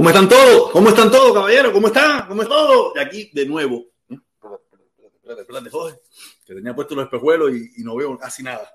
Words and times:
¿Cómo 0.00 0.08
están 0.08 0.30
todos? 0.30 0.70
¿Cómo 0.70 0.88
están 0.88 1.10
todos, 1.10 1.34
caballero? 1.34 1.74
¿Cómo 1.74 1.88
están? 1.88 2.26
¿Cómo 2.26 2.40
están 2.40 2.56
todos? 2.56 2.92
Y 2.96 2.98
aquí 3.00 3.30
de 3.34 3.44
nuevo. 3.44 3.84
Espérate, 4.08 5.12
espérate, 5.14 5.40
espérate, 5.42 5.70
joder. 5.70 6.00
Que 6.46 6.54
tenía 6.54 6.74
puestos 6.74 6.96
los 6.96 7.04
espejuelos 7.04 7.50
y, 7.54 7.82
no 7.84 7.96
veo 7.96 8.16
casi 8.16 8.42
nada. 8.42 8.66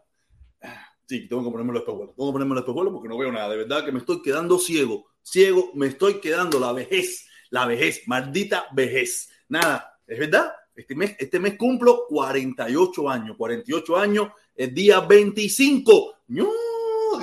Sí, 1.08 1.28
tengo 1.28 1.44
que 1.44 1.50
ponerme 1.50 1.74
los 1.74 1.82
espejuelos. 1.82 2.16
Tengo 2.16 2.30
que 2.30 2.34
ponerme 2.34 2.54
los 2.54 2.62
espejuelos 2.62 2.94
porque 2.94 3.10
no 3.10 3.18
veo 3.18 3.32
nada. 3.32 3.50
De 3.50 3.58
verdad 3.58 3.84
que 3.84 3.92
me 3.92 3.98
estoy 3.98 4.22
quedando 4.22 4.60
ciego. 4.60 5.08
Ciego, 5.24 5.72
me 5.74 5.88
estoy 5.88 6.20
quedando 6.20 6.60
la 6.60 6.72
vejez. 6.74 7.26
La 7.50 7.66
vejez, 7.66 8.04
maldita 8.06 8.68
vejez. 8.72 9.28
Nada, 9.50 10.00
es 10.06 10.20
verdad. 10.20 10.54
Este 10.76 10.94
mes, 10.94 11.16
este 11.18 11.40
mes 11.40 11.58
cumplo 11.58 12.06
48 12.08 13.10
años. 13.10 13.36
48 13.36 13.98
años, 13.98 14.28
el 14.56 14.76
día 14.76 15.00
25. 15.00 16.18
¡No! 16.28 16.75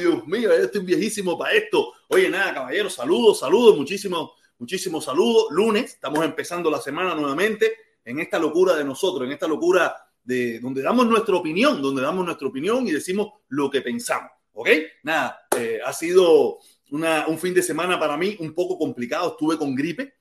Dios 0.02 0.26
mío, 0.26 0.50
ya 0.50 0.64
estoy 0.64 0.84
viejísimo 0.84 1.38
para 1.38 1.54
esto. 1.54 1.92
Oye, 2.08 2.28
nada, 2.28 2.54
caballeros, 2.54 2.94
saludos, 2.94 3.38
saludos, 3.38 3.76
muchísimos, 3.76 4.32
muchísimos 4.58 5.04
saludos. 5.04 5.46
Lunes, 5.52 5.92
estamos 5.92 6.24
empezando 6.24 6.70
la 6.70 6.80
semana 6.80 7.14
nuevamente 7.14 7.72
en 8.04 8.18
esta 8.18 8.38
locura 8.38 8.74
de 8.74 8.84
nosotros, 8.84 9.26
en 9.26 9.32
esta 9.32 9.46
locura 9.46 9.94
de 10.24 10.58
donde 10.58 10.82
damos 10.82 11.06
nuestra 11.06 11.36
opinión, 11.36 11.80
donde 11.80 12.02
damos 12.02 12.24
nuestra 12.24 12.48
opinión 12.48 12.86
y 12.86 12.90
decimos 12.90 13.28
lo 13.48 13.70
que 13.70 13.80
pensamos. 13.80 14.32
¿Ok? 14.54 14.68
Nada, 15.04 15.46
eh, 15.56 15.78
ha 15.84 15.92
sido 15.92 16.58
una, 16.90 17.26
un 17.28 17.38
fin 17.38 17.54
de 17.54 17.62
semana 17.62 17.98
para 17.98 18.16
mí 18.16 18.36
un 18.40 18.54
poco 18.54 18.76
complicado. 18.76 19.30
Estuve 19.30 19.56
con 19.56 19.74
gripe, 19.74 20.14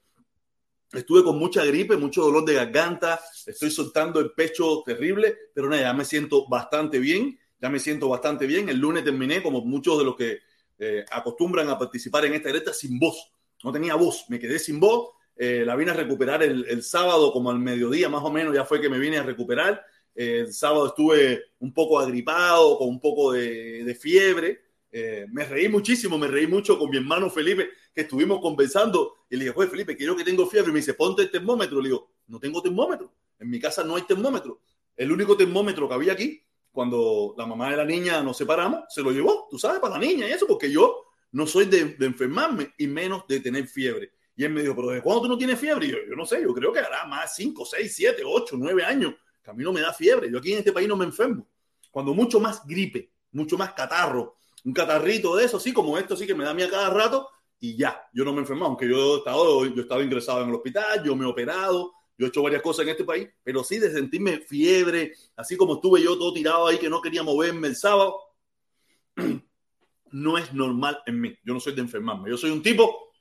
estuve 0.93 1.23
con 1.23 1.39
mucha 1.39 1.65
gripe, 1.65 1.97
mucho 1.97 2.21
dolor 2.21 2.45
de 2.45 2.53
garganta, 2.53 3.19
estoy 3.47 3.71
soltando 3.71 4.19
el 4.19 4.31
pecho 4.31 4.83
terrible, 4.85 5.35
pero 5.55 5.69
nada, 5.69 5.81
ya 5.81 5.93
me 5.93 6.05
siento 6.05 6.47
bastante 6.47 6.99
bien 6.99 7.40
ya 7.61 7.69
me 7.69 7.79
siento 7.79 8.09
bastante 8.09 8.47
bien. 8.47 8.69
El 8.69 8.79
lunes 8.79 9.03
terminé, 9.03 9.43
como 9.43 9.61
muchos 9.61 9.97
de 9.99 10.05
los 10.05 10.15
que 10.15 10.39
eh, 10.79 11.05
acostumbran 11.11 11.69
a 11.69 11.77
participar 11.77 12.25
en 12.25 12.33
esta 12.33 12.49
directa, 12.49 12.73
sin 12.73 12.97
voz. 12.97 13.31
No 13.63 13.71
tenía 13.71 13.95
voz, 13.95 14.25
me 14.29 14.39
quedé 14.39 14.57
sin 14.57 14.79
voz. 14.79 15.11
Eh, 15.35 15.63
la 15.65 15.75
vine 15.75 15.91
a 15.91 15.93
recuperar 15.93 16.43
el, 16.43 16.65
el, 16.67 16.83
sábado, 16.83 17.31
como 17.31 17.51
al 17.51 17.59
mediodía 17.59 18.09
más 18.09 18.23
o 18.23 18.31
menos, 18.31 18.53
ya 18.53 18.65
fue 18.65 18.81
que 18.81 18.89
me 18.89 18.99
vine 18.99 19.17
a 19.17 19.23
recuperar. 19.23 19.83
Eh, 20.15 20.39
el 20.41 20.53
sábado 20.53 20.87
estuve 20.87 21.43
un 21.59 21.73
poco 21.73 21.99
agripado, 21.99 22.77
con 22.77 22.89
un 22.89 22.99
poco 22.99 23.31
de, 23.31 23.83
de 23.83 23.95
fiebre. 23.95 24.61
Eh, 24.91 25.25
me 25.31 25.45
reí 25.45 25.69
muchísimo, 25.69 26.17
me 26.17 26.27
reí 26.27 26.47
mucho 26.47 26.77
con 26.77 26.89
mi 26.89 26.97
hermano 26.97 27.29
Felipe, 27.29 27.69
que 27.93 28.01
estuvimos 28.01 28.41
conversando. 28.41 29.25
Y 29.29 29.35
le 29.35 29.45
dije, 29.45 29.53
pues 29.53 29.69
Felipe, 29.69 29.95
quiero 29.95 30.15
que 30.15 30.23
tengo 30.23 30.45
fiebre. 30.47 30.69
Y 30.69 30.73
me 30.73 30.79
dice, 30.79 30.93
ponte 30.95 31.21
el 31.21 31.31
termómetro. 31.31 31.79
Le 31.79 31.89
digo, 31.89 32.11
no 32.27 32.39
tengo 32.39 32.61
termómetro. 32.61 33.13
En 33.39 33.49
mi 33.49 33.59
casa 33.59 33.83
no 33.83 33.95
hay 33.95 34.03
termómetro. 34.03 34.61
El 34.95 35.11
único 35.11 35.37
termómetro 35.37 35.87
que 35.87 35.93
había 35.93 36.13
aquí 36.13 36.43
cuando 36.71 37.35
la 37.37 37.45
mamá 37.45 37.71
de 37.71 37.77
la 37.77 37.85
niña 37.85 38.21
nos 38.21 38.37
separamos, 38.37 38.85
se 38.89 39.01
lo 39.01 39.11
llevó, 39.11 39.47
tú 39.49 39.59
sabes, 39.59 39.79
para 39.79 39.95
la 39.95 40.05
niña 40.05 40.27
y 40.27 40.31
eso, 40.31 40.47
porque 40.47 40.71
yo 40.71 41.05
no 41.31 41.45
soy 41.45 41.65
de, 41.65 41.95
de 41.95 42.05
enfermarme 42.05 42.73
y 42.77 42.87
menos 42.87 43.27
de 43.27 43.39
tener 43.39 43.67
fiebre. 43.67 44.11
Y 44.35 44.43
él 44.43 44.53
me 44.53 44.61
dijo, 44.61 44.75
pero 44.75 44.89
¿de 44.89 45.01
cuándo 45.01 45.23
tú 45.23 45.27
no 45.27 45.37
tienes 45.37 45.59
fiebre? 45.59 45.87
Y 45.87 45.91
yo, 45.91 45.97
yo 46.09 46.15
no 46.15 46.25
sé, 46.25 46.41
yo 46.41 46.53
creo 46.53 46.71
que 46.71 46.79
hará 46.79 47.05
más 47.05 47.35
5, 47.35 47.65
6, 47.65 47.93
7, 47.93 48.21
8, 48.25 48.55
9 48.57 48.83
años 48.83 49.13
que 49.43 49.51
a 49.51 49.53
mí 49.53 49.63
no 49.63 49.73
me 49.73 49.81
da 49.81 49.93
fiebre. 49.93 50.31
Yo 50.31 50.37
aquí 50.37 50.53
en 50.53 50.59
este 50.59 50.71
país 50.71 50.87
no 50.87 50.95
me 50.95 51.05
enfermo. 51.05 51.47
Cuando 51.89 52.13
mucho 52.13 52.39
más 52.39 52.65
gripe, 52.65 53.11
mucho 53.31 53.57
más 53.57 53.73
catarro, 53.73 54.37
un 54.63 54.73
catarrito 54.73 55.35
de 55.35 55.45
eso, 55.45 55.57
así 55.57 55.73
como 55.73 55.97
esto, 55.97 56.15
sí 56.15 56.25
que 56.25 56.35
me 56.35 56.43
da 56.43 56.51
a 56.51 56.53
mí 56.53 56.61
a 56.61 56.69
cada 56.69 56.89
rato 56.89 57.29
y 57.59 57.75
ya, 57.75 58.07
yo 58.13 58.23
no 58.23 58.33
me 58.33 58.39
enfermo, 58.39 58.65
aunque 58.65 58.89
yo 58.89 59.15
he 59.15 59.17
estado, 59.19 59.65
yo 59.65 59.75
he 59.75 59.81
estado 59.81 60.01
ingresado 60.01 60.41
en 60.41 60.49
el 60.49 60.55
hospital, 60.55 61.03
yo 61.03 61.15
me 61.15 61.25
he 61.25 61.27
operado, 61.27 61.93
yo 62.21 62.27
he 62.27 62.29
hecho 62.29 62.43
varias 62.43 62.61
cosas 62.61 62.83
en 62.83 62.89
este 62.89 63.03
país, 63.03 63.27
pero 63.43 63.63
sí 63.63 63.79
de 63.79 63.91
sentirme 63.91 64.41
fiebre, 64.41 65.15
así 65.35 65.57
como 65.57 65.73
estuve 65.73 66.03
yo 66.03 66.15
todo 66.19 66.31
tirado 66.31 66.67
ahí 66.67 66.77
que 66.77 66.87
no 66.87 67.01
quería 67.01 67.23
moverme 67.23 67.67
el 67.67 67.75
sábado, 67.75 68.15
no 70.11 70.37
es 70.37 70.53
normal 70.53 71.01
en 71.07 71.19
mí. 71.19 71.35
Yo 71.43 71.55
no 71.55 71.59
soy 71.59 71.73
de 71.73 71.81
enfermarme. 71.81 72.29
Yo 72.29 72.37
soy 72.37 72.51
un 72.51 72.61
tipo 72.61 73.11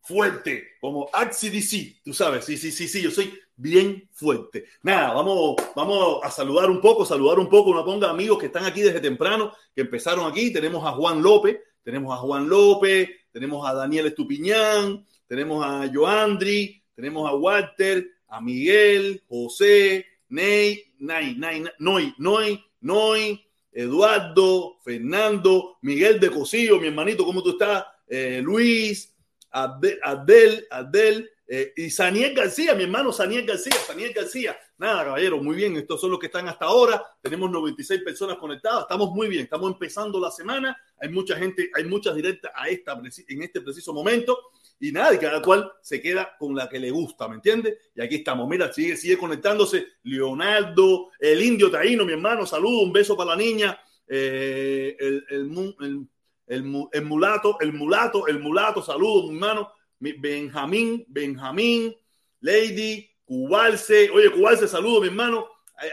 fuerte, 0.00 0.64
como 0.80 1.08
ACDC, 1.12 2.02
tú 2.02 2.12
sabes. 2.12 2.44
Sí, 2.44 2.56
sí, 2.56 2.72
sí, 2.72 2.88
sí, 2.88 3.00
yo 3.00 3.12
soy 3.12 3.38
bien 3.54 4.08
fuerte. 4.10 4.64
Nada, 4.82 5.12
vamos, 5.12 5.54
vamos 5.76 6.18
a 6.24 6.30
saludar 6.32 6.70
un 6.70 6.80
poco, 6.80 7.06
saludar 7.06 7.38
un 7.38 7.48
poco, 7.48 7.70
una 7.70 7.84
ponga 7.84 8.10
amigos 8.10 8.40
que 8.40 8.46
están 8.46 8.64
aquí 8.64 8.80
desde 8.80 8.98
temprano, 8.98 9.52
que 9.72 9.82
empezaron 9.82 10.28
aquí. 10.28 10.52
Tenemos 10.52 10.84
a 10.84 10.90
Juan 10.90 11.22
López, 11.22 11.60
tenemos 11.84 12.12
a 12.12 12.16
Juan 12.16 12.48
López, 12.48 13.10
tenemos 13.30 13.64
a 13.64 13.74
Daniel 13.74 14.06
Estupiñán, 14.06 15.06
tenemos 15.28 15.64
a 15.64 15.88
Joandri, 15.94 16.82
tenemos 16.96 17.30
a 17.30 17.34
Walter, 17.36 18.10
a 18.30 18.40
Miguel, 18.40 19.22
José, 19.28 20.06
Ney, 20.28 20.94
Nay, 20.98 21.34
Nay, 21.36 21.64
Noy, 21.78 22.14
Noy, 22.18 22.64
Noy, 22.80 23.44
Eduardo, 23.72 24.78
Fernando, 24.82 25.78
Miguel 25.82 26.18
de 26.18 26.30
Cosillo, 26.30 26.80
mi 26.80 26.88
hermanito, 26.88 27.24
¿cómo 27.24 27.42
tú 27.42 27.50
estás? 27.50 27.84
Eh, 28.06 28.40
Luis, 28.42 29.14
Abdel, 29.50 30.66
Abdel 30.70 31.30
eh, 31.46 31.72
y 31.76 31.90
Saniel 31.90 32.34
García, 32.34 32.74
mi 32.74 32.84
hermano 32.84 33.12
Saniel 33.12 33.44
García, 33.44 33.74
Saniel 33.86 34.12
García. 34.12 34.56
Nada, 34.78 35.04
caballero, 35.04 35.42
muy 35.42 35.56
bien. 35.56 35.76
Estos 35.76 36.00
son 36.00 36.12
los 36.12 36.18
que 36.18 36.26
están 36.26 36.48
hasta 36.48 36.64
ahora. 36.64 37.04
Tenemos 37.20 37.50
96 37.50 38.02
personas 38.02 38.38
conectadas. 38.38 38.82
Estamos 38.82 39.10
muy 39.10 39.28
bien. 39.28 39.42
Estamos 39.42 39.72
empezando 39.72 40.18
la 40.18 40.30
semana. 40.30 40.76
Hay 41.00 41.10
mucha 41.10 41.36
gente, 41.36 41.70
hay 41.74 41.84
muchas 41.84 42.14
directas 42.14 42.50
a 42.54 42.68
esta, 42.68 42.98
en 43.28 43.42
este 43.42 43.60
preciso 43.60 43.92
momento 43.92 44.38
y 44.82 44.92
nada, 44.92 45.14
y 45.14 45.18
cada 45.18 45.42
cual 45.42 45.70
se 45.82 46.00
queda 46.00 46.34
con 46.38 46.56
la 46.56 46.66
que 46.66 46.78
le 46.78 46.90
gusta, 46.90 47.28
¿me 47.28 47.34
entiendes? 47.34 47.76
Y 47.94 48.00
aquí 48.00 48.16
estamos, 48.16 48.48
mira, 48.48 48.72
sigue, 48.72 48.96
sigue 48.96 49.18
conectándose 49.18 49.86
Leonardo, 50.04 51.10
el 51.18 51.42
indio 51.42 51.70
taíno, 51.70 52.06
mi 52.06 52.14
hermano, 52.14 52.46
saludo, 52.46 52.80
un 52.80 52.92
beso 52.92 53.14
para 53.14 53.30
la 53.30 53.36
niña, 53.36 53.78
eh, 54.08 54.96
el, 54.98 55.24
el, 55.28 55.74
el, 55.80 56.88
el, 56.92 57.04
mulato, 57.04 57.58
el 57.60 57.74
mulato, 57.74 58.26
el 58.26 58.40
mulato, 58.40 58.82
saludo, 58.82 59.28
mi 59.28 59.34
hermano, 59.34 59.70
Benjamín, 59.98 61.04
Benjamín, 61.08 61.94
Lady, 62.40 63.06
Cubalce, 63.26 64.08
oye, 64.10 64.30
Cubalce, 64.30 64.66
saludo, 64.66 65.02
mi 65.02 65.08
hermano, 65.08 65.46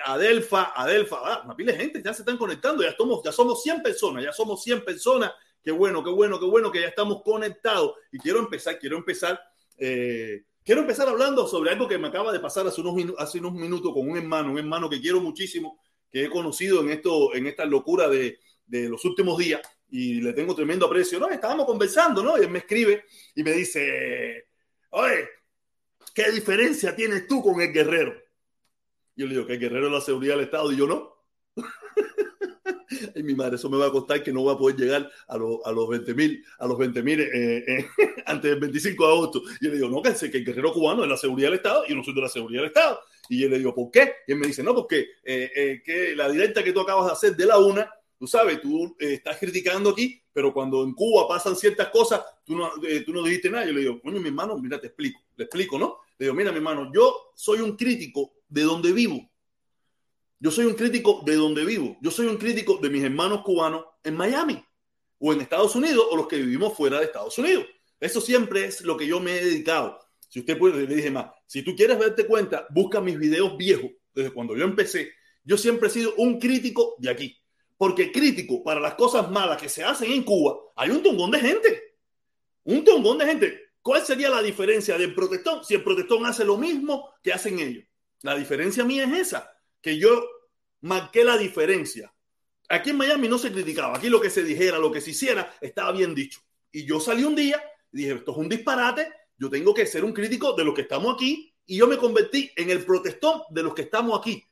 Adelfa, 0.05 0.71
Adelfa, 0.73 1.17
ah, 1.23 1.41
una 1.43 1.57
pila 1.57 1.73
de 1.73 1.77
gente, 1.77 2.01
ya 2.01 2.13
se 2.13 2.21
están 2.21 2.37
conectando, 2.37 2.83
ya 2.83 2.95
somos, 2.95 3.21
ya 3.23 3.33
somos 3.33 3.61
100 3.61 3.83
personas, 3.83 4.23
ya 4.23 4.31
somos 4.31 4.63
100 4.63 4.85
personas 4.85 5.33
Qué 5.67 5.73
bueno, 5.73 6.01
qué 6.01 6.09
bueno, 6.09 6.39
qué 6.39 6.45
bueno 6.45 6.71
que 6.71 6.79
ya 6.79 6.87
estamos 6.87 7.21
conectados. 7.23 7.95
Y 8.13 8.19
quiero 8.19 8.39
empezar, 8.39 8.79
quiero 8.79 8.95
empezar, 8.95 9.37
eh, 9.77 10.45
quiero 10.63 10.79
empezar 10.79 11.09
hablando 11.09 11.45
sobre 11.45 11.71
algo 11.71 11.89
que 11.89 11.97
me 11.97 12.07
acaba 12.07 12.31
de 12.31 12.39
pasar 12.39 12.65
hace 12.65 12.79
unos, 12.79 13.13
hace 13.17 13.39
unos 13.39 13.51
minutos 13.51 13.91
con 13.93 14.09
un 14.09 14.15
hermano, 14.15 14.53
un 14.53 14.59
hermano 14.59 14.89
que 14.89 15.01
quiero 15.01 15.19
muchísimo, 15.19 15.81
que 16.09 16.23
he 16.23 16.29
conocido 16.29 16.79
en, 16.79 16.91
esto, 16.91 17.35
en 17.35 17.47
esta 17.47 17.65
locura 17.65 18.07
de, 18.07 18.39
los 18.65 19.03
últimos 19.03 19.37
días 19.37 19.59
y 19.89 20.21
le 20.21 20.31
tengo 20.31 20.55
tremendo 20.55 20.85
aprecio. 20.85 21.19
No, 21.19 21.27
estábamos 21.27 21.65
conversando, 21.65 22.23
¿no? 22.23 22.37
Y 22.37 22.43
él 22.43 22.49
me 22.49 22.59
escribe 22.59 23.03
y 23.35 23.43
me 23.43 23.51
dice, 23.51 24.47
oye, 24.91 25.27
¿qué 26.13 26.31
diferencia 26.31 26.95
tienes 26.95 27.27
tú 27.27 27.43
con 27.43 27.59
el 27.59 27.73
guerrero? 27.73 28.15
Yo 29.17 29.25
le 29.25 29.33
digo 29.33 29.45
que 29.45 29.55
el 29.55 29.59
guerrero 29.59 29.87
es 29.87 29.91
la 29.91 29.99
seguridad 29.99 30.35
del 30.35 30.45
Estado 30.45 30.71
y 30.71 30.77
yo 30.77 30.87
no. 30.87 31.13
y 33.15 33.23
mi 33.23 33.35
madre, 33.35 33.55
eso 33.55 33.69
me 33.69 33.77
va 33.77 33.87
a 33.87 33.91
costar 33.91 34.23
que 34.23 34.31
no 34.31 34.41
voy 34.41 34.53
a 34.53 34.57
poder 34.57 34.77
llegar 34.77 35.11
a, 35.27 35.37
lo, 35.37 35.65
a 35.65 35.71
los 35.71 35.87
20 35.89 36.13
mil, 36.13 36.43
a 36.59 36.67
los 36.67 36.77
20 36.77 37.03
mil 37.03 37.21
eh, 37.21 37.63
eh, 37.67 37.87
antes 38.25 38.51
del 38.51 38.59
25 38.59 39.05
de 39.05 39.13
agosto. 39.13 39.41
Y 39.59 39.65
yo 39.65 39.71
le 39.71 39.75
digo, 39.77 39.89
no, 39.89 40.01
que 40.01 40.09
el 40.09 40.45
guerrero 40.45 40.73
cubano 40.73 41.03
es 41.03 41.09
la 41.09 41.17
seguridad 41.17 41.49
del 41.49 41.57
Estado 41.57 41.83
y 41.85 41.89
yo 41.89 41.95
no 41.95 42.03
soy 42.03 42.13
de 42.13 42.21
la 42.21 42.29
seguridad 42.29 42.61
del 42.61 42.69
Estado. 42.69 42.99
Y 43.29 43.41
yo 43.41 43.49
le 43.49 43.57
digo, 43.57 43.75
¿por 43.75 43.91
qué? 43.91 44.13
Y 44.27 44.31
él 44.33 44.39
me 44.39 44.47
dice, 44.47 44.63
no, 44.63 44.73
porque 44.73 44.99
eh, 45.23 45.51
eh 45.55 45.81
que 45.83 46.15
la 46.15 46.29
directa 46.29 46.63
que 46.63 46.73
tú 46.73 46.79
acabas 46.79 47.07
de 47.07 47.11
hacer 47.11 47.35
de 47.35 47.45
la 47.45 47.57
una, 47.57 47.89
tú 48.17 48.27
sabes, 48.27 48.61
tú 48.61 48.95
eh, 48.99 49.13
estás 49.13 49.37
criticando 49.37 49.91
aquí, 49.91 50.21
pero 50.33 50.53
cuando 50.53 50.83
en 50.83 50.93
Cuba 50.93 51.27
pasan 51.27 51.55
ciertas 51.55 51.89
cosas, 51.89 52.21
tú 52.43 52.55
no, 52.55 52.71
eh, 52.87 53.01
tú 53.05 53.13
no 53.13 53.23
dijiste 53.23 53.49
nada. 53.49 53.65
Yo 53.65 53.73
le 53.73 53.81
digo, 53.81 54.01
coño, 54.01 54.19
mi 54.19 54.29
hermano, 54.29 54.57
mira, 54.57 54.79
te 54.79 54.87
explico, 54.87 55.21
le 55.35 55.45
explico, 55.45 55.77
¿no? 55.77 55.99
Le 56.17 56.25
digo, 56.25 56.35
mira, 56.35 56.51
mi 56.51 56.57
hermano, 56.57 56.91
yo 56.93 57.31
soy 57.35 57.59
un 57.59 57.75
crítico 57.75 58.33
de 58.47 58.63
donde 58.63 58.91
vivo. 58.91 59.29
Yo 60.39 60.51
soy 60.51 60.65
un 60.65 60.75
crítico 60.75 61.23
de 61.25 61.35
donde 61.35 61.65
vivo. 61.65 61.97
Yo 61.99 62.11
soy 62.11 62.27
un 62.27 62.37
crítico 62.37 62.77
de 62.77 62.91
mis 62.91 63.03
hermanos 63.03 63.41
cubanos 63.41 63.85
en 64.03 64.15
Miami 64.15 64.63
o 65.17 65.33
en 65.33 65.41
Estados 65.41 65.75
Unidos 65.75 66.05
o 66.11 66.15
los 66.15 66.27
que 66.27 66.37
vivimos 66.37 66.77
fuera 66.77 66.99
de 66.99 67.05
Estados 67.05 67.35
Unidos. 67.39 67.65
Eso 67.99 68.21
siempre 68.21 68.65
es 68.65 68.81
lo 68.81 68.95
que 68.95 69.07
yo 69.07 69.19
me 69.19 69.35
he 69.35 69.43
dedicado. 69.45 69.99
Si 70.29 70.41
usted 70.41 70.55
puede, 70.57 70.87
le 70.87 70.95
dije 70.95 71.09
más, 71.09 71.31
si 71.47 71.63
tú 71.63 71.75
quieres 71.75 71.97
darte 71.97 72.27
cuenta, 72.27 72.67
busca 72.69 73.01
mis 73.01 73.17
videos 73.17 73.57
viejos 73.57 73.89
desde 74.13 74.29
cuando 74.29 74.55
yo 74.55 74.63
empecé. 74.63 75.11
Yo 75.43 75.57
siempre 75.57 75.87
he 75.87 75.91
sido 75.91 76.13
un 76.17 76.39
crítico 76.39 76.95
de 76.99 77.09
aquí. 77.09 77.35
Porque 77.75 78.11
crítico 78.11 78.63
para 78.63 78.79
las 78.79 78.93
cosas 78.93 79.31
malas 79.31 79.59
que 79.59 79.69
se 79.69 79.83
hacen 79.83 80.11
en 80.11 80.23
Cuba, 80.23 80.55
hay 80.75 80.91
un 80.91 81.01
tongón 81.01 81.31
de 81.31 81.39
gente. 81.39 81.95
Un 82.63 82.83
tongón 82.83 83.17
de 83.17 83.25
gente. 83.25 83.61
¿Cuál 83.81 84.05
sería 84.05 84.29
la 84.29 84.43
diferencia 84.43 84.99
del 84.99 85.15
protestón 85.15 85.63
si 85.63 85.73
el 85.73 85.83
protestón 85.83 86.25
hace 86.27 86.45
lo 86.45 86.57
mismo 86.57 87.09
que 87.23 87.33
hacen 87.33 87.57
ellos? 87.57 87.85
La 88.21 88.35
diferencia 88.35 88.83
mía 88.83 89.05
es 89.05 89.27
esa 89.27 89.56
que 89.87 89.97
yo 89.97 90.21
marqué 90.81 91.23
la 91.23 91.37
diferencia. 91.37 92.13
Aquí 92.67 92.89
en 92.89 92.97
Miami 92.97 93.29
no 93.29 93.37
se 93.37 93.53
criticaba, 93.53 93.95
aquí 93.95 94.09
lo 94.09 94.19
que 94.19 94.29
se 94.29 94.43
dijera, 94.43 94.77
lo 94.79 94.91
que 94.91 94.99
se 94.99 95.11
hiciera, 95.11 95.55
estaba 95.61 95.93
bien 95.93 96.13
dicho. 96.13 96.41
Y 96.73 96.85
yo 96.85 96.99
salí 96.99 97.23
un 97.23 97.35
día 97.35 97.63
y 97.93 97.99
dije, 97.99 98.11
esto 98.15 98.33
es 98.33 98.37
un 98.37 98.49
disparate, 98.49 99.09
yo 99.37 99.49
tengo 99.49 99.73
que 99.73 99.85
ser 99.85 100.03
un 100.03 100.11
crítico 100.11 100.51
de 100.51 100.65
los 100.65 100.73
que 100.73 100.81
estamos 100.81 101.15
aquí 101.15 101.55
y 101.65 101.77
yo 101.77 101.87
me 101.87 101.95
convertí 101.95 102.51
en 102.57 102.69
el 102.69 102.83
protestón 102.83 103.43
de 103.49 103.63
los 103.63 103.73
que 103.73 103.83
estamos 103.83 104.19
aquí. 104.19 104.43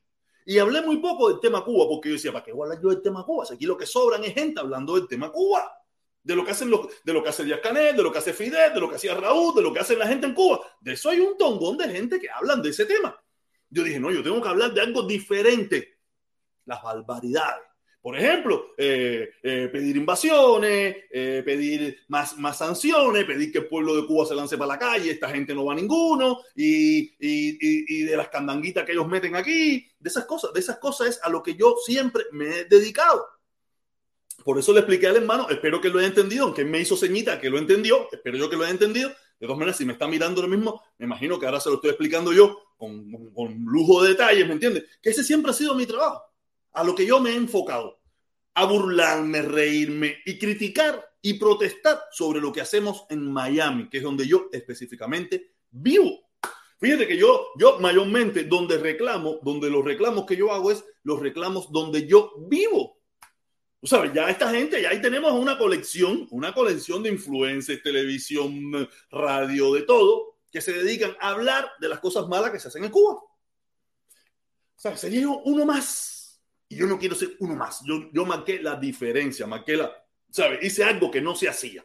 Y 0.46 0.56
hablé 0.56 0.80
muy 0.80 0.96
poco 1.02 1.28
del 1.28 1.38
tema 1.38 1.62
Cuba, 1.62 1.86
porque 1.86 2.08
yo 2.08 2.14
decía, 2.14 2.32
¿para 2.32 2.42
qué 2.42 2.52
voy 2.52 2.62
a 2.62 2.64
hablar 2.70 2.82
yo 2.82 2.88
del 2.88 3.02
tema 3.02 3.22
Cuba? 3.22 3.44
Aquí 3.52 3.66
lo 3.66 3.76
que 3.76 3.84
sobran 3.84 4.24
es 4.24 4.32
gente 4.32 4.58
hablando 4.58 4.94
del 4.94 5.06
tema 5.06 5.30
Cuba. 5.30 5.70
de 6.22 6.34
lo 6.34 6.46
que 6.46 6.52
hacen 6.52 6.70
los, 6.70 6.88
de 7.04 7.12
lo 7.12 7.22
que 7.22 7.28
hace 7.28 7.44
Díaz 7.44 7.60
Canel, 7.62 7.94
de 7.94 8.02
lo 8.02 8.10
que 8.10 8.18
hace 8.20 8.32
Fidel, 8.32 8.72
de 8.72 8.80
lo 8.80 8.88
que 8.88 8.96
hacía 8.96 9.14
Raúl, 9.14 9.54
de 9.54 9.60
lo 9.60 9.70
que 9.70 9.80
hace 9.80 9.96
la 9.96 10.06
gente 10.06 10.26
en 10.26 10.32
Cuba. 10.32 10.60
De 10.80 10.94
eso 10.94 11.10
hay 11.10 11.20
un 11.20 11.36
tongón 11.36 11.76
de 11.76 11.90
gente 11.90 12.18
que 12.18 12.30
hablan 12.30 12.62
de 12.62 12.70
ese 12.70 12.86
tema. 12.86 13.14
Yo 13.70 13.82
dije, 13.82 14.00
no, 14.00 14.10
yo 14.10 14.22
tengo 14.22 14.40
que 14.42 14.48
hablar 14.48 14.72
de 14.72 14.80
algo 14.80 15.02
diferente. 15.02 15.98
Las 16.64 16.82
barbaridades. 16.82 17.66
Por 18.06 18.16
ejemplo, 18.16 18.68
eh, 18.78 19.30
eh, 19.42 19.68
pedir 19.72 19.96
invasiones, 19.96 20.96
eh, 21.10 21.42
pedir 21.44 22.04
más, 22.06 22.38
más 22.38 22.56
sanciones, 22.56 23.24
pedir 23.24 23.50
que 23.50 23.58
el 23.58 23.66
pueblo 23.66 23.96
de 23.96 24.06
Cuba 24.06 24.24
se 24.24 24.36
lance 24.36 24.56
para 24.56 24.74
la 24.74 24.78
calle, 24.78 25.10
esta 25.10 25.28
gente 25.28 25.52
no 25.52 25.64
va 25.64 25.72
a 25.72 25.76
ninguno, 25.76 26.38
y, 26.54 27.00
y, 27.00 27.58
y, 27.58 28.02
de 28.04 28.16
las 28.16 28.28
candanguitas 28.28 28.84
que 28.84 28.92
ellos 28.92 29.08
meten 29.08 29.34
aquí, 29.34 29.90
de 29.98 30.08
esas 30.08 30.24
cosas, 30.24 30.52
de 30.52 30.60
esas 30.60 30.78
cosas 30.78 31.08
es 31.08 31.20
a 31.24 31.28
lo 31.28 31.42
que 31.42 31.56
yo 31.56 31.74
siempre 31.84 32.26
me 32.30 32.60
he 32.60 32.64
dedicado. 32.66 33.26
Por 34.44 34.56
eso 34.56 34.72
le 34.72 34.78
expliqué 34.78 35.08
al 35.08 35.16
hermano, 35.16 35.48
espero 35.50 35.80
que 35.80 35.88
lo 35.88 35.98
haya 35.98 36.06
entendido, 36.06 36.44
aunque 36.44 36.64
me 36.64 36.78
hizo 36.78 36.96
ceñita 36.96 37.40
que 37.40 37.50
lo 37.50 37.58
entendió, 37.58 38.06
espero 38.12 38.38
yo 38.38 38.48
que 38.48 38.54
lo 38.54 38.62
haya 38.62 38.70
entendido. 38.70 39.10
De 39.38 39.46
todas 39.46 39.58
maneras, 39.58 39.76
si 39.76 39.84
me 39.84 39.92
está 39.92 40.06
mirando 40.06 40.40
lo 40.40 40.48
mismo, 40.48 40.82
me 40.98 41.06
imagino 41.06 41.38
que 41.38 41.46
ahora 41.46 41.60
se 41.60 41.68
lo 41.68 41.76
estoy 41.76 41.90
explicando 41.90 42.32
yo 42.32 42.58
con, 42.76 43.32
con, 43.34 43.64
lujo 43.66 44.02
de 44.02 44.10
detalles, 44.10 44.46
¿me 44.46 44.54
entiendes? 44.54 44.84
Que 45.02 45.10
ese 45.10 45.22
siempre 45.22 45.50
ha 45.50 45.54
sido 45.54 45.74
mi 45.74 45.84
trabajo, 45.84 46.22
a 46.72 46.82
lo 46.84 46.94
que 46.94 47.06
yo 47.06 47.20
me 47.20 47.30
he 47.30 47.36
enfocado, 47.36 48.00
a 48.54 48.64
burlarme, 48.64 49.42
reírme 49.42 50.16
y 50.24 50.38
criticar 50.38 51.06
y 51.20 51.34
protestar 51.34 52.00
sobre 52.10 52.40
lo 52.40 52.52
que 52.52 52.62
hacemos 52.62 53.04
en 53.10 53.30
Miami, 53.30 53.88
que 53.90 53.98
es 53.98 54.02
donde 54.02 54.26
yo 54.26 54.48
específicamente 54.52 55.54
vivo. 55.70 56.26
Fíjate 56.78 57.06
que 57.06 57.16
yo, 57.16 57.48
yo 57.58 57.78
mayormente 57.78 58.44
donde 58.44 58.78
reclamo, 58.78 59.38
donde 59.42 59.70
los 59.70 59.84
reclamos 59.84 60.26
que 60.26 60.36
yo 60.36 60.52
hago 60.52 60.70
es 60.70 60.84
los 61.02 61.20
reclamos 61.20 61.70
donde 61.72 62.06
yo 62.06 62.32
vivo 62.48 62.95
sabes, 63.86 64.12
ya 64.12 64.28
esta 64.28 64.50
gente, 64.50 64.80
ya 64.80 64.90
ahí 64.90 65.00
tenemos 65.00 65.32
una 65.32 65.58
colección, 65.58 66.26
una 66.30 66.52
colección 66.52 67.02
de 67.02 67.10
influencers, 67.10 67.82
televisión, 67.82 68.88
radio, 69.10 69.74
de 69.74 69.82
todo, 69.82 70.38
que 70.50 70.60
se 70.60 70.72
dedican 70.72 71.16
a 71.20 71.30
hablar 71.30 71.70
de 71.80 71.88
las 71.88 72.00
cosas 72.00 72.26
malas 72.28 72.50
que 72.50 72.58
se 72.58 72.68
hacen 72.68 72.84
en 72.84 72.90
Cuba. 72.90 73.14
O 73.14 74.78
sea, 74.78 74.96
sería 74.96 75.28
uno 75.28 75.64
más. 75.64 76.40
Y 76.68 76.76
yo 76.76 76.86
no 76.86 76.98
quiero 76.98 77.14
ser 77.14 77.36
uno 77.40 77.54
más. 77.54 77.80
Yo, 77.84 78.10
yo 78.12 78.24
marqué 78.24 78.60
la 78.60 78.76
diferencia, 78.76 79.46
marqué 79.46 79.76
la, 79.76 79.92
¿sabes? 80.30 80.62
Hice 80.62 80.84
algo 80.84 81.10
que 81.10 81.20
no 81.20 81.34
se 81.34 81.48
hacía. 81.48 81.84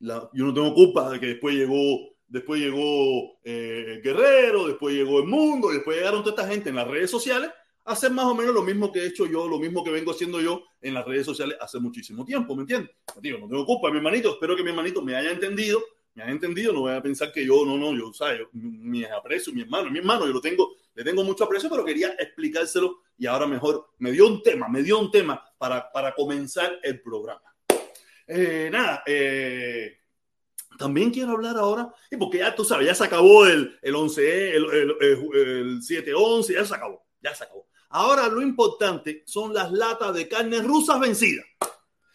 La, 0.00 0.28
yo 0.32 0.44
no 0.44 0.54
tengo 0.54 0.74
culpa 0.74 1.10
de 1.10 1.20
que 1.20 1.26
después 1.26 1.54
llegó, 1.54 2.16
después 2.26 2.60
llegó 2.60 3.38
eh, 3.42 4.00
Guerrero, 4.02 4.66
después 4.66 4.94
llegó 4.94 5.20
El 5.20 5.26
Mundo, 5.26 5.70
después 5.70 5.96
llegaron 5.96 6.22
toda 6.22 6.36
esta 6.36 6.52
gente 6.52 6.70
en 6.70 6.76
las 6.76 6.86
redes 6.86 7.10
sociales 7.10 7.50
hacer 7.86 8.10
más 8.10 8.26
o 8.26 8.34
menos 8.34 8.52
lo 8.52 8.62
mismo 8.62 8.92
que 8.92 9.00
he 9.00 9.06
hecho 9.06 9.26
yo, 9.26 9.48
lo 9.48 9.58
mismo 9.58 9.82
que 9.84 9.90
vengo 9.90 10.10
haciendo 10.10 10.40
yo 10.40 10.64
en 10.80 10.94
las 10.94 11.06
redes 11.06 11.24
sociales 11.24 11.56
hace 11.60 11.78
muchísimo 11.78 12.24
tiempo, 12.24 12.54
¿me 12.54 12.62
entiendes? 12.62 12.90
Digo, 13.20 13.38
no 13.38 13.48
tengo 13.48 13.64
culpa, 13.64 13.90
mi 13.90 13.98
hermanito, 13.98 14.32
espero 14.32 14.56
que 14.56 14.62
mi 14.62 14.70
hermanito 14.70 15.00
me 15.02 15.14
haya 15.14 15.30
entendido, 15.30 15.80
me 16.14 16.24
haya 16.24 16.32
entendido, 16.32 16.72
no 16.72 16.80
voy 16.80 16.92
a 16.92 17.02
pensar 17.02 17.32
que 17.32 17.46
yo, 17.46 17.64
no, 17.64 17.78
no, 17.78 17.96
yo, 17.96 18.12
¿sabes? 18.12 18.40
Yo, 18.40 18.48
mi 18.52 19.04
aprecio, 19.04 19.52
mi 19.52 19.62
hermano, 19.62 19.90
mi 19.90 20.00
hermano, 20.00 20.26
yo 20.26 20.32
lo 20.32 20.40
tengo, 20.40 20.74
le 20.94 21.04
tengo 21.04 21.22
mucho 21.22 21.44
aprecio, 21.44 21.70
pero 21.70 21.84
quería 21.84 22.08
explicárselo 22.18 23.02
y 23.16 23.26
ahora 23.26 23.46
mejor 23.46 23.90
me 23.98 24.10
dio 24.10 24.26
un 24.26 24.42
tema, 24.42 24.68
me 24.68 24.82
dio 24.82 24.98
un 24.98 25.10
tema 25.10 25.42
para, 25.56 25.90
para 25.92 26.12
comenzar 26.14 26.80
el 26.82 27.00
programa. 27.00 27.54
Eh, 28.26 28.68
nada, 28.72 29.04
eh, 29.06 29.98
también 30.76 31.12
quiero 31.12 31.32
hablar 31.32 31.56
ahora, 31.56 31.94
y 32.10 32.16
porque 32.16 32.38
ya 32.38 32.52
tú 32.54 32.64
sabes, 32.64 32.86
ya 32.88 32.94
se 32.96 33.04
acabó 33.04 33.46
el, 33.46 33.78
el 33.80 33.94
11, 33.94 34.56
el, 34.56 34.64
el, 34.64 34.96
el 35.00 35.80
7-11, 35.82 36.54
ya 36.54 36.64
se 36.64 36.74
acabó, 36.74 37.06
ya 37.20 37.32
se 37.32 37.44
acabó. 37.44 37.66
Ahora 37.90 38.28
lo 38.28 38.42
importante 38.42 39.22
son 39.26 39.54
las 39.54 39.70
latas 39.72 40.14
de 40.14 40.28
carne 40.28 40.60
rusas 40.60 41.00
vencidas. 41.00 41.46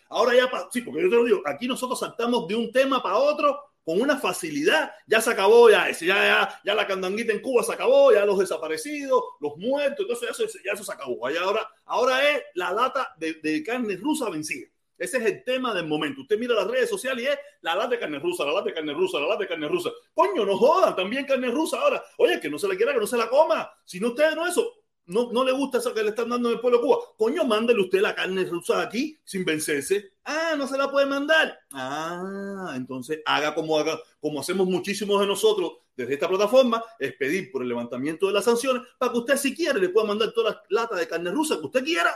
Ahora 0.10 0.36
ya, 0.36 0.50
sí, 0.72 0.82
porque 0.82 1.04
yo 1.04 1.10
te 1.10 1.16
lo 1.16 1.24
digo, 1.24 1.42
aquí 1.46 1.68
nosotros 1.68 2.00
saltamos 2.00 2.48
de 2.48 2.56
un 2.56 2.72
tema 2.72 3.02
para 3.02 3.18
otro 3.18 3.58
con 3.84 4.02
una 4.02 4.18
facilidad. 4.18 4.92
Ya 5.08 5.22
se 5.22 5.32
acabó, 5.32 5.70
ya, 5.70 5.90
ya, 5.92 6.06
ya, 6.06 6.62
ya 6.64 6.76
la 6.76 6.88
candanguita 6.88 7.32
en 7.32 7.42
Cuba 7.42 7.64
se 7.64 7.74
acabó, 7.74 8.12
ya 8.12 8.26
los 8.26 8.40
desaparecidos, 8.40 9.24
los 9.40 9.58
muertos, 9.58 10.00
entonces 10.02 10.28
ya 10.28 10.44
eso, 10.46 10.60
ya 10.64 10.74
eso 10.74 10.84
se 10.84 10.92
acabó. 10.92 11.26
ahora, 11.28 11.70
ahora 11.86 12.30
es 12.30 12.44
la 12.56 12.72
lata 12.72 13.14
de, 13.18 13.36
de, 13.36 13.64
carne 13.64 13.96
rusa 13.96 14.30
vencida. 14.30 14.68
Ese 14.98 15.18
es 15.18 15.26
el 15.26 15.44
tema 15.44 15.74
del 15.74 15.88
momento. 15.88 16.22
Usted 16.22 16.38
mira 16.38 16.54
las 16.54 16.68
redes 16.68 16.90
sociales 16.90 17.24
y 17.24 17.28
es 17.28 17.40
la 17.62 17.74
lata 17.74 17.90
de 17.90 18.00
carne 18.00 18.20
rusa, 18.20 18.46
la 18.46 18.54
lata 18.54 18.66
de 18.66 18.74
carne 18.74 18.94
rusa, 18.94 19.20
la 19.20 19.28
lata 19.28 19.40
de 19.40 19.48
carne 19.48 19.68
rusa. 19.68 19.90
Coño, 20.14 20.46
no 20.46 20.56
jodan, 20.58 20.96
también 20.96 21.26
carne 21.26 21.50
rusa 21.50 21.82
ahora. 21.82 22.04
Oye, 22.18 22.40
que 22.40 22.50
no 22.50 22.60
se 22.60 22.68
la 22.68 22.76
quiera, 22.76 22.94
que 22.94 23.00
no 23.00 23.08
se 23.08 23.18
la 23.18 23.28
coma. 23.28 23.72
Si 23.84 24.00
no 24.00 24.10
ustedes 24.10 24.36
no 24.36 24.46
eso, 24.46 24.81
no, 25.06 25.32
no 25.32 25.44
le 25.44 25.52
gusta 25.52 25.80
eso 25.80 25.94
que 25.94 26.04
le 26.04 26.10
están 26.10 26.30
dando 26.30 26.50
en 26.50 26.56
el 26.56 26.62
pueblo 26.62 26.82
Cuba. 26.82 26.98
Coño, 27.18 27.44
mándele 27.44 27.82
usted 27.82 28.02
la 28.02 28.16
carne 28.16 28.46
rusa 28.46 28.82
aquí 28.82 29.18
sin 29.24 29.44
vencerse. 29.44 30.14
Ah, 30.24 30.54
no 30.58 30.68
se 30.68 30.78
la 30.78 30.92
puede 30.92 31.06
mandar. 31.06 31.60
Ah, 31.72 32.74
entonces 32.76 33.22
haga 33.26 33.54
como 33.54 33.78
haga, 33.78 34.00
como 34.20 34.40
hacemos 34.40 34.68
muchísimos 34.68 35.20
de 35.20 35.28
nosotros 35.28 35.74
desde 35.96 36.14
esta 36.14 36.30
plataforma, 36.30 36.84
es 36.98 37.14
pedir 37.16 37.52
por 37.52 37.62
el 37.62 37.70
levantamiento 37.70 38.28
de 38.28 38.34
las 38.34 38.46
sanciones 38.46 38.84
para 38.98 39.12
que 39.12 39.18
usted 39.20 39.38
si 39.38 39.56
quiere 39.56 39.80
le 39.80 39.90
pueda 39.90 40.08
mandar 40.08 40.32
todas 40.32 40.56
las 40.56 40.64
latas 40.70 41.00
de 41.00 41.08
carne 41.08 41.32
rusa 41.32 41.58
que 41.60 41.66
usted 41.66 41.84
quiera. 41.84 42.16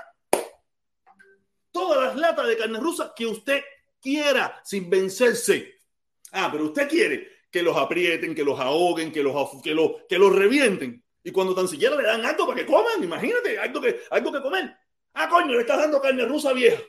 Todas 1.71 2.07
las 2.07 2.15
latas 2.15 2.47
de 2.47 2.57
carne 2.57 2.79
rusa 2.79 3.13
que 3.15 3.25
usted 3.25 3.61
quiera 3.99 4.61
sin 4.63 4.89
vencerse. 4.89 5.75
Ah, 6.31 6.49
pero 6.51 6.65
usted 6.65 6.87
quiere 6.87 7.27
que 7.51 7.63
los 7.63 7.75
aprieten, 7.75 8.35
que 8.35 8.43
los 8.43 8.59
ahoguen, 8.59 9.11
que 9.11 9.23
los, 9.23 9.61
que 9.61 9.73
los, 9.73 9.91
que 10.07 10.17
los 10.17 10.33
revienten. 10.33 11.04
Y 11.25 11.32
cuando 11.32 11.55
tan 11.55 11.67
siquiera 11.67 11.96
le 11.96 12.03
dan 12.03 12.24
algo 12.24 12.46
para 12.46 12.60
que 12.60 12.67
coman, 12.67 13.03
imagínate, 13.03 13.58
algo 13.58 13.82
que, 13.82 14.00
algo 14.12 14.32
que 14.32 14.41
comer. 14.44 14.77
Ah, 15.15 15.27
coño, 15.27 15.55
le 15.55 15.62
estás 15.62 15.79
dando 15.79 16.00
carne 16.00 16.24
rusa 16.24 16.53
vieja. 16.53 16.79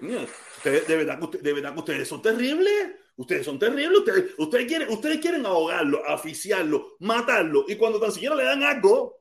de, 0.00 0.96
verdad, 0.96 1.18
de 1.18 1.52
verdad 1.52 1.74
que 1.74 1.80
ustedes 1.80 2.08
son 2.08 2.22
terribles. 2.22 2.92
Ustedes 3.16 3.44
son 3.44 3.58
terribles. 3.58 3.98
Ustedes, 3.98 4.32
ustedes, 4.38 4.66
quieren, 4.66 4.88
ustedes 4.88 5.18
quieren 5.18 5.44
ahogarlo, 5.44 6.02
asfixiarlo, 6.08 6.96
matarlo. 7.00 7.66
Y 7.68 7.76
cuando 7.76 8.00
tan 8.00 8.10
siquiera 8.10 8.34
le 8.34 8.44
dan 8.44 8.62
algo, 8.62 9.20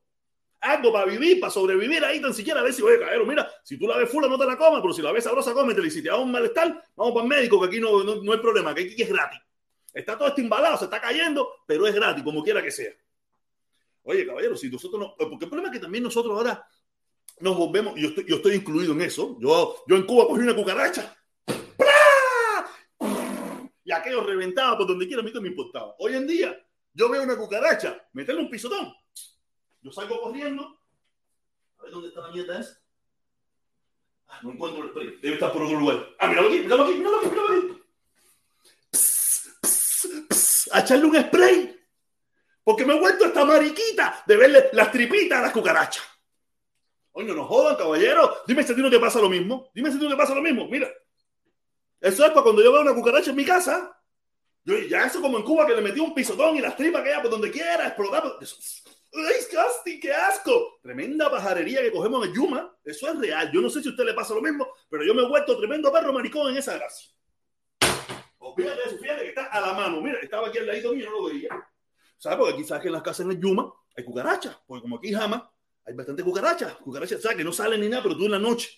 algo 0.62 0.94
para 0.94 1.08
vivir, 1.08 1.42
para 1.42 1.52
sobrevivir 1.52 2.06
ahí, 2.06 2.22
tan 2.22 2.34
siquiera 2.34 2.62
a 2.62 2.64
ver 2.64 2.72
si, 2.72 2.82
oye, 2.82 3.00
caer. 3.00 3.26
mira, 3.26 3.52
si 3.66 3.78
tú 3.78 3.86
la 3.86 3.98
ves 3.98 4.10
fula, 4.10 4.30
no 4.30 4.40
te 4.40 4.46
la 4.46 4.58
comas, 4.58 4.80
pero 4.80 4.94
si 4.94 5.02
la 5.02 5.12
ves 5.12 5.26
sabrosa, 5.26 5.54
cómetela. 5.54 5.88
Y 5.88 5.92
si 5.92 6.02
te 6.02 6.08
da 6.08 6.16
un 6.16 6.32
malestar, 6.32 6.82
vamos 6.96 7.14
para 7.14 7.24
el 7.24 7.30
médico, 7.30 7.60
que 7.60 7.68
aquí 7.68 7.82
no, 7.82 8.02
no, 8.02 8.24
no 8.24 8.32
hay 8.32 8.40
problema, 8.40 8.74
que 8.74 8.84
aquí 8.84 9.02
es 9.02 9.10
gratis. 9.10 9.42
Está 9.94 10.18
todo 10.18 10.34
embalado, 10.38 10.78
se 10.78 10.86
está 10.86 11.00
cayendo, 11.00 11.48
pero 11.68 11.86
es 11.86 11.94
gratis, 11.94 12.24
como 12.24 12.44
quiera 12.44 12.64
que 12.64 12.72
sea. 12.72 12.92
Oye, 14.04 14.26
caballero, 14.26 14.58
si 14.58 14.70
nosotros 14.70 15.00
no. 15.00 15.16
Porque 15.18 15.46
el 15.46 15.50
problema 15.50 15.70
es 15.70 15.74
que 15.74 15.80
también 15.80 16.04
nosotros 16.04 16.36
ahora 16.36 16.68
nos 17.40 17.58
volvemos, 17.58 17.94
yo 17.96 18.10
estoy, 18.10 18.26
yo 18.28 18.36
estoy 18.38 18.56
incluido 18.56 18.94
en 18.94 19.02
eso. 19.02 19.38
Yo, 19.40 19.84
yo 19.88 19.96
en 19.96 20.06
Cuba 20.06 20.28
cogí 20.28 20.42
una 20.42 20.56
cucaracha. 20.56 21.16
Y 23.86 23.92
aquello 23.92 24.24
reventaba 24.24 24.78
por 24.78 24.88
donde 24.88 25.06
quiera, 25.08 25.22
a 25.22 25.26
mí 25.26 25.32
no 25.34 25.42
me 25.42 25.50
importaba. 25.50 25.94
Hoy 26.00 26.16
en 26.16 26.26
día, 26.26 26.58
yo 26.94 27.10
veo 27.10 27.24
una 27.24 27.38
cucaracha, 27.38 28.08
meterle 28.14 28.42
un 28.42 28.50
pisotón. 28.50 28.94
Yo 29.82 29.92
salgo 29.92 30.22
corriendo. 30.22 30.80
A 31.78 31.84
ver 31.84 31.92
dónde 31.92 32.08
está 32.08 32.22
la 32.22 32.32
nieta 32.32 32.60
esa. 32.60 32.80
Ah, 34.28 34.40
no 34.42 34.52
encuentro 34.52 34.84
el 34.84 34.90
spray. 34.90 35.20
Debe 35.22 35.34
estar 35.34 35.52
por 35.52 35.64
otro 35.64 35.80
lugar. 35.80 36.08
Ah, 36.20 36.28
míralo 36.28 36.48
aquí, 36.48 36.60
míralo 36.60 36.84
aquí, 36.86 36.94
míralo 36.94 37.18
aquí, 37.20 37.30
míralo 37.30 37.58
aquí. 37.58 37.63
Echarle 40.84 41.06
un 41.06 41.22
spray. 41.22 41.80
Porque 42.64 42.86
me 42.86 42.96
he 42.96 43.00
vuelto 43.00 43.26
esta 43.26 43.44
mariquita 43.44 44.24
de 44.26 44.38
verle 44.38 44.70
las 44.74 44.92
tripitas 44.92 45.40
a 45.40 45.42
las 45.42 45.52
cucarachas. 45.52 46.04
Oye, 47.12 47.34
no 47.34 47.46
jodan, 47.46 47.76
caballero. 47.76 48.38
Dime 48.48 48.64
si 48.64 48.72
a 48.72 48.76
ti 48.76 48.82
no 48.82 48.90
te 48.90 49.00
pasa 49.00 49.20
lo 49.20 49.30
mismo. 49.30 49.70
Dime 49.74 49.90
si 49.90 49.98
a 49.98 50.00
ti 50.00 50.06
no 50.06 50.12
te 50.12 50.18
pasa 50.18 50.34
lo 50.34 50.42
mismo. 50.42 50.68
Mira. 50.68 50.90
Eso 52.00 52.26
es 52.26 52.32
para 52.32 52.44
cuando 52.44 52.64
yo 52.64 52.72
veo 52.72 52.82
una 52.82 52.94
cucaracha 52.94 53.30
en 53.30 53.36
mi 53.36 53.46
casa. 53.46 53.98
Yo, 54.66 54.78
ya 54.80 55.06
eso 55.06 55.22
como 55.22 55.38
en 55.38 55.44
Cuba 55.44 55.66
que 55.66 55.76
le 55.76 55.82
metí 55.82 56.00
un 56.00 56.14
pisotón 56.14 56.56
y 56.56 56.62
las 56.62 56.76
tripas 56.76 57.04
que 57.04 57.14
por 57.22 57.30
donde 57.30 57.52
quiera, 57.52 57.88
explotar. 57.88 58.24
Eso, 58.42 58.56
¡Ay, 59.16 60.00
qué 60.00 60.12
asco! 60.12 60.80
Tremenda 60.82 61.30
pajarería 61.30 61.82
que 61.82 61.92
cogemos 61.92 62.26
en 62.26 62.34
Yuma. 62.34 62.76
Eso 62.84 63.10
es 63.10 63.20
real. 63.20 63.52
Yo 63.54 63.62
no 63.62 63.70
sé 63.70 63.82
si 63.82 63.90
a 63.90 63.92
usted 63.92 64.06
le 64.06 64.14
pasa 64.14 64.34
lo 64.34 64.42
mismo, 64.42 64.68
pero 64.90 65.04
yo 65.04 65.14
me 65.14 65.22
he 65.22 65.28
vuelto 65.28 65.56
tremendo 65.58 65.92
perro 65.92 66.12
maricón 66.14 66.52
en 66.52 66.58
esa 66.58 66.78
gracia. 66.78 67.10
Fíjate 68.56 68.82
eso, 68.86 68.98
fíjate 68.98 69.22
que 69.24 69.30
está 69.30 69.46
a 69.46 69.62
la 69.62 69.74
mano. 69.74 70.02
Mira, 70.02 70.20
estaba 70.20 70.48
aquí 70.48 70.58
al 70.58 70.68
ladito 70.68 70.94
mío, 70.94 71.10
no 71.10 71.22
lo 71.22 71.26
veía. 71.26 71.50
¿Sabes? 72.18 72.38
Porque 72.38 72.54
aquí 72.54 72.64
sabes 72.64 72.82
que 72.82 72.88
en 72.88 72.94
las 72.94 73.04
casas 73.04 73.26
en 73.26 73.32
el 73.32 73.40
Yuma 73.40 73.74
hay 73.96 74.04
cucarachas. 74.04 74.58
Porque 74.66 74.82
como 74.82 74.98
aquí 74.98 75.14
jamás 75.14 75.44
hay 75.86 75.94
bastante 75.94 76.24
cucarachas. 76.24 76.76
Cucarachas, 76.76 77.22
¿sabes? 77.22 77.38
Que 77.38 77.44
no 77.44 77.52
salen 77.52 77.82
ni 77.82 77.90
nada, 77.90 78.04
pero 78.04 78.18
tú 78.18 78.26
en 78.26 78.32
la 78.32 78.40
noche. 78.40 78.70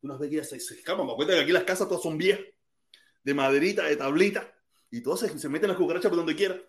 Tú 0.00 0.08
las 0.08 0.18
se, 0.48 0.60
se 0.60 0.74
escapan. 0.74 1.06
Me 1.06 1.14
cuenta 1.14 1.34
que 1.34 1.40
aquí 1.40 1.52
las 1.52 1.64
casas 1.64 1.88
todas 1.88 2.02
son 2.02 2.16
viejas. 2.18 2.44
De 3.22 3.34
maderita, 3.34 3.84
de 3.84 3.96
tablita. 3.96 4.52
Y 4.90 5.02
todas 5.02 5.20
se, 5.20 5.38
se 5.38 5.48
meten 5.48 5.68
las 5.68 5.76
cucarachas 5.76 6.08
por 6.08 6.18
donde 6.18 6.34
quiera. 6.34 6.60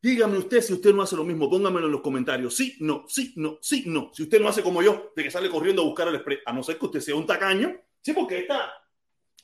Dígame 0.00 0.38
usted 0.38 0.60
si 0.60 0.72
usted 0.72 0.94
no 0.94 1.02
hace 1.02 1.16
lo 1.16 1.24
mismo, 1.24 1.50
póngamelo 1.50 1.86
en 1.86 1.92
los 1.92 2.00
comentarios. 2.02 2.54
Sí, 2.54 2.76
no, 2.80 3.04
sí, 3.08 3.32
no, 3.36 3.58
sí, 3.60 3.82
no. 3.86 4.10
Si 4.14 4.22
usted 4.22 4.40
no 4.40 4.48
hace 4.48 4.62
como 4.62 4.80
yo, 4.80 5.12
de 5.16 5.24
que 5.24 5.30
sale 5.30 5.50
corriendo 5.50 5.82
a 5.82 5.84
buscar 5.84 6.06
el 6.06 6.20
spray, 6.20 6.38
a 6.46 6.52
no 6.52 6.62
ser 6.62 6.78
que 6.78 6.86
usted 6.86 7.00
sea 7.00 7.16
un 7.16 7.26
tacaño. 7.26 7.74
Sí, 8.00 8.12
porque 8.12 8.38
esta, 8.38 8.72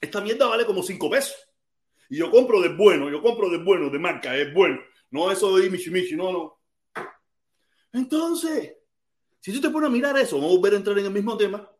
esta 0.04 0.20
mierda 0.20 0.46
vale 0.46 0.64
como 0.64 0.82
5 0.82 1.10
pesos. 1.10 1.36
Y 2.08 2.18
yo 2.18 2.30
compro 2.30 2.60
de 2.60 2.74
bueno, 2.74 3.10
yo 3.10 3.22
compro 3.22 3.48
de 3.48 3.58
bueno, 3.58 3.90
de 3.90 3.98
marca, 3.98 4.36
es 4.36 4.52
bueno. 4.52 4.78
No 5.10 5.30
eso 5.30 5.56
de 5.56 5.70
Michi 5.70 6.16
no, 6.16 6.32
no. 6.32 6.60
Entonces, 7.92 8.76
Si 9.40 9.52
tú 9.52 9.60
te 9.60 9.70
pones 9.70 9.88
a 9.88 9.92
mirar 9.92 10.16
eso, 10.18 10.36
vamos 10.36 10.52
a 10.52 10.56
volver 10.56 10.72
a 10.72 10.76
entrar 10.76 10.98
en 10.98 11.04
el 11.04 11.12
mismo 11.12 11.36
tema. 11.36 11.70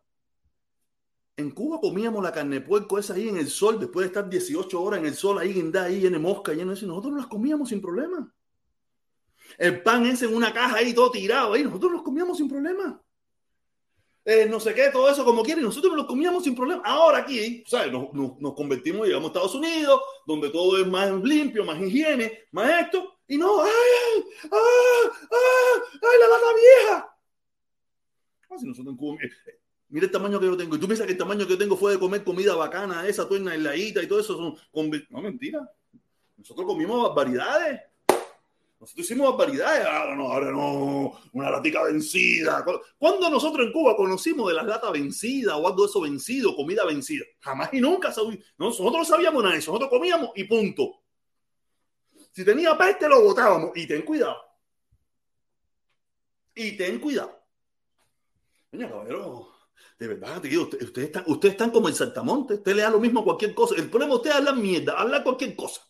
En 1.37 1.51
Cuba 1.51 1.81
comíamos 1.81 2.23
la 2.23 2.31
carne 2.31 2.61
de 2.61 2.61
puerco 2.61 2.99
esa 2.99 3.15
ahí 3.15 3.29
en 3.29 3.39
el 3.39 3.49
sol, 3.49 3.81
después 3.81 4.05
de 4.05 4.09
estar 4.09 4.29
18 4.29 4.83
horas 4.83 5.01
en 5.01 5.07
el 5.07 5.15
sol, 5.15 5.39
ahí 5.39 5.59
en 5.59 5.77
ahí 5.77 6.01
de 6.01 6.19
mosca, 6.19 6.53
lleno 6.53 6.71
de 6.71 6.77
eso, 6.77 6.85
y 6.85 6.89
nosotros 6.89 7.15
las 7.15 7.27
comíamos 7.27 7.71
sin 7.71 7.81
problema. 7.81 8.33
El 9.59 9.83
pan 9.83 10.07
ese 10.07 10.27
en 10.27 10.35
una 10.35 10.53
caja 10.53 10.77
ahí 10.77 10.95
todo 10.95 11.11
tirado, 11.11 11.55
ahí 11.55 11.65
nosotros 11.65 11.91
los 11.91 12.03
comíamos 12.03 12.39
sin 12.39 12.49
problema. 12.49 13.03
Eh, 14.27 14.47
no 14.49 14.59
sé 14.59 14.73
qué, 14.73 14.89
todo 14.91 15.11
eso 15.11 15.23
como 15.23 15.43
quieren, 15.43 15.63
nosotros 15.63 15.93
nos 15.93 16.03
lo 16.03 16.09
comíamos 16.09 16.45
sin 16.45 16.55
problema. 16.55 16.83
Ahora 16.85 17.19
aquí, 17.19 17.63
¿sabes? 17.67 17.93
Nos, 17.93 18.13
nos, 18.13 18.55
convertimos, 18.55 19.07
llegamos 19.07 19.29
a 19.29 19.33
Estados 19.33 19.55
Unidos, 19.55 20.01
donde 20.27 20.49
todo 20.49 20.81
es 20.81 20.87
más 20.87 21.13
limpio, 21.23 21.63
más 21.65 21.79
higiene, 21.81 22.47
más 22.51 22.85
esto, 22.85 23.19
y 23.29 23.37
no, 23.37 23.63
¡ay, 23.63 23.71
ay, 23.71 24.25
ay, 24.45 25.81
ay, 26.03 26.19
la 26.21 26.29
lata 26.29 26.47
vieja! 26.57 27.17
Ah, 28.51 28.59
si 28.59 28.67
nosotros 28.67 28.93
en 28.93 28.97
Cuba, 28.97 29.19
eh, 29.23 29.59
mira 29.89 30.07
el 30.07 30.13
tamaño 30.13 30.41
que 30.41 30.47
yo 30.47 30.57
tengo. 30.57 30.77
Y 30.77 30.81
tú 30.81 30.87
piensas 30.87 31.07
que 31.07 31.13
el 31.13 31.19
tamaño 31.19 31.47
que 31.47 31.53
yo 31.53 31.59
tengo 31.59 31.77
fue 31.77 31.93
de 31.93 31.99
comer 31.99 32.25
comida 32.25 32.55
bacana, 32.55 33.07
esa, 33.07 33.29
tuerna 33.29 33.55
heladita 33.55 34.03
y 34.03 34.07
todo 34.07 34.21
eso. 34.21 34.37
Son, 34.37 34.55
no, 35.11 35.21
mentira. 35.21 35.71
Nosotros 36.37 36.67
comimos 36.67 37.03
barbaridades. 37.09 37.81
Nosotros 38.85 39.07
hicimos 39.07 39.35
barbaridades. 39.35 39.87
Ahora 39.87 40.15
no, 40.15 40.31
ahora 40.31 40.51
no. 40.51 41.19
Una 41.33 41.51
latica 41.51 41.83
vencida. 41.85 42.63
¿Cuándo 42.99 43.31
nosotros 43.31 43.67
en 43.67 43.73
Cuba 43.73 43.97
conocimos 43.97 44.47
de 44.49 44.55
las 44.55 44.67
latas 44.67 44.93
vencidas 44.93 45.55
o 45.55 45.67
algo 45.67 45.85
de 45.85 45.89
eso 45.89 46.03
vencido, 46.03 46.55
comida 46.55 46.85
vencida? 46.85 47.25
Jamás 47.41 47.71
y 47.73 47.81
nunca. 47.81 48.13
Nosotros 48.59 48.93
no 48.93 49.05
sabíamos 49.07 49.43
nada 49.43 49.55
de 49.55 49.61
eso. 49.61 49.71
Nosotros 49.71 49.89
comíamos 49.89 50.33
y 50.37 50.45
punto. 50.45 51.01
Si 52.31 52.45
tenía 52.45 52.77
peste, 52.77 53.09
lo 53.09 53.23
botábamos. 53.23 53.71
Y 53.75 53.87
ten 53.87 54.03
cuidado. 54.03 54.37
Y 56.55 56.77
ten 56.77 57.01
cuidado. 57.01 57.43
Coño, 58.71 58.91
caballero, 58.91 59.49
de 59.99 60.09
verdad, 60.09 60.43
tío, 60.43 60.63
ustedes 60.65 60.85
usted 60.85 61.03
están, 61.05 61.25
usted 61.27 61.49
están 61.49 61.71
como 61.71 61.89
el 61.89 61.95
Saltamonte. 61.95 62.55
Usted 62.55 62.75
le 62.75 62.83
da 62.83 62.91
lo 62.91 63.01
mismo 63.01 63.21
a 63.21 63.25
cualquier 63.25 63.55
cosa. 63.55 63.77
El 63.77 63.89
problema 63.89 64.17
usted 64.17 64.29
es 64.29 64.37
hablar 64.37 64.57
mierda, 64.57 64.93
hablar 65.01 65.23
cualquier 65.23 65.57
cosa. 65.57 65.81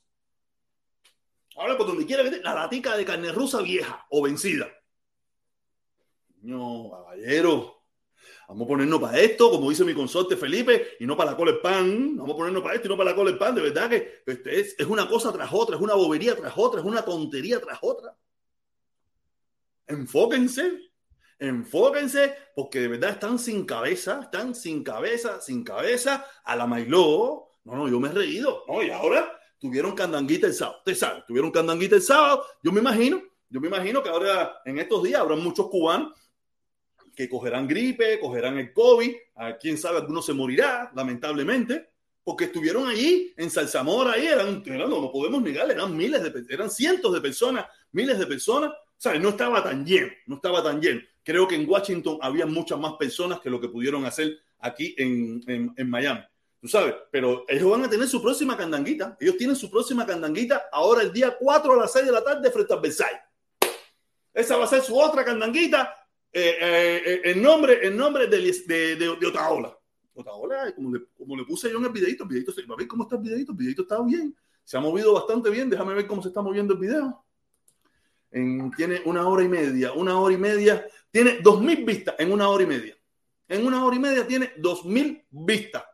Habla 1.57 1.79
por 1.79 1.87
donde 1.87 2.07
quiera 2.07 2.23
que 2.23 2.41
la 2.41 2.55
latica 2.55 2.97
de 2.97 3.05
carne 3.05 3.33
rusa 3.33 3.63
vieja 3.63 4.07
o 4.11 4.23
vencida. 4.23 4.69
No, 6.43 6.91
caballero. 6.91 7.83
Vamos 8.49 8.65
a 8.67 8.69
ponernos 8.69 9.01
para 9.01 9.19
esto, 9.21 9.51
como 9.51 9.71
dice 9.71 9.85
mi 9.85 9.95
consorte 9.95 10.37
Felipe, 10.37 10.97
y 11.01 11.07
no 11.07 11.17
para 11.17 11.31
la 11.31 11.37
cola 11.37 11.53
el 11.53 11.61
pan. 11.61 12.17
Vamos 12.17 12.35
a 12.35 12.37
ponernos 12.37 12.63
para 12.63 12.75
esto 12.75 12.89
y 12.89 12.91
no 12.91 12.97
para 12.97 13.11
la 13.11 13.17
cola 13.17 13.31
el 13.31 13.39
pan. 13.39 13.55
De 13.55 13.63
verdad 13.63 13.89
que 13.89 14.23
este 14.27 14.61
es, 14.61 14.75
es 14.79 14.87
una 14.87 15.09
cosa 15.09 15.33
tras 15.33 15.51
otra, 15.53 15.77
es 15.77 15.83
una 15.83 15.95
bobería 15.95 16.37
tras 16.37 16.53
otra, 16.57 16.81
es 16.81 16.87
una 16.87 17.05
tontería 17.05 17.61
tras 17.61 17.79
otra. 17.81 18.17
Enfóquense 19.87 20.93
enfóquense 21.39 22.35
porque 22.55 22.81
de 22.81 22.89
verdad 22.89 23.11
están 23.11 23.39
sin 23.39 23.65
cabeza, 23.65 24.21
están 24.23 24.55
sin 24.55 24.83
cabeza, 24.83 25.41
sin 25.41 25.65
cabeza 25.65 26.27
a 26.45 26.57
la 26.57 26.67
Mailó. 26.67 27.51
No, 27.65 27.75
no, 27.77 27.89
yo 27.89 27.99
me 28.01 28.09
he 28.09 28.13
reído. 28.13 28.65
No, 28.69 28.83
y 28.83 28.91
ahora 28.91 29.41
tuvieron 29.65 29.95
candanguita 29.95 30.47
el 30.47 30.53
sábado. 30.53 30.77
Usted 30.81 30.95
sabe, 30.95 31.25
tuvieron 31.27 31.51
candanguita 31.51 31.97
el 31.97 32.03
sábado. 32.03 32.45
Yo 32.63 32.71
me 32.71 32.81
imagino, 32.81 33.23
yo 33.49 33.63
me 33.63 33.69
imagino 33.69 34.03
que 34.03 34.11
ahora 34.11 34.61
en 34.67 34.79
estos 34.79 35.03
días 35.03 35.23
habrá 35.23 35.37
muchos 35.37 35.71
cubanos 35.71 36.13
que 37.17 37.31
cogerán 37.31 37.67
gripe, 37.67 38.21
cogerán 38.21 38.59
el 38.59 38.75
COVID. 38.75 39.11
A 39.37 39.57
quién 39.57 39.79
sabe, 39.79 40.01
alguno 40.01 40.21
se 40.21 40.35
morirá, 40.35 40.93
lamentablemente, 40.95 41.93
porque 42.23 42.45
estuvieron 42.45 42.89
allí 42.89 43.33
en 43.39 43.51
Salzamora, 43.51 44.13
ahí 44.13 44.27
eran, 44.27 44.63
eran 44.67 44.91
no, 44.91 45.01
no 45.01 45.11
podemos 45.11 45.41
negar, 45.41 45.71
eran 45.71 45.97
miles 45.97 46.23
de, 46.23 46.45
eran 46.51 46.69
cientos 46.69 47.15
de 47.15 47.23
personas, 47.23 47.65
miles 47.93 48.19
de 48.19 48.27
personas. 48.27 48.71
O 48.71 48.99
sea, 48.99 49.19
no 49.19 49.31
estaba 49.31 49.65
tan 49.65 49.87
lleno, 49.87 50.09
no 50.27 50.37
estaba 50.37 50.63
tan 50.63 50.79
lleno. 50.79 51.01
Creo 51.23 51.49
que 51.49 51.55
en 51.55 51.67
Washington 51.67 52.19
había 52.21 52.45
muchas 52.45 52.79
más 52.79 52.93
personas 52.99 53.41
que 53.41 53.49
lo 53.49 53.59
que 53.59 53.71
pudieron 53.71 54.05
hacer 54.05 54.37
aquí 54.59 54.95
en, 54.99 55.43
en, 55.47 55.73
en 55.75 55.89
Miami. 55.89 56.21
Tú 56.65 56.69
sabes, 56.69 56.95
pero 57.11 57.45
ellos 57.47 57.71
van 57.71 57.85
a 57.85 57.91
tener 57.91 58.09
su 58.09 58.23
próxima 58.23 58.57
candanguita. 58.57 59.19
Ellos 59.21 59.37
tienen 59.37 59.55
su 59.55 59.71
próxima 59.71 60.07
candanguita 60.07 60.71
ahora 60.73 61.03
el 61.03 61.13
día 61.13 61.37
4 61.39 61.75
a 61.75 61.77
las 61.77 61.93
6 61.93 62.07
de 62.07 62.11
la 62.11 62.25
tarde 62.25 62.51
frente 62.51 62.73
a 62.73 62.77
Versailles. 62.79 63.21
Esa 64.33 64.57
va 64.57 64.65
a 64.65 64.67
ser 64.67 64.81
su 64.81 64.99
otra 64.99 65.23
candanguita 65.27 65.95
eh, 66.33 66.57
eh, 67.05 67.21
en 67.23 67.43
nombre, 67.43 67.87
en 67.87 67.95
nombre 67.95 68.29
de, 68.29 68.39
de, 68.41 68.97
de, 68.97 68.97
de 68.97 69.27
Otaola. 69.27 69.79
Otaola, 70.15 70.75
como 70.75 70.95
le, 70.95 71.05
como 71.15 71.37
le 71.37 71.45
puse 71.45 71.71
yo 71.71 71.77
en 71.77 71.85
el 71.85 71.93
videito, 71.93 72.23
el 72.23 72.31
videito, 72.31 72.51
a 72.51 72.77
ver 72.77 72.87
cómo 72.87 73.03
está 73.03 73.17
el 73.17 73.23
videito, 73.23 73.53
el 73.53 73.59
videito 73.59 73.83
está 73.83 74.01
bien, 74.01 74.35
se 74.65 74.79
ha 74.79 74.81
movido 74.81 75.13
bastante 75.13 75.51
bien, 75.51 75.69
déjame 75.69 75.93
ver 75.93 76.07
cómo 76.07 76.23
se 76.23 76.29
está 76.29 76.41
moviendo 76.41 76.73
el 76.73 76.81
video. 76.81 77.27
En, 78.31 78.71
tiene 78.71 79.03
una 79.05 79.29
hora 79.29 79.43
y 79.43 79.49
media, 79.49 79.93
una 79.93 80.19
hora 80.19 80.33
y 80.33 80.39
media 80.39 80.89
tiene 81.11 81.43
2.000 81.43 81.85
vistas 81.85 82.15
en 82.19 82.33
una 82.33 82.49
hora 82.49 82.63
y 82.63 82.67
media. 82.69 82.97
En 83.49 83.67
una 83.67 83.85
hora 83.85 83.97
y 83.97 83.99
media 83.99 84.27
tiene 84.27 84.55
2.000 84.57 85.27
vistas. 85.29 85.85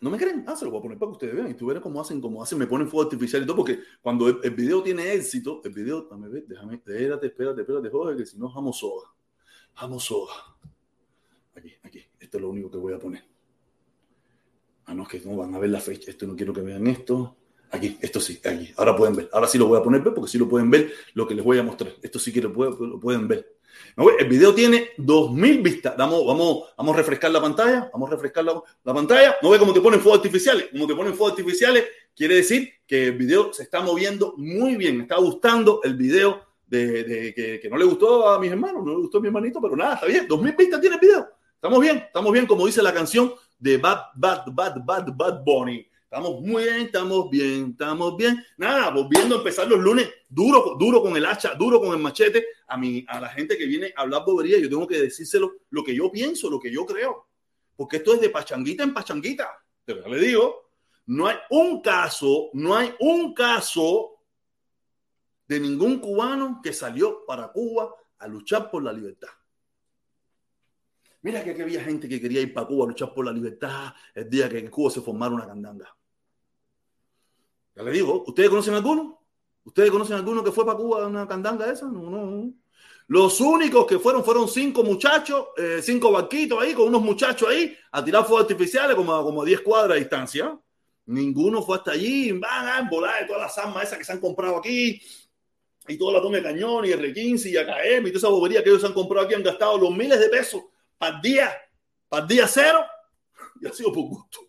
¿No 0.00 0.08
me 0.08 0.16
creen? 0.16 0.44
Ah, 0.46 0.56
se 0.56 0.64
lo 0.64 0.70
voy 0.70 0.78
a 0.80 0.82
poner 0.82 0.98
para 0.98 1.10
que 1.10 1.12
ustedes 1.12 1.34
vean. 1.34 1.50
Y 1.50 1.54
tú 1.54 1.66
verás 1.66 1.82
cómo 1.82 2.00
hacen, 2.00 2.20
cómo 2.20 2.42
hacen, 2.42 2.58
me 2.58 2.66
ponen 2.66 2.88
fuego 2.88 3.04
artificial 3.04 3.42
y 3.42 3.46
todo, 3.46 3.56
porque 3.56 3.80
cuando 4.00 4.28
el, 4.28 4.38
el 4.42 4.50
video 4.52 4.82
tiene 4.82 5.12
éxito, 5.12 5.60
el 5.62 5.72
video, 5.72 6.02
déjame 6.02 6.28
ver, 6.28 6.44
déjame, 6.46 6.74
espérate, 6.76 7.26
espérate, 7.26 7.60
espérate, 7.60 7.90
joder, 7.90 8.16
que 8.16 8.24
si 8.24 8.38
no, 8.38 8.48
jamo 8.48 8.72
soga. 8.72 9.12
Jamo 9.74 10.00
soga. 10.00 10.32
Aquí, 11.54 11.74
aquí, 11.82 12.02
esto 12.18 12.38
es 12.38 12.42
lo 12.42 12.48
único 12.48 12.70
que 12.70 12.78
voy 12.78 12.94
a 12.94 12.98
poner. 12.98 13.22
Ah, 14.86 14.94
no, 14.94 15.02
es 15.02 15.08
que 15.08 15.20
no 15.20 15.36
van 15.36 15.54
a 15.54 15.58
ver 15.58 15.70
la 15.70 15.80
fecha. 15.80 16.10
Esto 16.10 16.26
no 16.26 16.34
quiero 16.34 16.52
que 16.52 16.62
vean 16.62 16.86
esto. 16.86 17.36
Aquí, 17.70 17.98
esto 18.00 18.20
sí, 18.20 18.40
aquí. 18.44 18.72
Ahora 18.76 18.96
pueden 18.96 19.14
ver. 19.14 19.28
Ahora 19.32 19.46
sí 19.46 19.58
lo 19.58 19.66
voy 19.66 19.78
a 19.78 19.82
poner 19.82 20.02
porque 20.02 20.28
sí 20.28 20.38
lo 20.38 20.48
pueden 20.48 20.70
ver 20.70 20.90
lo 21.14 21.28
que 21.28 21.34
les 21.34 21.44
voy 21.44 21.58
a 21.58 21.62
mostrar. 21.62 21.92
Esto 22.02 22.18
sí 22.18 22.32
que 22.32 22.40
lo, 22.40 22.48
lo 22.48 22.98
pueden 22.98 23.28
ver. 23.28 23.59
El 24.18 24.28
video 24.28 24.54
tiene 24.54 24.90
2000 24.96 25.62
vistas. 25.62 25.96
Vamos, 25.96 26.26
vamos, 26.26 26.64
vamos 26.76 26.94
a 26.94 26.96
refrescar 26.96 27.30
la 27.30 27.40
pantalla. 27.40 27.90
Vamos 27.92 28.08
a 28.08 28.12
refrescar 28.12 28.44
la, 28.44 28.62
la 28.84 28.94
pantalla. 28.94 29.36
No 29.42 29.50
ve 29.50 29.58
cómo 29.58 29.72
te 29.72 29.80
ponen 29.80 30.00
fuegos 30.00 30.18
artificiales. 30.20 30.68
Como 30.72 30.86
te 30.86 30.94
ponen 30.94 31.14
fuegos 31.14 31.38
artificiales, 31.38 31.84
quiere 32.14 32.36
decir 32.36 32.70
que 32.86 33.08
el 33.08 33.12
video 33.12 33.52
se 33.52 33.64
está 33.64 33.80
moviendo 33.80 34.34
muy 34.36 34.76
bien. 34.76 35.00
Está 35.02 35.16
gustando 35.16 35.80
el 35.84 35.94
video 35.94 36.50
de, 36.70 37.60
que, 37.60 37.68
no 37.68 37.76
le 37.76 37.84
gustó 37.84 38.28
a 38.28 38.38
mis 38.38 38.50
hermanos, 38.50 38.84
no 38.84 38.92
le 38.92 38.98
gustó 38.98 39.18
a 39.18 39.20
mi 39.20 39.26
hermanito, 39.26 39.60
pero 39.60 39.76
nada, 39.76 39.94
está 39.94 40.06
bien. 40.06 40.26
2000 40.28 40.54
vistas 40.56 40.80
tiene 40.80 40.96
el 40.96 41.00
video. 41.00 41.28
Estamos 41.54 41.80
bien, 41.80 41.98
estamos 41.98 42.32
bien, 42.32 42.46
como 42.46 42.64
dice 42.66 42.82
la 42.82 42.94
canción 42.94 43.32
de 43.58 43.76
Bad, 43.76 43.98
Bad, 44.14 44.44
Bad, 44.52 44.76
Bad, 44.84 45.12
Bad 45.14 45.44
Bunny. 45.44 45.86
Estamos 46.12 46.42
muy 46.42 46.64
bien, 46.64 46.80
estamos 46.86 47.30
bien, 47.30 47.70
estamos 47.70 48.16
bien. 48.16 48.44
Nada, 48.56 48.90
volviendo 48.90 49.36
a 49.36 49.38
empezar 49.38 49.68
los 49.68 49.78
lunes, 49.78 50.10
duro, 50.28 50.74
duro 50.76 51.00
con 51.00 51.16
el 51.16 51.24
hacha, 51.24 51.54
duro 51.54 51.80
con 51.80 51.92
el 51.94 52.02
machete. 52.02 52.46
A, 52.66 52.76
mí, 52.76 53.04
a 53.06 53.20
la 53.20 53.28
gente 53.28 53.56
que 53.56 53.64
viene 53.64 53.94
a 53.94 54.00
hablar 54.00 54.24
bobería, 54.24 54.58
yo 54.58 54.68
tengo 54.68 54.88
que 54.88 55.00
decírselo 55.00 55.58
lo 55.70 55.84
que 55.84 55.94
yo 55.94 56.10
pienso, 56.10 56.50
lo 56.50 56.58
que 56.58 56.72
yo 56.72 56.84
creo. 56.84 57.28
Porque 57.76 57.98
esto 57.98 58.14
es 58.14 58.20
de 58.20 58.28
pachanguita 58.28 58.82
en 58.82 58.92
pachanguita. 58.92 59.48
Pero 59.84 60.02
ya 60.02 60.08
le 60.08 60.18
digo, 60.18 60.72
no 61.06 61.28
hay 61.28 61.36
un 61.48 61.80
caso, 61.80 62.50
no 62.54 62.74
hay 62.74 62.92
un 62.98 63.32
caso 63.32 64.18
de 65.46 65.60
ningún 65.60 66.00
cubano 66.00 66.58
que 66.60 66.72
salió 66.72 67.24
para 67.24 67.52
Cuba 67.52 67.94
a 68.18 68.26
luchar 68.26 68.68
por 68.68 68.82
la 68.82 68.92
libertad. 68.92 69.30
Mira 71.22 71.44
que, 71.44 71.50
había 71.62 71.84
gente 71.84 72.08
que 72.08 72.20
quería 72.20 72.40
ir 72.40 72.52
para 72.52 72.66
Cuba 72.66 72.86
a 72.86 72.88
luchar 72.88 73.14
por 73.14 73.24
la 73.24 73.32
libertad 73.32 73.94
el 74.12 74.28
día 74.28 74.48
que 74.48 74.58
en 74.58 74.70
Cuba 74.70 74.90
se 74.90 75.00
formara 75.00 75.32
una 75.32 75.46
candanga. 75.46 75.96
Ya 77.74 77.82
le 77.82 77.92
digo, 77.92 78.24
¿ustedes 78.26 78.50
conocen 78.50 78.74
alguno? 78.74 79.20
¿Ustedes 79.64 79.90
conocen 79.90 80.16
alguno 80.16 80.42
que 80.42 80.52
fue 80.52 80.64
para 80.64 80.76
Cuba 80.78 81.06
una 81.06 81.26
candanga 81.26 81.70
esa? 81.70 81.86
No, 81.86 82.10
no. 82.10 82.52
Los 83.06 83.40
únicos 83.40 83.86
que 83.86 83.98
fueron 83.98 84.24
fueron 84.24 84.48
cinco 84.48 84.84
muchachos, 84.84 85.48
eh, 85.56 85.80
cinco 85.82 86.12
barquitos 86.12 86.62
ahí, 86.62 86.74
con 86.74 86.86
unos 86.86 87.02
muchachos 87.02 87.48
ahí, 87.48 87.76
a 87.90 88.04
tirar 88.04 88.24
fuegos 88.24 88.42
artificiales 88.42 88.94
como, 88.94 89.22
como 89.24 89.42
a 89.42 89.44
10 89.44 89.62
cuadras 89.62 89.94
de 89.94 90.00
distancia. 90.00 90.58
Ninguno 91.06 91.60
fue 91.62 91.78
hasta 91.78 91.90
allí, 91.90 92.30
van 92.30 92.68
a 92.68 92.88
volar 92.88 93.20
de 93.20 93.26
todas 93.26 93.42
las 93.42 93.58
armas 93.58 93.84
esas 93.84 93.98
que 93.98 94.04
se 94.04 94.12
han 94.12 94.20
comprado 94.20 94.56
aquí, 94.56 95.02
y 95.88 95.98
toda 95.98 96.12
la 96.12 96.22
toma 96.22 96.36
de 96.36 96.42
cañón, 96.44 96.84
y 96.84 96.90
R15, 96.90 97.50
y 97.50 97.56
AKM, 97.56 98.06
y 98.06 98.10
toda 98.10 98.18
esa 98.18 98.28
bobería 98.28 98.62
que 98.62 98.70
ellos 98.70 98.84
han 98.84 98.92
comprado 98.92 99.26
aquí, 99.26 99.34
han 99.34 99.42
gastado 99.42 99.76
los 99.76 99.90
miles 99.90 100.20
de 100.20 100.28
pesos 100.28 100.62
para 100.96 101.16
el 101.16 101.22
día, 101.22 101.52
para 102.08 102.26
día 102.26 102.46
cero, 102.46 102.84
y 103.60 103.66
ha 103.66 103.72
sido 103.72 103.92
por 103.92 104.04
gusto. 104.04 104.40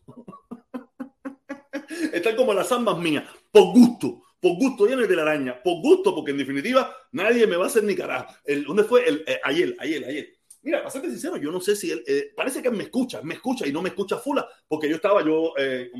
Están 2.13 2.35
como 2.35 2.53
las 2.53 2.71
armas 2.71 2.97
mías, 2.97 3.25
por 3.51 3.73
gusto, 3.73 4.23
por 4.39 4.55
gusto, 4.55 4.85
lleno 4.87 5.05
de 5.05 5.15
la 5.15 5.21
araña, 5.21 5.61
por 5.61 5.81
gusto, 5.81 6.15
porque 6.15 6.31
en 6.31 6.37
definitiva 6.37 6.95
nadie 7.11 7.45
me 7.45 7.55
va 7.55 7.65
a 7.65 7.67
hacer 7.67 7.83
ni 7.83 7.95
carajo. 7.95 8.33
El, 8.43 8.63
¿Dónde 8.63 8.83
fue? 8.83 9.07
El, 9.07 9.23
eh, 9.27 9.39
ayer, 9.43 9.75
ayer, 9.79 10.03
ayer. 10.05 10.29
Mira, 10.63 10.79
para 10.79 10.91
serte 10.91 11.09
sincero, 11.09 11.37
yo 11.37 11.51
no 11.51 11.59
sé 11.59 11.75
si 11.75 11.91
él, 11.91 12.03
eh, 12.07 12.33
parece 12.35 12.61
que 12.61 12.69
me 12.69 12.83
escucha, 12.83 13.21
me 13.23 13.35
escucha 13.35 13.67
y 13.67 13.71
no 13.71 13.81
me 13.81 13.89
escucha 13.89 14.17
fula, 14.17 14.47
porque 14.67 14.87
yo 14.87 14.95
estaba, 14.95 15.25
yo, 15.25 15.53
eh, 15.57 15.91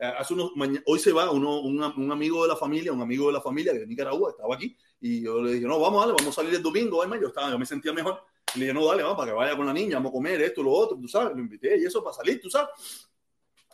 hace 0.00 0.34
unos, 0.34 0.52
hoy 0.86 0.98
se 0.98 1.12
va 1.12 1.30
un, 1.30 1.44
un, 1.44 2.12
amigo 2.12 2.42
de 2.42 2.48
la 2.48 2.56
familia, 2.56 2.92
un 2.92 3.00
amigo 3.00 3.28
de 3.28 3.34
la 3.34 3.40
familia 3.40 3.72
de 3.72 3.86
Nicaragua, 3.86 4.30
estaba 4.30 4.56
aquí, 4.56 4.76
y 5.00 5.22
yo 5.22 5.40
le 5.40 5.54
dije, 5.54 5.66
no, 5.66 5.78
vamos, 5.78 6.00
dale, 6.00 6.14
vamos 6.18 6.36
a 6.36 6.42
salir 6.42 6.54
el 6.54 6.62
domingo, 6.62 7.00
además 7.00 7.20
yo 7.20 7.28
estaba, 7.28 7.50
yo 7.50 7.58
me 7.58 7.66
sentía 7.66 7.92
mejor, 7.92 8.20
le 8.56 8.60
dije, 8.60 8.74
no, 8.74 8.86
dale, 8.86 9.04
vamos, 9.04 9.18
para 9.18 9.30
que 9.30 9.36
vaya 9.36 9.56
con 9.56 9.66
la 9.66 9.72
niña, 9.72 9.96
vamos 9.96 10.10
a 10.10 10.14
comer 10.14 10.40
esto, 10.42 10.64
lo 10.64 10.72
otro, 10.72 10.98
tú 11.00 11.06
sabes, 11.06 11.34
lo 11.34 11.40
invité 11.40 11.78
y 11.78 11.84
eso 11.84 12.02
para 12.02 12.16
salir, 12.16 12.40
tú 12.40 12.50
sabes 12.50 12.70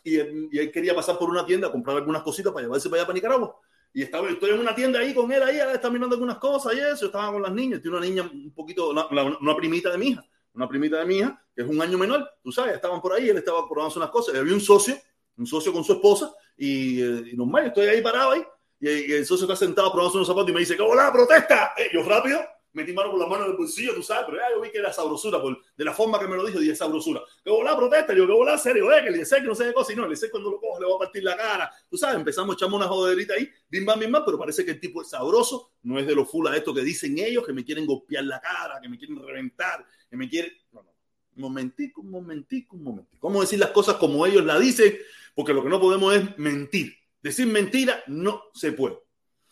y 0.05 0.17
él, 0.17 0.49
y 0.51 0.59
él, 0.59 0.71
quería 0.71 0.95
pasar 0.95 1.17
por 1.17 1.29
una 1.29 1.45
tienda 1.45 1.67
a 1.67 1.71
comprar 1.71 1.97
algunas 1.97 2.21
cositas 2.21 2.53
para 2.53 2.63
llevarse 2.65 2.89
para 2.89 3.01
allá 3.01 3.07
para 3.07 3.15
Nicaragua. 3.15 3.59
y 3.91 4.03
estaba, 4.03 4.29
estoy 4.29 4.51
en 4.51 4.59
una 4.59 4.75
tienda 4.75 4.99
ahí 4.99 5.13
con 5.13 5.31
él, 5.31 5.41
ahí, 5.41 5.57
está 5.73 5.89
mirando 5.89 6.15
algunas 6.15 6.37
cosas 6.37 6.73
y 6.75 6.79
eso, 6.79 7.07
estaba 7.07 7.31
con 7.31 7.41
las 7.41 7.51
niñas, 7.51 7.81
tiene 7.81 7.97
una 7.97 8.05
niña 8.05 8.21
un 8.23 8.53
poquito, 8.53 8.91
una, 8.91 9.07
una, 9.07 9.55
primita 9.55 9.91
de 9.91 9.97
mi 9.97 10.09
hija, 10.09 10.23
una 10.53 10.67
primita 10.69 10.99
de 10.99 11.05
mi 11.05 11.17
hija, 11.17 11.43
que 11.55 11.63
es 11.63 11.67
un 11.67 11.81
año 11.81 11.97
menor, 11.97 12.29
tú 12.43 12.51
sabes, 12.51 12.75
estaban 12.75 13.01
por 13.01 13.13
ahí, 13.13 13.29
él 13.29 13.37
estaba 13.37 13.67
probando 13.67 13.95
unas 13.97 14.11
cosas, 14.11 14.35
y 14.35 14.37
había 14.37 14.53
un 14.53 14.61
socio, 14.61 14.95
un 15.37 15.47
socio 15.47 15.73
con 15.73 15.83
su 15.83 15.93
esposa, 15.93 16.31
y, 16.55 17.01
eh, 17.01 17.23
y 17.33 17.35
normal, 17.35 17.65
estoy 17.65 17.87
ahí 17.87 18.01
parado 18.01 18.31
ahí, 18.31 18.43
y, 18.79 19.11
el 19.13 19.25
socio 19.25 19.45
está 19.45 19.55
sentado 19.55 19.91
probando 19.91 20.17
unos 20.17 20.27
zapatos 20.27 20.49
y 20.49 20.53
me 20.53 20.59
dice, 20.59 20.75
¿qué 20.75 20.83
hola, 20.83 21.11
protesta? 21.11 21.73
Eh, 21.77 21.89
yo 21.91 22.03
rápido, 22.03 22.39
metí 22.75 22.91
mano 22.91 23.09
con 23.09 23.19
la 23.19 23.27
mano 23.27 23.45
en 23.45 23.55
bolsillo, 23.55 23.95
tú 23.95 24.03
sabes, 24.03 24.25
pero 24.25 24.37
ya 24.37 24.53
yo 24.53 24.61
vi 24.61 24.69
que 24.69 24.79
era 24.79 24.91
sabrosura, 24.91 25.41
por, 25.41 25.57
de 25.75 25.85
la 25.85 25.93
forma 25.93 26.19
que 26.19 26.27
me 26.27 26.35
lo 26.35 26.45
dijo, 26.45 26.59
dije 26.59 26.75
sabrosura. 26.75 27.21
Que 27.43 27.49
volá, 27.49 27.75
protesta, 27.75 28.13
yo 28.13 28.27
que 28.27 28.33
volá, 28.33 28.57
serio, 28.57 28.91
eh, 28.91 29.01
que 29.03 29.11
le 29.11 29.19
dice 29.19 29.37
que 29.37 29.43
no 29.43 29.55
sé 29.55 29.65
qué 29.65 29.73
cosa, 29.73 29.93
y 29.93 29.95
no, 29.95 30.03
le 30.03 30.09
dice 30.09 30.29
cuando 30.29 30.51
lo 30.51 30.59
cojo 30.59 30.79
le 30.79 30.85
voy 30.85 30.95
a 30.95 30.99
partir 30.99 31.23
la 31.23 31.37
cara, 31.37 31.71
tú 31.89 31.97
sabes, 31.97 32.17
empezamos 32.17 32.53
a 32.53 32.57
echarme 32.57 32.75
una 32.75 32.87
joderita 32.87 33.33
ahí, 33.33 33.49
bim 33.69 33.85
bam, 33.85 33.99
bim 33.99 34.11
bam, 34.11 34.23
pero 34.25 34.37
parece 34.37 34.65
que 34.65 34.71
el 34.71 34.79
tipo 34.79 35.01
es 35.01 35.09
sabroso, 35.09 35.71
no 35.83 35.97
es 35.97 36.05
de 36.05 36.13
los 36.13 36.29
full 36.29 36.45
a 36.47 36.55
esto 36.55 36.73
que 36.73 36.81
dicen 36.81 37.17
ellos, 37.17 37.45
que 37.45 37.53
me 37.53 37.63
quieren 37.63 37.85
golpear 37.85 38.25
la 38.25 38.41
cara, 38.41 38.79
que 38.81 38.89
me 38.89 38.97
quieren 38.97 39.17
reventar, 39.17 39.85
que 40.09 40.17
me 40.17 40.29
quieren... 40.29 40.51
No, 40.71 40.83
no. 40.83 40.93
Un 41.37 41.41
momentico, 41.41 41.99
un 41.99 42.11
momentico, 42.11 42.77
un 42.77 42.83
momentico. 42.83 43.19
¿Cómo 43.19 43.41
decir 43.41 43.59
las 43.59 43.71
cosas 43.71 43.95
como 43.95 44.25
ellos 44.25 44.45
la 44.45 44.57
dicen? 44.57 44.97
Porque 45.33 45.53
lo 45.53 45.63
que 45.63 45.69
no 45.69 45.81
podemos 45.81 46.15
es 46.15 46.37
mentir. 46.37 46.93
Decir 47.21 47.45
mentira 47.47 48.01
no 48.07 48.43
se 48.53 48.71
puede. 48.71 48.99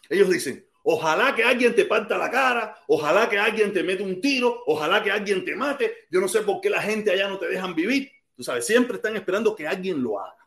Ellos 0.10 0.30
dicen, 0.30 0.66
Ojalá 0.86 1.34
que 1.34 1.44
alguien 1.44 1.74
te 1.74 1.86
parta 1.86 2.18
la 2.18 2.30
cara, 2.30 2.78
ojalá 2.88 3.30
que 3.30 3.40
alguien 3.40 3.72
te 3.72 3.84
mete 3.84 4.04
un 4.04 4.20
tiro, 4.20 4.64
ojalá 4.66 5.02
que 5.02 5.10
alguien 5.10 5.46
te 5.46 5.56
mate. 5.56 6.08
Yo 6.12 6.20
no 6.20 6.28
sé 6.28 6.42
por 6.42 6.60
qué 6.60 6.70
la 6.70 6.82
gente 6.82 7.10
allá 7.10 7.30
no 7.30 7.40
te 7.40 7.48
dejan 7.48 7.74
vivir. 7.74 8.12
Tú 8.36 8.44
sabes, 8.44 8.66
siempre 8.66 8.98
están 8.98 9.16
esperando 9.16 9.56
que 9.56 9.66
alguien 9.66 10.04
lo 10.04 10.20
haga. 10.20 10.46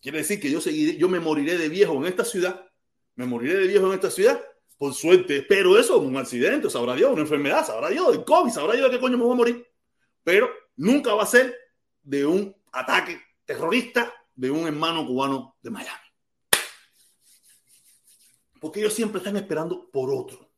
Quiere 0.00 0.18
decir 0.18 0.40
que 0.40 0.50
yo 0.50 0.62
seguiré, 0.62 0.96
yo 0.96 1.10
me 1.10 1.20
moriré 1.20 1.58
de 1.58 1.68
viejo 1.68 1.94
en 1.96 2.06
esta 2.06 2.24
ciudad. 2.24 2.66
Me 3.16 3.26
moriré 3.26 3.58
de 3.58 3.66
viejo 3.66 3.86
en 3.88 3.92
esta 3.92 4.10
ciudad. 4.10 4.42
Por 4.78 4.94
suerte, 4.94 5.36
espero 5.36 5.78
eso, 5.78 5.98
un 5.98 6.16
accidente, 6.16 6.70
sabrá 6.70 6.94
Dios, 6.94 7.12
una 7.12 7.20
enfermedad, 7.20 7.66
sabrá 7.66 7.90
Dios, 7.90 8.14
el 8.14 8.24
COVID, 8.24 8.50
sabrá 8.50 8.74
Dios 8.74 8.90
de 8.90 8.96
qué 8.96 9.00
coño 9.00 9.18
me 9.18 9.24
voy 9.24 9.34
a 9.34 9.36
morir. 9.36 9.66
Pero 10.24 10.48
nunca 10.76 11.12
va 11.12 11.24
a 11.24 11.26
ser 11.26 11.54
de 12.02 12.24
un 12.24 12.56
ataque 12.72 13.20
terrorista 13.44 14.10
de 14.34 14.50
un 14.50 14.66
hermano 14.66 15.06
cubano 15.06 15.58
de 15.60 15.68
Miami. 15.68 16.09
Porque 18.60 18.80
ellos 18.80 18.92
siempre 18.92 19.18
están 19.18 19.36
esperando 19.36 19.90
por 19.90 20.10
otro. 20.12 20.48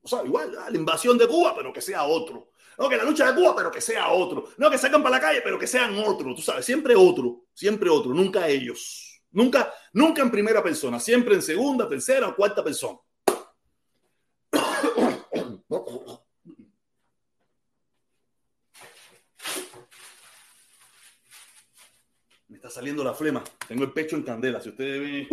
O 0.00 0.08
sea, 0.08 0.24
igual, 0.24 0.52
la 0.52 0.76
invasión 0.76 1.18
de 1.18 1.28
Cuba, 1.28 1.54
pero 1.54 1.72
que 1.72 1.82
sea 1.82 2.04
otro. 2.04 2.52
No, 2.78 2.88
que 2.88 2.96
la 2.96 3.04
lucha 3.04 3.30
de 3.30 3.34
Cuba, 3.38 3.54
pero 3.54 3.70
que 3.70 3.80
sea 3.80 4.08
otro. 4.10 4.48
No, 4.56 4.70
que 4.70 4.78
sacan 4.78 5.02
para 5.02 5.16
la 5.16 5.20
calle, 5.20 5.40
pero 5.42 5.58
que 5.58 5.66
sean 5.66 5.98
otro. 5.98 6.34
Tú 6.34 6.40
sabes, 6.40 6.64
siempre 6.64 6.94
otro, 6.96 7.44
siempre 7.52 7.90
otro, 7.90 8.14
nunca 8.14 8.48
ellos. 8.48 9.20
Nunca, 9.32 9.74
nunca 9.92 10.22
en 10.22 10.30
primera 10.30 10.62
persona, 10.62 10.98
siempre 10.98 11.34
en 11.34 11.42
segunda, 11.42 11.86
tercera 11.88 12.28
o 12.28 12.36
cuarta 12.36 12.64
persona. 12.64 12.98
Me 22.48 22.56
está 22.56 22.70
saliendo 22.70 23.04
la 23.04 23.12
flema. 23.12 23.44
Tengo 23.66 23.84
el 23.84 23.92
pecho 23.92 24.16
en 24.16 24.22
candela. 24.22 24.60
Si 24.60 24.70
ustedes 24.70 25.00
ven, 25.00 25.28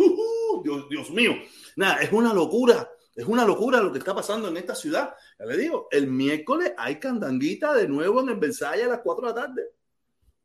Dios, 0.62 0.88
Dios 0.88 1.10
mío. 1.10 1.32
Nada, 1.76 1.96
es 2.02 2.12
una 2.12 2.32
locura. 2.32 2.90
Es 3.14 3.24
una 3.24 3.46
locura 3.46 3.80
lo 3.80 3.90
que 3.92 3.98
está 3.98 4.14
pasando 4.14 4.48
en 4.48 4.56
esta 4.58 4.74
ciudad. 4.74 5.14
Ya 5.38 5.46
le 5.46 5.56
digo, 5.56 5.88
el 5.90 6.06
miércoles 6.06 6.72
hay 6.76 7.00
candanguita 7.00 7.72
de 7.74 7.88
nuevo 7.88 8.20
en 8.20 8.28
el 8.28 8.36
Versailles 8.36 8.86
a 8.86 8.90
las 8.90 9.00
4 9.00 9.26
de 9.26 9.34
la 9.34 9.46
tarde. 9.46 9.62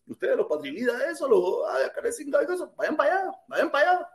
Ustedes, 0.07 0.37
los 0.37 0.47
patrilidas, 0.47 1.01
eso, 1.11 1.27
los 1.27 1.59
vayan 2.77 2.95
para 2.95 3.13
allá, 3.13 3.31
vayan 3.47 3.71
para 3.71 3.91
allá. 3.91 4.09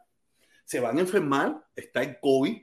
Se 0.64 0.80
van 0.80 0.98
a 0.98 1.00
enfermar, 1.00 1.64
está 1.74 2.02
el 2.02 2.18
COVID 2.20 2.56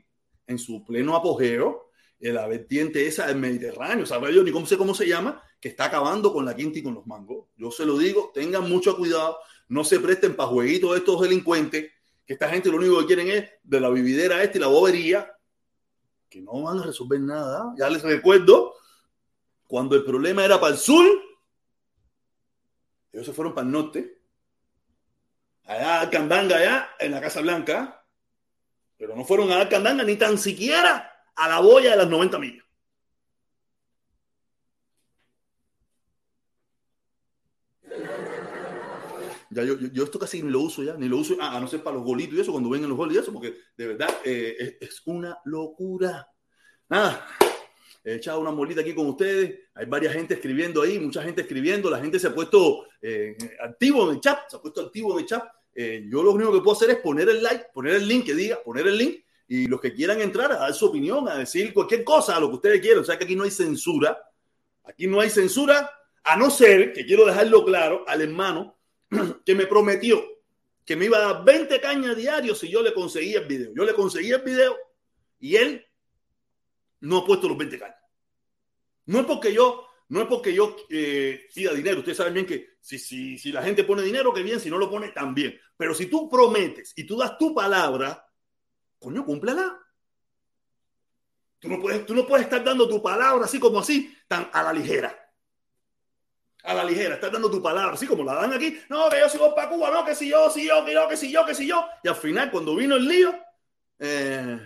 en 0.47 0.59
su 0.59 0.83
pleno 0.83 1.15
apogeo, 1.15 1.89
la 2.19 2.47
vertiente 2.47 3.05
esa 3.05 3.27
del 3.27 3.37
Mediterráneo, 3.37 4.05
sabe 4.05 4.33
yo 4.33 4.43
ni 4.43 4.51
cómo 4.51 4.65
sé 4.65 4.77
cómo 4.77 4.93
se 4.93 5.07
llama, 5.07 5.43
que 5.59 5.69
está 5.69 5.85
acabando 5.85 6.31
con 6.31 6.45
la 6.45 6.55
quinta 6.55 6.79
y 6.79 6.83
con 6.83 6.93
los 6.93 7.05
mangos. 7.05 7.47
Yo 7.57 7.71
se 7.71 7.85
lo 7.85 7.97
digo, 7.97 8.31
tengan 8.33 8.69
mucho 8.69 8.95
cuidado, 8.95 9.39
no 9.67 9.83
se 9.83 9.99
presten 9.99 10.35
para 10.35 10.49
jueguitos 10.49 10.91
de 10.91 10.97
estos 10.99 11.21
delincuentes, 11.21 11.91
que 12.25 12.33
esta 12.33 12.49
gente 12.49 12.69
lo 12.69 12.77
único 12.77 12.99
que 12.99 13.05
quieren 13.05 13.29
es 13.29 13.49
de 13.63 13.79
la 13.79 13.89
vividera 13.89 14.41
esta 14.41 14.57
y 14.57 14.61
la 14.61 14.67
bobería, 14.67 15.37
que 16.29 16.41
no 16.41 16.61
van 16.63 16.79
a 16.79 16.83
resolver 16.83 17.19
nada. 17.19 17.73
Ya 17.77 17.89
les 17.89 18.01
recuerdo, 18.01 18.75
cuando 19.67 19.95
el 19.95 20.03
problema 20.03 20.43
era 20.43 20.59
para 20.59 20.73
el 20.73 20.79
sur, 20.79 21.05
ellos 23.11 23.25
se 23.25 23.33
fueron 23.33 23.53
para 23.53 23.65
el 23.65 23.71
norte, 23.71 24.21
allá 25.65 26.01
a 26.01 26.09
Candanga, 26.09 26.57
allá 26.57 26.89
en 26.99 27.11
la 27.11 27.21
Casa 27.21 27.41
Blanca, 27.41 28.05
pero 28.97 29.15
no 29.15 29.25
fueron 29.25 29.51
a 29.51 29.67
Candanga 29.69 30.03
ni 30.03 30.15
tan 30.15 30.37
siquiera 30.37 31.11
a 31.35 31.49
la 31.49 31.59
boya 31.59 31.91
de 31.91 31.97
las 31.97 32.09
90 32.09 32.39
millas. 32.39 32.62
Ya 39.53 39.63
yo, 39.63 39.77
yo, 39.77 40.03
esto 40.03 40.19
casi 40.19 40.41
ni 40.41 40.49
lo 40.49 40.61
uso 40.61 40.83
ya, 40.83 40.95
ni 40.95 41.07
lo 41.07 41.17
uso, 41.17 41.35
a 41.39 41.59
no 41.59 41.67
ser 41.67 41.83
para 41.83 41.95
los 41.95 42.05
golitos 42.05 42.37
y 42.37 42.41
eso, 42.41 42.51
cuando 42.51 42.69
vengan 42.69 42.89
los 42.89 42.97
goles 42.97 43.15
y 43.15 43.19
eso, 43.19 43.31
porque 43.31 43.55
de 43.77 43.87
verdad 43.87 44.09
eh, 44.23 44.77
es, 44.79 45.01
una 45.05 45.37
locura. 45.45 46.27
Nada, 46.89 47.27
he 48.03 48.15
echado 48.15 48.39
una 48.39 48.51
molita 48.51 48.81
aquí 48.81 48.93
con 48.93 49.07
ustedes, 49.07 49.59
hay 49.73 49.85
varias 49.85 50.13
gente 50.13 50.35
escribiendo 50.35 50.81
ahí, 50.81 50.99
mucha 50.99 51.23
gente 51.23 51.41
escribiendo, 51.41 51.89
la 51.89 51.99
gente 51.99 52.19
se 52.19 52.27
ha 52.27 52.35
puesto 52.35 52.85
eh, 53.01 53.35
activo 53.61 54.09
en 54.09 54.15
el 54.15 54.21
chat, 54.21 54.49
se 54.49 54.57
ha 54.57 54.61
puesto 54.61 54.81
activo 54.81 55.13
en 55.13 55.19
el 55.19 55.25
chat. 55.25 55.43
Eh, 55.75 56.05
yo 56.09 56.21
lo 56.21 56.31
único 56.31 56.51
que 56.51 56.59
puedo 56.59 56.75
hacer 56.75 56.91
es 56.91 56.97
poner 56.97 57.29
el 57.29 57.41
like, 57.41 57.65
poner 57.73 57.95
el 57.95 58.07
link 58.07 58.25
que 58.25 58.35
diga, 58.35 58.61
poner 58.63 58.87
el 58.87 58.97
link 58.97 59.23
y 59.47 59.67
los 59.67 59.81
que 59.81 59.93
quieran 59.93 60.21
entrar 60.21 60.51
a 60.51 60.57
dar 60.57 60.73
su 60.73 60.85
opinión, 60.85 61.27
a 61.27 61.35
decir 61.35 61.73
cualquier 61.73 62.03
cosa, 62.03 62.35
a 62.35 62.39
lo 62.39 62.49
que 62.49 62.55
ustedes 62.55 62.81
quieran. 62.81 63.01
O 63.01 63.05
sea 63.05 63.17
que 63.17 63.25
aquí 63.25 63.35
no 63.35 63.43
hay 63.43 63.51
censura, 63.51 64.17
aquí 64.83 65.07
no 65.07 65.19
hay 65.19 65.29
censura, 65.29 65.89
a 66.23 66.37
no 66.37 66.49
ser 66.49 66.93
que 66.93 67.05
quiero 67.05 67.25
dejarlo 67.25 67.65
claro 67.65 68.05
al 68.07 68.21
hermano 68.21 68.77
que 69.45 69.55
me 69.55 69.65
prometió 69.65 70.23
que 70.85 70.95
me 70.95 71.05
iba 71.05 71.17
a 71.17 71.33
dar 71.33 71.45
20 71.45 71.79
cañas 71.79 72.15
diarios 72.15 72.59
si 72.59 72.69
yo 72.69 72.81
le 72.81 72.93
conseguía 72.93 73.39
el 73.39 73.47
video. 73.47 73.73
Yo 73.75 73.85
le 73.85 73.93
conseguí 73.93 74.31
el 74.31 74.41
video 74.41 74.75
y 75.39 75.55
él 75.55 75.85
no 77.01 77.19
ha 77.19 77.25
puesto 77.25 77.47
los 77.47 77.57
20 77.57 77.79
cañas. 77.79 77.97
No 79.05 79.19
es 79.19 79.25
porque 79.25 79.53
yo, 79.53 79.87
no 80.09 80.21
es 80.21 80.27
porque 80.27 80.53
yo 80.53 80.75
eh, 80.89 81.47
pida 81.53 81.73
dinero. 81.73 81.99
Ustedes 81.99 82.17
saben 82.17 82.33
bien 82.33 82.45
que 82.45 82.75
si, 82.79 82.99
si, 82.99 83.37
si 83.37 83.51
la 83.51 83.63
gente 83.63 83.83
pone 83.83 84.01
dinero, 84.01 84.33
que 84.33 84.43
bien, 84.43 84.59
si 84.59 84.69
no 84.69 84.77
lo 84.77 84.89
pone, 84.89 85.09
también. 85.09 85.57
Pero 85.77 85.93
si 85.93 86.07
tú 86.07 86.29
prometes 86.29 86.93
y 86.95 87.05
tú 87.05 87.17
das 87.17 87.37
tu 87.37 87.53
palabra, 87.53 88.25
coño, 88.99 89.25
cúmplela. 89.25 89.79
Tú 91.59 91.69
no 91.69 91.79
puedes, 91.79 92.05
tú 92.05 92.13
no 92.13 92.27
puedes 92.27 92.45
estar 92.45 92.61
dando 92.61 92.89
tu 92.89 93.01
palabra 93.01 93.45
así 93.45 93.57
como 93.57 93.79
así, 93.79 94.13
tan 94.27 94.49
a 94.51 94.63
la 94.63 94.73
ligera 94.73 95.22
a 96.63 96.73
la 96.73 96.83
ligera, 96.85 97.15
estás 97.15 97.31
dando 97.31 97.51
tu 97.51 97.61
palabra, 97.61 97.93
así 97.93 98.07
como 98.07 98.23
la 98.23 98.35
dan 98.35 98.53
aquí, 98.53 98.79
no, 98.89 99.09
que 99.09 99.19
yo 99.19 99.29
sigo 99.29 99.53
para 99.53 99.69
Cuba, 99.69 99.91
no, 99.91 100.05
que 100.05 100.15
si 100.15 100.29
yo, 100.29 100.49
si 100.49 100.65
yo, 100.65 100.83
que 100.85 101.17
si 101.17 101.31
yo, 101.31 101.45
que 101.45 101.53
si 101.53 101.67
yo, 101.67 101.85
y 102.03 102.07
al 102.07 102.15
final 102.15 102.49
cuando 102.49 102.75
vino 102.75 102.95
el 102.95 103.05
lío, 103.05 103.37
eh, 103.99 104.59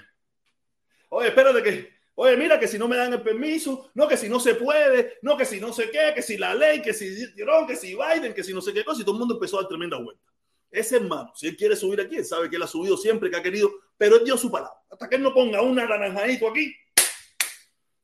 oye, 1.10 1.30
espérate 1.30 1.64
que, 1.64 1.94
oye, 2.16 2.38
mira 2.38 2.60
que 2.60 2.68
si 2.68 2.78
no 2.78 2.88
me 2.88 2.98
dan 2.98 3.14
el 3.14 3.22
permiso, 3.22 3.90
no, 3.96 4.08
que 4.08 4.16
si 4.16 4.30
no 4.30 4.40
se 4.40 4.54
puede, 4.54 5.18
no, 5.24 5.36
que 5.36 5.46
si 5.46 5.60
no 5.60 5.74
sé 5.74 5.90
qué, 5.90 6.12
que 6.14 6.22
si 6.22 6.38
la 6.38 6.54
ley, 6.54 6.84
que 6.84 6.94
si 6.94 7.34
que 7.68 7.76
si 7.76 7.96
Biden, 7.96 8.34
que 8.34 8.44
si 8.44 8.54
no 8.54 8.62
sé 8.62 8.74
qué 8.74 8.84
cosa, 8.84 9.02
y 9.02 9.04
todo 9.04 9.16
el 9.16 9.20
mundo 9.20 9.34
empezó 9.34 9.58
a 9.58 9.62
dar 9.62 9.70
tremenda 9.70 9.98
vuelta. 9.98 10.22
Ese 10.70 10.98
hermano, 10.98 11.32
si 11.36 11.48
él 11.48 11.58
quiere 11.58 11.76
subir 11.76 12.02
aquí, 12.02 12.18
él 12.18 12.26
sabe 12.26 12.50
que 12.50 12.58
él 12.58 12.64
ha 12.64 12.68
subido 12.68 12.96
siempre 12.98 13.30
que 13.30 13.38
ha 13.38 13.42
querido, 13.42 13.72
pero 13.98 14.18
él 14.18 14.26
dio 14.26 14.38
su 14.38 14.52
palabra. 14.52 14.78
Hasta 14.92 15.10
que 15.10 15.16
él 15.16 15.24
no 15.24 15.34
ponga 15.34 15.62
un 15.62 15.76
naranjadito 15.76 16.48
aquí, 16.48 16.76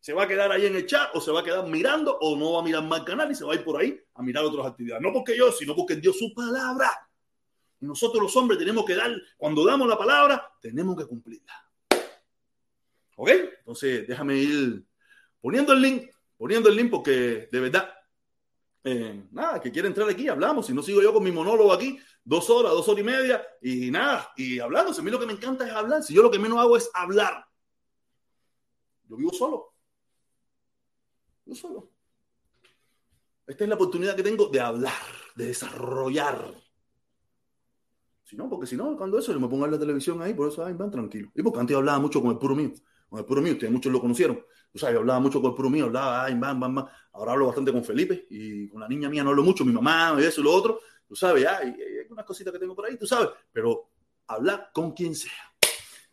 se 0.03 0.11
va 0.11 0.23
a 0.23 0.27
quedar 0.27 0.51
ahí 0.51 0.65
en 0.65 0.75
el 0.75 0.85
chat 0.85 1.15
o 1.15 1.21
se 1.21 1.31
va 1.31 1.39
a 1.39 1.43
quedar 1.45 1.65
mirando 1.65 2.17
o 2.19 2.35
no 2.35 2.51
va 2.51 2.59
a 2.59 2.63
mirar 2.63 2.83
más 2.83 2.99
el 2.99 3.05
canal 3.05 3.31
y 3.31 3.35
se 3.35 3.45
va 3.45 3.53
a 3.53 3.55
ir 3.55 3.63
por 3.63 3.79
ahí 3.79 3.97
a 4.15 4.21
mirar 4.21 4.43
otras 4.43 4.65
actividades. 4.65 5.01
No 5.01 5.13
porque 5.13 5.37
yo, 5.37 5.49
sino 5.49 5.73
porque 5.73 5.95
dio 5.95 6.11
su 6.11 6.33
palabra. 6.33 6.89
Y 7.79 7.85
nosotros 7.85 8.21
los 8.21 8.35
hombres 8.35 8.59
tenemos 8.59 8.83
que 8.83 8.95
dar, 8.95 9.09
cuando 9.37 9.65
damos 9.65 9.87
la 9.87 9.97
palabra, 9.97 10.51
tenemos 10.59 10.97
que 10.97 11.05
cumplirla. 11.05 11.53
¿Ok? 13.15 13.29
Entonces, 13.59 14.05
déjame 14.05 14.35
ir 14.35 14.83
poniendo 15.39 15.71
el 15.71 15.81
link, 15.81 16.09
poniendo 16.35 16.67
el 16.67 16.75
link 16.75 16.91
porque 16.91 17.47
de 17.49 17.59
verdad, 17.61 17.93
eh, 18.83 19.23
nada, 19.31 19.61
que 19.61 19.71
quiere 19.71 19.87
entrar 19.87 20.09
aquí, 20.09 20.27
hablamos. 20.27 20.65
Si 20.65 20.73
no 20.73 20.83
sigo 20.83 21.01
yo 21.01 21.13
con 21.13 21.23
mi 21.23 21.31
monólogo 21.31 21.71
aquí, 21.71 21.97
dos 22.25 22.49
horas, 22.49 22.73
dos 22.73 22.85
horas 22.89 22.99
y 22.99 23.05
media, 23.05 23.47
y 23.61 23.89
nada, 23.89 24.33
y 24.35 24.59
hablando. 24.59 24.91
a 24.91 25.01
mí 25.01 25.09
lo 25.09 25.17
que 25.17 25.27
me 25.27 25.33
encanta 25.33 25.65
es 25.65 25.71
hablar. 25.71 26.03
Si 26.03 26.13
yo 26.13 26.21
lo 26.21 26.29
que 26.29 26.39
menos 26.39 26.59
hago 26.59 26.75
es 26.75 26.91
hablar. 26.93 27.45
Yo 29.07 29.15
vivo 29.15 29.31
solo. 29.31 29.72
No 31.45 31.55
solo. 31.55 31.89
Esta 33.45 33.65
es 33.65 33.69
la 33.69 33.75
oportunidad 33.75 34.15
que 34.15 34.23
tengo 34.23 34.47
de 34.47 34.59
hablar, 34.59 34.91
de 35.35 35.47
desarrollar. 35.47 36.53
Si 38.23 38.37
no, 38.37 38.49
porque 38.49 38.65
si 38.65 38.77
no, 38.77 38.95
cuando 38.95 39.19
eso, 39.19 39.33
yo 39.33 39.39
me 39.39 39.49
pongo 39.49 39.65
a 39.65 39.67
la 39.67 39.77
televisión 39.77 40.21
ahí, 40.21 40.33
por 40.33 40.47
eso, 40.47 40.65
ay, 40.65 40.73
van 40.73 40.89
tranquilo. 40.89 41.29
Y 41.35 41.43
porque 41.43 41.59
antes 41.59 41.75
hablaba 41.75 41.99
mucho 41.99 42.21
con 42.21 42.31
el 42.31 42.37
puro 42.37 42.55
mío. 42.55 42.71
Con 43.09 43.19
el 43.19 43.25
puro 43.25 43.41
mío, 43.41 43.53
ustedes 43.53 43.71
muchos 43.71 43.91
lo 43.91 43.99
conocieron. 43.99 44.43
O 44.73 44.77
sea, 44.77 44.91
yo 44.91 44.99
hablaba 44.99 45.19
mucho 45.19 45.41
con 45.41 45.51
el 45.51 45.55
puro 45.55 45.69
mío, 45.69 45.85
hablaba, 45.85 46.23
ay, 46.23 46.33
van, 46.35 46.59
van, 46.59 46.73
van. 46.73 46.87
Ahora 47.11 47.33
hablo 47.33 47.47
bastante 47.47 47.71
con 47.71 47.83
Felipe 47.83 48.25
y 48.29 48.69
con 48.69 48.81
la 48.81 48.87
niña 48.87 49.09
mía 49.09 49.23
no 49.23 49.29
hablo 49.31 49.43
mucho, 49.43 49.63
mi 49.65 49.73
mamá, 49.73 50.15
y 50.19 50.23
eso 50.23 50.41
y 50.41 50.43
lo 50.45 50.51
otro. 50.51 50.79
Tú 51.05 51.15
sabes, 51.15 51.45
hay 51.45 51.75
unas 52.09 52.25
cositas 52.25 52.51
que 52.53 52.59
tengo 52.59 52.75
por 52.75 52.85
ahí, 52.85 52.97
tú 52.97 53.05
sabes. 53.05 53.29
Pero 53.51 53.89
hablar 54.27 54.71
con 54.73 54.93
quien 54.93 55.13
sea. 55.13 55.52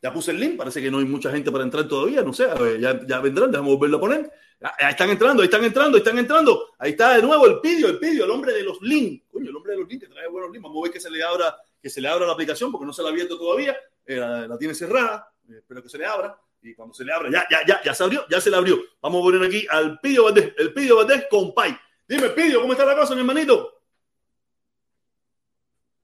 Ya 0.02 0.12
puse 0.12 0.30
el 0.30 0.40
link, 0.40 0.56
parece 0.56 0.80
que 0.80 0.90
no 0.90 0.98
hay 0.98 1.04
mucha 1.04 1.30
gente 1.30 1.50
para 1.50 1.62
entrar 1.62 1.86
todavía, 1.86 2.22
no 2.22 2.32
sé, 2.32 2.48
ya, 2.80 3.20
vendrán, 3.20 3.50
déjame 3.50 3.68
volverlo 3.68 3.98
a 3.98 4.00
poner. 4.00 4.32
Ahí 4.60 4.90
están 4.90 5.10
entrando, 5.10 5.42
ahí 5.42 5.46
están 5.46 5.64
entrando, 5.64 5.96
ahí 5.96 6.02
están 6.02 6.18
entrando. 6.18 6.68
Ahí 6.78 6.90
está 6.90 7.16
de 7.16 7.22
nuevo 7.22 7.46
el 7.46 7.60
pidio, 7.60 7.88
el 7.88 7.98
pidio, 7.98 8.24
el 8.24 8.30
hombre 8.30 8.52
de 8.52 8.62
los 8.62 8.80
links. 8.82 9.24
Coño, 9.30 9.48
el 9.48 9.56
hombre 9.56 9.72
de 9.72 9.78
los 9.80 9.88
links 9.88 10.06
que 10.06 10.12
trae 10.12 10.28
buenos 10.28 10.50
links. 10.50 10.62
Vamos 10.62 10.78
a 10.78 10.82
ver 10.84 10.92
que 10.92 11.00
se 11.00 11.10
le 11.10 11.22
abra, 11.22 11.56
que 11.82 11.88
se 11.88 12.00
le 12.00 12.08
abra 12.08 12.26
la 12.26 12.32
aplicación 12.32 12.70
porque 12.70 12.86
no 12.86 12.92
se 12.92 13.02
la 13.02 13.08
ha 13.08 13.12
abierto 13.12 13.38
todavía. 13.38 13.74
Eh, 14.04 14.16
la, 14.16 14.58
tiene 14.58 14.74
cerrada. 14.74 15.32
Eh, 15.48 15.56
espero 15.58 15.82
que 15.82 15.88
se 15.88 15.96
le 15.96 16.04
abra. 16.04 16.38
Y 16.62 16.74
cuando 16.74 16.94
se 16.94 17.04
le 17.04 17.12
abra, 17.12 17.30
ya, 17.30 17.46
ya, 17.50 17.64
ya, 17.66 17.82
ya 17.82 17.94
se 17.94 18.04
abrió, 18.04 18.26
ya 18.28 18.38
se 18.38 18.50
le 18.50 18.56
abrió. 18.56 18.78
Vamos 19.00 19.20
a 19.20 19.24
poner 19.24 19.42
aquí 19.46 19.66
al 19.70 19.98
Pidio 19.98 20.24
Valdés, 20.24 20.52
el 20.58 20.74
Pidio 20.74 20.96
Valdés 20.96 21.26
con 21.30 21.54
Pai. 21.54 21.74
Dime, 22.06 22.28
Pidio, 22.30 22.60
¿cómo 22.60 22.72
está 22.72 22.84
la 22.84 22.96
cosa, 22.96 23.14
mi 23.14 23.20
hermanito? 23.20 23.82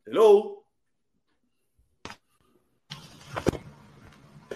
Hello. 0.06 0.65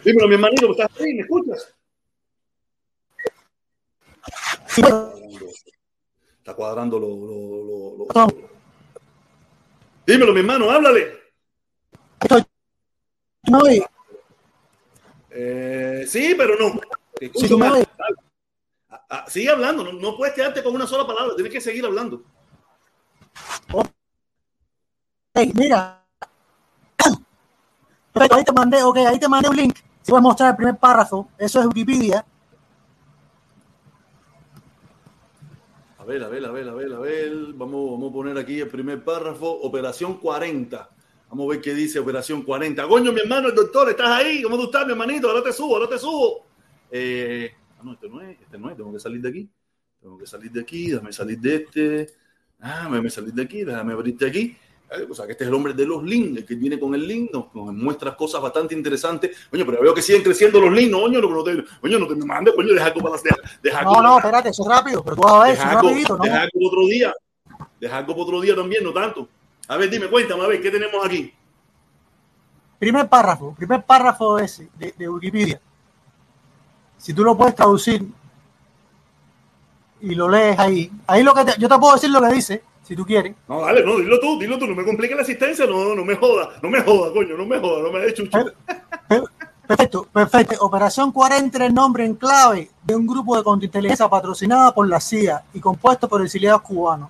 Dímelo, 0.05 0.29
mi 0.29 0.35
hermanito, 0.35 0.71
¿estás 0.71 0.91
ahí? 1.01 1.15
¿Me 1.15 1.23
escuchas? 1.23 1.75
Está 6.39 6.55
cuadrando 6.55 6.99
lo, 6.99 7.09
lo, 7.09 8.07
lo, 8.15 8.51
Dímelo, 10.07 10.33
mi 10.33 10.41
hermano, 10.41 10.71
háblale. 10.71 11.21
No, 13.49 13.67
eh, 15.31 16.05
sí, 16.09 16.35
pero 16.37 16.57
no. 16.57 16.81
Ah, 18.89 19.07
ah, 19.09 19.25
sigue 19.29 19.51
hablando, 19.51 19.85
no, 19.85 19.93
no, 19.93 20.17
puedes 20.17 20.35
quedarte 20.35 20.63
con 20.63 20.75
una 20.75 20.87
sola 20.87 21.07
palabra, 21.07 21.35
tienes 21.35 21.53
que 21.53 21.61
seguir 21.61 21.85
hablando. 21.85 22.23
Hey, 25.35 25.53
mira. 25.55 26.05
ahí 28.15 28.45
te 28.45 28.53
mandé, 28.53 28.83
ok, 28.83 28.97
ahí 28.97 29.19
te 29.19 29.29
mandé 29.29 29.49
un 29.49 29.57
link. 29.57 29.90
Si 30.03 30.11
voy 30.13 30.19
a 30.19 30.23
mostrar 30.23 30.51
el 30.51 30.57
primer 30.57 30.77
párrafo, 30.77 31.29
eso 31.39 31.61
es 31.61 31.67
Wikipedia. 31.67 32.25
A 35.99 36.05
ver, 36.05 36.25
a 36.25 36.29
ver, 36.29 36.45
a 36.45 36.51
ver, 36.51 36.69
a 36.69 36.75
ver, 36.75 36.93
a 36.93 36.99
ver. 36.99 37.33
Vamos, 37.55 37.93
vamos 37.93 38.11
a 38.11 38.13
poner 38.13 38.39
aquí 38.39 38.61
el 38.61 38.69
primer 38.69 39.05
párrafo, 39.05 39.51
Operación 39.51 40.15
40. 40.15 40.91
Vamos 41.29 41.47
a 41.47 41.51
ver 41.51 41.61
qué 41.61 41.75
dice 41.75 41.99
Operación 41.99 42.43
40. 42.43 42.89
Coño, 42.89 43.13
mi 43.13 43.21
hermano, 43.21 43.49
el 43.49 43.55
doctor, 43.55 43.91
¿estás 43.91 44.09
ahí? 44.09 44.43
¿Cómo 44.43 44.57
tú 44.57 44.65
estás, 44.65 44.87
mi 44.87 44.93
hermanito? 44.93 45.29
Ahora 45.29 45.43
te 45.43 45.53
subo, 45.53 45.77
ahora 45.77 45.89
te 45.89 45.99
subo. 45.99 46.47
Eh, 46.91 47.53
ah, 47.79 47.83
no, 47.85 47.93
este 47.93 48.09
no 48.09 48.21
es, 48.23 48.41
este 48.41 48.59
no 48.59 48.71
es, 48.71 48.77
tengo 48.77 48.93
que 48.93 48.99
salir 48.99 49.21
de 49.21 49.29
aquí. 49.29 49.51
Tengo 50.01 50.19
que 50.19 50.27
salir 50.27 50.51
de 50.51 50.61
aquí, 50.61 50.91
déjame 50.91 51.13
salir 51.13 51.39
de 51.39 51.55
este. 51.55 52.07
Ah, 52.59 52.89
déjame 52.91 53.11
salir 53.11 53.35
de 53.35 53.43
aquí, 53.43 53.63
déjame 53.63 53.93
abrirte 53.93 54.27
aquí. 54.27 54.57
Eh, 54.93 55.07
o 55.09 55.15
sea, 55.15 55.25
que 55.25 55.33
este 55.33 55.45
es 55.45 55.49
el 55.49 55.55
hombre 55.55 55.73
de 55.73 55.87
los 55.87 56.03
links, 56.03 56.39
el 56.39 56.45
que 56.45 56.57
viene 56.57 56.79
con 56.79 56.95
el 56.95 57.07
link, 57.07 57.31
nos, 57.33 57.55
muestra 57.55 58.17
cosas 58.17 58.43
bastante 58.43 58.75
interesantes. 58.75 59.37
Coño, 59.49 59.65
pero 59.65 59.83
veo 59.83 59.95
que 59.95 60.03
siguen 60.03 60.23
creciendo 60.23 60.61
los 60.61 60.73
links, 60.73 60.91
no, 60.91 61.03
coño, 61.03 61.21
no, 61.21 61.45
te, 61.45 61.65
coño, 61.81 61.99
no 61.99 62.09
te 62.09 62.17
me 62.17 62.25
mandes, 62.25 62.55
coño, 62.55 62.75
deja 62.75 62.87
algo 62.87 63.01
para 63.01 63.15
hacer. 63.15 63.37
Deja 63.63 63.83
no, 63.83 64.03
no, 64.03 64.19
espérate, 64.19 64.49
eso 64.49 64.63
es 64.63 64.69
rápido, 64.69 65.05
pero 65.05 65.15
tú 65.15 65.23
vas 65.23 65.33
a 65.33 65.45
ver, 65.45 65.57
deja 65.57 65.75
rapidito, 65.75 66.17
¿no? 66.17 66.25
Deja 66.25 66.41
algo 66.43 66.67
otro 66.67 66.87
día, 66.87 67.15
deja 67.79 67.99
algo 67.99 68.13
para 68.15 68.23
otro 68.25 68.41
día 68.41 68.57
también, 68.57 68.83
no 68.83 68.93
tanto. 68.93 69.29
A 69.69 69.77
ver, 69.77 69.89
dime, 69.89 70.09
cuéntame, 70.09 70.43
a 70.43 70.49
ver, 70.49 70.61
¿qué 70.61 70.71
tenemos 70.73 71.07
aquí? 71.07 71.33
Primer 72.81 73.09
párrafo, 73.09 73.55
primer 73.57 73.85
párrafo 73.85 74.41
ese 74.41 74.69
de, 74.77 74.93
de 74.99 75.09
Wikipedia. 75.09 75.61
Si 76.97 77.15
tú 77.15 77.23
lo 77.23 77.37
puedes 77.37 77.55
traducir 77.55 78.05
y 80.01 80.15
lo 80.17 80.29
lees 80.29 80.59
ahí, 80.59 80.91
ahí 81.07 81.23
lo 81.23 81.33
que 81.33 81.45
te, 81.45 81.61
yo 81.61 81.69
te 81.69 81.79
puedo 81.79 81.95
decir 81.95 82.11
lo 82.11 82.21
que 82.21 82.33
dice, 82.33 82.65
si 82.83 82.97
tú 82.97 83.05
quieres. 83.05 83.35
No, 83.49 83.61
dale, 83.63 83.85
no, 83.85 83.99
dilo 83.99 84.19
tú, 84.21 84.39
dilo 84.39 84.59
tú, 84.59 84.67
no 84.67 84.75
me 84.75 84.85
compliques 84.85 85.17
la 85.17 85.23
asistencia, 85.23 85.67
no, 85.67 85.95
no 85.95 86.05
me 86.05 86.17
joda, 86.17 86.51
no 86.63 86.69
me 86.69 86.81
joda, 86.83 87.13
coño, 87.13 87.37
no 87.37 87.47
me 87.47 87.59
joda, 87.59 87.83
no 87.83 87.93
me 87.93 88.01
des 88.01 88.15
chucho. 88.15 88.39
Perfecto, 89.71 90.09
perfecto. 90.13 90.57
Operación 90.65 91.13
40 91.13 91.65
el 91.65 91.73
nombre 91.73 92.05
en 92.05 92.17
clave 92.17 92.69
de 92.83 92.97
un 92.97 93.07
grupo 93.07 93.37
de 93.37 93.45
contrainteligencia 93.45 94.09
patrocinada 94.09 94.75
por 94.75 94.89
la 94.89 94.99
CIA 94.99 95.45
y 95.55 95.61
compuesto 95.61 96.09
por 96.09 96.21
exiliados 96.23 96.63
cubanos. 96.63 97.09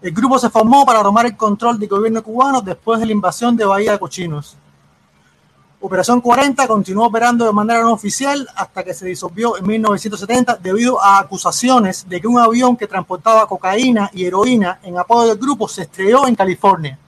El 0.00 0.12
grupo 0.12 0.38
se 0.38 0.48
formó 0.48 0.86
para 0.86 1.02
tomar 1.02 1.26
el 1.26 1.36
control 1.36 1.80
del 1.80 1.88
gobierno 1.88 2.22
cubano 2.22 2.60
después 2.60 3.00
de 3.00 3.06
la 3.06 3.12
invasión 3.12 3.56
de 3.56 3.64
Bahía 3.64 3.92
de 3.92 3.98
Cochinos. 3.98 4.56
Operación 5.82 6.20
40 6.20 6.68
continuó 6.68 7.06
operando 7.06 7.46
de 7.46 7.52
manera 7.52 7.80
no 7.80 7.94
oficial 7.94 8.46
hasta 8.54 8.84
que 8.84 8.92
se 8.92 9.06
disolvió 9.06 9.56
en 9.56 9.66
1970 9.66 10.56
debido 10.56 11.00
a 11.02 11.18
acusaciones 11.18 12.06
de 12.06 12.20
que 12.20 12.26
un 12.26 12.38
avión 12.38 12.76
que 12.76 12.86
transportaba 12.86 13.46
cocaína 13.46 14.10
y 14.12 14.26
heroína 14.26 14.78
en 14.82 14.98
apoyo 14.98 15.28
del 15.28 15.38
grupo 15.38 15.66
se 15.66 15.82
estrelló 15.82 16.26
en 16.26 16.34
California. 16.34 16.98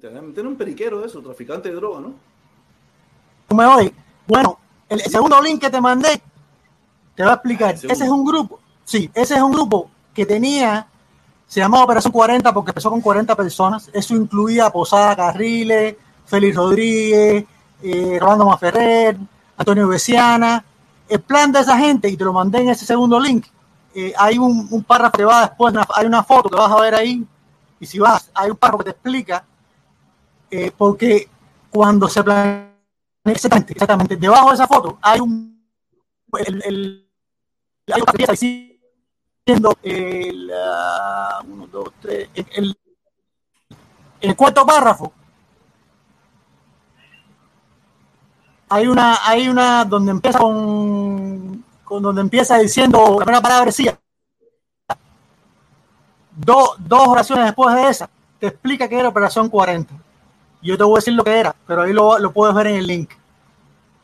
Tiene 0.00 0.48
un 0.48 0.56
periquero 0.56 1.04
eso, 1.04 1.20
traficante 1.20 1.68
de 1.68 1.74
droga, 1.74 2.00
¿no? 2.00 2.14
me 3.56 3.92
Bueno, 4.26 4.58
el 4.88 5.00
segundo 5.00 5.42
link 5.42 5.60
que 5.60 5.70
te 5.70 5.80
mandé 5.80 6.20
te 7.16 7.24
va 7.24 7.30
a 7.30 7.34
explicar. 7.34 7.74
ese 7.74 7.92
es 7.92 8.00
un 8.02 8.24
grupo, 8.24 8.60
sí, 8.84 9.10
ese 9.14 9.34
es 9.34 9.42
un 9.42 9.50
grupo 9.50 9.90
que 10.14 10.24
tenía 10.24 10.86
se 11.46 11.60
llamaba 11.60 11.84
Operación 11.84 12.12
40 12.12 12.52
porque 12.52 12.70
empezó 12.70 12.90
con 12.90 13.00
40 13.00 13.36
personas. 13.36 13.88
Eso 13.92 14.14
incluía 14.14 14.70
Posada 14.70 15.14
Carriles, 15.14 15.96
Félix 16.24 16.56
Rodríguez, 16.56 17.44
eh, 17.82 18.18
Rolando 18.20 18.46
Maferrer, 18.46 19.16
Antonio 19.56 19.88
Besiana. 19.88 20.64
El 21.08 21.20
plan 21.20 21.52
de 21.52 21.60
esa 21.60 21.78
gente, 21.78 22.08
y 22.08 22.16
te 22.16 22.24
lo 22.24 22.32
mandé 22.32 22.60
en 22.60 22.70
ese 22.70 22.84
segundo 22.84 23.20
link, 23.20 23.46
eh, 23.94 24.12
hay 24.18 24.38
un, 24.38 24.66
un, 24.70 24.82
párrafo 24.82 25.16
que 25.16 25.24
va 25.24 25.42
después, 25.42 25.72
hay 25.94 26.04
una 26.04 26.24
foto 26.24 26.50
que 26.50 26.56
vas 26.56 26.70
a 26.70 26.80
ver 26.80 26.94
ahí, 26.96 27.24
y 27.78 27.86
si 27.86 27.98
vas, 28.00 28.28
hay 28.34 28.50
un 28.50 28.56
párrafo 28.56 28.78
que 28.78 28.84
te 28.84 28.90
explica, 28.90 29.44
eh, 30.50 30.72
porque 30.76 31.28
cuando 31.70 32.08
se 32.08 32.24
planea, 32.24 32.72
exactamente, 33.24 33.72
exactamente, 33.72 34.16
debajo 34.16 34.48
de 34.48 34.54
esa 34.54 34.66
foto 34.66 34.98
hay 35.00 35.20
un, 35.20 35.64
el, 36.38 36.62
el, 36.64 37.08
hay 37.92 38.02
el, 39.46 40.50
uh, 40.50 41.52
uno, 41.52 41.66
dos, 41.68 41.90
tres, 42.00 42.28
el, 44.20 44.36
cuarto 44.36 44.66
párrafo. 44.66 45.12
Hay 48.68 48.88
una, 48.88 49.18
hay 49.24 49.48
una 49.48 49.84
donde 49.84 50.10
empieza 50.10 50.40
con, 50.40 51.64
con 51.84 52.02
donde 52.02 52.20
empieza 52.20 52.58
diciendo 52.58 52.98
la 53.20 53.24
primera 53.24 53.40
palabra 53.40 53.66
decía. 53.66 53.96
dos 56.34 56.76
oraciones 56.90 57.44
después 57.44 57.72
de 57.76 57.88
esa, 57.88 58.10
te 58.40 58.48
explica 58.48 58.88
que 58.88 58.98
era 58.98 59.08
Operación 59.08 59.48
40. 59.48 59.94
Yo 60.62 60.76
te 60.76 60.82
voy 60.82 60.94
a 60.94 60.98
decir 60.98 61.14
lo 61.14 61.22
que 61.22 61.38
era, 61.38 61.54
pero 61.68 61.82
ahí 61.82 61.92
lo, 61.92 62.18
lo 62.18 62.32
puedes 62.32 62.52
ver 62.56 62.66
en 62.66 62.76
el 62.76 62.86
link. 62.88 63.10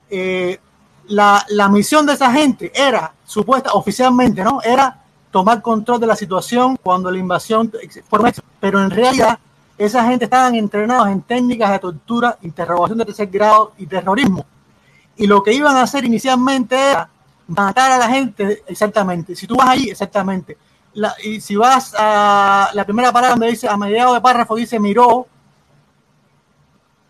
Eh, 0.09 0.61
la, 1.09 1.45
la, 1.49 1.69
misión 1.69 2.07
de 2.07 2.13
esa 2.13 2.31
gente 2.31 2.71
era, 2.73 3.13
supuesta, 3.25 3.73
oficialmente, 3.73 4.45
¿no? 4.45 4.63
Era 4.63 5.02
tomar 5.33 5.63
control 5.63 5.99
de 5.99 6.07
la 6.07 6.15
situación 6.15 6.77
cuando 6.77 7.11
la 7.11 7.19
invasión 7.19 7.73
fue 8.09 8.33
pero 8.61 8.81
en 8.81 8.91
realidad 8.91 9.39
esa 9.79 10.05
gente 10.05 10.27
estaban 10.27 10.55
entrenados 10.55 11.09
en 11.09 11.23
técnicas 11.23 11.73
de 11.73 11.79
tortura, 11.81 12.39
interrogación 12.43 12.99
de 12.99 13.07
tercer 13.07 13.27
grado 13.29 13.73
y 13.79 13.87
terrorismo. 13.87 14.45
Y 15.17 15.27
lo 15.27 15.43
que 15.43 15.53
iban 15.53 15.75
a 15.77 15.83
hacer 15.83 16.05
inicialmente 16.05 16.77
era 16.77 17.09
matar 17.49 17.93
a 17.93 17.99
la 17.99 18.09
gente, 18.09 18.63
exactamente. 18.67 19.35
Si 19.35 19.47
tú 19.47 19.57
vas 19.57 19.71
ahí, 19.71 19.89
exactamente. 19.89 20.59
y 21.25 21.41
si 21.41 21.57
vas 21.57 21.95
a 21.99 22.71
la 22.75 22.85
primera 22.85 23.11
palabra 23.11 23.31
donde 23.31 23.49
dice, 23.49 23.69
a 23.69 23.77
mediados 23.77 24.15
de 24.15 24.21
párrafo 24.21 24.55
dice 24.55 24.79
miró, 24.79 25.27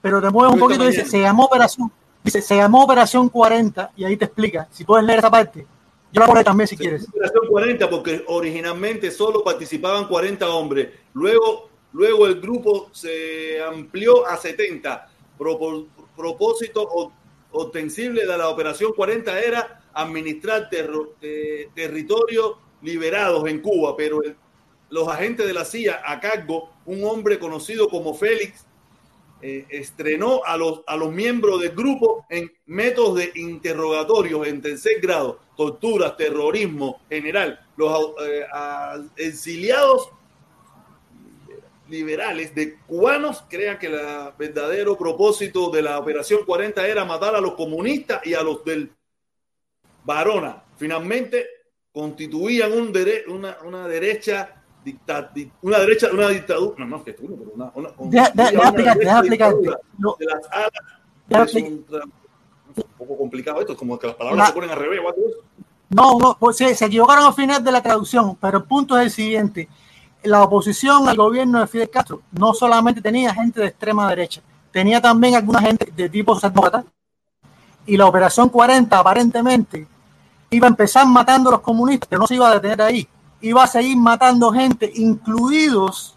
pero 0.00 0.22
te 0.22 0.30
mueves 0.30 0.54
un 0.54 0.60
poquito, 0.60 0.84
dice, 0.84 1.04
se 1.04 1.20
llamó 1.20 1.44
Operación, 1.44 1.90
dice, 2.22 2.40
se 2.40 2.56
llamó 2.56 2.84
Operación 2.84 3.28
40, 3.28 3.90
y 3.96 4.04
ahí 4.04 4.16
te 4.16 4.26
explica, 4.26 4.68
si 4.70 4.84
puedes 4.84 5.04
leer 5.04 5.18
esa 5.18 5.30
parte 5.30 5.66
yo 6.12 6.20
la 6.20 6.26
pondré 6.26 6.44
también 6.44 6.68
si 6.68 6.76
quieres. 6.76 7.06
40 7.48 7.90
porque 7.90 8.24
originalmente 8.28 9.10
solo 9.10 9.42
participaban 9.42 10.06
40 10.06 10.48
hombres. 10.50 10.88
Luego, 11.14 11.70
luego 11.92 12.26
el 12.26 12.40
grupo 12.40 12.90
se 12.92 13.62
amplió 13.62 14.26
a 14.26 14.36
70. 14.36 15.08
propósito 16.16 17.12
ostensible 17.50 18.26
de 18.26 18.38
la 18.38 18.48
operación 18.48 18.92
40 18.94 19.40
era 19.40 19.82
administrar 19.94 20.68
territorios 21.74 22.56
liberados 22.82 23.48
en 23.48 23.60
Cuba, 23.60 23.96
pero 23.96 24.20
los 24.90 25.08
agentes 25.08 25.46
de 25.46 25.54
la 25.54 25.64
CIA 25.64 26.02
a 26.04 26.20
cargo, 26.20 26.70
un 26.84 27.04
hombre 27.04 27.38
conocido 27.38 27.88
como 27.88 28.14
Félix 28.14 28.66
eh, 29.42 29.66
estrenó 29.70 30.42
a 30.44 30.56
los, 30.56 30.82
a 30.86 30.96
los 30.96 31.12
miembros 31.12 31.60
del 31.60 31.72
grupo 31.72 32.24
en 32.30 32.52
métodos 32.66 33.16
de 33.16 33.32
interrogatorios 33.34 34.46
en 34.46 34.62
tercer 34.62 35.00
grado, 35.00 35.40
torturas, 35.56 36.16
terrorismo 36.16 37.00
general. 37.08 37.58
Los 37.76 38.14
eh, 38.24 38.46
exiliados 39.16 40.10
liberales 41.88 42.54
de 42.54 42.78
cubanos 42.86 43.44
crean 43.50 43.78
que 43.80 43.88
el 43.88 43.98
verdadero 44.38 44.96
propósito 44.96 45.70
de 45.70 45.82
la 45.82 45.98
Operación 45.98 46.44
40 46.46 46.86
era 46.86 47.04
matar 47.04 47.34
a 47.34 47.40
los 47.40 47.54
comunistas 47.54 48.24
y 48.24 48.34
a 48.34 48.42
los 48.42 48.64
del 48.64 48.92
Varona. 50.04 50.62
Finalmente 50.76 51.46
constituían 51.92 52.72
un 52.72 52.92
una, 53.28 53.58
una 53.64 53.88
derecha 53.88 54.61
una 55.62 55.78
derecha, 55.78 56.08
una 56.12 56.28
dictadura, 56.28 56.74
no, 56.78 56.86
no, 56.86 57.04
que 57.04 57.12
tú, 57.12 57.36
pero 57.38 57.52
una, 57.54 57.72
una, 57.74 57.90
deja, 58.10 58.30
deja, 58.34 58.94
deja 58.94 59.18
explicarte. 59.18 59.70
No. 59.98 60.16
De 60.18 60.26
las 60.26 60.48
alas, 60.50 61.54
es 61.54 61.54
un, 61.54 61.84
un, 61.90 62.84
poco 62.98 63.16
complicado 63.16 63.60
esto, 63.60 63.76
como 63.76 63.98
que 63.98 64.08
las 64.08 64.16
palabras 64.16 64.38
la, 64.38 64.46
se 64.46 64.52
ponen 64.52 64.70
al 64.70 64.76
revés. 64.76 65.00
No, 65.88 66.18
no 66.18 66.36
pues, 66.38 66.56
se, 66.56 66.74
se 66.74 66.86
equivocaron 66.86 67.24
al 67.24 67.34
final 67.34 67.62
de 67.62 67.72
la 67.72 67.82
traducción, 67.82 68.36
pero 68.40 68.58
el 68.58 68.64
punto 68.64 68.98
es 68.98 69.04
el 69.04 69.10
siguiente. 69.10 69.68
La 70.24 70.42
oposición 70.42 71.08
al 71.08 71.16
gobierno 71.16 71.60
de 71.60 71.66
Fidel 71.66 71.90
Castro 71.90 72.22
no 72.32 72.54
solamente 72.54 73.00
tenía 73.00 73.34
gente 73.34 73.60
de 73.60 73.66
extrema 73.66 74.08
derecha, 74.08 74.40
tenía 74.70 75.00
también 75.00 75.34
alguna 75.34 75.60
gente 75.60 75.92
de 75.94 76.08
tipo 76.08 76.34
socialdemócrata 76.34 76.84
y 77.86 77.96
la 77.96 78.06
operación 78.06 78.48
40 78.48 78.98
aparentemente 78.98 79.86
iba 80.50 80.66
a 80.66 80.70
empezar 80.70 81.06
matando 81.06 81.48
a 81.48 81.52
los 81.52 81.60
comunistas, 81.60 82.08
pero 82.08 82.20
no 82.20 82.26
se 82.26 82.36
iba 82.36 82.48
a 82.48 82.54
detener 82.54 82.82
ahí, 82.82 83.08
iba 83.42 83.64
a 83.64 83.66
seguir 83.66 83.96
matando 83.96 84.52
gente, 84.52 84.90
incluidos, 84.94 86.14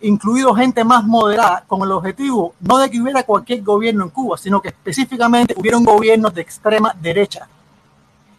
incluidos 0.00 0.56
gente 0.56 0.84
más 0.84 1.04
moderada, 1.04 1.64
con 1.66 1.82
el 1.82 1.92
objetivo 1.92 2.54
no 2.60 2.78
de 2.78 2.90
que 2.90 3.00
hubiera 3.00 3.22
cualquier 3.22 3.62
gobierno 3.62 4.04
en 4.04 4.10
Cuba, 4.10 4.36
sino 4.36 4.60
que 4.60 4.68
específicamente 4.68 5.54
hubiera 5.56 5.78
un 5.78 5.84
gobierno 5.84 6.28
de 6.28 6.42
extrema 6.42 6.94
derecha. 7.00 7.48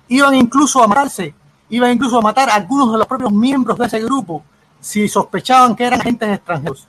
Iban 0.09 0.35
incluso 0.35 0.83
a 0.83 0.87
matarse, 0.87 1.33
iban 1.69 1.91
incluso 1.91 2.17
a 2.17 2.21
matar 2.21 2.49
a 2.49 2.55
algunos 2.55 2.91
de 2.91 2.97
los 2.97 3.07
propios 3.07 3.31
miembros 3.31 3.77
de 3.77 3.85
ese 3.85 3.99
grupo 4.01 4.43
si 4.79 5.07
sospechaban 5.07 5.75
que 5.75 5.85
eran 5.85 6.01
agentes 6.01 6.29
extranjeros, 6.29 6.87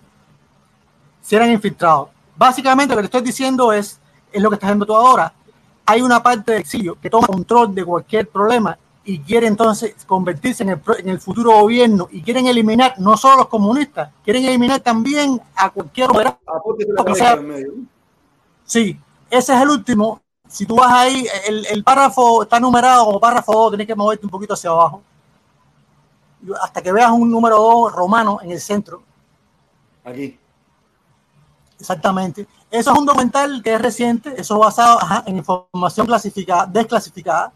si 1.23 1.37
eran 1.37 1.51
infiltrados. 1.51 2.09
Básicamente 2.37 2.95
lo 2.95 3.01
que 3.01 3.09
te 3.09 3.17
estoy 3.17 3.27
diciendo 3.27 3.73
es, 3.73 3.99
es 4.33 4.43
lo 4.43 4.51
que 4.51 4.55
estás 4.55 4.71
viendo 4.71 4.87
tú 4.87 4.95
ahora. 4.95 5.33
Hay 5.87 6.03
una 6.03 6.23
parte 6.23 6.53
del 6.53 6.61
exilio 6.61 6.99
que 7.01 7.09
toma 7.09 7.27
control 7.29 7.75
de 7.75 7.85
cualquier 7.85 8.29
problema 8.29 8.77
y 9.09 9.21
quiere 9.21 9.47
entonces 9.47 9.95
convertirse 10.07 10.65
en 10.65 10.69
el, 10.69 10.83
en 10.99 11.09
el 11.09 11.19
futuro 11.19 11.53
gobierno 11.53 12.09
y 12.13 12.21
quieren 12.21 12.47
eliminar 12.47 12.93
no 12.99 13.17
solo 13.17 13.35
a 13.35 13.37
los 13.39 13.49
comunistas, 13.49 14.11
quieren 14.23 14.45
eliminar 14.45 14.81
también 14.81 15.41
a 15.57 15.71
cualquier 15.71 16.11
Sí, 18.65 19.01
ese 19.31 19.55
es 19.55 19.63
el 19.63 19.71
último. 19.71 20.21
Si 20.47 20.67
tú 20.67 20.77
vas 20.77 20.93
ahí, 20.93 21.27
el, 21.47 21.65
el 21.71 21.83
párrafo 21.83 22.43
está 22.43 22.61
numerado 22.61 23.07
como 23.07 23.19
párrafo 23.19 23.51
2, 23.51 23.71
tienes 23.71 23.87
que 23.87 23.95
moverte 23.95 24.27
un 24.27 24.31
poquito 24.31 24.53
hacia 24.53 24.69
abajo 24.69 25.03
hasta 26.61 26.83
que 26.83 26.93
veas 26.93 27.11
un 27.11 27.31
número 27.31 27.57
2 27.57 27.93
romano 27.93 28.41
en 28.43 28.51
el 28.51 28.61
centro. 28.61 29.03
Aquí. 30.05 30.39
Exactamente. 31.81 32.47
Eso 32.71 32.93
es 32.93 32.99
un 32.99 33.07
documental 33.07 33.63
que 33.63 33.73
es 33.73 33.81
reciente, 33.81 34.35
eso 34.39 34.55
es 34.55 34.61
basado 34.61 34.99
en 35.25 35.39
información 35.39 36.07
clasificada, 36.07 36.67
desclasificada. 36.67 37.55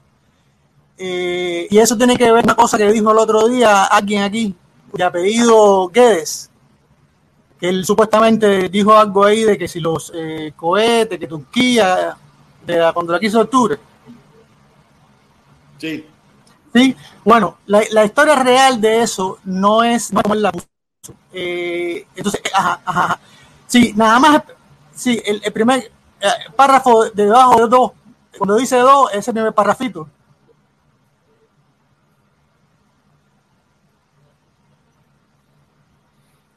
Eh, 1.04 1.66
y 1.68 1.78
eso 1.78 1.96
tiene 1.96 2.16
que 2.16 2.30
ver 2.30 2.44
una 2.44 2.54
cosa 2.54 2.78
que 2.78 2.92
dijo 2.92 3.10
el 3.10 3.18
otro 3.18 3.48
día 3.48 3.86
alguien 3.86 4.22
aquí, 4.22 4.54
de 4.92 5.02
apellido 5.02 5.88
Guedes, 5.88 6.48
que 7.58 7.70
él 7.70 7.84
supuestamente 7.84 8.68
dijo 8.68 8.96
algo 8.96 9.24
ahí 9.24 9.42
de 9.42 9.58
que 9.58 9.66
si 9.66 9.80
los 9.80 10.12
eh, 10.14 10.52
cohetes, 10.54 11.18
que 11.18 11.26
Turquía, 11.26 12.16
de 12.64 12.90
cuando 12.94 13.14
la 13.14 13.18
quiso 13.18 13.40
octubre. 13.40 13.80
Sí. 15.78 16.06
Sí, 16.72 16.96
bueno, 17.24 17.58
la, 17.66 17.82
la, 17.90 18.04
historia 18.04 18.36
real 18.36 18.80
de 18.80 19.02
eso 19.02 19.40
no 19.42 19.82
es 19.82 20.12
como 20.22 20.36
la 20.36 20.52
eh, 21.32 22.06
entonces, 22.14 22.40
ajá, 22.54 22.80
ajá, 22.84 23.20
sí, 23.66 23.92
nada 23.96 24.20
más, 24.20 24.42
sí, 24.94 25.20
el, 25.24 25.42
el 25.44 25.52
primer 25.52 25.90
párrafo 26.54 27.06
debajo 27.10 27.60
de 27.60 27.66
dos, 27.66 27.90
cuando 28.38 28.54
dice 28.54 28.78
dos, 28.78 29.12
ese 29.12 29.32
primer 29.32 29.52
parrafito. 29.52 30.08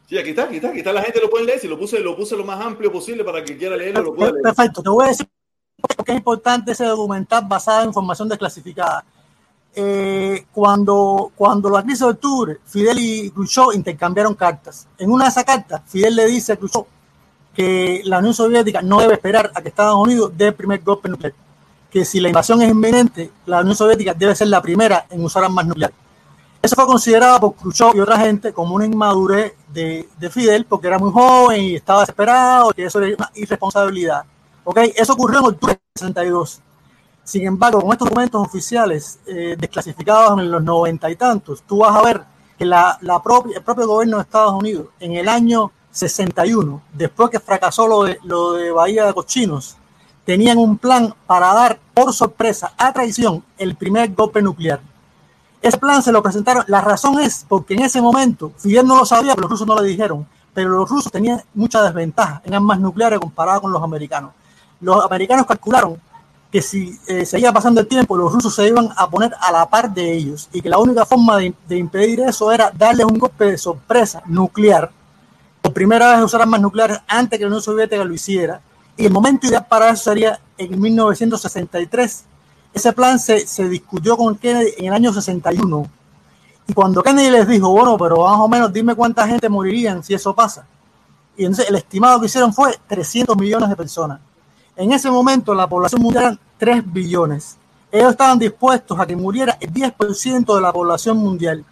Sí, 0.07 0.17
aquí 0.17 0.29
está, 0.29 0.43
aquí 0.43 0.57
está, 0.57 0.69
aquí 0.69 0.79
está, 0.79 0.93
la 0.93 1.01
gente 1.01 1.19
lo 1.19 1.29
puede 1.29 1.45
leer, 1.45 1.59
si 1.59 1.67
lo 1.67 1.79
puse, 1.79 1.99
lo 1.99 2.15
puse 2.15 2.37
lo 2.37 2.43
más 2.43 2.63
amplio 2.63 2.91
posible 2.91 3.23
para 3.23 3.43
que 3.43 3.57
quiera 3.57 3.75
leerlo, 3.75 4.03
lo 4.03 4.15
pueda 4.15 4.31
leer. 4.31 4.43
Perfecto, 4.43 4.83
te 4.83 4.89
voy 4.89 5.05
a 5.05 5.07
decir 5.09 5.27
por 5.95 6.05
qué 6.05 6.11
es 6.11 6.17
importante 6.17 6.71
ese 6.71 6.85
documental 6.85 7.43
basado 7.47 7.81
en 7.81 7.87
información 7.87 8.29
desclasificada 8.29 9.03
eh, 9.77 10.45
cuando, 10.53 11.31
cuando 11.35 11.69
la 11.69 11.81
crisis 11.81 11.99
de 11.99 12.05
octubre, 12.05 12.57
Fidel 12.65 12.97
y 12.99 13.29
Khrushchev 13.31 13.73
intercambiaron 13.73 14.33
cartas. 14.35 14.87
En 14.97 15.11
una 15.11 15.25
de 15.25 15.31
esas 15.31 15.43
cartas, 15.43 15.81
Fidel 15.85 16.15
le 16.15 16.25
dice 16.27 16.53
a 16.53 16.55
Khrushchev 16.55 16.85
que 17.53 18.01
la 18.05 18.19
Unión 18.19 18.33
Soviética 18.33 18.81
no 18.81 18.99
debe 18.99 19.13
esperar 19.15 19.51
a 19.53 19.61
que 19.61 19.69
Estados 19.69 19.95
Unidos 19.95 20.31
dé 20.35 20.47
el 20.47 20.53
primer 20.53 20.81
golpe 20.81 21.09
nuclear, 21.09 21.33
que 21.89 22.05
si 22.05 22.19
la 22.19 22.27
invasión 22.27 22.61
es 22.61 22.69
inminente, 22.69 23.31
la 23.45 23.61
Unión 23.61 23.75
Soviética 23.75 24.13
debe 24.13 24.35
ser 24.35 24.47
la 24.47 24.61
primera 24.61 25.07
en 25.09 25.23
usar 25.23 25.43
armas 25.43 25.65
nucleares. 25.65 26.04
Eso 26.65 26.75
fue 26.75 26.87
considerado 26.87 27.39
por 27.41 27.55
Khrushchev 27.57 27.95
y 27.95 27.99
otra 27.99 28.17
gente 28.17 28.51
como 28.51 28.73
una 28.73 28.87
inmadurez 28.87 29.53
de, 29.71 30.09
de 30.17 30.29
Fidel 30.31 30.65
porque 30.65 30.87
era 30.87 30.97
muy 30.97 31.11
joven 31.11 31.61
y 31.61 31.75
estaba 31.75 31.99
desesperado, 31.99 32.71
que 32.71 32.85
eso 32.85 32.99
era 32.99 33.15
una 33.15 33.31
irresponsabilidad. 33.35 34.23
¿Okay? 34.63 34.91
Eso 34.95 35.13
ocurrió 35.13 35.41
en 35.41 35.45
octubre 35.45 35.73
de 35.75 35.79
62. 35.93 36.61
Sin 37.23 37.45
embargo, 37.45 37.81
con 37.81 37.91
estos 37.91 38.09
documentos 38.09 38.41
oficiales 38.41 39.19
eh, 39.27 39.55
desclasificados 39.59 40.39
en 40.39 40.49
los 40.49 40.63
noventa 40.63 41.07
y 41.11 41.15
tantos, 41.15 41.61
tú 41.61 41.77
vas 41.77 41.95
a 41.95 42.01
ver 42.01 42.23
que 42.57 42.65
la, 42.65 42.97
la 43.01 43.21
propia, 43.21 43.57
el 43.57 43.63
propio 43.63 43.85
gobierno 43.85 44.17
de 44.17 44.23
Estados 44.23 44.55
Unidos, 44.55 44.87
en 44.99 45.13
el 45.13 45.29
año 45.29 45.71
61, 45.91 46.81
después 46.93 47.29
que 47.29 47.39
fracasó 47.39 47.87
lo 47.87 48.05
de, 48.05 48.17
lo 48.23 48.53
de 48.53 48.71
Bahía 48.71 49.05
de 49.05 49.13
Cochinos, 49.13 49.77
tenían 50.25 50.57
un 50.57 50.79
plan 50.79 51.13
para 51.27 51.53
dar 51.53 51.79
por 51.93 52.11
sorpresa, 52.11 52.73
a 52.75 52.91
traición, 52.91 53.43
el 53.59 53.75
primer 53.75 54.15
golpe 54.15 54.41
nuclear. 54.41 54.81
Ese 55.65 55.79
plan 55.79 56.03
se 56.03 56.11
lo 56.11 56.21
presentaron. 56.21 56.63
La 56.67 56.79
razón 56.79 57.19
es 57.19 57.43
porque 57.49 57.73
en 57.73 57.81
ese 57.81 57.99
momento, 57.99 58.51
Fidel 58.55 58.85
no 58.85 58.97
lo 58.97 59.03
sabía, 59.03 59.33
pero 59.33 59.47
los 59.47 59.51
rusos 59.53 59.65
no 59.65 59.81
le 59.81 59.87
dijeron, 59.87 60.27
pero 60.53 60.69
los 60.69 60.87
rusos 60.87 61.11
tenían 61.11 61.41
mucha 61.55 61.81
desventaja 61.81 62.39
en 62.45 62.53
armas 62.53 62.79
nucleares 62.79 63.17
comparado 63.19 63.61
con 63.61 63.71
los 63.71 63.81
americanos. 63.81 64.29
Los 64.79 65.03
americanos 65.03 65.47
calcularon 65.47 65.99
que 66.51 66.61
si 66.61 66.99
eh, 67.07 67.25
seguía 67.25 67.51
pasando 67.51 67.81
el 67.81 67.87
tiempo, 67.87 68.15
los 68.15 68.31
rusos 68.31 68.53
se 68.53 68.67
iban 68.67 68.89
a 68.95 69.09
poner 69.09 69.33
a 69.41 69.51
la 69.51 69.67
par 69.67 69.91
de 69.91 70.13
ellos 70.13 70.49
y 70.53 70.61
que 70.61 70.69
la 70.69 70.77
única 70.77 71.03
forma 71.03 71.37
de, 71.37 71.51
de 71.67 71.77
impedir 71.77 72.19
eso 72.19 72.51
era 72.51 72.69
darles 72.69 73.07
un 73.07 73.17
golpe 73.17 73.45
de 73.45 73.57
sorpresa 73.57 74.21
nuclear, 74.27 74.91
por 75.63 75.73
primera 75.73 76.11
vez 76.15 76.23
usar 76.23 76.43
armas 76.43 76.61
nucleares 76.61 76.99
antes 77.07 77.39
que 77.39 77.43
la 77.43 77.47
Unión 77.47 77.63
Soviética 77.63 78.05
lo 78.05 78.13
hiciera. 78.13 78.61
Y 78.97 79.07
el 79.07 79.11
momento 79.11 79.47
ideal 79.47 79.65
para 79.67 79.89
eso 79.89 80.03
sería 80.03 80.39
en 80.59 80.79
1963. 80.79 82.25
Ese 82.75 82.91
plan 82.91 83.17
se, 83.17 83.47
se 83.47 83.69
discutió 83.69 84.17
con 84.17 84.35
Kennedy 84.35 84.73
en 84.77 84.87
el 84.87 84.93
año 84.93 85.13
61. 85.13 85.87
Y 86.67 86.73
cuando 86.73 87.01
Kennedy 87.01 87.29
les 87.29 87.47
dijo, 87.47 87.69
bueno, 87.69 87.97
pero 87.97 88.17
más 88.17 88.37
o 88.37 88.49
menos 88.49 88.73
dime 88.73 88.93
cuánta 88.93 89.25
gente 89.25 89.47
morirían 89.47 90.03
si 90.03 90.13
eso 90.13 90.35
pasa. 90.35 90.67
Y 91.37 91.45
entonces 91.45 91.69
el 91.69 91.75
estimado 91.75 92.19
que 92.19 92.25
hicieron 92.25 92.53
fue 92.53 92.77
300 92.85 93.37
millones 93.37 93.69
de 93.69 93.77
personas. 93.77 94.19
En 94.75 94.91
ese 94.91 95.09
momento 95.09 95.55
la 95.55 95.67
población 95.67 96.01
mundial 96.01 96.37
3 96.57 96.83
billones. 96.91 97.55
Ellos 97.89 98.11
estaban 98.11 98.37
dispuestos 98.37 98.99
a 98.99 99.05
que 99.05 99.15
muriera 99.15 99.57
el 99.61 99.71
10% 99.71 100.53
de 100.53 100.61
la 100.61 100.73
población 100.73 101.15
mundial. 101.15 101.63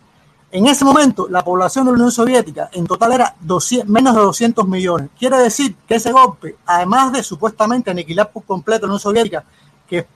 En 0.53 0.67
ese 0.67 0.85
momento, 0.85 1.27
la 1.29 1.43
población 1.43 1.83
de 1.83 1.91
la 1.91 1.95
Unión 1.95 2.11
Soviética 2.11 2.69
en 2.71 2.87
total 2.87 3.11
era 3.11 3.35
200, 3.41 3.89
menos 3.89 4.15
de 4.15 4.21
200 4.21 4.67
millones. 4.67 5.09
Quiere 5.19 5.37
decir 5.39 5.75
que 5.87 5.95
ese 5.95 6.13
golpe, 6.13 6.55
además 6.65 7.11
de 7.11 7.23
supuestamente 7.23 7.91
aniquilar 7.91 8.31
por 8.31 8.43
completo 8.43 8.85
la 8.85 8.91
Unión 8.93 8.99
Soviética, 8.99 9.43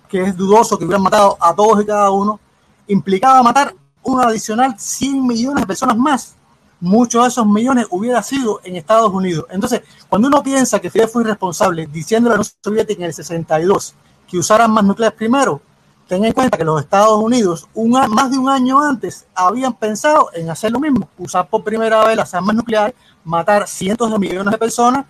que, 0.10 0.22
es 0.22 0.36
dudoso 0.36 0.78
que 0.78 0.86
hubieran 0.86 1.04
matado 1.04 1.38
a 1.40 1.54
todos 1.54 1.84
y 1.84 1.86
cada 1.86 2.10
uno, 2.10 2.40
implicaba 2.88 3.44
matar 3.44 3.76
un 4.02 4.22
adicional 4.22 4.76
100 4.78 5.28
millones 5.28 5.62
de 5.62 5.68
personas 5.68 5.98
más. 5.98 6.36
Muchos 6.80 7.24
de 7.24 7.28
esos 7.30 7.46
millones 7.46 7.88
hubiera 7.90 8.22
sido 8.24 8.60
en 8.63 8.76
Estados 8.76 9.12
Unidos. 9.12 9.46
Entonces, 9.50 9.82
cuando 10.08 10.28
uno 10.28 10.42
piensa 10.44 10.80
que 10.80 10.90
Fidel 10.90 11.10
fue 11.10 11.23
irresponsable 11.23 11.88
diciendo 11.88 12.30
a 12.30 12.34
la 12.34 12.40
Unión 12.40 12.52
Soviética 12.63 13.02
en 13.02 13.08
el 13.08 13.13
62 13.13 13.96
que 14.28 14.38
usaran 14.38 14.71
más 14.71 14.84
nucleares 14.84 15.17
primero, 15.17 15.62
ten 16.08 16.23
en 16.23 16.32
cuenta 16.34 16.58
que 16.58 16.63
los 16.63 16.82
Estados 16.82 17.21
Unidos, 17.21 17.67
un, 17.73 17.92
más 17.92 18.32
de 18.32 18.38
un 18.38 18.50
año 18.50 18.80
antes, 18.80 19.25
habían 19.36 19.73
pensado 19.73 20.30
en 20.34 20.50
hacer 20.50 20.71
lo 20.71 20.80
mismo, 20.80 21.10
usar 21.17 21.48
por 21.50 21.63
primera 21.63 22.04
vez 22.06 22.15
las 22.15 22.34
armas 22.34 22.56
nucleares, 22.56 22.96
matar 23.23 23.67
cientos 23.67 24.12
de 24.12 24.19
millones 24.19 24.52
de 24.52 24.58
personas, 24.58 25.06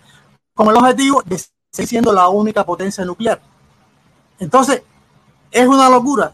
con 0.54 0.68
el 0.68 0.76
objetivo 0.76 1.22
de 1.24 1.38
seguir 1.70 1.88
siendo 1.88 2.12
la 2.12 2.28
única 2.28 2.64
potencia 2.64 3.04
nuclear. 3.04 3.40
Entonces, 4.38 4.82
es 5.50 5.66
una 5.66 5.88
locura, 5.88 6.32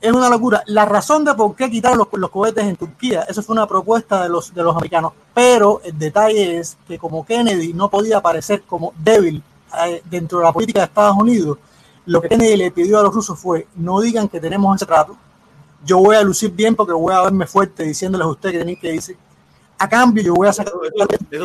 es 0.00 0.12
una 0.12 0.28
locura. 0.28 0.62
La 0.66 0.84
razón 0.84 1.24
de 1.24 1.34
por 1.34 1.54
qué 1.54 1.70
quitaron 1.70 2.06
los, 2.12 2.30
cohetes 2.30 2.64
en 2.64 2.76
Turquía, 2.76 3.22
eso 3.28 3.42
fue 3.42 3.54
una 3.54 3.66
propuesta 3.66 4.22
de 4.22 4.28
los, 4.28 4.52
de 4.52 4.62
los 4.62 4.74
americanos, 4.74 5.12
pero 5.34 5.80
el 5.84 5.98
detalle 5.98 6.58
es 6.58 6.76
que 6.86 6.98
como 6.98 7.24
Kennedy 7.24 7.72
no 7.72 7.88
podía 7.88 8.18
aparecer 8.18 8.62
como 8.62 8.92
débil 8.98 9.42
eh, 9.86 10.02
dentro 10.04 10.38
de 10.38 10.44
la 10.44 10.52
política 10.52 10.80
de 10.80 10.86
Estados 10.86 11.16
Unidos, 11.16 11.58
lo 12.06 12.20
que 12.20 12.28
Kennedy 12.28 12.56
le 12.56 12.70
pidió 12.70 12.98
a 12.98 13.02
los 13.02 13.14
rusos 13.14 13.38
fue, 13.38 13.66
no 13.76 14.00
digan 14.00 14.28
que 14.28 14.40
tenemos 14.40 14.74
ese 14.74 14.86
trato, 14.86 15.16
yo 15.84 15.98
voy 15.98 16.16
a 16.16 16.22
lucir 16.22 16.50
bien 16.50 16.74
porque 16.74 16.92
voy 16.92 17.12
a 17.12 17.22
verme 17.22 17.46
fuerte 17.46 17.84
diciéndoles 17.84 18.26
a 18.26 18.30
ustedes 18.30 18.52
que 18.52 18.58
tienen 18.58 18.80
que 18.80 18.92
decir, 18.92 19.16
a 19.82 19.88
cambio 19.88 20.22
yo 20.22 20.34
voy 20.34 20.48
a 20.48 20.52
sacar... 20.52 20.72
Eso, 21.30 21.44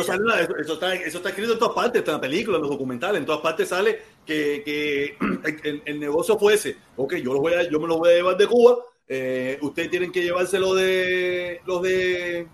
eso, 0.56 0.72
está, 0.74 0.94
eso, 0.94 1.16
está, 1.18 1.28
escrito 1.30 1.52
en 1.54 1.58
todas 1.58 1.74
partes, 1.74 2.00
está 2.00 2.12
en 2.12 2.16
la 2.16 2.20
película, 2.20 2.56
en 2.56 2.62
los 2.62 2.70
documentales, 2.70 3.18
en 3.18 3.26
todas 3.26 3.40
partes 3.40 3.68
sale 3.68 4.00
que, 4.24 4.62
que 4.64 5.16
el, 5.64 5.82
el, 5.84 6.00
negocio 6.00 6.38
fuese, 6.38 6.76
ok, 6.96 7.16
yo, 7.16 7.32
los 7.32 7.40
voy 7.40 7.54
a, 7.54 7.68
yo 7.68 7.80
me 7.80 7.88
los 7.88 7.98
voy 7.98 8.10
a 8.10 8.14
llevar 8.14 8.36
de 8.36 8.46
Cuba, 8.46 8.76
eh, 9.08 9.58
ustedes 9.62 9.90
tienen 9.90 10.12
que 10.12 10.22
llevárselo 10.22 10.74
de 10.74 11.60
los 11.66 11.82
de 11.82 12.46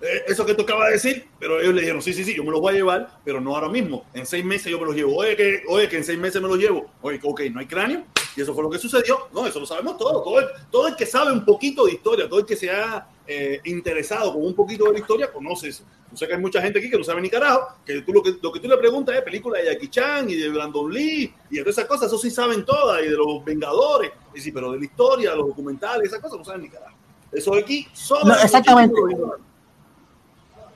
eh, 0.00 0.22
eso 0.28 0.46
que 0.46 0.54
de 0.54 0.92
decir, 0.92 1.26
pero 1.40 1.60
ellos 1.60 1.74
le 1.74 1.80
dijeron, 1.80 2.02
sí, 2.02 2.12
sí, 2.12 2.24
sí, 2.24 2.34
yo 2.34 2.44
me 2.44 2.50
los 2.50 2.60
voy 2.60 2.74
a 2.74 2.76
llevar, 2.76 3.20
pero 3.24 3.40
no 3.40 3.54
ahora 3.54 3.68
mismo. 3.68 4.06
En 4.14 4.26
seis 4.26 4.44
meses 4.44 4.70
yo 4.70 4.78
me 4.78 4.86
los 4.86 4.94
llevo. 4.94 5.16
Oye, 5.16 5.34
que, 5.34 5.62
oye, 5.68 5.88
que 5.88 5.96
en 5.96 6.04
seis 6.04 6.18
meses 6.18 6.40
me 6.40 6.46
los 6.46 6.58
llevo. 6.58 6.90
Oye, 7.00 7.18
ok, 7.22 7.40
no 7.52 7.58
hay 7.58 7.66
cráneo. 7.66 8.04
Y 8.38 8.42
eso 8.42 8.54
fue 8.54 8.62
lo 8.62 8.70
que 8.70 8.78
sucedió. 8.78 9.18
No, 9.34 9.44
eso 9.48 9.58
lo 9.58 9.66
sabemos 9.66 9.98
todo. 9.98 10.22
Todo 10.22 10.38
el, 10.38 10.46
todo 10.70 10.86
el 10.86 10.94
que 10.94 11.06
sabe 11.06 11.32
un 11.32 11.44
poquito 11.44 11.86
de 11.86 11.94
historia, 11.94 12.28
todo 12.28 12.38
el 12.38 12.46
que 12.46 12.54
se 12.54 12.70
ha 12.70 13.04
eh, 13.26 13.60
interesado 13.64 14.32
con 14.32 14.44
un 14.44 14.54
poquito 14.54 14.84
de 14.84 14.92
la 14.92 14.98
historia, 15.00 15.32
conoce 15.32 15.70
eso. 15.70 15.82
Yo 16.12 16.16
sé 16.16 16.28
que 16.28 16.34
hay 16.34 16.40
mucha 16.40 16.62
gente 16.62 16.78
aquí 16.78 16.88
que 16.88 16.96
no 16.96 17.02
sabe 17.02 17.20
ni 17.20 17.28
carajo, 17.28 17.66
que 17.84 18.00
tú 18.02 18.12
lo 18.12 18.22
que, 18.22 18.36
lo 18.40 18.52
que 18.52 18.60
tú 18.60 18.68
le 18.68 18.76
preguntas 18.76 19.16
es 19.16 19.22
película 19.22 19.58
de 19.58 19.66
Jackie 19.72 19.88
Chan 19.88 20.30
y 20.30 20.36
de 20.36 20.48
Brandon 20.50 20.88
Lee 20.90 21.34
y 21.50 21.56
de 21.56 21.62
todas 21.62 21.78
esas 21.78 21.88
cosas, 21.88 22.06
eso 22.06 22.16
sí 22.18 22.30
saben 22.30 22.64
todas, 22.64 23.02
y 23.02 23.08
de 23.08 23.16
los 23.16 23.44
Vengadores, 23.44 24.12
y 24.32 24.40
sí, 24.40 24.52
pero 24.52 24.70
de 24.70 24.78
la 24.78 24.84
historia, 24.84 25.34
los 25.34 25.48
documentales, 25.48 26.06
esas 26.06 26.20
cosas 26.20 26.38
no 26.38 26.44
saben 26.44 26.62
ni 26.62 26.68
carajo. 26.68 26.96
Eso 27.32 27.50
de 27.50 27.60
aquí, 27.60 27.88
solo 27.92 28.24
No, 28.24 28.34
exactamente. 28.36 28.94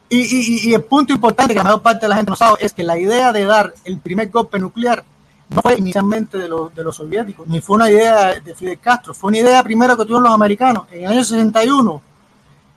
Y, 0.08 0.18
y- 0.18 0.70
y 0.70 0.74
el 0.74 0.82
punto 0.82 1.12
importante 1.14 1.54
que 1.54 1.58
la 1.58 1.64
mayor 1.64 1.80
parte 1.82 2.04
de 2.04 2.08
la 2.10 2.16
gente 2.16 2.30
no 2.30 2.36
sabe 2.36 2.58
es 2.60 2.72
que 2.74 2.82
la 2.82 2.98
idea 2.98 3.32
de 3.32 3.44
dar 3.44 3.72
el 3.84 3.98
primer 4.00 4.28
golpe 4.30 4.58
nuclear 4.58 5.04
no 5.54 5.62
fue 5.62 5.78
inicialmente 5.78 6.38
de 6.38 6.48
los, 6.48 6.96
soviéticos, 6.96 7.46
ni 7.46 7.60
fue 7.60 7.76
una 7.76 7.90
idea 7.90 8.40
de 8.40 8.54
Fidel 8.54 8.78
Castro, 8.78 9.14
fue 9.14 9.28
una 9.28 9.38
idea 9.38 9.62
primero 9.62 9.96
que 9.96 10.04
tuvieron 10.04 10.24
los 10.24 10.32
americanos 10.32 10.86
en 10.90 11.04
el 11.04 11.12
año 11.12 11.24
61 11.24 12.02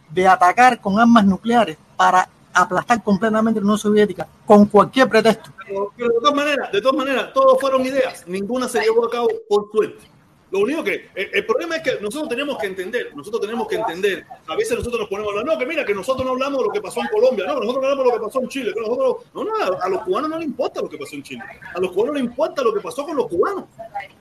de 0.09 0.28
atacar 0.28 0.80
con 0.80 0.99
armas 0.99 1.26
nucleares 1.26 1.78
para 1.95 2.28
aplastar 2.53 3.03
completamente 3.03 3.59
la 3.59 3.65
Unión 3.65 3.78
Soviética 3.78 4.28
con 4.45 4.65
cualquier 4.65 5.09
pretexto. 5.09 5.51
Pero 5.65 5.91
de 5.97 6.19
todas 6.19 6.36
maneras, 6.36 6.71
de 6.71 6.82
todas 6.82 6.97
maneras, 6.97 7.34
todos 7.34 7.59
fueron 7.59 7.86
ideas, 7.86 8.23
ninguna 8.28 8.67
se 8.67 8.82
llevó 8.82 9.05
a 9.05 9.09
cabo 9.09 9.28
por 9.49 9.69
suerte. 9.71 10.14
Lo 10.55 10.61
único 10.61 10.85
que, 10.85 11.09
el, 11.13 11.29
el 11.33 11.45
problema 11.45 11.75
es 11.75 11.83
que 11.83 12.01
nosotros 12.01 12.29
tenemos 12.29 12.57
que 12.57 12.67
entender, 12.67 13.13
nosotros 13.13 13.41
tenemos 13.41 13.67
que 13.67 13.75
entender, 13.75 14.25
a 14.47 14.55
veces 14.55 14.77
nosotros 14.77 15.01
nos 15.01 15.09
ponemos 15.09 15.27
a 15.27 15.39
hablar, 15.39 15.53
no, 15.53 15.59
que 15.59 15.65
mira, 15.65 15.83
que 15.83 15.93
nosotros 15.93 16.25
no 16.25 16.31
hablamos 16.31 16.59
de 16.59 16.65
lo 16.67 16.71
que 16.71 16.79
pasó 16.79 17.01
en 17.01 17.07
Colombia, 17.07 17.45
no, 17.45 17.55
que 17.55 17.59
nosotros 17.59 17.83
no 17.83 17.89
hablamos 17.89 18.05
de 18.05 18.11
lo 18.11 18.17
que 18.17 18.25
pasó 18.25 18.39
en 18.39 18.47
Chile, 18.47 18.73
que 18.73 18.79
nosotros, 18.79 19.17
no, 19.33 19.43
no, 19.43 19.51
a 19.81 19.89
los 19.89 20.01
cubanos 20.03 20.29
no 20.29 20.39
les 20.39 20.47
importa 20.47 20.81
lo 20.81 20.87
que 20.87 20.97
pasó 20.97 21.15
en 21.17 21.23
Chile, 21.23 21.43
a 21.73 21.77
los 21.81 21.91
cubanos 21.91 22.15
les 22.15 22.23
importa 22.23 22.63
lo 22.63 22.73
que 22.73 22.79
pasó 22.79 23.05
con 23.05 23.17
los 23.17 23.27
cubanos, 23.27 23.65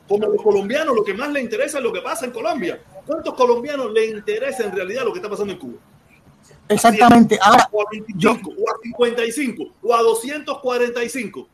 como 0.08 0.26
a 0.26 0.28
los 0.28 0.42
colombianos 0.42 0.96
lo 0.96 1.04
que 1.04 1.14
más 1.14 1.30
les 1.30 1.44
interesa 1.44 1.78
es 1.78 1.84
lo 1.84 1.92
que 1.92 2.00
pasa 2.00 2.24
en 2.24 2.32
Colombia. 2.32 2.82
¿Cuántos 3.06 3.34
colombianos 3.34 3.92
les 3.92 4.10
interesa 4.10 4.64
en 4.64 4.72
realidad 4.72 5.04
lo 5.04 5.12
que 5.12 5.20
está 5.20 5.30
pasando 5.30 5.52
en 5.52 5.58
Cuba? 5.60 5.78
Exactamente. 6.68 7.38
Ahora, 7.40 7.68
o 7.70 7.80
a 7.80 7.84
25, 7.92 8.50
o 8.50 8.70
a 8.70 8.74
55, 8.82 9.64
o 9.82 9.94
a 9.94 10.02
245. 10.02 11.48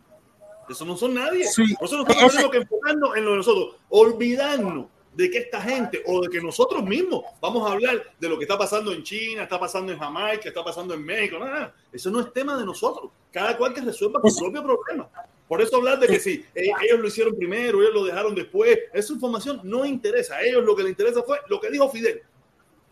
Eso 0.70 0.84
no 0.84 0.96
son 0.96 1.14
nadie. 1.14 1.44
Sí, 1.46 1.74
nosotros 1.80 2.06
ese- 2.16 2.28
tenemos 2.28 2.50
que 2.52 2.58
enfocarnos 2.58 3.16
en 3.16 3.24
lo 3.24 3.30
de 3.32 3.36
nosotros, 3.38 3.74
olvidarnos 3.88 4.86
de 5.14 5.28
que 5.30 5.38
esta 5.38 5.60
gente 5.60 6.02
o 6.06 6.20
de 6.22 6.28
que 6.28 6.40
nosotros 6.40 6.84
mismos 6.84 7.24
vamos 7.40 7.68
a 7.68 7.72
hablar 7.72 8.00
de 8.18 8.28
lo 8.28 8.38
que 8.38 8.44
está 8.44 8.56
pasando 8.56 8.92
en 8.92 9.02
China, 9.02 9.42
está 9.42 9.58
pasando 9.58 9.92
en 9.92 9.98
Jamaica, 9.98 10.48
está 10.48 10.62
pasando 10.64 10.94
en 10.94 11.04
México. 11.04 11.38
Nada, 11.38 11.50
nada. 11.52 11.74
Eso 11.92 12.10
no 12.10 12.20
es 12.20 12.32
tema 12.32 12.56
de 12.56 12.64
nosotros. 12.64 13.10
Cada 13.32 13.56
cual 13.56 13.74
que 13.74 13.80
resuelva 13.80 14.20
su 14.22 14.28
Eso- 14.28 14.38
propio 14.50 14.62
problema. 14.62 15.08
Por 15.48 15.60
eso 15.60 15.78
hablar 15.78 15.98
de 15.98 16.06
que 16.06 16.20
si 16.20 16.44
eh, 16.54 16.70
ellos 16.80 17.00
lo 17.00 17.08
hicieron 17.08 17.34
primero, 17.36 17.80
ellos 17.82 17.92
lo 17.92 18.04
dejaron 18.04 18.36
después, 18.36 18.78
esa 18.92 19.12
información 19.12 19.60
no 19.64 19.84
interesa. 19.84 20.36
A 20.36 20.42
ellos 20.42 20.64
lo 20.64 20.76
que 20.76 20.84
les 20.84 20.90
interesa 20.90 21.24
fue 21.24 21.38
lo 21.48 21.60
que 21.60 21.70
dijo 21.70 21.88
Fidel 21.90 22.22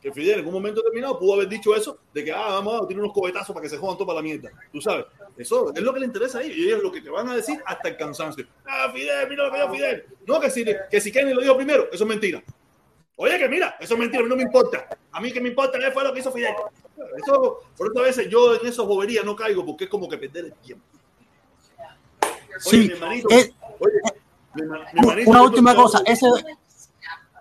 que 0.00 0.12
Fidel 0.12 0.40
en 0.40 0.46
un 0.46 0.52
momento 0.52 0.80
determinado 0.80 1.18
pudo 1.18 1.34
haber 1.34 1.48
dicho 1.48 1.74
eso, 1.74 1.98
de 2.14 2.24
que, 2.24 2.32
ah, 2.32 2.48
vamos 2.50 2.82
a 2.82 2.86
tirar 2.86 3.02
unos 3.02 3.12
cobetazos 3.12 3.52
para 3.52 3.62
que 3.64 3.68
se 3.68 3.76
jodan 3.78 3.96
todo 3.96 4.06
para 4.06 4.18
la 4.18 4.22
mierda. 4.22 4.50
Tú 4.72 4.80
sabes, 4.80 5.06
eso 5.36 5.72
es 5.74 5.82
lo 5.82 5.92
que 5.92 6.00
le 6.00 6.06
interesa 6.06 6.38
a 6.38 6.42
ellos 6.42 6.56
y 6.56 6.64
ellos 6.66 6.82
lo 6.82 6.92
que 6.92 7.00
te 7.00 7.10
van 7.10 7.28
a 7.28 7.34
decir 7.34 7.60
hasta 7.66 7.88
el 7.88 7.96
cansancio. 7.96 8.46
Ah, 8.64 8.90
Fidel, 8.94 9.28
mira 9.28 9.44
lo 9.46 9.50
que 9.52 9.58
dijo 9.58 9.74
Fidel. 9.74 10.06
No, 10.26 10.40
que 10.40 10.50
si, 10.50 10.64
que 10.90 11.00
si 11.00 11.10
Kenny 11.10 11.34
lo 11.34 11.40
dijo 11.40 11.56
primero, 11.56 11.88
eso 11.92 12.04
es 12.04 12.08
mentira. 12.08 12.42
Oye, 13.16 13.36
que 13.38 13.48
mira, 13.48 13.76
eso 13.80 13.94
es 13.94 14.00
mentira, 14.00 14.20
a 14.20 14.22
mí 14.22 14.28
no 14.28 14.36
me 14.36 14.44
importa. 14.44 14.88
A 15.10 15.20
mí 15.20 15.32
que 15.32 15.40
me 15.40 15.48
importa 15.48 15.78
fue 15.92 16.04
lo 16.04 16.12
que 16.12 16.20
hizo 16.20 16.30
Fidel. 16.30 16.54
Eso, 17.20 17.60
por 17.76 17.90
eso 17.90 17.98
a 17.98 18.02
veces 18.02 18.28
yo 18.28 18.54
en 18.54 18.66
esas 18.66 18.86
boberías 18.86 19.24
no 19.24 19.34
caigo 19.34 19.66
porque 19.66 19.84
es 19.84 19.90
como 19.90 20.08
que 20.08 20.18
perder 20.18 20.44
el 20.46 20.52
tiempo. 20.54 20.84
Oye, 22.20 22.60
sí, 22.60 22.78
mi 22.88 22.92
hermanito, 22.92 23.28
es- 23.30 23.52
oye, 23.80 23.94
mi 24.54 24.62
herma- 24.62 24.86
mi 24.92 25.00
hermanito, 25.00 25.30
una 25.30 25.42
última 25.42 25.74
cosa, 25.74 26.02
ese, 26.06 26.26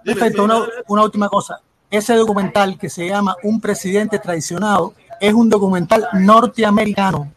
Perfecto, 0.03 0.43
una, 0.43 0.68
una 0.88 1.03
última 1.03 1.28
cosa. 1.30 1.62
Ese 1.89 2.15
documental 2.15 2.77
que 2.77 2.89
se 2.89 3.07
llama 3.07 3.35
Un 3.43 3.61
presidente 3.61 4.19
traicionado 4.19 4.93
es 5.21 5.33
un 5.33 5.49
documental 5.49 6.07
norteamericano. 6.13 7.31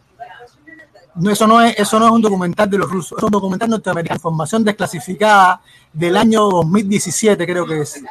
No, 1.15 1.31
eso, 1.31 1.47
no 1.47 1.61
es, 1.61 1.79
eso 1.79 1.99
no 1.99 2.07
es 2.07 2.13
un 2.13 2.23
documental 2.23 2.71
de 2.71 2.79
los 2.79 2.91
rusos, 2.91 3.19
es 3.19 3.25
un 3.25 3.31
documental 3.31 3.69
norteamericano. 3.71 4.17
Información 4.17 4.65
desclasificada 4.65 5.61
del 5.93 6.17
año 6.17 6.49
2017, 6.49 7.47
creo 7.47 7.67
que 7.67 7.81
es. 7.81 8.03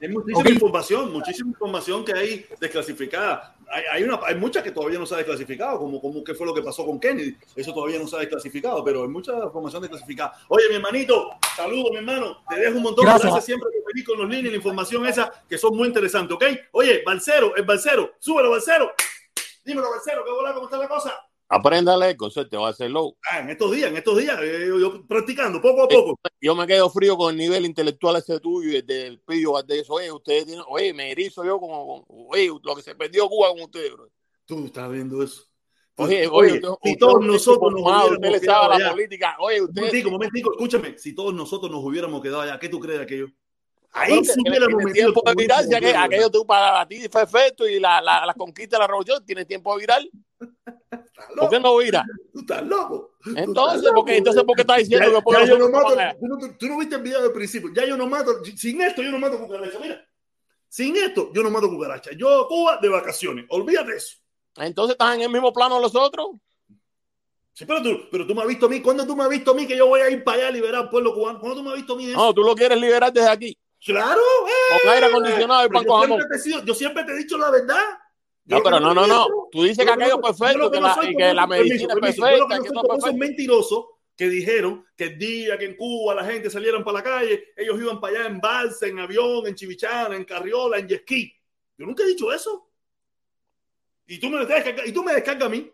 Hay 0.00 0.08
muchísima 0.08 0.50
información, 0.50 1.12
muchísima 1.12 1.50
información 1.50 2.04
que 2.04 2.12
hay 2.14 2.46
desclasificada. 2.58 3.54
Hay, 3.70 3.82
hay, 3.92 4.02
una, 4.02 4.18
hay 4.24 4.34
muchas 4.34 4.62
que 4.62 4.70
todavía 4.70 4.98
no 4.98 5.04
se 5.04 5.14
ha 5.14 5.18
desclasificado, 5.18 5.78
como, 5.78 6.00
como 6.00 6.24
qué 6.24 6.34
fue 6.34 6.46
lo 6.46 6.54
que 6.54 6.62
pasó 6.62 6.86
con 6.86 6.98
Kennedy. 6.98 7.36
Eso 7.54 7.74
todavía 7.74 7.98
no 7.98 8.06
se 8.06 8.16
ha 8.16 8.20
desclasificado, 8.20 8.82
pero 8.82 9.02
hay 9.02 9.08
mucha 9.08 9.32
información 9.44 9.82
desclasificada. 9.82 10.32
Oye, 10.48 10.68
mi 10.70 10.76
hermanito, 10.76 11.30
saludos, 11.54 11.90
mi 11.90 11.98
hermano. 11.98 12.42
Te 12.48 12.60
dejo 12.60 12.78
un 12.78 12.82
montón. 12.82 13.04
Gracias. 13.04 13.24
Gracias, 13.24 13.44
siempre 13.44 13.68
por 13.70 13.92
venir 13.92 14.06
con 14.06 14.18
los 14.18 14.28
líneas 14.28 14.46
y 14.46 14.50
la 14.50 14.56
información 14.56 15.06
esa 15.06 15.30
que 15.46 15.58
son 15.58 15.76
muy 15.76 15.88
interesantes, 15.88 16.34
¿ok? 16.34 16.44
Oye, 16.72 17.02
Balcero, 17.04 17.54
el 17.56 17.64
Balcero, 17.64 18.14
súbelo, 18.18 18.50
Balcero. 18.50 18.92
Dímelo, 19.64 19.90
Balcero, 19.90 20.24
¿qué 20.24 20.30
bola, 20.30 20.54
cómo 20.54 20.64
está 20.64 20.78
la 20.78 20.88
cosa? 20.88 21.29
Apréndale, 21.52 22.16
concepto, 22.16 22.60
va 22.60 22.68
a 22.68 22.70
hacerlo. 22.70 23.16
Ah, 23.28 23.40
en 23.40 23.50
estos 23.50 23.72
días, 23.72 23.90
en 23.90 23.96
estos 23.96 24.16
días, 24.16 24.38
eh, 24.40 24.66
yo, 24.68 24.78
yo 24.78 25.06
practicando 25.08 25.60
poco 25.60 25.82
a 25.82 25.88
poco. 25.88 26.20
Yo 26.40 26.54
me 26.54 26.64
quedo 26.64 26.88
frío 26.88 27.16
con 27.16 27.32
el 27.32 27.38
nivel 27.38 27.66
intelectual 27.66 28.14
ese 28.16 28.38
tuyo 28.38 28.78
y 28.78 28.82
del 28.82 29.18
pillo 29.20 29.60
de 29.66 29.80
eso. 29.80 29.94
Oye, 29.94 30.12
ustedes 30.12 30.46
tienen, 30.46 30.64
oye, 30.68 30.94
me 30.94 31.10
erizo 31.10 31.44
yo 31.44 31.58
como, 31.58 32.06
oye, 32.08 32.52
lo 32.62 32.76
que 32.76 32.82
se 32.82 32.94
perdió 32.94 33.28
Cuba 33.28 33.48
con 33.48 33.62
ustedes, 33.62 33.92
bro. 33.92 34.08
Tú 34.46 34.64
estás 34.64 34.92
viendo 34.92 35.20
eso. 35.24 35.42
Oye, 35.96 36.28
Oye, 36.28 36.60
oye, 36.60 36.62
si 36.84 36.96
todos 36.96 37.20
nosotros 37.26 37.72
nos 37.72 37.80
usted 37.82 38.16
hubiéramos 38.16 38.30
le 38.30 38.40
quedado 38.40 38.62
sabe 38.62 38.74
allá. 38.76 38.84
la 38.84 38.90
política. 38.92 39.36
Oye, 39.40 39.60
usted. 39.60 39.80
Momentico, 39.82 40.10
momentico, 40.10 40.50
escúchame. 40.52 40.98
Si 40.98 41.14
todos 41.16 41.34
nosotros 41.34 41.68
nos 41.70 41.84
hubiéramos 41.84 42.22
quedado 42.22 42.42
allá, 42.42 42.60
¿qué 42.60 42.68
tú 42.68 42.78
crees 42.78 42.98
de 43.00 43.04
aquello? 43.04 43.26
Ahí 43.90 44.12
Ahí 44.12 44.24
sí 44.24 44.40
hubiéramos 44.40 44.84
metido 44.84 45.12
tiempo 45.12 45.22
de 45.26 45.34
virar, 45.34 45.64
si 45.64 45.70
comunismo 45.70 46.00
aquello, 46.00 46.30
tú 46.30 46.46
para 46.46 46.86
ti 46.86 47.08
fue 47.10 47.22
efecto 47.22 47.68
y 47.68 47.80
la, 47.80 48.00
la, 48.00 48.24
la 48.24 48.34
conquista 48.34 48.76
de 48.76 48.82
la 48.82 48.86
revolución 48.86 49.26
tiene 49.26 49.44
tiempo 49.44 49.74
de 49.74 49.80
virar. 49.80 50.00
¿Estás 51.20 51.36
¿Por 51.36 51.50
qué 51.50 51.60
no 51.60 51.76
vira? 51.76 52.04
Tú 52.32 52.40
estás 52.40 52.62
loco. 52.64 53.16
Entonces. 53.36 53.92
¿por 53.92 54.04
qué, 54.04 54.16
entonces, 54.16 54.42
¿por 54.44 54.56
qué 54.56 54.62
estás 54.62 54.78
diciendo 54.78 55.08
Ya- 55.08 55.16
que 55.16 55.22
por 55.22 55.38
ya 55.38 55.44
yo 55.44 55.58
no 55.58 55.68
mato, 55.68 55.94
tú, 56.18 56.26
no, 56.26 56.56
tú 56.58 56.66
no 56.66 56.78
viste 56.78 56.96
el 56.96 57.02
video 57.02 57.22
del 57.22 57.32
principio. 57.32 57.70
Ya 57.74 57.84
yo 57.84 57.96
no 57.96 58.06
mato. 58.06 58.44
Sin 58.56 58.80
esto, 58.80 59.02
yo 59.02 59.10
no 59.10 59.18
mato 59.18 59.38
cucaracha. 59.38 59.78
Mira. 59.78 60.04
Sin 60.68 60.96
esto, 60.96 61.30
yo 61.34 61.42
no 61.42 61.50
mato 61.50 61.68
cucaracha. 61.68 62.12
Yo, 62.16 62.46
Cuba, 62.48 62.78
de 62.80 62.88
vacaciones. 62.88 63.44
Olvídate 63.48 63.90
de 63.90 63.96
eso. 63.96 64.16
Entonces 64.56 64.92
estás 64.92 65.14
en 65.14 65.22
el 65.22 65.30
mismo 65.30 65.52
plano 65.52 65.80
los 65.80 65.94
otros. 65.94 66.28
Sí, 67.52 67.64
pero 67.66 67.82
tú, 67.82 68.00
pero 68.10 68.26
tú 68.26 68.34
me 68.34 68.42
has 68.42 68.48
visto 68.48 68.66
a 68.66 68.68
mí. 68.68 68.80
¿Cuándo 68.80 69.06
tú 69.06 69.14
me 69.16 69.24
has 69.24 69.28
visto 69.28 69.50
a 69.50 69.54
mí 69.54 69.66
que 69.66 69.76
yo 69.76 69.86
voy 69.86 70.00
a 70.00 70.10
ir 70.10 70.24
para 70.24 70.38
allá 70.38 70.48
a 70.48 70.50
liberar 70.50 70.82
al 70.82 70.90
pueblo 70.90 71.12
cubano? 71.12 71.40
¿Cuándo 71.40 71.58
tú 71.58 71.62
me 71.62 71.70
has 71.70 71.76
visto 71.76 71.92
a 71.94 71.96
mí 71.96 72.06
eso? 72.06 72.16
No, 72.16 72.32
tú 72.32 72.42
lo 72.42 72.54
quieres 72.54 72.80
liberar 72.80 73.12
desde 73.12 73.28
aquí. 73.28 73.58
Claro. 73.84 74.20
¡eh! 74.20 74.78
Con 74.82 74.92
aire 74.92 75.06
acondicionado 75.06 75.66
y 75.66 75.68
pan 75.68 75.84
yo, 75.84 76.04
siempre 76.04 76.38
te 76.38 76.66
yo 76.66 76.74
siempre 76.74 77.04
te 77.04 77.12
he 77.12 77.16
dicho 77.16 77.38
la 77.38 77.50
verdad. 77.50 77.82
No, 78.46 78.62
pero 78.62 78.80
no, 78.80 78.94
no, 78.94 79.06
no. 79.06 79.26
Tú 79.52 79.62
dices 79.62 79.78
que 79.78 79.84
lo 79.84 79.96
que 79.96 80.04
aquello 80.04 80.16
yo 80.16 80.22
perfecto, 80.22 80.70
que 80.70 80.80
la, 80.80 80.98
que 81.16 81.34
la 81.34 81.46
medicina 81.46 81.94
es 81.94 82.00
perfecta, 82.00 82.56
esos 82.96 83.14
mentirosos 83.14 83.86
que 84.16 84.28
dijeron 84.28 84.84
que 84.96 85.04
el 85.04 85.18
día 85.18 85.56
que 85.56 85.64
en 85.64 85.76
Cuba 85.76 86.14
la 86.14 86.24
gente 86.24 86.50
salieran 86.50 86.84
para 86.84 86.98
la 86.98 87.02
calle, 87.02 87.52
ellos 87.56 87.80
iban 87.80 88.00
para 88.00 88.18
allá 88.18 88.28
en 88.28 88.40
balsa, 88.40 88.86
en 88.86 88.98
avión, 88.98 89.46
en 89.46 89.54
chivichana, 89.54 90.14
en 90.14 90.24
carriola, 90.24 90.78
en 90.78 90.88
ski. 90.90 91.34
Yo 91.78 91.86
nunca 91.86 92.02
he 92.02 92.06
dicho 92.06 92.32
eso. 92.32 92.68
Y 94.06 94.18
tú 94.18 94.28
me 94.28 94.44
descargas, 94.44 94.86
y 94.86 94.92
tú 94.92 95.02
me 95.02 95.14
descargas 95.14 95.46
a 95.46 95.48
mí. 95.48 95.72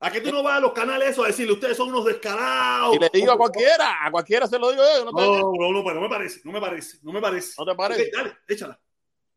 ¿A 0.00 0.10
que 0.10 0.20
tú 0.20 0.32
no 0.32 0.42
vas 0.42 0.58
a 0.58 0.60
los 0.60 0.72
canales 0.72 1.10
esos 1.10 1.24
a 1.24 1.28
decirle 1.28 1.52
ustedes 1.52 1.76
son 1.76 1.88
unos 1.88 2.04
descarados? 2.04 2.96
Y 2.96 2.98
le 2.98 3.08
digo 3.12 3.32
a 3.32 3.38
cualquiera, 3.38 4.04
a 4.04 4.10
cualquiera 4.10 4.46
se 4.46 4.58
lo 4.58 4.70
digo 4.70 4.82
yo. 4.82 5.04
No, 5.04 5.12
No, 5.12 5.52
no, 5.52 5.82
no, 5.82 5.94
no 5.94 6.00
me 6.00 6.08
parece, 6.08 6.40
no 6.44 6.52
me 6.52 6.60
parece, 6.60 6.98
no 7.02 7.12
me 7.12 7.20
parece. 7.20 7.54
¿No 7.58 7.64
te 7.64 7.74
parece? 7.74 8.10
Dale, 8.10 8.36
échala. 8.48 8.80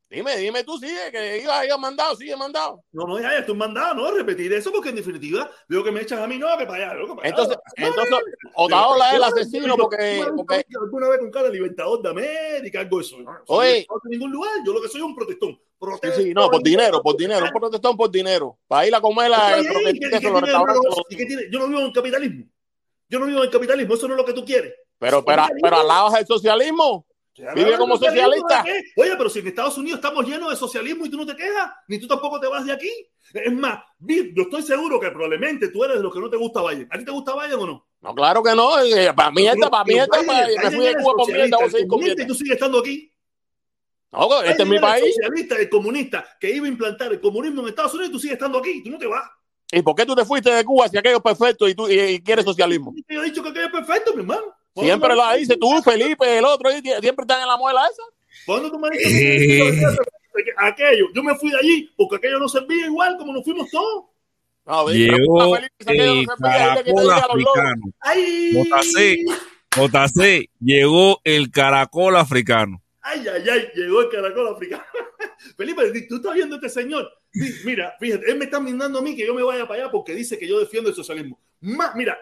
Dime, 0.10 0.38
dime 0.38 0.64
tú, 0.64 0.78
sigue, 0.78 1.12
que 1.12 1.40
iba, 1.44 1.66
iba 1.66 1.78
mandado, 1.78 2.16
sigue 2.16 2.34
mandado. 2.38 2.82
No, 2.94 3.06
no, 3.06 3.20
ya, 3.20 3.32
ya 3.34 3.40
estoy 3.40 3.56
mandado, 3.58 3.94
no 3.94 4.10
repetir 4.12 4.54
eso 4.54 4.72
porque 4.72 4.88
en 4.90 4.96
definitiva 4.96 5.52
veo 5.68 5.84
que 5.84 5.92
me 5.92 6.00
echas 6.02 6.22
a 6.22 6.28
mí, 6.28 6.38
no, 6.38 6.48
que 6.58 6.66
para 6.66 6.92
allá, 6.92 7.02
que 7.02 7.08
para 7.14 7.20
allá. 7.22 7.30
Entonces, 7.30 7.58
No, 7.78 7.88
entonces. 7.88 8.18
Otaola 8.56 9.10
es 9.10 9.16
el 9.16 9.24
asesino 9.24 9.76
porque, 9.76 10.26
porque 10.34 10.66
alguna 10.82 11.10
vez 11.10 11.20
con 11.20 11.30
cara 11.30 11.48
de 11.50 11.54
libertador 11.56 12.02
de 12.02 12.10
América, 12.10 12.80
algo 12.80 13.00
de 13.00 13.04
eso. 13.04 13.18
No, 13.20 13.32
Oye. 13.48 13.86
no 13.90 13.96
en 14.06 14.10
ningún 14.12 14.32
lugar, 14.32 14.52
yo 14.66 14.72
lo 14.74 14.82
que 14.82 14.88
soy 14.88 15.02
es 15.02 15.06
un 15.08 15.14
protestón. 15.16 15.50
sí, 15.52 15.62
Protesto 15.78 16.22
sí, 16.22 16.34
no, 16.34 16.50
por 16.50 16.64
dinero, 16.64 17.02
por 17.04 17.18
dinero, 17.18 17.46
un 17.46 17.52
protestón 17.60 17.98
por 17.98 18.10
dinero. 18.10 18.58
Para 18.66 18.88
ir 18.88 18.96
a 18.96 19.02
comer 19.02 19.30
la, 19.30 19.58
el 19.58 19.66
¿y 19.66 19.68
qué- 19.68 19.74
croquetito, 19.74 20.08
y 20.08 20.10
qué 20.10 20.16
eso, 20.18 20.30
los 20.30 20.42
tiene 20.44 20.48
de 20.48 20.54
malo 20.54 20.66
restaurantes. 20.68 20.92
eso? 20.94 21.06
¿Y 21.10 21.16
qué 21.18 21.26
tiene? 21.26 21.42
Yo 21.52 21.60
no 21.60 21.68
vivo 21.68 21.80
en 21.82 21.86
el 21.88 21.94
capitalismo. 21.94 22.46
Yo 23.10 23.20
no 23.20 23.26
vivo 23.26 23.40
en 23.40 23.44
el 23.46 23.52
capitalismo, 23.52 23.94
eso 23.96 24.08
no 24.08 24.14
es 24.14 24.18
lo 24.20 24.26
que 24.26 24.34
tú 24.34 24.46
quieres. 24.46 24.74
Pero, 25.00 25.24
pero, 25.26 25.44
pero 25.62 25.78
al 25.82 25.88
lado 25.88 26.12
del 26.12 26.26
socialismo. 26.26 27.06
Vive 27.56 27.78
como 27.78 27.98
socialista. 27.98 28.64
Oye, 28.96 29.16
pero 29.18 29.30
si 29.30 29.40
en 29.40 29.48
Estados 29.48 29.78
Unidos 29.78 30.00
estamos 30.00 30.26
llenos 30.28 30.50
de 30.50 30.56
socialismo 30.56 31.06
y 31.06 31.10
tú 31.10 31.18
no 31.18 31.26
te 31.26 31.36
quejas, 31.36 31.72
ni 31.88 32.00
tú 32.00 32.08
tampoco 32.08 32.40
te 32.40 32.48
vas 32.48 32.66
de 32.66 32.74
aquí. 32.74 32.90
Es 33.34 33.52
más, 33.54 33.80
yo 34.00 34.44
estoy 34.44 34.62
seguro 34.64 35.00
que 35.00 35.10
probablemente 35.12 35.68
tú 35.70 35.84
eres 35.84 35.98
de 35.98 36.04
los 36.04 36.14
que 36.14 36.20
no 36.20 36.30
te 36.30 36.38
gusta 36.38 36.62
Biden. 36.68 36.88
¿A 36.92 36.98
ti 36.98 37.06
te 37.06 37.12
gusta 37.12 37.34
Biden 37.36 37.60
o 37.60 37.66
no? 37.68 37.88
No, 38.02 38.16
claro 38.16 38.42
que 38.42 38.56
no. 38.56 38.80
eh, 38.80 39.12
Para 39.14 39.32
mí 39.32 39.48
esta, 39.48 39.70
para 39.70 39.84
mí 39.84 39.98
esta, 40.00 40.18
Biden- 40.22 40.26
para- 40.56 40.70
me 40.70 40.76
fui 40.78 40.86
de 40.86 40.94
Cuba 40.96 41.14
por 41.16 41.28
mierda, 41.28 41.58
el. 41.66 42.22
Y 42.22 42.28
tú 42.28 42.34
sigues 42.36 42.54
estando 42.54 42.80
aquí. 42.80 43.12
No, 44.12 44.42
este 44.42 44.64
es 44.64 44.70
mi 44.70 44.76
El 44.78 44.82
país. 44.82 45.16
socialista, 45.16 45.56
el 45.58 45.70
comunista 45.70 46.26
que 46.40 46.50
iba 46.52 46.66
a 46.66 46.70
implantar 46.70 47.12
el 47.12 47.20
comunismo 47.20 47.62
en 47.64 47.68
Estados 47.68 47.94
Unidos, 47.94 48.12
tú 48.14 48.20
sigues 48.20 48.34
estando 48.36 48.58
aquí, 48.60 48.82
tú 48.82 48.90
no 48.90 48.98
te 48.98 49.06
vas. 49.06 49.30
¿Y 49.72 49.82
por 49.82 49.96
qué 49.96 50.06
tú 50.06 50.16
te 50.16 50.24
fuiste 50.24 50.50
de 50.50 50.64
Cuba 50.64 50.88
si 50.88 50.98
aquello 50.98 51.18
es 51.18 51.22
perfecto 51.24 51.68
y 51.68 51.76
tú 51.76 51.90
y, 51.90 52.00
y 52.00 52.24
quieres 52.24 52.46
socialismo? 52.46 52.94
Yo 53.10 53.22
he 53.22 53.26
dicho 53.26 53.44
que 53.44 53.50
aquello 53.50 53.66
es 53.66 53.72
perfecto, 53.74 54.14
mi 54.14 54.22
hermano. 54.22 54.56
Siempre 54.86 55.16
lo 55.16 55.38
dices 55.38 55.58
tú, 55.60 55.82
Felipe, 55.82 56.38
el 56.38 56.46
otro, 56.46 56.70
siempre 56.72 57.24
están 57.24 57.42
en 57.42 57.48
la 57.48 57.58
muela 57.58 57.82
esa. 57.92 58.04
¿Cuándo 58.46 58.72
tú 58.72 58.80
me 58.80 58.90
que 58.90 60.54
aquello? 60.58 61.08
Yo 61.14 61.24
me 61.24 61.36
fui 61.36 61.50
de 61.50 61.58
allí 61.58 61.92
porque 61.98 62.18
aquello 62.18 62.40
no 62.40 62.48
servía 62.48 62.86
igual 62.86 63.18
como 63.18 63.34
nos 63.34 63.44
fuimos 63.44 63.70
todos. 63.72 64.06
No, 64.66 64.90
Llegó 64.90 65.56
el 65.56 66.28
caracol 66.28 66.72
africano. 66.74 66.82
Llegó 66.84 67.02
el 67.02 67.08
caracol 71.88 72.16
africano. 72.18 72.84
¡Ay, 73.02 73.26
ay, 73.28 73.44
ay! 73.50 73.68
Llegó 73.76 74.02
el 74.02 74.10
caracol 74.10 74.48
africano. 74.50 74.84
Felipe, 75.58 76.06
tú 76.10 76.18
estás 76.18 76.34
viendo 76.34 76.56
a 76.56 76.60
este 76.60 76.70
señor. 76.70 77.10
Mira, 77.64 77.96
fíjate, 78.00 78.30
él 78.30 78.38
me 78.38 78.46
está 78.46 78.60
mandando 78.60 79.00
a 79.00 79.02
mí 79.02 79.16
que 79.16 79.26
yo 79.26 79.34
me 79.34 79.44
vaya 79.44 79.68
para 79.68 79.84
allá 79.84 79.92
porque 79.92 80.14
dice 80.14 80.38
que 80.38 80.48
yo 80.48 80.60
defiendo 80.60 80.90
el 80.90 80.96
socialismo. 80.96 81.40
Más, 81.62 81.96
mira, 81.96 82.18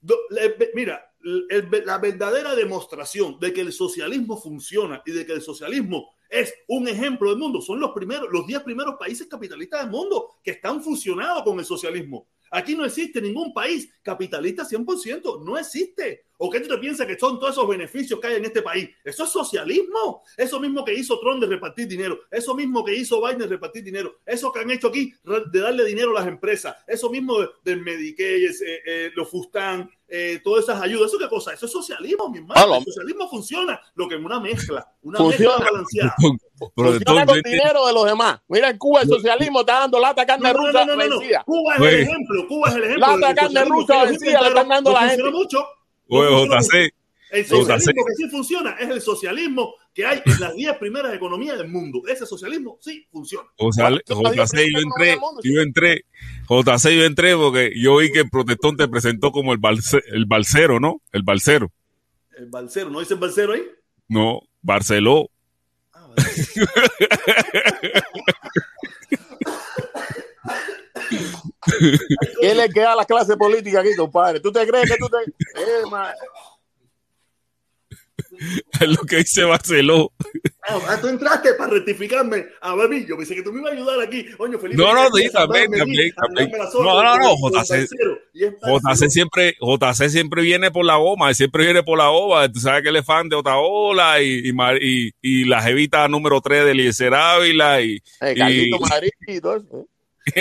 do- 0.00 0.18
le- 0.30 0.56
mira, 0.74 1.05
la 1.20 1.98
verdadera 1.98 2.54
demostración 2.54 3.38
de 3.40 3.52
que 3.52 3.62
el 3.62 3.72
socialismo 3.72 4.40
funciona 4.40 5.02
y 5.04 5.12
de 5.12 5.26
que 5.26 5.32
el 5.32 5.42
socialismo 5.42 6.10
es 6.28 6.52
un 6.68 6.88
ejemplo 6.88 7.30
del 7.30 7.38
mundo 7.38 7.60
son 7.60 7.80
los 7.80 7.92
primeros, 7.92 8.28
los 8.30 8.46
10 8.46 8.62
primeros 8.62 8.96
países 8.98 9.26
capitalistas 9.26 9.82
del 9.82 9.90
mundo 9.90 10.36
que 10.42 10.52
están 10.52 10.82
fusionados 10.82 11.42
con 11.42 11.58
el 11.58 11.64
socialismo. 11.64 12.26
Aquí 12.50 12.74
no 12.74 12.84
existe 12.84 13.20
ningún 13.20 13.52
país 13.52 13.92
capitalista 14.02 14.64
100%, 14.64 15.44
no 15.44 15.58
existe. 15.58 16.26
¿O 16.38 16.50
qué 16.50 16.60
tú 16.60 16.68
te 16.68 16.78
piensas 16.78 17.06
que 17.06 17.18
son 17.18 17.38
todos 17.38 17.52
esos 17.52 17.66
beneficios 17.66 18.20
que 18.20 18.26
hay 18.26 18.34
en 18.36 18.44
este 18.44 18.60
país? 18.62 18.90
Eso 19.04 19.24
es 19.24 19.30
socialismo. 19.30 20.22
Eso 20.36 20.60
mismo 20.60 20.84
que 20.84 20.92
hizo 20.94 21.18
Trump 21.18 21.40
de 21.40 21.46
repartir 21.46 21.88
dinero, 21.88 22.20
eso 22.30 22.54
mismo 22.54 22.84
que 22.84 22.94
hizo 22.94 23.20
Biden 23.22 23.38
de 23.38 23.46
repartir 23.46 23.82
dinero, 23.82 24.16
eso 24.26 24.52
que 24.52 24.60
han 24.60 24.70
hecho 24.70 24.88
aquí 24.88 25.12
de 25.24 25.60
darle 25.60 25.84
dinero 25.84 26.10
a 26.10 26.20
las 26.20 26.26
empresas, 26.28 26.76
eso 26.86 27.08
mismo 27.10 27.40
de- 27.40 27.48
del 27.64 27.80
Medicaid, 27.82 28.50
eh, 28.50 28.82
eh, 28.86 29.10
los 29.14 29.28
Fustan, 29.30 29.90
eh, 30.08 30.40
todas 30.44 30.64
esas 30.64 30.80
ayudas, 30.80 31.08
¿eso 31.08 31.18
qué 31.18 31.28
cosa? 31.28 31.52
Eso 31.54 31.66
es 31.66 31.72
socialismo, 31.72 32.28
mi 32.28 32.38
hermano. 32.38 32.76
El 32.76 32.84
socialismo 32.84 33.28
funciona, 33.28 33.80
lo 33.94 34.06
que 34.08 34.14
es 34.16 34.20
una 34.24 34.38
mezcla, 34.40 34.86
una 35.02 35.18
Funciona. 35.18 35.54
mezcla 35.56 35.70
balanceada. 35.70 36.14
Pero 36.74 36.90
Funciona 36.92 37.26
con 37.26 37.40
dinero 37.42 37.86
de 37.86 37.92
los 37.92 38.04
demás. 38.06 38.40
Mira, 38.48 38.70
en 38.70 38.78
Cuba 38.78 39.02
el 39.02 39.08
socialismo 39.08 39.60
está 39.60 39.80
dando 39.80 39.98
lata 39.98 40.20
de 40.22 40.26
carne 40.26 40.52
No, 40.52 40.58
no, 40.58 40.66
rusa 40.66 40.84
no, 40.84 40.96
no, 40.96 41.02
no, 41.02 41.08
no. 41.08 41.18
vencida. 41.18 41.44
Cuba 41.44 41.74
es 41.74 41.80
el 41.82 42.00
ejemplo, 42.00 42.48
Cuba 42.48 42.68
es 42.68 42.74
el 42.76 42.84
ejemplo. 42.84 43.06
Lata 43.06 43.28
de 43.28 43.34
carne 43.34 43.64
rusa 43.64 44.04
vencida 44.04 44.40
le 44.42 44.48
están 44.48 44.68
dando 44.68 44.90
no 44.90 44.94
la 44.94 45.00
funciona 45.08 45.24
gente. 45.24 45.38
mucho. 45.38 45.66
No 46.08 46.18
Oye, 46.18 46.28
funciona 46.28 46.60
JC. 46.60 46.94
El 47.28 47.42
JC. 47.44 47.48
socialismo 47.48 48.04
que 48.06 48.14
sí 48.14 48.28
funciona 48.30 48.70
es 48.78 48.88
el 48.88 49.00
socialismo 49.00 49.74
que 49.92 50.06
hay 50.06 50.22
en 50.24 50.40
las 50.40 50.54
10 50.54 50.76
primeras 50.76 51.12
economías 51.14 51.58
del 51.58 51.68
mundo. 51.68 52.02
Ese 52.06 52.24
socialismo 52.24 52.78
sí 52.80 53.06
funciona. 53.10 53.48
O 53.56 53.72
sea, 53.72 53.90
JC, 53.90 54.06
yo 54.72 54.78
entré, 54.80 55.18
yo 55.42 55.60
entré, 55.60 56.04
JC, 56.48 56.90
yo 56.96 57.04
entré 57.04 57.34
porque 57.36 57.72
yo 57.76 57.96
vi 57.96 58.12
que 58.12 58.20
el 58.20 58.30
protestón 58.30 58.76
te 58.76 58.86
presentó 58.88 59.32
como 59.32 59.52
el, 59.52 59.58
balse- 59.60 60.02
el 60.12 60.26
balsero, 60.26 60.78
¿no? 60.78 61.02
El 61.12 61.22
balsero. 61.24 61.72
El 62.38 62.46
balsero, 62.46 62.90
¿no 62.90 63.00
dice 63.00 63.14
el 63.14 63.20
balsero 63.20 63.54
ahí? 63.54 63.62
No, 64.08 64.40
Barceló. 64.62 65.28
Ah, 65.92 66.06
vale. 66.08 66.22
¿Qué 72.40 72.54
le 72.54 72.68
queda 72.70 72.92
a 72.92 72.96
la 72.96 73.04
clase 73.04 73.36
política 73.36 73.80
aquí, 73.80 73.94
compadre? 73.96 74.40
¿Tú 74.40 74.50
te 74.52 74.66
crees 74.66 74.90
que 74.90 74.96
tú 74.98 75.08
te.? 75.08 75.30
Eh, 75.60 75.82
Es 78.80 78.88
lo 78.88 79.02
que 79.06 79.16
dice 79.16 79.44
Barceló. 79.44 80.12
Ah, 80.68 80.78
ah, 80.88 80.98
tú 81.00 81.08
entraste 81.08 81.54
para 81.54 81.70
rectificarme 81.72 82.46
a 82.60 82.74
mí. 82.88 83.06
Yo 83.08 83.16
pensé 83.16 83.34
que 83.34 83.42
tú 83.42 83.52
me 83.52 83.60
ibas 83.60 83.72
a 83.72 83.76
ayudar 83.76 84.00
aquí. 84.00 84.26
Coño, 84.36 84.58
Felipe. 84.58 84.82
No, 84.82 84.92
no, 84.92 85.08
sí, 85.14 85.30
también, 85.32 85.70
también, 85.70 86.12
No, 86.74 87.02
no, 87.02 87.16
no, 87.16 87.34
JC. 87.50 87.86
JC 88.34 89.08
siempre, 89.10 89.56
JC 89.60 90.08
siempre 90.10 90.42
viene 90.42 90.70
por 90.70 90.84
la 90.84 90.96
goma, 90.96 91.32
siempre 91.34 91.64
viene 91.64 91.82
por 91.82 91.96
la 91.98 92.08
goma. 92.08 92.50
Tú 92.52 92.60
sabes 92.60 92.82
que 92.82 92.88
él 92.90 92.96
es 92.96 93.06
fan 93.06 93.28
de 93.28 93.36
Otaola 93.36 94.20
y, 94.20 94.50
y, 94.50 94.52
y, 94.80 95.10
y 95.22 95.44
la 95.44 95.62
jevita 95.62 96.06
número 96.08 96.40
3 96.40 96.64
de 96.64 96.70
Eliezer 96.72 97.14
Ávila 97.14 97.80
y, 97.80 98.02
eh, 98.20 98.34
y- 98.50 98.70
y 99.28 99.40
todo 99.40 99.56
eso. 99.56 99.88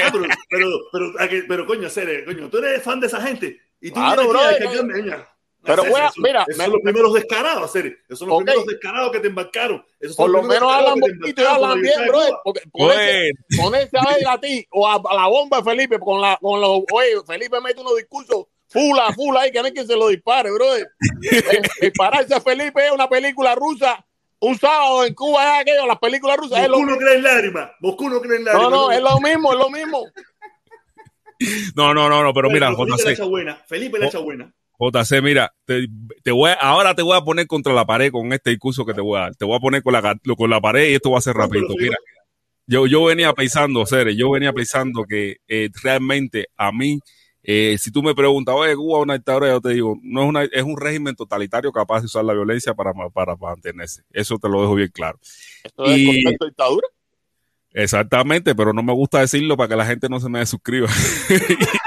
Ah, 0.04 0.10
pero, 0.12 0.26
pero, 0.50 0.68
pero, 0.92 1.14
¿a 1.20 1.28
qué- 1.28 1.44
pero, 1.48 1.66
coño, 1.68 1.90
Cere, 1.90 2.26
coño, 2.26 2.50
tú 2.50 2.58
eres 2.58 2.82
fan 2.84 3.00
de 3.00 3.08
esa 3.08 3.22
gente. 3.22 3.60
Y 3.82 3.90
tú 3.90 3.96
Claro, 3.96 4.28
bro, 4.28 4.40
aquí 4.40 4.48
a 4.48 4.52
eh, 4.52 4.60
descargarme, 4.60 4.94
coña. 4.94 5.30
pero 5.64 5.82
Esos- 5.84 5.90
bueno, 5.92 6.06
esos- 6.08 6.18
mira, 6.18 6.42
esos 6.48 6.58
me- 6.58 6.64
son 6.64 6.74
los 6.74 6.82
primeros 6.82 7.14
descarados, 7.14 7.72
Cere. 7.72 7.98
Esos 8.08 8.20
son 8.20 8.28
los 8.30 8.38
Ok. 8.38 8.44
primeros 8.46 8.66
descarados 8.66 9.12
que 9.12 9.20
te 9.20 9.28
embarcaron. 9.28 9.86
Esos 10.00 10.16
Por 10.16 10.30
los 10.30 10.42
lo 10.44 10.48
primeros 10.50 10.70
menos 10.70 10.90
hablan 10.90 11.00
poquito 11.20 11.42
y 11.42 11.46
hablan 11.46 11.82
bien, 11.82 12.08
bro. 12.08 12.22
Porque 12.44 12.62
ponerse, 13.54 13.98
a 13.98 14.14
ver 14.16 14.28
a 14.28 14.40
ti 14.40 14.68
o 14.72 14.88
a, 14.88 14.96
a 14.96 15.16
la 15.16 15.28
bomba 15.28 15.58
de 15.58 15.64
Felipe 15.64 16.00
con, 16.00 16.22
la, 16.22 16.38
con 16.42 16.60
los. 16.62 16.82
Oye, 16.92 17.16
Felipe 17.28 17.60
mete 17.62 17.80
unos 17.82 17.96
discursos 17.96 18.46
fula, 18.68 19.14
fula 19.14 19.42
ahí 19.42 19.52
que 19.52 19.60
no 19.60 19.66
hay 19.68 19.72
quien 19.74 19.88
se 19.88 19.96
lo 19.96 20.08
dispare, 20.08 20.52
bro. 20.52 20.66
Eh, 20.78 21.62
Dispararse 21.82 22.34
a 22.36 22.42
Felipe 22.42 22.86
es 22.86 22.92
una 22.92 23.08
película 23.10 23.56
rusa. 23.56 24.05
Un 24.40 24.58
sábado 24.58 25.06
en 25.06 25.14
Cuba 25.14 25.44
es 25.56 25.62
aquello, 25.62 25.86
las 25.88 25.98
películas 26.00 26.38
rusas 26.38 26.60
es 26.60 26.68
lo 26.70 26.78
Moscú 26.78 26.92
no 26.92 26.98
cree 26.98 27.16
en 27.16 27.24
lágrimas. 27.24 27.72
Moscú 27.80 28.10
no 28.10 28.22
cree 28.22 28.38
en 28.38 28.44
No, 28.44 28.52
lágrimas. 28.52 28.72
no, 28.72 28.92
es 28.92 29.02
lo 29.02 29.20
mismo, 29.20 29.54
es 29.54 29.60
lo 29.60 29.70
mismo. 29.70 30.04
no, 31.76 31.94
no, 31.94 32.10
no, 32.10 32.24
no, 32.24 32.34
pero 32.34 32.50
mira, 32.50 32.68
Felipe 32.76 32.90
la 32.92 32.98
JC, 32.98 33.10
echa 33.14 33.26
buena. 33.26 33.56
Felipe 33.68 34.00
la 34.00 34.06
echa 34.08 34.20
buena. 34.20 34.54
JC, 34.80 35.22
mira, 35.22 35.54
te, 35.66 35.88
te 36.24 36.32
voy 36.32 36.50
a- 36.52 36.54
ahora 36.56 36.94
te 36.96 37.02
voy 37.02 37.18
a 37.18 37.22
poner 37.22 37.48
contra 37.48 37.74
la 37.74 37.86
pared 37.86 38.12
con 38.12 38.32
este 38.34 38.50
discurso 38.52 38.86
que 38.86 38.94
te 38.94 39.02
voy 39.02 39.18
a 39.18 39.22
dar. 39.24 39.36
Te 39.36 39.46
voy 39.46 39.56
a 39.56 39.60
poner 39.60 39.82
con 39.84 39.94
la, 39.94 40.16
con 40.38 40.50
la 40.50 40.62
pared 40.62 40.90
y 40.90 40.96
esto 40.96 41.12
va 41.12 41.20
a 41.20 41.22
ser 41.22 41.36
No, 41.36 41.44
sí. 41.48 41.76
Mira, 41.80 41.98
yo, 42.68 42.88
yo 42.88 43.04
venía 43.06 43.32
pensando, 43.34 43.86
Cere, 43.86 44.16
yo 44.16 44.32
venía 44.32 44.52
pensando 44.52 45.04
que 45.08 45.38
eh, 45.48 45.70
realmente 45.84 46.48
a 46.58 46.72
mí, 46.72 47.00
eh, 47.48 47.78
si 47.78 47.92
tú 47.92 48.02
me 48.02 48.16
preguntas, 48.16 48.56
oye, 48.58 48.76
Cuba 48.76 49.00
es 49.00 49.04
una 49.04 49.14
dictadura, 49.14 49.48
yo 49.50 49.62
te 49.62 49.70
digo, 49.70 49.98
no 50.02 50.24
es 50.24 50.30
una, 50.30 50.44
es 50.44 50.64
un 50.64 50.78
régimen 50.78 51.16
totalitario 51.16 51.72
capaz 51.72 52.00
de 52.02 52.06
usar 52.08 52.26
la 52.26 52.34
violencia 52.34 52.74
para, 52.74 52.92
para 53.14 53.36
mantenerse. 53.36 54.02
Eso 54.12 54.38
te 54.40 54.50
lo 54.50 54.62
dejo 54.62 54.76
bien 54.76 54.90
claro. 54.94 55.20
Esto 55.64 55.86
es 55.86 55.92
el 55.92 56.00
Y- 56.00 56.06
concepto 56.24 56.46
de 56.46 56.50
dictadura. 56.50 56.88
Exactamente, 57.78 58.56
pero 58.56 58.72
no 58.72 58.82
me 58.82 58.94
gusta 58.94 59.20
decirlo 59.20 59.58
para 59.58 59.68
que 59.68 59.76
la 59.76 59.86
gente 59.86 60.08
no 60.08 60.22
se 60.22 60.30
me 60.30 60.46
suscriba. 60.46 60.88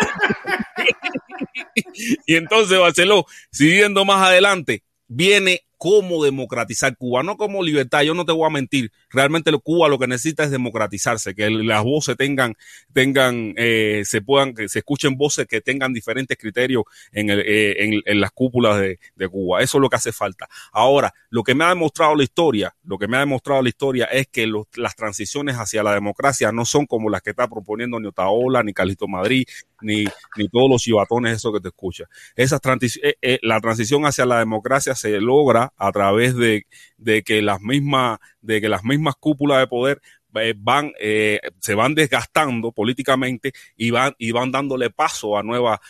y 2.26 2.36
entonces, 2.36 2.78
Barceló, 2.78 3.24
siguiendo 3.50 4.04
más 4.04 4.26
adelante, 4.26 4.82
viene 5.06 5.62
cómo 5.78 6.22
democratizar 6.24 6.96
Cuba, 6.96 7.22
no 7.22 7.36
como 7.36 7.62
libertad. 7.62 8.02
Yo 8.02 8.14
no 8.14 8.24
te 8.24 8.32
voy 8.32 8.46
a 8.46 8.50
mentir. 8.50 8.92
Realmente 9.10 9.50
Cuba 9.62 9.88
lo 9.88 9.98
que 9.98 10.06
necesita 10.06 10.44
es 10.44 10.50
democratizarse, 10.50 11.34
que 11.34 11.48
las 11.50 11.82
voces 11.84 12.16
tengan, 12.16 12.54
tengan, 12.92 13.54
eh, 13.56 14.02
se 14.04 14.20
puedan, 14.20 14.54
que 14.54 14.68
se 14.68 14.80
escuchen 14.80 15.16
voces 15.16 15.46
que 15.46 15.60
tengan 15.60 15.92
diferentes 15.92 16.36
criterios 16.36 16.82
en, 17.12 17.30
el, 17.30 17.40
eh, 17.40 18.02
en, 18.04 18.20
las 18.20 18.32
cúpulas 18.32 18.80
de, 18.80 18.98
Cuba. 19.28 19.62
Eso 19.62 19.78
es 19.78 19.82
lo 19.82 19.88
que 19.88 19.96
hace 19.96 20.12
falta. 20.12 20.48
Ahora, 20.72 21.12
lo 21.30 21.42
que 21.42 21.54
me 21.54 21.64
ha 21.64 21.68
demostrado 21.68 22.14
la 22.14 22.22
historia, 22.24 22.74
lo 22.84 22.98
que 22.98 23.06
me 23.06 23.16
ha 23.16 23.20
demostrado 23.20 23.62
la 23.62 23.68
historia 23.68 24.06
es 24.06 24.26
que 24.28 24.46
los- 24.46 24.66
las 24.76 24.96
transiciones 24.96 25.56
hacia 25.56 25.82
la 25.82 25.94
democracia 25.94 26.50
no 26.50 26.64
son 26.64 26.86
como 26.86 27.10
las 27.10 27.22
que 27.22 27.30
está 27.30 27.46
proponiendo 27.48 28.00
ni 28.00 28.08
Otaola, 28.08 28.62
ni 28.62 28.72
Carlito 28.72 29.06
Madrid, 29.06 29.44
ni, 29.80 30.04
ni 30.36 30.48
todos 30.48 30.68
los 30.70 30.82
chivatones 30.82 31.36
esos 31.36 31.52
que 31.52 31.60
te 31.60 31.68
escuchan. 31.68 32.06
Esas 32.36 32.60
transi- 32.60 32.98
eh, 33.02 33.16
eh, 33.22 33.38
la 33.42 33.60
transición 33.60 34.04
hacia 34.06 34.24
la 34.26 34.38
democracia 34.38 34.94
se 34.94 35.20
logra 35.20 35.67
a 35.76 35.92
través 35.92 36.36
de, 36.36 36.66
de 36.96 37.22
que 37.22 37.42
las 37.42 37.60
mismas, 37.60 38.18
de 38.40 38.60
que 38.60 38.68
las 38.68 38.84
mismas 38.84 39.14
cúpulas 39.16 39.60
de 39.60 39.66
poder 39.66 40.00
eh, 40.34 40.54
van, 40.56 40.92
eh, 41.00 41.40
se 41.58 41.74
van 41.74 41.94
desgastando 41.94 42.72
políticamente 42.72 43.52
y 43.76 43.90
van, 43.90 44.14
y 44.18 44.30
van 44.32 44.52
dándole 44.52 44.90
paso 44.90 45.38
a 45.38 45.42
nuevas, 45.42 45.80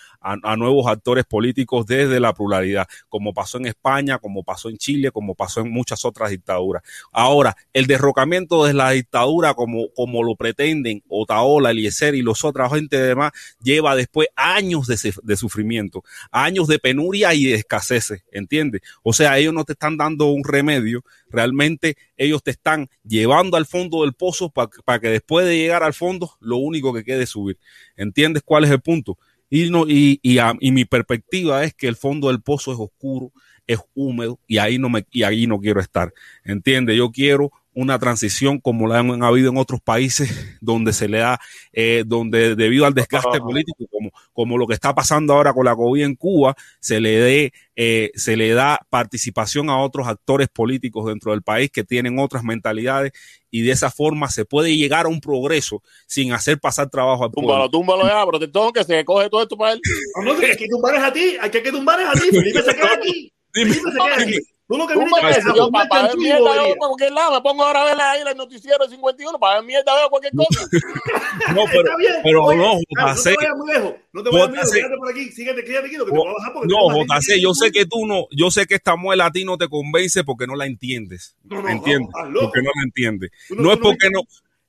a, 0.43 0.57
nuevos 0.57 0.87
actores 0.87 1.25
políticos 1.25 1.87
desde 1.87 2.21
la 2.21 2.35
pluralidad, 2.35 2.87
como 3.09 3.33
pasó 3.33 3.59
en 3.59 3.67
España, 3.67 4.19
como 4.19 4.43
pasó 4.43 4.69
en 4.69 4.77
Chile, 4.77 5.11
como 5.11 5.35
pasó 5.35 5.61
en 5.61 5.71
muchas 5.71 6.05
otras 6.05 6.31
dictaduras. 6.31 6.83
Ahora, 7.13 7.57
el 7.73 7.87
derrocamiento 7.87 8.65
de 8.65 8.75
la 8.75 8.91
dictadura, 8.91 9.55
como, 9.55 9.89
como 9.95 10.23
lo 10.23 10.37
pretenden 10.37 11.03
Otaola, 11.09 11.71
Eliezer 11.71 12.15
y 12.15 12.23
los 12.23 12.45
otros 12.45 12.59
gente 12.73 13.01
demás, 13.01 13.33
lleva 13.63 13.97
después 13.97 14.29
años 14.37 14.87
de 14.87 15.37
sufrimiento, 15.37 16.03
años 16.31 16.69
de 16.69 16.79
penuria 16.79 17.35
y 17.35 17.45
de 17.45 17.55
escasez, 17.55 18.25
¿entiendes? 18.33 18.83
O 19.03 19.13
sea, 19.13 19.39
ellos 19.39 19.55
no 19.55 19.65
te 19.65 19.73
están 19.73 19.97
dando 19.97 20.27
un 20.27 20.45
remedio, 20.45 21.03
realmente 21.31 21.97
ellos 22.17 22.43
te 22.43 22.51
están 22.51 22.89
llevando 23.05 23.57
al 23.57 23.67
fondo 23.67 24.03
del 24.03 24.13
pozo 24.13 24.51
para 24.51 24.99
que 24.99 25.09
después 25.09 25.47
de 25.47 25.57
llegar 25.57 25.83
al 25.83 25.95
fondo, 25.95 26.37
lo 26.41 26.57
único 26.57 26.93
que 26.93 27.05
quede 27.05 27.25
es 27.25 27.31
subir. 27.31 27.59
¿Entiendes 27.97 28.43
cuál 28.45 28.65
es 28.65 28.71
el 28.71 28.81
punto? 28.81 29.19
Y, 29.51 29.71
no, 29.71 29.87
y, 29.89 30.21
y, 30.23 30.39
a- 30.39 30.55
y 30.61 30.73
mi 30.73 30.85
perspectiva 30.85 31.65
es 31.65 31.75
que 31.75 31.89
el 31.89 31.97
fondo 31.97 32.29
del 32.29 32.43
pozo 32.43 32.73
es 32.73 32.79
oscuro, 32.79 33.33
es 33.67 33.79
húmedo 33.95 34.39
y 34.47 34.59
ahí 34.59 34.79
no 34.79 34.89
me 34.89 35.07
y 35.11 35.23
ahí 35.23 35.47
no 35.47 35.59
quiero 35.61 35.81
estar. 35.81 36.13
¿Entiendes? 36.45 36.97
Yo 36.97 37.11
quiero 37.11 37.51
una 37.79 37.97
transición 38.01 38.59
como 38.59 38.89
la 38.89 38.99
han 38.99 39.23
habido 39.23 39.51
en 39.51 39.57
otros 39.57 39.81
países 39.81 40.59
donde 40.61 40.93
se 40.93 41.09
le 41.09 41.19
da, 41.19 41.39
eh, 41.73 42.03
donde 42.05 42.57
debido 42.57 42.87
al 42.87 42.95
desgaste 42.95 43.39
político, 43.39 43.85
como, 43.89 44.11
como 44.33 44.59
lo 44.59 44.67
que 44.67 44.75
está 44.75 44.93
pasando 44.97 45.33
ahora 45.33 45.53
con 45.53 45.65
la 45.65 45.77
COVID 45.77 46.03
en 46.03 46.17
Cuba, 46.17 46.57
se 46.81 47.01
le 47.01 47.11
dé, 47.21 47.53
eh, 47.77 48.11
se 48.17 48.37
le 48.37 48.53
da 48.53 48.81
participación 48.91 49.71
a 49.71 49.79
otros 49.79 50.09
actores 50.09 50.49
políticos 50.49 51.07
dentro 51.07 51.31
del 51.31 51.43
país 51.43 51.71
que 51.71 51.85
tienen 51.85 52.19
otras 52.19 52.43
mentalidades 52.43 53.13
y 53.49 53.63
de 53.63 53.71
esa 53.71 53.93
forma 53.93 54.29
se 54.29 54.45
puede 54.45 54.77
llegar 54.77 55.07
a 55.07 55.09
un 55.09 55.21
progreso 55.21 55.81
sin 56.09 56.33
hacer 56.33 56.59
pasar 56.59 56.91
trabajo 56.91 57.25
al 57.25 57.31
pueblo. 57.31 57.53
Túmbalo, 57.53 57.71
túmbalo 57.71 58.09
ya, 58.09 58.27
protector, 58.27 58.73
que 58.73 58.83
se 58.83 59.05
coge 59.05 59.31
todo 59.31 59.43
esto 59.43 59.57
para 59.57 59.75
él. 59.75 59.81
No, 60.17 60.33
no, 60.33 60.41
que, 60.41 60.57
que 60.57 60.67
tumbar 60.67 60.97
es 60.97 61.03
a 61.03 61.13
ti, 61.13 61.37
hay 61.41 61.51
que, 61.51 61.63
que 61.63 61.71
tumbar 61.71 62.01
es 62.01 62.09
a 62.09 62.13
ti, 62.13 62.29
Felipe 62.29 62.61
se 62.61 62.75
queda 62.75 62.95
aquí. 62.95 63.33
Felipe 63.53 63.75
se 63.75 63.93
queda 63.93 64.17
aquí. 64.21 64.58
Tú 64.69 64.77
lo 64.77 64.87
que 64.87 64.99
viniste 64.99 65.41
yo 65.57 65.71
para 65.71 66.09
ver 66.09 66.17
mierda 66.19 66.53
veo 66.53 66.75
por 66.77 66.89
cualquier 66.89 67.13
lado, 67.13 67.33
me 67.33 67.41
pongo 67.41 67.65
ahora 67.65 67.81
a 67.81 67.85
ver 67.87 68.01
ahí 68.03 68.21
el 68.21 68.37
noticiero 68.37 68.85
de 68.85 68.91
51 68.91 69.39
para 69.39 69.55
ver 69.57 69.65
mierda 69.65 69.95
veo 69.95 70.11
cualquier 70.11 70.35
cosa. 70.35 70.69
no, 71.55 71.65
pero, 71.73 71.91
pero 72.23 72.45
Oye, 72.45 72.59
no, 72.59 72.79
claro, 72.95 73.15
no 73.15 73.23
te 73.23 73.35
vayas 73.35 73.57
muy 73.57 73.73
lejos, 73.73 73.95
no 74.13 74.23
te 74.23 74.31
vayas 74.31 74.49
muy 74.49 74.57
lejos, 74.59 74.73
quédate 74.73 74.97
por 74.99 75.11
aquí, 75.11 75.33
síguete, 75.33 75.65
quédate 75.65 75.87
aquí, 75.87 75.97
lo 75.97 76.05
que 76.05 76.13
te 76.13 76.19
voy 76.19 76.29
a 76.29 76.33
bajar 76.35 76.53
porque 76.53 76.69
No, 76.69 77.03
JC, 77.03 77.41
yo 77.41 77.55
sé 77.55 77.73
que 77.73 77.87
tú 77.87 78.07
no, 78.07 78.27
yo 78.31 78.51
sé 78.51 78.67
que 78.67 78.75
esta 78.75 78.97
muela 78.97 79.25
a 79.25 79.33
ti 79.33 79.47
no 79.47 79.57
te 79.57 79.69
convence 79.69 80.23
porque 80.23 80.47
no 80.47 80.55
la 80.55 80.67
entiendes. 80.67 81.35
No, 81.45 81.63
no, 81.63 81.69
¿Entiendes? 81.71 82.11
No, 82.29 82.41
porque 82.41 82.61
no 82.61 82.71
la 82.75 82.83
entiendes. 82.85 83.31
No, 83.49 83.63
no 83.63 83.73
es 83.73 83.79
porque 83.79 84.11
no 84.11 84.21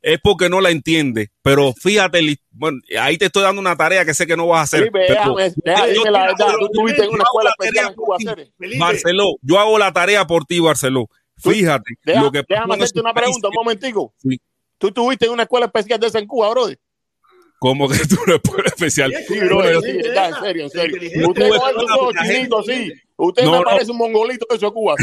es 0.01 0.19
porque 0.21 0.49
no 0.49 0.61
la 0.61 0.69
entiende. 0.69 1.29
Pero 1.41 1.73
fíjate, 1.73 2.37
bueno, 2.51 2.79
ahí 2.99 3.17
te 3.17 3.25
estoy 3.25 3.43
dando 3.43 3.61
una 3.61 3.75
tarea 3.75 4.05
que 4.05 4.13
sé 4.13 4.25
que 4.27 4.37
no 4.37 4.47
vas 4.47 4.59
a 4.59 4.63
hacer. 4.63 4.83
Sí, 4.83 4.89
déjame, 4.93 5.51
déjame, 5.63 6.11
la 6.11 6.25
verdad, 6.27 6.53
tú 6.59 6.65
estuviste 6.65 7.03
en 7.03 7.09
una 7.09 7.23
escuela 7.23 7.51
especial 7.57 7.87
en 7.89 7.95
Cuba, 7.95 8.17
Barceló, 8.79 9.35
yo 9.41 9.59
hago 9.59 9.77
la 9.77 9.91
tarea 9.91 10.25
por 10.25 10.45
ti, 10.45 10.59
Barceló. 10.59 11.07
Fíjate. 11.37 11.95
Lo 12.03 12.31
que 12.31 12.43
déjame 12.47 12.75
hacerte 12.75 12.99
una 12.99 13.13
pregunta, 13.13 13.47
un 13.47 13.55
momentico. 13.55 14.13
Sí. 14.17 14.41
¿Tú 14.77 14.87
estuviste 14.87 15.25
en 15.25 15.31
una 15.33 15.43
escuela 15.43 15.65
especial 15.65 15.99
de 15.99 16.07
esa 16.07 16.19
en 16.19 16.27
Cuba, 16.27 16.49
brother? 16.49 16.79
¿Cómo 17.59 17.89
que 17.89 17.97
tú 18.07 18.15
no 18.25 18.35
eres 18.57 18.73
especial? 18.73 19.13
Sí, 19.27 19.37
bro, 19.41 19.81
sí, 19.81 19.97
ya, 20.01 20.29
en 20.29 20.35
serio, 20.35 20.63
en 20.63 20.69
serio. 20.69 21.29
Usted 21.29 21.49
no 21.49 21.55
es 21.55 22.17
un 22.17 22.25
chinito 22.25 22.59
así. 22.59 22.93
Usted 23.17 23.43
no, 23.43 23.59
me 23.59 23.65
parece 23.65 23.91
un 23.91 23.97
mongolito 23.97 24.47
de 24.49 24.55
eso 24.55 24.73
Cuba. 24.73 24.95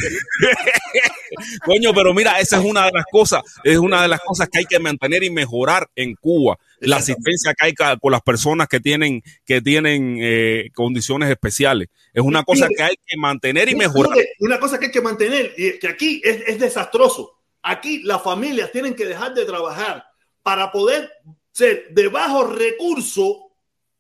Coño, 1.67 1.93
pero 1.93 2.15
mira, 2.15 2.41
esa 2.41 2.57
es 2.57 2.65
una 2.65 2.87
de 2.87 2.93
las 2.93 3.05
cosas, 3.11 3.43
es 3.63 3.77
una 3.77 4.01
de 4.01 4.09
las 4.09 4.21
cosas 4.21 4.49
que 4.49 4.61
hay 4.61 4.65
que 4.65 4.79
mantener 4.79 5.23
y 5.23 5.29
mejorar 5.29 5.91
en 5.95 6.15
Cuba. 6.15 6.59
La 6.79 6.97
asistencia 6.97 7.53
que 7.53 7.67
hay 7.67 7.75
con 7.75 8.11
las 8.11 8.23
personas 8.23 8.69
que 8.69 8.81
tienen, 8.81 9.23
que 9.45 9.61
tienen 9.61 10.17
eh, 10.19 10.71
condiciones 10.75 11.29
especiales. 11.29 11.89
Es 12.15 12.23
una 12.23 12.43
cosa 12.43 12.69
que 12.75 12.83
hay 12.83 12.97
que 13.07 13.19
mantener 13.19 13.69
y 13.69 13.75
mejorar. 13.75 14.17
Una 14.41 14.59
cosa 14.59 14.79
que 14.79 14.87
hay 14.87 14.93
que 14.93 15.03
mantener, 15.03 15.53
y 15.59 15.79
que 15.79 15.89
aquí 15.89 16.23
es, 16.25 16.43
es 16.47 16.59
desastroso. 16.59 17.35
Aquí 17.63 18.03
las 18.03 18.23
familias 18.23 18.73
tienen 18.73 18.95
que 18.95 19.05
dejar 19.05 19.35
de 19.35 19.45
trabajar 19.45 20.07
para 20.43 20.73
poder 20.73 21.11
ser 21.57 21.89
de 21.89 22.09
bajos 22.09 22.55
recursos, 22.55 23.39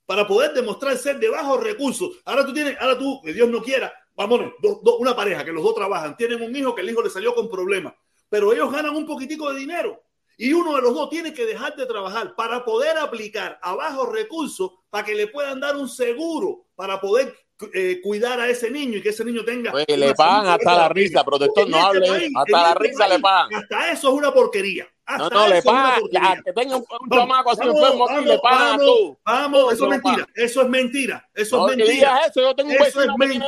para 0.04 0.26
poder 0.26 0.52
demostrar 0.52 0.94
ser 0.98 1.18
de 1.18 1.30
bajos 1.30 1.62
recursos. 1.62 2.10
Ahora 2.26 2.44
tú 2.44 2.52
tienes, 2.52 2.76
ahora 2.78 2.98
tú, 2.98 3.18
que 3.22 3.32
Dios 3.32 3.48
no 3.48 3.62
quiera, 3.62 3.90
vamos, 4.14 4.52
una 4.98 5.16
pareja 5.16 5.42
que 5.42 5.52
los 5.52 5.64
dos 5.64 5.74
trabajan, 5.74 6.18
tienen 6.18 6.42
un 6.42 6.54
hijo 6.54 6.74
que 6.74 6.82
el 6.82 6.90
hijo 6.90 7.02
le 7.02 7.08
salió 7.08 7.34
con 7.34 7.48
problemas, 7.48 7.94
pero 8.28 8.52
ellos 8.52 8.70
ganan 8.70 8.94
un 8.94 9.06
poquitico 9.06 9.50
de 9.50 9.58
dinero 9.58 10.02
y 10.36 10.52
uno 10.52 10.76
de 10.76 10.82
los 10.82 10.92
dos 10.92 11.08
tiene 11.08 11.32
que 11.32 11.46
dejar 11.46 11.74
de 11.76 11.86
trabajar 11.86 12.34
para 12.36 12.62
poder 12.62 12.98
aplicar 12.98 13.58
a 13.62 13.74
bajos 13.74 14.12
recursos 14.12 14.72
para 14.90 15.06
que 15.06 15.14
le 15.14 15.28
puedan 15.28 15.58
dar 15.58 15.76
un 15.76 15.88
seguro 15.88 16.66
para 16.74 17.00
poder 17.00 17.34
eh, 17.72 18.00
cuidar 18.02 18.38
a 18.38 18.50
ese 18.50 18.70
niño 18.70 18.98
y 18.98 19.02
que 19.02 19.08
ese 19.08 19.24
niño 19.24 19.46
tenga. 19.46 19.72
le 19.72 20.14
pagan 20.14 20.46
hasta 20.48 20.76
la 20.76 20.88
risa, 20.90 21.24
protector, 21.24 21.66
no 21.70 21.78
este 21.78 22.10
hable, 22.10 22.30
hasta 22.36 22.62
la 22.62 22.72
este 22.72 22.78
risa 22.80 23.08
le 23.08 23.18
pagan. 23.18 23.54
Hasta 23.54 23.92
eso 23.92 24.08
es 24.08 24.14
una 24.14 24.30
porquería. 24.30 24.86
No, 25.18 25.30
no, 25.30 25.48
le 25.48 25.62
pagan, 25.62 26.42
que 26.42 26.52
tenga 26.52 26.76
un, 26.76 26.84
un 27.00 27.10
chamaco 27.10 27.52
así 27.52 27.62
enfermo 27.62 28.08
aquí, 28.08 28.24
le 28.24 28.40
vamos, 28.42 28.84
tú. 28.84 29.18
Vamos, 29.24 29.72
eso, 29.72 29.84
es 29.84 29.90
mentira, 29.90 30.28
eso 30.34 30.62
es 30.62 30.68
mentira, 30.68 31.28
eso 31.34 31.68
es 31.70 31.76
mentira. 31.76 32.20
Eso, 32.26 32.40
yo 32.40 32.54
tengo 32.56 32.70
un 32.70 32.76
eso 32.76 33.02
es 33.02 33.08
mentira, 33.16 33.46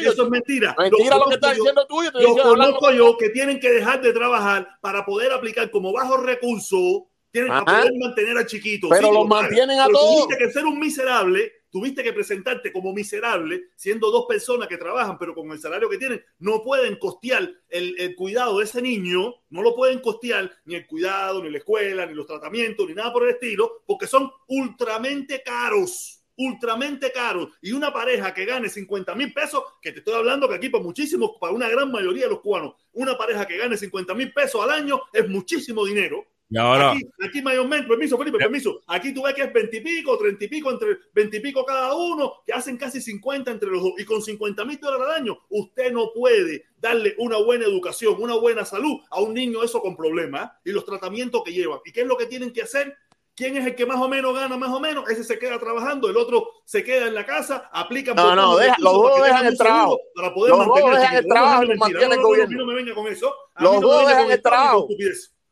eso 0.00 0.22
es 0.22 0.30
mentira. 0.30 0.76
Mentira 0.78 1.16
lo, 1.16 1.24
que 1.26 1.34
estás 1.34 1.56
diciendo 1.56 1.86
tú. 1.86 2.04
Yo, 2.04 2.10
yo 2.20 2.42
conozco 2.42 2.92
yo 2.92 3.16
que 3.16 3.30
tienen 3.30 3.58
que 3.58 3.70
dejar 3.70 4.00
de 4.00 4.12
trabajar 4.12 4.78
para 4.80 5.04
poder 5.04 5.32
aplicar 5.32 5.70
como 5.70 5.92
bajo 5.92 6.18
recurso, 6.18 7.08
tienen 7.32 7.52
que 7.52 7.64
poder 7.64 7.92
mantener 7.98 8.38
a 8.38 8.46
chiquitos. 8.46 8.90
Pero 8.90 9.12
los 9.12 9.26
mantienen 9.26 9.80
a 9.80 9.86
todos. 9.88 10.24
Tuviste 10.24 10.44
que 10.44 10.52
ser 10.52 10.66
un 10.66 10.78
miserable 10.78 11.52
tuviste 11.70 12.02
que 12.02 12.12
presentarte 12.12 12.72
como 12.72 12.92
miserable, 12.92 13.64
siendo 13.76 14.10
dos 14.10 14.26
personas 14.26 14.68
que 14.68 14.78
trabajan, 14.78 15.18
pero 15.18 15.34
con 15.34 15.50
el 15.50 15.58
salario 15.58 15.88
que 15.88 15.98
tienen, 15.98 16.24
no 16.38 16.62
pueden 16.62 16.96
costear 16.96 17.50
el, 17.68 18.14
cuidado 18.16 18.58
de 18.58 18.64
ese 18.64 18.80
niño, 18.80 19.34
no 19.50 19.62
lo 19.62 19.74
pueden 19.74 20.00
costear 20.00 20.50
ni 20.64 20.74
el 20.74 20.86
cuidado, 20.86 21.42
ni 21.42 21.50
la 21.50 21.58
escuela, 21.58 22.06
ni 22.06 22.14
los 22.14 22.26
tratamientos, 22.26 22.86
ni 22.88 22.94
nada 22.94 23.12
por 23.12 23.24
el 23.24 23.30
estilo, 23.30 23.82
porque 23.86 24.06
son 24.06 24.30
ultramente 24.48 25.42
caros 25.42 26.22
ultramente 26.38 27.12
caros 27.12 27.48
y 27.62 27.72
una 27.72 27.92
pareja 27.92 28.34
que 28.34 28.44
gane 28.44 28.68
50 28.68 29.14
mil 29.14 29.32
pesos, 29.32 29.62
que 29.80 29.92
te 29.92 30.00
estoy 30.00 30.14
hablando 30.14 30.48
que 30.48 30.56
aquí 30.56 30.68
para 30.68 30.84
muchísimos, 30.84 31.32
para 31.40 31.52
una 31.52 31.68
gran 31.68 31.90
mayoría 31.90 32.24
de 32.24 32.30
los 32.30 32.40
cubanos, 32.40 32.74
una 32.92 33.16
pareja 33.16 33.46
que 33.46 33.56
gane 33.56 33.76
50 33.76 34.14
mil 34.14 34.32
pesos 34.32 34.62
al 34.62 34.70
año 34.70 35.00
es 35.12 35.28
muchísimo 35.28 35.84
dinero. 35.84 36.26
Y 36.48 36.58
ahora. 36.58 36.92
Aquí, 36.92 37.02
aquí 37.24 37.42
mayormente, 37.42 37.88
permiso, 37.88 38.16
Felipe, 38.16 38.38
permiso. 38.38 38.80
Aquí 38.86 39.12
tú 39.12 39.22
ves 39.22 39.34
que 39.34 39.42
es 39.42 39.52
20 39.52 39.76
y 39.76 39.80
pico, 39.80 40.16
30 40.16 40.44
y 40.44 40.48
pico, 40.48 40.70
entre 40.70 40.98
20 41.12 41.36
y 41.36 41.40
pico 41.40 41.64
cada 41.64 41.94
uno, 41.94 42.34
que 42.46 42.52
hacen 42.52 42.76
casi 42.76 43.00
50 43.00 43.50
entre 43.50 43.70
los 43.70 43.82
dos. 43.82 43.92
Y 43.98 44.04
con 44.04 44.22
50 44.22 44.64
mil 44.64 44.78
dólares 44.78 45.06
al 45.08 45.22
año, 45.22 45.38
usted 45.48 45.92
no 45.92 46.12
puede 46.14 46.66
darle 46.78 47.14
una 47.18 47.38
buena 47.38 47.64
educación, 47.64 48.14
una 48.18 48.36
buena 48.36 48.64
salud 48.64 49.00
a 49.10 49.20
un 49.20 49.34
niño 49.34 49.62
eso 49.62 49.80
con 49.80 49.96
problemas 49.96 50.52
y 50.64 50.70
los 50.70 50.84
tratamientos 50.84 51.42
que 51.44 51.52
llevan. 51.52 51.80
¿Y 51.84 51.92
qué 51.92 52.02
es 52.02 52.06
lo 52.06 52.16
que 52.16 52.26
tienen 52.26 52.52
que 52.52 52.62
hacer? 52.62 52.96
¿Quién 53.34 53.54
es 53.58 53.66
el 53.66 53.74
que 53.74 53.84
más 53.84 54.00
o 54.00 54.08
menos 54.08 54.34
gana 54.34 54.56
más 54.56 54.70
o 54.70 54.80
menos? 54.80 55.10
Ese 55.10 55.22
se 55.22 55.38
queda 55.38 55.58
trabajando, 55.58 56.08
el 56.08 56.16
otro 56.16 56.48
se 56.64 56.82
queda 56.82 57.06
en 57.06 57.14
la 57.14 57.26
casa, 57.26 57.68
aplica. 57.70 58.14
No, 58.14 58.34
no, 58.34 58.56
deja, 58.56 58.76
los 58.78 58.92
dos 58.94 59.22
dejan 59.22 59.46
el 59.46 59.58
trabajo. 59.58 60.00
Para 60.14 60.32
poder 60.32 60.54
los 60.56 60.66
dos 60.66 60.90
dejan 60.90 61.16
el 61.16 61.26
trabajo 61.26 61.64
y 61.64 61.76
mantienen 61.76 62.12
el 62.12 62.22
gobierno. 62.22 62.58
No 62.58 62.66
me 62.66 62.74
venga 62.74 62.94
con 62.94 63.06
eso. 63.08 63.34
Los 63.58 63.80
dos 63.80 64.08
dejan 64.08 64.30
el 64.30 64.40
trabajo. 64.40 64.88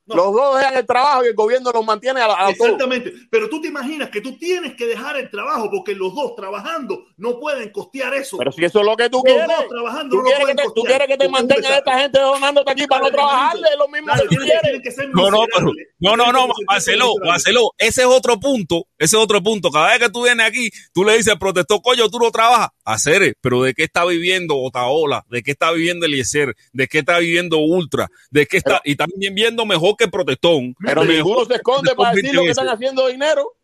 Los 0.06 0.32
dos 0.34 0.58
dejan 0.58 0.76
el 0.76 0.86
trabajo 0.86 1.24
y 1.24 1.28
el 1.28 1.34
gobierno 1.34 1.70
los 1.72 1.84
mantiene 1.84 2.20
a, 2.20 2.46
a 2.46 2.50
Exactamente. 2.50 3.12
Pero 3.30 3.48
tú 3.48 3.60
te 3.60 3.68
imaginas 3.68 4.10
que 4.10 4.20
tú 4.20 4.36
tienes 4.36 4.74
que 4.74 4.86
dejar 4.86 5.16
el 5.16 5.30
trabajo 5.30 5.70
porque 5.70 5.94
los 5.94 6.14
dos 6.14 6.36
trabajando 6.36 7.06
no 7.16 7.40
pueden 7.40 7.70
costear 7.70 8.12
eso. 8.14 8.36
Pero 8.36 8.52
si 8.52 8.64
eso 8.64 8.80
es 8.80 8.84
lo 8.84 8.96
que 8.96 9.08
tú 9.08 9.22
los 9.24 9.24
quieres. 9.24 9.46
Dos 9.46 9.68
trabajando 9.68 10.16
¿Tú, 10.16 10.22
no 10.22 10.24
quieres 10.24 10.46
que 10.46 10.54
te, 10.54 10.62
¿Tú 10.74 10.82
quieres 10.82 11.08
que 11.08 11.16
te 11.16 11.28
mantengan 11.28 11.72
esta 11.72 11.98
gente 11.98 12.20
donándote 12.20 12.70
aquí 12.70 12.86
para 12.86 13.02
no 13.02 13.10
trabajarle? 13.10 13.68
Es 13.68 13.78
lo 13.78 13.88
mismo 13.88 14.12
que 14.12 14.36
tú 14.36 14.42
quieres. 14.42 14.96
no, 15.14 15.30
no, 15.30 15.44
pero, 15.54 15.72
no, 16.00 16.16
no, 16.16 16.32
no, 16.32 16.48
Marcelo, 16.66 17.14
Marcelo, 17.24 17.70
ese 17.78 18.02
es 18.02 18.06
otro 18.06 18.38
punto. 18.38 18.86
Ese 18.98 19.16
es 19.16 19.22
otro 19.22 19.42
punto. 19.42 19.70
Cada 19.70 19.88
vez 19.88 20.00
que 20.00 20.10
tú 20.10 20.24
vienes 20.24 20.46
aquí, 20.46 20.70
tú 20.92 21.04
le 21.04 21.16
dices, 21.16 21.34
protestó, 21.38 21.80
coño, 21.80 22.10
tú 22.10 22.18
no 22.18 22.30
trabajas. 22.30 22.68
Hacer, 22.86 23.34
pero 23.40 23.62
¿de 23.62 23.72
qué 23.72 23.84
está 23.84 24.04
viviendo 24.04 24.58
Otaola? 24.58 25.24
¿De 25.30 25.42
qué 25.42 25.52
está 25.52 25.72
viviendo 25.72 26.04
Eliezer? 26.04 26.54
¿De 26.74 26.86
qué 26.86 26.98
está 26.98 27.18
viviendo 27.18 27.56
Ultra? 27.56 28.08
¿De 28.30 28.46
qué 28.46 28.58
está? 28.58 28.82
y 28.84 28.96
también 28.96 29.34
viendo 29.34 29.64
mejor 29.64 29.93
que 29.96 30.08
protestón. 30.08 30.74
Pero 30.84 31.04
ninguno 31.04 31.44
se 31.44 31.54
esconde 31.54 31.94
para 31.94 32.12
decir 32.12 32.34
lo 32.34 32.42
que 32.42 32.50
están 32.50 32.68
haciendo 32.68 33.06
dinero. 33.08 33.56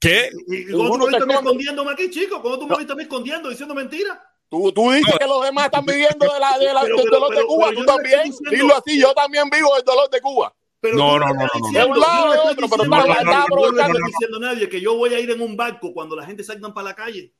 ¿Qué? 0.00 0.30
¿Y, 0.46 0.70
cómo 0.70 0.98
tú 0.98 1.08
me 1.08 1.18
estás 1.18 1.28
escondiéndome 1.28 1.92
aquí, 1.92 2.10
chico? 2.10 2.40
¿Cómo 2.40 2.58
tú 2.58 2.66
me 2.68 2.76
estás 2.76 2.98
escondiendo 2.98 3.48
diciendo 3.48 3.74
mentiras? 3.74 4.18
Tú, 4.48 4.72
tú 4.72 4.90
dices 4.92 5.14
que 5.18 5.26
los 5.26 5.44
demás 5.44 5.66
están 5.66 5.84
viviendo 5.84 6.32
de 6.32 6.40
la, 6.40 6.58
de 6.58 6.72
la, 6.72 6.84
del 6.84 7.10
dolor 7.10 7.34
de 7.34 7.44
Cuba. 7.44 7.70
Tú 7.74 7.84
también. 7.84 8.32
Dilo 8.50 8.76
así, 8.76 8.98
yo 9.00 9.12
también 9.12 9.50
vivo 9.50 9.74
del 9.74 9.84
dolor 9.84 10.08
de 10.08 10.20
Cuba. 10.20 10.54
Pero 10.80 10.96
no, 10.96 11.18
no, 11.18 11.26
no, 11.34 11.34
no, 11.34 11.70
De 11.72 11.84
un 11.84 11.98
lado 11.98 12.32
de 12.32 12.38
otro, 12.38 12.68
pero 12.68 12.84
no, 12.84 13.04
no, 13.04 13.88
no, 13.88 14.06
diciendo 14.06 14.38
nadie 14.38 14.68
que 14.68 14.80
yo 14.80 14.96
voy 14.96 15.12
a 15.12 15.18
ir 15.18 15.28
en 15.30 15.40
un 15.40 15.56
barco 15.56 15.92
cuando 15.92 16.14
la 16.14 16.24
gente 16.24 16.44
salgan 16.44 16.72
para 16.72 16.90
la 16.90 16.94
calle. 16.94 17.34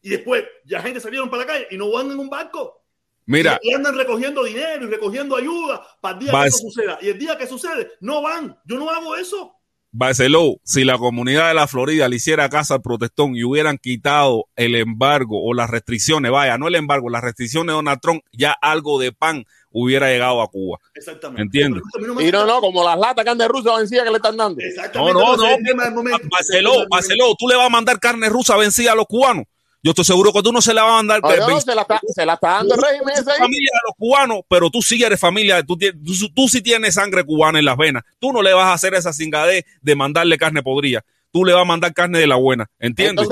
Y 0.00 0.10
después, 0.10 0.44
ya 0.64 0.80
gente 0.80 1.00
salieron 1.00 1.28
para 1.28 1.42
la 1.42 1.46
calle 1.48 1.66
y 1.72 1.76
no 1.76 1.90
van 1.90 2.10
en 2.10 2.18
un 2.18 2.30
barco. 2.30 2.84
Mira. 3.28 3.60
Y, 3.62 3.74
andan 3.74 3.94
recogiendo 3.94 4.42
dinero 4.42 4.86
y 4.86 4.88
recogiendo 4.88 5.36
ayuda 5.36 5.86
para 6.00 6.18
el 6.18 6.24
día 6.24 6.32
que 6.32 6.48
eso 6.48 6.58
suceda. 6.58 6.98
Y 7.02 7.08
el 7.10 7.18
día 7.18 7.36
que 7.36 7.46
sucede, 7.46 7.90
no 8.00 8.22
van. 8.22 8.58
Yo 8.64 8.78
no 8.78 8.88
hago 8.88 9.16
eso. 9.16 9.54
Barceló, 9.90 10.56
si 10.64 10.84
la 10.84 10.96
comunidad 10.96 11.48
de 11.48 11.54
la 11.54 11.66
Florida 11.66 12.08
le 12.08 12.16
hiciera 12.16 12.48
caso 12.48 12.72
al 12.72 12.80
protestón 12.80 13.36
y 13.36 13.44
hubieran 13.44 13.76
quitado 13.76 14.46
el 14.56 14.74
embargo 14.74 15.42
o 15.42 15.52
las 15.52 15.68
restricciones, 15.68 16.30
vaya, 16.30 16.56
no 16.56 16.68
el 16.68 16.74
embargo, 16.74 17.10
las 17.10 17.22
restricciones 17.22 17.68
de 17.68 17.72
Donald 17.74 18.00
Trump, 18.00 18.22
ya 18.32 18.52
algo 18.52 18.98
de 18.98 19.12
pan 19.12 19.44
hubiera 19.70 20.08
llegado 20.08 20.40
a 20.40 20.48
Cuba. 20.48 20.78
Exactamente. 20.94 21.42
¿Entiendes? 21.42 21.82
Y 22.20 22.30
no, 22.30 22.46
no, 22.46 22.60
como 22.60 22.82
las 22.82 22.98
latas 22.98 23.26
carne 23.26 23.46
rusa 23.46 23.76
vencida 23.76 24.04
que 24.04 24.10
le 24.10 24.16
están 24.16 24.38
dando. 24.38 24.62
No, 24.94 25.12
no, 25.12 25.36
no. 25.36 26.18
Barceló, 26.30 26.86
Barceló, 26.88 27.34
tú 27.38 27.46
le 27.46 27.56
vas 27.56 27.66
a 27.66 27.70
mandar 27.70 28.00
carne 28.00 28.28
rusa 28.30 28.56
vencida 28.56 28.92
a 28.92 28.94
los 28.94 29.06
cubanos. 29.06 29.44
Yo 29.82 29.90
estoy 29.90 30.04
seguro 30.04 30.32
que 30.32 30.42
tú 30.42 30.52
no 30.52 30.60
se 30.60 30.74
la 30.74 30.82
vas 30.82 30.92
a 30.92 30.96
mandar. 30.96 31.20
No, 31.22 31.60
se, 31.60 31.74
la 31.74 31.82
está, 31.82 32.00
se 32.06 32.26
la 32.26 32.34
está 32.34 32.48
dando 32.48 32.74
el 32.74 32.82
régimen 32.82 33.14
ese 33.14 33.30
ahí. 33.30 33.38
familia 33.38 33.70
de 33.72 33.80
los 33.86 33.94
cubanos, 33.96 34.40
pero 34.48 34.70
tú 34.70 34.82
sí 34.82 35.00
eres 35.02 35.20
familia, 35.20 35.62
tú, 35.62 35.78
tú, 35.78 36.28
tú, 36.34 36.48
sí 36.48 36.60
tienes 36.60 36.94
sangre 36.94 37.24
cubana 37.24 37.60
en 37.60 37.64
las 37.64 37.76
venas. 37.76 38.02
Tú 38.18 38.32
no 38.32 38.42
le 38.42 38.52
vas 38.52 38.66
a 38.66 38.72
hacer 38.72 38.94
esa 38.94 39.12
cingadez 39.12 39.64
de 39.80 39.94
mandarle 39.94 40.36
carne 40.36 40.62
podrida. 40.62 41.04
Tú 41.30 41.44
le 41.44 41.52
vas 41.52 41.62
a 41.62 41.66
mandar 41.66 41.94
carne 41.94 42.18
de 42.18 42.26
la 42.26 42.36
buena. 42.36 42.68
¿Entiendes? 42.78 43.28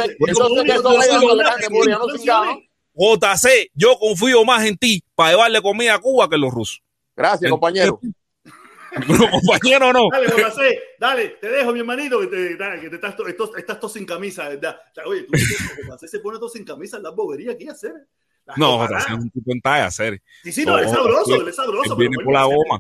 JC, 2.97 3.71
yo 3.75 3.99
confío 3.99 4.45
más 4.45 4.65
en 4.65 4.77
ti 4.77 5.03
para 5.15 5.33
llevarle 5.33 5.61
comida 5.61 5.95
a 5.95 5.99
Cuba 5.99 6.29
que 6.29 6.39
los 6.39 6.53
rusos. 6.53 6.83
Gracias, 7.17 7.51
compañero. 7.51 8.01
Compañero, 9.31 9.93
no. 9.93 10.09
Dale, 10.11 10.29
Bonacé, 10.29 10.81
dale, 10.99 11.29
te 11.41 11.49
dejo, 11.49 11.73
mi 11.73 11.81
hermanito, 11.81 12.21
que 12.21 12.27
te, 12.29 12.57
dale, 12.57 12.81
que 12.81 12.89
te 12.89 12.95
estás, 12.97 13.17
to- 13.17 13.27
esto- 13.27 13.57
estás 13.57 13.79
todo 13.81 13.91
sin 13.91 14.07
camisa, 14.07 14.49
¿verdad? 14.49 14.79
O 14.91 14.95
sea, 14.95 15.05
Oye, 15.07 15.23
tú 15.23 15.33
Bonacé 15.85 16.09
se 16.09 16.21
pone 16.21 16.39
todo 16.39 16.49
sin 16.49 16.65
camisa 16.65 16.97
en 16.97 17.03
las 17.03 17.15
boberías 17.15 17.57
que 17.57 17.65
ella 17.65 17.73
hace. 17.73 17.93
Las 18.47 18.57
No, 18.59 18.73
coparadas. 18.79 19.05
José, 19.05 19.15
es 19.19 19.25
un 19.25 19.31
tipo 19.31 19.53
en 19.53 19.61
talla, 19.61 19.91
serio. 19.91 20.21
Sí, 20.45 20.53
sí, 20.53 20.65
no, 20.65 20.79
él 20.79 20.85
es 20.85 20.91
sabroso, 20.91 21.35
él- 21.35 21.49
es 21.49 21.57
sabroso. 21.57 21.93
él 21.93 21.99
viene 21.99 22.17
por 22.25 22.33
la 22.33 22.45
goma. 22.45 22.79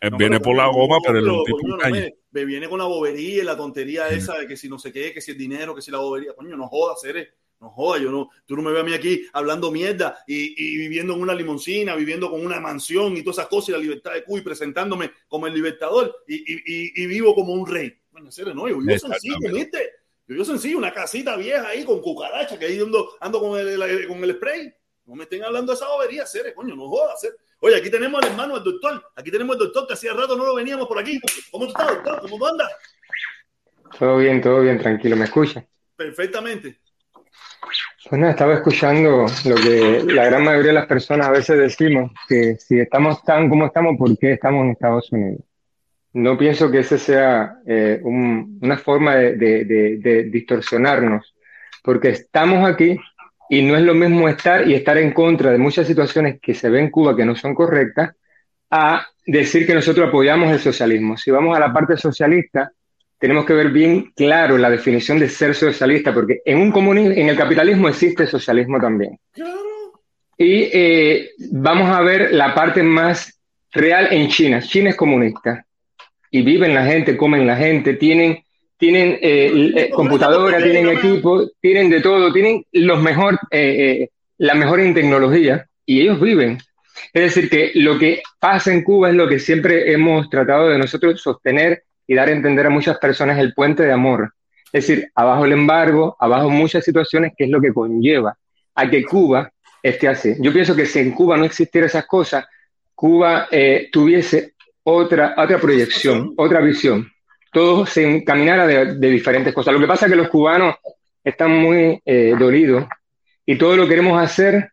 Él 0.00 0.10
No, 0.10 0.16
viene 0.18 0.40
por 0.40 0.56
la 0.56 0.66
goma, 0.66 0.96
pero 1.06 1.20
pero, 1.20 1.44
tipo 1.44 1.58
coño, 1.58 1.76
no 1.76 2.12
me 2.32 2.44
viene 2.44 2.68
con 2.68 2.78
la 2.78 2.86
bobería 2.86 3.42
y 3.42 3.44
la 3.44 3.56
tontería 3.56 4.08
esa 4.08 4.36
de 4.38 4.48
que 4.48 4.56
si 4.56 4.68
no 4.68 4.78
sé 4.78 4.90
qué, 4.92 5.12
que 5.12 5.20
si 5.20 5.30
el 5.32 5.38
dinero, 5.38 5.74
que 5.76 5.82
si 5.82 5.90
la 5.92 5.98
bobería. 5.98 6.32
Coño, 6.34 6.56
no 6.56 6.66
jodas, 6.66 7.00
Ceres. 7.02 7.28
No 7.62 7.70
jodas, 7.70 8.02
yo 8.02 8.10
no, 8.10 8.28
tú 8.44 8.56
no 8.56 8.62
me 8.62 8.72
ves 8.72 8.80
a 8.80 8.84
mí 8.84 8.92
aquí 8.92 9.24
hablando 9.32 9.70
mierda 9.70 10.18
y, 10.26 10.52
y 10.74 10.76
viviendo 10.78 11.14
en 11.14 11.20
una 11.20 11.32
limoncina, 11.32 11.94
viviendo 11.94 12.28
con 12.28 12.44
una 12.44 12.58
mansión 12.58 13.16
y 13.16 13.22
todas 13.22 13.38
esas 13.38 13.46
cosas 13.46 13.68
y 13.68 13.72
la 13.72 13.78
libertad 13.78 14.14
de 14.14 14.24
Cuba 14.24 14.40
y 14.40 14.42
presentándome 14.42 15.12
como 15.28 15.46
el 15.46 15.54
libertador 15.54 16.12
y, 16.26 16.34
y, 16.38 16.56
y, 16.66 17.02
y 17.04 17.06
vivo 17.06 17.36
como 17.36 17.52
un 17.52 17.64
rey. 17.64 17.96
Coño, 18.10 18.32
Ceres, 18.32 18.52
no, 18.56 18.66
yo 18.68 18.78
vivo 18.78 18.90
sencillo. 18.98 19.36
¿viste? 19.54 19.78
Yo 20.26 20.32
vivo 20.34 20.44
sencillo, 20.44 20.76
una 20.76 20.92
casita 20.92 21.36
vieja 21.36 21.68
ahí 21.68 21.84
con 21.84 22.00
cucaracha 22.02 22.58
que 22.58 22.66
ahí 22.66 22.80
ando, 22.80 23.12
ando 23.20 23.38
con, 23.38 23.56
el, 23.60 23.80
el- 23.80 24.08
con 24.08 24.24
el 24.24 24.34
spray. 24.34 24.74
No 25.04 25.14
me 25.14 25.22
estén 25.22 25.44
hablando 25.44 25.70
de 25.70 25.76
esa 25.76 25.86
bobería, 25.88 26.26
Ceres, 26.26 26.54
coño, 26.54 26.74
no 26.74 26.88
jodas, 26.88 27.20
Ceres. 27.20 27.36
Oye, 27.60 27.76
aquí 27.76 27.90
tenemos 27.90 28.20
al 28.24 28.28
hermano, 28.30 28.56
el 28.56 28.64
doctor. 28.64 29.04
Aquí 29.14 29.30
tenemos 29.30 29.54
el 29.54 29.60
doctor 29.60 29.86
que 29.86 29.94
hacía 29.94 30.12
rato 30.14 30.34
no 30.36 30.44
lo 30.44 30.56
veníamos 30.56 30.88
por 30.88 30.98
aquí. 30.98 31.20
¿Cómo 31.52 31.66
tú 31.66 31.70
estás, 31.70 31.86
doctor? 31.94 32.20
¿Cómo 32.22 32.38
tú 32.38 32.46
andas? 32.46 32.72
Todo 33.96 34.16
bien, 34.18 34.40
todo 34.40 34.60
bien, 34.62 34.78
tranquilo, 34.80 35.14
¿me 35.16 35.26
escucha? 35.26 35.64
Perfectamente. 35.94 36.80
Nada, 38.10 38.32
estaba 38.32 38.54
escuchando 38.54 39.26
lo 39.46 39.54
que 39.56 40.02
la 40.06 40.26
gran 40.26 40.44
mayoría 40.44 40.68
de 40.72 40.78
las 40.78 40.86
personas 40.86 41.28
a 41.28 41.30
veces 41.32 41.58
decimos, 41.58 42.10
que 42.28 42.56
si 42.56 42.78
estamos 42.78 43.22
tan 43.24 43.48
como 43.48 43.66
estamos, 43.66 43.96
¿por 43.96 44.16
qué 44.18 44.32
estamos 44.32 44.64
en 44.64 44.70
Estados 44.72 45.10
Unidos? 45.12 45.40
No 46.14 46.36
pienso 46.36 46.70
que 46.70 46.80
ese 46.80 46.98
sea 46.98 47.54
eh, 47.66 48.00
un- 48.02 48.58
una 48.60 48.76
forma 48.76 49.14
de 49.16 50.28
distorsionarnos, 50.30 51.34
porque 51.82 52.10
estamos 52.10 52.68
aquí 52.68 52.98
y 53.48 53.62
no 53.62 53.76
es 53.76 53.82
lo 53.82 53.94
mismo 53.94 54.28
estar 54.28 54.66
y 54.68 54.74
estar 54.74 54.98
en 54.98 55.12
contra 55.12 55.50
de 55.50 55.58
muchas 55.58 55.86
situaciones 55.86 56.38
que 56.40 56.54
se 56.54 56.68
ven 56.68 56.84
en 56.84 56.90
Cuba 56.90 57.16
que 57.16 57.24
no 57.24 57.34
son 57.34 57.54
correctas, 57.54 58.14
a 58.70 59.06
decir 59.26 59.66
que 59.66 59.74
nosotros 59.74 60.08
apoyamos 60.08 60.50
el 60.50 60.58
socialismo. 60.58 61.16
Si 61.16 61.30
vamos 61.30 61.56
a 61.56 61.60
la 61.60 61.72
parte 61.72 61.96
socialista, 61.96 62.72
tenemos 63.22 63.46
que 63.46 63.54
ver 63.54 63.70
bien 63.70 64.10
claro 64.16 64.58
la 64.58 64.68
definición 64.68 65.20
de 65.20 65.28
ser 65.28 65.54
socialista, 65.54 66.12
porque 66.12 66.40
en 66.44 66.58
un 66.58 66.72
comunismo, 66.72 67.12
en 67.12 67.28
el 67.28 67.36
capitalismo 67.36 67.88
existe 67.88 68.26
socialismo 68.26 68.80
también. 68.80 69.16
Y 70.36 70.68
eh, 70.72 71.30
vamos 71.52 71.88
a 71.88 72.00
ver 72.00 72.34
la 72.34 72.52
parte 72.52 72.82
más 72.82 73.40
real 73.70 74.08
en 74.10 74.26
China. 74.26 74.60
China 74.60 74.90
es 74.90 74.96
comunista 74.96 75.64
y 76.32 76.42
viven 76.42 76.74
la 76.74 76.84
gente, 76.84 77.16
comen 77.16 77.46
la 77.46 77.54
gente, 77.54 77.94
tienen, 77.94 78.42
tienen 78.76 79.16
eh, 79.22 79.72
eh, 79.76 79.90
computadora, 79.90 80.60
tienen 80.60 80.88
equipo, 80.88 81.48
tienen 81.60 81.90
de 81.90 82.00
todo, 82.00 82.32
tienen 82.32 82.64
los 82.72 83.00
mejor, 83.00 83.38
eh, 83.52 84.00
eh, 84.02 84.10
la 84.38 84.54
mejor 84.54 84.80
en 84.80 84.94
tecnología 84.94 85.64
y 85.86 86.00
ellos 86.00 86.20
viven. 86.20 86.58
Es 87.12 87.22
decir, 87.22 87.48
que 87.48 87.70
lo 87.76 88.00
que 88.00 88.20
pasa 88.40 88.72
en 88.72 88.82
Cuba 88.82 89.10
es 89.10 89.14
lo 89.14 89.28
que 89.28 89.38
siempre 89.38 89.92
hemos 89.92 90.28
tratado 90.28 90.70
de 90.70 90.78
nosotros 90.78 91.22
sostener 91.22 91.84
y 92.06 92.14
dar 92.14 92.28
a 92.28 92.32
entender 92.32 92.66
a 92.66 92.70
muchas 92.70 92.98
personas 92.98 93.38
el 93.38 93.54
puente 93.54 93.82
de 93.82 93.92
amor. 93.92 94.32
Es 94.72 94.86
decir, 94.86 95.10
abajo 95.14 95.44
el 95.44 95.52
embargo, 95.52 96.16
abajo 96.18 96.48
muchas 96.50 96.84
situaciones 96.84 97.32
que 97.36 97.44
es 97.44 97.50
lo 97.50 97.60
que 97.60 97.72
conlleva 97.72 98.36
a 98.74 98.88
que 98.88 99.04
Cuba 99.04 99.52
esté 99.82 100.08
así. 100.08 100.34
Yo 100.40 100.52
pienso 100.52 100.74
que 100.74 100.86
si 100.86 101.00
en 101.00 101.12
Cuba 101.12 101.36
no 101.36 101.44
existiera 101.44 101.86
esas 101.86 102.06
cosas, 102.06 102.46
Cuba 102.94 103.48
eh, 103.50 103.88
tuviese 103.92 104.54
otra, 104.82 105.34
otra 105.36 105.58
proyección, 105.58 106.32
otra 106.36 106.60
visión. 106.60 107.10
Todo 107.52 107.84
se 107.84 108.02
encaminara 108.02 108.66
de, 108.66 109.10
diferentes 109.10 109.52
cosas. 109.52 109.74
Lo 109.74 109.80
que 109.80 109.86
pasa 109.86 110.06
es 110.06 110.12
que 110.12 110.16
los 110.16 110.28
cubanos 110.28 110.76
están 111.22 111.50
muy 111.50 112.00
eh, 112.04 112.34
dolidos 112.38 112.86
y 113.44 113.56
todo 113.56 113.76
lo 113.76 113.86
queremos 113.86 114.20
hacer 114.20 114.70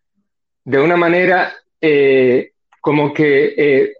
de 0.63 0.79
una 0.79 0.95
manera 0.95 1.53
eh, 1.81 2.51
como 2.79 3.13
que 3.13 3.93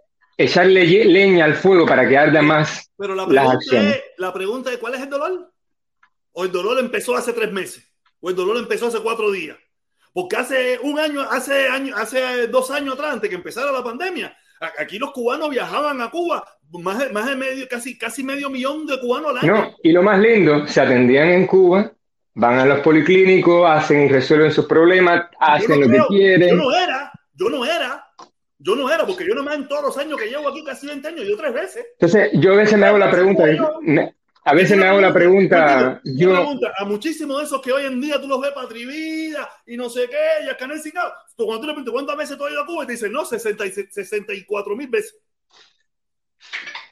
echarle 0.44 0.86
ye- 0.86 1.04
leña 1.04 1.44
al 1.44 1.54
fuego 1.54 1.86
para 1.86 2.08
que 2.08 2.16
arda 2.16 2.42
más 2.42 2.90
Pero 2.96 3.14
la 3.14 3.22
las 3.22 3.28
pregunta, 3.30 3.56
acciones. 3.56 3.94
es, 3.96 4.02
la 4.18 4.32
pregunta 4.32 4.72
es, 4.72 4.78
¿cuál 4.78 4.94
es 4.94 5.00
el 5.02 5.10
dolor? 5.10 5.52
¿O 6.32 6.44
el 6.44 6.52
dolor 6.52 6.78
empezó 6.78 7.16
hace 7.16 7.32
tres 7.32 7.52
meses? 7.52 7.84
¿O 8.20 8.30
el 8.30 8.36
dolor 8.36 8.56
empezó 8.58 8.86
hace 8.88 9.00
cuatro 9.00 9.30
días? 9.30 9.56
Porque 10.12 10.36
hace 10.36 10.78
un 10.82 10.98
año, 10.98 11.22
hace 11.22 11.68
año, 11.68 11.94
hace 11.96 12.46
dos 12.48 12.70
años 12.70 12.94
atrás, 12.94 13.12
antes 13.14 13.30
que 13.30 13.36
empezara 13.36 13.70
la 13.72 13.82
pandemia, 13.84 14.36
aquí 14.78 14.98
los 14.98 15.12
cubanos 15.12 15.50
viajaban 15.50 16.00
a 16.00 16.10
Cuba, 16.10 16.44
más 16.72 16.98
de, 16.98 17.10
más 17.10 17.26
de 17.26 17.36
medio, 17.36 17.66
casi, 17.68 17.96
casi 17.96 18.22
medio 18.24 18.50
millón 18.50 18.86
de 18.86 18.98
cubanos 19.00 19.30
al 19.30 19.38
año. 19.38 19.54
No, 19.54 19.76
y 19.82 19.92
lo 19.92 20.02
más 20.02 20.18
lindo, 20.18 20.66
se 20.66 20.80
atendían 20.80 21.30
en 21.30 21.46
Cuba, 21.46 21.92
van 22.34 22.58
a 22.58 22.64
los 22.66 22.80
policlínicos, 22.80 23.68
hacen 23.70 24.06
y 24.06 24.08
resuelven 24.08 24.50
sus 24.52 24.66
problemas, 24.66 25.26
hacen 25.38 25.80
no 25.80 25.86
lo 25.86 25.86
creo- 25.88 26.06
que 26.08 26.16
quieren. 26.16 26.48
Yo 26.50 26.56
no 26.56 26.72
era, 26.76 27.12
yo 27.34 27.48
no 27.48 27.64
era, 27.64 27.79
yo 28.62 28.76
no 28.76 28.92
era, 28.92 29.06
porque 29.06 29.26
yo 29.26 29.34
no 29.34 29.42
me 29.42 29.54
en 29.54 29.66
todos 29.66 29.82
los 29.82 29.98
años 29.98 30.18
que 30.18 30.26
llevo 30.28 30.48
aquí, 30.48 30.62
casi 30.62 30.86
20 30.86 31.08
años, 31.08 31.26
yo 31.26 31.36
tres 31.36 31.52
veces. 31.54 31.86
Entonces, 31.98 32.30
yo 32.34 32.52
a 32.52 32.56
veces 32.56 32.78
me 32.78 32.86
hago 32.86 32.98
la 32.98 33.10
pregunta, 33.10 33.44
a 34.44 34.54
veces 34.54 34.76
me 34.76 34.86
hago 34.86 35.00
la 35.00 35.12
pregunta, 35.12 36.00
Yo 36.04 36.30
pregunta 36.34 36.72
a 36.78 36.84
muchísimos 36.84 37.38
de 37.38 37.44
esos 37.44 37.60
que 37.62 37.72
hoy 37.72 37.86
en 37.86 38.00
día 38.00 38.20
tú 38.20 38.28
los 38.28 38.40
ves 38.40 38.52
patrivida 38.52 39.48
y 39.66 39.76
no 39.78 39.88
sé 39.88 40.08
qué, 40.10 40.44
y 40.46 40.50
a 40.50 40.56
Canel. 40.56 40.78
Tú 41.36 41.46
cuando 41.46 41.60
tú 41.62 41.66
le 41.68 41.72
preguntas 41.72 41.92
cuántas 41.92 42.16
veces 42.18 42.36
tú 42.36 42.44
has 42.44 42.52
ido 42.52 42.62
a 42.62 42.66
Cuba, 42.66 42.84
y 42.84 42.86
te 42.86 42.92
dicen, 42.92 43.12
no, 43.12 43.24
60 43.24 43.66
y 43.66 43.70
64 43.72 44.76
mil 44.76 44.88
veces. 44.88 45.16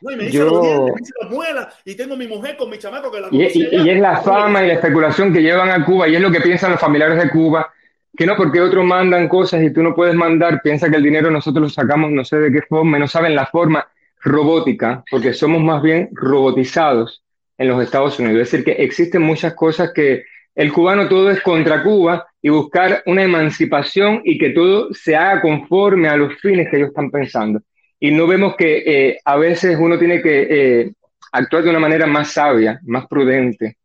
No, 0.00 0.10
y 0.12 0.16
me 0.16 0.24
dicen 0.24 0.40
Yo- 0.40 0.46
los 0.50 0.62
dientes, 0.62 0.94
me 0.94 1.00
dicen 1.00 1.14
las 1.20 1.30
muelas, 1.30 1.74
y 1.84 1.94
tengo 1.96 2.16
mi 2.16 2.28
mujer 2.28 2.56
con 2.56 2.70
mi 2.70 2.78
chamaco 2.78 3.10
que 3.10 3.20
la 3.20 3.28
y, 3.30 3.42
y- 3.42 3.68
y 3.82 3.90
es 3.90 4.00
la 4.00 4.18
fama 4.22 4.62
y 4.62 4.68
la 4.68 4.74
especulación 4.74 5.32
que 5.32 5.40
llevan 5.42 5.70
a 5.70 5.84
Cuba, 5.84 6.06
y 6.08 6.14
es 6.16 6.20
lo 6.22 6.30
que 6.30 6.40
piensan 6.40 6.70
los 6.72 6.80
familiares 6.80 7.18
de 7.22 7.28
Cuba, 7.30 7.72
que 8.18 8.26
no 8.26 8.36
porque 8.36 8.60
otros 8.60 8.84
mandan 8.84 9.28
cosas 9.28 9.62
y 9.62 9.72
tú 9.72 9.80
no 9.80 9.94
puedes 9.94 10.16
mandar, 10.16 10.60
piensa 10.60 10.90
que 10.90 10.96
el 10.96 11.04
dinero 11.04 11.30
nosotros 11.30 11.62
lo 11.62 11.68
sacamos 11.70 12.10
no 12.10 12.24
sé 12.24 12.40
de 12.40 12.50
qué 12.50 12.62
forma, 12.62 12.98
no 12.98 13.06
saben 13.06 13.36
la 13.36 13.46
forma 13.46 13.86
robótica, 14.20 15.04
porque 15.08 15.32
somos 15.32 15.62
más 15.62 15.80
bien 15.80 16.08
robotizados 16.10 17.22
en 17.56 17.68
los 17.68 17.80
Estados 17.80 18.18
Unidos. 18.18 18.42
Es 18.42 18.50
decir, 18.50 18.64
que 18.64 18.82
existen 18.82 19.22
muchas 19.22 19.54
cosas 19.54 19.92
que 19.94 20.24
el 20.56 20.72
cubano 20.72 21.08
todo 21.08 21.30
es 21.30 21.40
contra 21.42 21.84
Cuba 21.84 22.26
y 22.42 22.48
buscar 22.48 23.04
una 23.06 23.22
emancipación 23.22 24.20
y 24.24 24.36
que 24.36 24.50
todo 24.50 24.92
se 24.92 25.14
haga 25.14 25.40
conforme 25.40 26.08
a 26.08 26.16
los 26.16 26.34
fines 26.40 26.68
que 26.68 26.78
ellos 26.78 26.88
están 26.88 27.12
pensando. 27.12 27.60
Y 28.00 28.10
no 28.10 28.26
vemos 28.26 28.56
que 28.56 28.82
eh, 28.84 29.18
a 29.24 29.36
veces 29.36 29.78
uno 29.78 29.96
tiene 29.96 30.20
que 30.20 30.46
eh, 30.50 30.92
actuar 31.30 31.62
de 31.62 31.70
una 31.70 31.78
manera 31.78 32.08
más 32.08 32.32
sabia, 32.32 32.80
más 32.82 33.06
prudente, 33.06 33.76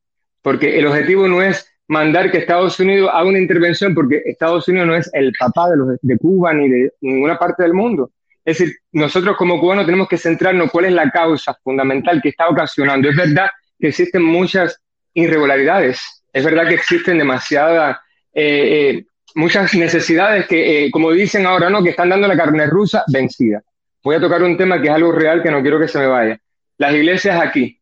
porque 0.41 0.79
el 0.79 0.87
objetivo 0.87 1.27
no 1.27 1.43
es 1.43 1.71
mandar 1.87 2.31
que 2.31 2.39
Estados 2.39 2.79
Unidos 2.79 3.09
haga 3.13 3.27
una 3.27 3.39
intervención, 3.39 3.93
porque 3.93 4.21
Estados 4.25 4.67
Unidos 4.67 4.87
no 4.87 4.95
es 4.95 5.09
el 5.13 5.31
papá 5.37 5.69
de, 6.01 6.17
Cuba 6.17 6.53
ni 6.53 6.69
de 6.69 6.93
ninguna 7.01 7.37
parte 7.37 7.63
del 7.63 7.73
mundo. 7.73 8.11
Es 8.45 8.57
decir, 8.57 8.75
nosotros 8.91 9.37
como 9.37 9.59
cubanos 9.59 9.85
tenemos 9.85 10.07
que 10.07 10.17
centrarnos 10.17 10.69
cuál 10.71 10.85
es 10.85 10.93
la 10.93 11.09
causa 11.09 11.57
fundamental 11.63 12.21
que 12.21 12.29
está 12.29 12.49
ocasionando. 12.49 13.09
Es 13.09 13.15
verdad 13.15 13.49
que 13.79 13.87
existen 13.89 14.23
muchas 14.23 14.79
irregularidades, 15.13 16.23
es 16.31 16.43
verdad 16.43 16.67
que 16.67 16.73
existen 16.73 17.17
demasiadas, 17.17 17.97
eh, 18.33 18.97
eh, 18.97 19.05
muchas 19.35 19.73
necesidades 19.75 20.47
que, 20.47 20.85
eh, 20.85 20.91
como 20.91 21.11
dicen 21.11 21.45
ahora, 21.45 21.69
no, 21.69 21.83
que 21.83 21.91
están 21.91 22.09
dando 22.09 22.27
la 22.27 22.37
carne 22.37 22.65
rusa 22.65 23.03
vencida. 23.07 23.61
Voy 24.03 24.15
a 24.15 24.19
tocar 24.19 24.43
un 24.43 24.57
tema 24.57 24.81
que 24.81 24.89
es 24.89 24.93
algo 24.93 25.11
real 25.11 25.41
que 25.41 25.51
no 25.51 25.61
quiero 25.61 25.79
que 25.79 25.87
se 25.87 25.99
me 25.99 26.07
vaya. 26.07 26.37
Las 26.77 26.93
iglesias 26.93 27.39
aquí, 27.41 27.79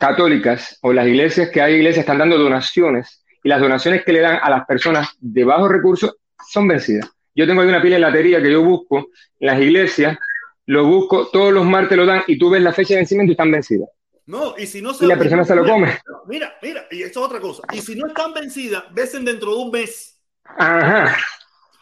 católicas, 0.00 0.78
o 0.82 0.92
las 0.92 1.06
iglesias 1.06 1.50
que 1.50 1.60
hay 1.60 1.74
iglesias 1.74 2.02
están 2.02 2.18
dando 2.18 2.38
donaciones, 2.38 3.21
y 3.42 3.48
las 3.48 3.60
donaciones 3.60 4.04
que 4.04 4.12
le 4.12 4.20
dan 4.20 4.38
a 4.42 4.50
las 4.50 4.66
personas 4.66 5.08
de 5.20 5.44
bajos 5.44 5.70
recursos 5.70 6.16
son 6.48 6.68
vencidas. 6.68 7.08
Yo 7.34 7.46
tengo 7.46 7.62
ahí 7.62 7.68
una 7.68 7.82
pila 7.82 7.96
de 7.96 8.00
latería 8.00 8.42
que 8.42 8.52
yo 8.52 8.62
busco 8.62 9.08
en 9.40 9.46
las 9.46 9.60
iglesias, 9.60 10.18
lo 10.66 10.86
busco, 10.86 11.28
todos 11.28 11.52
los 11.52 11.64
martes 11.64 11.96
lo 11.96 12.06
dan, 12.06 12.22
y 12.26 12.38
tú 12.38 12.50
ves 12.50 12.62
la 12.62 12.72
fecha 12.72 12.94
de 12.94 13.00
vencimiento 13.00 13.30
y 13.30 13.34
están 13.34 13.50
vencidas. 13.50 13.88
No, 14.26 14.54
y 14.56 14.66
si 14.66 14.80
no 14.80 14.94
se 14.94 15.04
Y 15.04 15.08
la 15.08 15.18
persona 15.18 15.44
se 15.44 15.54
lo 15.56 15.62
mira, 15.62 15.74
come. 15.74 15.98
Mira, 16.26 16.54
mira, 16.62 16.86
y 16.90 17.02
esto 17.02 17.20
es 17.20 17.26
otra 17.26 17.40
cosa. 17.40 17.62
Y 17.72 17.80
si 17.80 17.96
no 17.96 18.06
están 18.06 18.32
vencidas, 18.32 18.84
besen 18.92 19.24
dentro 19.24 19.50
de 19.50 19.56
un 19.56 19.70
mes. 19.70 20.20
Ajá, 20.44 21.16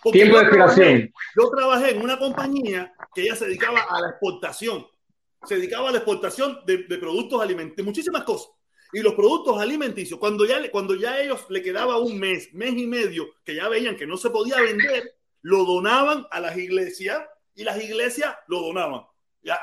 Porque 0.03 0.21
tiempo 0.21 0.39
de 0.39 0.45
expiración. 0.45 1.13
Yo 1.37 1.51
trabajé 1.51 1.91
en 1.91 2.03
una 2.03 2.19
compañía 2.19 2.95
que 3.15 3.23
ella 3.23 3.37
se 3.37 3.47
dedicaba 3.47 3.81
a 3.89 4.01
la 4.01 4.11
exportación. 4.11 4.87
Se 5.45 5.57
dedicaba 5.57 5.89
a 5.89 5.93
la 5.93 5.99
exportación 5.99 6.61
de, 6.67 6.85
de 6.85 6.99
productos 6.99 7.43
alimenticios, 7.43 7.87
muchísimas 7.87 8.25
cosas. 8.25 8.51
Y 8.93 9.01
los 9.01 9.15
productos 9.15 9.61
alimenticios, 9.61 10.19
cuando 10.19 10.45
ya, 10.45 10.71
cuando 10.71 10.95
ya 10.95 11.21
ellos 11.21 11.47
le 11.49 11.63
quedaba 11.63 11.99
un 11.99 12.19
mes, 12.19 12.53
mes 12.53 12.75
y 12.77 12.87
medio, 12.87 13.31
que 13.45 13.55
ya 13.55 13.69
veían 13.69 13.97
que 13.97 14.07
no 14.07 14.17
se 14.17 14.31
podía 14.31 14.61
vender, 14.61 15.15
lo 15.43 15.65
donaban 15.65 16.27
a 16.31 16.41
las 16.41 16.57
iglesias 16.57 17.23
y 17.55 17.65
las 17.65 17.83
iglesias 17.83 18.35
lo 18.49 18.61
donaban 18.61 19.03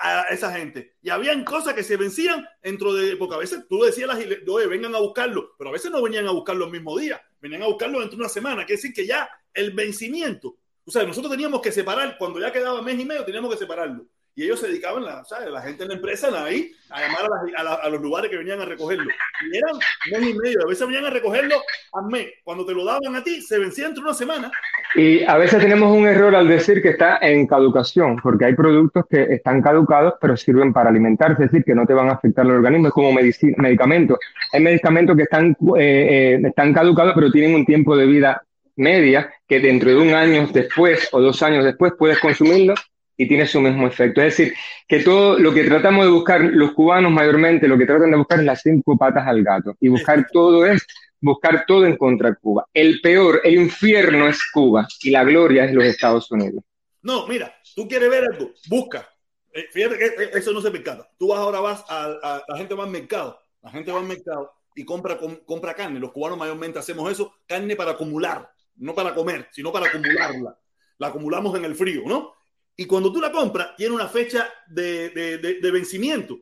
a, 0.01 0.23
esa 0.29 0.53
gente. 0.53 0.95
Y 1.01 1.09
habían 1.09 1.43
cosas 1.43 1.73
que 1.73 1.83
se 1.83 1.97
vencían 1.97 2.47
dentro 2.61 2.93
de, 2.93 3.15
porque 3.17 3.35
a 3.35 3.39
veces 3.39 3.65
tú 3.67 3.83
decías 3.83 4.09
a 4.09 4.13
las 4.13 4.23
iglesias, 4.23 4.69
vengan 4.69 4.95
a 4.95 4.99
buscarlo, 4.99 5.55
pero 5.57 5.69
a 5.69 5.73
veces 5.73 5.91
no 5.91 6.01
venían 6.01 6.27
a 6.27 6.31
buscarlo 6.31 6.65
el 6.65 6.71
mismo 6.71 6.97
día, 6.97 7.21
venían 7.41 7.63
a 7.63 7.67
buscarlo 7.67 7.99
dentro 7.99 8.17
de 8.17 8.23
una 8.23 8.29
semana. 8.29 8.65
Quiere 8.65 8.81
decir 8.81 8.93
que 8.93 9.05
ya 9.05 9.29
el 9.53 9.71
vencimiento 9.71 10.57
o 10.87 10.91
sea, 10.91 11.03
nosotros 11.03 11.29
teníamos 11.29 11.61
que 11.61 11.73
separar, 11.73 12.17
cuando 12.17 12.39
ya 12.39 12.49
quedaba 12.49 12.81
mes 12.81 12.97
y 12.97 13.03
medio, 13.03 13.25
teníamos 13.25 13.51
que 13.51 13.57
separarlo. 13.57 14.07
Y 14.37 14.43
ellos 14.43 14.59
se 14.59 14.67
dedicaban, 14.67 15.03
la, 15.03 15.23
¿sabes? 15.25 15.49
la 15.51 15.61
gente 15.63 15.81
en 15.81 15.89
la 15.89 15.95
empresa 15.95 16.27
ahí 16.43 16.71
a 16.91 17.01
llamar 17.01 17.21
a, 17.23 17.59
a 17.59 17.63
la- 17.63 17.73
a 17.73 17.89
los 17.89 17.99
lugares 17.99 18.29
que 18.29 18.37
venían 18.37 18.61
a 18.61 18.65
recogerlo. 18.65 19.03
Y 19.03 19.57
eran 19.57 19.75
mes 20.11 20.29
y 20.29 20.37
medio, 20.37 20.59
a 20.63 20.67
veces 20.69 20.85
venían 20.87 21.05
a 21.05 21.09
recogerlo 21.09 21.55
al 21.93 22.05
mes. 22.05 22.27
Cuando 22.43 22.63
te 22.63 22.73
lo 22.75 22.85
daban 22.85 23.15
a 23.15 23.23
ti, 23.23 23.41
se 23.41 23.57
vencía 23.57 23.87
entre 23.87 24.03
una 24.03 24.13
semana. 24.13 24.51
Y 24.93 25.23
a 25.23 25.37
veces 25.37 25.59
tenemos 25.59 25.91
un 25.91 26.05
error 26.07 26.35
al 26.35 26.47
decir 26.47 26.83
que 26.83 26.89
está 26.89 27.17
en 27.19 27.47
caducación, 27.47 28.17
porque 28.17 28.45
hay 28.45 28.53
productos 28.53 29.05
que 29.09 29.23
están 29.23 29.59
caducados 29.63 30.13
pero 30.21 30.37
sirven 30.37 30.71
para 30.71 30.91
alimentarse, 30.91 31.43
es 31.45 31.51
decir, 31.51 31.65
que 31.65 31.73
no 31.73 31.87
te 31.87 31.93
van 31.95 32.09
a 32.09 32.13
afectar 32.13 32.45
al 32.45 32.51
organismo, 32.51 32.89
es 32.89 32.93
como 32.93 33.11
medicamentos. 33.11 34.19
Hay 34.53 34.61
medicamentos 34.61 35.17
que 35.17 35.23
están, 35.23 35.57
eh, 35.77 36.37
eh, 36.39 36.41
están 36.45 36.73
caducados 36.75 37.13
pero 37.15 37.31
tienen 37.31 37.55
un 37.55 37.65
tiempo 37.65 37.97
de 37.97 38.05
vida 38.05 38.43
media, 38.75 39.33
que 39.47 39.59
dentro 39.59 39.89
de 39.89 39.97
un 39.97 40.13
año 40.13 40.47
después 40.53 41.09
o 41.11 41.19
dos 41.19 41.41
años 41.41 41.65
después 41.65 41.93
puedes 41.97 42.19
consumirlo 42.19 42.75
y 43.17 43.27
tiene 43.27 43.47
su 43.47 43.59
mismo 43.59 43.87
efecto. 43.87 44.21
Es 44.21 44.37
decir, 44.37 44.53
que 44.87 44.99
todo 44.99 45.39
lo 45.39 45.53
que 45.53 45.63
tratamos 45.63 46.05
de 46.05 46.11
buscar, 46.11 46.41
los 46.41 46.71
cubanos 46.73 47.11
mayormente, 47.11 47.67
lo 47.67 47.77
que 47.77 47.85
tratan 47.85 48.11
de 48.11 48.17
buscar 48.17 48.39
es 48.39 48.45
las 48.45 48.61
cinco 48.61 48.97
patas 48.97 49.27
al 49.27 49.43
gato. 49.43 49.75
Y 49.79 49.89
buscar 49.89 50.27
todo 50.31 50.65
es 50.65 50.85
buscar 51.19 51.65
todo 51.65 51.85
en 51.85 51.97
contra 51.97 52.29
de 52.29 52.35
Cuba. 52.37 52.65
El 52.73 53.01
peor, 53.01 53.41
el 53.43 53.55
infierno 53.55 54.27
es 54.27 54.39
Cuba 54.51 54.87
y 55.01 55.09
la 55.09 55.23
gloria 55.23 55.65
es 55.65 55.73
los 55.73 55.83
Estados 55.83 56.31
Unidos. 56.31 56.63
No, 57.01 57.27
mira, 57.27 57.53
tú 57.75 57.87
quieres 57.87 58.09
ver 58.09 58.23
algo, 58.31 58.51
busca. 58.69 59.07
Eh, 59.53 59.65
fíjate 59.71 59.97
que 59.97 60.05
eh, 60.05 60.29
eso 60.35 60.51
no 60.51 60.61
se 60.61 60.71
percata. 60.71 61.09
Tú 61.17 61.29
vas 61.29 61.39
ahora 61.39 61.59
vas 61.59 61.83
a, 61.89 62.05
a- 62.21 62.43
la 62.47 62.57
gente 62.57 62.73
va 62.75 62.83
al 62.83 62.91
mercado, 62.91 63.39
la 63.63 63.71
gente 63.71 63.91
va 63.91 63.99
al 63.99 64.05
mercado 64.05 64.51
y 64.75 64.85
compra 64.85 65.17
com- 65.17 65.39
compra 65.45 65.73
carne. 65.73 65.99
Los 65.99 66.11
cubanos 66.11 66.37
mayormente 66.37 66.77
hacemos 66.79 67.11
eso, 67.11 67.33
carne 67.47 67.75
para 67.75 67.91
acumular, 67.91 68.47
no 68.75 68.93
para 68.93 69.15
comer, 69.15 69.47
sino 69.51 69.71
para 69.71 69.87
acumularla. 69.87 70.57
La 70.99 71.07
acumulamos 71.07 71.55
en 71.57 71.65
el 71.65 71.75
frío, 71.75 72.03
¿no? 72.05 72.33
Y 72.77 72.85
cuando 72.85 73.11
tú 73.11 73.19
la 73.19 73.31
compras, 73.31 73.75
tiene 73.75 73.95
una 73.95 74.07
fecha 74.07 74.47
de, 74.67 75.09
de- 75.09 75.37
de- 75.39 75.59
de 75.59 75.71
vencimiento, 75.71 76.39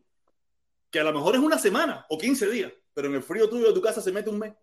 que 0.91 0.99
a 0.99 1.03
lo 1.05 1.13
mejor 1.13 1.35
es 1.35 1.41
una 1.41 1.57
semana 1.57 2.05
o 2.09 2.17
15 2.17 2.49
días, 2.49 2.71
pero 2.93 3.07
en 3.07 3.15
el 3.15 3.23
frío 3.23 3.49
tuyo 3.49 3.67
de 3.67 3.73
tu 3.73 3.81
casa 3.81 4.01
se 4.01 4.11
mete 4.11 4.29
un 4.29 4.39
mes. 4.39 4.53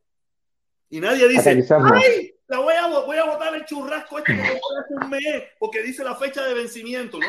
Y 0.91 1.01
nadie 1.01 1.27
dice. 1.29 1.51
¡ay! 1.95 2.35
La 2.49 2.59
voy 2.59 2.75
a, 2.75 2.87
voy 2.87 3.17
a 3.17 3.25
botar 3.25 3.55
el 3.55 3.65
churrasco 3.65 4.19
este 4.19 4.35
que 4.37 4.43
hace 4.43 4.61
un 4.91 5.09
mes, 5.09 5.45
porque 5.59 5.83
dice 5.83 6.05
la 6.05 6.15
fecha 6.15 6.45
de 6.45 6.53
vencimiento, 6.53 7.19
¿no? 7.19 7.27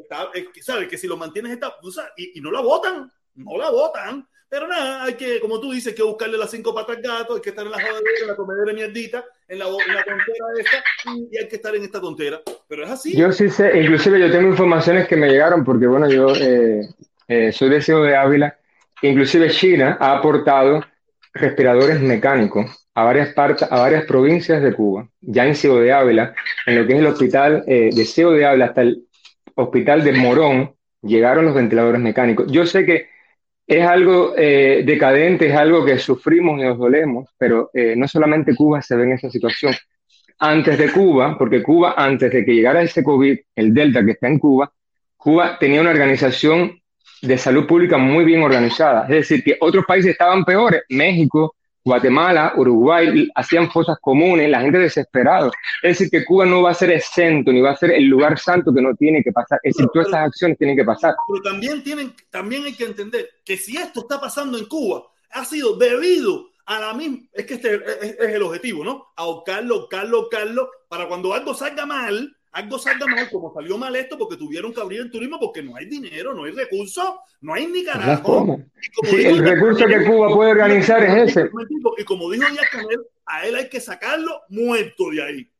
Está- 0.00 0.30
es 0.34 0.48
que, 0.52 0.60
¿Sabes? 0.62 0.88
Que 0.88 0.98
si 0.98 1.06
lo 1.06 1.16
mantienes, 1.16 1.52
está, 1.52 1.72
y, 2.16 2.36
y 2.38 2.40
no 2.40 2.50
la 2.50 2.60
botan, 2.60 3.12
no 3.34 3.56
la 3.56 3.70
botan. 3.70 4.28
Pero 4.54 4.68
nada, 4.68 5.02
hay 5.02 5.14
que, 5.14 5.40
como 5.40 5.58
tú 5.58 5.72
dices, 5.72 5.88
hay 5.88 5.96
que 5.96 6.04
buscarle 6.04 6.38
las 6.38 6.48
cinco 6.48 6.72
patas 6.72 7.02
gato, 7.02 7.34
hay 7.34 7.40
que 7.40 7.50
estar 7.50 7.66
en 7.66 7.72
la 7.72 7.76
jodedera, 7.76 8.20
en 8.20 8.28
la 8.28 8.36
comedera 8.36 8.66
de 8.66 8.74
mierdita, 8.74 9.24
en 9.48 9.58
la, 9.58 9.64
en 9.64 9.94
la 9.94 10.04
tontera 10.04 10.46
esta, 10.60 10.84
y, 11.12 11.36
hay 11.36 11.48
que 11.48 11.56
estar 11.56 11.74
en 11.74 11.82
esta 11.82 12.00
tontera. 12.00 12.40
Pero 12.68 12.84
es 12.84 12.90
así. 12.92 13.16
Yo 13.16 13.32
sí 13.32 13.50
sé, 13.50 13.76
inclusive 13.80 14.20
yo 14.20 14.30
tengo 14.30 14.48
informaciones 14.48 15.08
que 15.08 15.16
me 15.16 15.28
llegaron 15.28 15.64
porque, 15.64 15.88
bueno, 15.88 16.08
yo 16.08 16.28
eh, 16.36 16.88
eh, 17.26 17.50
soy 17.50 17.68
de 17.68 18.16
Ávila, 18.16 18.56
inclusive 19.02 19.50
China 19.50 19.96
ha 19.98 20.18
aportado 20.18 20.84
respiradores 21.32 22.00
mecánicos 22.00 22.86
a 22.94 23.02
varias 23.02 23.34
partes, 23.34 23.66
a 23.68 23.80
varias 23.80 24.04
provincias 24.04 24.62
de 24.62 24.72
Cuba, 24.72 25.08
ya 25.20 25.46
en 25.46 25.56
Ciudad 25.56 25.82
de 25.82 25.92
Ávila, 25.92 26.32
en 26.66 26.78
lo 26.78 26.86
que 26.86 26.92
es 26.92 26.98
el 27.00 27.06
hospital 27.06 27.64
eh, 27.66 27.90
de 27.92 28.04
Ciudad 28.04 28.36
de 28.36 28.46
Ávila 28.46 28.66
hasta 28.66 28.82
el 28.82 29.04
hospital 29.56 30.04
de 30.04 30.12
Morón, 30.12 30.76
llegaron 31.02 31.44
los 31.44 31.56
ventiladores 31.56 32.00
mecánicos. 32.00 32.46
Yo 32.52 32.64
sé 32.66 32.86
que 32.86 33.13
es 33.66 33.86
algo 33.86 34.34
eh, 34.36 34.82
decadente, 34.84 35.48
es 35.48 35.56
algo 35.56 35.84
que 35.84 35.98
sufrimos 35.98 36.60
y 36.60 36.64
nos 36.64 36.78
dolemos, 36.78 37.28
pero 37.38 37.70
eh, 37.72 37.94
no 37.96 38.06
solamente 38.06 38.54
Cuba 38.54 38.82
se 38.82 38.96
ve 38.96 39.04
en 39.04 39.12
esa 39.12 39.30
situación. 39.30 39.74
Antes 40.38 40.78
de 40.78 40.90
Cuba, 40.90 41.36
porque 41.38 41.62
Cuba, 41.62 41.94
antes 41.96 42.30
de 42.30 42.44
que 42.44 42.54
llegara 42.54 42.82
ese 42.82 43.02
COVID, 43.02 43.38
el 43.56 43.72
Delta 43.72 44.04
que 44.04 44.12
está 44.12 44.28
en 44.28 44.38
Cuba, 44.38 44.70
Cuba 45.16 45.58
tenía 45.58 45.80
una 45.80 45.90
organización 45.90 46.78
de 47.22 47.38
salud 47.38 47.66
pública 47.66 47.96
muy 47.96 48.24
bien 48.24 48.42
organizada. 48.42 49.04
Es 49.04 49.28
decir, 49.28 49.42
que 49.42 49.56
otros 49.60 49.86
países 49.86 50.12
estaban 50.12 50.44
peores. 50.44 50.82
México, 50.90 51.54
Guatemala, 51.84 52.54
Uruguay 52.56 53.28
hacían 53.34 53.70
fosas 53.70 53.98
comunes, 54.00 54.48
la 54.48 54.62
gente 54.62 54.78
desesperada. 54.78 55.50
Es 55.82 55.98
decir, 55.98 56.10
que 56.10 56.24
Cuba 56.24 56.46
no 56.46 56.62
va 56.62 56.70
a 56.70 56.74
ser 56.74 56.90
exento, 56.90 57.52
ni 57.52 57.60
va 57.60 57.72
a 57.72 57.76
ser 57.76 57.90
el 57.90 58.04
lugar 58.04 58.38
santo 58.38 58.72
que 58.72 58.80
no 58.80 58.94
tiene 58.94 59.22
que 59.22 59.32
pasar. 59.32 59.60
Es 59.62 59.74
decir, 59.74 59.90
todas 59.92 60.08
esas 60.08 60.28
acciones 60.28 60.56
tienen 60.56 60.76
que 60.76 60.84
pasar. 60.84 61.14
Pero 61.28 61.42
también, 61.42 61.84
tienen, 61.84 62.14
también 62.30 62.64
hay 62.64 62.74
que 62.74 62.84
entender 62.84 63.28
que 63.44 63.58
si 63.58 63.76
esto 63.76 64.00
está 64.00 64.18
pasando 64.18 64.56
en 64.56 64.64
Cuba, 64.64 65.02
ha 65.32 65.44
sido 65.44 65.76
debido 65.76 66.46
a 66.64 66.80
la 66.80 66.94
misma. 66.94 67.18
Es 67.34 67.44
que 67.44 67.54
este 67.54 67.74
es, 67.74 68.16
es 68.18 68.34
el 68.34 68.42
objetivo, 68.42 68.82
¿no? 68.82 69.08
Ahorcarlo, 69.16 69.74
ahorcarlo, 69.74 70.18
ahorcarlo, 70.20 70.70
para 70.88 71.06
cuando 71.06 71.34
algo 71.34 71.52
salga 71.52 71.84
mal, 71.84 72.34
algo 72.54 72.78
salga 72.78 73.06
mal, 73.06 73.28
como 73.30 73.52
salió 73.52 73.76
mal 73.76 73.94
esto, 73.96 74.16
porque 74.16 74.36
tuvieron 74.36 74.72
que 74.72 74.80
abrir 74.80 75.00
el 75.00 75.10
turismo, 75.10 75.38
porque 75.40 75.62
no 75.62 75.76
hay 75.76 75.86
dinero, 75.86 76.32
no 76.34 76.44
hay 76.44 76.52
recursos, 76.52 77.04
no 77.40 77.52
hay 77.52 77.66
ni 77.66 77.80
Es 77.80 77.86
la 77.86 77.92
carajo. 77.92 78.22
forma. 78.22 78.54
Y 78.54 78.90
como 78.94 79.10
Sí, 79.10 79.16
dijo 79.16 79.30
el 79.30 79.44
recurso 79.44 79.86
que 79.86 80.04
Cuba 80.04 80.28
puede 80.34 80.50
organizar 80.52 81.02
es 81.02 81.30
ese. 81.30 81.50
Y 81.98 82.04
como 82.04 82.30
dijo 82.30 82.48
Díaz 82.50 82.66
Canel, 82.70 83.00
a 83.26 83.46
él 83.46 83.56
hay 83.56 83.68
que 83.68 83.80
sacarlo 83.80 84.40
muerto 84.48 85.10
de 85.10 85.22
ahí. 85.22 85.50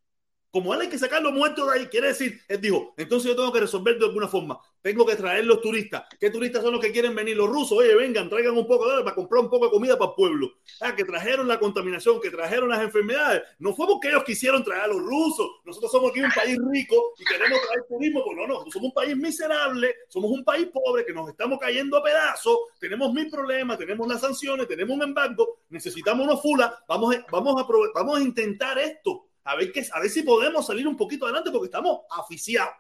Como 0.55 0.72
él 0.72 0.82
hay 0.82 0.88
que 0.88 1.00
sacarlo 1.00 1.32
muerto 1.32 1.66
de 1.66 1.76
ahí, 1.76 1.86
quiere 1.86 2.07
decir, 2.07 2.40
él 2.46 2.61
dijo, 2.61 2.94
entonces 2.96 3.28
yo 3.28 3.34
tengo 3.34 3.52
que 3.52 3.59
resolver 3.59 3.98
de 3.98 4.05
alguna 4.05 4.28
forma. 4.28 4.57
Tengo 4.80 5.05
que 5.05 5.16
traer 5.16 5.44
los 5.46 5.61
turistas. 5.61 6.05
¿Qué 6.20 6.30
turistas 6.30 6.62
son 6.62 6.70
los 6.70 6.80
que 6.80 6.92
quieren 6.92 7.12
venir? 7.12 7.36
Los 7.36 7.48
rusos. 7.48 7.76
Oye, 7.78 7.92
vengan, 7.96 8.28
traigan 8.28 8.57
un 8.57 8.64
poco 8.64 8.88
de 8.88 9.02
para 9.02 9.16
comprar 9.16 9.42
un 9.42 9.50
poco 9.50 9.64
de 9.64 9.72
comida 9.72 9.98
para 9.98 10.11
el 10.12 10.14
pueblo. 10.14 10.52
Ah, 10.80 10.94
que 10.94 11.02
trajeron 11.05 11.48
la 11.48 11.59
contaminación, 11.59 12.20
que 12.20 12.30
trajeron 12.30 12.68
las 12.68 12.82
enfermedades. 12.82 13.42
No 13.59 13.74
fue 13.74 13.88
porque 13.88 14.11
ellos 14.11 14.22
quisieron 14.22 14.62
traer 14.62 14.82
a 14.82 14.86
los 14.86 14.98
rusos. 15.02 15.44
Nosotros 15.64 15.90
somos 15.90 16.12
aquí 16.12 16.20
un 16.20 16.30
país 16.30 16.57
rico 16.70 17.14
y 17.18 17.24
queremos 17.24 17.61
traer 17.66 17.82
turismo. 17.88 18.22
Pues 18.24 18.36
no, 18.36 18.46
no, 18.46 18.70
somos 18.70 18.90
un 18.90 18.92
país 18.92 19.16
miserable, 19.16 19.92
somos 20.07 20.30
un 20.30 20.44
país 20.44 20.68
pobre 20.72 21.05
que 21.05 21.12
nos 21.12 21.28
estamos 21.28 21.59
cayendo 21.59 21.96
a 21.96 22.05
pedazos, 22.05 22.59
tenemos 22.78 23.12
mil 23.12 23.28
problemas, 23.28 23.76
tenemos 23.76 24.07
las 24.07 24.20
sanciones, 24.20 24.68
tenemos 24.68 24.94
un 24.94 25.02
embargo, 25.02 25.62
necesitamos 25.70 26.24
unos 26.24 26.40
fulas. 26.40 26.72
Vamos, 26.86 27.16
vamos, 27.28 27.61
a, 27.61 27.66
vamos 27.92 28.20
a 28.20 28.22
intentar 28.22 28.78
esto. 28.78 29.26
A 29.45 29.57
ver, 29.57 29.72
que, 29.72 29.84
a 29.92 30.01
ver 30.01 30.11
si 30.11 30.22
podemos 30.22 30.66
salir 30.66 30.88
un 30.88 30.97
poquito 30.97 31.26
adelante 31.26 31.51
porque 31.51 31.66
estamos 31.66 32.01
aficiados 32.11 32.74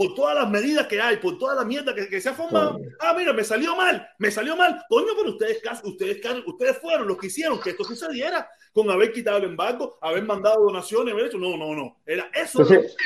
por 0.00 0.14
todas 0.14 0.34
las 0.34 0.48
medidas 0.48 0.86
que 0.86 0.98
hay, 0.98 1.18
por 1.18 1.36
toda 1.36 1.54
la 1.54 1.62
mierda 1.62 1.94
que, 1.94 2.08
que 2.08 2.22
se 2.22 2.30
ha 2.30 2.32
formado. 2.32 2.80
Ah, 3.00 3.14
mira, 3.14 3.34
me 3.34 3.44
salió 3.44 3.76
mal, 3.76 4.08
me 4.18 4.30
salió 4.30 4.56
mal. 4.56 4.82
Coño, 4.88 5.08
pero 5.14 5.32
ustedes, 5.32 5.60
ustedes, 5.84 6.22
ustedes 6.46 6.78
fueron 6.78 7.06
los 7.06 7.18
que 7.18 7.26
hicieron 7.26 7.60
que 7.60 7.70
esto 7.70 7.84
sucediera 7.84 8.48
con 8.72 8.90
haber 8.90 9.12
quitado 9.12 9.36
el 9.36 9.44
embargo, 9.44 9.98
haber 10.00 10.24
mandado 10.24 10.62
donaciones, 10.62 11.12
haber 11.12 11.26
hecho. 11.26 11.36
No, 11.36 11.54
no, 11.56 11.74
no. 11.74 11.98
Era 12.06 12.30
eso. 12.32 12.62
Entonces, 12.62 12.96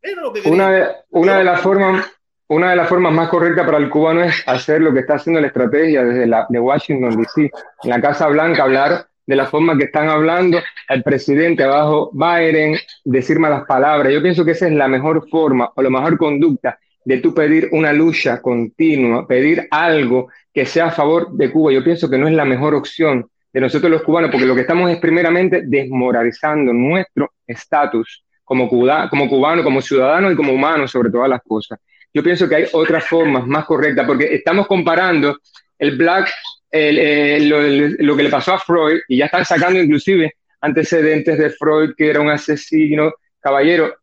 era 0.00 0.22
lo 0.22 0.32
que 0.32 0.42
querían. 0.42 0.54
Una 0.54 0.70
de, 0.70 0.88
una 1.10 1.38
de 1.38 1.44
las 1.44 1.60
formas, 1.60 2.12
una 2.46 2.70
de 2.70 2.76
las 2.76 2.88
formas 2.88 3.12
más 3.12 3.28
correctas 3.28 3.66
para 3.66 3.78
el 3.78 3.90
cubano 3.90 4.22
es 4.22 4.44
hacer 4.46 4.80
lo 4.82 4.92
que 4.92 5.00
está 5.00 5.14
haciendo 5.14 5.40
la 5.40 5.48
estrategia 5.48 6.04
desde 6.04 6.28
la, 6.28 6.46
de 6.48 6.60
Washington 6.60 7.16
DC, 7.16 7.50
en 7.82 7.90
la 7.90 8.00
Casa 8.00 8.28
Blanca, 8.28 8.62
hablar 8.62 9.08
de 9.26 9.36
la 9.36 9.46
forma 9.46 9.76
que 9.76 9.84
están 9.84 10.08
hablando 10.08 10.58
el 10.88 11.02
presidente 11.02 11.64
abajo, 11.64 12.10
Biden, 12.12 12.76
decir 13.04 13.38
malas 13.38 13.64
palabras. 13.66 14.12
Yo 14.12 14.22
pienso 14.22 14.44
que 14.44 14.52
esa 14.52 14.66
es 14.66 14.72
la 14.72 14.88
mejor 14.88 15.28
forma 15.28 15.70
o 15.74 15.82
la 15.82 15.90
mejor 15.90 16.16
conducta 16.16 16.78
de 17.04 17.18
tú 17.18 17.34
pedir 17.34 17.68
una 17.72 17.92
lucha 17.92 18.40
continua, 18.40 19.26
pedir 19.26 19.66
algo 19.70 20.28
que 20.52 20.66
sea 20.66 20.86
a 20.86 20.90
favor 20.90 21.32
de 21.32 21.50
Cuba. 21.50 21.72
Yo 21.72 21.84
pienso 21.84 22.08
que 22.08 22.18
no 22.18 22.28
es 22.28 22.34
la 22.34 22.44
mejor 22.44 22.74
opción 22.74 23.28
de 23.52 23.60
nosotros 23.60 23.90
los 23.90 24.02
cubanos, 24.02 24.30
porque 24.30 24.46
lo 24.46 24.54
que 24.54 24.60
estamos 24.62 24.90
es 24.90 24.98
primeramente 24.98 25.62
desmoralizando 25.64 26.72
nuestro 26.72 27.32
estatus 27.46 28.22
como, 28.44 28.68
cuba, 28.68 29.08
como 29.08 29.28
cubano, 29.28 29.64
como 29.64 29.80
ciudadano 29.80 30.30
y 30.30 30.36
como 30.36 30.52
humano 30.52 30.86
sobre 30.86 31.10
todas 31.10 31.28
las 31.28 31.40
cosas. 31.42 31.78
Yo 32.12 32.22
pienso 32.22 32.48
que 32.48 32.56
hay 32.56 32.64
otras 32.72 33.04
formas 33.04 33.46
más 33.46 33.64
correctas, 33.64 34.06
porque 34.06 34.34
estamos 34.34 34.66
comparando 34.66 35.38
el 35.78 35.96
black, 35.96 36.30
el, 36.76 37.48
lo, 37.48 37.60
lo, 37.60 38.16
que 38.16 38.22
le 38.22 38.30
pasó 38.30 38.54
a 38.54 38.58
Freud, 38.58 39.00
y 39.08 39.18
ya 39.18 39.26
están 39.26 39.44
sacando 39.44 39.80
inclusive 39.80 40.34
antecedentes 40.60 41.38
de 41.38 41.50
Freud, 41.50 41.94
que 41.96 42.10
era 42.10 42.20
un 42.20 42.30
asesino, 42.30 43.12
caballero, 43.40 43.94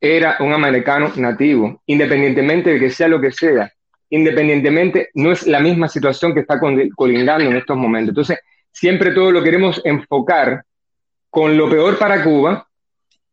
era 0.00 0.36
un 0.40 0.52
americano 0.52 1.12
nativo, 1.16 1.82
independientemente 1.86 2.70
de 2.70 2.80
que 2.80 2.90
sea 2.90 3.08
lo 3.08 3.20
que 3.20 3.32
sea, 3.32 3.70
independientemente, 4.10 5.10
no 5.14 5.32
es 5.32 5.46
la 5.46 5.60
misma 5.60 5.88
situación 5.88 6.34
que 6.34 6.40
está 6.40 6.58
colindando 6.94 7.50
en 7.50 7.56
estos 7.56 7.76
momentos. 7.76 8.10
Entonces, 8.10 8.38
siempre 8.70 9.12
todo 9.12 9.30
lo 9.30 9.42
queremos 9.42 9.80
enfocar 9.84 10.62
con 11.30 11.56
lo 11.56 11.68
peor 11.68 11.98
para 11.98 12.22
Cuba 12.22 12.66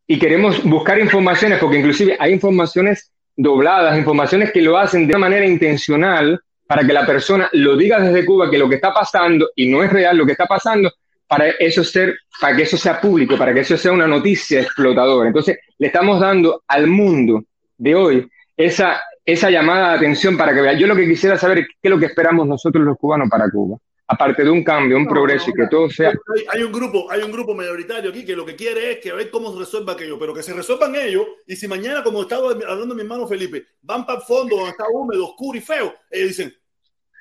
y 0.08 0.18
queremos 0.20 0.64
buscar 0.64 1.00
informaciones, 1.00 1.60
porque 1.60 1.78
inclusive 1.78 2.18
hay 2.20 2.34
informaciones 2.34 3.12
dobladas, 3.36 3.98
informaciones 3.98 4.52
que 4.52 4.62
lo 4.62 4.78
hacen 4.78 5.08
de 5.08 5.14
una 5.16 5.28
manera 5.28 5.46
intencional 5.46 6.40
para 6.74 6.88
que 6.88 6.94
la 6.94 7.06
persona 7.06 7.48
lo 7.52 7.78
diga 7.78 8.00
desde 8.00 8.26
Cuba 8.26 8.50
que 8.50 8.58
lo 8.58 8.68
que 8.68 8.76
está 8.76 8.92
pasando 8.92 9.52
y 9.56 9.70
no 9.70 9.84
es 9.84 9.94
real 9.94 10.18
lo 10.18 10.26
que 10.26 10.32
está 10.32 10.48
pasando, 10.48 10.92
para 11.28 11.50
eso 11.50 11.84
ser, 11.84 12.18
para 12.42 12.56
que 12.56 12.64
eso 12.64 12.78
sea 12.78 13.00
público, 13.00 13.38
para 13.38 13.54
que 13.54 13.60
eso 13.60 13.78
sea 13.78 13.92
una 13.92 14.08
noticia 14.08 14.60
explotadora. 14.60 15.28
Entonces, 15.28 15.60
le 15.78 15.86
estamos 15.86 16.20
dando 16.20 16.64
al 16.68 16.88
mundo 16.88 17.44
de 17.78 17.94
hoy 17.94 18.28
esa, 18.58 19.00
esa 19.24 19.52
llamada 19.52 19.92
de 19.92 19.98
atención 19.98 20.36
para 20.36 20.52
que 20.52 20.62
vea. 20.62 20.74
Yo 20.74 20.88
lo 20.88 20.96
que 20.96 21.08
quisiera 21.08 21.38
saber 21.38 21.60
es 21.60 21.68
qué 21.80 21.90
es 21.90 21.92
lo 21.92 22.00
que 22.00 22.08
esperamos 22.08 22.48
nosotros 22.48 22.84
los 22.84 22.98
cubanos 22.98 23.30
para 23.30 23.52
Cuba. 23.52 23.78
aparte 24.08 24.44
de 24.44 24.50
un 24.50 24.64
cambio, 24.64 24.98
un 24.98 25.06
progreso 25.06 25.52
y 25.52 25.54
que 25.54 25.68
todo 25.68 25.92
sea... 25.92 26.10
Hay, 26.10 26.46
hay, 26.54 26.64
un 26.64 26.72
grupo, 26.72 27.06
hay 27.12 27.22
un 27.22 27.32
grupo 27.32 27.54
mayoritario 27.54 28.10
aquí 28.10 28.26
que 28.26 28.36
lo 28.36 28.48
que 28.48 28.56
quiere 28.56 28.94
es 28.94 28.98
que 28.98 29.12
a 29.12 29.14
ver 29.14 29.30
cómo 29.30 29.54
se 29.54 29.60
resuelva 29.60 29.94
aquello, 29.94 30.18
pero 30.18 30.34
que 30.34 30.42
se 30.42 30.56
resuelvan 30.56 30.96
ellos 30.96 31.24
y 31.46 31.56
si 31.56 31.68
mañana, 31.68 32.02
como 32.02 32.24
estaba 32.24 32.50
hablando 32.50 32.96
mi 32.96 33.02
hermano 33.02 33.28
Felipe, 33.28 33.64
van 33.84 34.08
para 34.08 34.18
el 34.18 34.26
fondo 34.26 34.56
donde 34.56 34.72
está 34.72 34.86
húmedo, 34.92 35.28
oscuro 35.28 35.56
y 35.56 35.62
feo, 35.62 35.94
ellos 36.10 36.30
dicen, 36.30 36.54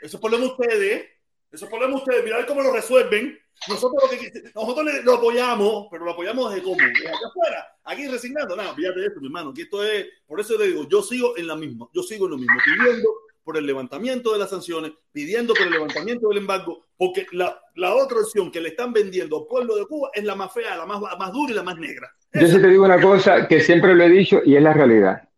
eso 0.03 0.17
es 0.17 0.21
problema 0.21 0.45
de 0.45 0.51
ustedes, 0.51 1.07
eso 1.51 1.65
es 1.65 1.71
problema 1.71 1.95
de 1.95 1.99
ustedes, 1.99 2.25
mirad 2.25 2.47
cómo 2.47 2.63
lo 2.63 2.73
resuelven. 2.73 3.39
Nosotros, 3.69 4.03
lo, 4.03 4.19
que, 4.19 5.13
apoyamos, 5.13 5.87
pero 5.91 6.05
lo 6.05 6.13
apoyamos 6.13 6.51
desde 6.51 6.65
cómo, 6.65 6.77
desde 6.77 7.09
afuera, 7.09 7.67
aquí 7.85 8.09
resignando. 8.09 8.57
No, 8.57 8.75
fíjate 8.75 9.01
de 9.01 9.07
esto, 9.07 9.21
mi 9.21 9.27
hermano, 9.27 9.55
que 9.55 9.63
esto 9.63 9.85
es, 9.85 10.07
por 10.27 10.41
eso 10.41 10.57
te 10.57 10.67
digo, 10.67 10.89
yo 10.89 11.03
sigo 11.03 11.37
en 11.37 11.47
la 11.47 11.55
misma, 11.55 11.87
yo 11.95 12.03
sigo 12.03 12.25
en 12.25 12.33
lo 12.33 12.39
mismo, 12.39 12.57
pidiendo 12.65 13.09
por 13.45 13.57
el 13.57 13.67
levantamiento 13.67 14.33
de 14.33 14.39
las 14.39 14.51
sanciones, 14.51 14.93
pidiendo 15.13 15.55
por 15.55 15.67
el 15.67 15.73
levantamiento 15.73 16.29
del 16.29 16.39
embargo, 16.39 16.87
porque 16.97 17.27
la, 17.33 17.61
la 17.77 17.95
otra 17.95 18.19
opción 18.19 18.51
que 18.51 18.61
le 18.61 18.71
están 18.71 18.93
vendiendo 18.93 19.39
al 19.39 19.47
pueblo 19.47 19.77
de 19.77 19.87
Cuba 19.87 20.11
es 20.15 20.25
la 20.25 20.35
más 20.35 20.53
fea, 20.53 20.77
la 20.77 20.87
más, 20.87 21.01
más 21.01 21.33
dura 21.33 21.53
y 21.53 21.55
la 21.55 21.63
más 21.63 21.77
negra. 21.79 22.11
Yo 22.33 22.47
sí 22.47 22.61
te 22.61 22.69
digo 22.69 22.85
una 22.85 23.01
cosa 23.01 23.47
que 23.47 23.61
siempre 23.61 23.95
lo 23.95 24.05
he 24.05 24.09
dicho 24.09 24.41
y 24.45 24.57
es 24.57 24.63
la 24.63 24.73
realidad. 24.73 25.29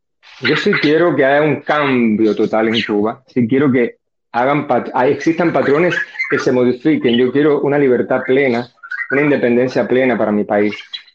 Yo 0.41 0.57
sí 0.57 0.73
quiero 0.73 1.15
que 1.15 1.25
haya 1.25 1.43
un 1.43 1.61
cambio 1.61 2.35
total 2.35 2.69
en 2.69 2.83
Cuba, 2.83 3.23
sí 3.27 3.47
quiero 3.47 3.71
que 3.71 3.99
hagan 4.35 4.66
pat 4.66 4.91
existan 5.07 5.53
patrones 5.53 5.95
que 6.28 6.39
se 6.39 6.51
modifiquen. 6.51 7.16
Yo 7.16 7.30
quiero 7.30 7.61
una 7.61 7.78
libertad 7.78 8.22
plena, 8.26 8.68
una 9.12 9.22
independencia 9.22 9.87
plena 9.87 10.18
para 10.18 10.32
mi 10.32 10.45
país. 10.45 10.74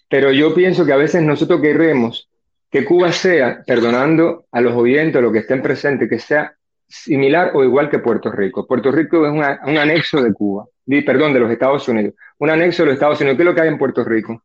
Pero 0.09 0.32
yo 0.32 0.55
pienso 0.55 0.86
que 0.86 0.93
a 0.93 0.97
veces 0.97 1.22
nosotros 1.22 1.61
queremos 1.61 2.30
que 2.72 2.86
Cuba 2.86 3.11
sea, 3.11 3.61
perdonando 3.65 4.45
a 4.51 4.61
los 4.61 4.74
oyentes, 4.74 5.17
a 5.17 5.22
los 5.22 5.34
que 5.34 5.39
estén 5.39 5.61
presentes, 5.61 6.09
que 6.09 6.20
sea 6.20 6.53
similar 6.88 7.51
o 7.53 7.63
igual 7.63 7.89
que 7.89 7.99
Puerto 7.99 8.32
Rico. 8.32 8.65
Puerto 8.65 8.91
Rico 8.91 9.26
es 9.26 9.34
una, 9.34 9.59
un 9.65 9.78
anexo 9.78 10.22
de 10.24 10.34
Cuba, 10.34 10.65
perdón, 11.05 11.34
de 11.34 11.41
los 11.41 11.51
Estados 11.51 11.88
Unidos. 11.89 12.13
Un 12.38 12.49
anexo 12.49 12.84
de 12.84 12.88
los 12.88 12.93
Estados 12.93 13.20
Unidos. 13.20 13.36
¿Qué 13.36 13.43
es 13.43 13.47
lo 13.47 13.55
que 13.55 13.61
hay 13.61 13.67
en 13.67 13.78
Puerto 13.78 14.03
Rico? 14.05 14.41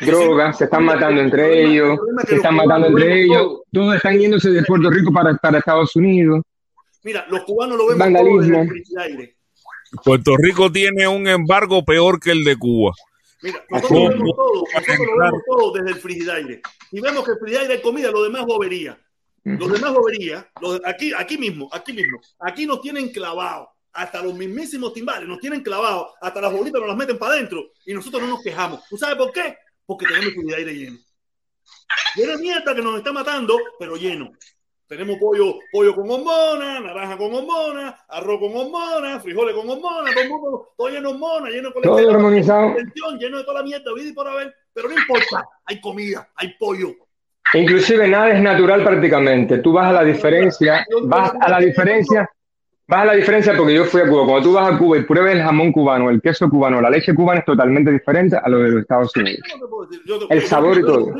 Drogas, 0.00 0.58
se 0.58 0.64
están 0.64 0.84
matando 0.84 1.20
entre 1.20 1.64
ellos, 1.64 1.98
se 2.24 2.36
están 2.36 2.54
matando 2.54 2.86
entre 2.86 3.24
ellos, 3.24 3.62
todos 3.72 3.96
están 3.96 4.16
yéndose 4.16 4.50
de 4.50 4.62
Puerto 4.62 4.90
Rico 4.90 5.12
para, 5.12 5.34
para 5.34 5.58
Estados 5.58 5.96
Unidos. 5.96 6.42
Mira, 7.08 7.26
los 7.30 7.42
cubanos 7.44 7.78
lo 7.78 7.86
vemos 7.86 8.06
todo 8.06 8.38
desde 8.38 8.60
el 8.60 8.68
frigidaire. 8.68 9.36
Puerto 10.04 10.36
Rico 10.36 10.70
tiene 10.70 11.08
un 11.08 11.26
embargo 11.26 11.82
peor 11.82 12.20
que 12.20 12.32
el 12.32 12.44
de 12.44 12.54
Cuba. 12.54 12.92
Mira, 13.40 13.64
nosotros 13.70 13.98
lo 13.98 14.08
vemos 14.10 14.36
todo, 14.36 14.64
nosotros 14.74 15.06
lo 15.06 15.18
vemos 15.18 15.42
todo 15.46 15.72
desde 15.72 15.88
el 15.88 15.96
frigidaire. 15.96 16.60
Y 16.92 17.00
vemos 17.00 17.24
que 17.24 17.30
el 17.30 17.38
frigidaire 17.38 17.74
es 17.76 17.80
comida, 17.80 18.10
lo 18.10 18.24
demás 18.24 18.44
bobería. 18.44 19.00
Los 19.42 19.72
demás 19.72 19.94
bobería, 19.94 20.50
los, 20.60 20.82
aquí, 20.84 21.14
aquí 21.16 21.38
mismo, 21.38 21.70
aquí 21.72 21.94
mismo, 21.94 22.20
aquí 22.40 22.66
nos 22.66 22.82
tienen 22.82 23.08
clavados. 23.08 23.68
Hasta 23.94 24.20
los 24.20 24.34
mismísimos 24.34 24.92
timbales 24.92 25.26
nos 25.26 25.40
tienen 25.40 25.62
clavados, 25.62 26.12
hasta 26.20 26.42
las 26.42 26.52
bolitas 26.52 26.78
nos 26.78 26.88
las 26.88 26.96
meten 26.98 27.16
para 27.16 27.32
adentro 27.32 27.70
y 27.86 27.94
nosotros 27.94 28.20
no 28.20 28.28
nos 28.28 28.42
quejamos. 28.42 28.82
¿Tú 28.86 28.98
sabes 28.98 29.16
por 29.16 29.32
qué? 29.32 29.56
Porque 29.86 30.04
tenemos 30.04 30.26
el 30.26 30.34
frigidaire 30.34 30.74
lleno. 30.74 30.98
De 32.16 32.36
mierda 32.36 32.74
que 32.74 32.82
nos 32.82 32.98
está 32.98 33.12
matando, 33.12 33.58
pero 33.78 33.96
lleno. 33.96 34.30
Tenemos 34.88 35.18
pollo, 35.18 35.56
pollo 35.70 35.94
con 35.94 36.10
hormonas, 36.10 36.82
naranja 36.82 37.18
con 37.18 37.34
hormonas, 37.34 37.94
arroz 38.08 38.40
con 38.40 38.56
hormonas, 38.56 39.22
frijoles 39.22 39.54
con 39.54 39.68
hormonas, 39.68 40.14
todo, 40.14 40.28
mundo, 40.30 40.68
todo 40.78 40.88
lleno 40.88 41.08
de 41.10 41.14
hormonas, 41.14 41.50
lleno 41.50 41.68
de 41.68 41.74
colesterol, 41.74 43.18
lleno 43.18 43.36
de 43.36 43.44
toda 43.44 43.60
la 43.60 43.64
mierda, 43.64 43.92
vida 43.94 44.08
y 44.08 44.12
por 44.14 44.26
haber, 44.26 44.54
pero 44.72 44.88
no 44.88 44.94
importa, 44.94 45.44
hay 45.66 45.78
comida, 45.78 46.26
hay 46.36 46.54
pollo. 46.58 46.88
Inclusive 47.52 48.08
nada 48.08 48.30
es 48.30 48.40
natural 48.40 48.82
prácticamente. 48.82 49.58
Tú 49.58 49.72
vas 49.72 49.88
a 49.88 49.92
la 49.92 50.04
diferencia, 50.04 50.86
vas 51.02 51.32
a 51.38 51.50
la 51.50 51.58
diferencia, 51.58 52.26
vas 52.86 53.02
a 53.02 53.04
la 53.04 53.12
diferencia 53.12 53.54
porque 53.58 53.74
yo 53.74 53.84
fui 53.84 54.00
a 54.00 54.08
Cuba. 54.08 54.24
Cuando 54.24 54.42
tú 54.42 54.52
vas 54.54 54.72
a 54.72 54.78
Cuba 54.78 54.96
y 54.96 55.02
pruebes 55.02 55.34
el 55.34 55.42
jamón 55.42 55.70
cubano, 55.70 56.08
el 56.08 56.22
queso 56.22 56.48
cubano, 56.48 56.80
la 56.80 56.88
leche 56.88 57.14
cubana 57.14 57.40
es 57.40 57.46
totalmente 57.46 57.92
diferente 57.92 58.38
a 58.42 58.48
lo 58.48 58.60
de 58.60 58.70
los 58.70 58.80
Estados 58.80 59.14
Unidos. 59.16 59.40
El 60.30 60.42
sabor 60.46 60.78
y 60.78 60.82
todo. 60.82 61.14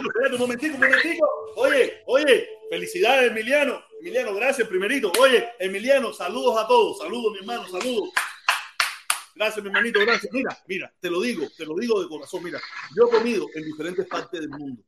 Oye, 1.57 1.93
oye, 2.07 2.49
felicidades, 2.71 3.31
Emiliano. 3.31 3.83
Emiliano, 4.01 4.35
gracias, 4.35 4.69
primerito. 4.69 5.13
Oye, 5.21 5.49
Emiliano, 5.59 6.13
saludos 6.13 6.57
a 6.59 6.67
todos. 6.67 6.99
Saludos, 6.99 7.33
mi 7.33 7.39
hermano, 7.39 7.69
saludos. 7.69 8.11
Gracias, 9.35 9.63
mi 9.63 9.69
hermanito, 9.71 10.01
gracias. 10.01 10.33
Mira, 10.33 10.59
mira, 10.67 10.93
te 11.01 11.11
lo 11.11 11.21
digo, 11.21 11.47
te 11.57 11.65
lo 11.65 11.75
digo 11.77 12.03
de 12.03 12.09
corazón. 12.09 12.43
Mira, 12.43 12.61
yo 12.97 13.07
he 13.07 13.11
comido 13.11 13.47
en 13.55 13.65
diferentes 13.65 14.07
partes 14.07 14.41
del 14.41 14.51
mundo 14.51 14.83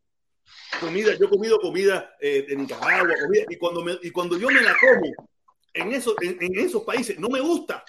comida, 0.81 1.15
yo 1.15 1.27
he 1.27 1.29
comido 1.29 1.59
comida 1.59 2.17
eh, 2.21 2.45
de 2.49 2.57
Nicaragua, 2.57 3.15
comida, 3.23 3.45
y, 3.49 3.57
cuando 3.57 3.83
me, 3.83 3.99
y 4.03 4.11
cuando 4.11 4.39
yo 4.39 4.49
me 4.49 4.61
la 4.61 4.75
como 4.79 5.29
en, 5.73 5.93
eso, 5.93 6.15
en, 6.21 6.59
esos 6.59 6.83
países, 6.83 7.19
no 7.19 7.29
me 7.29 7.41
gusta, 7.41 7.85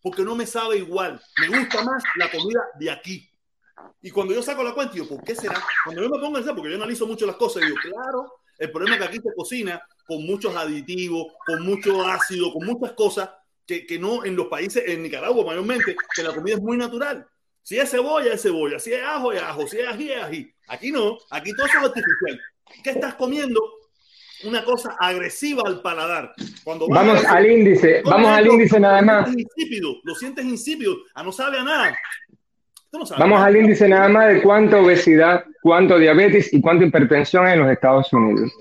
porque 0.00 0.22
no 0.22 0.34
me 0.34 0.46
sabe 0.46 0.78
igual. 0.78 1.20
Me 1.40 1.58
gusta 1.58 1.82
más 1.84 2.02
la 2.16 2.30
comida 2.30 2.60
de 2.78 2.90
aquí. 2.90 3.28
Y 4.00 4.10
cuando 4.10 4.34
yo 4.34 4.42
saco 4.42 4.62
la 4.62 4.74
cuenta, 4.74 4.94
digo, 4.94 5.08
¿por 5.08 5.24
qué 5.24 5.34
será? 5.34 5.62
Cuando 5.84 6.02
yo 6.02 6.08
me 6.08 6.18
pongo 6.18 6.36
a 6.36 6.38
pensar, 6.38 6.54
porque 6.54 6.70
yo 6.70 6.76
analizo 6.76 7.06
mucho 7.06 7.26
las 7.26 7.36
cosas, 7.36 7.62
digo, 7.62 7.76
claro, 7.82 8.40
el 8.62 8.70
problema 8.70 8.94
es 8.94 9.02
que 9.02 9.08
aquí 9.08 9.16
se 9.16 9.34
cocina 9.34 9.82
con 10.06 10.24
muchos 10.24 10.54
aditivos, 10.54 11.32
con 11.44 11.62
mucho 11.64 12.06
ácido, 12.06 12.52
con 12.52 12.64
muchas 12.64 12.92
cosas 12.92 13.30
que, 13.66 13.84
que 13.84 13.98
no 13.98 14.24
en 14.24 14.36
los 14.36 14.46
países, 14.46 14.84
en 14.86 15.02
Nicaragua 15.02 15.44
mayormente, 15.44 15.96
que 16.14 16.22
la 16.22 16.32
comida 16.32 16.54
es 16.54 16.62
muy 16.62 16.76
natural. 16.76 17.26
Si 17.60 17.76
es 17.76 17.90
cebolla, 17.90 18.34
es 18.34 18.42
cebolla. 18.42 18.78
Si 18.78 18.92
es 18.92 19.02
ajo, 19.02 19.32
es 19.32 19.42
ajo. 19.42 19.66
Si 19.66 19.78
es 19.78 19.88
ají, 19.88 20.10
es 20.12 20.22
ají. 20.22 20.54
Aquí 20.68 20.92
no. 20.92 21.18
Aquí 21.30 21.52
todo 21.54 21.66
eso 21.66 21.78
es 21.78 21.84
artificial. 21.84 22.40
¿Qué 22.84 22.90
estás 22.90 23.14
comiendo? 23.14 23.60
Una 24.44 24.64
cosa 24.64 24.96
agresiva 25.00 25.62
al 25.66 25.82
paladar. 25.82 26.32
Cuando 26.62 26.86
vamos 26.88 27.24
al 27.24 27.46
índice, 27.46 28.02
vamos 28.04 28.28
al 28.28 28.46
índice 28.46 28.78
nada 28.78 29.02
más. 29.02 29.28
Insípido, 29.32 29.96
lo 30.04 30.14
sientes 30.14 30.44
insípido, 30.44 30.96
a 31.14 31.22
no 31.22 31.32
sabe 31.32 31.58
a 31.58 31.64
nada. 31.64 31.96
No 32.92 33.04
vamos 33.18 33.40
al 33.40 33.56
índice 33.56 33.88
nada 33.88 34.08
más 34.08 34.28
de 34.28 34.42
cuánta 34.42 34.78
obesidad, 34.78 35.44
cuánto 35.62 35.98
diabetes 35.98 36.52
y 36.52 36.60
cuánta 36.60 36.84
hipertensión 36.84 37.46
hay 37.46 37.54
en 37.54 37.60
los 37.60 37.70
Estados 37.70 38.12
Unidos. 38.12 38.52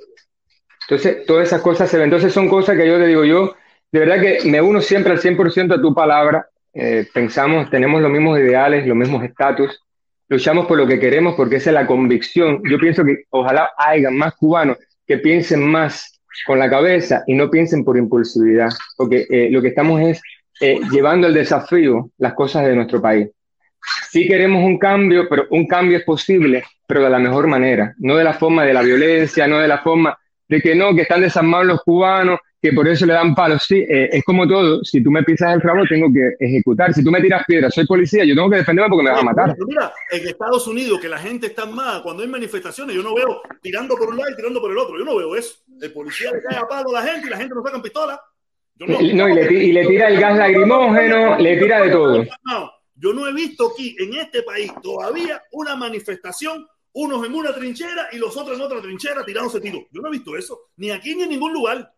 Entonces, 0.87 1.25
todas 1.25 1.47
esas 1.47 1.61
cosas 1.61 1.89
se 1.89 1.97
ven. 1.97 2.05
Entonces, 2.05 2.33
son 2.33 2.47
cosas 2.47 2.77
que 2.77 2.87
yo 2.87 2.97
te 2.97 3.07
digo 3.07 3.25
yo, 3.25 3.55
de 3.91 3.99
verdad 3.99 4.21
que 4.21 4.39
me 4.49 4.61
uno 4.61 4.79
siempre 4.79 5.11
al 5.11 5.19
100% 5.19 5.75
a 5.75 5.81
tu 5.81 5.93
palabra 5.93 6.47
eh, 6.73 7.05
pensamos, 7.13 7.69
tenemos 7.69 8.01
los 8.01 8.09
mismos 8.09 8.39
ideales, 8.39 8.87
los 8.87 8.95
mismos 8.95 9.23
estatus, 9.23 9.83
luchamos 10.29 10.65
por 10.65 10.77
lo 10.77 10.87
que 10.87 10.99
queremos 10.99 11.35
porque 11.35 11.57
esa 11.57 11.71
es 11.71 11.73
la 11.73 11.85
convicción. 11.85 12.61
Yo 12.69 12.77
pienso 12.77 13.03
que 13.03 13.25
ojalá 13.29 13.71
haya 13.77 14.09
más 14.09 14.35
cubanos 14.35 14.77
que 15.05 15.17
piensen 15.17 15.61
más 15.63 16.21
con 16.45 16.57
la 16.59 16.69
cabeza 16.69 17.23
y 17.27 17.33
no 17.33 17.49
piensen 17.49 17.83
por 17.83 17.97
impulsividad, 17.97 18.69
porque 18.95 19.27
eh, 19.29 19.49
lo 19.51 19.61
que 19.61 19.67
estamos 19.67 19.99
es 19.99 20.21
eh, 20.61 20.79
llevando 20.89 21.27
el 21.27 21.33
desafío 21.33 22.09
las 22.17 22.33
cosas 22.33 22.65
de 22.65 22.75
nuestro 22.75 23.01
país. 23.01 23.29
Sí 24.11 24.27
queremos 24.27 24.61
un 24.61 24.77
cambio, 24.77 25.29
pero 25.29 25.47
un 25.51 25.65
cambio 25.65 25.97
es 25.97 26.03
posible, 26.03 26.65
pero 26.85 27.01
de 27.01 27.09
la 27.09 27.17
mejor 27.17 27.47
manera, 27.47 27.95
no 27.97 28.17
de 28.17 28.25
la 28.25 28.33
forma 28.33 28.65
de 28.65 28.73
la 28.73 28.81
violencia, 28.81 29.47
no 29.47 29.59
de 29.59 29.69
la 29.69 29.77
forma 29.77 30.19
de 30.49 30.61
que 30.61 30.75
no, 30.75 30.93
que 30.93 31.03
están 31.03 31.21
desarmados 31.21 31.65
los 31.65 31.81
cubanos, 31.81 32.37
que 32.61 32.73
por 32.73 32.89
eso 32.89 33.05
le 33.05 33.13
dan 33.13 33.33
palos. 33.33 33.63
Sí, 33.63 33.77
eh, 33.77 34.09
es 34.11 34.21
como 34.25 34.45
todo. 34.45 34.83
Si 34.83 35.01
tú 35.01 35.11
me 35.11 35.23
pisas 35.23 35.53
el 35.53 35.61
rabo, 35.61 35.83
tengo 35.87 36.11
que 36.11 36.35
ejecutar. 36.45 36.93
Si 36.93 37.05
tú 37.05 37.09
me 37.09 37.21
tiras 37.21 37.45
piedras, 37.47 37.73
soy 37.73 37.85
policía, 37.85 38.25
yo 38.25 38.35
tengo 38.35 38.49
que 38.49 38.57
defenderme 38.57 38.89
porque 38.89 39.05
me 39.05 39.11
vas 39.11 39.21
a 39.21 39.23
matar. 39.23 39.55
Mira, 39.65 39.93
en 40.11 40.27
Estados 40.27 40.67
Unidos, 40.67 40.99
que 40.99 41.07
la 41.07 41.17
gente 41.17 41.47
está 41.47 41.65
más, 41.65 42.01
cuando 42.01 42.21
hay 42.21 42.27
manifestaciones, 42.27 42.93
yo 42.93 43.03
no 43.03 43.15
veo 43.15 43.41
tirando 43.61 43.95
por 43.95 44.09
un 44.09 44.17
lado 44.17 44.29
y 44.29 44.35
tirando 44.35 44.59
por 44.59 44.71
el 44.71 44.77
otro. 44.77 44.99
Yo 44.99 45.05
no 45.05 45.15
veo 45.15 45.37
eso. 45.37 45.55
El 45.81 45.93
policía 45.93 46.31
le 46.33 46.41
cae 46.41 46.57
a 46.57 46.67
palo 46.67 46.89
a 46.89 47.01
la 47.01 47.13
gente 47.13 47.27
y 47.27 47.29
la 47.29 47.37
gente 47.37 47.55
no 47.55 47.63
saca 47.63 47.81
pistola. 47.81 48.19
Yo 48.75 48.87
no, 48.87 48.93
no 48.95 49.29
y, 49.29 49.35
le, 49.35 49.53
y, 49.53 49.71
le, 49.71 49.87
tira 49.87 50.09
el 50.09 50.19
gas 50.19 50.37
lacrimógeno, 50.37 51.37
le 51.37 51.57
tira 51.57 51.81
de 51.81 51.91
todo. 51.91 52.25
Yo 53.01 53.13
no 53.13 53.27
he 53.27 53.33
visto 53.33 53.71
aquí, 53.71 53.95
en 53.99 54.13
este 54.13 54.43
país, 54.43 54.71
todavía 54.83 55.41
una 55.51 55.75
manifestación 55.75 56.67
unos 56.93 57.25
en 57.25 57.33
una 57.33 57.53
trinchera 57.53 58.09
y 58.11 58.17
los 58.17 58.35
otros 58.37 58.57
en 58.57 58.63
otra 58.63 58.81
trinchera 58.81 59.25
tirándose 59.25 59.59
tiros. 59.59 59.83
Yo 59.91 60.01
no 60.01 60.09
he 60.09 60.11
visto 60.11 60.37
eso, 60.37 60.69
ni 60.75 60.91
aquí 60.91 61.15
ni 61.15 61.23
en 61.23 61.29
ningún 61.29 61.53
lugar. 61.53 61.93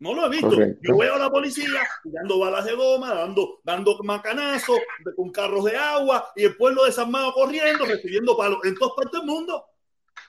No 0.00 0.14
lo 0.14 0.26
he 0.26 0.30
visto. 0.30 0.50
Correcto. 0.50 0.80
Yo 0.82 0.96
veo 0.96 1.14
a 1.14 1.18
la 1.18 1.30
policía 1.30 1.80
tirando 2.02 2.38
balas 2.38 2.64
de 2.64 2.74
goma, 2.74 3.14
dando, 3.14 3.60
dando 3.62 3.98
macanazos 4.02 4.78
con 5.16 5.30
carros 5.30 5.64
de 5.64 5.76
agua 5.76 6.30
y 6.34 6.44
el 6.44 6.56
pueblo 6.56 6.84
desarmado 6.84 7.32
corriendo, 7.34 7.84
recibiendo 7.84 8.36
palos 8.36 8.58
en 8.64 8.74
todas 8.74 8.94
partes 8.96 9.20
del 9.20 9.28
mundo. 9.28 9.64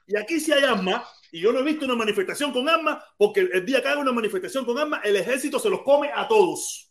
Y 0.07 0.15
aquí 0.17 0.39
sí 0.39 0.51
hay 0.51 0.63
armas. 0.63 1.07
Y 1.31 1.39
yo 1.39 1.51
no 1.53 1.59
he 1.59 1.63
visto 1.63 1.85
una 1.85 1.95
manifestación 1.95 2.51
con 2.51 2.67
armas, 2.67 3.03
porque 3.17 3.41
el 3.41 3.65
día 3.65 3.81
que 3.81 3.87
haga 3.87 4.01
una 4.01 4.11
manifestación 4.11 4.65
con 4.65 4.77
armas, 4.77 5.01
el 5.03 5.15
ejército 5.15 5.59
se 5.59 5.69
los 5.69 5.83
come 5.83 6.11
a 6.13 6.27
todos. 6.27 6.88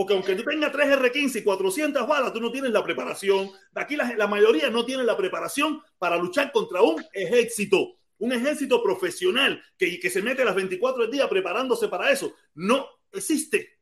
Porque 0.00 0.14
aunque 0.14 0.34
tú 0.34 0.44
tengas 0.44 0.72
3 0.72 0.98
R15 0.98 1.40
y 1.40 1.42
400 1.42 2.08
balas, 2.08 2.32
tú 2.32 2.40
no 2.40 2.50
tienes 2.50 2.70
la 2.70 2.82
preparación. 2.82 3.50
Aquí 3.74 3.96
la, 3.96 4.14
la 4.16 4.26
mayoría 4.26 4.70
no 4.70 4.86
tienen 4.86 5.04
la 5.04 5.14
preparación 5.14 5.82
para 5.98 6.16
luchar 6.16 6.52
contra 6.52 6.80
un 6.80 7.04
ejército 7.12 7.98
un 8.16 8.32
ejército 8.32 8.82
profesional 8.82 9.62
que, 9.76 10.00
que 10.00 10.08
se 10.08 10.22
mete 10.22 10.42
las 10.42 10.54
24 10.54 11.02
del 11.02 11.10
día 11.10 11.28
preparándose 11.28 11.88
para 11.88 12.10
eso. 12.10 12.32
No 12.54 12.86
existe. 13.12 13.79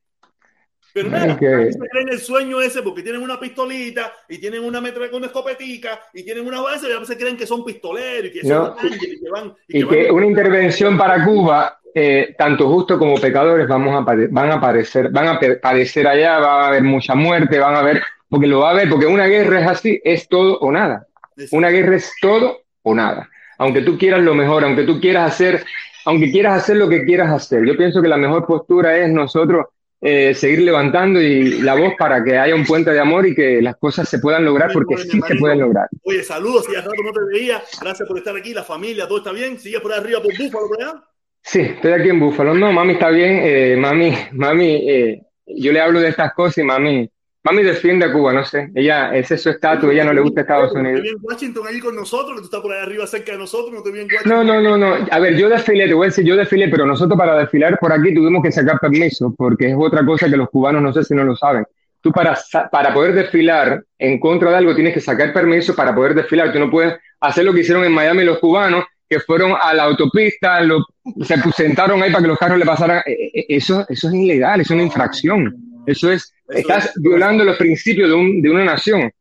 Pero 0.92 1.10
nada, 1.10 1.34
okay. 1.34 1.72
se 1.72 1.78
creen 1.78 2.08
el 2.10 2.18
sueño 2.18 2.60
ese 2.60 2.82
porque 2.82 3.02
tienen 3.02 3.22
una 3.22 3.38
pistolita 3.38 4.12
y 4.28 4.38
tienen 4.38 4.64
una 4.64 4.80
metra 4.80 5.08
con 5.08 5.18
una 5.18 5.26
escopetica 5.26 6.00
y 6.14 6.22
tienen 6.22 6.46
una 6.46 6.60
base 6.60 6.86
y 6.88 7.06
se 7.06 7.16
creen 7.16 7.36
que 7.36 7.46
son 7.46 7.64
pistoleros 7.64 8.30
y 8.30 8.40
que, 8.40 8.48
no. 8.48 8.76
son 8.78 8.86
y 8.86 8.98
que 8.98 9.30
van. 9.30 9.54
Y, 9.68 9.82
y 9.82 9.86
que, 9.86 10.04
que 10.04 10.10
una 10.10 10.26
intervención 10.26 10.96
para 10.96 11.24
Cuba, 11.24 11.78
eh, 11.94 12.34
tanto 12.38 12.68
justo 12.68 12.98
como 12.98 13.16
pecadores, 13.16 13.66
vamos 13.66 13.94
a 13.94 14.14
van 14.30 14.50
a 14.50 14.54
aparecer, 14.54 15.10
van 15.10 15.28
a 15.28 15.40
padecer 15.60 16.06
allá, 16.06 16.38
va 16.38 16.64
a 16.64 16.68
haber 16.68 16.82
mucha 16.82 17.14
muerte, 17.14 17.58
van 17.58 17.74
a 17.74 17.80
haber, 17.80 18.02
porque 18.28 18.46
lo 18.46 18.60
va 18.60 18.68
a 18.68 18.72
haber, 18.72 18.88
porque 18.88 19.06
una 19.06 19.26
guerra 19.26 19.60
es 19.60 19.66
así, 19.66 20.00
es 20.04 20.28
todo 20.28 20.58
o 20.58 20.70
nada. 20.70 21.06
Una 21.50 21.70
guerra 21.70 21.96
es 21.96 22.12
todo 22.20 22.62
o 22.82 22.94
nada. 22.94 23.28
Aunque 23.58 23.82
tú 23.82 23.98
quieras 23.98 24.20
lo 24.20 24.34
mejor, 24.34 24.64
aunque 24.64 24.84
tú 24.84 25.00
quieras 25.00 25.32
hacer, 25.32 25.64
aunque 26.04 26.30
quieras 26.30 26.62
hacer 26.62 26.76
lo 26.76 26.88
que 26.88 27.04
quieras 27.04 27.30
hacer. 27.30 27.64
Yo 27.66 27.76
pienso 27.76 28.00
que 28.00 28.08
la 28.08 28.16
mejor 28.16 28.46
postura 28.46 28.96
es 28.96 29.10
nosotros 29.10 29.66
eh, 30.00 30.32
seguir 30.34 30.60
levantando 30.60 31.20
y 31.20 31.60
la 31.60 31.74
voz 31.74 31.94
para 31.98 32.22
que 32.22 32.38
haya 32.38 32.54
un 32.54 32.64
puente 32.64 32.92
de 32.92 33.00
amor 33.00 33.26
y 33.26 33.34
que 33.34 33.60
las 33.60 33.76
cosas 33.76 34.08
se 34.08 34.18
puedan 34.18 34.44
lograr, 34.44 34.72
porque 34.72 34.96
sí 34.96 35.20
se 35.26 35.36
pueden 35.36 35.60
lograr. 35.60 35.88
Oye, 36.04 36.22
saludos, 36.22 36.66
si 36.66 36.76
hace 36.76 36.88
rato 36.88 37.02
no 37.02 37.12
te 37.12 37.20
veía, 37.32 37.62
gracias 37.80 38.08
por 38.08 38.18
estar 38.18 38.36
aquí, 38.36 38.54
la 38.54 38.62
familia, 38.62 39.08
todo 39.08 39.18
está 39.18 39.32
bien, 39.32 39.58
¿sigues 39.58 39.80
por 39.80 39.92
arriba 39.92 40.22
por 40.22 40.36
Búfalo, 40.38 40.68
por 40.68 40.82
allá? 40.82 41.02
Sí, 41.42 41.60
estoy 41.60 41.92
aquí 41.92 42.10
en 42.10 42.20
Búfalo, 42.20 42.54
no, 42.54 42.72
mami 42.72 42.92
está 42.92 43.10
bien, 43.10 43.40
eh, 43.42 43.76
mami, 43.76 44.14
mami, 44.32 44.88
eh, 44.88 45.22
yo 45.46 45.72
le 45.72 45.80
hablo 45.80 46.00
de 46.00 46.08
estas 46.08 46.32
cosas 46.34 46.58
y 46.58 46.62
mami, 46.62 47.10
mami 47.44 47.62
defiende 47.62 48.04
a 48.04 48.12
Cuba, 48.12 48.32
no 48.32 48.44
sé, 48.44 48.70
ella, 48.74 49.14
ese 49.14 49.34
es 49.34 49.42
su 49.42 49.50
estatus, 49.50 49.90
ella 49.90 50.04
no 50.04 50.12
le 50.12 50.20
gusta 50.20 50.42
Estados 50.42 50.72
Unidos. 50.72 51.02
¿Te 51.02 51.08
en 51.10 51.16
Washington 51.20 51.66
ahí 51.66 51.80
con 51.80 51.96
nosotros, 51.96 52.38
tú 52.38 52.44
estás 52.44 52.60
por 52.60 52.72
ahí 52.72 52.82
arriba 52.82 53.06
cerca 53.06 53.32
de 53.32 53.38
nosotros, 53.38 53.72
no 53.72 53.82
te 53.82 53.90
vi 53.90 54.00
en 54.00 54.06
Washington? 54.06 54.46
No, 54.46 54.60
no, 54.60 54.60
no, 54.60 54.76
no, 54.76 55.06
a 55.10 55.18
ver, 55.18 55.36
yo 55.36 55.48
desfilé, 55.48 55.88
te 55.88 55.94
voy 55.94 56.06
a 56.06 56.10
decir, 56.10 56.24
yo 56.24 56.36
desfilé, 56.36 56.68
pero 56.68 56.86
nosotros 56.86 57.18
para 57.18 57.38
desfilar 57.38 57.78
por 57.78 57.92
aquí 57.92 58.14
tuvimos 58.14 58.42
que 58.42 58.52
sacar 58.52 58.78
permiso, 58.78 59.34
porque 59.36 59.70
es 59.70 59.76
otra 59.78 60.04
cosa 60.04 60.28
que 60.28 60.36
los 60.36 60.50
cubanos 60.50 60.82
no 60.82 60.92
sé 60.92 61.04
si 61.04 61.14
no 61.14 61.24
lo 61.24 61.36
saben. 61.36 61.64
Tú 62.00 62.12
para, 62.12 62.38
para 62.70 62.94
poder 62.94 63.12
desfilar 63.12 63.82
en 63.98 64.20
contra 64.20 64.50
de 64.50 64.56
algo 64.56 64.74
tienes 64.74 64.94
que 64.94 65.00
sacar 65.00 65.32
permiso 65.32 65.74
para 65.74 65.94
poder 65.94 66.14
desfilar, 66.14 66.52
tú 66.52 66.58
no 66.58 66.70
puedes 66.70 66.94
hacer 67.20 67.44
lo 67.44 67.52
que 67.52 67.60
hicieron 67.60 67.84
en 67.84 67.92
Miami 67.92 68.24
los 68.24 68.38
cubanos, 68.38 68.84
que 69.08 69.20
fueron 69.20 69.54
a 69.60 69.72
la 69.74 69.84
autopista, 69.84 70.60
lo, 70.60 70.84
se 71.22 71.36
sentaron 71.52 72.02
ahí 72.02 72.10
para 72.10 72.22
que 72.22 72.28
los 72.28 72.38
carros 72.38 72.58
le 72.58 72.66
pasaran. 72.66 73.02
Eso, 73.06 73.86
eso 73.88 74.08
es 74.08 74.14
ilegal, 74.14 74.60
es 74.60 74.70
una 74.70 74.82
infracción. 74.82 75.54
Eso 75.86 76.12
es, 76.12 76.34
estás 76.48 76.92
violando 76.96 77.44
los 77.44 77.56
principios 77.56 78.08
de, 78.08 78.14
un, 78.14 78.40
de 78.42 78.50
una 78.50 78.64
nación. 78.64 79.12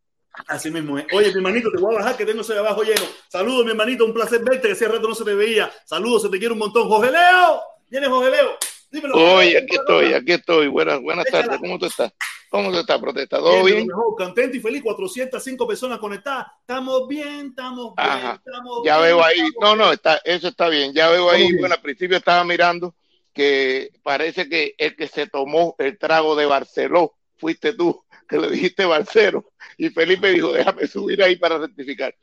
Así 0.48 0.70
mismo 0.70 0.98
es. 1.00 1.06
Oye, 1.14 1.30
mi 1.30 1.38
hermanito, 1.38 1.72
te 1.72 1.80
voy 1.82 1.96
a 1.96 2.00
bajar 2.00 2.16
que 2.18 2.26
tengo 2.26 2.42
ese 2.42 2.54
de 2.54 2.60
abajo 2.60 2.84
lleno. 2.84 3.02
Saludos, 3.28 3.66
mi 3.66 3.72
hermanito, 3.72 4.06
un 4.06 4.14
placer 4.14 4.44
verte, 4.44 4.68
que 4.68 4.74
hace 4.74 4.88
rato 4.88 5.08
no 5.08 5.16
se 5.16 5.24
te 5.26 5.34
veía. 5.34 5.72
Saludos, 5.86 6.22
se 6.24 6.30
te 6.30 6.38
quiere 6.38 6.54
un 6.54 6.60
montón. 6.60 6.88
Jorge 6.88 7.12
Leo, 7.12 7.62
¿vienes 7.90 8.10
Jorge 8.10 8.30
Leo? 8.32 8.58
Dímelo. 8.92 9.16
Oye, 9.16 9.58
aquí 9.58 9.76
estoy, 9.76 10.14
aquí 10.14 10.32
estoy. 10.34 10.68
Buenas, 10.68 11.02
buenas 11.02 11.26
tardes, 11.26 11.58
¿cómo 11.60 11.78
tú 11.80 11.88
estás? 11.88 12.14
¿Cómo 12.50 12.72
te 12.72 12.80
está, 12.80 13.00
protesta? 13.02 13.38
¿Todo 13.40 13.64
bien? 13.66 13.86
Mejor, 13.88 14.16
contento 14.16 14.56
y 14.56 14.60
feliz, 14.62 14.82
405 14.84 15.68
personas 15.68 16.00
conectadas. 16.00 16.48
Estamos 16.62 17.08
bien, 17.08 17.48
estamos 17.48 17.94
bien, 17.96 18.08
Ajá. 18.10 18.42
estamos 18.46 18.82
Ya 18.86 18.98
bien, 19.00 19.08
veo 19.08 19.24
ahí, 19.24 19.40
no, 19.60 19.68
bien. 19.68 19.78
no, 19.80 19.92
está, 19.92 20.22
eso 20.24 20.48
está 20.48 20.70
bien. 20.70 20.94
Ya 20.94 21.10
veo 21.10 21.30
ahí, 21.30 21.48
bien. 21.48 21.58
bueno, 21.60 21.76
al 21.76 21.82
principio 21.82 22.16
estaba 22.16 22.44
mirando 22.46 22.96
que 23.38 23.92
parece 24.04 24.50
que 24.50 24.76
el 24.78 24.96
que 24.96 25.08
se 25.08 25.28
tomó 25.28 25.76
el 25.80 25.98
trago 25.98 26.36
de 26.36 26.46
Barceló 26.46 27.16
fuiste 27.38 27.74
tú, 27.74 28.04
que 28.28 28.38
le 28.38 28.50
dijiste 28.50 28.86
Barcelo. 28.86 29.54
Y 29.78 29.90
Felipe 29.90 30.32
dijo, 30.32 30.52
déjame 30.52 30.88
subir 30.88 31.24
ahí 31.24 31.36
para 31.38 31.58
rectificar. 31.58 32.14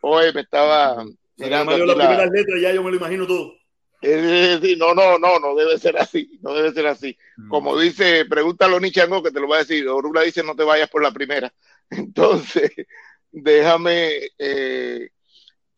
Oye, 0.00 0.32
me 0.32 0.42
estaba 0.42 1.04
mirando 1.36 1.72
yo 1.76 1.84
aquí 1.84 1.86
las 1.88 1.96
la- 1.96 2.06
primeras 2.08 2.30
letras, 2.32 2.60
ya 2.62 2.72
yo 2.72 2.82
me 2.82 2.90
lo 2.90 2.96
imagino 2.96 3.26
todo. 3.26 3.54
Eh, 4.02 4.58
sí, 4.62 4.76
no, 4.76 4.94
no, 4.94 5.18
no, 5.18 5.38
no 5.38 5.54
debe 5.54 5.78
ser 5.78 5.98
así, 5.98 6.38
no 6.40 6.54
debe 6.54 6.72
ser 6.72 6.86
así. 6.86 7.16
Como 7.48 7.78
dice, 7.78 8.24
pregúntalo 8.24 8.76
a 8.76 8.80
Nichango 8.80 9.22
que 9.22 9.30
te 9.30 9.40
lo 9.40 9.48
va 9.48 9.56
a 9.56 9.60
decir. 9.60 9.86
Orula 9.88 10.22
dice 10.22 10.42
no 10.42 10.56
te 10.56 10.64
vayas 10.64 10.88
por 10.88 11.02
la 11.02 11.12
primera. 11.12 11.52
Entonces, 11.90 12.70
déjame 13.30 14.12
eh, 14.38 15.10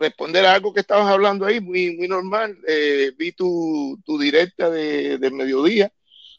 responder 0.02 0.44
a 0.44 0.52
algo 0.54 0.72
que 0.74 0.80
estabas 0.80 1.08
hablando 1.08 1.46
ahí, 1.46 1.60
muy, 1.60 1.96
muy 1.96 2.08
normal. 2.08 2.58
Eh, 2.68 3.12
vi 3.16 3.32
tu, 3.32 3.98
tu 4.04 4.18
directa 4.18 4.68
de, 4.68 5.18
del 5.18 5.32
mediodía, 5.32 5.90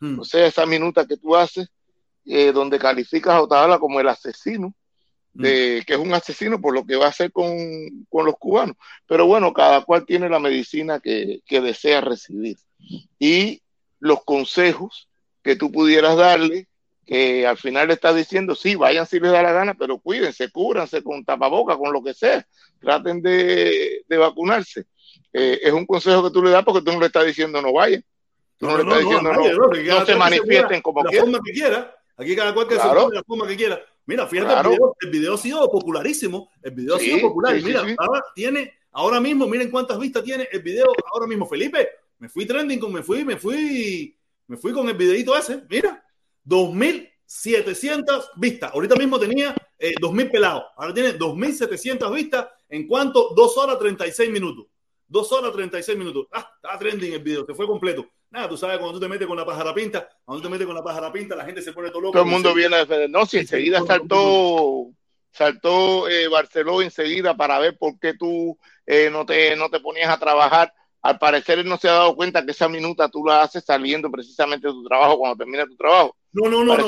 Mm. 0.03 0.20
o 0.20 0.26
sea, 0.26 0.45
esa 0.45 0.66
minuta 0.66 1.07
que 1.07 1.16
tú 1.16 1.34
haces, 1.34 1.70
eh, 2.26 2.51
donde 2.51 2.78
calificas 2.78 3.36
a 3.36 3.41
Otaola 3.41 3.80
como 3.80 4.01
el 4.01 4.09
asesino, 4.09 4.76
de, 5.32 5.82
que 5.88 5.93
es 5.93 5.99
un 5.99 6.14
asesino 6.14 6.59
por 6.61 6.74
lo 6.74 6.86
que 6.86 6.97
va 6.97 7.05
a 7.05 7.09
hacer 7.09 7.32
con, 7.32 7.55
con 8.09 8.26
los 8.26 8.36
cubanos. 8.38 8.76
Pero 9.07 9.26
bueno, 9.26 9.51
cada 9.53 9.84
cual 9.84 10.05
tiene 10.05 10.30
la 10.30 10.39
medicina 10.39 10.99
que, 10.99 11.41
que 11.45 11.61
desea 11.61 12.01
recibir. 12.01 12.57
Y 13.18 13.61
los 13.99 14.24
consejos 14.26 15.07
que 15.41 15.55
tú 15.55 15.72
pudieras 15.72 16.18
darle, 16.18 16.68
que 17.06 17.45
al 17.45 17.58
final 17.58 17.88
le 17.88 17.95
estás 17.95 18.16
diciendo, 18.16 18.56
sí, 18.56 18.76
vayan 18.76 19.06
si 19.06 19.20
les 19.20 19.32
da 19.32 19.41
la 19.43 19.51
gana, 19.51 19.74
pero 19.74 19.99
cuídense, 19.99 20.49
cúbranse 20.49 21.04
con 21.04 21.24
tapaboca, 21.26 21.76
con 21.78 21.91
lo 21.91 22.01
que 22.04 22.14
sea, 22.14 22.45
traten 22.80 23.22
de, 23.22 24.04
de 24.08 24.18
vacunarse. 24.18 24.86
Eh, 25.34 25.60
es 25.64 25.74
un 25.74 25.86
consejo 25.86 26.24
que 26.24 26.30
tú 26.32 26.41
le 26.43 26.51
das 26.51 26.64
porque 26.64 26.82
tú 26.82 26.91
no 26.93 26.99
le 26.99 27.08
estás 27.08 27.26
diciendo 27.26 27.62
no 27.62 27.74
vayan. 27.74 28.04
Tú 28.58 28.68
no, 28.68 28.78
le 28.78 28.84
estás 28.84 28.99
diciendo 28.99 29.34
nadie, 29.34 29.54
no, 29.54 29.70
que 29.70 29.84
no 29.84 29.88
cada 29.95 30.06
se 30.06 30.16
manifiesten 30.16 30.82
como 30.82 31.04
la 31.04 31.10
quieran. 31.10 31.26
forma 31.32 31.39
que 31.45 31.51
quiera. 31.51 31.95
Aquí 32.16 32.36
cada 32.36 32.54
cual 32.54 32.68
que 32.68 32.76
Claro. 32.76 32.89
se 32.93 32.95
ponga 33.06 33.16
la 33.16 33.24
forma 33.24 33.47
que 33.47 33.56
quiera. 33.58 33.82
Mira, 34.06 34.28
fíjate, 34.28 34.51
Claro. 34.54 34.70
el, 34.70 34.76
video, 34.76 34.95
el 35.01 35.10
video 35.10 35.34
ha 35.34 35.38
sido 35.38 35.70
popularísimo. 35.72 36.49
El 36.62 36.72
video 36.72 36.99
Sí, 36.99 37.12
ha 37.12 37.16
sido 37.16 37.28
popular. 37.30 37.54
sí, 37.56 37.60
sí, 37.62 37.66
Mira, 37.68 37.84
sí. 37.86 37.95
ahora 37.97 38.22
tiene, 38.36 38.74
ahora 38.91 39.20
mismo, 39.20 39.47
miren 39.47 39.72
cuántas 39.72 39.97
vistas 39.99 40.24
tiene 40.24 40.47
el 40.51 40.62
video 40.62 40.86
ahora 41.12 41.26
mismo. 41.28 41.47
Felipe, 41.47 41.89
me 42.20 42.30
fui 42.30 42.45
trending 42.45 42.80
con, 42.80 42.93
me 42.93 43.01
fui, 43.01 43.26
me 43.26 43.38
fui, 43.38 44.16
me 44.47 44.58
fui 44.58 44.72
con 44.72 44.88
el 44.88 44.95
videito 44.95 45.36
ese. 45.36 45.64
Mira, 45.70 46.03
2700 46.44 48.32
vistas. 48.36 48.72
Ahorita 48.74 48.96
mismo 48.96 49.20
tenía 49.20 49.56
eh, 49.78 49.94
2000 50.00 50.30
pelados. 50.30 50.64
Ahora 50.76 50.94
tiene 50.94 51.14
2700 51.14 52.14
vistas 52.14 52.48
en 52.70 52.88
cuanto 52.88 53.34
2 53.36 53.58
horas 53.58 53.80
36 53.80 54.30
minutos. 54.32 54.66
2 55.08 55.32
horas 55.32 55.54
36 55.54 55.98
minutos. 55.98 56.28
Ah, 56.32 56.50
está 56.56 56.78
trending 56.80 57.14
el 57.14 57.20
video, 57.24 57.46
se 57.46 57.54
fue 57.54 57.68
completo. 57.68 58.06
Nada, 58.32 58.50
tú 58.50 58.58
sabes, 58.58 58.80
cuando 58.80 58.94
tú 58.96 59.00
te 59.00 59.08
metes 59.08 59.28
con 59.28 59.38
la 59.38 59.46
pájara 59.46 59.74
pinta, 59.74 60.10
cuando 60.26 60.41
tú 60.41 60.48
te 60.48 60.52
metes 60.52 60.66
con 60.66 60.76
la 60.76 60.84
pájara 60.84 61.12
pinta, 61.12 61.36
la 61.36 61.46
gente 61.46 61.62
se 61.62 61.72
pone 61.72 61.89
todo 61.89 62.02
loco. 62.02 62.14
Todo 62.14 62.24
el 62.24 62.30
mundo 62.30 62.50
Se- 62.50 62.56
viene 62.56 62.76
a 62.76 62.80
defender. 62.80 63.10
No, 63.10 63.26
si 63.28 63.38
enseguida 63.38 63.84
saltó, 63.86 64.88
saltó 65.32 66.08
eh, 66.10 66.28
Barceló 66.28 66.82
enseguida 66.82 67.38
para 67.38 67.60
ver 67.60 67.78
por 67.78 68.00
qué 68.00 68.16
tú 68.16 68.58
eh, 68.88 69.10
no, 69.12 69.26
te, 69.26 69.56
no 69.56 69.70
te 69.70 69.80
ponías 69.80 70.10
a 70.10 70.18
trabajar. 70.18 70.74
Al 71.04 71.20
parecer 71.20 71.60
él 71.60 71.68
no 71.68 71.78
se 71.78 71.89
ha 71.89 71.94
dado 71.94 72.16
cuenta 72.16 72.44
que 72.44 72.52
esa 72.52 72.68
minuta 72.70 73.10
tú 73.10 73.24
la 73.26 73.44
haces 73.44 73.64
saliendo 73.66 74.10
precisamente 74.10 74.68
de 74.68 74.74
tu 74.74 74.84
trabajo 74.84 75.20
cuando 75.20 75.38
termina 75.38 75.66
tu 75.68 75.76
trabajo. 75.76 76.16
No, 76.34 76.49
no, 76.49 76.63
no, 76.63 76.75
no. 76.77 76.86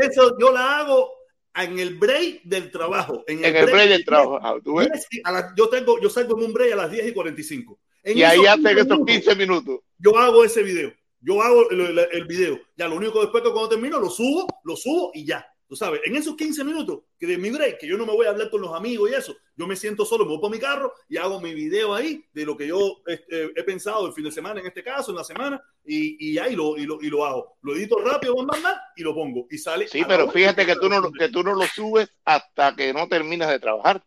eso, 0.00 0.36
yo 0.38 0.52
la 0.52 0.78
hago 0.80 1.10
en 1.54 1.78
el 1.78 1.98
break 1.98 2.42
del 2.44 2.70
trabajo. 2.70 3.22
En 3.26 3.38
el, 3.40 3.44
En 3.44 3.56
el 3.56 3.66
break 3.66 3.88
del 3.90 4.04
trabajo. 4.04 4.38
Ah, 4.42 4.54
¿tú 4.64 4.76
ves? 4.76 4.88
Mira, 5.10 5.22
a 5.28 5.32
la- 5.32 5.54
yo, 5.56 5.68
tengo, 5.68 6.00
yo 6.00 6.08
salgo 6.08 6.38
en 6.38 6.44
un 6.46 6.52
break 6.52 6.72
a 6.72 6.76
las 6.76 6.90
10 6.90 7.08
y 7.08 7.12
45. 7.12 7.78
En 8.02 8.18
Y 8.18 8.22
ahí 8.22 8.38
15 8.40 8.52
esos 8.52 8.84
minutos, 8.86 9.06
15 9.06 9.36
minutos. 9.36 9.80
Yo 9.98 10.18
hago 10.18 10.44
ese 10.44 10.62
video. 10.62 10.92
Yo 11.20 11.40
hago 11.42 11.70
el, 11.70 11.80
el- 11.80 12.08
el 12.12 12.24
video. 12.24 12.58
Ya 12.76 12.88
lo 12.88 12.96
único 12.96 13.20
después 13.20 13.44
que 13.44 13.50
cuando 13.50 13.68
termino 13.68 13.98
lo 14.00 14.08
subo, 14.10 14.46
lo 14.64 14.74
subo 14.76 15.10
y 15.14 15.24
ya. 15.26 15.46
Tú 15.72 15.76
sabes, 15.76 16.02
en 16.04 16.14
esos 16.14 16.36
15 16.36 16.64
minutos 16.64 17.00
que 17.18 17.26
de 17.26 17.38
mi 17.38 17.48
break, 17.48 17.78
que 17.78 17.86
yo 17.86 17.96
no 17.96 18.04
me 18.04 18.12
voy 18.12 18.26
a 18.26 18.28
hablar 18.28 18.50
con 18.50 18.60
los 18.60 18.74
amigos 18.74 19.10
y 19.10 19.14
eso, 19.14 19.34
yo 19.56 19.66
me 19.66 19.74
siento 19.74 20.04
solo, 20.04 20.26
me 20.26 20.32
voy 20.32 20.38
para 20.38 20.52
mi 20.52 20.58
carro 20.58 20.92
y 21.08 21.16
hago 21.16 21.40
mi 21.40 21.54
video 21.54 21.94
ahí 21.94 22.22
de 22.34 22.44
lo 22.44 22.58
que 22.58 22.66
yo 22.66 22.98
este, 23.06 23.44
he 23.56 23.64
pensado 23.64 24.06
el 24.06 24.12
fin 24.12 24.24
de 24.24 24.32
semana, 24.32 24.60
en 24.60 24.66
este 24.66 24.84
caso, 24.84 25.12
en 25.12 25.16
la 25.16 25.24
semana, 25.24 25.64
y, 25.82 26.32
y 26.32 26.36
ahí 26.36 26.54
lo, 26.54 26.76
y 26.76 26.84
lo, 26.84 27.00
y 27.00 27.08
lo 27.08 27.24
hago. 27.24 27.56
Lo 27.62 27.74
edito 27.74 27.96
rápido, 28.04 28.34
bam, 28.36 28.60
y 28.96 29.02
lo 29.02 29.14
pongo. 29.14 29.46
Y 29.48 29.56
sale. 29.56 29.88
Sí, 29.88 30.02
pero 30.06 30.30
fíjate 30.30 30.66
que 30.66 30.76
tú, 30.76 30.90
no, 30.90 31.10
que 31.10 31.30
tú 31.30 31.42
no 31.42 31.54
lo 31.54 31.64
subes 31.64 32.10
hasta 32.26 32.76
que 32.76 32.92
no 32.92 33.08
terminas 33.08 33.48
de 33.48 33.58
trabajar. 33.58 34.04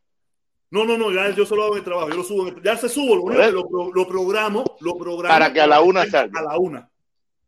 No, 0.69 0.85
no, 0.85 0.99
no, 0.99 1.11
ya 1.11 1.31
yo 1.31 1.47
solo 1.47 1.63
hago 1.63 1.77
el 1.77 1.83
trabajo, 1.83 2.09
yo 2.09 2.17
lo 2.17 2.23
subo, 2.23 2.61
ya 2.61 2.77
se 2.77 2.89
subo, 2.89 3.15
lo, 3.15 3.51
lo, 3.51 3.91
lo 3.91 4.07
programo, 4.07 4.77
lo 4.81 4.95
programo 4.99 5.33
Para 5.33 5.51
que 5.51 5.61
a 5.61 5.65
la 5.65 5.81
una 5.81 6.05
salga. 6.05 6.41
A 6.41 6.43
la 6.43 6.59
una. 6.59 6.91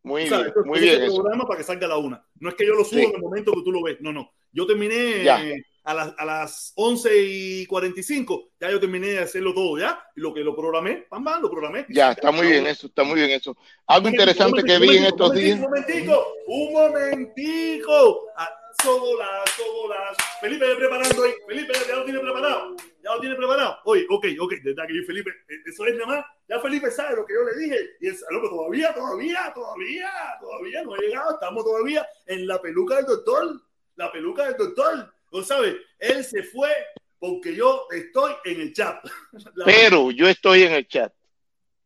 Muy 0.02 0.24
bien, 0.24 0.52
muy 0.64 0.80
bien 0.80 1.00
programa 1.14 1.44
para 1.46 1.58
que 1.58 1.64
salga 1.64 1.86
a 1.86 1.90
la 1.90 1.96
una. 1.98 2.24
No 2.40 2.48
es 2.48 2.54
que 2.54 2.66
yo 2.66 2.74
lo 2.74 2.84
subo 2.84 3.00
Sí. 3.00 3.04
en 3.06 3.14
el 3.16 3.20
momento 3.20 3.52
que 3.52 3.62
tú 3.62 3.72
lo 3.72 3.82
ves. 3.82 3.96
No, 4.00 4.12
no. 4.12 4.32
Yo 4.52 4.66
terminé 4.66 5.22
Ya. 5.24 5.42
a, 5.84 5.94
las, 5.94 6.14
a 6.16 6.24
las 6.24 6.72
11 6.76 7.10
y 7.26 7.66
45. 7.66 8.50
Ya 8.60 8.70
yo 8.70 8.80
terminé 8.80 9.08
de 9.08 9.18
hacerlo 9.18 9.52
todo, 9.52 9.78
¿ya? 9.78 10.00
Y 10.16 10.20
lo 10.20 10.32
que 10.32 10.40
lo 10.40 10.54
programé, 10.56 11.06
pam, 11.10 11.24
pam, 11.24 11.42
lo 11.42 11.50
programé. 11.50 11.84
Ya, 11.90 12.12
está 12.12 12.30
muy 12.30 12.46
bien 12.46 12.66
eso, 12.66 12.86
está 12.86 13.04
muy 13.04 13.16
bien 13.16 13.30
eso. 13.32 13.56
Algo 13.86 14.08
interesante 14.08 14.62
que 14.62 14.78
vi 14.78 14.96
en 14.96 15.04
estos 15.06 15.34
días. 15.34 15.56
Un 15.58 15.62
momentico, 15.64 16.26
un 16.46 16.72
momentico. 16.72 18.26
Ah, 18.36 18.48
Golazo, 18.84 19.72
golazo. 19.72 20.16
Felipe, 20.40 20.66
ya 20.68 20.76
preparando 20.76 21.24
ahí. 21.24 21.32
Felipe, 21.46 21.72
ya 21.86 21.96
lo 21.96 22.04
tiene 22.04 22.20
preparado. 22.20 22.76
Ya 23.02 23.14
lo 23.14 23.20
tiene 23.20 23.34
preparado. 23.34 23.78
Oye, 23.84 24.06
ok, 24.08 24.26
ok. 24.40 24.52
De 24.52 24.60
verdad 24.72 24.86
que 24.86 24.96
yo, 24.96 25.02
Felipe, 25.04 25.30
eh, 25.48 25.56
eso 25.66 25.84
es 25.86 25.94
nada 25.96 26.06
más. 26.06 26.24
Ya 26.48 26.60
Felipe 26.60 26.90
sabe 26.90 27.16
lo 27.16 27.26
que 27.26 27.34
yo 27.34 27.42
le 27.44 27.56
dije. 27.58 27.78
Y 28.00 28.08
es 28.08 28.24
algo 28.30 28.42
que 28.42 28.48
todavía, 28.48 28.94
todavía, 28.94 29.52
todavía, 29.54 30.10
todavía 30.40 30.82
no 30.84 30.94
ha 30.94 30.98
llegado. 30.98 31.32
Estamos 31.32 31.64
todavía 31.64 32.06
en 32.26 32.46
la 32.46 32.60
peluca 32.62 32.96
del 32.96 33.06
doctor. 33.06 33.60
La 33.96 34.12
peluca 34.12 34.44
del 34.44 34.56
doctor. 34.56 35.12
¿No 35.32 35.42
sabes? 35.42 35.76
Él 35.98 36.24
se 36.24 36.42
fue 36.44 36.70
porque 37.18 37.54
yo 37.54 37.86
estoy 37.90 38.32
en 38.44 38.60
el 38.60 38.72
chat. 38.72 39.04
La, 39.54 39.64
Pero 39.64 40.10
yo 40.12 40.28
estoy 40.28 40.62
en 40.62 40.72
el 40.72 40.86
chat. 40.86 41.12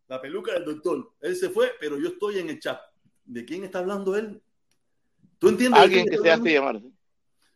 la 0.09 0.21
peluca 0.21 0.53
del 0.53 0.65
doctor. 0.67 1.11
Él 1.23 1.35
se 1.37 1.49
fue, 1.49 1.73
pero 1.81 1.99
yo 1.99 2.09
estoy 2.09 2.39
en 2.39 2.51
el 2.51 2.61
chat. 2.61 2.79
¿De 3.25 3.45
quién 3.47 3.65
está 3.65 3.79
hablando 3.79 4.15
él? 4.15 4.43
¿Tú 5.43 5.49
entiendes? 5.49 5.83
Alguien 5.83 6.07
que 6.07 6.19
se 6.19 6.31
hace 6.31 6.53
llamar. 6.53 6.81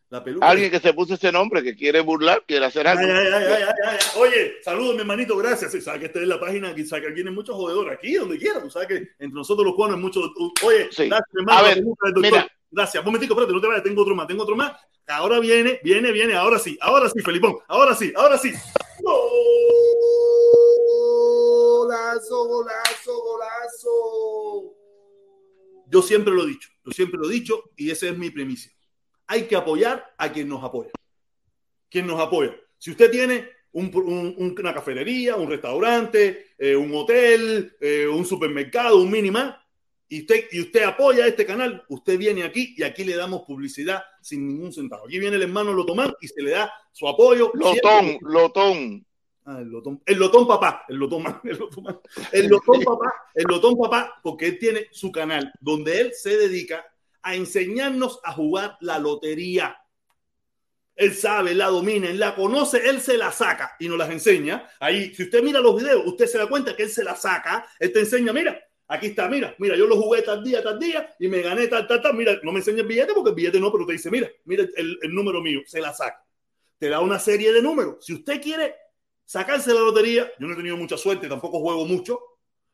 La 0.08 0.22
peluca. 0.24 0.44
Alguien 0.48 0.72
que 0.72 0.80
se 0.80 0.92
puso 0.92 1.14
ese 1.14 1.30
nombre, 1.30 1.62
que 1.62 1.76
quiere 1.76 2.00
burlar, 2.00 2.42
quiere 2.44 2.66
hacer 2.66 2.84
algo. 2.86 3.04
Ay, 3.04 3.28
ay, 3.32 3.62
ay. 3.86 3.98
Oye, 4.18 4.54
saludos, 4.64 4.94
mi 4.96 5.02
hermanito, 5.02 5.36
gracias. 5.36 5.70
Sí, 5.70 5.80
sabes 5.80 6.00
que 6.00 6.06
esta 6.06 6.20
es 6.20 6.26
la 6.26 6.40
página, 6.40 6.74
que 6.74 6.84
sabes 6.84 7.06
que 7.06 7.12
vienen 7.12 7.32
muchos 7.32 7.54
jodedores 7.54 7.96
aquí, 7.96 8.14
donde 8.14 8.38
quiera. 8.38 8.60
Tú 8.60 8.70
sabes 8.70 8.88
que 8.88 8.94
entre 8.96 9.28
nosotros 9.34 9.64
los 9.64 9.76
cubanos 9.76 9.96
hay 9.98 10.02
muchos. 10.02 10.32
Oye, 10.64 10.88
Sí. 10.90 11.06
gracias, 11.08 11.28
hermano. 11.38 11.58
A 11.60 11.62
ver, 11.62 11.84
mira. 12.16 12.48
Gracias. 12.72 13.00
Un 13.00 13.06
momentico, 13.06 13.34
espérate, 13.34 13.52
no 13.52 13.60
te 13.60 13.66
vayas, 13.68 13.84
tengo 13.84 14.02
otro 14.02 14.16
más, 14.16 14.26
tengo 14.26 14.42
otro 14.42 14.56
más. 14.56 14.72
Ahora 15.06 15.38
viene, 15.38 15.78
viene, 15.84 16.10
viene, 16.10 16.34
ahora 16.34 16.58
sí, 16.58 16.76
ahora 16.80 17.08
sí, 17.08 17.20
Felipón, 17.22 17.58
ahora 17.68 17.94
sí, 17.94 18.12
ahora 18.16 18.36
sí. 18.36 18.52
Golazo, 21.06 22.44
golazo, 22.48 23.22
golazo. 23.22 24.74
Yo 25.88 26.02
siempre 26.02 26.34
lo 26.34 26.42
he 26.42 26.48
dicho, 26.48 26.68
yo 26.86 26.92
siempre 26.92 27.18
lo 27.18 27.28
he 27.28 27.34
dicho 27.34 27.70
y 27.76 27.90
esa 27.90 28.08
es 28.08 28.16
mi 28.16 28.30
premisa. 28.30 28.70
Hay 29.26 29.42
que 29.48 29.56
apoyar 29.56 30.14
a 30.16 30.32
quien 30.32 30.48
nos 30.48 30.62
apoya. 30.62 30.90
Quien 31.90 32.06
nos 32.06 32.20
apoya. 32.20 32.54
Si 32.78 32.92
usted 32.92 33.10
tiene 33.10 33.48
un- 33.72 33.90
un- 33.94 34.34
un- 34.38 34.56
una 34.58 34.72
cafetería, 34.72 35.34
un 35.36 35.50
restaurante, 35.50 36.52
eh, 36.56 36.76
un 36.76 36.94
hotel, 36.94 37.76
eh, 37.80 38.06
un 38.06 38.24
supermercado, 38.24 38.98
un 38.98 39.10
minimá, 39.10 39.62
y 40.08 40.20
usted, 40.20 40.44
y 40.52 40.60
usted 40.60 40.84
apoya 40.84 41.26
este 41.26 41.44
canal, 41.44 41.84
usted 41.88 42.16
viene 42.16 42.44
aquí 42.44 42.74
y 42.78 42.84
aquí 42.84 43.02
le 43.02 43.16
damos 43.16 43.42
publicidad 43.42 44.04
sin 44.22 44.46
ningún 44.46 44.72
centavo. 44.72 45.06
Aquí 45.06 45.18
viene 45.18 45.34
el 45.36 45.42
hermano 45.42 45.72
Lotomán 45.72 46.14
y 46.20 46.28
se 46.28 46.40
le 46.42 46.52
da 46.52 46.72
su 46.92 47.08
apoyo. 47.08 47.50
Lotón, 47.54 48.04
siempre. 48.04 48.18
lotón. 48.32 49.06
Ah, 49.48 49.60
el 49.60 49.68
lotón, 49.68 50.02
el 50.04 50.18
lotón 50.18 50.44
papá, 50.44 50.84
el 50.88 50.96
lotón, 50.96 51.22
el 51.44 51.56
lotón, 51.56 52.00
el 52.32 52.48
lotón 52.48 52.82
papá, 52.82 53.14
el 53.32 53.44
lotón 53.44 53.78
papá, 53.78 54.20
porque 54.20 54.46
él 54.46 54.58
tiene 54.58 54.88
su 54.90 55.12
canal 55.12 55.52
donde 55.60 56.00
él 56.00 56.12
se 56.14 56.36
dedica 56.36 56.84
a 57.22 57.36
enseñarnos 57.36 58.18
a 58.24 58.32
jugar 58.32 58.76
la 58.80 58.98
lotería. 58.98 59.78
Él 60.96 61.14
sabe, 61.14 61.54
la 61.54 61.66
domina, 61.66 62.08
él 62.08 62.18
la 62.18 62.34
conoce, 62.34 62.88
él 62.88 63.00
se 63.00 63.16
la 63.16 63.30
saca 63.30 63.76
y 63.78 63.88
nos 63.88 63.98
las 63.98 64.10
enseña. 64.10 64.68
Ahí, 64.80 65.14
si 65.14 65.22
usted 65.22 65.44
mira 65.44 65.60
los 65.60 65.76
videos, 65.76 66.04
usted 66.06 66.26
se 66.26 66.38
da 66.38 66.48
cuenta 66.48 66.74
que 66.74 66.82
él 66.82 66.90
se 66.90 67.04
la 67.04 67.14
saca, 67.14 67.68
él 67.78 67.92
te 67.92 68.00
enseña, 68.00 68.32
mira, 68.32 68.60
aquí 68.88 69.06
está, 69.06 69.28
mira, 69.28 69.54
mira, 69.58 69.76
yo 69.76 69.86
lo 69.86 69.94
jugué 69.94 70.22
tal 70.22 70.42
día, 70.42 70.60
tal 70.60 70.80
día 70.80 71.14
y 71.20 71.28
me 71.28 71.40
gané 71.40 71.68
tal, 71.68 71.86
tal, 71.86 72.02
tal. 72.02 72.14
Mira, 72.14 72.40
no 72.42 72.50
me 72.50 72.58
enseña 72.58 72.80
el 72.80 72.88
billete 72.88 73.12
porque 73.14 73.30
el 73.30 73.36
billete 73.36 73.60
no, 73.60 73.70
pero 73.70 73.86
te 73.86 73.92
dice, 73.92 74.10
mira, 74.10 74.28
mira 74.44 74.64
el, 74.74 74.98
el 75.00 75.14
número 75.14 75.40
mío, 75.40 75.60
se 75.66 75.80
la 75.80 75.94
saca. 75.94 76.26
Te 76.78 76.88
da 76.88 76.98
una 76.98 77.20
serie 77.20 77.52
de 77.52 77.62
números. 77.62 78.04
Si 78.04 78.12
usted 78.12 78.42
quiere 78.42 78.74
sacarse 79.26 79.74
la 79.74 79.80
lotería, 79.80 80.32
yo 80.38 80.46
no 80.46 80.54
he 80.54 80.56
tenido 80.56 80.76
mucha 80.76 80.96
suerte, 80.96 81.28
tampoco 81.28 81.60
juego 81.60 81.84
mucho, 81.84 82.18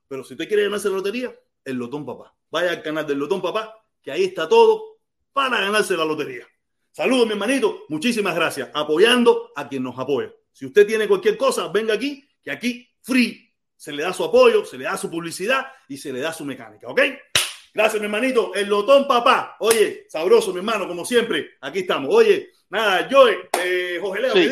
pero 0.06 0.22
si 0.22 0.34
usted 0.34 0.46
quiere 0.46 0.64
ganarse 0.64 0.88
la 0.88 0.96
lotería, 0.96 1.34
el 1.64 1.76
Lotón 1.76 2.06
Papá. 2.06 2.34
Vaya 2.50 2.70
al 2.70 2.82
canal 2.82 3.06
del 3.06 3.18
Lotón 3.18 3.40
Papá, 3.40 3.82
que 4.02 4.12
ahí 4.12 4.24
está 4.24 4.48
todo 4.48 4.98
para 5.32 5.60
ganarse 5.60 5.96
la 5.96 6.04
lotería. 6.04 6.46
Saludos, 6.90 7.26
mi 7.26 7.32
hermanito. 7.32 7.84
Muchísimas 7.88 8.34
gracias. 8.34 8.68
Apoyando 8.74 9.50
a 9.56 9.66
quien 9.66 9.82
nos 9.82 9.98
apoya. 9.98 10.30
Si 10.52 10.66
usted 10.66 10.86
tiene 10.86 11.08
cualquier 11.08 11.38
cosa, 11.38 11.68
venga 11.68 11.94
aquí, 11.94 12.28
que 12.42 12.50
aquí, 12.50 12.86
free, 13.00 13.50
se 13.74 13.92
le 13.92 14.02
da 14.02 14.12
su 14.12 14.22
apoyo, 14.22 14.66
se 14.66 14.76
le 14.76 14.84
da 14.84 14.98
su 14.98 15.10
publicidad 15.10 15.66
y 15.88 15.96
se 15.96 16.12
le 16.12 16.20
da 16.20 16.34
su 16.34 16.44
mecánica, 16.44 16.88
¿ok? 16.88 17.00
Gracias, 17.72 17.98
mi 17.98 18.04
hermanito. 18.04 18.54
El 18.54 18.68
Lotón 18.68 19.08
Papá. 19.08 19.56
Oye, 19.60 20.04
sabroso, 20.10 20.52
mi 20.52 20.58
hermano, 20.58 20.86
como 20.86 21.06
siempre. 21.06 21.52
Aquí 21.62 21.80
estamos. 21.80 22.14
Oye, 22.14 22.50
nada, 22.68 23.08
yo, 23.08 23.26
eh, 23.28 23.98
Jorge 23.98 24.20
Leo, 24.20 24.34
Sí. 24.34 24.50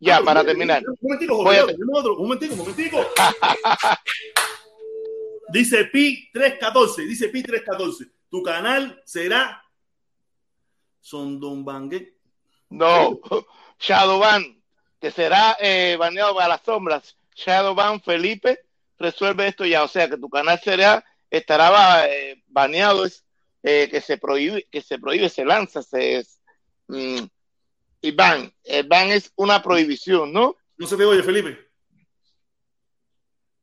Ya, 0.00 0.20
para 0.22 0.44
terminar. 0.44 0.82
Un 0.86 0.96
momentico, 1.00 1.36
Jorge 1.36 1.62
otro. 1.92 2.16
Un 2.16 2.22
momentico, 2.22 2.52
un 2.54 2.58
momentico. 2.60 2.98
Dice 5.50 5.86
Pi 5.86 6.28
314, 6.30 7.02
dice 7.06 7.30
Pi 7.30 7.42
314. 7.42 8.04
Tu 8.28 8.42
canal 8.42 9.00
será 9.06 9.64
Sondombangue. 11.00 12.18
No, 12.68 13.18
Shadowban, 13.78 14.62
que 15.00 15.10
será 15.10 15.56
eh, 15.58 15.96
baneado 15.98 16.34
para 16.34 16.48
las 16.48 16.60
sombras. 16.62 17.16
Shadowban 17.34 18.02
Felipe 18.02 18.60
resuelve 18.98 19.46
esto 19.46 19.64
ya, 19.64 19.84
o 19.84 19.88
sea 19.88 20.10
que 20.10 20.18
tu 20.18 20.28
canal 20.28 20.60
será 20.62 21.02
estará 21.30 22.06
eh, 22.08 22.42
baneado, 22.48 23.04
es 23.04 23.24
eh, 23.62 23.88
que 23.90 24.00
se 24.00 24.18
prohíbe, 24.18 24.66
que 24.70 24.80
se 24.80 24.98
prohíbe, 24.98 25.28
se 25.28 25.44
lanza, 25.44 25.82
se 25.82 26.26
mm, 26.88 27.20
y 28.00 28.10
ban, 28.12 28.52
el 28.64 28.86
ban 28.86 29.08
es 29.08 29.32
una 29.36 29.62
prohibición, 29.62 30.32
¿no? 30.32 30.56
No 30.76 30.86
se 30.86 30.96
te 30.96 31.04
oye, 31.04 31.22
Felipe. 31.22 31.68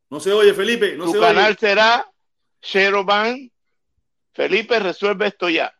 No 0.09 0.19
se 0.19 0.31
oye, 0.31 0.53
Felipe. 0.53 0.95
No 0.95 1.05
tu 1.05 1.13
se 1.13 1.19
canal 1.19 1.51
oye. 1.51 1.57
será 1.59 2.09
Shadowban 2.61 3.51
Felipe 4.33 4.79
resuelve 4.79 5.27
esto 5.27 5.49
ya. 5.49 5.74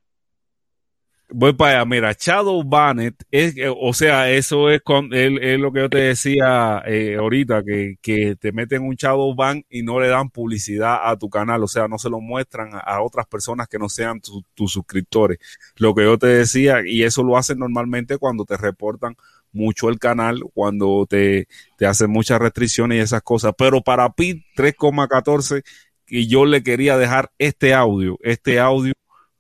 Voy 1.30 1.54
para 1.54 1.78
allá. 1.82 1.86
Mira, 1.86 2.14
Shadow 2.18 2.64
Banned, 2.64 3.16
es, 3.32 3.58
eh, 3.58 3.68
o 3.76 3.94
sea, 3.94 4.30
eso 4.32 4.70
es, 4.70 4.82
con, 4.82 5.12
es, 5.14 5.60
lo 5.60 5.72
que 5.74 5.80
yo 5.82 5.90
te 5.90 5.98
decía 5.98 6.84
eh, 6.86 7.16
ahorita, 7.20 7.64
que, 7.64 7.96
que 8.02 8.36
te 8.36 8.52
meten 8.52 8.84
un 8.84 8.96
Shadow 8.96 9.34
Ban 9.36 9.64
y 9.70 9.82
no 9.82 10.00
le 10.00 10.08
dan 10.08 10.30
publicidad 10.30 11.00
a 11.10 11.18
tu 11.18 11.30
canal, 11.30 11.64
o 11.64 11.68
sea, 11.68 11.88
no 11.88 11.98
se 11.98 12.10
lo 12.12 12.22
muestran 12.22 12.70
a, 12.74 13.02
otras 13.02 13.26
personas 13.26 13.68
que 13.68 13.80
no 13.80 13.90
sean 13.90 14.22
tu- 14.22 14.44
tus 14.54 14.72
suscriptores. 14.72 15.40
Lo 15.78 15.96
que 15.96 16.04
yo 16.04 16.18
te 16.20 16.28
decía, 16.28 16.82
y 16.86 17.04
eso 17.04 17.24
lo 17.24 17.38
hacen 17.38 17.58
normalmente 17.60 18.18
cuando 18.20 18.46
te 18.46 18.56
reportan 18.58 19.16
mucho 19.52 19.90
el 19.90 19.98
canal, 20.00 20.42
cuando 20.54 21.08
te, 21.10 21.48
te 21.78 21.86
hacen 21.88 22.12
muchas 22.12 22.40
restricciones 22.40 22.98
y 22.98 23.02
esas 23.02 23.22
cosas. 23.24 23.54
Pero 23.58 23.82
para 23.82 24.14
PIT 24.14 24.44
3,14, 24.56 25.64
y 26.08 26.28
yo 26.28 26.46
le 26.46 26.62
quería 26.64 26.98
dejar 26.98 27.32
este 27.40 27.74
audio, 27.74 28.20
este 28.22 28.60
audio 28.60 28.94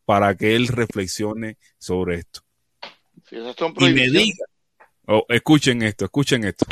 para 0.05 0.35
que 0.35 0.55
él 0.55 0.67
reflexione 0.67 1.57
sobre 1.77 2.19
esto. 2.19 2.41
Si 3.27 3.35
esas 3.37 3.55
son 3.55 3.73
Y 3.79 3.89
me 3.91 4.09
diga, 4.09 4.45
oh, 5.07 5.25
escuchen 5.29 5.81
esto, 5.81 6.05
escuchen 6.05 6.43
esto. 6.43 6.65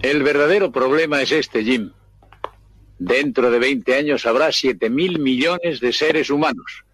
El 0.00 0.22
verdadero 0.22 0.70
problema 0.70 1.20
es 1.20 1.32
este, 1.32 1.64
Jim. 1.64 1.92
Dentro 2.98 3.50
de 3.50 3.58
20 3.58 3.94
años 3.94 4.26
habrá 4.26 4.52
7 4.52 4.90
mil 4.90 5.18
millones 5.18 5.80
de 5.80 5.92
seres 5.92 6.30
humanos. 6.30 6.84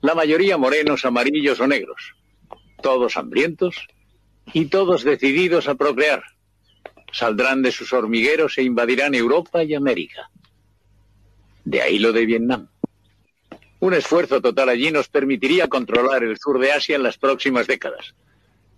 La 0.00 0.14
mayoría 0.14 0.56
morenos, 0.56 1.04
amarillos 1.04 1.60
o 1.60 1.66
negros. 1.66 2.14
Todos 2.80 3.16
hambrientos 3.16 3.86
y 4.52 4.66
todos 4.66 5.04
decididos 5.04 5.68
a 5.68 5.76
procrear. 5.76 6.22
Saldrán 7.12 7.62
de 7.62 7.70
sus 7.70 7.92
hormigueros 7.92 8.58
e 8.58 8.62
invadirán 8.62 9.14
Europa 9.14 9.62
y 9.62 9.74
América. 9.74 10.30
De 11.64 11.82
ahí 11.82 11.98
lo 11.98 12.12
de 12.12 12.26
Vietnam. 12.26 12.68
Un 13.82 13.94
esfuerzo 13.94 14.40
total 14.40 14.68
allí 14.68 14.92
nos 14.92 15.08
permitiría 15.08 15.66
controlar 15.66 16.22
el 16.22 16.38
sur 16.38 16.60
de 16.60 16.70
Asia 16.70 16.94
en 16.94 17.02
las 17.02 17.18
próximas 17.18 17.66
décadas. 17.66 18.14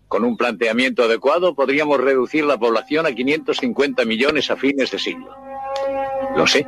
Con 0.08 0.24
un 0.24 0.34
planteamiento 0.38 1.02
adecuado 1.02 1.54
podríamos 1.54 2.00
reducir 2.00 2.46
la 2.46 2.56
población 2.56 3.04
a 3.04 3.12
550 3.12 4.02
millones 4.06 4.50
a 4.50 4.56
fines 4.56 4.90
de 4.90 4.98
siglo. 4.98 5.30
Lo 6.34 6.46
sé. 6.46 6.66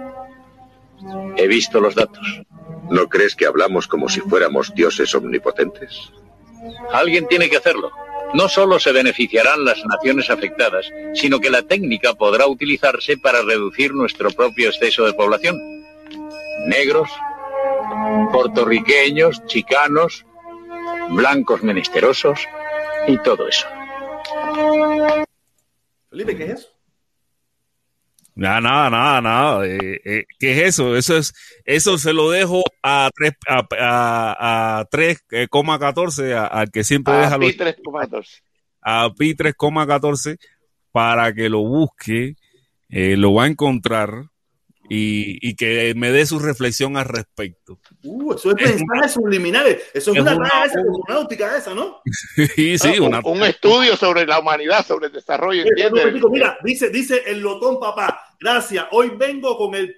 He 1.39 1.47
visto 1.47 1.81
los 1.81 1.95
datos. 1.95 2.43
¿No 2.91 3.09
crees 3.09 3.35
que 3.35 3.47
hablamos 3.47 3.89
como 3.89 4.07
si 4.11 4.21
fuéramos 4.21 4.75
dioses 4.75 5.15
omnipotentes? 5.15 6.13
Alguien 6.93 7.27
tiene 7.29 7.49
que 7.49 7.57
hacerlo. 7.57 7.91
No 8.35 8.51
solo 8.51 8.79
se 8.79 8.93
beneficiarán 8.93 9.65
las 9.65 9.83
naciones 9.87 10.29
afectadas, 10.29 10.93
sino 11.15 11.41
que 11.41 11.49
la 11.49 11.63
técnica 11.63 12.13
podrá 12.13 12.47
utilizarse 12.47 13.17
para 13.17 13.41
reducir 13.41 13.95
nuestro 13.95 14.31
propio 14.31 14.69
exceso 14.69 15.07
de 15.07 15.15
población. 15.15 15.59
Negros, 16.67 17.09
puertorriqueños, 18.33 19.45
chicanos, 19.47 20.25
blancos 21.11 21.63
menesterosos 21.63 22.41
y 23.07 23.19
todo 23.19 23.49
eso. 23.49 23.67
Felipe, 26.11 26.37
¿qué 26.37 26.45
es 26.45 26.51
eso? 26.61 26.69
Nada, 28.35 28.61
nada, 28.61 28.91
nada, 28.91 29.21
nada. 29.23 29.67
Eh, 29.67 30.01
eh, 30.05 30.25
¿Qué 30.39 30.53
es 30.53 30.59
eso? 30.75 30.95
Eso 30.97 31.17
es, 31.17 31.33
eso 31.65 31.97
se 31.97 32.13
lo 32.13 32.31
dejo 32.31 32.63
a 32.83 33.09
tres, 33.15 33.33
a, 33.49 33.67
a, 33.81 34.81
a 34.81 34.89
3,14, 34.91 36.35
a- 36.35 36.47
al 36.47 36.71
que 36.71 36.85
siempre 36.85 37.15
A 37.15 37.21
deja 37.21 37.39
los, 37.39 37.53
Pi 37.53 37.59
3,14. 37.59 38.43
a 38.83 39.11
Pi 39.17 39.35
3,14 39.35 40.39
para 40.93 41.33
que 41.33 41.49
lo 41.49 41.61
busque, 41.61 42.35
eh, 42.91 43.17
lo 43.17 43.33
va 43.35 43.45
a 43.45 43.49
encontrar 43.49 44.27
y, 44.89 45.39
y 45.49 45.55
que 45.57 45.95
me 45.97 46.11
dé 46.13 46.27
su 46.27 46.39
reflexión 46.39 46.97
al 46.97 47.07
respecto. 47.07 47.79
Uh, 48.05 48.35
eso 48.35 48.51
es 48.57 48.65
mensajes 48.77 49.13
subliminales. 49.13 49.83
Eso 49.95 50.13
es, 50.13 50.17
es 50.19 50.23
una 50.23 50.37
una- 50.37 50.49
raya 50.49 50.65
esa 50.67 50.83
cosmonáutica 50.85 51.57
esa, 51.57 51.75
¿no? 51.75 52.01
sí, 52.55 52.79
sí, 52.79 52.89
Ah, 52.99 53.03
una, 53.03 53.19
un, 53.21 53.39
un 53.39 53.43
estudio 53.45 53.97
sobre 53.97 54.27
la 54.27 54.39
humanidad, 54.41 54.85
sobre 54.87 55.07
el 55.07 55.13
desarrollo, 55.13 55.65
Eh, 55.65 55.91
momentico, 55.91 56.31
Mira, 56.31 56.59
dice, 56.65 56.91
dice 56.91 57.23
el 57.27 57.41
lotón 57.41 57.79
papá. 57.81 58.21
Gracias. 58.41 58.87
Hoy 58.93 59.11
vengo 59.17 59.57
con 59.59 59.75
el 59.75 59.95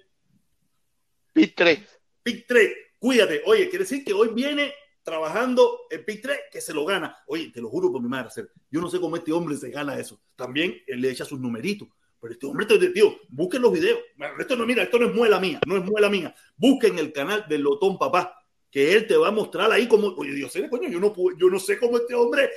Pi 1.33 1.49
3. 1.49 1.79
Pick 2.23 2.47
3. 2.47 2.73
Cuídate. 2.99 3.43
Oye, 3.47 3.69
quiere 3.69 3.85
decir 3.85 4.05
que 4.05 4.13
hoy 4.13 4.31
viene 4.35 4.73
trabajando 5.03 5.81
el 5.91 6.05
Pick 6.05 6.21
3 6.23 6.39
que 6.53 6.61
se 6.61 6.75
lo 6.75 6.85
gana. 6.85 7.17
Oye, 7.27 7.51
te 7.53 7.61
lo 7.61 7.69
juro 7.71 7.91
por 7.93 8.03
mi 8.03 8.09
madre. 8.09 8.29
Yo 8.71 8.81
no 8.81 8.91
sé 8.91 9.01
cómo 9.01 9.17
este 9.17 9.33
hombre 9.33 9.57
se 9.57 9.71
gana 9.71 9.99
eso. 9.99 10.21
También 10.37 10.77
él 10.87 11.01
le 11.01 11.11
echa 11.11 11.25
sus 11.25 11.39
numeritos. 11.41 11.89
Pero 12.21 12.33
este 12.33 12.47
hombre, 12.47 12.67
te- 12.67 12.79
tío, 12.91 13.17
busquen 13.29 13.63
los 13.63 13.73
videos. 13.73 14.01
Esto 14.39 14.57
no, 14.57 14.67
mira, 14.67 14.83
esto 14.83 14.99
no 14.99 15.07
es 15.07 15.15
muela 15.15 15.39
mía, 15.39 15.61
no 15.67 15.77
es 15.77 15.85
muela 15.85 16.09
mía. 16.09 16.35
Busquen 16.57 16.99
el 16.99 17.13
canal 17.13 17.45
del 17.49 17.63
Lotón 17.63 17.99
Papá. 17.99 18.35
que 18.71 18.93
él 18.93 19.07
te 19.07 19.17
va 19.17 19.29
a 19.29 19.33
mostrar 19.33 19.73
ahí 19.73 19.89
como, 19.89 20.09
oye, 20.09 20.33
Dios, 20.33 20.53
coño, 20.71 20.89
yo 20.91 21.01
no, 21.01 21.15
yo 21.39 21.49
no 21.49 21.59
sé 21.59 21.79
cómo 21.79 21.97
este 21.97 22.15
hombre 22.15 22.51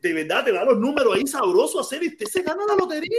de, 0.00 0.12
verdad 0.12 0.44
te 0.44 0.52
da 0.52 0.64
los 0.64 0.78
números 0.78 1.14
ahí 1.14 1.26
sabrosos 1.26 1.76
a 1.76 1.80
hacer 1.80 2.02
y 2.02 2.08
usted 2.08 2.26
se 2.26 2.42
gana 2.42 2.62
la 2.66 2.74
lotería. 2.76 3.10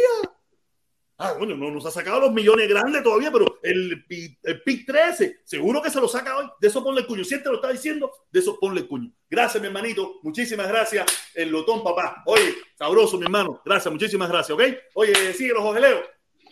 Ah, 1.20 1.34
bueno, 1.34 1.58
no 1.58 1.72
nos 1.72 1.84
ha 1.88 1.90
sacado 1.90 2.20
los 2.20 2.32
millones 2.32 2.70
grandes 2.70 3.02
todavía, 3.02 3.32
pero 3.32 3.60
el, 3.64 4.06
el 4.44 4.62
PIC 4.62 4.86
13, 4.86 5.40
seguro 5.44 5.82
que 5.82 5.90
se 5.90 6.00
lo 6.00 6.08
saca 6.08 6.38
hoy. 6.38 6.46
De 6.62 6.68
eso 6.68 6.84
ponle 6.84 7.02
el 7.02 7.08
cuño. 7.08 7.24
Si 7.24 7.34
él 7.34 7.42
te 7.42 7.50
lo 7.50 7.56
está 7.56 7.72
diciendo, 7.72 8.12
de 8.32 8.40
eso 8.40 8.60
ponle 8.60 8.82
el 8.82 8.88
cuño. 8.88 9.12
Gracias, 9.28 9.60
mi 9.60 9.68
hermanito. 9.68 10.20
Muchísimas 10.22 10.68
gracias, 10.68 11.08
el 11.34 11.50
lotón, 11.50 11.84
papá. 11.84 12.22
Oye, 12.28 12.54
sabroso, 12.78 13.18
mi 13.18 13.24
hermano. 13.24 13.60
Gracias, 13.66 13.92
muchísimas 13.92 14.30
gracias, 14.30 14.52
¿ok? 14.52 14.64
Oye, 14.94 15.34
sigue 15.34 15.54
los 15.54 15.82
Leo. 15.82 16.04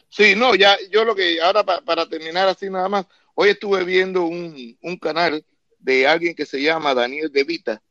Sí, 0.09 0.33
no, 0.35 0.55
ya, 0.55 0.75
yo 0.89 1.05
lo 1.05 1.13
que, 1.13 1.39
ahora 1.41 1.63
para 1.63 2.07
terminar 2.07 2.47
así 2.47 2.67
nada 2.67 2.89
más, 2.89 3.05
hoy 3.35 3.49
estuve 3.49 3.83
viendo 3.83 4.23
un, 4.23 4.77
un 4.81 4.97
canal 4.97 5.45
de 5.77 6.07
alguien 6.07 6.33
que 6.33 6.47
se 6.47 6.59
llama 6.59 6.95
Daniel 6.95 7.31
De 7.31 7.43
Vita, 7.43 7.83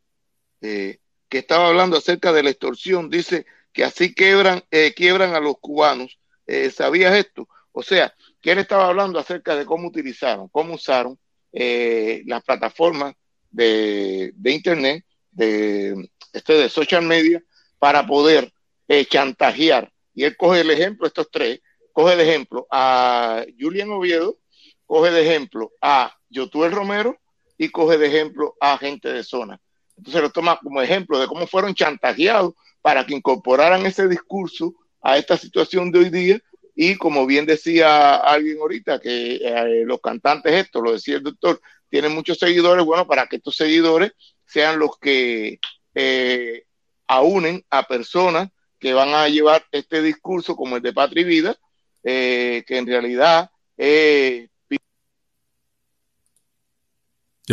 eh, 0.61 0.99
que 1.29 1.39
estaba 1.39 1.69
hablando 1.69 1.97
acerca 1.97 2.33
de 2.33 2.43
la 2.43 2.51
extorsión. 2.51 3.11
Dice 3.11 3.47
que 3.73 3.85
así 3.85 4.13
quiebran, 4.13 4.65
eh, 4.73 4.93
quiebran 4.95 5.35
a 5.35 5.41
los 5.41 5.59
cubanos 5.61 6.19
eh, 6.47 6.71
¿sabías 6.71 7.15
esto? 7.15 7.49
O 7.73 7.83
sea, 7.83 8.15
que 8.41 8.53
él 8.53 8.59
estaba 8.59 8.87
hablando 8.87 9.19
acerca 9.19 9.57
de 9.57 9.65
cómo 9.65 9.89
utilizaron, 9.89 10.49
cómo 10.49 10.75
usaron 10.75 11.19
eh, 11.53 12.23
las 12.27 12.43
plataformas 12.45 13.15
de, 13.51 14.33
Internet, 14.45 15.05
de, 15.31 16.09
este, 16.33 16.55
de 16.55 16.69
social 16.69 17.03
media, 17.03 17.43
para 17.79 18.07
poder 18.07 18.53
eh, 18.89 19.05
chantajear. 19.07 19.93
Y 20.15 20.25
él 20.25 20.37
coge 20.37 20.61
el 20.61 20.71
ejemplo, 20.71 21.07
estos 21.07 21.31
tres, 21.31 21.61
coge 21.93 22.17
de 22.17 22.23
ejemplo 22.23 22.67
a 22.71 23.45
Julian 23.59 23.91
Oviedo, 23.91 24.39
coge 24.87 25.11
de 25.11 25.23
ejemplo 25.23 25.73
a 25.81 26.17
Yotuel 26.29 26.73
Romero 26.73 27.19
y 27.57 27.69
coge 27.71 27.99
de 27.99 28.07
ejemplo 28.07 28.55
a 28.61 28.79
gente 28.79 29.13
de 29.13 29.23
zona. 29.23 29.61
Entonces 29.97 30.23
lo 30.23 30.31
toma 30.31 30.59
como 30.63 30.83
ejemplo 30.83 31.19
de 31.19 31.27
cómo 31.27 31.47
fueron 31.47 31.75
chantajeados 31.75 32.55
para 32.83 33.07
que 33.07 33.15
incorporaran 33.15 33.87
ese 33.87 34.09
discurso 34.09 34.75
a 35.05 35.19
esta 35.19 35.37
situación 35.37 35.93
de 35.93 35.99
hoy 35.99 36.11
día 36.11 36.41
y 36.75 36.97
como 36.97 37.27
bien 37.27 37.47
decía 37.47 38.17
alguien 38.17 38.59
ahorita, 38.59 38.99
que 38.99 39.37
eh, 39.37 39.85
los 39.85 40.01
cantantes, 40.01 40.53
esto 40.55 40.81
lo 40.81 40.93
decía 40.93 41.17
el 41.17 41.23
doctor, 41.23 41.61
tienen 41.89 42.13
muchos 42.13 42.39
seguidores, 42.39 42.85
bueno, 42.85 43.07
para 43.07 43.27
que 43.27 43.37
estos 43.37 43.55
seguidores 43.55 44.13
sean 44.47 44.79
los 44.79 44.99
que 44.99 45.61
eh, 45.95 46.65
aunen 47.07 47.65
a 47.71 47.87
personas 47.87 48.49
que 48.81 48.93
van 48.93 49.11
a 49.11 49.29
llevar 49.29 49.65
este 49.71 50.03
discurso 50.03 50.57
como 50.57 50.77
el 50.77 50.83
de 50.83 50.93
Patria 50.93 51.21
y 51.21 51.25
Vida, 51.25 51.57
eh, 52.03 52.65
que 52.67 52.79
en 52.79 52.87
realidad... 52.87 53.51
¿Qué 53.77 54.49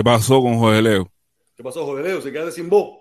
pasó 0.03 0.41
con 0.41 0.57
Jorge 0.57 0.81
Leo? 0.81 1.11
¿Qué 1.55 1.63
pasó, 1.63 1.85
Jorge 1.85 2.03
Leo? 2.03 2.21
Se 2.21 2.31
queda 2.31 2.49
sin 2.49 2.69
voz. 2.69 2.97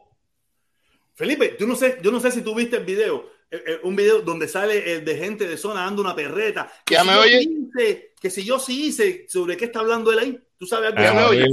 Felipe, 1.14 1.56
yo 1.58 1.66
no 1.66 1.76
sé, 1.76 1.98
yo 2.02 2.10
no 2.10 2.18
sé 2.18 2.32
si 2.32 2.42
tú 2.42 2.54
viste 2.54 2.76
el 2.76 2.84
video 2.84 3.39
eh, 3.50 3.62
eh, 3.66 3.80
un 3.82 3.96
video 3.96 4.20
donde 4.20 4.46
sale 4.46 4.92
el 4.92 5.04
de 5.04 5.16
gente 5.16 5.48
de 5.48 5.56
zona 5.56 5.80
dando 5.82 6.02
una 6.02 6.14
perreta. 6.14 6.70
Que 6.84 6.94
¿Ya 6.94 7.02
si 7.02 7.08
me 7.08 7.16
oye? 7.16 7.40
Hice, 7.42 8.14
que 8.20 8.30
si 8.30 8.44
yo 8.44 8.60
sí 8.60 8.86
hice, 8.86 9.26
¿sobre 9.28 9.56
qué 9.56 9.64
está 9.64 9.80
hablando 9.80 10.12
él 10.12 10.18
ahí? 10.20 10.38
¿Tú 10.56 10.66
sabes 10.66 10.90
algo? 10.90 11.02
¿Ya 11.02 11.12
me 11.12 11.24
oye? 11.24 11.46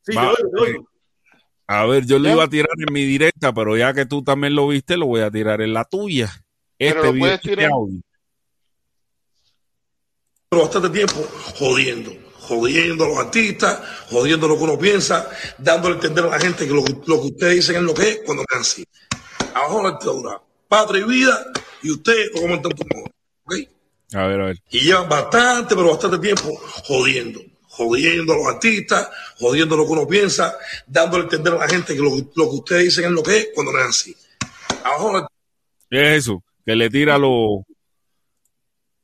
Sí, 0.00 0.14
yo 0.14 0.34
oigo, 0.58 0.88
A 1.66 1.84
ver, 1.84 2.06
yo 2.06 2.18
lo 2.18 2.30
iba 2.30 2.44
a 2.44 2.48
tirar 2.48 2.72
en 2.78 2.92
mi 2.94 3.04
directa, 3.04 3.52
pero 3.52 3.76
ya 3.76 3.92
que 3.92 4.06
tú 4.06 4.24
también 4.24 4.54
lo 4.54 4.68
viste, 4.68 4.96
lo 4.96 5.06
voy 5.06 5.20
a 5.20 5.30
tirar 5.30 5.60
en 5.60 5.74
la 5.74 5.84
tuya. 5.84 6.32
Este 6.78 6.98
pero 6.98 7.12
video 7.12 7.38
tirar... 7.40 7.70
Pero 10.48 10.62
bastante 10.62 10.88
tiempo 10.88 11.28
jodiendo, 11.58 12.10
jodiendo 12.38 13.04
a 13.04 13.08
los 13.08 13.18
artistas, 13.18 13.82
jodiendo 14.08 14.48
lo 14.48 14.56
que 14.56 14.64
uno 14.64 14.78
piensa, 14.78 15.28
dándole 15.58 15.96
a 15.96 15.98
entender 15.98 16.24
a 16.24 16.28
la 16.28 16.40
gente 16.40 16.66
que 16.66 16.72
lo, 16.72 16.82
lo 17.06 17.20
que 17.20 17.26
ustedes 17.26 17.56
dicen 17.56 17.76
es 17.76 17.82
lo 17.82 17.92
que 17.92 18.08
es 18.08 18.20
cuando 18.24 18.44
me 18.50 18.60
así. 18.60 18.82
Abajo 19.52 19.82
la 19.82 19.90
dictadura 19.90 20.47
patria 20.68 21.04
y 21.04 21.08
vida, 21.08 21.46
y 21.82 21.90
usted 21.90 22.30
lo 22.34 22.42
comentan 22.42 22.72
tu 22.72 22.84
modo. 22.84 23.10
¿Ok? 23.44 23.54
A 24.14 24.26
ver, 24.26 24.40
a 24.40 24.44
ver. 24.46 24.62
Y 24.70 24.80
llevan 24.80 25.08
bastante, 25.08 25.74
pero 25.74 25.90
bastante 25.90 26.18
tiempo 26.18 26.56
jodiendo. 26.84 27.40
Jodiendo 27.68 28.32
a 28.32 28.36
los 28.36 28.46
artistas, 28.46 29.08
jodiendo 29.38 29.76
lo 29.76 29.86
que 29.86 29.92
uno 29.92 30.06
piensa, 30.06 30.56
dándole 30.86 31.22
a 31.22 31.26
entender 31.26 31.52
a 31.54 31.58
la 31.58 31.68
gente 31.68 31.94
que 31.94 32.00
lo, 32.00 32.10
lo 32.10 32.50
que 32.50 32.56
ustedes 32.56 32.84
dicen 32.84 33.04
es 33.04 33.10
lo 33.12 33.22
que 33.22 33.36
es 33.36 33.48
cuando 33.54 33.72
no 33.72 33.78
es 33.78 33.86
así. 33.86 34.16
Abajo 34.82 35.28
¿Qué 35.88 36.02
es 36.02 36.24
eso? 36.24 36.42
Que 36.66 36.74
le 36.74 36.90
tira 36.90 37.14
a 37.14 37.18
los 37.18 37.62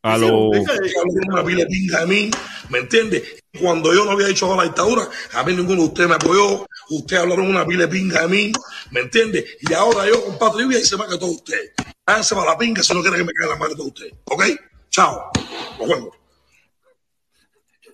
a 0.04 1.44
pinga 1.66 2.02
a 2.02 2.06
mí, 2.06 2.30
¿me 2.68 2.78
entiende? 2.78 3.24
Cuando 3.58 3.94
yo 3.94 4.04
no 4.04 4.10
había 4.10 4.28
hecho 4.28 4.52
a 4.52 4.56
la 4.56 4.64
dictadura, 4.64 5.08
a 5.32 5.42
mí 5.44 5.54
ninguno 5.54 5.82
de 5.82 5.88
ustedes 5.88 6.08
me 6.10 6.16
apoyó, 6.16 6.66
usted 6.90 7.16
hablaron 7.16 7.48
una 7.48 7.64
pile 7.64 7.88
pinga 7.88 8.24
a 8.24 8.28
mí, 8.28 8.52
¿me 8.90 9.00
entiende? 9.00 9.46
Y 9.60 9.72
ahora 9.72 10.06
yo 10.06 10.22
comparto 10.22 10.60
y 10.60 10.74
se 10.84 10.96
me 10.98 11.04
todo 11.06 11.30
usted. 11.30 11.72
Háganse 12.04 12.34
para 12.34 12.50
la 12.50 12.58
pinga 12.58 12.82
si 12.82 12.92
no 12.92 13.00
quieren 13.00 13.20
que 13.20 13.24
me 13.24 13.32
caiga 13.32 13.54
la 13.54 13.58
madre 13.58 13.76
de 13.76 13.82
usted. 13.82 14.10
¿Ok? 14.24 14.44
Chao. 14.90 15.30
Nos 15.78 15.88
vemos. 15.88 16.10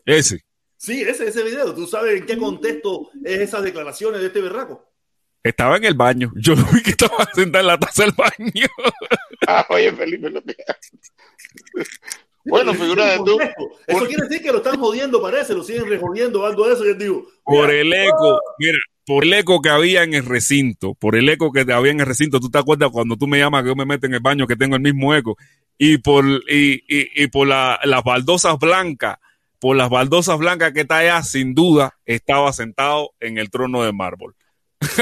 Ese. 0.05 0.45
Sí, 0.77 1.03
ese, 1.03 1.29
ese 1.29 1.45
video. 1.45 1.73
¿Tú 1.75 1.87
sabes 1.87 2.19
en 2.19 2.27
qué 2.27 2.37
contexto 2.37 3.11
es 3.25 3.39
esas 3.39 3.63
declaraciones 3.63 4.21
de 4.21 4.27
este 4.27 4.41
berraco? 4.41 4.91
Estaba 5.43 5.77
en 5.77 5.85
el 5.85 5.95
baño. 5.95 6.33
Yo 6.37 6.55
lo 6.55 6.65
vi 6.73 6.83
que 6.83 6.91
estaba 6.91 7.29
sentado 7.35 7.63
en 7.63 7.67
la 7.69 7.79
taza 7.79 8.03
del 8.03 8.13
baño. 8.13 8.67
Ah, 9.47 9.65
oye, 9.71 9.93
Felipe, 9.93 10.29
lo 10.29 10.43
que 10.43 10.57
Bueno, 12.45 12.73
figura 12.75 13.05
de 13.07 13.19
tú. 13.19 13.39
Eso 13.87 14.07
quiere 14.07 14.27
decir 14.27 14.43
que 14.43 14.51
lo 14.51 14.59
están 14.59 14.79
jodiendo, 14.79 15.21
parece, 15.21 15.55
lo 15.55 15.63
siguen 15.63 15.89
rejodiendo, 15.89 16.47
algo 16.47 16.67
de 16.67 16.75
eso. 16.75 16.85
Yo 16.87 16.95
digo, 16.95 17.27
por 17.45 17.71
el 17.71 17.93
eco, 17.93 18.41
mira, 18.59 18.79
por 19.07 19.25
el 19.25 19.33
eco 19.35 19.61
que 19.61 19.69
había 19.69 20.03
en 20.05 20.15
el 20.15 20.25
recinto, 20.25 20.95
por 20.95 21.17
el 21.17 21.29
eco 21.29 21.53
que 21.53 21.71
había 21.73 21.93
en 21.93 22.01
el 22.01 22.07
recinto, 22.07 22.41
tú 22.41 22.51
te 22.51 22.59
acuerdas 22.59 22.91
cuando 22.91 23.17
tú 23.17 23.27
me 23.27 23.39
llamas 23.39 23.63
que 23.63 23.69
yo 23.69 23.77
me 23.77 23.85
meto 23.85 24.07
en 24.07 24.15
el 24.15 24.21
baño 24.21 24.47
que 24.47 24.57
tengo 24.57 24.77
el 24.77 24.83
mismo 24.83 25.15
eco, 25.15 25.37
y 25.77 25.99
por, 25.99 26.25
y, 26.49 26.83
y, 26.89 27.27
por 27.29 27.47
la, 27.47 27.79
las 27.85 28.03
baldosas 28.03 28.59
blancas, 28.59 29.19
por 29.59 29.77
las 29.77 29.91
baldosas 29.91 30.39
blancas 30.39 30.73
que 30.73 30.81
está 30.81 30.99
allá, 30.99 31.23
sin 31.23 31.55
duda, 31.55 31.99
estaba 32.07 32.53
sentado 32.53 33.13
en 33.21 33.37
el 33.39 33.51
trono 33.51 33.83
de 33.83 33.93
mármol. 33.93 34.35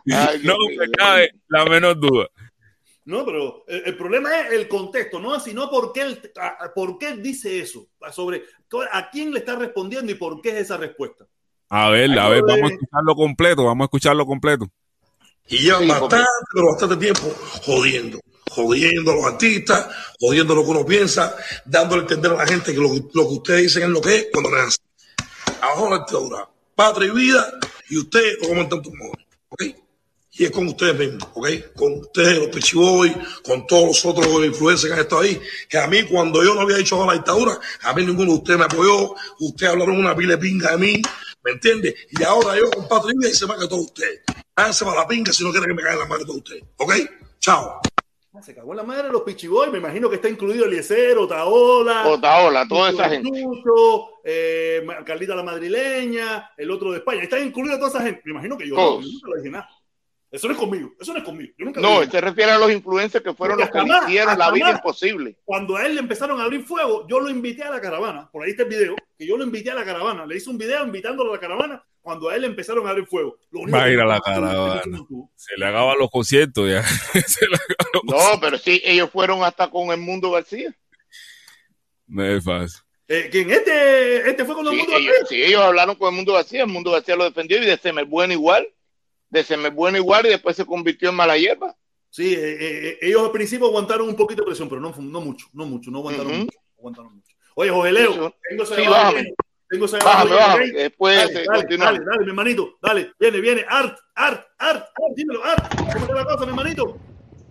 no 0.42 0.56
me 0.78 0.90
cabe 0.96 1.30
la 1.48 1.64
menor 1.64 1.98
duda. 1.98 2.28
No, 3.04 3.24
pero 3.24 3.64
el, 3.66 3.96
problema 3.96 4.40
es 4.40 4.52
el 4.52 4.68
contexto, 4.68 5.18
no 5.18 5.40
sino 5.40 5.70
por 5.70 5.92
qué, 5.92 6.02
él, 6.02 6.32
por 6.74 6.98
qué 6.98 7.16
dice 7.16 7.60
eso, 7.60 7.88
sobre 8.12 8.44
a 8.92 9.10
quién 9.10 9.32
le 9.32 9.40
está 9.40 9.56
respondiendo 9.56 10.12
y 10.12 10.16
por 10.16 10.40
qué 10.40 10.50
es 10.50 10.56
esa 10.56 10.76
respuesta. 10.76 11.26
A 11.70 11.88
ver, 11.90 12.16
a 12.18 12.28
ver, 12.28 12.42
vamos 12.42 12.70
a 12.70 12.74
escucharlo 12.74 13.14
completo, 13.14 13.64
vamos 13.64 13.84
a 13.84 13.86
escucharlo 13.86 14.26
completo. 14.26 14.70
Y 15.48 15.58
llevan 15.58 15.88
bastante, 15.88 16.26
pero 16.52 16.66
bastante 16.66 16.96
tiempo 16.96 17.34
jodiendo, 17.64 18.20
jodiendo 18.50 19.12
a 19.12 19.14
los 19.16 19.24
artistas, 19.24 19.88
jodiendo 20.20 20.54
lo 20.54 20.64
que 20.64 20.70
uno 20.70 20.86
piensa, 20.86 21.34
dándole 21.64 22.02
a 22.02 22.04
entender 22.04 22.32
a 22.32 22.36
la 22.36 22.46
gente 22.46 22.72
que 22.72 22.80
lo, 22.80 22.88
lo 22.88 23.28
que 23.28 23.34
ustedes 23.34 23.62
dicen 23.62 23.84
es 23.84 23.88
lo 23.88 24.00
que 24.00 24.16
es 24.16 24.28
cuando 24.32 24.50
me 24.50 24.60
así. 24.60 24.78
Abajo 25.60 25.90
la 25.90 25.98
dictadura 25.98 26.48
patria 26.80 27.08
y 27.08 27.14
vida, 27.14 27.52
y 27.90 27.98
usted 27.98 28.38
lo 28.40 28.48
comentan 28.48 28.80
tu 28.80 28.90
modo, 28.94 29.12
¿ok? 29.50 29.62
Y 30.32 30.44
es 30.44 30.50
con 30.50 30.68
ustedes 30.68 30.96
mismos, 30.96 31.28
¿ok? 31.34 31.48
Con 31.74 31.92
ustedes, 31.94 32.38
los 32.38 32.48
Pichiboy, 32.48 33.14
con 33.44 33.66
todos 33.66 33.86
los 33.86 34.04
otros 34.06 34.26
influencers 34.44 34.86
que 34.86 34.94
han 34.94 35.04
estado 35.04 35.22
ahí, 35.22 35.40
que 35.68 35.78
a 35.78 35.86
mí 35.88 36.04
cuando 36.04 36.42
yo 36.44 36.54
no 36.54 36.60
había 36.60 36.78
hecho 36.78 37.04
la 37.04 37.14
dictadura, 37.14 37.58
a 37.82 37.92
mí 37.94 38.06
ninguno 38.06 38.32
de 38.32 38.38
ustedes 38.38 38.58
me 38.58 38.64
apoyó, 38.66 39.14
ustedes 39.40 39.72
hablaron 39.72 39.96
una 39.96 40.14
pile 40.14 40.38
pinga 40.38 40.70
de 40.72 40.78
mí, 40.78 41.02
¿me 41.42 41.52
entiende? 41.52 41.94
Y 42.10 42.22
ahora 42.22 42.56
yo 42.56 42.70
con 42.70 42.86
patria 42.86 43.12
y 43.14 43.18
vida 43.18 43.30
y 43.30 43.34
se 43.34 43.46
me 43.46 43.54
ha 43.54 43.56
todos 43.56 43.86
ustedes. 43.86 44.20
Háganse 44.54 44.84
para 44.84 45.00
la 45.00 45.08
pinga 45.08 45.32
si 45.32 45.42
no 45.42 45.50
quieren 45.50 45.68
que 45.68 45.74
me 45.74 45.82
caigan 45.82 46.00
la 46.00 46.06
madre 46.06 46.24
de 46.24 46.30
ustedes, 46.30 46.64
¿ok? 46.76 46.94
Chao. 47.40 47.80
Se 48.42 48.54
cagó 48.54 48.70
en 48.72 48.76
la 48.78 48.84
madre 48.84 49.08
de 49.08 49.12
los 49.12 49.22
Pichiboy, 49.22 49.70
me 49.70 49.78
imagino 49.78 50.08
que 50.08 50.16
está 50.16 50.28
incluido 50.28 50.64
Eliezer, 50.64 51.18
Otaola. 51.18 52.06
Otaola, 52.06 52.66
toda 52.66 52.90
esa 52.90 53.08
gente. 53.08 53.28
Eh, 54.24 54.86
Carlita 55.04 55.34
la 55.34 55.42
madrileña, 55.42 56.52
el 56.56 56.70
otro 56.70 56.92
de 56.92 56.98
España. 56.98 57.22
Está 57.22 57.38
incluido 57.38 57.76
toda 57.76 57.90
esa 57.90 58.02
gente. 58.02 58.22
Me 58.24 58.30
imagino 58.30 58.56
que 58.56 58.68
yo, 58.68 58.76
no, 58.76 59.00
nunca 59.00 59.28
lo 59.28 59.36
dije 59.36 59.50
nada. 59.50 59.68
Eso 60.30 60.46
no 60.46 60.52
es 60.52 60.60
conmigo, 60.60 60.92
eso 61.00 61.12
no 61.12 61.18
es 61.18 61.24
conmigo. 61.24 61.52
no, 61.58 62.04
se 62.08 62.20
refiere 62.20 62.52
a 62.52 62.58
los 62.58 62.70
influencers 62.70 63.24
que 63.24 63.34
fueron 63.34 63.58
los 63.58 63.68
que 63.68 63.80
hicieron 64.06 64.38
la 64.38 64.52
vida 64.52 64.70
imposible. 64.70 65.36
Cuando 65.44 65.76
a 65.76 65.84
él 65.84 65.96
le 65.96 66.00
empezaron 66.00 66.40
a 66.40 66.44
abrir 66.44 66.64
fuego, 66.64 67.04
yo 67.08 67.18
lo 67.18 67.28
invité 67.28 67.64
a 67.64 67.70
la 67.70 67.80
caravana. 67.80 68.30
Por 68.30 68.44
ahí 68.44 68.50
está 68.50 68.62
el 68.62 68.68
video, 68.68 68.94
que 69.18 69.26
yo 69.26 69.36
lo 69.36 69.42
invité 69.42 69.72
a 69.72 69.74
la 69.74 69.84
caravana. 69.84 70.24
Le 70.26 70.36
hice 70.36 70.48
un 70.48 70.56
video 70.56 70.84
invitándolo 70.84 71.30
a 71.30 71.34
la 71.34 71.40
caravana 71.40 71.84
cuando 72.00 72.28
a 72.28 72.36
él 72.36 72.44
empezaron 72.44 72.86
a 72.86 72.90
abrir 72.90 73.06
fuego. 73.06 73.38
Va 73.52 73.84
a 73.84 73.90
ir 73.90 73.98
a 73.98 74.06
la 74.06 74.20
caravana. 74.20 74.82
Se 75.34 75.56
le 75.56 75.66
acaban 75.66 75.98
los 75.98 76.10
conciertos 76.10 76.70
ya. 76.70 76.84
no, 78.04 78.40
pero 78.40 78.56
sí, 78.56 78.80
ellos 78.84 79.10
fueron 79.10 79.42
hasta 79.42 79.68
con 79.68 79.90
el 79.90 79.98
Mundo 79.98 80.30
García. 80.30 80.72
No 82.06 82.24
es 82.24 82.44
fácil. 82.44 82.80
Eh, 83.08 83.28
¿Quién? 83.32 83.50
Este, 83.50 84.30
este 84.30 84.44
fue 84.44 84.54
con 84.54 84.66
el 84.68 84.76
Mundo 84.76 84.92
García. 84.92 85.12
Sí, 85.28 85.42
ellos 85.42 85.60
hablaron 85.60 85.96
con 85.96 86.10
el 86.10 86.14
Mundo 86.14 86.34
García. 86.34 86.62
El 86.62 86.68
Mundo 86.68 86.92
García 86.92 87.16
lo 87.16 87.24
defendió 87.24 87.60
y 87.60 87.66
de 87.66 87.76
Semer 87.76 88.04
Bueno 88.04 88.32
igual. 88.32 88.68
De 89.30 89.42
Semer 89.44 89.72
Bueno 89.72 89.96
igual 89.96 90.26
y 90.26 90.30
después 90.30 90.56
se 90.56 90.66
convirtió 90.66 91.08
en 91.08 91.14
mala 91.14 91.38
hierba. 91.38 91.74
Sí, 92.10 92.34
eh, 92.34 92.56
eh, 92.60 92.98
ellos 93.02 93.22
al 93.22 93.30
principio 93.30 93.68
aguantaron 93.68 94.08
un 94.08 94.16
poquito 94.16 94.42
de 94.42 94.46
presión, 94.46 94.68
pero 94.68 94.80
no, 94.80 94.92
no 94.98 95.20
mucho, 95.20 95.46
no 95.52 95.64
mucho, 95.64 95.90
no 95.92 95.98
aguantaron, 95.98 96.38
mucho, 96.40 96.58
no 96.58 96.78
aguantaron 96.80 97.14
mucho. 97.14 97.36
Oye, 97.54 97.70
José 97.70 97.92
Leo, 97.92 98.34
tengo 98.48 98.66
sí, 98.66 98.86
bájame. 98.88 99.34
Tengo 99.68 99.84
esa 99.84 99.98
Bájame, 99.98 100.34
bájame. 100.34 100.64
ahí. 100.64 100.70
Después 100.72 101.16
Dale, 101.16 101.44
dale, 101.46 101.76
dale, 101.76 102.00
dale, 102.04 102.24
mi 102.24 102.28
hermanito, 102.30 102.76
dale, 102.82 103.12
viene, 103.20 103.40
viene, 103.40 103.64
Art, 103.68 103.96
Art, 104.16 104.44
Art, 104.58 104.86
Art, 104.88 105.14
dímelo, 105.14 105.44
Art, 105.44 105.72
¿cómo 105.76 105.90
está 106.00 106.14
la 106.14 106.24
cosa, 106.24 106.44
mi 106.44 106.48
hermanito? 106.48 106.98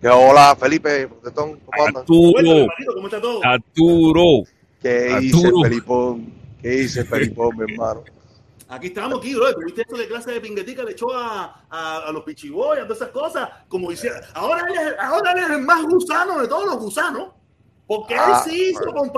Que 0.02 0.08
hola, 0.08 0.54
Felipe, 0.60 1.08
¿cómo 1.34 1.56
andas? 1.86 2.04
Bueno, 2.06 2.30
mi 2.32 2.38
Arturo, 2.40 2.40
hermanito, 2.40 2.94
¿cómo 2.94 3.06
está 3.06 3.20
todo? 3.22 3.40
Arturo. 3.42 4.22
¿Qué 4.82 5.18
hice, 5.22 5.36
Arturo. 5.38 5.62
Felipón? 5.62 6.32
¿Qué 6.60 6.74
hice, 6.74 7.04
Felipón, 7.04 7.56
mi 7.56 7.72
hermano? 7.72 8.04
Aquí 8.70 8.86
estamos, 8.86 9.18
aquí, 9.18 9.34
bro. 9.34 9.52
Tuviste 9.54 9.82
esto 9.82 9.96
de 9.96 10.06
clase 10.06 10.30
de 10.32 10.40
pinguetica, 10.40 10.82
le 10.84 10.92
echó 10.92 11.12
a, 11.12 11.64
a, 11.68 11.98
a 12.06 12.12
los 12.12 12.22
pichiboyas, 12.22 12.84
todas 12.84 12.98
esas 13.02 13.10
cosas, 13.10 13.48
como 13.68 13.90
hiciera. 13.90 14.20
Ahora 14.34 14.64
él, 14.68 14.74
es, 14.74 14.94
ahora 15.00 15.32
él 15.32 15.38
es 15.38 15.50
el 15.50 15.62
más 15.62 15.82
gusano 15.84 16.38
de 16.40 16.46
todos 16.46 16.66
los 16.66 16.76
gusanos, 16.78 17.30
porque 17.86 18.14
Ah, 18.14 18.42
él 18.46 18.50
sí 18.52 18.70
hizo 18.70 18.92
bueno. 18.92 19.12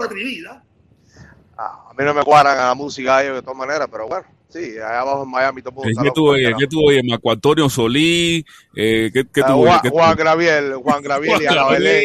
Ah, 1.58 1.88
a 1.90 1.94
mí 1.94 2.02
no 2.04 2.14
me 2.14 2.22
cuadran 2.22 2.58
a 2.58 2.68
la 2.68 2.74
música 2.74 3.22
ellos 3.22 3.34
de 3.36 3.42
todas 3.42 3.58
maneras, 3.58 3.86
pero 3.92 4.08
bueno, 4.08 4.24
sí, 4.48 4.70
allá 4.78 5.00
abajo 5.00 5.24
en 5.24 5.30
Miami 5.30 5.60
todo 5.60 5.70
el 5.70 5.74
mundo 5.74 5.82
¿Qué, 5.86 5.90
está 5.90 6.02
qué 6.02 6.06
loco 6.08 6.14
tú 6.14 6.24
por 6.24 6.34
oyes? 6.34 6.48
el 6.48 6.56
¿Qué 6.56 6.66
tú 6.66 6.80
oyes? 6.88 7.02
Marco 7.06 7.30
Antonio 7.30 7.68
Solís. 7.68 8.44
Eh, 8.74 9.10
¿Qué, 9.12 9.24
qué 9.30 9.42
Ah, 9.44 9.54
oyes? 9.54 9.68
Juan, 9.68 9.80
¿Qué 9.82 9.88
tú- 9.90 9.94
Juan 9.96 10.16
Graviel, 10.16 10.74
Juan 10.76 11.02
Graviel 11.02 11.42
y 11.42 11.46
Ana 11.46 11.68
Belén. 11.68 12.02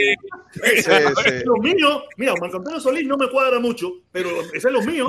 Sí, 0.54 0.62
sí. 0.84 1.32
Los 1.46 1.60
míos, 1.60 2.04
mira, 2.18 2.34
Marco 2.42 2.58
Antonio 2.58 2.80
Solís 2.82 3.08
no 3.08 3.16
me 3.16 3.30
cuadra 3.32 3.58
mucho, 3.60 3.90
pero 4.12 4.30
ese 4.54 4.68
es 4.68 4.74
los 4.74 4.86
míos. 4.86 5.08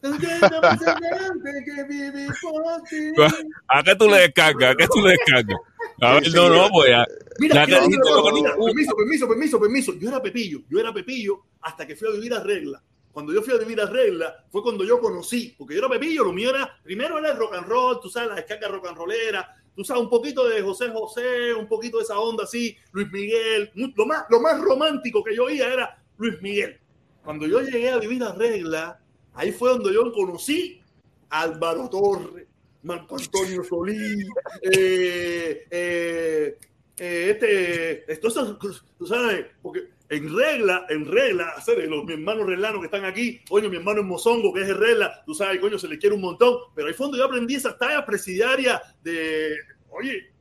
¿A 3.68 3.82
qué 3.82 3.96
tú 3.96 4.08
le 4.08 4.18
descargas? 4.18 4.72
¿A 4.72 4.76
qué 4.76 4.86
tú 4.86 5.00
le 5.00 5.10
descargas? 5.10 5.58
A 6.00 6.14
ver, 6.14 6.32
no, 6.32 6.48
no, 6.50 6.68
pues 6.70 6.90
ya. 6.90 7.04
Mira, 7.40 7.66
lo 7.66 7.72
cosa, 7.72 7.82
que 7.82 7.88
mira, 8.32 8.56
permiso, 8.56 8.96
permiso, 8.96 9.28
permiso, 9.28 9.60
permiso. 9.60 9.94
Yo 9.94 10.08
era 10.08 10.22
Pepillo, 10.22 10.60
yo 10.68 10.78
era 10.78 10.92
Pepillo 10.92 11.42
hasta 11.60 11.84
que 11.86 11.96
fui 11.96 12.08
a 12.08 12.12
vivir 12.12 12.32
a 12.34 12.42
Regla. 12.42 12.82
Cuando 13.10 13.32
yo 13.32 13.42
fui 13.42 13.54
a 13.54 13.58
vivir 13.58 13.80
a 13.80 13.86
Regla 13.86 14.44
fue 14.50 14.62
cuando 14.62 14.84
yo 14.84 15.00
conocí, 15.00 15.54
porque 15.58 15.74
yo 15.74 15.80
era 15.80 15.88
Pepillo, 15.88 16.22
lo 16.24 16.32
mío 16.32 16.50
era, 16.50 16.78
primero 16.84 17.18
era 17.18 17.32
el 17.32 17.36
rock 17.36 17.54
and 17.54 17.66
roll, 17.66 17.98
tú 18.00 18.08
sabes, 18.08 18.28
la 18.28 18.36
descarga 18.36 18.68
rock 18.68 18.86
and 18.86 18.96
rollera, 18.96 19.56
tú 19.74 19.82
sabes, 19.82 20.04
un 20.04 20.10
poquito 20.10 20.48
de 20.48 20.62
José 20.62 20.90
José, 20.90 21.52
un 21.52 21.66
poquito 21.66 21.98
de 21.98 22.04
esa 22.04 22.16
onda 22.18 22.44
así, 22.44 22.76
Luis 22.92 23.10
Miguel, 23.10 23.72
lo 23.74 24.06
más, 24.06 24.24
lo 24.30 24.38
más 24.40 24.60
romántico 24.60 25.24
que 25.24 25.34
yo 25.34 25.46
oía 25.46 25.72
era 25.72 26.00
Luis 26.16 26.40
Miguel. 26.40 26.78
Cuando 27.24 27.44
yo 27.46 27.60
llegué 27.60 27.90
a 27.90 27.98
vivir 27.98 28.22
a 28.22 28.32
Regla, 28.32 29.00
ahí 29.38 29.52
fue 29.52 29.70
donde 29.70 29.94
yo 29.94 30.12
conocí 30.12 30.82
a 31.30 31.42
Álvaro 31.42 31.88
Torres, 31.88 32.46
Marco 32.82 33.16
Antonio 33.16 33.62
Solís, 33.62 34.26
eh, 34.62 35.66
eh, 35.70 36.58
eh, 36.98 37.30
este, 37.30 38.12
esto, 38.12 38.58
tú 38.98 39.06
sabes, 39.06 39.46
porque 39.62 39.90
en 40.08 40.36
regla, 40.36 40.86
en 40.88 41.06
regla, 41.06 41.54
los 41.86 42.04
mis 42.04 42.14
hermanos 42.14 42.46
reglanos 42.46 42.80
que 42.80 42.86
están 42.86 43.04
aquí, 43.04 43.40
coño, 43.48 43.68
mi 43.68 43.76
hermano 43.76 44.00
en 44.00 44.08
Mozongo, 44.08 44.52
que 44.52 44.62
es 44.62 44.68
en 44.68 44.78
regla, 44.78 45.22
tú 45.24 45.34
sabes, 45.34 45.60
coño, 45.60 45.78
se 45.78 45.86
le 45.86 45.98
quiere 45.98 46.16
un 46.16 46.22
montón, 46.22 46.56
pero 46.74 46.88
ahí 46.88 46.94
fue 46.94 47.06
donde 47.06 47.18
yo 47.18 47.26
aprendí 47.26 47.54
esas 47.54 47.78
tallas 47.78 48.04
presidiarias 48.04 48.80
de, 49.04 49.54
oye, 49.90 50.32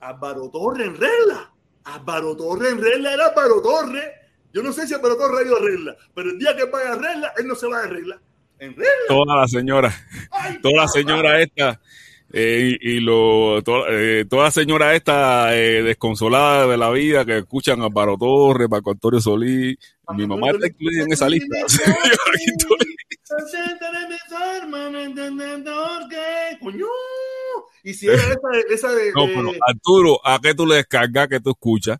Álvaro 0.00 0.50
Torre 0.50 0.86
en 0.86 0.96
regla, 0.96 1.54
Álvaro 1.84 2.36
Torre 2.36 2.70
en 2.70 2.82
regla 2.82 3.14
era 3.14 3.26
Álvaro 3.26 3.62
Torre, 3.62 4.23
yo 4.54 4.62
no 4.62 4.72
sé 4.72 4.86
si 4.86 4.94
Álvaro 4.94 5.16
Torre 5.18 5.40
ha 5.42 5.46
ido 5.46 5.56
a 5.58 5.60
regla, 5.60 5.96
pero 6.14 6.30
el 6.30 6.38
día 6.38 6.56
que 6.56 6.64
vaya 6.64 6.92
a 6.92 6.96
regla, 6.96 7.32
él 7.36 7.46
no 7.46 7.54
se 7.54 7.66
va 7.66 7.82
de 7.82 7.88
regla, 7.88 8.20
en 8.58 8.70
regla. 8.74 8.88
Toda 9.08 9.36
la 9.40 9.48
señora, 9.48 9.94
Ay, 10.30 10.58
toda 10.62 10.82
la 10.82 10.88
señora 10.88 11.42
esta. 11.42 11.80
eh, 12.32 12.76
y, 12.80 12.92
y 12.96 13.00
lo, 13.00 13.60
to- 13.62 13.86
eh, 13.88 14.24
toda 14.28 14.44
la 14.44 14.50
señora 14.50 14.94
esta 14.94 15.54
eh, 15.56 15.82
desconsolada 15.82 16.66
de 16.66 16.76
la 16.76 16.90
vida 16.90 17.24
que 17.24 17.38
escuchan 17.38 17.82
a 17.82 17.90
Paro 17.90 18.16
Torres, 18.16 18.68
Marco 18.70 18.92
Antonio 18.92 19.20
Solís. 19.20 19.76
Mi 20.14 20.26
mamá 20.26 20.50
está 20.50 20.66
incluida 20.66 21.02
en 21.04 21.12
esa 21.12 21.28
lista. 21.28 21.56
Y 27.82 27.92
si 27.94 28.06
era 28.06 28.16
esa, 28.16 28.48
de- 28.52 28.74
esa 28.74 28.92
de, 28.92 29.12
No, 29.12 29.26
pero 29.26 29.50
Arturo, 29.66 30.20
¿a 30.26 30.38
qué 30.40 30.54
tú 30.54 30.66
le 30.66 30.76
descargas 30.76 31.28
que 31.28 31.40
tú 31.40 31.50
escuchas? 31.50 31.98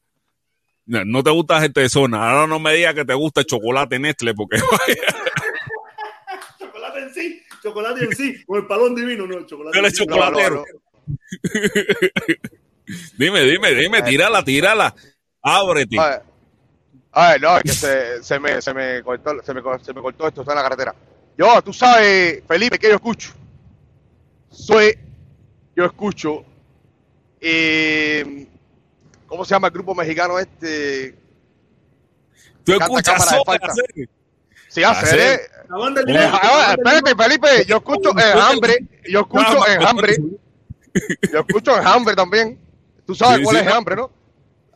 No, 0.87 1.05
no 1.05 1.23
te 1.23 1.31
gusta 1.31 1.61
gente 1.61 1.81
de 1.81 1.89
zona. 1.89 2.31
Ahora 2.31 2.47
no 2.47 2.59
me 2.59 2.75
digas 2.75 2.95
que 2.95 3.05
te 3.05 3.15
gusta 3.15 3.41
el 3.41 3.47
chocolate 3.47 3.99
Nestle, 3.99 4.35
porque 4.35 4.59
chocolate 6.59 7.01
en 7.01 7.15
sí, 7.15 7.43
chocolate 7.63 8.05
en 8.05 8.15
sí, 8.15 8.45
con 8.45 8.59
el 8.59 8.67
palón 8.67 8.95
divino, 8.95 9.27
no, 9.27 9.39
el 9.39 9.47
chocolate. 9.47 9.79
Él 9.79 9.85
en 9.85 9.91
es 9.91 9.97
sí. 9.97 10.05
chocolatero. 10.05 10.65
dime, 13.19 13.43
dime, 13.43 13.75
dime, 13.75 14.03
tírala, 14.03 14.45
tírala. 14.45 14.95
Ábrete. 15.43 15.99
Ay, 15.99 16.19
ay, 17.13 17.41
no, 17.41 17.57
es 17.57 17.63
que 17.63 17.73
se, 17.73 18.23
se 18.23 18.39
me, 18.39 18.61
se, 18.61 18.75
me 18.75 19.03
cortó, 19.03 19.43
se, 19.43 19.55
me, 19.55 19.63
se 19.83 19.95
me 19.95 20.03
cortó 20.03 20.29
esto, 20.29 20.43
está 20.43 20.53
en 20.53 20.57
la 20.57 20.63
carretera. 20.63 20.95
Yo, 21.37 21.61
tú 21.63 21.73
sabes, 21.73 22.43
Felipe, 22.47 22.79
que 22.79 22.89
yo 22.89 22.95
escucho. 22.95 23.33
Soy, 24.51 24.97
yo 25.75 25.85
escucho, 25.85 26.45
eh, 27.41 28.47
¿cómo 29.27 29.45
se 29.45 29.55
llama 29.55 29.69
el 29.69 29.73
grupo 29.75 29.95
mexicano 29.95 30.39
este? 30.39 31.15
Tú 32.65 32.73
escuchas. 32.73 33.23
Sí, 34.69 34.83
hace, 34.83 35.07
Hacer. 35.07 35.21
eh, 35.21 35.41
eh, 36.09 36.31
ah, 36.33 36.75
espérate, 36.77 37.15
Felipe, 37.15 37.49
yo 37.67 37.77
escucho 37.77 38.11
Enjambre, 38.11 38.79
yo 39.09 39.21
escucho 39.21 39.67
Enjambre, 39.69 40.17
yo 41.33 41.41
escucho 41.41 41.77
Enjambre 41.77 42.17
también. 42.17 42.59
Tú 43.07 43.15
sabes 43.15 43.39
Sí, 43.39 43.45
cuál 43.45 43.57
sí, 43.57 43.61
es 43.61 43.65
no. 43.67 43.71
Enjambre, 43.71 43.97
¿no? 43.97 44.11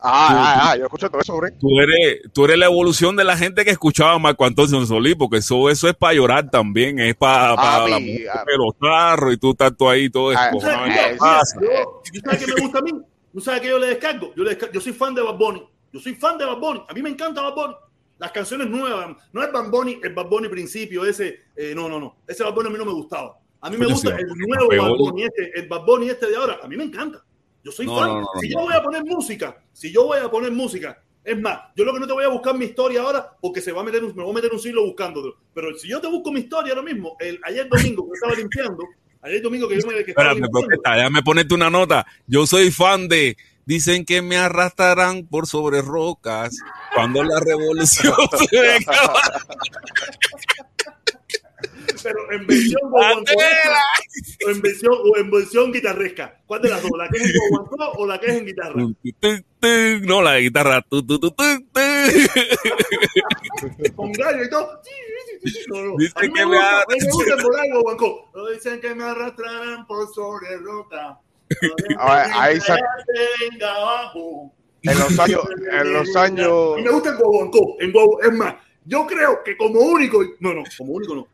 Ah, 0.01 0.29
ah, 0.31 0.69
ah, 0.71 0.77
yo 0.77 0.85
escucho 0.85 1.09
todo 1.09 1.19
eso, 1.19 1.33
hombre. 1.33 1.51
Tú 1.59 1.67
eres, 1.81 2.21
tú 2.31 2.45
eres 2.45 2.57
la 2.57 2.67
evolución 2.67 3.17
de 3.17 3.25
la 3.25 3.35
gente 3.35 3.65
que 3.65 3.71
escuchaba 3.71 4.13
a 4.13 4.19
Marco 4.19 4.45
Antonio 4.45 4.85
Solís, 4.85 5.15
porque 5.17 5.37
eso, 5.37 5.69
eso 5.69 5.89
es 5.89 5.95
para 5.95 6.13
llorar 6.13 6.49
también, 6.49 6.99
es 6.99 7.15
para, 7.15 7.51
Ah, 7.57 7.85
la 7.89 7.97
ah. 7.97 7.99
de 7.99 8.57
los 8.57 8.73
carros 8.79 9.33
y 9.33 9.37
tú 9.37 9.51
estás 9.51 9.73
tú 9.77 9.89
ahí 9.89 10.09
todo 10.09 10.29
Ah, 10.37 10.49
¿Tú 10.53 10.61
sabes, 10.61 10.77
descojonado. 10.77 10.87
mira, 10.87 11.03
¿Qué 11.03 11.11
mira, 11.11 11.19
pasa? 11.19 11.59
yo, 11.61 12.01
¿tú 12.13 12.19
sabes 12.23 12.45
qué 12.45 12.53
me 12.53 12.61
gusta 12.61 12.79
a 12.79 12.81
mí? 12.83 12.91
¿Tú 13.31 13.39
sabes 13.41 13.61
que 13.61 13.67
yo 13.69 13.77
le 13.79 13.87
descargo? 13.87 14.33
Yo, 14.35 14.43
le 14.43 14.51
descargo- 14.51 14.73
yo 14.73 14.81
soy 14.81 14.93
fan 14.93 15.13
de 15.15 15.21
Bad 15.21 15.37
Bunny. 15.37 15.67
Yo 15.91 15.99
soy 15.99 16.15
fan 16.15 16.37
de 16.37 16.45
Bad 16.45 16.57
Bunny. 16.59 16.81
A 16.87 16.93
mí 16.93 17.01
me 17.01 17.09
encanta 17.09 17.41
Bad 17.41 17.55
Bunny. 17.55 17.75
Las 18.17 18.31
canciones 18.31 18.67
nuevas. 18.69 19.15
No 19.31 19.41
es 19.43 19.51
Bad 19.51 19.69
Bunny, 19.69 19.99
el 20.03 20.13
Bad 20.13 20.27
Bunny 20.27 20.49
principio, 20.49 21.05
ese. 21.05 21.41
eh, 21.55 21.73
no, 21.75 21.87
no, 21.87 21.99
no. 21.99 22.17
Ese 22.27 22.43
Bad 22.43 22.53
Bunny 22.53 22.67
a 22.67 22.71
mí 22.71 22.77
no 22.77 22.85
me 22.85 22.91
gustaba. 22.93 23.37
A 23.61 23.69
mí 23.69 23.77
me 23.77 23.85
gusta 23.87 24.15
el 24.17 24.27
nuevo 24.27 24.67
Bad. 24.69 24.97
Bunny 24.97 25.23
este, 25.23 25.59
el 25.59 25.67
Bad 25.67 25.85
Bunny 25.85 26.09
este 26.09 26.27
de 26.27 26.35
ahora. 26.35 26.59
A 26.63 26.67
mí 26.67 26.75
me 26.77 26.83
encanta. 26.83 27.23
Yo 27.63 27.71
soy 27.71 27.85
No, 27.85 27.97
fan. 27.97 28.07
no, 28.07 28.21
no, 28.21 28.27
si 28.39 28.49
yo 28.49 28.59
voy 28.59 28.73
a 28.73 28.81
poner 28.81 29.03
música, 29.03 29.61
si 29.73 29.91
yo 29.91 30.05
voy 30.05 30.19
a 30.19 30.29
poner 30.31 30.51
música, 30.51 31.01
es 31.23 31.39
más, 31.39 31.59
yo 31.75 31.83
lo 31.83 31.93
que 31.93 31.99
no 31.99 32.07
te 32.07 32.13
voy 32.13 32.23
a 32.23 32.29
buscar 32.29 32.57
mi 32.57 32.65
historia 32.65 33.01
ahora 33.01 33.35
porque 33.41 33.59
se 33.61 33.73
va 33.73 33.81
a 33.81 33.83
meter 33.83 34.01
un, 34.03 34.15
me 34.15 34.23
voy 34.23 34.31
a 34.31 34.35
meter 34.35 34.51
un 34.53 34.59
siglo 34.59 34.85
buscándolo. 34.85 35.35
Pero 35.53 35.77
si 35.77 35.89
yo 35.89 35.99
te 35.99 36.07
busco 36.07 36.31
mi 36.31 36.39
historia 36.39 36.71
ahora 36.73 36.83
mismo, 36.85 37.17
el, 37.19 37.37
ayer 37.43 37.67
domingo 37.67 38.07
que 38.09 38.13
estaba 38.15 38.33
limpiando, 38.33 38.83
ayer 39.21 39.41
domingo 39.41 39.67
que 39.67 39.79
yo 39.79 39.87
me 39.87 40.03
que 40.03 40.11
Espérate, 40.11 40.41
protesta, 40.51 40.95
déjame 40.95 41.21
ponerte 41.21 41.53
una 41.53 41.69
nota. 41.69 42.05
Yo 42.27 42.45
soy 42.45 42.71
fan 42.71 43.07
de 43.07 43.37
Dicen 43.69 44.03
que 44.03 44.23
me 44.23 44.35
arrastrarán 44.35 45.27
por 45.27 45.45
sobre 45.45 45.83
rocas 45.83 46.57
cuando 46.95 47.23
la 47.23 47.39
revolución 47.39 48.15
se 48.49 48.59
venga. 48.59 48.99
Pero 52.03 52.31
en 52.31 52.45
versión 52.47 52.81
guaguancóesca, 52.91 53.77
o 54.45 54.49
en 54.49 54.61
versión 54.61 54.93
o 54.93 55.17
en 55.17 55.31
versión 55.31 55.71
guitarresca. 55.71 56.41
¿Cuál 56.45 56.61
de 56.61 56.69
las 56.69 56.81
dos? 56.81 56.91
¿La 56.97 57.07
que 57.09 57.17
es 57.17 57.23
en 57.25 57.31
guaguancó 57.49 57.91
o 57.99 58.05
la 58.07 58.19
que 58.19 58.25
es 58.27 58.33
en 58.37 58.45
guitarra? 58.45 58.83
No, 60.03 60.21
la 60.21 60.31
de 60.33 60.41
guitarra. 60.41 60.83
Con 63.95 64.11
gallo 64.13 64.43
y 64.43 64.49
todo. 64.49 64.79
No, 65.69 65.81
no. 65.83 65.95
Dicen 65.97 66.13
A 66.17 66.21
mí 66.21 66.33
que 66.33 66.45
me 66.45 66.45
gusta, 66.45 67.33
a 67.33 67.43
gusta 67.43 67.63
guaguancó. 67.71 68.31
No 68.35 68.47
Dicen 68.49 68.81
que 68.81 68.95
me 68.95 69.03
arrastrarán 69.03 69.87
por 69.87 70.13
sobre 70.13 70.57
roca. 70.57 71.17
Ahí- 71.97 72.31
ahí 72.33 72.59
sa- 72.61 72.77
Venga 73.49 73.75
abajo. 73.75 74.53
En 74.83 74.97
los 74.99 75.19
años, 75.19 75.41
en 75.71 75.93
los 75.93 76.15
A 76.15 76.23
años, 76.23 76.75
mí 76.77 76.83
me 76.83 76.89
gusta 76.91 77.09
el 77.09 77.17
guaguancó. 77.17 77.75
En 77.79 77.91
guagu- 77.91 78.19
Es 78.23 78.33
más, 78.33 78.55
yo 78.85 79.05
creo 79.05 79.43
que 79.43 79.57
como 79.57 79.79
único, 79.79 80.23
no, 80.39 80.53
no, 80.53 80.63
como 80.77 80.93
único 80.93 81.15
no. 81.15 81.27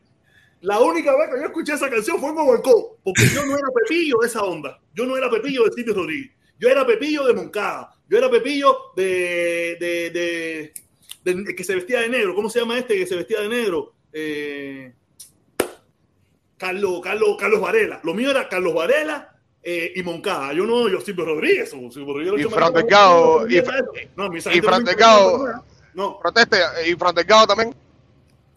La 0.66 0.80
única 0.80 1.16
vez 1.16 1.30
que 1.32 1.40
yo 1.40 1.46
escuché 1.46 1.74
esa 1.74 1.90
canción 1.90 2.20
fue 2.20 2.30
en 2.30 2.36
Guaguancó, 2.36 2.98
porque 3.04 3.24
yo 3.34 3.46
no 3.46 3.58
era 3.58 3.68
Pepillo 3.84 4.18
de 4.22 4.28
esa 4.28 4.42
onda. 4.44 4.80
Yo 4.94 5.06
no 5.06 5.16
era 5.16 5.30
Pepillo 5.30 5.64
de 5.66 5.72
Silvio 5.72 5.94
Rodríguez. 5.94 6.32
Yo 6.60 6.70
era 6.70 6.86
Pepillo 6.86 7.24
de 7.26 7.34
Moncada. 7.34 7.92
Yo 8.10 8.18
era 8.18 8.30
Pepillo 8.30 8.76
de, 8.96 9.78
de, 9.80 10.10
de, 10.12 10.74
de- 11.24 11.44
de- 11.44 11.56
que 11.56 11.64
se 11.64 11.76
vestía 11.76 12.02
de 12.02 12.10
negro. 12.10 12.34
¿Cómo 12.34 12.50
se 12.50 12.60
llama 12.60 12.78
este 12.78 12.96
que 12.98 13.06
se 13.08 13.16
vestía 13.16 13.42
de 13.42 13.50
negro? 13.50 13.94
Eh, 14.14 14.94
Carlos, 16.58 17.02
Carlos, 17.04 17.36
Carlos 17.40 17.60
Varela. 17.62 18.00
Lo 18.04 18.14
mío 18.14 18.32
era 18.32 18.48
Carlos 18.48 18.74
Varela 18.74 19.36
eh, 19.62 19.92
y 19.96 20.04
Moncada. 20.04 20.54
Yo 20.54 20.66
no, 20.66 20.88
yo 20.88 21.02
Silvio 21.02 21.26
Rodríguez. 21.26 21.74
o 21.74 21.92
Silvio 21.92 22.14
Rodríguez 22.14 22.40
Y 22.40 22.44
lo 22.44 22.50
Fran 22.50 22.70
chamaco- 22.74 22.78
Delgado, 22.78 23.48
y 23.50 23.56
no, 24.16 24.36
y 24.36 24.42
sargento 24.42 24.68
Fran 24.68 24.84
no 25.94 26.20
proteste, 26.20 26.58
y 26.88 26.94
Fran 26.96 27.16
Delgado 27.16 27.48
también. 27.48 27.76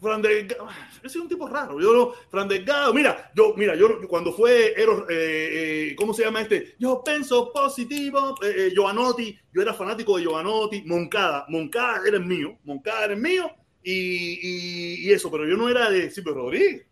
Fran 0.00 0.22
Delgado, 0.22 0.68
ese 0.98 1.06
es 1.06 1.16
un 1.16 1.28
tipo 1.28 1.48
raro. 1.48 1.80
Yo 1.80 1.92
no, 1.92 2.12
Fran 2.30 2.46
Delgado, 2.48 2.94
mira, 2.94 3.30
yo, 3.34 3.54
mira, 3.56 3.74
yo 3.74 4.00
cuando 4.08 4.32
fue 4.32 4.80
Eros, 4.80 5.02
eh, 5.10 5.88
eh, 5.90 5.96
¿cómo 5.96 6.14
se 6.14 6.24
llama 6.24 6.40
este? 6.42 6.74
Yo 6.78 7.02
pienso 7.04 7.52
positivo, 7.52 8.36
eh, 8.42 8.54
eh, 8.56 8.70
Giovanotti, 8.72 9.36
yo 9.52 9.60
era 9.62 9.74
fanático 9.74 10.16
de 10.16 10.22
Giovanotti, 10.22 10.82
Moncada, 10.82 11.46
Moncada 11.48 12.00
era 12.06 12.16
el 12.16 12.24
mío, 12.26 12.56
Moncada 12.64 13.04
era 13.06 13.14
el 13.14 13.20
mío 13.20 13.50
y, 13.82 13.92
y- 13.92 15.08
y 15.08 15.12
eso, 15.12 15.30
pero 15.30 15.46
yo 15.48 15.56
no 15.56 15.68
era 15.68 15.90
de 15.90 16.10
Silvio 16.10 16.34
Rodríguez. 16.34 16.84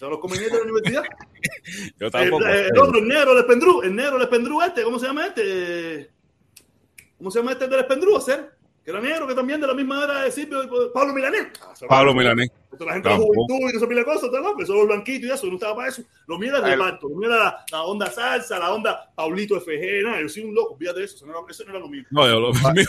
Los 0.00 0.18
comediantes 0.18 0.52
de 0.58 0.58
la 0.58 0.64
universidad. 0.72 1.04
Yo 2.00 2.06
El, 2.06 2.10
tampoco. 2.10 2.44
el 2.46 2.64
sé. 2.66 2.80
otro, 2.80 2.98
el 2.98 3.06
negro 3.06 3.30
del 3.30 3.38
Espendrú, 3.44 3.82
el 3.82 3.94
negro 3.94 4.14
del 4.14 4.22
Espendrú 4.22 4.60
este, 4.60 4.82
¿cómo 4.82 4.98
se 4.98 5.06
llama 5.06 5.26
este? 5.28 6.10
¿Cómo 7.16 7.30
se 7.30 7.38
llama 7.38 7.52
este 7.52 7.68
del 7.68 7.78
Espendrú, 7.78 8.16
hacer? 8.16 8.53
Que 8.84 8.90
era 8.90 9.00
negro, 9.00 9.26
que 9.26 9.34
también 9.34 9.60
de 9.60 9.66
la 9.66 9.72
misma 9.74 10.04
era 10.04 10.22
de 10.22 10.30
Silvio, 10.30 10.92
Pablo 10.92 11.14
Milanés. 11.14 11.46
Pablo 11.88 12.14
Milanés. 12.14 12.50
La 12.80 12.94
gente 12.94 13.08
de 13.08 13.14
la 13.14 13.20
juventud 13.20 13.70
y 13.70 13.72
no 13.74 13.80
se 13.80 13.86
pila 13.86 14.04
cosas, 14.04 14.30
¿no? 14.32 14.58
Eso 14.58 14.74
los 14.74 14.86
blanquitos 14.86 15.28
y 15.28 15.32
eso, 15.32 15.42
yo 15.44 15.50
no 15.50 15.54
estaba 15.56 15.76
para 15.76 15.88
eso. 15.88 16.02
Lo 16.26 16.38
mío 16.38 16.48
era 16.56 16.58
El- 16.66 16.78
reparto, 16.78 17.08
lo 17.08 17.16
mío 17.16 17.28
era 17.28 17.44
la, 17.44 17.64
la 17.70 17.82
onda 17.82 18.10
salsa, 18.10 18.58
la 18.58 18.72
onda 18.72 19.12
Paulito 19.14 19.60
FG, 19.60 20.02
nada, 20.04 20.20
yo 20.22 20.28
soy 20.28 20.44
un 20.44 20.54
loco, 20.54 20.76
fíjate 20.76 21.00
de 21.00 21.04
eso, 21.06 21.16
eso 21.16 21.26
no 21.26 21.32
era, 21.32 21.40
eso 21.48 21.64
no 21.64 21.70
era 21.70 21.78
lo 21.80 21.88
mío. 21.88 22.02
No, 22.10 22.26
yo 22.26 22.40
lo 22.40 22.52
mío- 22.74 22.86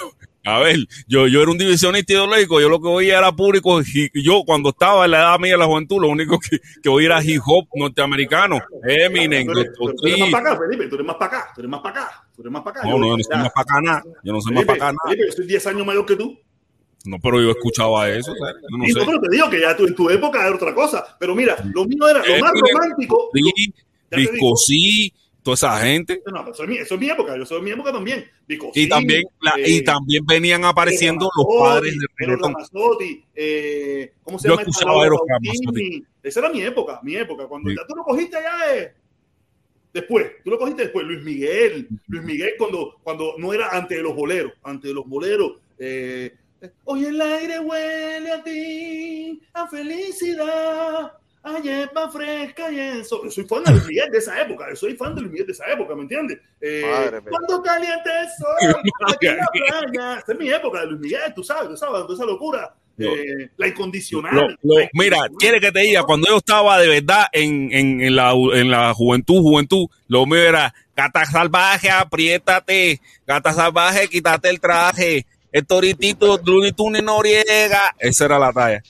A 0.47 0.59
ver, 0.59 0.77
yo, 1.07 1.27
yo 1.27 1.41
era 1.41 1.49
un 1.51 1.57
divisionista 1.57 2.13
ideológico, 2.13 2.61
yo 2.61 2.69
lo 2.69 2.79
que 2.79 2.87
oía 2.87 3.17
era 3.17 3.31
público. 3.31 3.81
y 3.81 4.09
Yo, 4.23 4.43
cuando 4.45 4.69
estaba 4.69 5.05
en 5.05 5.11
la 5.11 5.17
edad 5.21 5.39
mía 5.39 5.53
de 5.53 5.57
la 5.57 5.65
juventud, 5.65 5.99
lo 6.01 6.07
único 6.09 6.39
que, 6.39 6.59
que 6.83 6.87
oía 6.89 7.07
era 7.07 7.23
hip 7.23 7.41
hop 7.45 7.67
norteamericano. 7.73 8.59
Eminem, 8.87 9.47
Tú 9.47 9.59
eres, 9.59 9.73
tú 9.73 10.05
eres 10.07 10.19
más 10.19 10.29
para 10.29 10.51
acá, 10.51 10.59
Felipe, 10.61 10.87
tú 10.87 10.95
eres 10.95 11.07
más 11.07 11.15
para 11.15 11.37
acá, 11.39 11.51
tú 11.55 11.61
eres 11.61 11.71
más 11.71 11.81
para 11.81 11.99
acá, 12.01 12.27
tú 12.35 12.41
eres 12.41 12.51
más 12.51 12.61
para 12.61 12.79
acá. 12.79 12.87
No, 12.89 12.97
no, 12.99 13.07
yo 13.07 13.17
no 13.17 13.23
soy 13.23 13.37
más 13.37 13.51
para 13.53 13.61
acá 13.63 13.81
nada. 13.81 14.03
Yo 14.23 14.33
no 14.33 14.41
soy 14.41 14.53
más 14.53 14.63
Felipe, 14.65 14.79
para 14.79 14.89
acá 14.91 14.97
nada. 15.03 15.09
Felipe, 15.15 15.27
yo 15.27 15.33
soy 15.35 15.47
10 15.47 15.67
años 15.67 15.85
mayor 15.87 16.05
que 16.05 16.15
tú. 16.15 16.39
No, 17.05 17.17
pero 17.19 17.41
yo 17.41 17.51
escuchaba 17.51 18.09
eso. 18.09 18.31
o 18.31 18.35
sea, 18.35 18.53
yo 18.69 18.77
no 18.77 18.85
y 18.85 18.91
no, 18.93 18.99
sé. 18.99 19.05
pero 19.05 19.21
te 19.21 19.29
digo 19.29 19.49
que 19.49 19.61
ya 19.61 19.75
tú, 19.77 19.85
en 19.85 19.95
tu 19.95 20.09
época 20.09 20.45
era 20.45 20.55
otra 20.55 20.73
cosa. 20.73 21.15
Pero 21.19 21.35
mira, 21.35 21.55
lo 21.73 21.85
mío 21.85 22.07
era 22.07 22.19
lo 22.25 22.39
más 22.39 22.51
Eminem, 22.51 22.73
romántico. 22.73 23.29
Sí. 23.33 23.73
Viscosí, 24.15 25.13
toda 25.43 25.55
esa 25.55 25.77
gente. 25.79 26.21
No, 26.25 26.39
pero 26.41 26.51
eso 26.53 26.63
es 26.63 26.69
mi, 26.69 26.77
eso 26.77 26.95
es 26.95 27.01
mi 27.01 27.09
época, 27.09 27.37
yo 27.37 27.45
soy 27.45 27.61
mi 27.61 27.71
época 27.71 27.91
también. 27.91 28.25
Y 28.73 28.87
también, 28.87 29.23
la- 29.41 29.59
y 29.59 29.77
eh, 29.77 29.81
también 29.83 30.25
venían 30.25 30.63
apareciendo 30.65 31.29
los 31.35 31.45
padres 31.59 31.95
reggaetón. 32.17 32.53
Ramazzotti, 32.53 33.23
eh, 33.35 34.13
¿cómo 34.23 34.39
se 34.39 34.47
Yo 34.47 34.53
llama? 34.53 34.61
esta 34.61 34.71
escuchaba 34.71 34.91
Laura 34.93 35.07
Eros 35.07 35.19
Pausini? 35.27 35.65
Ramazzotti. 35.65 36.05
Esa 36.23 36.39
era 36.39 36.49
mi 36.49 36.61
época, 36.61 36.99
mi 37.03 37.15
época. 37.15 37.47
Cuando 37.47 37.69
Sí. 37.69 37.75
ya 37.75 37.85
tú 37.87 37.95
lo 37.95 38.03
cogiste 38.03 38.37
ya 38.41 38.67
de... 38.73 38.91
Después, 39.93 40.25
tú 40.43 40.49
lo 40.51 40.57
cogiste 40.57 40.83
después, 40.83 41.05
Luis 41.05 41.23
Miguel. 41.23 41.87
Luis 42.07 42.23
Miguel 42.23 42.51
cuando, 42.57 42.95
cuando 43.03 43.35
no 43.37 43.53
era 43.53 43.69
ante 43.69 44.01
los 44.01 44.13
boleros, 44.15 44.51
ante 44.63 44.93
los 44.93 45.07
boleros. 45.07 45.53
Eh, 45.79 46.33
Hoy 46.85 47.05
el 47.05 47.21
aire 47.21 47.59
huele 47.59 48.31
a 48.31 48.43
ti, 48.43 49.41
a 49.53 49.67
felicidad, 49.67 51.11
a 51.43 51.59
hierba 51.61 52.09
fresca 52.09 52.71
y 52.71 52.79
eso. 52.79 53.23
Yo 53.23 53.29
soy 53.31 53.43
fan 53.45 53.63
de 53.63 53.71
Luis 53.71 53.85
Miguel 53.85 54.09
de 54.11 54.17
esa 54.17 54.41
época, 54.41 54.65
yo 54.69 54.75
soy 54.75 54.95
fan 54.95 55.13
de 55.13 55.21
Luis 55.21 55.31
Miguel 55.33 55.47
de 55.47 55.53
esa 55.53 55.65
época, 55.71 55.95
¿me 55.95 56.01
entiendes? 56.03 56.39
Eh, 56.61 57.21
cuando 57.29 57.61
caliente 57.61 58.09
el 58.09 58.27
sol, 58.71 58.81
aquí 59.07 59.27
en 59.27 59.37
la 59.37 59.47
playa. 59.47 60.19
Esa 60.19 60.31
es 60.31 60.39
mi 60.39 60.49
época 60.49 60.81
de 60.81 60.87
Luis 60.87 60.99
Miguel, 61.01 61.33
tú 61.35 61.43
sabes, 61.43 61.69
tú 61.69 61.77
sabes, 61.77 62.01
toda 62.03 62.13
esa 62.15 62.25
locura. 62.25 62.73
Eh, 62.97 63.49
la 63.57 63.67
incondicional. 63.67 64.33
Lo- 64.33 64.47
lo- 64.47 64.79
La 64.79 64.89
mira, 64.93 65.17
quiere 65.37 65.59
que 65.59 65.69
te 65.71 65.81
diga, 65.81 66.03
cuando 66.03 66.27
yo 66.29 66.37
estaba 66.37 66.79
de 66.79 66.87
verdad 66.87 67.25
en, 67.33 67.69
en, 67.73 67.99
en 68.01 68.15
la, 68.15 68.31
en 68.31 68.71
la 68.71 68.93
juventud, 68.93 69.41
juventud, 69.41 69.87
lo 70.07 70.25
mío 70.25 70.37
era 70.41 70.73
gata 70.95 71.25
salvaje, 71.25 71.89
apriétate, 71.89 73.01
gata 73.27 73.51
salvaje, 73.51 74.07
quítate 74.07 74.49
el 74.49 74.61
traje, 74.61 75.25
el 75.57 75.65
toritito, 75.65 76.37
Looney 76.43 76.73
Tunes 76.73 77.01
Noriega, 77.03 77.95
esa 77.99 78.25
era 78.25 78.37
la 78.39 78.51
talla. 78.51 78.83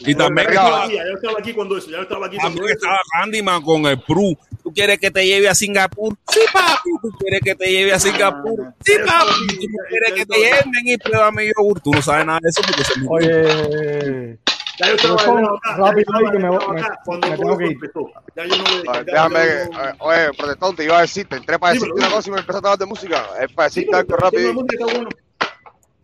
Y 0.00 0.14
también 0.14 0.46
Ya 0.48 0.50
Venga, 0.52 0.64
estaba 0.64 0.84
aquí, 0.84 0.94
ya 0.94 1.02
estaba 1.14 1.38
aquí 1.38 1.52
cuando 1.52 1.76
eso, 1.76 1.90
ya 1.90 1.98
estaba 2.00 2.26
aquí 2.26 2.36
cuando 2.38 2.56
también 2.58 2.76
estaba 2.76 2.98
Candyman 3.12 3.62
con 3.62 3.84
el 3.86 4.00
Pru. 4.00 4.34
¿Tú 4.62 4.72
quieres 4.72 4.98
que 4.98 5.10
te 5.10 5.26
lleve 5.26 5.48
a 5.50 5.54
Singapur? 5.54 6.16
Sí, 6.32 6.40
papi. 6.52 6.90
¿Tú 7.02 7.10
quieres 7.18 7.40
que 7.44 7.54
te 7.54 7.70
lleve 7.70 7.92
a 7.92 8.00
Singapur? 8.00 8.72
Sí, 8.84 8.92
papi. 9.06 9.56
¿Tú 9.66 9.66
quieres 9.90 10.12
que 10.14 10.24
te 10.26 10.38
lleven 10.38 10.64
y 10.86 10.96
pruébame 10.96 11.46
yogur? 11.54 11.80
Tú 11.80 11.92
no 11.92 12.00
sabes 12.00 12.24
nada 12.26 12.38
de 12.42 12.48
eso 12.48 12.62
porque 12.66 12.84
se 12.84 12.98
me 13.00 13.06
Oye, 13.10 14.38
Ya 14.80 14.88
yo 14.88 14.94
estaba 14.94 15.24
yo 15.24 15.58
rápido 15.76 16.12
ahí 16.16 16.30
que 16.32 16.38
me- 16.38 16.50
me- 16.50 16.82
cuando 17.04 17.28
tengo 17.36 17.58
que 17.58 17.64
ir. 17.66 17.72
empezó. 17.72 18.10
Ya 18.34 18.44
yo 18.44 18.56
no 18.56 18.64
le- 18.64 18.82
Ah, 18.88 18.94
ya- 18.94 19.02
Déjame, 19.04 19.38
yo 19.38 19.70
no- 19.72 19.84
eh, 19.84 19.94
oye, 20.00 20.32
protestón, 20.38 20.76
te 20.76 20.84
iba 20.84 20.98
a 20.98 21.00
decir, 21.02 21.26
te 21.28 21.36
entré 21.36 21.58
para 21.58 21.74
decirte 21.74 21.92
una 21.98 22.10
cosa 22.10 22.28
y 22.28 22.32
me 22.32 22.40
empezaste 22.40 22.66
a 22.66 22.72
hablar 22.72 22.78
de 22.78 22.86
música. 22.86 23.26
Es 23.42 23.52
para 23.52 23.68
Sí, 23.70 23.80
decirte 23.80 23.96
algo 23.98 24.16
rápido. 24.16 24.48
la 24.48 24.52
música 24.54 24.74
está 24.84 24.84
bueno. 24.94 25.08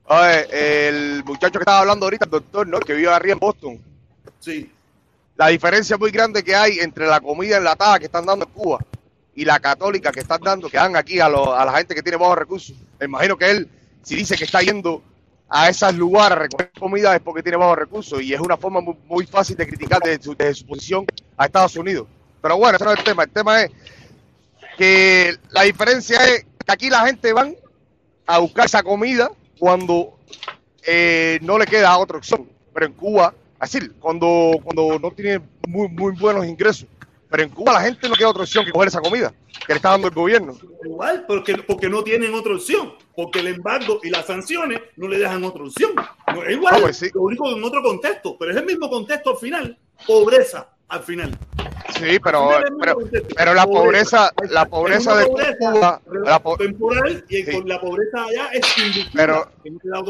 Oye, 0.04 0.88
el 0.88 1.24
muchacho 1.24 1.52
que 1.58 1.62
estaba 1.62 1.80
hablando 1.80 2.06
ahorita, 2.06 2.24
el 2.24 2.30
doctor, 2.30 2.66
¿no? 2.66 2.80
Que 2.80 2.94
vive 2.94 3.08
arriba 3.12 3.34
en 3.34 3.38
Boston. 3.38 3.80
Sí. 4.40 4.70
La 5.36 5.48
diferencia 5.48 5.96
muy 5.96 6.10
grande 6.10 6.42
que 6.42 6.54
hay 6.54 6.80
entre 6.80 7.06
la 7.06 7.20
comida 7.20 7.56
enlatada 7.56 7.98
que 7.98 8.06
están 8.06 8.26
dando 8.26 8.44
en 8.44 8.50
Cuba 8.52 8.78
y 9.34 9.44
la 9.44 9.58
católica 9.60 10.12
que 10.12 10.20
están 10.20 10.40
dando, 10.42 10.68
que 10.68 10.76
dan 10.76 10.96
aquí 10.96 11.18
a, 11.20 11.28
lo- 11.28 11.54
a 11.54 11.64
la 11.64 11.72
gente 11.78 11.94
que 11.94 12.02
tiene 12.02 12.18
bajos 12.18 12.36
recursos. 12.38 12.76
Me 12.98 13.06
imagino 13.06 13.36
que 13.36 13.50
él, 13.50 13.68
si 14.02 14.16
dice 14.16 14.36
que 14.36 14.44
está 14.44 14.60
yendo 14.60 15.02
a 15.48 15.68
esos 15.68 15.94
lugares 15.94 16.32
a 16.36 16.40
recoger 16.42 16.70
comida 16.78 17.14
es 17.14 17.20
porque 17.22 17.42
tiene 17.42 17.56
bajos 17.58 17.78
recursos 17.78 18.20
y 18.22 18.34
es 18.34 18.40
una 18.40 18.56
forma 18.56 18.80
muy, 18.80 18.96
muy 19.06 19.26
fácil 19.26 19.56
de 19.56 19.66
criticar 19.66 20.00
desde 20.02 20.22
su, 20.22 20.34
desde 20.34 20.54
su 20.54 20.66
posición 20.66 21.06
a 21.36 21.46
Estados 21.46 21.76
Unidos. 21.76 22.06
Pero 22.42 22.56
bueno, 22.58 22.76
ese 22.76 22.84
no 22.84 22.92
es 22.92 22.98
el 22.98 23.04
tema. 23.04 23.22
El 23.24 23.30
tema 23.30 23.62
es 23.62 23.70
que 24.76 25.36
la 25.50 25.62
diferencia 25.62 26.18
es 26.26 26.44
que 26.64 26.72
aquí 26.72 26.90
la 26.90 27.06
gente 27.06 27.32
van 27.32 27.54
a 28.26 28.38
buscar 28.38 28.66
esa 28.66 28.82
comida 28.82 29.30
cuando 29.62 30.18
eh, 30.84 31.38
no 31.40 31.56
le 31.56 31.66
queda 31.66 31.96
otra 31.96 32.18
opción. 32.18 32.48
Pero 32.74 32.86
en 32.86 32.92
Cuba, 32.94 33.32
así, 33.60 33.78
cuando, 34.00 34.58
cuando 34.60 34.98
no 34.98 35.12
tiene 35.12 35.40
muy, 35.68 35.86
muy 35.86 36.16
buenos 36.16 36.44
ingresos. 36.44 36.88
Pero 37.30 37.44
en 37.44 37.50
Cuba 37.50 37.74
la 37.74 37.82
gente 37.82 38.08
no 38.08 38.16
queda 38.16 38.30
otra 38.30 38.42
opción 38.42 38.64
que 38.64 38.72
coger 38.72 38.88
esa 38.88 39.00
comida 39.00 39.32
que 39.64 39.72
le 39.72 39.76
está 39.76 39.90
dando 39.90 40.08
el 40.08 40.14
gobierno. 40.14 40.56
Igual, 40.84 41.26
porque, 41.28 41.58
porque 41.58 41.88
no 41.88 42.02
tienen 42.02 42.34
otra 42.34 42.56
opción. 42.56 42.94
Porque 43.14 43.38
el 43.38 43.46
embargo 43.46 44.00
y 44.02 44.10
las 44.10 44.26
sanciones 44.26 44.80
no 44.96 45.06
le 45.06 45.18
dejan 45.20 45.44
otra 45.44 45.62
opción. 45.62 45.92
No, 46.34 46.42
es 46.42 46.56
igual, 46.56 46.74
Ah, 46.74 46.78
pues 46.80 46.96
sí. 46.96 47.10
lo 47.14 47.22
único 47.22 47.48
en 47.56 47.62
otro 47.62 47.84
contexto, 47.84 48.36
pero 48.36 48.50
es 48.50 48.56
el 48.56 48.66
mismo 48.66 48.90
contexto 48.90 49.30
al 49.30 49.36
final. 49.36 49.78
Pobreza 50.04 50.70
al 50.92 51.02
final. 51.02 51.38
Sí, 51.98 52.18
pero, 52.22 52.50
pero, 52.80 52.96
pero 53.36 53.54
la 53.54 53.66
pobreza, 53.66 54.30
la 54.50 54.66
pobreza 54.66 55.16
de 55.16 55.26
Cuba, 55.58 56.00
la, 56.24 56.42
po- 56.42 56.56
temporal 56.56 57.24
y 57.28 57.42
Sí. 57.44 57.62
la 57.64 57.80
pobreza 57.80 58.24
allá 58.24 58.48
es 58.52 58.66
Pero- 59.14 59.48
no 59.64 60.00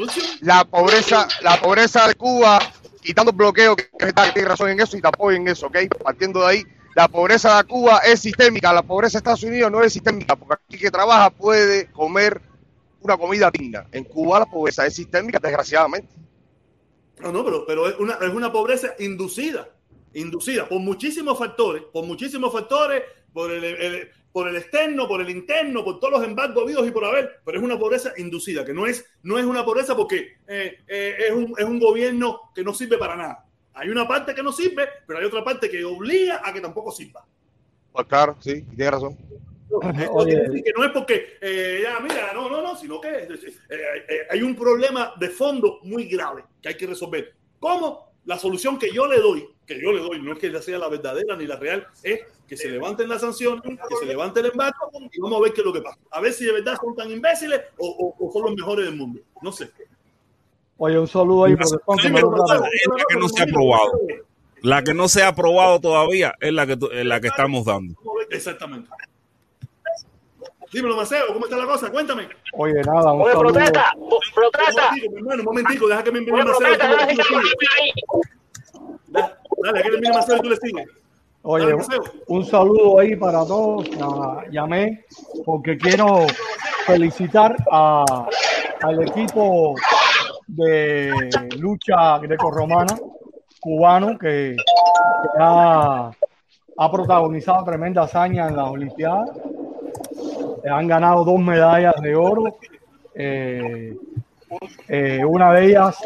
la 0.41 0.65
pobreza, 0.65 1.29
la 1.43 1.61
pobreza 1.61 2.09
de 2.09 2.15
Cuba, 2.15 2.59
quitando 3.01 3.33
bloqueo, 3.33 3.77
que 3.77 3.89
está, 4.01 4.33
tiene 4.33 4.49
razón 4.49 4.71
en 4.71 4.81
eso 4.81 4.97
y 4.97 5.01
te 5.01 5.09
apoyo 5.09 5.37
en 5.37 5.49
eso, 5.49 5.67
¿ok? 5.67 5.77
Partiendo 6.03 6.41
de 6.41 6.47
ahí, 6.47 6.63
la 6.97 7.09
pobreza 7.09 7.59
de 7.59 7.65
Cuba 7.65 7.99
es 7.99 8.21
sistémica, 8.21 8.73
la 8.73 8.83
pobreza 8.83 9.19
de 9.19 9.19
Estados 9.19 9.43
Unidos 9.45 9.71
no 9.71 9.83
es 9.83 9.93
sistémica, 9.93 10.35
porque 10.37 10.55
aquí 10.65 10.79
que 10.79 10.91
trabaja 10.91 11.31
puede 11.31 11.91
comer 11.93 12.41
una 13.01 13.17
comida 13.17 13.51
digna. 13.53 13.87
En 13.93 14.05
Cuba 14.05 14.41
la 14.41 14.47
pobreza 14.47 14.87
es 14.87 14.95
sistémica, 14.95 15.39
desgraciadamente. 15.41 16.09
No, 17.21 17.31
no, 17.33 17.45
pero, 17.45 17.65
pero 17.67 17.89
es, 17.89 17.95
una, 17.99 18.15
es 18.15 18.31
una 18.31 18.51
pobreza 18.51 18.95
inducida, 18.99 19.69
inducida 20.15 20.69
por 20.69 20.81
muchísimos 20.81 21.39
factores, 21.39 21.83
por 21.93 22.05
muchísimos 22.05 22.53
factores, 22.53 23.03
por 23.33 23.51
el, 23.51 23.65
el- 23.65 24.09
por 24.33 24.49
el 24.49 24.57
externo, 24.57 25.07
por 25.07 25.21
el 25.21 25.29
interno, 25.29 25.85
por 25.85 26.01
todos 26.01 26.15
los 26.15 26.25
embargos 26.25 26.65
habidos 26.65 26.89
y 26.89 26.91
por 26.91 27.05
haber, 27.05 27.41
pero 27.45 27.59
es 27.59 27.63
una 27.65 27.79
pobreza 27.79 28.15
inducida, 28.17 28.65
que 28.65 28.73
no 28.73 28.87
es, 28.87 29.05
no 29.23 29.39
es 29.39 29.45
una 29.45 29.63
pobreza 29.63 29.95
porque 29.95 30.39
eh, 30.49 30.79
eh, 30.89 31.17
es, 31.29 31.33
un, 31.33 31.55
es 31.59 31.65
un 31.67 31.79
gobierno 31.79 32.41
que 32.55 32.65
no 32.65 32.73
sirve 32.73 32.97
para 32.97 33.15
nada. 33.15 33.45
Hay 33.75 33.91
una 33.91 34.09
parte 34.09 34.35
que 34.35 34.43
no 34.43 34.51
sirve, 34.51 34.89
pero 35.07 35.19
hay 35.19 35.27
otra 35.27 35.45
parte 35.45 35.69
que 35.69 35.85
obliga 35.85 36.41
a 36.43 36.51
que 36.51 36.63
tampoco 36.63 36.91
sirva. 36.91 37.27
Pues 37.93 38.07
claro, 38.07 38.37
sí, 38.41 38.63
tiene 38.75 38.91
razón. 38.91 39.19
Que 40.65 40.73
no 40.77 40.85
es 40.85 40.91
porque, 40.93 41.37
eh, 41.41 41.81
ya, 41.83 42.01
mira, 42.01 42.33
no, 42.33 42.49
no, 42.49 42.63
no, 42.63 42.75
sino 42.77 43.01
que 43.03 43.09
eh, 43.09 43.29
eh, 43.69 44.19
hay 44.31 44.43
un 44.43 44.55
problema 44.57 45.13
de 45.19 45.29
fondo 45.29 45.81
muy 45.83 46.05
grave 46.07 46.45
que 46.61 46.71
hay 46.71 46.77
que 46.77 46.87
resolver. 46.87 47.35
¿Cómo? 47.59 48.12
La 48.25 48.39
solución 48.39 48.79
que 48.79 48.93
yo 48.93 49.07
le 49.07 49.19
doy, 49.21 49.49
que 49.67 49.81
yo 49.83 49.93
le 49.93 50.01
doy, 50.01 50.23
no 50.23 50.33
es 50.33 50.39
que 50.39 50.63
sea 50.63 50.79
la 50.79 50.89
verdadera 50.89 51.37
ni 51.37 51.47
la 51.47 51.57
real, 51.57 51.87
es 52.03 52.21
que 52.47 52.57
se 52.57 52.69
levanten 52.69 53.09
las 53.09 53.21
sanciones, 53.23 53.63
que 53.65 53.97
se 53.97 54.07
levante 54.07 54.41
el 54.41 54.47
embargo 54.47 54.77
y 55.11 55.21
vamos 55.21 55.39
a 55.39 55.43
ver 55.43 55.53
qué 55.53 55.61
es 55.63 55.65
lo 55.67 55.73
que 55.73 55.81
pasa. 55.81 55.99
A 56.11 56.21
ver 56.21 56.33
si 56.33 56.45
de 56.45 56.53
verdad 56.53 56.77
son 56.81 56.95
tan 56.95 57.11
imbéciles 57.11 57.61
o, 57.79 57.87
o- 58.19 58.27
o 58.29 58.33
son 58.33 58.43
los 58.43 58.55
mejores 58.55 58.85
del 58.87 58.97
mundo. 58.97 59.21
No 59.43 59.51
sé. 59.53 59.71
oye, 60.79 60.99
un 60.99 61.09
saludo 61.09 61.45
ahí, 61.45 61.53
Una- 61.55 61.61
protestón, 61.65 61.97
que 61.97 62.03
Sí, 62.03 62.09
me 62.09 62.15
pero, 62.15 62.29
gusta. 62.29 62.43
Gonzalo, 62.59 62.65
es 62.73 62.89
la 62.89 63.05
que 63.09 63.17
no 63.17 63.29
se 63.29 63.41
ha 63.41 63.45
aprobado. 63.45 63.93
La 64.63 64.83
que 64.85 64.95
no 64.95 65.09
se 65.09 65.23
ha 65.23 65.29
aprobado 65.29 65.81
todavía 65.81 66.35
es 66.41 66.53
la 66.53 66.67
que, 66.67 66.77
la 67.05 67.21
que 67.21 67.27
estamos 67.29 67.65
dando. 67.65 67.95
Exactamente. 68.31 68.89
Dímelo, 70.73 70.97
Maceo, 70.97 71.27
¿cómo 71.33 71.45
está 71.45 71.57
la 71.59 71.67
cosa? 71.67 71.91
Cuéntame. 71.91 72.29
Oye, 72.55 72.81
nada, 72.87 73.13
un 73.13 73.23
Oye, 73.23 73.33
saludo. 73.33 73.53
protesta, 73.53 73.93
Un 73.97 74.09
protesta. 74.35 74.83
momentico, 74.91 75.17
hermano, 75.19 75.41
un 75.41 75.45
momentico, 75.45 75.89
deja 75.89 76.03
que 76.05 76.13
me 76.13 76.19
envíe 76.21 76.33
Maceo. 76.33 76.47
protesta, 76.59 76.89
dale, 76.89 76.97
dale, 79.63 79.83
que 79.83 79.91
le 79.91 79.97
envíe 79.97 80.11
Maceo 80.13 80.37
y 80.37 80.41
tú 80.41 80.49
le 80.49 80.57
sigues. 80.57 80.89
Oye, 81.45 81.67
Dale, 81.67 82.01
un 82.29 82.45
saludo 82.47 82.99
ahí 83.01 83.17
para 83.17 83.45
todos. 83.45 83.91
Ya- 83.91 84.45
llamé 84.51 85.05
porque 85.45 85.77
quiero 85.77 86.27
felicitar 86.87 87.55
a, 87.71 88.05
al 88.83 89.03
equipo 89.03 89.75
de 90.47 91.11
lucha 91.59 92.19
grecorromana 92.19 92.97
cubano 93.61 94.17
que, 94.19 94.57
que 94.57 95.39
ha, 95.41 96.11
ha 96.79 96.91
protagonizado 96.91 97.65
tremenda 97.65 98.03
hazaña 98.03 98.49
en 98.49 98.57
las 98.57 98.69
Olimpiadas. 98.71 99.31
Han 100.71 100.87
ganado 100.87 101.25
dos 101.25 101.41
medallas 101.41 101.95
de 102.01 102.15
oro. 102.15 102.57
eh, 103.15 103.97
eh, 104.89 105.25
una 105.25 105.53
de 105.55 105.67
ellas, 105.67 105.99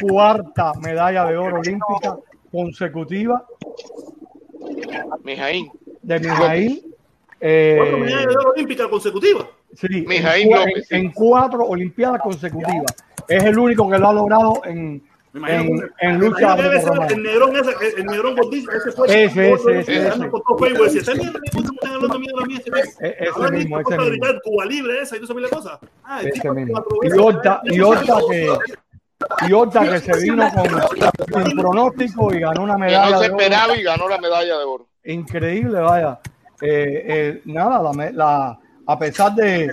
cuarta 0.00 0.72
medalla 0.74 1.24
de 1.26 1.36
oro 1.36 1.58
olímpica 1.60 2.16
consecutiva 2.50 3.44
Mijaín. 5.24 5.70
de 6.02 6.20
Mijaíl. 6.20 6.94
eh, 7.40 7.76
Cuatro 7.78 7.98
medallas 7.98 8.26
de 8.26 8.36
oro 8.36 8.50
olímpicas 8.50 8.88
consecutivas. 8.88 9.46
sí, 9.74 10.06
en, 10.08 10.82
sí. 10.82 10.94
en 10.94 11.12
cuatro 11.12 11.64
Olimpiadas 11.66 12.22
consecutivas. 12.22 12.94
Es 13.28 13.44
el 13.44 13.58
único 13.58 13.88
que 13.90 13.98
lo 13.98 14.08
ha 14.08 14.12
logrado 14.12 14.62
en, 14.64 15.02
Me 15.40 15.52
imagino 15.54 15.82
en, 16.00 16.18
lucha 16.18 16.56
debe 16.56 16.80
ser 16.80 16.92
el 17.10 17.22
negrón 17.22 17.56
ese, 17.56 17.72
el 17.98 18.06
negrón 18.06 18.36
gordito, 18.36 18.70
ese 18.72 18.92
fue 18.92 19.24
Ese. 19.24 19.50
E- 23.00 23.16
ese 23.20 23.28
Ahora 23.34 23.50
mismo, 23.50 23.76
listo, 23.78 23.90
ese 23.92 23.96
para 23.96 24.10
mismo. 24.10 24.26
gritar 24.26 24.42
Cuba 24.42 24.64
libre 24.66 25.00
esa 25.02 25.16
y 25.16 25.20
la 25.42 25.48
cosa. 25.48 25.78
Ah, 26.04 26.20
Ese 26.22 26.50
mismo. 26.50 26.84
Y 27.02 27.18
Horta, 27.18 27.60
Horta 27.80 28.14
que, 28.30 28.52
y 29.48 29.52
Horta 29.52 29.80
que 29.80 29.98
se 30.00 30.20
vino 30.22 30.48
con, 30.52 30.66
pronóstico 31.56 32.34
y 32.34 32.40
ganó 32.40 32.62
una 32.62 32.74
Que 32.74 32.80
medalla 32.80 33.10
no 33.10 33.18
se 33.18 33.24
de 33.24 33.34
oro. 33.34 33.36
y 33.76 33.82
ganó 33.82 34.08
la 34.08 34.18
medalla 34.18 34.58
de 34.58 34.64
oro. 34.64 34.86
increíble, 35.04 35.80
vaya. 35.80 36.18
Eh, 36.60 37.04
eh, 37.06 37.42
nada, 37.46 37.82
la, 37.82 37.92
me- 37.92 38.12
la- 38.12 38.58
a 38.88 38.98
pesar 38.98 39.34
de, 39.34 39.66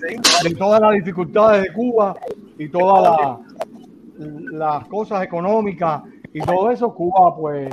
de 0.43 0.55
todas 0.57 0.81
las 0.81 0.91
dificultades 0.93 1.63
de 1.63 1.73
Cuba 1.73 2.15
y 2.57 2.67
todas 2.67 3.03
la- 3.03 3.39
las 4.17 4.85
cosas 4.87 5.23
económicas 5.23 6.03
y 6.33 6.41
todo 6.41 6.71
eso, 6.71 6.93
Cuba 6.93 7.35
pues 7.35 7.69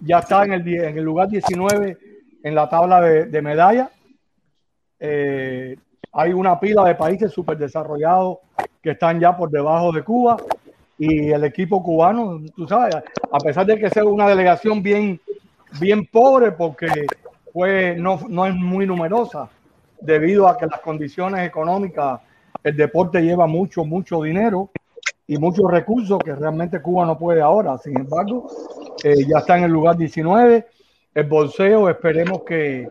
ya 0.00 0.20
está 0.20 0.44
en 0.44 0.52
el, 0.54 0.68
en 0.68 0.98
el 0.98 1.04
lugar 1.04 1.28
19 1.28 1.98
en 2.42 2.54
la 2.54 2.68
tabla 2.68 3.00
de, 3.00 3.26
de 3.26 3.42
medallas. 3.42 3.90
Eh, 5.00 5.76
hay 6.12 6.32
una 6.32 6.58
pila 6.58 6.84
de 6.84 6.94
países 6.94 7.32
súper 7.32 7.58
desarrollados 7.58 8.38
que 8.82 8.92
están 8.92 9.20
ya 9.20 9.36
por 9.36 9.50
debajo 9.50 9.92
de 9.92 10.02
Cuba 10.02 10.36
y 10.98 11.30
el 11.30 11.44
equipo 11.44 11.82
cubano, 11.82 12.40
tú 12.54 12.66
sabes, 12.66 12.94
a 12.94 13.38
pesar 13.38 13.66
de 13.66 13.78
que 13.78 13.90
sea 13.90 14.04
una 14.04 14.28
delegación 14.28 14.82
bien, 14.82 15.20
bien 15.78 16.06
pobre 16.06 16.52
porque 16.52 17.06
pues 17.52 17.98
no, 17.98 18.20
no 18.28 18.46
es 18.46 18.54
muy 18.54 18.86
numerosa 18.86 19.50
debido 20.00 20.48
a 20.48 20.56
que 20.56 20.66
las 20.66 20.80
condiciones 20.80 21.46
económicas, 21.46 22.20
el 22.62 22.76
deporte 22.76 23.20
lleva 23.20 23.46
mucho, 23.46 23.84
mucho 23.84 24.22
dinero 24.22 24.70
y 25.26 25.38
muchos 25.38 25.70
recursos 25.70 26.18
que 26.24 26.34
realmente 26.34 26.80
Cuba 26.80 27.04
no 27.04 27.18
puede 27.18 27.40
ahora. 27.40 27.76
Sin 27.78 27.98
embargo, 27.98 28.48
eh, 29.02 29.24
ya 29.26 29.38
está 29.38 29.58
en 29.58 29.64
el 29.64 29.72
lugar 29.72 29.96
19. 29.96 30.66
El 31.14 31.24
bolseo 31.24 31.88
esperemos 31.88 32.42
que, 32.44 32.88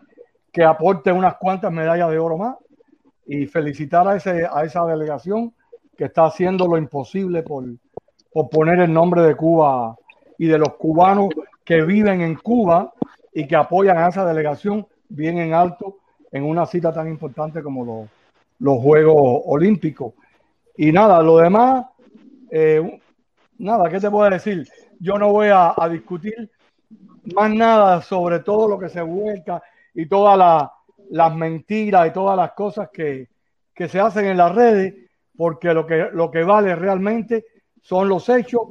que 0.52 0.64
aporte 0.64 1.12
unas 1.12 1.36
cuantas 1.38 1.72
medallas 1.72 2.10
de 2.10 2.20
oro 2.20 2.38
más 2.38 2.56
y 3.26 3.46
felicitar 3.46 4.08
a, 4.08 4.16
ese, 4.16 4.46
a 4.52 4.64
esa 4.64 4.86
delegación 4.86 5.54
que 5.98 6.06
está 6.06 6.26
haciendo 6.26 6.68
lo 6.68 6.78
imposible 6.78 7.42
por, 7.44 7.64
por 8.32 8.50
poner 8.50 8.80
el 8.80 8.92
nombre 8.92 9.22
de 9.22 9.36
Cuba 9.36 9.96
y 10.38 10.48
de 10.48 10.58
los 10.58 10.76
cubanos 10.76 11.30
que 11.64 11.82
viven 11.82 12.22
en 12.22 12.36
Cuba 12.36 12.94
y 13.34 13.48
que 13.48 13.56
apoyan 13.56 13.98
a 13.98 14.10
esa 14.10 14.26
delegación 14.26 14.86
bien 15.08 15.38
en 15.38 15.54
alto 15.54 15.98
en 16.32 16.44
una 16.44 16.66
cita 16.66 16.92
tan 16.92 17.08
importante 17.08 17.64
como 17.64 17.86
los, 17.86 18.10
los 18.60 18.82
Juegos 18.82 19.44
Olímpicos. 19.46 20.14
Y 20.78 20.92
nada, 20.92 21.22
lo 21.22 21.38
demás, 21.38 21.86
eh, 22.58 23.02
nada, 23.58 23.90
¿qué 23.90 24.00
te 24.00 24.10
puedo 24.10 24.30
decir? 24.30 24.66
Yo 25.02 25.18
no 25.18 25.30
voy 25.30 25.50
a, 25.52 25.76
discutir 25.92 26.50
más 27.36 27.54
nada 27.54 28.02
sobre 28.02 28.40
todo 28.40 28.70
lo 28.70 28.80
que 28.80 28.88
se 28.88 29.02
vuelca 29.02 29.62
y 29.94 30.06
todas 30.06 30.38
la- 30.38 30.72
las 31.10 31.36
mentiras 31.36 32.08
y 32.08 32.14
todas 32.14 32.38
las 32.38 32.54
cosas 32.54 32.90
que, 32.94 33.28
se 33.76 34.00
hacen 34.00 34.28
en 34.28 34.38
las 34.38 34.56
redes, 34.56 34.94
porque 35.36 35.74
lo 35.74 35.86
que, 35.86 36.08
lo 36.14 36.32
que 36.32 36.44
vale 36.44 36.74
realmente 36.78 37.44
son 37.82 38.08
los 38.08 38.30
hechos 38.30 38.62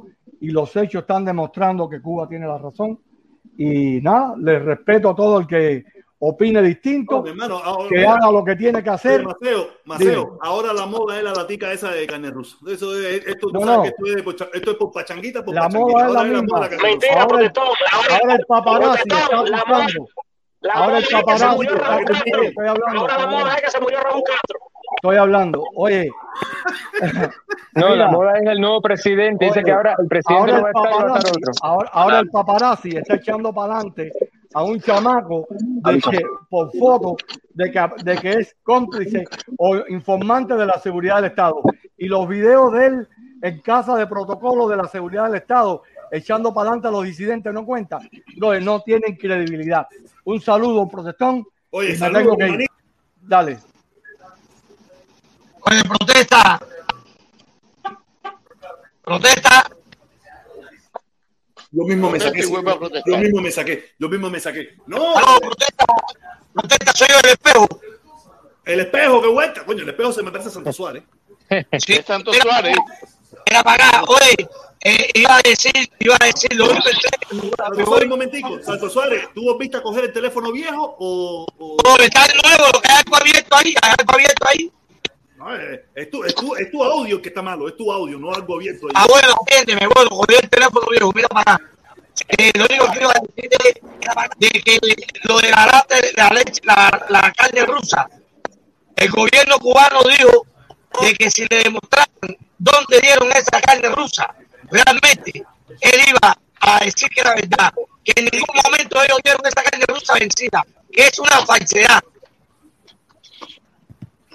y 0.41 0.49
los 0.49 0.75
hechos 0.75 1.01
están 1.01 1.23
demostrando 1.23 1.87
que 1.87 2.01
Cuba 2.01 2.27
tiene 2.27 2.47
la 2.47 2.57
razón. 2.57 2.99
Y 3.55 4.01
nada, 4.01 4.33
les 4.35 4.65
respeto 4.65 5.11
a 5.11 5.15
todo 5.15 5.37
el 5.37 5.45
que 5.45 5.85
opine 6.19 6.61
distinto, 6.61 7.17
No, 7.17 7.21
mi 7.23 7.29
hermano, 7.31 7.57
ahora- 7.63 7.89
que 7.89 8.05
haga 8.07 8.31
lo 8.31 8.43
que 8.43 8.55
tiene 8.55 8.81
que 8.81 8.89
hacer. 8.89 9.23
Maceo, 9.23 9.67
Maceo, 9.85 10.37
ahora 10.41 10.73
la 10.73 10.85
moda 10.85 11.17
es 11.17 11.23
la 11.23 11.33
latica 11.33 11.71
esa 11.71 11.91
de 11.91 12.07
carne 12.07 12.31
rusa. 12.31 12.57
Eso 12.67 12.95
es, 12.97 13.25
esto, 13.27 13.47
tú 13.47 13.53
No, 13.53 13.61
sabes 13.61 13.77
no. 13.77 13.83
que 14.05 14.19
esto, 14.19 14.29
es, 14.45 14.49
esto 14.53 14.71
es 14.71 14.77
por 14.77 14.91
pachanguita, 14.91 15.43
por 15.43 15.53
La 15.53 15.61
pachanguita. 15.63 15.93
moda 15.93 16.07
es 16.07 16.13
la 16.13 16.19
Ahora 16.21 16.31
misma. 16.41 16.57
rusa. 16.67 16.83
Mentira, 16.83 17.21
Ahora 17.21 17.41
el-. 17.41 17.51
Ahora, 17.55 18.19
Ahora 18.21 18.33
el 18.35 18.45
paparazzi 18.47 19.01
está 19.07 19.27
protestón, 19.27 19.51
la 19.51 19.57
la 20.61 20.73
Ahora 20.73 20.85
moda 20.87 20.97
el 20.97 21.03
es 21.03 21.09
que 21.09 21.15
paparazzi 21.15 21.55
murió 21.55 21.75
está. 21.75 21.87
Castro. 22.05 22.43
Estoy 22.43 22.67
hablando. 22.67 22.99
Ahora 23.01 23.17
la 23.19 23.27
moda 23.27 23.53
es 23.55 23.61
que 23.61 23.69
se 23.71 23.79
murió 23.81 23.99
Raúl 24.01 24.23
Castro. 24.25 24.59
Estoy 24.97 25.17
hablando. 25.17 25.63
Oye. 25.75 26.09
No, 27.75 27.89
Mira. 27.89 27.95
la 28.05 28.07
moda 28.07 28.31
es 28.39 28.47
el 28.47 28.61
nuevo 28.61 28.81
presidente. 28.81 29.45
Dice 29.45 29.59
Oye, 29.59 29.65
que 29.65 29.71
ahora 29.73 29.95
el 29.99 30.07
presidente 30.07 30.51
ahora 30.53 30.57
no 30.57 30.63
va 30.63 30.67
a 30.69 30.71
estar 30.71 30.91
y 30.91 31.03
va 31.11 31.15
a 31.15 31.17
estar 31.19 31.31
otro. 31.35 31.51
ahora, 31.61 31.89
ahora 31.91 32.19
el 32.19 32.29
paparazzi 32.29 32.89
está 32.95 33.15
echando 33.15 33.53
para 33.53 33.73
adelante 33.75 34.11
a 34.55 34.63
un 34.63 34.79
chamaco 34.79 35.45
de 35.49 35.99
que, 35.99 36.21
por 36.49 36.71
foto 36.77 37.17
de 37.53 37.69
que, 37.69 37.89
de 38.05 38.17
que 38.17 38.31
es 38.35 38.55
cómplice 38.63 39.25
o 39.57 39.75
informante 39.89 40.53
de 40.55 40.65
la 40.65 40.79
seguridad 40.79 41.17
del 41.17 41.25
Estado. 41.25 41.61
Y 41.97 42.07
los 42.07 42.25
videos 42.25 42.71
de 42.71 42.85
él 42.85 43.09
en 43.41 43.59
casa 43.59 43.97
de 43.97 44.07
protocolo 44.07 44.69
de 44.69 44.77
la 44.77 44.87
seguridad 44.87 45.25
del 45.25 45.35
Estado 45.35 45.83
echando 46.09 46.53
para 46.53 46.69
adelante 46.69 46.87
a 46.87 46.91
los 46.91 47.03
disidentes 47.03 47.53
no 47.53 47.65
cuentan. 47.65 48.09
No, 48.37 48.57
no 48.61 48.79
tienen 48.79 49.17
credibilidad. 49.17 49.87
Un 50.23 50.39
saludo, 50.39 50.87
protestón. 50.87 51.45
Oye, 51.71 51.97
tengo 51.97 52.37
que. 52.37 52.65
Dale. 53.23 53.59
Oye, 55.63 55.83
protesta. 55.83 56.61
Protesta. 59.03 59.69
Yo 61.75 61.83
mismo 61.83 62.09
me 62.09 62.19
saqué. 62.19 62.41
Yo 63.05 63.17
mismo 63.17 63.41
me 63.41 63.51
saqué. 63.51 63.93
Yo 63.99 64.09
mismo 64.09 64.29
me 64.29 64.39
saqué. 64.39 64.77
No, 64.87 64.97
No, 65.19 65.39
protesta. 65.39 65.85
Protesta, 66.53 66.91
soy 66.93 67.07
yo 67.09 67.19
el 67.23 67.29
espejo. 67.31 67.67
el 68.65 68.79
espejo 68.79 69.21
que 69.21 69.27
vuelta. 69.27 69.65
Coño, 69.65 69.83
el 69.83 69.89
espejo 69.89 70.13
se 70.13 70.23
me 70.23 70.31
parece 70.31 70.49
a 70.49 70.53
Santo 70.53 70.71
Suárez. 70.73 71.03
Sí, 71.79 71.99
Santo 72.05 72.33
Suárez. 72.33 72.75
Para 73.63 73.73
acá. 73.89 74.03
Oye, 74.07 74.47
eh, 74.81 75.09
iba 75.15 75.35
a 75.37 75.41
decir, 75.43 75.73
iba 75.99 76.15
a 76.19 76.25
decir, 76.25 76.55
lo 76.55 76.65
único 76.69 76.83
que 76.85 76.91
sé, 76.91 77.09
Santo 77.57 77.85
Suárez, 77.85 78.03
un 78.05 78.09
momentico. 78.09 78.59
Santo 78.63 78.89
Suárez, 78.89 79.27
¿tú 79.35 79.57
viste 79.57 79.77
a 79.77 79.81
coger 79.83 80.05
el 80.05 80.13
teléfono 80.13 80.51
viejo 80.51 80.95
o.? 80.99 81.45
o- 81.59 81.77
no, 81.83 82.03
está 82.03 82.25
de 82.27 82.33
nuevo, 82.35 82.71
lo 82.73 82.81
que 82.81 82.87
hay 82.89 82.97
algo 83.05 83.15
abierto 83.17 83.55
ahí, 83.57 83.75
hay 83.81 83.91
algo 83.99 84.13
abierto 84.13 84.47
ahí. 84.47 84.71
Eh, 85.47 85.85
es, 85.93 86.09
tu, 86.09 86.83
audio 86.83 87.21
que 87.21 87.29
está 87.29 87.41
malo, 87.41 87.67
es 87.67 87.77
tu 87.77 87.91
audio, 87.91 88.17
no 88.17 88.33
algo 88.33 88.55
abierto. 88.55 88.87
ahí. 88.87 88.93
Ah, 88.95 89.05
bueno, 89.07 89.27
entiéndeme, 89.41 89.87
bueno, 89.93 90.09
cogí 90.09 90.35
el 90.41 90.49
teléfono 90.49 90.87
viejo, 90.89 91.11
mira 91.13 91.27
para 91.27 91.53
acá. 91.53 91.63
Eh, 92.29 92.51
lo 92.55 92.65
único 92.65 92.91
que 92.91 93.03
a 93.03 93.13
decir 93.35 93.49
de 94.39 94.49
que 94.49 94.79
lo 95.23 95.37
de 95.39 95.49
la, 95.51 96.29
leche, 96.29 96.61
la, 96.63 97.05
la 97.09 97.31
carne 97.33 97.65
rusa, 97.65 98.09
el 98.95 99.11
gobierno 99.11 99.59
cubano 99.59 99.99
dijo 100.03 100.47
de 101.01 101.13
que 101.13 101.29
si 101.29 101.45
le 101.49 101.63
demostraran 101.63 102.07
dónde 102.57 103.01
dieron 103.01 103.29
esa 103.31 103.61
carne 103.61 103.89
rusa, 103.89 104.33
realmente 104.71 105.45
él 105.81 106.01
iba 106.07 106.37
a 106.61 106.79
decir 106.85 107.09
que 107.09 107.21
era 107.21 107.35
verdad, 107.35 107.73
que 108.03 108.13
en 108.15 108.25
ningún 108.31 108.61
momento 108.63 109.03
ellos 109.03 109.19
dieron 109.23 109.41
esa 109.45 109.61
carne 109.61 109.85
rusa 109.87 110.13
vencida, 110.13 110.65
que 110.91 111.07
es 111.07 111.19
una 111.19 111.45
falsedad. 111.45 112.03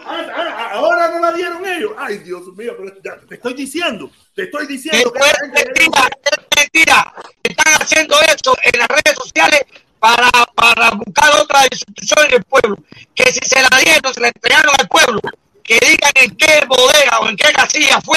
Ah, 0.04 0.26
ah, 0.34 0.70
ahora 0.74 1.10
no 1.10 1.20
la 1.20 1.32
dieron 1.32 1.64
ellos. 1.66 1.92
Ay, 1.98 2.18
Dios 2.18 2.46
mío, 2.56 2.74
pero 2.78 2.94
ya, 3.02 3.18
te 3.26 3.34
estoy 3.34 3.54
diciendo, 3.54 4.10
te 4.34 4.44
estoy 4.44 4.66
diciendo 4.66 5.12
que 5.12 5.18
es 5.20 5.26
la 5.26 5.48
mentira, 5.48 6.08
es 6.24 6.38
mentira. 6.56 7.14
Están 7.42 7.74
haciendo 7.74 8.20
eso 8.22 8.56
en 8.62 8.78
las 8.78 8.88
redes 8.88 9.16
sociales 9.22 9.60
para, 9.98 10.30
para 10.54 10.90
buscar 10.92 11.30
otras 11.40 11.68
instituciones 11.70 12.30
del 12.30 12.44
pueblo. 12.44 12.76
Que 13.14 13.24
si 13.32 13.40
se 13.46 13.60
la 13.60 13.68
dieron, 13.84 14.14
se 14.14 14.20
la 14.20 14.28
entregaron 14.28 14.74
al 14.78 14.88
pueblo, 14.88 15.20
que 15.62 15.74
digan 15.80 16.12
en 16.14 16.36
qué 16.36 16.64
bodega 16.66 17.20
o 17.20 17.28
en 17.28 17.36
qué 17.36 17.52
casilla 17.52 18.00
fue 18.00 18.16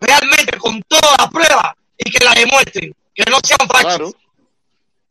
realmente 0.00 0.58
con 0.58 0.82
todas 0.82 1.14
las 1.18 1.28
pruebas 1.30 1.72
y 1.98 2.10
que 2.10 2.24
la 2.24 2.34
demuestren, 2.34 2.94
que 3.14 3.24
no 3.30 3.38
sean 3.42 3.68
falsos. 3.68 4.14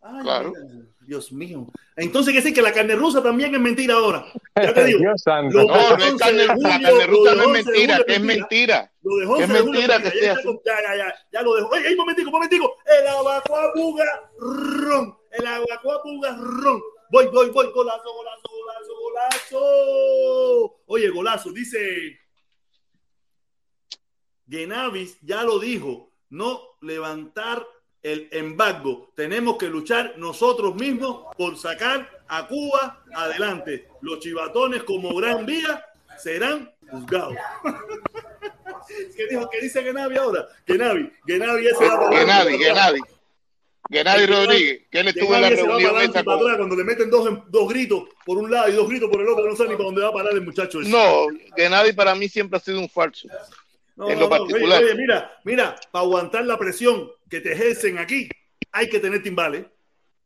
Ay, 0.02 0.22
Claro. 0.24 0.54
mira, 0.54 0.86
Dios 1.06 1.32
mío. 1.32 1.68
Entonces, 1.96 2.32
que 2.34 2.40
decir 2.40 2.54
que 2.54 2.62
la 2.62 2.72
carne 2.74 2.96
rusa 2.96 3.22
también 3.22 3.54
es 3.54 3.62
mentira 3.62 3.96
ahora. 3.96 4.26
Ya 4.56 4.74
te 4.74 4.84
digo. 4.86 5.00
Dios 5.00 5.22
santo. 5.22 5.58
Lo- 5.58 5.68
No, 5.68 5.98
no 5.98 6.04
es 6.06 6.12
11 6.14 6.18
carne 6.18 6.48
rusa. 6.48 6.68
La 6.70 6.82
carne 6.82 7.06
rusa 7.08 7.36
no 7.36 7.42
es 7.42 7.48
11 7.48 7.58
de 7.58 7.64
mentira, 7.72 8.04
que 8.06 8.14
es 8.16 8.22
mentira. 8.22 8.92
Lo 9.04 9.16
de 9.18 9.26
Que 9.26 9.32
11 9.32 9.44
es 9.44 9.50
mentira 9.66 9.98
que 9.98 10.04
ya, 10.04 10.10
esté 10.10 10.22
ya, 10.26 10.36
ya, 10.66 10.82
ya, 10.82 10.96
ya, 10.98 11.16
ya 11.32 11.42
lo 11.42 11.56
dejó. 11.56 11.70
Oye, 11.70 11.90
un 11.92 11.98
momentico, 11.98 12.28
un 12.30 12.34
momentico. 12.34 12.78
El 13.00 13.08
aguacuapuga 13.08 14.06
ron. 14.40 15.18
El 15.32 15.48
aguacuapuga 15.48 16.38
ron. 16.40 16.82
Voy, 17.12 17.28
voy, 17.28 17.50
voy. 17.50 17.68
Golazo, 17.74 18.12
golazo, 18.14 18.50
golazo, 18.50 19.60
golazo. 19.60 20.76
Oye, 20.88 21.10
golazo. 21.10 21.52
Dice 21.52 22.18
Genavis 24.50 25.18
ya 25.22 25.44
lo 25.44 25.60
dijo. 25.60 26.12
No 26.30 26.62
levantar 26.82 27.66
el 28.04 28.28
embargo. 28.32 29.12
Tenemos 29.16 29.58
que 29.58 29.68
luchar 29.68 30.16
nosotros 30.18 30.76
mismos 30.76 31.34
por 31.38 31.58
sacar 31.58 32.10
a 32.28 32.46
Cuba 32.48 33.04
adelante. 33.16 33.88
Los 34.02 34.20
chivatones 34.20 34.84
como 34.84 35.16
Gran 35.16 35.46
Vía 35.46 35.86
serán 36.18 36.72
juzgados. 36.90 37.36
¿Qué 39.16 39.28
dijo? 39.28 39.50
¿Qué 39.50 39.62
dice 39.62 39.82
Genavi 39.82 40.18
ahora? 40.18 40.48
Genavi, 40.68 41.10
Genavi 41.26 41.68
ese 41.68 41.80
que 41.80 42.74
nadie. 42.74 43.02
Gennady 43.90 44.24
El 44.24 44.28
que 44.30 44.34
Rodríguez, 44.36 44.82
que 44.90 45.00
él 45.00 45.08
estuvo 45.10 45.36
en 45.36 45.42
la 45.42 45.50
reunión 45.50 45.94
con- 45.94 46.02
atrás 46.18 46.58
cuando 46.58 46.76
le 46.76 46.84
meten 46.84 47.10
dos, 47.10 47.30
dos 47.50 47.70
gritos 47.70 48.04
por 48.26 48.38
un 48.38 48.50
lado 48.50 48.70
y 48.70 48.74
dos 48.74 48.88
gritos 48.88 49.10
por 49.10 49.22
el 49.22 49.28
otro, 49.28 49.46
no 49.46 49.56
sabe 49.56 49.70
ni 49.70 49.76
para 49.76 49.86
dónde 49.86 50.02
va 50.02 50.08
a 50.10 50.14
parar 50.14 50.34
el 50.34 50.42
muchacho. 50.42 50.82
ese. 50.82 50.90
No, 50.90 51.28
Gennady 51.56 51.94
para 51.94 52.16
mí 52.16 52.28
siempre 52.30 52.58
ha 52.58 52.62
sido 52.62 52.80
un 52.80 52.90
falso. 52.90 53.28
No, 53.96 54.10
en 54.10 54.16
no, 54.16 54.22
lo 54.22 54.26
no, 54.26 54.30
particular. 54.30 54.80
Oye, 54.82 54.92
oye, 54.92 54.96
mira, 54.96 55.40
mira, 55.44 55.76
para 55.92 56.04
aguantar 56.06 56.46
la 56.46 56.58
presión 56.58 57.10
que 57.30 57.42
te 57.42 57.54
ejercen 57.54 57.98
aquí, 58.00 58.28
hay 58.72 58.90
que 58.90 59.00
tener 59.00 59.22
timbales. 59.22 59.66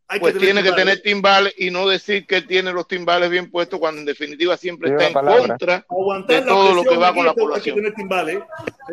Hay 0.10 0.22
Pues 0.22 0.38
tiene 0.38 0.64
que 0.64 0.72
tener 0.72 1.02
timbales 1.02 1.54
y 1.58 1.70
no 1.70 1.86
decir 1.86 2.26
que 2.26 2.38
él 2.38 2.48
tiene 2.48 2.72
los 2.72 2.88
timbales 2.88 3.30
bien 3.30 3.52
puestos 3.52 3.78
cuando 3.78 4.00
en 4.00 4.06
definitiva 4.06 4.56
siempre 4.56 4.88
Lleva 4.90 5.02
está 5.02 5.08
en 5.10 5.14
palabra. 5.26 5.48
contra 5.50 5.86
aguantar 5.90 6.44
de 6.46 6.50
todo 6.50 6.74
lo 6.76 6.84
que 6.84 6.96
va 6.96 7.14
con 7.14 7.26
la 7.26 7.32
hay 7.32 7.36
que 7.36 7.42
población. 7.42 7.76
tener 7.76 7.94
timbales. 7.94 8.38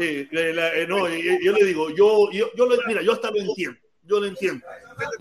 Eh, 0.01 0.29
eh, 0.33 0.53
la- 0.53 0.75
eh, 0.75 0.87
no, 0.89 1.09
yo 1.09 1.53
le 1.53 1.65
digo, 1.65 1.91
yo, 1.91 2.33
yo, 2.33 2.51
yo 2.57 2.67
le- 2.69 2.79
mira, 2.89 3.01
yo 3.03 3.13
hasta 3.13 3.31
lo 3.31 3.37
entiendo, 3.37 3.79
yo 4.03 4.19
lo 4.19 4.27
entiendo. 4.27 4.67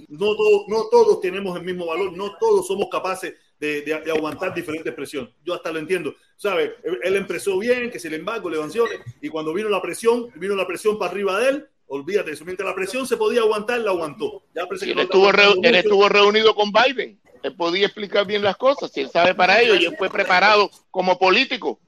No, 0.07 0.35
todo- 0.35 0.65
no 0.67 0.85
todos 0.89 1.21
tenemos 1.21 1.55
el 1.57 1.63
mismo 1.63 1.85
valor, 1.85 2.11
no 2.17 2.37
todos 2.39 2.65
somos 2.65 2.87
capaces 2.91 3.35
de, 3.59 3.81
de- 3.81 4.01
de 4.01 4.11
aguantar 4.11 4.53
diferentes 4.53 4.93
presiones. 4.93 5.31
Yo 5.45 5.53
hasta 5.53 5.71
lo 5.71 5.79
entiendo. 5.79 6.15
¿Sabes? 6.35 6.71
Él, 6.83 6.99
él 7.03 7.15
empezó 7.15 7.57
bien, 7.59 7.89
que 7.89 7.99
sin 7.99 8.13
embargo 8.13 8.49
le 8.49 8.57
sanciones, 8.57 8.99
y 9.21 9.29
cuando 9.29 9.53
vino 9.53 9.69
la 9.69 9.81
presión, 9.81 10.29
vino 10.35 10.55
la 10.55 10.67
presión 10.67 10.97
para 10.99 11.11
arriba 11.11 11.39
de 11.39 11.49
él, 11.49 11.67
olvídate 11.87 12.29
de 12.31 12.35
eso. 12.35 12.45
Mientras 12.45 12.67
la 12.67 12.75
presión 12.75 13.07
se 13.07 13.15
podía 13.17 13.41
aguantar, 13.41 13.79
la 13.79 13.91
aguantó. 13.91 14.43
Ya 14.53 14.67
que 14.67 14.85
él 14.85 14.95
no 14.95 15.01
estuvo, 15.03 15.29
aguantando 15.29 15.67
él 15.69 15.75
estuvo 15.75 16.09
reunido 16.09 16.53
con 16.55 16.71
Biden. 16.71 17.19
Él 17.43 17.55
podía 17.55 17.85
explicar 17.85 18.25
bien 18.25 18.41
las 18.41 18.57
cosas. 18.57 18.91
Si 18.91 19.01
él 19.01 19.09
sabe 19.09 19.35
para 19.35 19.61
ello 19.61 19.75
y 19.75 19.85
él 19.85 19.95
fue 19.97 20.09
preparado 20.09 20.69
como 20.91 21.17
político. 21.19 21.79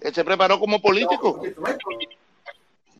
Él 0.00 0.14
se 0.14 0.24
preparó 0.24 0.58
como 0.60 0.80
político. 0.80 1.40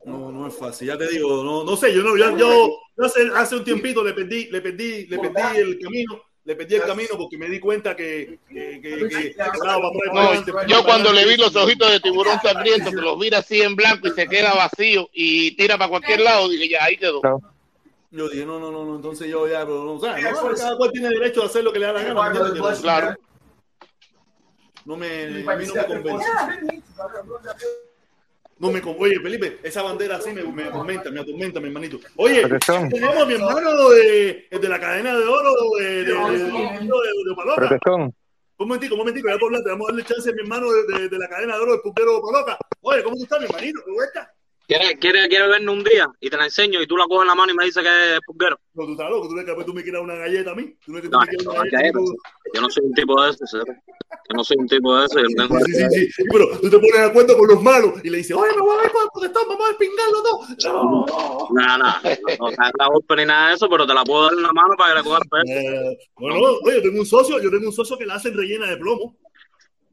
No, 0.05 0.31
no 0.31 0.47
es 0.47 0.55
fácil, 0.57 0.87
ya 0.87 0.97
te 0.97 1.09
digo, 1.09 1.43
no, 1.43 1.65
no 1.65 1.77
sé, 1.77 1.93
yo 1.93 2.01
no, 2.05 2.17
yo, 2.17 2.31
yo, 2.39 2.79
yo 2.97 3.05
hace, 3.05 3.29
hace 3.35 3.57
un 3.57 3.65
tiempito 3.65 4.05
le 4.05 4.13
perdí, 4.13 4.47
le 4.53 4.61
perdí, 4.61 5.07
le 5.09 5.19
perdí 5.19 5.59
el 5.59 5.81
camino, 5.81 6.23
le 6.47 6.55
perdí 6.55 6.77
el 6.77 6.83
camino 6.85 7.09
porque 7.19 7.37
me 7.37 7.49
di 7.49 7.59
cuenta 7.59 7.97
que, 7.97 8.39
que, 8.49 8.81
que, 8.81 9.09
que- 9.09 9.35
claro, 9.35 9.53
para 9.59 9.75
atrás, 9.75 9.79
para 10.15 10.35
No, 10.47 10.53
para 10.53 10.67
yo 10.69 10.85
cuando 10.85 11.13
le 11.13 11.27
vi 11.27 11.37
los 11.37 11.57
ojitos 11.57 11.91
de 11.91 11.99
tiburón 11.99 12.41
sangriento, 12.41 12.91
que 12.91 12.97
los 12.97 13.19
mira 13.19 13.39
así 13.39 13.61
en 13.63 13.75
blanco 13.75 14.07
y 14.07 14.13
se 14.13 14.29
queda 14.29 14.55
vacío 14.55 15.11
y 15.13 15.57
tira 15.57 15.77
para 15.77 15.91
cualquier 15.91 16.21
lado, 16.21 16.49
dije, 16.49 16.69
ya, 16.69 16.85
ahí 16.85 16.97
quedó. 16.97 17.21
Yo 18.13 18.29
dije, 18.29 18.47
no, 18.47 18.61
no, 18.61 18.71
no, 18.71 18.85
no, 18.85 18.95
entonces 18.95 19.29
yo 19.29 19.49
ya, 19.49 19.67
pero 19.67 19.85
no, 19.85 19.95
o 19.95 20.01
sea, 20.01 20.17
no, 20.17 20.55
cada 20.55 20.77
cual 20.77 20.93
tiene 20.93 21.09
derecho 21.09 21.43
a 21.43 21.47
hacer 21.47 21.65
lo 21.65 21.73
que 21.73 21.81
le 21.81 21.87
da 21.87 21.93
la 21.93 22.03
gana, 22.05 22.81
Claro. 22.81 23.17
No 24.85 24.97
me, 24.97 25.25
a 25.25 25.57
mí 25.57 25.67
no 25.67 25.75
me 25.75 25.85
convence. 25.85 26.29
No 28.59 28.71
me 28.71 28.81
con- 28.81 28.97
Oye, 28.99 29.21
Felipe, 29.21 29.59
esa 29.63 29.83
bandera 29.83 30.17
así 30.17 30.31
me, 30.33 30.43
me 30.43 30.65
atormenta, 30.65 31.11
me 31.11 31.21
atormenta, 31.21 31.61
mi 31.61 31.67
hermanito. 31.67 31.99
Oye, 32.17 32.43
tenemos 32.91 33.27
mi 33.27 33.35
hermano 33.35 33.89
de, 33.91 34.49
el 34.51 34.61
de 34.61 34.69
la 34.69 34.81
cadena 34.81 35.15
de 35.19 35.27
oro 35.27 35.51
de, 35.79 35.85
de, 35.85 36.05
de, 36.05 36.05
de, 36.05 36.39
de- 36.45 36.81
de 36.81 37.35
Paloca. 37.37 37.57
Protestón. 37.57 38.15
Un 38.59 38.69
momentico, 38.69 38.95
un 38.95 39.01
momentico, 39.01 39.29
ya 39.29 39.37
por 39.37 39.49
hablar, 39.49 39.63
te 39.63 39.69
vamos 39.71 39.87
a 39.89 39.93
darle 39.93 40.05
chance 40.07 40.31
a 40.31 40.33
mi 40.33 40.41
hermano 40.41 40.67
de, 40.73 40.99
de, 41.01 41.09
de 41.11 41.19
la 41.19 41.29
cadena 41.29 41.57
de 41.57 41.61
oro 41.63 41.73
del 41.73 41.81
puntero 41.83 42.23
Paloca. 42.23 42.57
Oye, 42.81 43.03
¿cómo 43.03 43.17
tú 43.17 43.23
estás, 43.25 43.39
mi 43.41 43.45
hermanito? 43.47 43.81
¿Cómo 43.85 44.03
estás? 44.03 44.29
¿Quieres 44.69 44.95
quiere, 44.99 45.29
quiere 45.29 45.47
verme 45.47 45.71
un 45.71 45.85
día 45.85 46.09
y 46.21 46.29
te 46.29 46.37
la 46.37 46.45
enseño 46.47 46.83
y 46.83 46.89
tú 46.89 46.97
la 46.97 47.05
coges 47.07 47.23
en 47.23 47.29
la 47.29 47.35
mano 47.37 47.53
y 47.53 47.55
me 47.55 47.65
dices 47.67 47.85
que 47.85 48.15
es 48.15 48.21
pulguero? 48.27 48.59
No, 48.75 48.85
tú 48.85 48.93
estás 48.93 49.09
loco, 49.11 49.29
tú 49.29 49.35
ves 49.37 49.45
que 49.45 49.65
tú 49.65 49.73
me 49.73 49.83
quieras 49.85 50.03
una 50.03 50.17
galleta 50.17 50.51
a 50.51 50.55
mí. 50.57 50.75
Tú 50.85 50.93
ves 50.93 51.03
que 51.03 51.09
tú 51.09 51.13
No, 51.13 51.21
me 51.21 51.27
quieres 51.29 51.45
no, 51.47 51.53
una 51.53 51.59
no, 51.65 51.71
galleta. 51.71 51.93
cállate. 51.93 52.17
Yo 52.55 52.61
no 52.63 52.71
soy 52.71 52.85
un 52.85 52.93
tipo 52.95 53.23
de 53.23 53.31
ese, 53.31 53.47
¿sabes? 53.47 53.67
Yo 53.69 54.37
no 54.37 54.43
soy 54.45 54.57
un 54.59 54.67
tipo 54.67 54.99
de 54.99 55.07
ese. 55.07 55.21
Yo 55.23 55.29
tengo- 55.37 55.61
Sí, 55.61 55.73
sí, 55.91 56.11
sí, 56.11 56.23
pero 56.33 56.49
tú 56.59 56.69
te 56.69 56.77
pones 56.79 56.93
de 56.95 57.05
acuerdo 57.05 57.39
con 57.39 57.49
los 57.49 57.63
malos 57.63 57.93
y 58.05 58.11
le 58.11 58.17
dices, 58.19 58.37
oye, 58.37 58.53
me 58.57 58.61
voy 58.63 58.77
a 58.77 58.83
ver 58.83 58.91
por 58.91 59.03
el 59.05 59.11
protestón, 59.13 59.49
vamos 59.49 59.67
a 59.67 59.69
despingarlo 59.69 60.23
todo. 60.23 60.47
No. 60.73 61.49
Nada, 61.53 61.79
nada. 61.79 62.01
No 62.41 62.49
te 62.51 62.57
la 62.79 62.87
golpe 62.89 63.17
ni 63.17 63.25
nada 63.25 63.49
de 63.51 63.55
eso, 63.55 63.69
pero 63.69 63.87
te 63.87 63.95
la 63.95 64.03
puedo 64.03 64.25
dar 64.25 64.33
en 64.35 64.43
la 64.43 64.53
mano 64.53 64.75
para 64.77 64.95
que 64.95 64.99
le 64.99 65.05
cojas. 65.05 65.23
Eh, 65.49 65.99
bueno, 66.17 66.37
oye, 66.65 66.77
yo 66.77 66.83
tengo 66.83 66.99
un 67.01 67.07
socio, 67.07 67.41
yo 67.41 67.51
tengo 67.51 67.67
un 67.69 67.73
socio 67.73 67.97
que 67.97 68.05
la 68.07 68.17
hacen 68.17 68.37
rellena 68.37 68.67
de 68.69 68.77
plomo. 68.79 69.17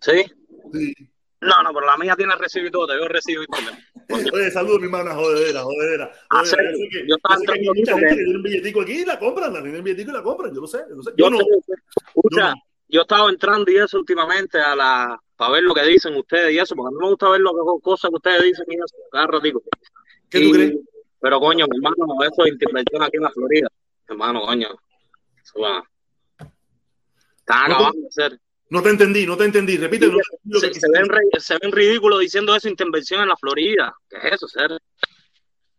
¿Sí? 0.01 0.23
Sí. 0.73 0.93
No, 1.41 1.61
no, 1.61 1.73
pero 1.73 1.85
la 1.85 1.97
mía 1.97 2.15
tiene 2.15 2.35
recibo 2.35 2.67
y 2.67 2.71
todo. 2.71 2.87
Te 2.87 2.95
veo 2.95 3.07
recibo 3.07 3.43
y 3.43 3.47
todo. 3.47 3.61
Oye, 4.09 4.51
saludos, 4.51 4.79
mi 4.79 4.85
hermana, 4.85 5.13
jodedera, 5.15 5.63
jodedera. 5.63 6.11
Ah, 6.29 6.39
Jodedera. 6.39 6.71
Yo 6.71 6.77
sé 6.77 6.89
que, 6.89 7.07
yo 7.07 7.15
estaba 7.15 7.35
yo 7.35 7.39
sé 7.39 7.45
que 7.45 7.51
hay 7.53 7.59
entrando 7.67 7.73
mucha 7.73 7.91
gente 7.99 8.07
que- 8.09 8.23
tiene 8.23 8.35
un 8.37 8.43
billetico 8.43 8.81
aquí 8.81 8.91
y 8.93 9.05
la 9.05 9.19
compran, 9.19 9.53
la 9.53 9.61
tienen 9.61 9.79
un 9.79 9.83
billetico 9.83 10.11
y 10.11 10.13
la 10.13 10.23
compran, 10.23 10.53
yo 10.53 10.61
lo 10.61 10.67
sé, 10.67 10.79
yo 10.89 10.95
lo 10.95 11.03
sé. 11.03 11.11
Yo, 11.17 11.25
Yo 11.25 11.29
no. 11.29 11.37
sé, 11.37 11.43
escucha, 12.07 12.41
Yo 12.41 12.49
no. 12.49 12.53
yo 12.89 12.99
he 12.99 13.03
estado 13.03 13.29
entrando 13.29 13.71
y 13.71 13.77
eso 13.77 13.97
últimamente 13.99 14.59
a 14.59 14.75
la 14.75 15.19
para 15.35 15.51
ver 15.53 15.63
lo 15.63 15.73
que 15.73 15.83
dicen 15.83 16.15
ustedes 16.15 16.53
y 16.53 16.59
eso, 16.59 16.75
porque 16.75 16.89
a 16.89 16.91
mí 16.91 16.97
me 17.01 17.09
gusta 17.09 17.29
ver 17.29 17.41
lo 17.41 17.51
que 17.51 17.81
cosas 17.83 18.09
que 18.09 18.15
ustedes 18.15 18.43
dicen 18.43 18.65
y 18.69 18.75
eso, 18.75 18.95
cada 19.11 19.27
ratico. 19.27 19.61
¿Qué 20.29 20.39
tú 20.39 20.45
Y- 20.45 20.51
crees? 20.53 20.73
Pero 21.19 21.39
coño, 21.39 21.65
mi 21.69 21.77
hermano, 21.77 22.21
eso 22.23 22.43
de 22.43 22.49
intervención 22.49 23.01
aquí 23.01 23.17
en 23.17 23.23
la 23.23 23.31
Florida, 23.31 23.67
hermano, 24.09 24.41
coño, 24.41 24.67
eso 25.41 25.59
va. 25.61 25.83
Están 27.37 27.71
acabando 27.71 28.01
de 28.01 28.07
hacer. 28.07 28.39
No 28.73 28.81
te 28.81 28.89
entendí, 28.89 29.27
no 29.27 29.37
te 29.37 29.45
entendí. 29.45 29.77
Repite 29.77 30.07
Se, 30.07 30.73
se 30.73 30.87
ven, 30.91 31.07
se 31.37 31.57
ven 31.61 31.71
ridículos 31.71 32.19
diciendo 32.19 32.55
eso, 32.55 32.67
intervención 32.67 33.21
en 33.21 33.29
la 33.29 33.37
Florida. 33.37 33.95
¿Qué 34.09 34.17
es 34.17 34.33
eso, 34.33 34.47
ser? 34.47 34.71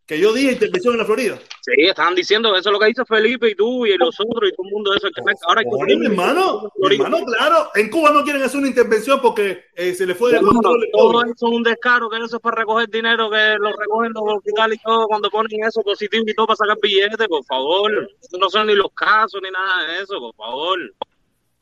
Que 0.07 0.21
yo 0.21 0.33
dije 0.33 0.53
intervención 0.53 0.95
en 0.95 0.99
la 0.99 1.05
Florida. 1.05 1.37
Sí, 1.61 1.73
estaban 1.77 2.15
diciendo 2.15 2.55
eso 2.55 2.69
es 2.69 2.73
lo 2.73 2.79
que 2.79 2.87
dice 2.87 3.05
Felipe 3.05 3.51
y 3.51 3.57
tú 3.57 3.85
y 3.85 3.99
los 3.99 4.15
otros 4.21 4.49
y 4.49 4.55
todo 4.55 4.66
el 4.69 4.73
mundo 4.73 4.95
eso. 4.95 5.09
Que 5.11 5.23
ahora 5.45 5.62
hay 5.62 5.65
que 5.65 5.71
Oye, 5.75 5.97
mi 5.97 6.07
hermano, 6.07 6.71
mi 6.77 6.95
hermano, 6.95 7.25
claro, 7.25 7.71
en 7.75 7.91
Cuba 7.91 8.12
no 8.12 8.23
quieren 8.23 8.45
hacer 8.45 8.61
una 8.61 8.69
intervención 8.69 9.21
porque 9.21 9.65
eh, 9.75 9.93
se 9.93 10.07
le 10.07 10.15
fue 10.15 10.31
de 10.31 10.39
control 10.39 10.89
todo 10.93 11.21
eso 11.25 11.33
es 11.33 11.43
un 11.43 11.65
descaro, 11.65 12.09
que 12.09 12.19
eso 12.19 12.37
es 12.37 12.43
para 12.43 12.59
recoger 12.59 12.89
dinero, 12.89 13.29
que 13.29 13.57
lo 13.59 13.73
recogen 13.73 14.12
los 14.12 14.37
hospitales 14.37 14.79
y 14.79 14.83
todo, 14.85 15.09
cuando 15.09 15.29
ponen 15.31 15.65
eso 15.65 15.83
positivo 15.83 16.23
y 16.29 16.35
todo 16.35 16.47
para 16.47 16.59
sacar 16.59 16.79
billetes, 16.81 17.27
por 17.27 17.45
favor. 17.45 18.09
No 18.39 18.49
son 18.51 18.69
ni 18.69 18.77
los 18.77 18.93
casos 18.95 19.41
ni 19.43 19.51
nada 19.51 19.89
de 19.89 20.03
eso, 20.05 20.21
por 20.21 20.37
favor. 20.37 20.79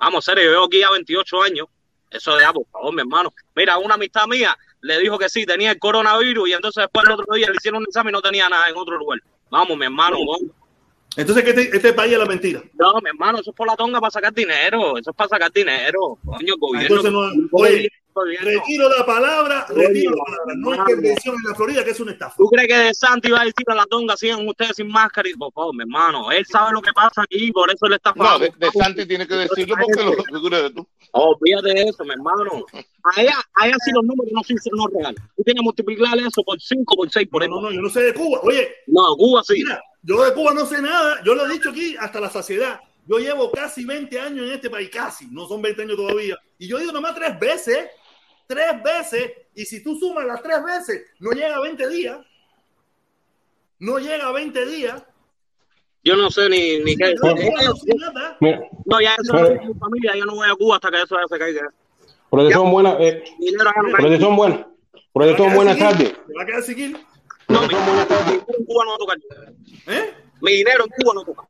Vamos, 0.02 0.24
serio, 0.24 0.42
yo 0.42 0.50
veo 0.50 0.64
aquí 0.64 0.82
a 0.82 0.90
28 0.90 1.42
años. 1.42 1.68
Eso 2.10 2.34
de, 2.34 2.44
ah, 2.44 2.52
por 2.52 2.66
favor, 2.66 2.92
mi 2.92 3.02
hermano. 3.02 3.32
Mira, 3.54 3.78
una 3.78 3.94
amistad 3.94 4.26
mía 4.26 4.58
le 4.80 4.98
dijo 4.98 5.16
que 5.16 5.28
sí, 5.28 5.46
tenía 5.46 5.70
el 5.70 5.78
coronavirus 5.78 6.48
y 6.48 6.52
entonces 6.54 6.82
después 6.82 7.06
el 7.06 7.12
otro 7.12 7.32
día 7.36 7.46
le 7.48 7.54
hicieron 7.54 7.82
un 7.82 7.86
examen 7.86 8.10
y 8.10 8.14
no 8.14 8.20
tenía 8.20 8.48
nada 8.48 8.68
en 8.68 8.76
otro 8.76 8.98
lugar. 8.98 9.20
Vamos, 9.48 9.78
mi 9.78 9.84
hermano, 9.84 10.16
vamos. 10.18 10.50
Entonces, 11.16 11.44
que 11.44 11.50
este, 11.50 11.76
este 11.76 11.92
país 11.92 12.12
es 12.12 12.18
la 12.18 12.24
mentira. 12.26 12.62
No, 12.74 12.94
mi 13.02 13.10
hermano, 13.10 13.38
eso 13.40 13.50
es 13.50 13.56
por 13.56 13.66
la 13.66 13.76
tonga 13.76 14.00
para 14.00 14.10
sacar 14.10 14.32
dinero. 14.32 14.96
Eso 14.96 15.10
es 15.10 15.16
para 15.16 15.28
sacar 15.28 15.52
dinero. 15.52 16.18
Coño, 16.24 16.54
gobierno. 16.58 16.96
Entonces, 17.00 17.12
no, 17.12 17.48
oye, 17.52 17.88
retiro 18.40 18.88
la 18.88 19.04
palabra, 19.04 19.66
retiro 19.68 20.12
la 20.12 20.24
palabra. 20.24 20.54
No 20.56 20.72
hay 20.72 20.78
intervención 20.78 21.34
en 21.34 21.50
la 21.50 21.54
Florida, 21.54 21.84
que 21.84 21.90
es 21.90 22.00
una 22.00 22.12
estafa. 22.12 22.34
¿Tú 22.36 22.46
crees 22.46 22.68
que 22.68 22.74
De 22.76 22.94
Santi 22.94 23.30
va 23.30 23.42
a 23.42 23.44
decir 23.44 23.64
a 23.66 23.74
la 23.74 23.86
tonga 23.86 24.16
sigan 24.16 24.46
ustedes 24.48 24.76
sin 24.76 24.88
máscara? 24.88 25.28
Y, 25.28 25.34
por 25.34 25.52
favor, 25.52 25.74
mi 25.74 25.82
hermano, 25.82 26.30
él 26.32 26.44
sabe 26.46 26.72
lo 26.72 26.80
que 26.80 26.92
pasa 26.92 27.22
aquí, 27.22 27.52
por 27.52 27.70
eso 27.70 27.86
le 27.88 27.96
está 27.96 28.12
No, 28.16 28.38
de, 28.38 28.50
de 28.56 28.70
Santi 28.70 29.06
tiene 29.06 29.26
que 29.26 29.34
decirlo 29.34 29.74
porque 29.80 30.02
lo 30.04 30.12
figura 30.24 30.62
de 30.62 30.70
tú. 30.70 30.86
Olvídate 31.12 31.74
de 31.74 31.82
eso, 31.82 32.04
mi 32.04 32.12
hermano. 32.12 32.64
Allá, 33.16 33.34
allá 33.60 33.76
sí 33.84 33.90
los 33.92 34.04
números 34.04 34.32
no 34.32 34.42
son 34.42 34.56
no 34.78 34.86
reales. 34.88 35.20
Tú 35.36 35.42
tienes 35.42 35.60
que 35.60 35.64
multiplicar 35.64 36.18
eso 36.18 36.42
por 36.42 36.58
5, 36.58 36.96
por 36.96 37.10
6, 37.10 37.28
por 37.30 37.46
No, 37.48 37.60
no, 37.60 37.70
yo 37.70 37.82
no 37.82 37.90
sé 37.90 38.00
de 38.00 38.14
Cuba. 38.14 38.40
Oye, 38.42 38.68
No, 38.86 39.14
Cuba 39.16 39.42
sí. 39.44 39.54
mira, 39.62 39.82
yo 40.02 40.24
de 40.24 40.34
Cuba 40.34 40.52
no 40.54 40.66
sé 40.66 40.80
nada. 40.82 41.22
Yo 41.24 41.34
lo 41.34 41.46
he 41.46 41.52
dicho 41.52 41.70
aquí 41.70 41.96
hasta 41.98 42.20
la 42.20 42.30
saciedad. 42.30 42.80
Yo 43.06 43.18
llevo 43.18 43.50
casi 43.50 43.84
20 43.84 44.18
años 44.20 44.46
en 44.46 44.52
este 44.52 44.70
país, 44.70 44.90
casi. 44.90 45.26
No 45.26 45.46
son 45.46 45.60
20 45.62 45.82
años 45.82 45.96
todavía. 45.96 46.36
Y 46.58 46.68
yo 46.68 46.78
he 46.78 46.84
ido 46.84 46.92
nomás 46.92 47.14
tres 47.14 47.38
veces. 47.38 47.88
Tres 48.46 48.82
veces. 48.82 49.32
Y 49.54 49.64
si 49.64 49.82
tú 49.82 49.96
sumas 49.98 50.24
las 50.24 50.42
tres 50.42 50.62
veces, 50.64 51.02
no 51.18 51.30
llega 51.32 51.56
a 51.56 51.60
20 51.60 51.88
días. 51.88 52.18
No 53.78 53.98
llega 53.98 54.28
a 54.28 54.32
20 54.32 54.66
días. 54.66 55.02
Yo 56.04 56.16
no 56.16 56.30
sé 56.30 56.48
ni, 56.48 56.78
ni 56.80 56.96
qué. 56.96 57.14
No. 57.22 57.34
No, 58.84 59.00
ya 59.00 59.14
eso 59.14 59.32
Pero- 59.32 59.48
no 59.48 59.60
es 59.62 59.68
mi 59.68 59.74
familia. 59.74 60.16
Yo 60.16 60.24
no 60.24 60.34
voy 60.34 60.48
a 60.48 60.54
Cuba 60.54 60.76
hasta 60.76 60.90
que 60.90 61.02
eso 61.02 61.16
ya 61.16 61.28
se 61.28 61.38
caiga. 61.38 61.72
Protestón, 62.30 62.70
buenas. 62.70 62.96
Eh, 63.00 63.24
cae. 63.58 63.92
protestón, 63.92 64.36
buenas. 64.36 64.66
Protestón, 65.12 65.54
buenas 65.54 65.78
tardes. 65.78 66.12
Te 66.12 66.34
va 66.34 66.42
a 66.42 66.46
quedar 66.46 66.62
seguir. 66.62 66.96
No, 67.52 67.60
mi 67.62 67.68
dinero 67.68 68.44
en 68.58 68.64
Cuba 68.64 68.84
no 68.84 68.90
va 68.90 68.94
a 68.94 68.98
tocar. 68.98 69.18
¿Eh? 69.88 70.10
Mi 70.40 70.52
dinero 70.52 70.84
en 70.84 70.90
Cuba 70.90 71.14
no 71.14 71.24
toca. 71.24 71.48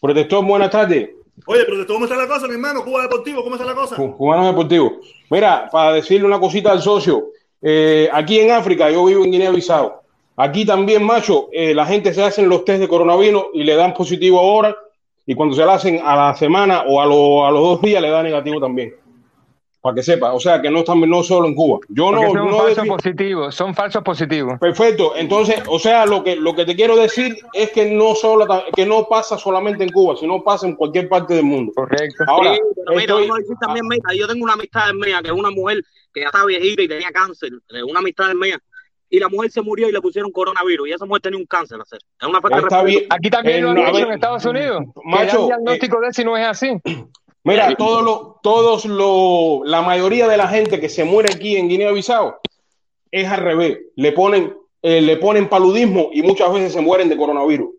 Protestón, 0.00 0.46
buenas 0.46 0.70
tardes. 0.70 1.10
Oye, 1.46 1.64
todo 1.64 1.86
cómo 1.94 2.04
está 2.04 2.16
la 2.16 2.26
cosa, 2.28 2.46
mi 2.46 2.54
hermano. 2.54 2.84
Cuba 2.84 3.02
Deportivo, 3.02 3.42
¿cómo 3.42 3.56
está 3.56 3.66
la 3.66 3.74
cosa? 3.74 3.96
Cu- 3.96 4.16
Cubano 4.16 4.46
Deportivo. 4.46 5.00
Mira, 5.30 5.68
para 5.70 5.92
decirle 5.92 6.26
una 6.26 6.38
cosita 6.40 6.72
al 6.72 6.82
socio, 6.82 7.28
eh, 7.60 8.08
aquí 8.12 8.40
en 8.40 8.50
África, 8.52 8.90
yo 8.90 9.04
vivo 9.04 9.24
en 9.24 9.30
Guinea-Bissau. 9.32 9.92
Aquí 10.36 10.64
también, 10.64 11.04
macho, 11.04 11.48
eh, 11.52 11.74
la 11.74 11.84
gente 11.86 12.12
se 12.14 12.22
hacen 12.22 12.48
los 12.48 12.64
test 12.64 12.80
de 12.80 12.88
coronavirus 12.88 13.46
y 13.54 13.64
le 13.64 13.74
dan 13.76 13.92
positivo 13.94 14.38
ahora, 14.40 14.76
y 15.26 15.34
cuando 15.34 15.54
se 15.54 15.64
lo 15.64 15.70
hacen 15.70 16.00
a 16.04 16.16
la 16.16 16.34
semana 16.34 16.82
o 16.86 17.00
a, 17.00 17.06
lo- 17.06 17.46
a 17.46 17.50
los 17.50 17.62
dos 17.62 17.82
días 17.82 18.00
le 18.02 18.08
da 18.10 18.22
negativo 18.22 18.60
también. 18.60 18.94
Para 19.82 19.96
que 19.96 20.02
sepa, 20.04 20.32
o 20.32 20.38
sea 20.38 20.62
que 20.62 20.70
no 20.70 20.78
están 20.78 21.00
no 21.00 21.24
solo 21.24 21.48
en 21.48 21.56
Cuba. 21.56 21.80
Yo 21.88 22.04
Porque 22.12 22.24
no, 22.26 22.32
son 22.32 22.50
no 22.50 22.58
falsos 22.58 22.86
positivos, 22.86 23.54
son 23.54 23.74
falsos 23.74 24.02
positivos. 24.04 24.58
Perfecto. 24.60 25.16
Entonces, 25.16 25.60
o 25.66 25.76
sea, 25.80 26.06
lo 26.06 26.22
que, 26.22 26.36
lo 26.36 26.54
que 26.54 26.64
te 26.64 26.76
quiero 26.76 26.94
decir 26.96 27.36
es 27.52 27.72
que 27.72 27.90
no 27.90 28.14
solo 28.14 28.46
que 28.76 28.86
no 28.86 29.08
pasa 29.08 29.36
solamente 29.36 29.82
en 29.82 29.90
Cuba, 29.90 30.14
sino 30.16 30.40
pasa 30.44 30.68
en 30.68 30.76
cualquier 30.76 31.08
parte 31.08 31.34
del 31.34 31.44
mundo. 31.44 31.72
Correcto. 31.74 32.22
Ahora, 32.28 32.54
Sí, 32.54 32.60
pero 32.76 32.90
mira, 32.90 33.00
estoy- 33.02 33.22
vamos 33.22 33.36
a 33.36 33.40
decir 33.40 33.56
también, 33.60 33.86
mira, 33.88 34.02
yo 34.16 34.28
tengo 34.28 34.44
una 34.44 34.52
amistad 34.52 34.92
mía, 34.94 35.20
que 35.20 35.28
es 35.30 35.34
una 35.34 35.50
mujer 35.50 35.82
que 36.14 36.20
ya 36.20 36.26
está 36.26 36.44
viejita 36.46 36.82
y 36.82 36.88
tenía 36.88 37.08
cáncer, 37.10 37.50
eh, 37.70 37.82
una 37.82 37.98
amistad 37.98 38.32
mía, 38.34 38.60
y 39.10 39.18
la 39.18 39.28
mujer 39.28 39.50
se 39.50 39.62
murió 39.62 39.88
y 39.88 39.92
le 39.92 40.00
pusieron 40.00 40.30
coronavirus 40.30 40.88
y 40.88 40.92
esa 40.92 41.06
mujer 41.06 41.22
tenía 41.22 41.38
un 41.40 41.46
cáncer. 41.46 41.80
hacer. 41.80 41.98
Es 42.20 42.28
una 42.28 42.40
falta 42.40 42.56
de 42.58 42.62
respeto. 42.68 43.06
Aquí 43.14 43.30
también 43.30 43.58
Eh, 43.58 43.60
lo 43.62 43.70
han 43.70 43.74
no, 43.76 43.88
hecho 43.88 43.98
en 44.06 44.12
Estados 44.12 44.44
Unidos. 44.44 44.80
macho, 45.04 45.30
que 45.30 45.36
dan 45.38 45.46
diagnóstico 45.64 46.00
de 46.00 46.12
si 46.12 46.24
no 46.24 46.36
es 46.36 46.46
así. 46.46 46.70
Mira, 47.44 47.74
todos 47.74 48.02
lo, 48.04 48.38
todos 48.42 48.84
lo, 48.84 49.62
la 49.64 49.82
mayoría 49.82 50.28
de 50.28 50.36
la 50.36 50.46
gente 50.48 50.78
que 50.80 50.88
se 50.88 51.04
muere 51.04 51.30
aquí 51.34 51.56
en 51.56 51.68
Guinea-Bissau 51.68 52.34
es 53.10 53.28
al 53.28 53.40
revés. 53.40 53.78
Le 53.96 54.12
ponen, 54.12 54.56
eh, 54.80 55.00
le 55.00 55.16
ponen 55.16 55.48
paludismo 55.48 56.10
y 56.12 56.22
muchas 56.22 56.52
veces 56.52 56.72
se 56.72 56.80
mueren 56.80 57.08
de 57.08 57.16
coronavirus. 57.16 57.70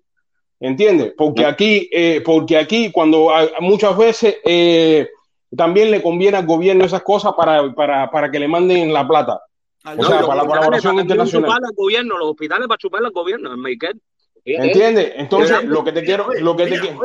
¿Entiendes? 0.60 1.14
Porque 1.18 1.46
aquí, 1.46 1.90
eh, 1.92 2.22
porque 2.26 2.58
aquí 2.58 2.92
cuando 2.92 3.30
a- 3.34 3.50
muchas 3.60 3.98
veces 3.98 4.38
eh, 4.46 5.08
también 5.56 5.92
le 5.92 6.02
conviene 6.02 6.38
al 6.38 6.46
gobierno 6.46 6.86
esas 6.86 7.04
cosas 7.04 7.34
para, 7.34 7.74
para, 7.74 8.10
para 8.12 8.30
que 8.32 8.40
le 8.40 8.48
manden 8.48 8.92
la 8.94 9.08
plata. 9.08 9.42
O 9.86 9.96
No, 9.96 10.04
sea, 10.04 10.20
los 10.20 10.28
para 10.28 10.42
la 10.44 10.48
colaboración 10.48 10.94
para 10.96 11.02
internacional. 11.02 11.52
al 11.52 11.74
gobierno, 11.76 12.18
los 12.18 12.30
hospitales 12.30 12.68
para 12.68 12.78
chuparle 12.78 13.08
al 13.08 13.14
gobierno, 13.14 13.54
en 13.54 13.60
Medicare. 13.60 13.98
¿Entiendes? 14.46 15.14
Entonces, 15.18 15.64
lo 15.66 15.84
que 15.84 15.92
te 15.94 16.04
quiero, 16.04 16.28
lo 16.40 16.56
que 16.56 16.68
te 16.68 16.80
quiero, 16.80 17.02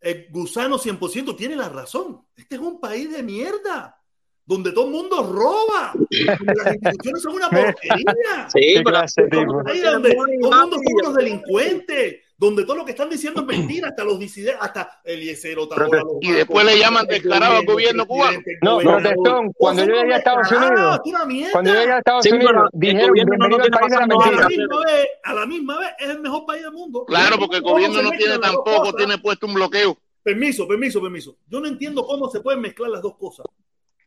el 0.00 0.26
gusano 0.30 0.78
100% 0.78 1.36
tiene 1.36 1.56
la 1.56 1.68
razón. 1.68 2.22
Este 2.36 2.54
es 2.56 2.60
un 2.60 2.80
país 2.80 3.10
de 3.12 3.22
mierda, 3.22 3.96
donde 4.46 4.72
todo 4.72 4.86
el 4.86 4.90
mundo 4.92 5.22
roba, 5.22 5.92
donde 5.94 6.54
las 6.64 6.74
instituciones 6.74 7.22
son 7.22 7.34
una 7.34 7.48
porquería. 7.50 8.48
Sí, 8.52 8.60
¿Qué 8.60 8.72
pero 8.76 8.90
clase 8.90 9.22
de 9.22 9.28
Es 9.28 9.36
un 9.36 9.46
tipo? 9.48 9.64
país 9.64 9.82
donde 9.82 10.14
todo 10.14 10.26
el 10.26 10.38
mundo 10.38 10.76
son 10.76 10.82
unos 10.94 11.14
delincuentes, 11.14 12.16
donde 12.40 12.64
todo 12.64 12.76
lo 12.76 12.84
que 12.86 12.92
están 12.92 13.10
diciendo 13.10 13.42
es 13.42 13.46
mentira, 13.46 13.88
hasta 13.88 14.02
los 14.02 14.18
disidentes, 14.18 14.56
hasta 14.62 15.02
Otaola, 15.58 15.98
los 15.98 16.06
Y 16.22 16.32
después 16.32 16.64
le 16.64 16.78
llaman 16.78 17.06
descarado 17.06 17.58
al 17.58 17.66
gobierno 17.66 18.06
cubano. 18.06 18.40
No, 18.62 18.78
protestón, 18.78 19.52
cuando 19.52 19.84
yo 19.84 19.92
llegué 19.92 20.14
a 20.14 20.16
Estados 20.16 20.50
Unidos, 20.50 21.00
cuando 21.52 21.74
yo 21.74 21.80
llegué 21.80 21.92
a 21.92 21.98
Estados 21.98 22.24
Unidos, 22.24 22.50
el 22.72 22.80
dijeron 22.80 23.08
gobierno 23.10 23.30
bienvenido 23.36 23.62
al 23.62 23.70
país 23.70 23.90
de 23.90 23.96
la 23.98 24.02
a 24.04 24.06
la 24.06 24.06
mentira. 24.06 24.48
misma 24.48 24.84
vez, 24.86 25.06
a 25.22 25.34
la 25.34 25.46
misma 25.46 25.78
vez 25.80 25.88
es 25.98 26.08
el 26.08 26.20
mejor 26.20 26.46
país 26.46 26.62
del 26.62 26.72
mundo. 26.72 27.04
Claro, 27.04 27.36
porque 27.38 27.56
el 27.56 27.62
¿Cómo 27.62 27.74
gobierno 27.74 28.02
no 28.02 28.10
tiene 28.12 28.38
tampoco, 28.38 28.92
tiene 28.94 29.18
puesto 29.18 29.46
un 29.46 29.54
bloqueo. 29.54 29.98
Permiso, 30.22 30.66
permiso, 30.66 31.02
permiso. 31.02 31.36
Yo 31.46 31.60
no 31.60 31.66
entiendo 31.68 32.06
cómo 32.06 32.30
se 32.30 32.40
pueden 32.40 32.62
mezclar 32.62 32.88
las 32.88 33.02
dos 33.02 33.18
cosas. 33.18 33.44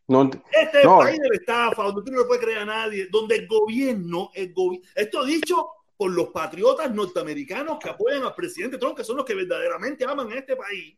no, 0.08 0.24
Este 0.50 0.80
es 0.80 0.84
No. 0.84 1.02
el 1.02 1.06
país 1.06 1.20
de 1.20 1.28
la 1.28 1.36
estafa, 1.36 1.84
donde 1.84 2.02
tú 2.02 2.10
no 2.10 2.18
le 2.18 2.24
puedes 2.24 2.42
creer 2.42 2.58
a 2.58 2.64
nadie, 2.64 3.06
donde 3.12 3.36
el 3.36 3.46
gobierno, 3.46 4.30
el 4.34 4.52
gobi- 4.52 4.82
esto 4.96 5.24
dicho 5.24 5.68
por 5.96 6.10
los 6.10 6.28
patriotas 6.28 6.92
norteamericanos 6.92 7.78
que 7.78 7.90
apoyan 7.90 8.22
al 8.24 8.34
presidente 8.34 8.78
Trump, 8.78 8.96
que 8.96 9.04
son 9.04 9.16
los 9.16 9.24
que 9.24 9.34
verdaderamente 9.34 10.04
aman 10.04 10.30
a 10.32 10.36
este 10.36 10.56
país, 10.56 10.96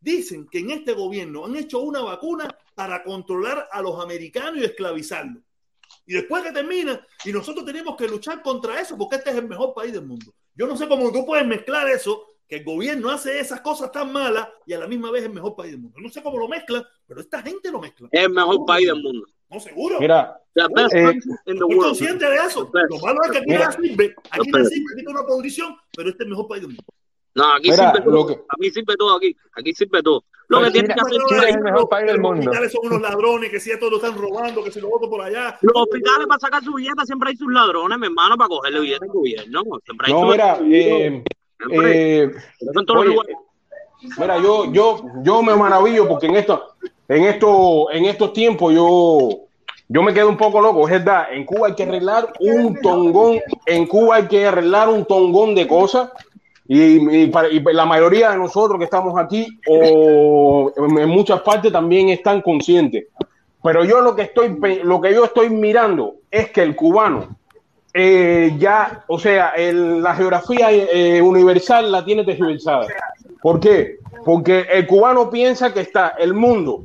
dicen 0.00 0.46
que 0.50 0.58
en 0.58 0.70
este 0.70 0.92
gobierno 0.92 1.46
han 1.46 1.56
hecho 1.56 1.80
una 1.80 2.00
vacuna 2.00 2.48
para 2.74 3.02
controlar 3.02 3.68
a 3.70 3.82
los 3.82 4.02
americanos 4.02 4.58
y 4.60 4.64
esclavizarlos. 4.64 5.42
Y 6.06 6.14
después 6.14 6.42
que 6.42 6.52
termina, 6.52 7.06
y 7.24 7.32
nosotros 7.32 7.64
tenemos 7.64 7.96
que 7.96 8.08
luchar 8.08 8.42
contra 8.42 8.80
eso, 8.80 8.96
porque 8.96 9.16
este 9.16 9.30
es 9.30 9.36
el 9.36 9.48
mejor 9.48 9.72
país 9.74 9.92
del 9.92 10.04
mundo. 10.04 10.34
Yo 10.54 10.66
no 10.66 10.76
sé 10.76 10.88
cómo 10.88 11.10
tú 11.10 11.24
puedes 11.24 11.46
mezclar 11.46 11.88
eso, 11.88 12.26
que 12.46 12.56
el 12.56 12.64
gobierno 12.64 13.10
hace 13.10 13.40
esas 13.40 13.60
cosas 13.60 13.90
tan 13.90 14.12
malas 14.12 14.48
y 14.66 14.74
a 14.74 14.78
la 14.78 14.86
misma 14.86 15.10
vez 15.10 15.22
es 15.22 15.28
el 15.28 15.34
mejor 15.34 15.56
país 15.56 15.72
del 15.72 15.80
mundo. 15.80 15.98
No 16.00 16.10
sé 16.10 16.22
cómo 16.22 16.38
lo 16.38 16.48
mezclan, 16.48 16.84
pero 17.06 17.20
esta 17.20 17.42
gente 17.42 17.70
lo 17.70 17.80
mezcla. 17.80 18.08
Es 18.12 18.24
el 18.24 18.30
mejor 18.30 18.66
país 18.66 18.86
del 18.86 19.02
mundo. 19.02 19.26
No, 19.50 19.60
seguro. 19.60 20.00
mira, 20.00 20.40
Eh, 20.56 21.18
Estoy 21.46 21.76
consciente 21.78 22.24
de 22.26 22.36
eso. 22.36 22.70
Lo 22.72 22.98
malo 23.00 23.18
es 23.24 23.30
que 23.32 23.38
aquí 23.38 23.46
Mira. 23.50 23.66
no 23.66 23.72
sirve. 23.72 24.14
Aquí 24.30 24.50
no 24.50 24.58
sirve, 24.64 24.84
aquí 24.92 24.94
tiene 25.04 25.10
una 25.10 25.26
posición, 25.26 25.76
pero 25.96 26.08
este 26.10 26.22
es 26.22 26.26
el 26.26 26.30
mejor 26.30 26.46
país 26.48 26.62
del 26.62 26.68
mundo. 26.70 26.84
No, 27.34 27.52
aquí 27.54 27.70
Mira, 27.70 27.90
sirve 27.92 28.04
todo. 28.04 28.26
que- 28.28 28.40
Aquí 28.48 28.70
sirve 28.70 28.96
todo 28.96 29.16
aquí. 29.16 29.36
Aquí 29.56 29.74
sirve 29.74 30.02
todo. 30.02 30.24
Lo 30.46 30.60
que 30.62 30.70
tiene 30.70 30.88
que 30.94 31.00
hacer 31.00 31.16
Chile 31.28 31.48
es 31.48 31.56
el 31.56 31.62
mejor 31.62 31.88
país 31.88 32.06
del 32.06 32.16
Los 32.18 32.22
mundo. 32.22 32.40
hospitales 32.50 32.70
son 32.72 32.86
unos 32.86 33.00
ladrones, 33.00 33.50
que 33.50 33.58
si 33.58 33.70
esto 33.72 33.90
lo 33.90 33.96
están 33.96 34.16
robando, 34.16 34.62
que 34.62 34.70
si 34.70 34.80
lo 34.80 34.90
voto 34.90 35.10
por 35.10 35.22
allá. 35.22 35.58
Los 35.62 35.72
hospitales 35.74 36.26
para 36.28 36.38
sacar 36.38 36.62
su 36.62 36.72
billete 36.74 37.04
siempre 37.06 37.30
hay 37.30 37.36
sus 37.36 37.52
ladrones, 37.52 37.98
mi 37.98 38.06
hermano, 38.06 38.36
para 38.36 38.48
cogerle 38.48 38.80
billete 38.80 39.04
al 39.06 39.10
gobierno. 39.10 39.62
Siempre 39.84 40.06
hay 40.06 40.12
no, 40.12 40.20
sus 40.20 40.30
mira, 40.30 40.58
eh, 40.70 41.24
Siempre. 41.58 42.22
eh, 42.22 42.30
los 42.60 42.84
oye. 42.96 43.16
Mira, 44.18 44.38
yo, 44.38 44.72
yo, 44.72 45.02
yo 45.24 45.42
me 45.42 45.56
maravillo 45.56 46.06
porque 46.06 46.26
en 46.26 46.36
esto, 46.36 46.76
en 47.08 47.24
esto, 47.24 47.90
en 47.90 48.04
estos 48.06 48.32
tiempos 48.32 48.72
yo, 48.74 49.28
yo 49.88 50.02
me 50.02 50.14
quedo 50.14 50.28
un 50.28 50.36
poco 50.36 50.60
loco, 50.60 50.84
es 50.86 50.90
verdad. 50.92 51.26
En 51.32 51.44
Cuba 51.44 51.68
hay 51.68 51.74
que 51.74 51.82
arreglar 51.84 52.32
un 52.40 52.80
tongón, 52.80 53.40
en 53.66 53.86
Cuba 53.86 54.16
hay 54.16 54.26
que 54.26 54.46
arreglar 54.46 54.88
un 54.88 55.04
tongón 55.04 55.54
de 55.54 55.66
cosas. 55.66 56.10
Y, 56.66 57.26
para- 57.26 57.48
y 57.50 57.60
la 57.60 57.84
mayoría 57.84 58.30
de 58.30 58.38
nosotros 58.38 58.78
que 58.78 58.84
estamos 58.86 59.18
aquí 59.18 59.46
o 59.68 60.72
en 60.76 61.08
muchas 61.10 61.42
partes 61.42 61.70
también 61.70 62.08
están 62.08 62.40
conscientes. 62.40 63.04
Pero 63.62 63.84
yo 63.84 64.00
lo 64.00 64.16
que 64.16 64.22
estoy, 64.22 64.58
lo 64.82 64.98
que 65.00 65.12
yo 65.12 65.26
estoy 65.26 65.50
mirando 65.50 66.14
es 66.30 66.50
que 66.50 66.62
el 66.62 66.74
cubano 66.74 67.36
eh, 67.96 68.54
ya, 68.58 69.04
o 69.08 69.18
sea, 69.18 69.50
el- 69.50 70.02
la 70.02 70.14
geografía 70.16 70.72
eh, 70.72 71.20
universal 71.22 71.92
la 71.92 72.04
tiene 72.04 72.24
tergiversada. 72.24 72.86
¿Por 73.42 73.60
qué? 73.60 73.98
Porque 74.24 74.66
el 74.72 74.86
cubano 74.86 75.30
piensa 75.30 75.72
que 75.72 75.80
está 75.80 76.14
el 76.18 76.32
mundo, 76.34 76.82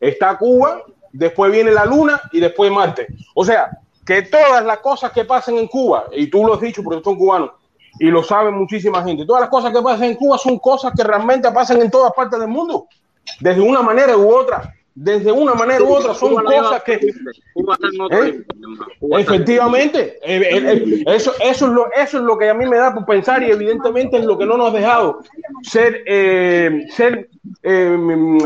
está 0.00 0.36
Cuba, 0.38 0.82
después 1.12 1.52
viene 1.52 1.70
la 1.70 1.84
Luna 1.84 2.20
y 2.32 2.40
después 2.40 2.70
Marte. 2.72 3.06
O 3.34 3.44
sea, 3.44 3.70
que 4.04 4.22
todas 4.22 4.64
las 4.64 4.78
cosas 4.78 5.12
que 5.12 5.24
pasan 5.24 5.56
en 5.56 5.68
Cuba, 5.68 6.06
y 6.12 6.28
tú 6.28 6.44
lo 6.44 6.54
has 6.54 6.60
dicho 6.60 6.82
porque 6.82 7.02
son 7.04 7.16
cubanos, 7.16 7.50
y 7.98 8.06
lo 8.06 8.22
sabe 8.22 8.50
muchísima 8.50 9.02
gente, 9.04 9.26
todas 9.26 9.42
las 9.42 9.50
cosas 9.50 9.72
que 9.72 9.82
pasan 9.82 10.04
en 10.04 10.16
Cuba 10.16 10.38
son 10.38 10.58
cosas 10.58 10.92
que 10.96 11.04
realmente 11.04 11.50
pasan 11.52 11.80
en 11.80 11.90
todas 11.90 12.12
partes 12.12 12.38
del 12.40 12.48
mundo, 12.48 12.88
desde 13.40 13.60
una 13.60 13.82
manera 13.82 14.16
u 14.16 14.34
otra. 14.34 14.74
Desde 14.94 15.30
una 15.30 15.54
manera 15.54 15.82
u 15.84 15.94
otra 15.94 16.14
son 16.14 16.30
Cuba 16.30 16.42
cosas 16.42 16.82
que, 16.82 16.98
Cuba 17.54 17.74
está 17.74 17.86
en 17.92 18.00
otro 18.00 18.24
¿Eh? 18.24 18.44
Efectivamente, 19.20 20.18
eh, 20.22 20.40
eh, 20.42 20.62
eh, 20.72 21.04
eso, 21.06 21.32
eso, 21.40 21.66
es 21.66 21.72
lo, 21.72 21.92
eso 21.92 22.18
es 22.18 22.24
lo 22.24 22.36
que 22.36 22.50
a 22.50 22.54
mí 22.54 22.66
me 22.66 22.76
da 22.76 22.92
por 22.92 23.06
pensar 23.06 23.42
y 23.42 23.50
evidentemente 23.50 24.18
es 24.18 24.24
lo 24.24 24.36
que 24.36 24.46
no 24.46 24.56
nos 24.56 24.72
ha 24.72 24.76
dejado 24.76 25.20
ser, 25.62 26.02
eh, 26.06 26.86
ser 26.90 27.28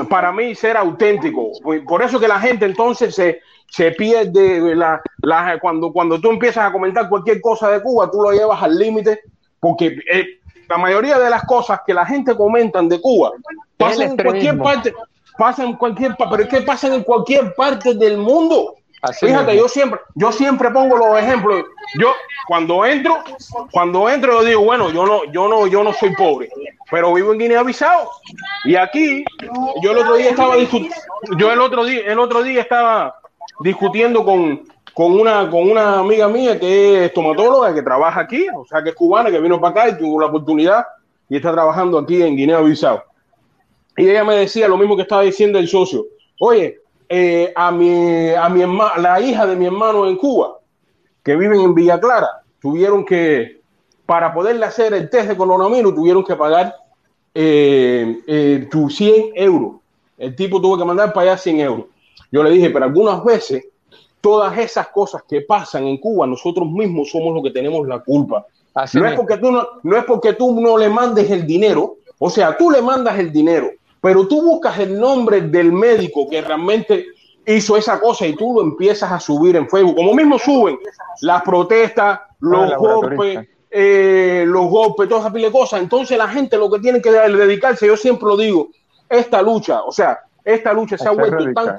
para 0.09 0.33
mí, 0.33 0.55
ser 0.55 0.77
auténtico. 0.77 1.51
Por 1.87 2.03
eso 2.03 2.21
que 2.21 2.29
la 2.29 2.39
gente 2.39 2.67
entonces 2.67 3.15
se, 3.15 3.41
se 3.71 3.93
pierde 3.93 4.75
la, 4.77 5.01
la- 5.23 5.59
cuando, 5.61 5.93
cuando 5.93 6.21
tú 6.21 6.31
empiezas 6.31 6.69
a 6.69 6.73
comentar 6.73 7.09
cualquier 7.09 7.41
cosa 7.41 7.71
de 7.71 7.83
Cuba, 7.83 8.11
tú 8.11 8.21
lo 8.23 8.33
llevas 8.33 8.63
al 8.63 8.79
límite, 8.79 9.21
porque 9.61 9.97
eh, 10.13 10.27
la 10.69 10.79
mayoría 10.79 11.19
de 11.19 11.31
las 11.31 11.45
cosas 11.45 11.81
que 11.87 11.95
la 11.95 12.05
gente 12.07 12.37
comentan 12.37 12.89
de 12.89 13.01
Cuba 13.01 13.33
pasan 13.77 14.03
en 14.11 14.17
cualquier 14.17 14.59
parte, 14.59 14.95
pasan 15.39 15.69
en 15.69 15.77
cualquier 15.77 16.17
pero 16.17 16.43
es 16.43 16.49
que 16.49 16.63
pasan 16.63 16.95
en 16.95 17.03
cualquier 17.03 17.55
parte 17.55 17.95
del 17.95 18.19
mundo. 18.19 18.75
Así 19.03 19.27
Fíjate, 19.27 19.55
yo 19.55 19.69
siempre, 19.69 20.01
yo 20.15 20.33
siempre 20.33 20.71
pongo 20.71 20.97
los 20.97 21.19
ejemplos. 21.19 21.65
Yo 22.01 22.09
cuando 22.49 22.87
entro, 22.87 23.23
cuando 23.71 24.09
entro, 24.09 24.41
yo 24.41 24.45
digo, 24.45 24.65
bueno, 24.65 24.91
yo 24.91 25.05
no, 25.05 25.25
yo 25.31 25.47
no, 25.47 25.67
yo 25.67 25.85
no 25.85 25.93
soy 25.93 26.15
pobre, 26.15 26.49
pero 26.91 27.13
vivo 27.13 27.33
en 27.33 27.39
Guinea-Bissau 27.39 28.09
y 28.65 28.77
aquí, 28.77 29.25
yo 29.83 29.93
el 29.93 29.99
otro 29.99 30.15
día 30.15 30.31
estaba 30.31 30.57
discutiendo, 30.57 30.97
yo 31.37 31.53
el 31.53 31.61
otro 31.61 31.85
día, 31.85 32.01
el 32.07 32.19
otro 32.19 32.43
día 32.43 32.63
estaba 32.63 33.15
discutiendo 33.61 34.25
con, 34.25 34.67
con 34.95 35.13
una, 35.13 35.51
con 35.51 35.71
una 35.71 35.99
amiga 35.99 36.29
mía 36.29 36.59
que 36.59 36.97
es 36.97 37.09
estomatóloga 37.09 37.75
que 37.75 37.83
trabaja 37.83 38.21
aquí, 38.21 38.47
o 38.57 38.65
sea 38.65 38.83
que 38.83 38.91
es 38.91 38.95
cubana 38.95 39.31
que 39.31 39.41
vino 39.41 39.61
para 39.61 39.83
acá 39.83 39.89
y 39.91 39.99
tuvo 39.99 40.21
la 40.21 40.29
oportunidad 40.29 40.87
y 41.29 41.37
está 41.37 41.53
trabajando 41.53 41.99
aquí 41.99 42.23
en 42.23 42.37
Guinea-Bissau. 42.37 43.03
Y 43.97 44.09
ella 44.09 44.25
me 44.25 44.35
decía 44.37 44.69
lo 44.69 44.77
mismo 44.77 44.97
que 44.97 45.03
estaba 45.03 45.23
diciendo 45.23 45.59
el 45.59 45.69
socio. 45.69 46.05
Oye, 46.41 46.81
eh, 47.09 47.53
a 47.55 47.71
mi, 47.71 48.31
a 48.31 48.49
mi 48.49 48.61
herma- 48.63 48.97
la 48.99 49.21
hija 49.21 49.47
de 49.47 49.57
mi 49.57 49.67
hermano 49.67 50.07
en 50.09 50.17
Cuba, 50.17 50.59
que 51.23 51.37
viven 51.37 51.61
en 51.61 51.75
Villa 51.75 52.01
Clara, 52.01 52.29
tuvieron 52.61 53.05
que, 53.05 53.61
para 54.07 54.35
poderle 54.35 54.67
hacer 54.67 54.95
el 54.95 55.09
test 55.11 55.29
de 55.29 55.37
coronavirus, 55.37 55.95
tuvieron 55.95 56.25
que 56.25 56.35
pagar 56.35 56.75
eh, 57.35 58.21
eh, 58.27 58.69
tu 58.71 58.89
100 58.91 59.33
euros. 59.35 59.77
El 60.19 60.35
tipo 60.37 60.61
tuvo 60.61 60.79
que 60.79 60.85
mandar 60.85 61.13
para 61.13 61.33
allá 61.33 61.39
100 61.39 61.61
euros. 61.61 61.87
Yo 62.31 62.43
le 62.43 62.51
dije, 62.51 62.71
pero 62.71 62.85
algunas 62.85 63.23
veces, 63.25 63.67
todas 64.21 64.57
esas 64.59 64.89
cosas 64.89 65.23
que 65.29 65.43
pasan 65.43 65.85
en 65.87 65.99
Cuba, 65.99 66.27
nosotros 66.27 66.69
mismos 66.71 67.11
somos 67.11 67.35
los 67.35 67.43
que 67.43 67.51
tenemos 67.51 67.87
la 67.87 67.99
culpa. 68.01 68.47
Así 68.75 68.99
No 68.99 69.05
es, 69.05 69.13
mismo. 69.13 69.27
porque 69.27 69.41
tú 69.41 69.51
no, 69.53 69.67
no 69.83 69.97
es 69.97 70.05
porque 70.05 70.33
tú 70.33 70.61
no 70.61 70.77
le 70.79 70.89
mandes 70.89 71.31
el 71.31 71.47
dinero, 71.47 71.97
o 72.19 72.31
sea, 72.31 72.57
tú 72.57 72.71
le 72.71 72.81
mandas 72.83 73.19
el 73.19 73.33
dinero, 73.33 73.71
pero 74.05 74.29
tú 74.29 74.43
buscas 74.43 74.79
el 74.81 75.01
nombre 75.01 75.41
del 75.41 75.73
médico 75.73 76.29
que 76.29 76.43
realmente 76.43 77.07
hizo 77.47 77.75
esa 77.75 77.99
cosa 77.99 78.27
y 78.27 78.37
tú 78.37 78.53
lo 78.53 78.61
empiezas 78.61 79.11
a 79.11 79.19
subir 79.19 79.57
en 79.57 79.67
Facebook. 79.67 79.97
Como 79.97 80.13
mismo 80.13 80.39
suben 80.39 80.79
las 81.23 81.41
protestas, 81.41 82.21
los 82.39 82.69
laboratorista. 82.69 83.17
golpes, 83.17 83.49
eh, 83.71 84.45
los 84.47 84.67
golpes, 84.67 85.09
todas 85.09 85.23
esas 85.23 85.33
pila 85.33 85.47
de 85.47 85.53
cosas. 85.53 85.81
Entonces 85.81 86.19
la 86.19 86.29
gente 86.29 86.59
lo 86.59 86.71
que 86.71 86.81
tiene 86.81 87.01
que 87.01 87.11
dedicarse, 87.11 87.87
yo 87.87 87.97
siempre 87.97 88.29
lo 88.29 88.37
digo, 88.37 88.69
esta 89.09 89.41
lucha, 89.41 89.83
o 89.83 89.91
sea, 89.91 90.21
esta 90.45 90.75
lucha 90.75 90.99
se 90.99 91.09
ha 91.09 91.13
vuelto 91.13 91.55
tan 91.55 91.75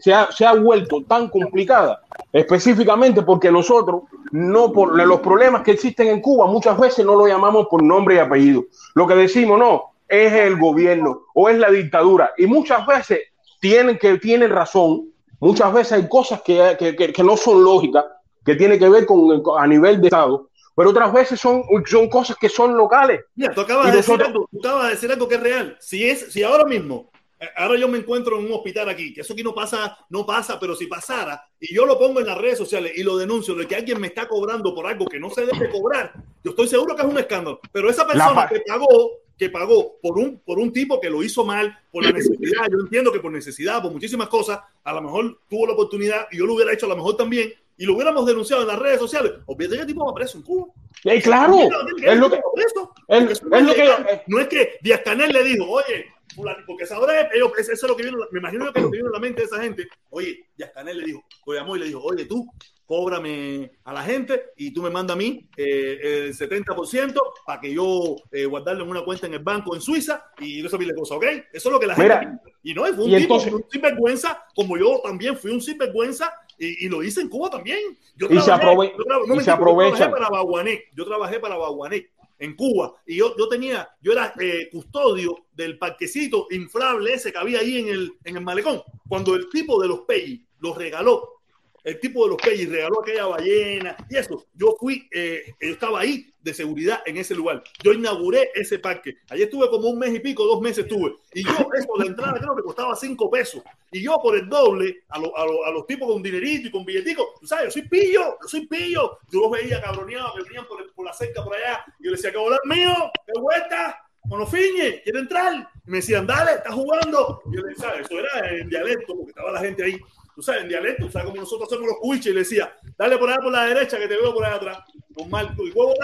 se 0.00 0.14
ha, 0.14 0.32
se 0.32 0.46
ha 0.46 0.54
vuelto 0.54 1.04
tan 1.06 1.28
complicada, 1.28 2.00
específicamente 2.32 3.20
porque 3.20 3.52
nosotros 3.52 4.04
no 4.32 4.72
por 4.72 4.96
los 4.96 5.20
problemas 5.20 5.60
que 5.60 5.72
existen 5.72 6.08
en 6.08 6.22
Cuba 6.22 6.46
muchas 6.46 6.78
veces 6.78 7.04
no 7.04 7.16
lo 7.16 7.26
llamamos 7.26 7.66
por 7.70 7.82
nombre 7.82 8.14
y 8.14 8.18
apellido. 8.18 8.64
Lo 8.94 9.06
que 9.06 9.14
decimos 9.14 9.58
no 9.58 9.89
es 10.10 10.32
el 10.32 10.56
gobierno 10.58 11.22
o 11.34 11.48
es 11.48 11.56
la 11.56 11.70
dictadura 11.70 12.32
y 12.36 12.46
muchas 12.46 12.84
veces 12.86 13.20
tienen 13.60 13.96
que 13.98 14.18
tienen 14.18 14.50
razón. 14.50 15.06
Muchas 15.38 15.72
veces 15.72 15.92
hay 15.92 16.08
cosas 16.08 16.42
que, 16.42 16.76
que, 16.78 16.96
que- 16.96 17.12
que 17.12 17.22
no 17.22 17.36
son 17.36 17.62
lógicas, 17.64 18.04
que 18.44 18.56
tiene 18.56 18.78
que 18.78 18.88
ver 18.88 19.06
con, 19.06 19.42
con- 19.42 19.62
a 19.62 19.66
nivel 19.66 20.00
de 20.00 20.08
Estado, 20.08 20.48
pero 20.74 20.90
otras 20.90 21.12
veces 21.12 21.38
son, 21.40 21.62
son 21.86 22.08
cosas 22.08 22.36
que 22.38 22.48
son 22.48 22.76
locales. 22.76 23.20
Mira, 23.36 23.54
tú 23.54 23.60
acabas, 23.60 23.86
de 23.90 23.96
decir 23.98 24.14
nosotros- 24.18 24.28
algo, 24.28 24.48
tú 24.50 24.58
acabas 24.58 24.84
de 24.86 24.90
decir 24.90 25.12
algo 25.12 25.28
que 25.28 25.34
es 25.36 25.40
real. 25.42 25.76
Si 25.80 26.08
es, 26.10 26.32
si 26.32 26.42
ahora 26.42 26.64
mismo, 26.64 27.10
eh, 27.38 27.46
ahora 27.56 27.78
yo 27.78 27.88
me 27.88 27.98
encuentro 27.98 28.38
en 28.38 28.46
un 28.46 28.52
hospital 28.52 28.88
aquí, 28.88 29.14
que 29.14 29.20
eso 29.22 29.32
aquí 29.34 29.42
no 29.42 29.54
pasa, 29.54 29.96
no 30.10 30.26
pasa, 30.26 30.58
pero 30.58 30.74
si 30.74 30.86
pasara, 30.86 31.42
y 31.60 31.74
yo 31.74 31.86
lo 31.86 31.98
pongo 31.98 32.20
en 32.20 32.26
las 32.26 32.36
redes 32.38 32.58
sociales 32.58 32.92
y 32.96 33.02
lo 33.02 33.16
denuncio 33.16 33.54
de 33.54 33.66
que 33.66 33.76
alguien 33.76 34.00
me 34.00 34.08
está 34.08 34.26
cobrando 34.28 34.74
por 34.74 34.86
algo 34.86 35.06
que 35.06 35.20
no 35.20 35.30
se 35.30 35.46
debe 35.46 35.70
cobrar, 35.70 36.12
yo 36.42 36.50
estoy 36.50 36.68
seguro 36.68 36.94
que 36.96 37.02
es 37.02 37.08
un 37.08 37.18
escándalo. 37.18 37.60
Pero 37.72 37.88
esa 37.88 38.06
persona 38.06 38.46
que 38.48 38.60
pagó, 38.66 39.10
que 39.40 39.48
pagó 39.48 39.96
por 40.02 40.18
un, 40.18 40.38
por 40.40 40.58
un 40.58 40.70
tipo 40.70 41.00
que 41.00 41.08
lo 41.08 41.22
hizo 41.22 41.46
mal, 41.46 41.74
por 41.90 42.04
la 42.04 42.12
necesidad, 42.12 42.68
yo 42.70 42.78
entiendo 42.78 43.10
que 43.10 43.20
por 43.20 43.32
necesidad, 43.32 43.80
por 43.80 43.90
muchísimas 43.90 44.28
cosas, 44.28 44.60
a 44.84 44.92
lo 44.92 45.00
mejor 45.00 45.40
tuvo 45.48 45.66
la 45.66 45.72
oportunidad 45.72 46.26
y 46.30 46.36
yo 46.36 46.44
lo 46.44 46.52
hubiera 46.52 46.74
hecho 46.74 46.84
a 46.84 46.90
lo 46.90 46.96
mejor 46.96 47.16
también, 47.16 47.50
y 47.78 47.86
lo 47.86 47.94
hubiéramos 47.94 48.26
denunciado 48.26 48.60
en 48.60 48.68
las 48.68 48.78
redes 48.78 48.98
sociales, 48.98 49.32
que 49.58 49.64
el 49.64 49.86
tipo 49.86 50.04
va 50.04 50.12
preso 50.12 50.36
en 50.36 50.44
Cuba. 50.44 50.66
Eh, 51.04 51.22
claro, 51.22 51.58
es 51.58 51.70
lo 52.18 52.28
que, 52.28 52.36
es, 52.36 53.42
lo 53.42 53.74
que, 53.74 54.22
no 54.26 54.40
es 54.40 54.48
que 54.48 54.72
Díaz 54.82 55.00
Canel 55.02 55.32
le 55.32 55.42
dijo, 55.42 55.64
oye, 55.66 56.12
fulano, 56.34 56.62
porque 56.66 56.84
ahora 56.92 57.28
ellos, 57.32 57.52
eso 57.58 57.72
es 57.72 57.82
lo 57.82 57.96
que 57.96 58.02
viene, 58.04 58.18
me 58.30 58.38
imagino 58.40 58.66
yo 58.66 58.72
que 58.72 58.80
lo 58.80 58.90
que 58.90 58.96
viene 58.98 59.08
en 59.08 59.12
la 59.12 59.20
mente 59.20 59.40
de 59.42 59.46
esa 59.46 59.62
gente, 59.62 59.88
oye, 60.10 60.46
Díaz 60.56 60.70
Canel 60.72 60.98
le 60.98 61.04
dijo, 61.06 61.24
lo 61.46 61.54
llamó 61.54 61.76
y 61.76 61.80
le 61.80 61.86
dijo, 61.86 62.00
oye, 62.02 62.24
tú, 62.26 62.46
cóbrame 62.86 63.70
a 63.84 63.92
la 63.92 64.02
gente 64.02 64.46
y 64.56 64.72
tú 64.72 64.82
me 64.82 64.90
mandas 64.90 65.14
a 65.14 65.18
mí 65.18 65.48
eh, 65.56 66.26
el 66.26 66.34
70% 66.36 67.14
para 67.46 67.60
que 67.60 67.72
yo 67.72 68.16
eh, 68.32 68.46
guardarlo 68.46 68.82
en 68.82 68.90
una 68.90 69.04
cuenta 69.04 69.28
en 69.28 69.34
el 69.34 69.38
banco 69.38 69.76
en 69.76 69.80
Suiza 69.80 70.24
y 70.40 70.66
eso 70.66 70.76
mil 70.76 70.92
cosas, 70.94 71.16
¿ok? 71.16 71.24
Eso 71.52 71.68
es 71.68 71.72
lo 71.72 71.78
que 71.78 71.86
la 71.86 71.96
Mira, 71.96 72.18
gente... 72.18 72.52
Y 72.64 72.74
no, 72.74 72.84
fue 72.86 73.04
un 73.04 73.10
y 73.10 73.16
tipo, 73.18 73.34
entonces- 73.36 73.52
un 73.52 73.64
sinvergüenza, 73.70 74.44
como 74.56 74.76
yo 74.76 75.00
también 75.04 75.36
fui 75.36 75.52
un 75.52 75.60
sinvergüenza 75.60 76.32
y, 76.58 76.86
y 76.86 76.88
lo 76.88 77.02
hice 77.02 77.20
en 77.20 77.28
Cuba 77.28 77.48
también. 77.48 77.78
Yo 78.16 78.26
Y 78.28 78.40
se 78.40 78.50
aprove- 78.50 78.92
yo 78.98 79.04
traba- 79.04 79.24
y 79.24 79.28
no, 79.28 79.40
se 79.40 79.50
mentira, 79.50 79.56
yo 79.56 79.64
trabajé 79.64 80.08
para 80.10 80.28
Baguané, 80.28 80.84
yo 80.94 81.04
trabajé 81.06 81.40
para 81.40 81.56
Baguané 81.56 82.10
en 82.40 82.56
Cuba 82.56 82.94
y 83.06 83.16
yo, 83.16 83.36
yo 83.36 83.48
tenía, 83.48 83.88
yo 84.00 84.12
era 84.12 84.34
eh, 84.40 84.68
custodio 84.72 85.46
del 85.52 85.78
parquecito 85.78 86.48
inflable 86.50 87.12
ese 87.12 87.30
que 87.30 87.38
había 87.38 87.60
ahí 87.60 87.78
en 87.78 87.88
el, 87.88 88.12
en 88.24 88.38
el 88.38 88.42
malecón. 88.42 88.82
Cuando 89.08 89.36
el 89.36 89.48
tipo 89.50 89.80
de 89.80 89.88
los 89.88 90.00
Peggy 90.00 90.44
los 90.58 90.76
regaló, 90.76 91.39
el 91.84 91.98
tipo 92.00 92.24
de 92.24 92.30
los 92.30 92.36
Peggy 92.42 92.66
regaló 92.66 93.00
aquella 93.02 93.26
ballena 93.26 93.96
y 94.08 94.16
eso, 94.16 94.46
yo 94.54 94.76
fui, 94.78 95.08
eh, 95.12 95.54
yo 95.60 95.70
estaba 95.72 96.00
ahí 96.00 96.26
de 96.40 96.54
seguridad 96.54 97.02
en 97.04 97.18
ese 97.18 97.34
lugar. 97.34 97.62
Yo 97.82 97.92
inauguré 97.92 98.50
ese 98.54 98.78
parque. 98.78 99.18
Allí 99.28 99.42
estuve 99.42 99.68
como 99.68 99.88
un 99.90 99.98
mes 99.98 100.14
y 100.14 100.20
pico, 100.20 100.44
dos 100.44 100.60
meses 100.62 100.84
estuve. 100.86 101.14
Y 101.34 101.44
yo, 101.44 101.50
eso, 101.78 101.88
la 101.98 102.06
entrada 102.06 102.38
creo 102.40 102.56
que 102.56 102.62
costaba 102.62 102.96
cinco 102.96 103.30
pesos. 103.30 103.62
Y 103.92 104.02
yo 104.02 104.16
por 104.22 104.36
el 104.36 104.48
doble, 104.48 105.02
a, 105.10 105.18
lo- 105.18 105.36
a, 105.36 105.44
lo- 105.44 105.64
a 105.66 105.70
los 105.70 105.86
tipos 105.86 106.10
con 106.10 106.22
dinerito 106.22 106.68
y 106.68 106.70
con 106.70 106.84
billetico, 106.84 107.34
tú 107.40 107.46
sabes, 107.46 107.66
yo 107.66 107.70
soy 107.72 107.88
pillo, 107.88 108.38
yo 108.42 108.48
soy 108.48 108.66
pillo. 108.66 109.18
Yo 109.30 109.40
los 109.40 109.50
veía 109.50 109.82
cabroneados 109.82 110.32
que 110.36 110.42
venían 110.44 110.66
por, 110.66 110.80
el- 110.80 110.90
por 110.90 111.04
la 111.04 111.12
cerca 111.12 111.44
por 111.44 111.54
allá. 111.54 111.84
Y 111.98 112.04
yo 112.06 112.10
les 112.12 112.22
decía, 112.22 112.38
volar 112.40 112.60
mío, 112.64 112.94
qué 113.26 113.38
vuelta, 113.40 113.98
con 114.28 114.38
los 114.40 114.50
fiñes, 114.50 115.00
quiero 115.04 115.18
entrar. 115.18 115.68
Y 115.86 115.90
me 115.90 115.98
decían, 115.98 116.26
dale, 116.26 116.52
estás 116.52 116.72
jugando. 116.74 117.42
Y 117.52 117.56
yo 117.56 117.62
les 117.62 117.76
decía, 117.76 117.94
eso 118.00 118.18
era 118.18 118.50
en 118.50 118.68
dialecto, 118.70 119.14
porque 119.14 119.30
estaba 119.30 119.52
la 119.52 119.60
gente 119.60 119.84
ahí. 119.84 119.98
Tú 120.34 120.42
sabes, 120.42 120.62
en 120.62 120.68
dialecto, 120.68 121.06
tú 121.06 121.12
sabes 121.12 121.28
como 121.28 121.40
nosotros 121.40 121.68
hacemos 121.70 121.88
los 121.88 121.98
cuiches. 122.00 122.26
Y 122.26 122.34
le 122.34 122.40
decía, 122.40 122.74
dale 122.96 123.18
por 123.18 123.28
allá 123.28 123.40
por 123.40 123.52
la 123.52 123.66
derecha, 123.66 123.98
que 123.98 124.08
te 124.08 124.16
veo 124.16 124.32
por 124.32 124.44
allá 124.44 124.56
atrás. 124.56 124.78
Normal, 125.16 125.54
y 125.58 125.70
huevo, 125.70 125.94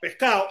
pescado. 0.00 0.46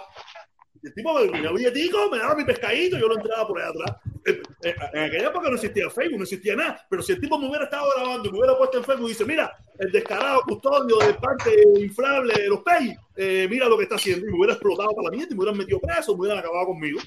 El 0.82 0.92
tipo 0.92 1.14
me 1.14 1.26
ponía 1.26 1.50
billetico, 1.50 2.10
me 2.10 2.18
daba 2.18 2.34
mi 2.34 2.44
pescadito, 2.44 2.98
yo 2.98 3.08
lo 3.08 3.16
entraba 3.16 3.48
por 3.48 3.58
allá 3.58 3.70
atrás. 3.70 3.96
Eh, 4.26 4.42
eh, 4.64 4.74
En 4.92 5.04
aquella 5.04 5.28
época 5.28 5.48
no 5.48 5.54
existía 5.54 5.88
Facebook, 5.88 6.18
no 6.18 6.24
existía 6.24 6.54
nada. 6.54 6.86
Pero 6.90 7.02
si 7.02 7.12
el 7.12 7.20
tipo 7.20 7.38
me 7.38 7.48
hubiera 7.48 7.64
estado 7.64 7.86
grabando 7.96 8.28
y 8.28 8.32
me 8.32 8.38
hubiera 8.38 8.58
puesto 8.58 8.76
en 8.76 8.84
Facebook 8.84 9.06
y 9.06 9.12
dice, 9.12 9.24
mira, 9.24 9.56
el 9.78 9.90
descarado 9.90 10.42
custodio 10.42 10.98
del 10.98 11.14
parque 11.16 11.54
inflable 11.78 12.34
de 12.34 12.48
los 12.48 12.60
Pei, 12.60 12.94
eh, 13.16 13.46
mira 13.48 13.66
lo 13.66 13.78
que 13.78 13.84
está 13.84 13.94
haciendo. 13.94 14.26
Y 14.26 14.30
me 14.30 14.36
hubiera 14.36 14.52
explotado 14.52 14.90
para 14.90 15.06
la 15.06 15.16
mierda 15.16 15.32
y 15.32 15.34
me 15.34 15.40
hubieran 15.40 15.58
metido 15.58 15.80
preso, 15.80 16.12
me 16.14 16.20
hubieran 16.20 16.38
acabado 16.40 16.66
conmigo. 16.66 17.00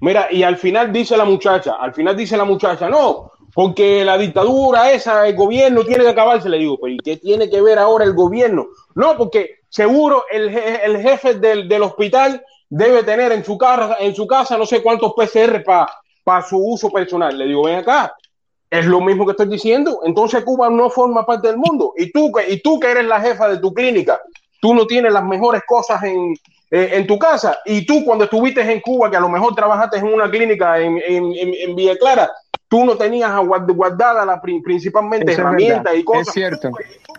Mira, 0.00 0.28
y 0.30 0.42
al 0.42 0.58
final 0.58 0.92
dice 0.92 1.16
la 1.16 1.24
muchacha, 1.24 1.76
al 1.80 1.94
final 1.94 2.14
dice 2.14 2.36
la 2.36 2.44
muchacha, 2.44 2.90
no, 2.90 3.32
porque 3.54 4.04
la 4.04 4.16
dictadura 4.18 4.90
esa, 4.92 5.26
el 5.28 5.36
gobierno 5.36 5.84
tiene 5.84 6.04
que 6.04 6.10
acabarse. 6.10 6.48
Le 6.48 6.58
digo, 6.58 6.78
pero 6.80 6.94
¿y 6.94 6.98
qué 6.98 7.16
tiene 7.16 7.50
que 7.50 7.60
ver 7.60 7.78
ahora 7.78 8.04
el 8.04 8.14
gobierno? 8.14 8.66
No, 8.94 9.16
porque 9.16 9.56
seguro 9.68 10.24
el, 10.30 10.48
el 10.56 11.00
jefe 11.02 11.34
del, 11.34 11.68
del 11.68 11.82
hospital 11.82 12.42
debe 12.68 13.02
tener 13.02 13.32
en 13.32 13.44
su, 13.44 13.58
casa, 13.58 13.96
en 14.00 14.14
su 14.14 14.26
casa 14.26 14.56
no 14.56 14.64
sé 14.64 14.82
cuántos 14.82 15.12
PCR 15.14 15.62
para 16.24 16.42
su 16.48 16.56
uso 16.58 16.90
personal. 16.90 17.36
Le 17.36 17.46
digo, 17.46 17.64
ven 17.64 17.76
acá, 17.76 18.14
es 18.70 18.86
lo 18.86 19.00
mismo 19.02 19.26
que 19.26 19.32
estoy 19.32 19.48
diciendo. 19.48 20.00
Entonces 20.04 20.42
Cuba 20.44 20.70
no 20.70 20.88
forma 20.88 21.26
parte 21.26 21.48
del 21.48 21.58
mundo. 21.58 21.92
Y 21.96 22.10
tú, 22.10 22.32
y 22.48 22.62
tú 22.62 22.80
que 22.80 22.90
eres 22.90 23.04
la 23.04 23.20
jefa 23.20 23.48
de 23.48 23.58
tu 23.58 23.74
clínica, 23.74 24.18
tú 24.60 24.74
no 24.74 24.86
tienes 24.86 25.12
las 25.12 25.24
mejores 25.24 25.62
cosas 25.66 26.02
en, 26.04 26.32
eh, 26.70 26.90
en 26.92 27.06
tu 27.06 27.18
casa. 27.18 27.58
Y 27.66 27.84
tú 27.84 28.02
cuando 28.04 28.24
estuviste 28.24 28.62
en 28.62 28.80
Cuba, 28.80 29.10
que 29.10 29.16
a 29.18 29.20
lo 29.20 29.28
mejor 29.28 29.54
trabajaste 29.54 29.98
en 29.98 30.06
una 30.06 30.30
clínica 30.30 30.78
en, 30.80 30.96
en, 31.06 31.24
en- 31.34 31.54
en 31.54 31.76
Villa 31.76 31.96
Clara, 31.98 32.30
tú 32.72 32.86
no 32.86 32.96
tenías 32.96 33.30
guard- 33.32 33.70
guardada 33.74 34.24
la, 34.24 34.40
pri- 34.40 34.62
principalmente 34.62 35.30
Eso 35.32 35.42
herramientas 35.42 35.94
y 35.94 36.02
cosas. 36.02 36.28
Es 36.28 36.32
cierto. 36.32 36.70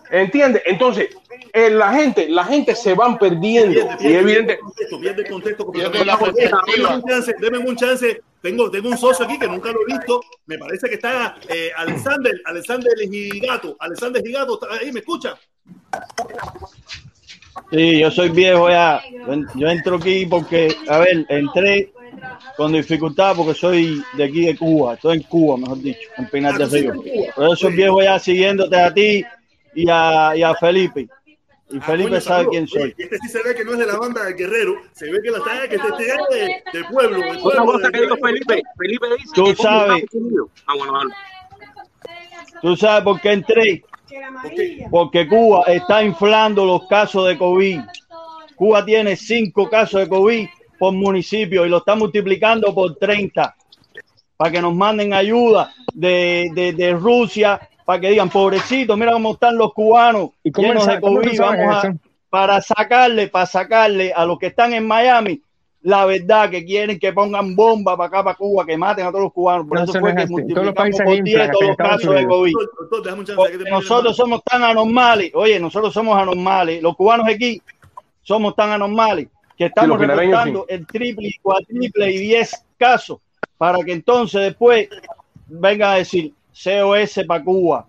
¿Entiendes? 0.10 0.64
Entonces, 0.66 1.10
eh, 1.54 1.70
la 1.70 1.94
gente, 1.94 2.28
la 2.28 2.44
gente 2.44 2.74
se 2.76 2.96
van 2.96 3.20
perdiendo. 3.20 3.88
Y 4.00 4.14
evidente, 4.14 4.58
contexto, 4.58 5.00
pierde 5.00 5.22
el 5.22 5.30
contexto. 5.30 5.72
Pierde 5.72 6.06
la 6.06 6.16
Oye, 6.16 6.24
perspectiva. 6.34 6.62
denme 6.76 6.96
un 6.96 7.04
chance, 7.04 7.36
denme 7.40 7.58
un 7.60 7.76
chance. 7.76 8.22
Tengo, 8.42 8.72
tengo 8.72 8.90
un 8.90 8.98
socio 8.98 9.26
aquí 9.26 9.38
que 9.38 9.48
nunca 9.48 9.72
lo 9.72 9.82
he 9.82 9.94
visto. 9.94 10.22
Me 10.48 10.58
parece 10.58 10.90
que 10.90 10.96
está 10.96 11.36
eh, 11.48 11.70
Alexander, 11.78 12.34
Alexander 12.46 12.94
Gigato. 13.12 13.76
Alexander 13.80 14.24
Gigato, 14.26 14.60
¿está 14.60 14.74
ahí? 14.82 14.92
¿Me 14.92 15.02
escucha? 15.02 15.36
Sí, 17.72 18.00
yo 18.00 18.10
soy 18.10 18.30
viejo 18.30 18.70
ya. 18.72 19.04
Yo 19.54 19.68
entro 19.68 19.98
aquí 19.98 20.26
porque, 20.26 20.76
a 20.90 20.98
ver, 20.98 21.28
entré 21.30 21.94
con 22.58 22.72
dificultad 22.74 23.36
porque 23.36 23.54
soy 23.54 24.04
de 24.14 24.24
aquí 24.24 24.46
de 24.46 24.58
Cuba. 24.58 24.94
Estoy 24.96 25.18
en 25.18 25.24
Cuba, 25.24 25.58
mejor 25.58 25.80
dicho, 25.82 26.10
en 26.18 26.28
Pinar 26.30 26.58
de 26.58 26.66
Río. 26.66 27.04
Pero 27.36 27.50
yo 27.50 27.56
soy 27.56 27.74
viejo 27.74 28.02
ya 28.02 28.20
siguiéndote 28.20 28.76
a 28.80 28.94
ti 28.94 29.24
y 29.76 29.90
a, 29.90 30.34
y 30.36 30.44
a 30.44 30.54
Felipe. 30.56 31.08
Y 31.72 31.80
Felipe 31.80 32.10
Coño, 32.10 32.22
sabe 32.22 32.48
quién 32.50 32.68
soy. 32.68 32.94
Este 32.98 33.18
sí 33.18 33.30
se 33.30 33.42
ve 33.42 33.56
que 33.56 33.66
no 33.66 33.72
es 33.74 33.80
de 33.80 33.88
la 33.88 33.98
banda 33.98 34.24
del 34.26 34.36
Guerrero. 34.36 34.76
Se 34.92 35.10
ve 35.12 35.20
que 35.24 35.32
la 35.32 35.38
está 35.40 35.68
que 35.68 35.76
este 35.76 35.88
este 35.88 36.04
es 36.04 36.30
de- 36.30 36.64
del 36.74 36.86
pueblo. 36.86 37.20
pueblo, 37.42 37.66
cosa 37.66 37.90
que 37.92 38.02
dijo. 38.02 38.16
Felipe, 38.18 38.62
Felipe 38.78 39.08
dice 39.18 39.30
Tú 39.34 39.46
que 39.46 39.56
sabes. 39.56 40.06
Ah, 40.68 40.74
bueno, 40.78 40.94
dale. 41.00 41.14
¿Tú 42.62 42.76
sabes 42.78 43.04
por 43.04 43.20
qué 43.20 43.32
entré? 43.32 43.84
Porque 44.92 45.28
Cuba 45.28 45.64
está 45.68 46.04
inflando 46.04 46.66
los 46.66 46.88
casos 46.88 47.28
de 47.28 47.38
COVID. 47.38 47.80
Cuba 48.56 48.86
tiene 48.86 49.16
cinco 49.16 49.68
casos 49.70 50.02
de 50.02 50.10
COVID 50.10 50.48
por 50.84 50.92
municipio 50.92 51.66
y 51.66 51.70
lo 51.70 51.78
está 51.78 51.96
multiplicando 51.96 52.76
por 52.76 52.98
30 52.98 53.56
para 54.36 54.52
que 54.52 54.62
nos 54.62 54.76
manden 54.76 55.14
ayuda 55.14 55.74
de, 55.94 56.52
de, 56.54 56.74
de 56.74 56.92
Rusia, 56.92 57.70
para 57.86 58.02
que 58.02 58.10
digan, 58.10 58.30
pobrecitos, 58.30 58.98
mira 58.98 59.14
cómo 59.14 59.32
están 59.32 59.58
los 59.58 59.74
cubanos 59.74 60.32
¿Y 60.44 60.52
cómo 60.52 60.68
llenos 60.68 60.86
de 60.86 61.00
COVID. 61.00 61.40
Vamos 61.40 61.86
a, 61.86 61.94
para 62.30 62.60
sacarle, 62.60 63.30
para 63.30 63.46
sacarle 63.46 64.12
a 64.14 64.26
los 64.26 64.38
que 64.38 64.48
están 64.48 64.74
en 64.74 64.86
Miami 64.86 65.42
la 65.84 66.06
verdad 66.06 66.50
que 66.50 66.66
quieren 66.66 67.00
que 67.00 67.14
pongan 67.14 67.56
bomba 67.56 67.96
para 67.96 68.08
acá, 68.08 68.24
para 68.26 68.36
Cuba, 68.36 68.66
que 68.66 68.76
maten 68.76 69.06
a 69.06 69.10
todos 69.10 69.24
los 69.24 69.34
cubanos. 69.34 69.66
Por 69.66 69.78
No, 69.78 69.84
eso 69.86 70.00
fue 70.02 70.10
es 70.10 70.16
que 70.18 70.22
así. 70.24 70.54
Todos 70.54 70.66
los 70.66 70.76
multiplicamos 70.76 70.98
por 70.98 71.16
inflan 71.16 71.24
10 71.24 71.40
hasta 71.40 71.52
todos 71.54 71.68
los 71.68 71.78
casos 71.78 72.16
de. 72.16 72.28
COVID. 72.28 72.54
Porque 73.36 73.58
nosotros 73.70 74.16
somos 74.18 74.44
tan 74.44 74.64
anormales. 74.64 75.32
Oye, 75.34 75.60
nosotros 75.62 75.94
somos 75.94 76.18
anormales. 76.18 76.82
Los 76.82 76.96
cubanos 76.96 77.28
aquí 77.28 77.62
somos 78.22 78.56
tan 78.56 78.72
anormales 78.72 79.28
que 79.58 79.66
estamos 79.66 79.98
pinareños 80.00 80.32
reportando 80.32 80.66
el 80.68 80.88
triple 80.88 81.28
y 81.28 81.38
cuatriple 81.40 82.12
y 82.12 82.18
10 82.18 82.66
casos 82.78 83.20
para 83.58 83.80
que 83.84 83.94
entonces 83.94 84.42
después 84.42 84.90
vengan 85.48 85.92
a 85.92 85.96
decir 85.96 86.34
COS 86.52 87.26
para 87.28 87.44
Cuba. 87.44 87.88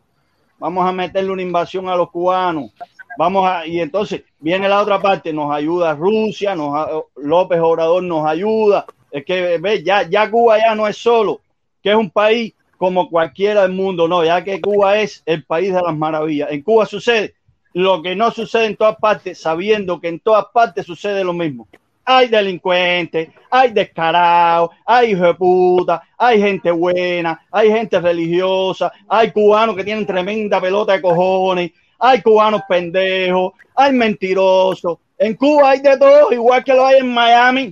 Vamos 0.59 0.87
a 0.87 0.93
meterle 0.93 1.31
una 1.31 1.43
invasión 1.43 1.89
a 1.89 1.97
los 1.97 2.11
cubanos. 2.11 2.71
Vamos 3.19 3.47
a, 3.47 3.67
y 3.67 3.81
entonces 3.81 4.23
viene 4.41 4.69
la 4.69 4.81
otra 4.81 5.01
parte, 5.01 5.33
nos 5.33 5.55
ayuda 5.55 5.95
Rusia, 5.95 6.55
nos, 6.55 7.05
López 7.17 7.61
Obrador 7.61 8.03
nos 8.03 8.27
ayuda. 8.27 8.87
Es 9.11 9.25
que 9.25 9.59
ve, 9.59 9.83
ya, 9.83 10.09
ya 10.09 10.31
Cuba 10.31 10.59
ya 10.59 10.75
no 10.75 10.89
es 10.89 10.97
solo, 10.97 11.41
que 11.83 11.91
es 11.91 11.97
un 11.97 12.11
país 12.11 12.55
como 12.77 13.09
cualquiera 13.09 13.63
del 13.63 13.73
mundo, 13.73 14.09
no, 14.09 14.25
ya 14.25 14.43
que 14.43 14.61
Cuba 14.61 14.99
es 14.99 15.23
el 15.27 15.45
país 15.45 15.73
de 15.73 15.81
las 15.81 15.97
maravillas. 15.97 16.51
En 16.51 16.63
Cuba 16.63 16.87
sucede 16.87 17.35
lo 17.75 18.01
que 18.03 18.15
no 18.17 18.31
sucede 18.31 18.67
en 18.67 18.77
todas 18.77 18.97
partes, 18.97 19.41
sabiendo 19.41 20.01
que 20.01 20.09
en 20.09 20.21
todas 20.21 20.47
partes 20.53 20.87
sucede 20.87 21.23
lo 21.25 21.33
mismo. 21.33 21.69
Hay 22.05 22.29
delincuentes, 22.29 23.31
hay 23.51 23.73
descarados, 23.73 24.71
hay 24.87 25.13
hijo 25.13 25.25
de 25.25 25.35
puta, 25.35 26.03
hay 26.17 26.41
gente 26.41 26.71
buena, 26.71 27.47
hay 27.51 27.71
gente 27.71 27.99
religiosa, 27.99 28.93
hay 29.09 29.33
cubanos 29.33 29.75
que 29.75 29.85
tienen 29.85 30.07
tremenda 30.07 30.61
pelota 30.61 30.93
de 30.93 31.03
cojones, 31.03 31.73
hay 31.99 32.23
cubanos 32.23 32.63
pendejos, 32.69 33.53
hay 33.75 33.93
mentirosos. 33.93 34.99
En 35.19 35.35
Cuba 35.35 35.71
hay 35.71 35.81
de 35.81 35.97
todo, 35.97 36.33
igual 36.33 36.63
que 36.63 36.75
lo 36.75 36.85
hay 36.87 36.99
en 37.01 37.13
Miami. 37.13 37.71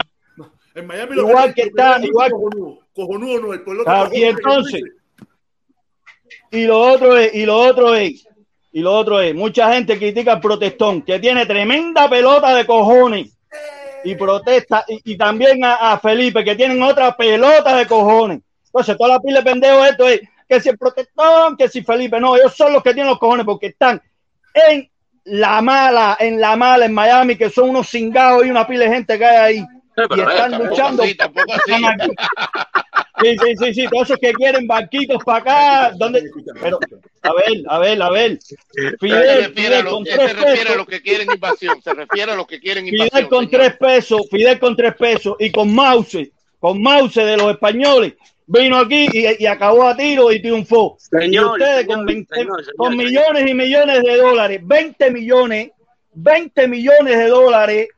En 0.74 0.86
Miami 0.86 1.14
lo 1.14 1.28
Igual 1.28 1.54
que 1.54 1.62
lo 1.64 1.68
está, 1.68 1.96
es 1.96 2.04
igual- 2.04 2.30
cojonudo, 2.30 2.78
cojonudo 2.94 3.40
no, 3.40 3.52
el 3.52 3.60
pueblo 3.62 3.84
y 4.12 4.22
entonces, 4.24 4.82
y 6.50 6.64
lo 6.64 6.80
otro 6.80 7.16
es, 7.18 7.34
y 7.34 7.44
lo 7.44 7.56
otro 7.58 7.94
es 7.94 8.26
y 8.72 8.80
lo 8.80 8.92
otro 8.94 9.20
es, 9.20 9.34
mucha 9.34 9.72
gente 9.72 9.98
critica 9.98 10.32
al 10.32 10.40
protestón, 10.40 11.02
que 11.02 11.18
tiene 11.18 11.46
tremenda 11.46 12.08
pelota 12.08 12.54
de 12.54 12.66
cojones 12.66 13.36
y 14.04 14.14
protesta, 14.14 14.84
y, 14.88 15.12
y 15.12 15.16
también 15.16 15.64
a, 15.64 15.92
a 15.92 15.98
Felipe, 15.98 16.42
que 16.42 16.56
tienen 16.56 16.82
otra 16.82 17.16
pelota 17.16 17.76
de 17.76 17.86
cojones. 17.86 18.40
Entonces, 18.66 18.96
toda 18.96 19.10
la 19.10 19.20
pila 19.20 19.40
de 19.40 19.44
pendejos 19.44 19.88
esto 19.88 20.08
es 20.08 20.20
que 20.48 20.60
si 20.60 20.70
el 20.70 20.78
protestón, 20.78 21.56
que 21.56 21.68
si 21.68 21.82
Felipe, 21.82 22.18
no, 22.18 22.36
ellos 22.36 22.54
son 22.54 22.72
los 22.72 22.82
que 22.82 22.94
tienen 22.94 23.10
los 23.10 23.18
cojones 23.18 23.44
porque 23.44 23.66
están 23.68 24.00
en 24.54 24.90
la 25.24 25.60
mala, 25.62 26.16
en 26.18 26.40
la 26.40 26.56
mala 26.56 26.86
en 26.86 26.94
Miami, 26.94 27.36
que 27.36 27.50
son 27.50 27.70
unos 27.70 27.88
cingados 27.88 28.44
y 28.46 28.50
una 28.50 28.66
pila 28.66 28.84
de 28.84 28.94
gente 28.94 29.18
que 29.18 29.24
hay 29.24 29.58
ahí. 29.58 29.66
y 30.16 30.20
están 30.20 30.58
luchando. 30.58 31.02
así. 31.02 31.16
Sí, 33.22 33.36
sí, 33.38 33.56
sí, 33.56 33.74
sí, 33.74 33.86
todos 33.88 34.08
esos 34.08 34.18
que 34.18 34.32
quieren 34.32 34.66
barquitos 34.66 35.22
para 35.22 35.38
acá. 35.38 35.92
¿dónde? 35.96 36.24
Pero, 36.60 36.80
a 37.22 37.32
ver, 37.32 37.62
a 37.68 37.78
ver, 37.78 38.02
a 38.02 38.10
ver. 38.10 38.38
se 38.40 38.56
Fidel, 38.98 39.44
refiere, 39.46 39.76
a 39.76 39.82
lo, 39.82 39.90
con 39.92 40.04
se 40.04 40.12
tres 40.12 40.32
refiere 40.34 40.50
a 40.50 40.56
pesos. 40.56 40.76
los 40.76 40.86
que 40.86 41.02
quieren 41.02 41.30
invasión. 41.32 41.82
Se 41.82 41.94
refiere 41.94 42.32
a 42.32 42.36
los 42.36 42.46
que 42.46 42.60
quieren 42.60 42.86
invasión. 42.86 43.10
Fidel 43.10 43.28
con 43.28 43.48
señor. 43.48 43.60
tres 43.60 43.76
pesos, 43.76 44.22
Fidel 44.30 44.58
con 44.58 44.76
tres 44.76 44.94
pesos 44.96 45.36
y 45.38 45.50
con 45.50 45.72
Mouse, 45.72 46.18
con 46.58 46.82
Mouse 46.82 47.14
de 47.14 47.36
los 47.36 47.50
españoles, 47.52 48.14
vino 48.46 48.76
aquí 48.76 49.08
y, 49.12 49.42
y 49.42 49.46
acabó 49.46 49.86
a 49.86 49.96
tiro 49.96 50.32
y 50.32 50.40
triunfó. 50.42 50.96
Señor, 50.98 51.58
y 51.58 51.62
ustedes 51.62 51.80
señor, 51.82 51.96
con, 51.96 52.06
20 52.06 52.34
señor, 52.34 52.64
señor, 52.64 52.76
con 52.76 52.96
millones 52.96 53.50
y 53.50 53.54
millones 53.54 54.02
de 54.02 54.16
dólares, 54.16 54.60
20 54.62 55.10
millones, 55.10 55.70
20 56.14 56.68
millones 56.68 57.18
de 57.18 57.26
dólares 57.28 57.88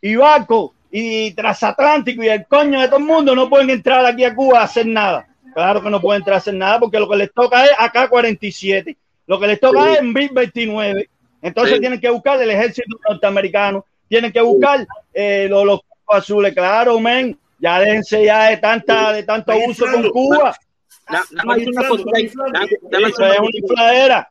y 0.00 0.14
barco 0.14 0.74
y 0.90 1.32
transatlántico 1.32 2.22
y 2.22 2.28
el 2.28 2.46
coño 2.46 2.80
de 2.80 2.86
todo 2.86 2.98
el 2.98 3.04
mundo 3.04 3.34
no 3.34 3.50
pueden 3.50 3.70
entrar 3.70 4.06
aquí 4.06 4.24
a 4.24 4.34
Cuba 4.34 4.60
a 4.60 4.64
hacer 4.64 4.86
nada. 4.86 5.26
Claro 5.58 5.82
que 5.82 5.90
no 5.90 6.00
pueden 6.00 6.22
hacer 6.32 6.54
nada 6.54 6.78
porque 6.78 7.00
lo 7.00 7.08
que 7.08 7.16
les 7.16 7.32
toca 7.32 7.64
es 7.64 7.72
acá 7.76 8.08
47, 8.08 8.96
lo 9.26 9.40
que 9.40 9.48
les 9.48 9.58
toca 9.58 9.82
Sí. 9.86 9.92
es 9.94 9.98
en 9.98 10.14
BIC 10.14 10.32
29. 10.32 11.10
Entonces 11.42 11.74
Sí. 11.74 11.80
tienen 11.80 12.00
que 12.00 12.08
buscar 12.10 12.40
el 12.40 12.48
ejército 12.48 12.96
norteamericano, 13.08 13.84
tienen 14.08 14.30
que 14.30 14.40
buscar 14.40 14.86
eh, 15.12 15.48
los, 15.50 15.80
azules. 16.06 16.54
Claro, 16.54 17.00
men, 17.00 17.36
ya 17.58 17.80
déjense 17.80 18.24
ya 18.24 18.50
de 18.50 18.58
tanta 18.58 19.12
de 19.12 19.24
tanto 19.24 19.50
abuso 19.50 19.84
con. 19.92 20.08
Cuba. 20.10 20.56
Da- 21.10 21.22
Eso 21.22 21.54
es 21.56 21.66
una 21.66 21.88
cosita. 21.88 22.20
infladera. 23.52 24.30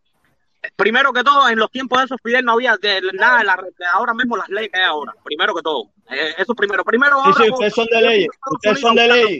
Primero 0.78 1.12
que 1.12 1.24
todo, 1.26 1.50
en 1.50 1.60
los 1.60 1.70
tiempos 1.70 2.00
de 2.00 2.06
esos 2.06 2.18
Fidel 2.24 2.46
no 2.46 2.54
había 2.54 2.78
de- 2.78 3.02
nada 3.14 3.40
de, 3.40 3.44
la, 3.44 3.56
de 3.58 3.86
ahora 3.92 4.14
mismo 4.14 4.38
las 4.38 4.48
leyes 4.48 4.72
que 4.72 4.80
hay 4.80 4.86
ahora. 4.86 5.14
Primero 5.26 5.54
que 5.54 5.62
todo. 5.62 5.90
Eh, 6.10 6.36
eso 6.38 6.56
primero. 6.56 6.86
Primero 6.86 7.18
Sí, 7.18 7.22
ahora, 7.26 7.44
sí, 7.44 7.52
ustedes 7.52 7.74
son 7.74 7.88
de 7.92 8.02
leyes. 8.02 8.30
Ustedes 8.50 8.80
son 8.80 8.96
de 8.96 9.08
leyes. 9.10 9.40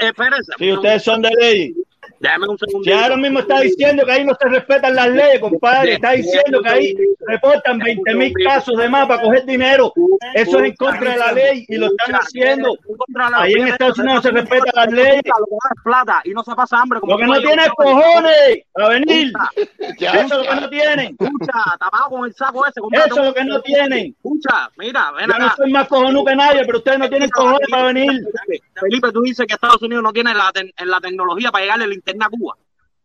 Eh, 0.00 0.06
espérense. 0.08 0.52
Sí, 0.58 0.72
ustedes 0.72 1.02
son 1.02 1.22
de 1.22 1.30
leyes. 1.30 1.76
Déjame 2.18 2.48
un 2.48 2.58
segundo. 2.58 2.84
Si 2.84 2.92
ahora 2.92 3.16
mismo 3.16 3.40
está 3.40 3.60
diciendo 3.60 4.04
que 4.04 4.12
ahí 4.12 4.24
no 4.24 4.34
se 4.40 4.48
respetan 4.48 4.94
las 4.94 5.08
leyes, 5.08 5.40
compadre, 5.40 5.94
está 5.94 6.12
diciendo 6.12 6.60
que 6.62 6.68
ahí 6.68 6.94
reportan 7.26 7.78
20 7.78 8.14
mil 8.14 8.32
casos 8.44 8.76
de 8.76 8.88
más 8.88 9.06
para 9.06 9.22
coger 9.22 9.44
dinero. 9.44 9.92
Eso 10.34 10.58
es 10.58 10.64
en 10.70 10.76
contra 10.76 11.12
de 11.12 11.16
la 11.18 11.32
ley 11.32 11.64
y 11.68 11.76
lo 11.76 11.86
están 11.86 12.14
haciendo. 12.16 12.76
Ahí 13.34 13.52
en 13.54 13.68
Estados 13.68 13.98
Unidos 13.98 14.16
no 14.16 14.22
se 14.22 14.30
respetan 14.30 14.72
las 14.74 14.92
leyes. 14.92 15.22
Lo 15.26 15.46
que 15.46 15.52
da 15.52 15.70
es 15.76 15.82
plata 15.84 16.20
y 16.24 16.30
no 16.30 16.42
se 16.42 16.54
pasa 16.54 16.80
hambre. 16.80 16.98
Lo 17.06 17.16
que 17.16 17.26
no 17.26 17.40
tiene 17.40 17.62
es 17.64 17.70
cojones 17.70 18.58
a 18.74 18.88
venir. 18.88 19.32
Ya, 19.98 20.10
Eso 20.12 20.40
es 20.40 20.46
lo 20.48 20.54
que 20.54 20.60
no 20.60 20.68
tienen. 20.70 21.16
Escucha, 21.20 21.52
tapado 21.78 22.08
con 22.10 22.24
el 22.26 22.34
saco 22.34 22.66
ese. 22.66 22.80
Eso 22.92 23.20
es 23.20 23.26
lo 23.26 23.34
que 23.34 23.44
no 23.44 23.60
tienen. 23.62 24.06
Escucha, 24.16 24.70
mira, 24.76 25.12
ven 25.12 25.28
Yo 25.30 25.38
no 25.38 25.54
soy 25.56 25.70
más 25.70 25.86
cojonudo 25.88 26.24
que 26.24 26.34
nadie, 26.36 26.62
pero 26.66 26.78
ustedes 26.78 26.98
no 26.98 27.08
tienen 27.08 27.30
cojones 27.30 27.68
para 27.70 27.84
venir. 27.84 28.10
Felipe, 28.80 29.12
tú 29.12 29.20
dices 29.22 29.46
que 29.46 29.54
Estados 29.54 29.80
Unidos 29.82 30.02
no 30.02 30.12
tiene 30.12 30.34
la, 30.34 30.50
te- 30.52 30.72
la 30.84 31.00
tecnología 31.00 31.50
para 31.52 31.64
llegarle 31.64 31.91
el 31.92 31.98
internet 31.98 32.26
a 32.26 32.30
Cuba. 32.30 32.56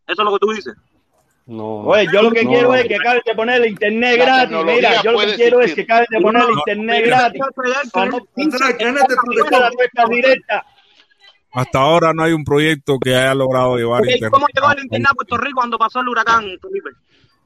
Eso 0.08 0.22
es 0.22 0.26
lo 0.26 0.34
que 0.34 0.40
tú 0.40 0.52
dices. 0.54 0.76
No. 1.46 1.80
Oye, 1.84 2.08
yo 2.12 2.22
lo 2.24 2.32
que 2.32 2.44
No. 2.44 2.50
quiero 2.52 2.76
es 2.76 2.86
que 2.88 2.96
acaben 2.96 3.22
de 3.26 3.34
poner 3.36 3.62
el 3.62 3.70
internet 3.70 4.18
gratis. 4.20 4.58
Mira, 4.66 5.02
yo 5.02 5.12
lo 5.14 5.20
que 5.20 5.36
quiero 5.36 5.62
es 5.62 5.74
que 5.74 5.82
acaben 5.84 6.08
de 6.10 6.20
poner 6.22 6.44
el 6.44 6.50
internet 6.58 7.06
gratis. 7.06 7.42
Directa. 10.10 10.66
Hasta 11.54 11.80
ahora 11.80 12.14
no 12.14 12.24
hay 12.24 12.34
un 12.34 12.44
proyecto 12.44 13.00
que 13.00 13.16
haya 13.16 13.34
logrado 13.34 13.78
llevar 13.78 14.04
internet. 14.06 14.30
¿Cómo 14.32 14.46
llegó 14.54 14.72
el 14.72 14.84
internet 14.84 15.08
a 15.10 15.14
Puerto 15.16 15.38
Rico 15.38 15.56
cuando 15.56 15.78
pasó 15.78 16.02
el 16.02 16.10
huracán, 16.10 16.44
Felipe? 16.62 16.90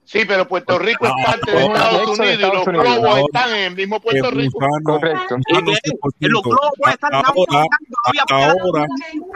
Sí, 0.05 0.25
pero 0.27 0.45
Puerto 0.47 0.77
Rico 0.77 1.05
es 1.05 1.13
parte 1.25 1.51
de 1.51 1.63
Estados 1.65 2.17
de 2.17 2.23
Unidos 2.23 2.37
y 2.51 2.55
los 2.57 2.67
Unidos. 2.67 2.85
globos 2.99 3.19
están 3.19 3.49
en 3.55 3.63
el 3.63 3.75
mismo 3.75 3.99
Puerto 4.01 4.31
Rico. 4.31 4.59
Buscando, 4.59 4.99
Correcto. 4.99 5.37
buscando 5.37 5.71
¿Y 5.71 5.75
qué? 5.75 5.89
100%. 5.91 6.31
Los 6.31 6.43
globos 6.43 6.71
Hasta 6.83 7.07
agua 7.07 7.23
ahora, 7.47 7.65
hasta 8.03 8.35
ahora, 8.35 8.85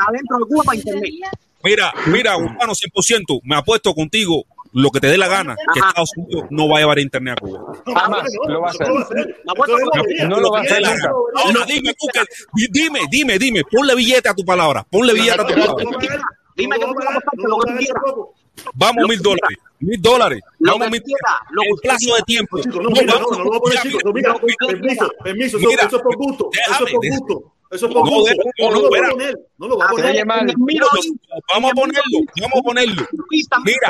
adentro 0.07 0.37
de 0.39 0.45
Cuba 0.47 0.63
para 0.65 0.77
internet. 0.77 1.11
mira, 1.63 1.93
mira, 2.07 2.35
Gusano, 2.35 2.73
100%, 2.73 3.41
me 3.43 3.55
apuesto 3.55 3.93
contigo 3.93 4.43
lo 4.73 4.89
que 4.91 4.99
te 4.99 5.07
dé 5.07 5.17
la 5.17 5.29
gana, 5.29 5.55
que 5.73 5.79
Ajá. 5.79 5.89
Estados 5.89 6.09
Unidos 6.17 6.43
no 6.49 6.67
va 6.67 6.77
a 6.77 6.79
llevar 6.81 6.99
internet 6.99 7.37
a 7.37 7.41
Cuba. 7.41 7.61
Jamás 7.85 8.27
lo 8.49 8.59
va 8.61 8.67
a 8.67 8.71
hacer. 8.71 8.87
No 10.27 10.39
lo 10.41 10.51
va 10.51 10.59
a 10.59 10.61
hacer 10.63 10.81
nunca. 10.81 11.09
Ahora 11.09 11.65
dime 11.65 11.93
tú 11.93 12.07
que, 12.11 12.21
dime, 12.71 12.99
dime, 13.09 13.39
dime, 13.39 13.61
ponle 13.71 13.95
billete 13.95 14.27
a 14.27 14.33
tu 14.33 14.43
palabra, 14.43 14.85
ponle 14.89 15.13
billete 15.13 15.41
a 15.41 15.45
tu 15.47 15.53
palabra. 15.53 15.85
Dime 16.55 16.77
que 16.77 16.83
a 16.85 16.87
lo 16.87 16.93
que. 16.95 17.87
Vamos 18.73 19.07
mil 19.09 19.21
dólares, 19.21 19.57
mil 19.79 20.01
dólares, 20.01 20.41
Lo 20.59 20.71
vamos 20.73 20.91
mil 20.91 21.01
lo 21.51 21.61
El 21.63 21.69
plazo 21.81 22.15
de 22.15 22.21
tiempo. 22.25 22.57
No, 22.57 22.89
mira, 22.89 23.05
no, 23.05 23.13
vamos- 23.13 23.37
no 23.37 23.43
lo 23.43 23.49
voy 23.49 23.57
a 23.57 23.59
poner, 23.59 23.79
mira, 23.83 23.97
chicos. 23.97 24.13
mira, 24.13 24.29
No, 24.33 24.39
mira, 24.41 24.55
permiso, 24.67 25.11
permiso, 25.23 25.57
eso, 25.57 25.67
Mira, 25.67 25.83
eso 25.83 25.97
es 25.97 26.03
por 26.03 26.15
gusto. 26.15 26.49
Eso 26.53 26.85
es 26.85 26.91
por 26.93 27.05
gusto. 27.09 27.51
Eso 27.71 27.87
es 27.87 27.93
por 27.93 28.05
No, 28.05 28.11
gusto. 28.11 28.33
no, 28.35 28.69
No 28.69 28.71
no, 28.75 28.81
lo 28.81 28.87
voy 28.89 28.99
a 28.99 29.09
poner. 29.09 29.39
No 29.57 29.67
lo 29.67 29.75
voy 29.75 29.85
a 29.85 29.89
poner. 29.89 30.25
Vamos 30.25 31.71
a 31.71 31.75
ponerlo, 31.75 32.19
vamos 32.41 32.59
a 32.59 32.63
ponerlo. 32.63 33.07
Mira. 33.65 33.89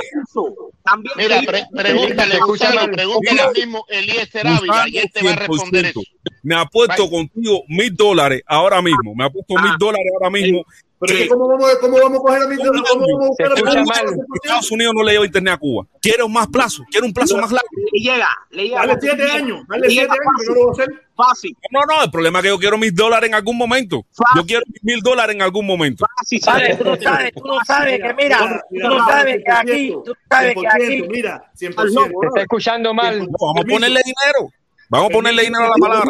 Mira, 1.17 1.41
pregúntale, 1.71 2.39
mal. 2.75 2.91
pregúntale 2.91 3.41
al 3.41 3.53
mismo 3.53 3.85
Eliezer 3.89 4.47
Ávila 4.47 4.87
y 4.89 4.97
él 4.97 5.11
te 5.13 5.23
va 5.23 5.31
a 5.33 5.35
responder 5.35 5.85
eso. 5.85 6.01
Me 6.43 6.55
apuesto 6.55 7.09
contigo 7.09 7.63
mil 7.67 7.95
dólares 7.95 8.41
ahora 8.47 8.81
mismo. 8.81 9.13
Me 9.15 9.25
apuesto 9.25 9.53
mil 9.55 9.71
Ah. 9.73 9.77
dólares 9.79 10.07
ahora 10.15 10.29
mismo. 10.31 10.63
Pero 10.99 11.13
es 11.13 11.23
que 11.23 11.27
¿cómo 11.27 11.47
vamos, 11.47 11.69
a- 11.71 11.79
cómo 11.79 11.97
vamos 11.99 12.19
a 12.19 12.21
coger 12.21 12.41
a 12.43 12.47
mi 12.47 12.55
¿Cómo 12.55 12.71
vamos 12.71 13.09
a 13.23 13.27
buscar 13.27 13.51
a 13.51 13.55
Se 13.57 14.15
Estados 14.43 14.71
Unidos 14.71 14.93
no 14.95 15.03
le 15.03 15.11
lleva 15.11 15.25
internet 15.25 15.53
a 15.53 15.57
Cuba. 15.57 15.85
Quiere 16.01 16.23
un 16.23 16.31
más 16.31 16.47
plazo, 16.47 16.83
quiere 16.89 17.05
un 17.05 17.13
plazo 17.13 17.35
más 17.37 17.51
largo. 17.51 17.67
Le 17.91 17.99
llega, 17.99 18.27
le 18.51 18.63
llega. 18.63 18.85
Dale 18.87 18.99
siete 19.01 19.31
años, 19.31 19.61
dale 19.67 19.87
Le 19.87 19.89
siete 19.93 20.11
años 20.11 20.19
que 20.39 20.45
no 20.47 20.53
lo 20.55 20.61
voy 20.61 20.69
a 20.69 20.83
hacer. 20.83 21.01
Fácil, 21.15 21.55
No, 21.71 21.79
no, 21.87 22.03
el 22.03 22.11
problema 22.11 22.39
es 22.39 22.43
que 22.43 22.49
yo 22.49 22.59
quiero 22.59 22.77
mil 22.77 22.93
dólares 22.93 23.29
en 23.29 23.35
algún 23.35 23.57
momento. 23.57 24.05
Yo 24.35 24.45
quiero 24.45 24.63
mil 24.81 24.99
dólares 25.01 25.35
en 25.35 25.41
algún 25.41 25.65
momento. 25.65 26.05
fácil. 26.17 26.41
Vale, 26.45 26.75
tú 26.75 26.83
no 26.83 26.95
sabes, 27.01 27.31
tú 27.33 27.43
no 27.45 27.59
sabes 27.65 28.01
que 28.01 28.13
mira, 28.13 28.63
tú 28.69 28.75
no 28.89 29.05
sabes 29.07 29.37
que 29.45 29.51
aquí, 29.51 29.89
tú 30.03 30.13
sabes 30.29 30.55
que 30.59 30.67
aquí, 30.67 31.01
Mira, 31.09 31.51
Te 31.57 31.67
100%. 31.69 32.27
está 32.27 32.41
escuchando 32.41 32.93
mal. 32.93 33.19
Vamos 33.19 33.61
a 33.61 33.63
ponerle 33.65 34.01
dinero. 34.03 34.51
Vamos 34.89 35.09
a 35.09 35.13
ponerle 35.13 35.43
dinero 35.43 35.65
a 35.65 35.69
la 35.69 35.75
palabra. 35.79 36.05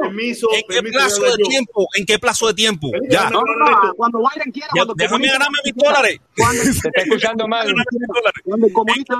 Permiso, 0.00 0.48
¿En 0.52 0.62
qué 0.62 0.74
permiso, 0.74 0.98
plazo 0.98 1.22
de 1.22 1.30
yo. 1.30 1.48
tiempo? 1.48 1.88
¿En 1.96 2.06
qué 2.06 2.18
plazo 2.18 2.46
de 2.46 2.54
tiempo? 2.54 2.90
Ya. 3.08 3.30
No, 3.30 3.42
no, 3.42 3.54
no, 3.56 3.94
cuando 3.94 4.18
Biden 4.18 4.52
quiera, 4.52 4.68
Ya, 4.68 4.84
cuando 4.84 4.94
Déjame 4.94 5.26
ganarme 5.32 5.58
mis 5.64 5.74
dólares. 5.74 6.20
Cuando, 6.36 6.62
Te 6.62 6.70
está 6.70 7.02
escuchando 7.02 7.48
mal. 7.48 7.68
¿En 7.68 7.74
qué 7.74 7.82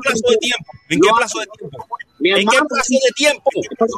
plazo 0.03 0.29
de 0.31 0.37
tiempo? 0.37 0.71
¿En 0.89 1.01
qué 1.01 1.09
plazo 1.17 1.39
de 1.41 1.47
tiempo? 1.47 1.87
¿En 2.21 2.49
qué 2.49 2.59
plazo 2.69 2.95
de 2.95 3.11
tiempo? 3.17 3.51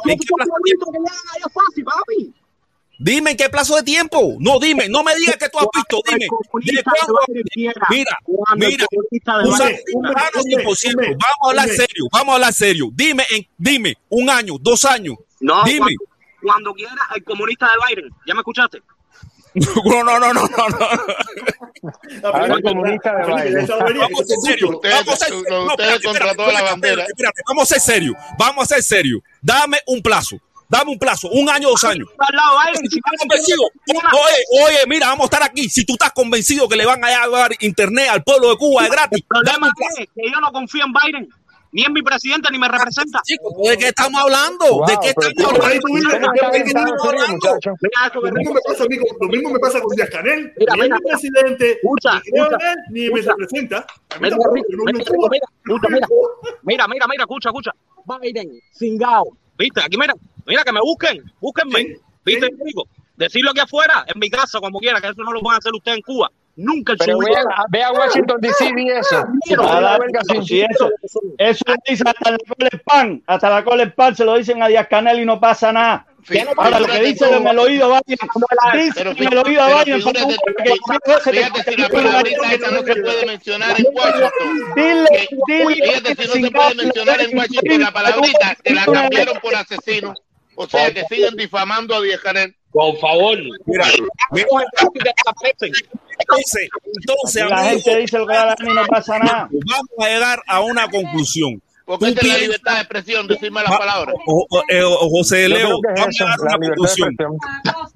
¿En 0.05 0.19
qué 0.19 0.25
plazo 0.25 0.51
de 0.55 0.63
tiempo? 0.63 2.42
Dime 3.03 3.31
en 3.31 3.37
qué 3.37 3.49
plazo 3.49 3.75
de 3.75 3.83
tiempo. 3.83 4.37
No, 4.39 4.59
dime, 4.59 4.87
no 4.87 5.03
me 5.03 5.13
digas 5.15 5.35
que 5.35 5.49
tú 5.49 5.59
has 5.59 5.67
visto, 5.73 5.99
dime. 6.07 6.23
¿De 6.23 6.83
cuándo? 6.83 7.19
Mira, 7.53 7.73
mira, 7.89 8.17
un 8.27 8.59
Biden 8.59 8.87
ciudadano 9.09 10.41
100%. 10.41 10.95
Vamos 10.95 11.19
a 11.19 11.49
hablar 11.49 11.67
serio, 11.67 12.07
vamos 12.13 12.29
a 12.29 12.35
hablar 12.35 12.53
serio. 12.53 12.89
Dime, 12.93 13.25
en, 13.31 13.45
dime, 13.57 13.97
un 14.07 14.29
año, 14.29 14.55
dos 14.57 14.85
años. 14.85 15.17
No, 15.41 15.65
Dime. 15.65 15.79
cuando, 15.79 16.03
cuando 16.41 16.73
quiera 16.73 17.01
el 17.13 17.23
comunista 17.25 17.65
de 17.65 17.95
Biden. 17.95 18.09
¿Ya 18.25 18.33
me 18.33 18.39
escuchaste? 18.39 18.81
No, 19.55 20.03
no, 20.03 20.19
no, 20.19 20.33
no, 20.33 20.47
no. 20.47 20.47
no. 20.47 20.77
Ahora 22.23 22.55
comunista 22.61 23.15
de 23.17 23.25
Biden. 23.25 23.67
Vamos 23.67 24.21
a 24.21 24.23
ser 24.23 24.37
serios. 24.41 24.71
Vamos 24.81 25.09
a 25.09 25.15
ser 25.15 25.27
serios. 25.27 25.55
Vamos 27.45 27.63
a 27.63 27.65
ser 27.65 27.81
serios. 27.81 28.15
Vamos 28.39 28.63
a 28.63 28.75
ser 28.75 28.81
serios. 28.81 29.21
Dame 29.41 29.79
un 29.87 30.01
plazo. 30.01 30.39
Dame 30.73 30.91
un 30.91 30.97
plazo, 30.97 31.29
un 31.29 31.47
año, 31.49 31.69
dos 31.69 31.83
años. 31.83 32.07
Si 32.89 32.97
estás 32.97 33.13
convencido, 33.19 33.61
oye, 33.87 34.65
oye, 34.65 34.77
mira, 34.87 35.07
vamos 35.07 35.25
a 35.25 35.25
estar 35.25 35.43
aquí. 35.43 35.69
Si 35.69 35.85
tú 35.85 35.93
estás 35.93 36.11
convencido 36.13 36.67
que 36.67 36.75
le 36.75 36.85
van 36.85 37.03
a 37.05 37.09
llevar 37.09 37.51
internet 37.59 38.07
al 38.09 38.23
pueblo 38.23 38.49
de 38.49 38.57
Cuba 38.57 38.83
de 38.83 38.89
gratis, 38.89 39.19
El 39.21 39.27
problema 39.27 39.67
es 39.99 40.07
que 40.15 40.31
yo 40.31 40.39
no 40.41 40.51
confío 40.51 40.83
en 40.85 40.91
Biden, 40.93 41.29
ni 41.73 41.83
en 41.83 41.93
mi 41.93 42.01
presidente, 42.01 42.49
ni 42.51 42.57
me 42.57 42.67
representa. 42.67 43.21
Chicos, 43.23 43.53
¿de 43.69 43.77
qué 43.77 43.87
estamos 43.89 44.19
hablando? 44.21 44.65
Wow, 44.67 44.85
¿De 44.87 44.97
qué 45.01 45.09
estamos 45.09 45.33
¿cómo- 45.37 47.09
hablando? 47.09 47.59
Lo 48.13 48.31
mismo 48.31 48.53
me 48.53 48.61
pasa 48.61 48.83
a 48.83 48.87
mí 48.87 48.97
con, 48.97 49.07
lo 49.21 49.27
mismo 49.27 49.49
me 49.51 49.59
pasa 49.59 49.79
con 49.81 49.95
Díaz 49.95 50.09
Canel. 50.09 50.53
Mira, 50.57 50.73
ni 50.75 50.81
es 50.81 50.89
mi 50.89 50.99
presidente, 51.09 51.71
Escucha, 51.73 52.15
ni 52.25 52.31
creo 52.31 52.45
en 52.45 52.51
escucha, 52.51 52.71
él, 52.71 52.77
ni 52.91 53.09
me 53.09 53.21
representa. 53.21 53.85
Mira, 54.19 54.37
mira, 54.37 54.49
mira, 54.53 54.65
mira, 54.85 54.99
escucha, 54.99 55.89
mira. 55.89 56.07
Mira, 56.63 56.87
mira, 56.87 57.07
mira, 57.07 57.23
escucha, 57.23 57.49
escucha. 57.49 57.71
Biden, 58.21 58.59
cingao. 58.77 59.25
¿Viste? 59.57 59.81
Aquí 59.81 59.97
mira, 59.97 60.13
mira 60.45 60.63
que 60.63 60.71
me 60.71 60.81
busquen, 60.81 61.23
búsquenme. 61.39 61.79
Sí, 61.79 61.97
¿Viste? 62.25 62.47
sí. 62.47 62.63
Digo, 62.65 62.87
decirlo 63.15 63.51
aquí 63.51 63.59
afuera, 63.59 64.05
en 64.07 64.19
mi 64.19 64.29
casa, 64.29 64.59
como 64.59 64.79
quiera, 64.79 64.99
que 65.01 65.07
eso 65.07 65.23
no 65.23 65.31
lo 65.31 65.41
van 65.41 65.55
a 65.55 65.57
hacer 65.57 65.73
ustedes 65.73 65.97
en 65.97 66.03
Cuba. 66.03 66.31
Nunca 66.55 66.93
en 66.93 66.99
Pero 66.99 67.17
ve 67.17 67.35
a, 67.35 67.65
ve 67.69 67.83
a 67.83 67.91
Washington 67.91 68.37
DC 68.39 68.73
y 68.77 68.89
eso. 68.89 69.25
Si 69.43 69.55
te 69.55 70.61
eso, 70.61 70.89
eso 71.39 71.63
lo 71.65 71.75
dice 71.87 72.03
hasta 72.05 72.31
la 72.31 72.37
cola 72.37 72.69
pan, 72.85 73.23
hasta 73.25 73.49
la 73.49 73.63
cola 73.63 73.89
pan 73.95 74.15
se 74.15 74.23
lo 74.23 74.35
dicen 74.35 74.61
a 74.61 74.67
Díaz 74.67 74.87
Canel 74.87 75.19
y 75.19 75.25
no 75.25 75.39
pasa 75.39 75.71
nada. 75.71 76.05
Ahora 76.57 76.79
lo 76.79 76.85
que 76.85 76.99
dicen 77.01 77.33
en 77.33 77.47
el 77.47 77.59
oído 77.59 77.89
Biden, 77.89 78.17
dicen 78.73 79.07
en 79.07 79.33
el 79.33 79.37
oído 79.39 79.63
a 79.63 79.83
pero 79.83 79.83
Biden, 79.85 80.01
fíjate, 81.23 81.71
si 81.71 81.77
la 81.81 81.89
palabrita 81.89 82.53
esa 82.53 82.71
no 82.71 82.83
se 82.83 82.95
puede 82.95 83.25
mencionar 83.25 83.79
en 83.79 83.85
Washington. 83.91 84.73
Dile, 84.75 85.29
dile 85.47 85.75
Fíjate 85.75 86.15
si 86.15 86.27
no 86.27 86.47
se 86.47 86.51
puede 86.51 86.75
mencionar 86.75 87.21
en 87.21 87.37
Washington 87.37 87.81
la 87.81 87.91
palabrita, 87.91 88.55
que 88.63 88.73
la 88.73 88.85
cambiaron 88.85 89.39
por 89.41 89.55
asesino. 89.55 90.13
O 90.55 90.67
sea, 90.67 90.93
que 90.93 91.03
siguen 91.09 91.35
difamando 91.35 91.95
a 91.95 92.01
Díaz 92.01 92.21
Canel. 92.21 92.55
Por 92.71 92.97
favor. 92.97 93.37
Mira, 93.65 93.85
mira, 94.31 94.47
entonces, 96.19 96.69
entonces, 96.97 97.49
la 97.49 97.57
amigo, 97.69 97.81
gente 97.83 97.99
dice 98.01 98.17
lo 98.17 98.27
que 98.27 98.33
da 98.33 98.45
la 98.45 98.55
no 98.73 98.85
pasa 98.87 99.19
nada. 99.19 99.49
vamos 99.51 99.89
a 99.99 100.05
llegar 100.07 100.41
a 100.47 100.61
una 100.61 100.87
conclusión. 100.89 101.61
Porque 101.85 102.07
esta 102.09 102.21
es 102.21 102.27
la 102.27 102.37
libertad 102.37 102.73
de 102.75 102.79
expresión, 102.79 103.27
decir 103.27 103.51
malas 103.51 103.77
palabras. 103.77 104.15
o- 104.25 104.47
o- 104.49 104.63
eh, 104.69 104.81
o- 104.83 105.09
José 105.09 105.49
Leo, 105.49 105.79
vamos 105.83 106.15
eso, 106.15 106.23
a 106.23 106.27
llegar 106.27 106.39
a 106.39 106.43
la 106.51 106.57
una 106.57 106.67
conclusión. 106.69 107.15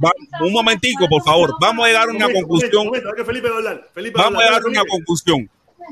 Va- 0.03 0.11
un 0.41 0.51
momentico, 0.53 1.07
por 1.07 1.23
favor. 1.23 1.53
Vamos 1.61 1.85
a 1.85 1.87
llegar 1.87 2.09
a 2.09 2.11
una 2.11 2.29
conclusión. 2.33 2.71
Vamos 4.13 4.41
a 4.41 4.45
llegar 4.45 4.61
a 4.61 4.67
una 4.67 4.83
conclusión. 4.85 5.49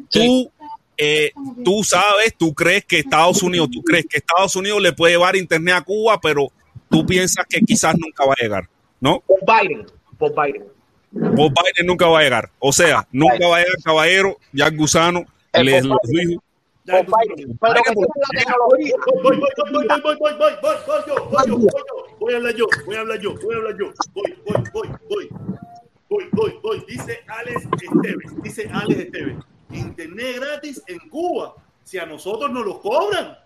Tú, 0.10 0.52
eh, 0.98 1.32
tú 1.64 1.84
sabes, 1.84 2.36
tú 2.38 2.54
crees 2.54 2.86
que 2.86 3.00
Estados 3.00 3.42
Unidos, 3.44 3.70
tú 3.72 3.82
crees 3.82 4.06
que 4.10 4.18
Estados 4.18 4.56
Unidos 4.56 4.82
le 4.82 4.94
puede 4.94 5.14
llevar 5.14 5.36
internet 5.36 5.76
a 5.76 5.82
Cuba, 5.82 6.20
pero 6.22 6.52
tú 6.90 7.06
piensas 7.06 7.46
que 7.50 7.62
quizás 7.62 7.96
nunca 7.98 8.26
va 8.26 8.34
a 8.34 8.42
llegar, 8.42 8.70
¿no? 9.00 9.22
Por 9.22 9.40
Biden, 9.42 9.86
por 10.18 10.32
Biden. 10.34 10.64
Bob 11.12 11.54
Biden 11.54 11.88
nunca 11.88 12.08
va 12.08 12.20
a 12.20 12.24
llegar. 12.24 12.52
O 12.60 12.74
sea, 12.74 13.08
nunca 13.12 13.36
Biden. 13.36 13.52
va 13.52 13.56
a 13.56 13.60
llegar 13.60 13.76
Caballero, 13.84 14.38
Jack 14.52 14.76
Gusano, 14.76 15.26
el 15.54 15.66
les 15.66 15.86
lo 15.86 15.98
dijo. 16.04 16.42
Voy, 16.86 17.02
voy, 17.02 17.18
voy 22.20 22.34
a 22.34 22.38
hablar 22.38 22.56
yo, 22.56 22.68
voy 22.86 22.96
a 22.96 23.00
hablar 23.00 23.20
yo, 23.20 23.36
voy 23.36 23.56
a 23.56 23.58
hablar 23.58 23.78
yo, 23.78 23.94
voy, 24.14 24.36
voy, 24.46 24.64
voy, 24.72 24.88
voy, 25.10 25.30
voy, 26.10 26.30
voy, 26.32 26.60
voy, 26.62 26.86
dice 26.88 27.24
Alex 27.28 27.68
Esteves, 27.82 28.44
dice 28.44 28.70
Alex 28.72 29.00
Esteves, 29.00 29.36
Internet 29.72 30.36
gratis 30.40 30.82
en 30.88 31.00
Cuba. 31.10 31.56
Si 31.84 31.98
a 31.98 32.06
nosotros 32.06 32.52
nos 32.52 32.66
lo 32.66 32.80
cobran. 32.82 33.38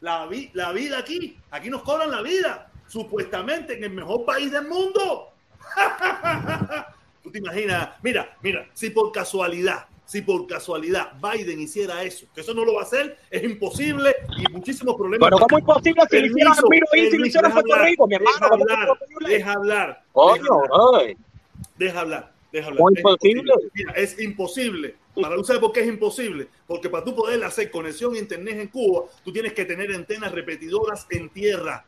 La, 0.00 0.26
vi- 0.26 0.50
la 0.54 0.72
vida 0.72 0.98
aquí, 0.98 1.38
aquí 1.50 1.70
nos 1.70 1.82
cobran 1.82 2.10
la 2.10 2.22
vida. 2.22 2.70
Supuestamente 2.86 3.76
en 3.76 3.84
el 3.84 3.90
mejor 3.90 4.24
país 4.24 4.50
del 4.52 4.66
mundo. 4.68 5.30
¿Tú 7.22 7.30
te 7.30 7.38
imaginas? 7.38 7.90
Mira, 8.02 8.36
mira, 8.42 8.68
si 8.74 8.90
por 8.90 9.10
casualidad, 9.12 9.86
si 10.04 10.20
por 10.20 10.46
casualidad 10.46 11.12
Biden 11.20 11.58
hiciera 11.60 12.02
eso, 12.02 12.26
que 12.34 12.42
eso 12.42 12.52
no 12.52 12.64
lo 12.64 12.74
va 12.74 12.80
a 12.80 12.84
hacer, 12.84 13.18
es 13.30 13.42
imposible 13.42 14.14
y 14.36 14.52
muchísimos 14.52 14.94
problemas. 14.94 15.26
Pero 15.30 15.38
¿cómo 15.46 15.58
es 15.58 15.64
posible 15.64 16.02
si 16.10 16.20
lo 16.20 16.26
hicieran 16.26 16.52
en 16.58 16.62
Miro 16.68 16.84
lo 16.92 17.62
Puerto 17.62 17.84
Rico, 17.84 18.06
mi 18.06 18.14
hermano? 18.16 18.36
¿Cómo 18.50 19.26
Deja 19.26 19.52
hablar, 19.52 20.02
deja 20.02 20.02
hablar. 20.02 20.02
Deja 20.14 20.34
hablar, 20.54 20.70
ay. 21.00 21.16
deja 21.78 22.00
hablar, 22.00 22.32
deja 22.52 22.66
hablar. 22.68 22.78
¿Cómo 22.78 22.90
Es 22.90 22.96
es 22.98 23.02
posible? 23.02 23.52
Mira, 23.72 23.92
es 23.92 24.20
imposible. 24.20 24.96
Para 25.20 25.36
tú 25.36 25.44
sabes 25.44 25.60
por 25.60 25.72
qué 25.72 25.80
es 25.80 25.86
imposible. 25.88 26.48
Porque 26.66 26.88
para 26.90 27.04
tú 27.04 27.14
poder 27.14 27.42
hacer 27.44 27.70
conexión 27.70 28.14
a 28.14 28.18
internet 28.18 28.58
en 28.60 28.68
Cuba, 28.68 29.04
tú 29.24 29.32
tienes 29.32 29.52
que 29.52 29.64
tener 29.64 29.92
antenas 29.94 30.32
repetidoras 30.32 31.06
en 31.10 31.28
tierra. 31.30 31.84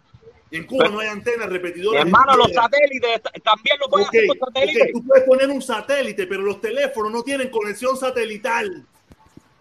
En 0.53 0.65
Cuba 0.65 0.89
no 0.89 1.01
hay 1.01 1.09
antenas 1.09 1.49
repetidoras. 1.49 2.03
en 2.03 2.07
hermano, 2.09 2.37
los 2.37 2.53
satélites 2.53 3.21
también 3.43 3.77
lo 3.81 3.89
pueden 3.89 4.07
Ok, 4.07 4.15
hacer 4.15 4.27
con 4.29 4.39
satélites. 4.39 4.93
tú 4.93 5.05
puedes 5.05 5.25
poner 5.25 5.51
un 5.51 5.61
satélite, 5.61 6.27
pero 6.29 6.43
los 6.43 6.61
teléfonos 6.61 7.11
no 7.13 7.23
tienen 7.25 7.51
conexión 7.51 7.97
satelital. 7.97 8.87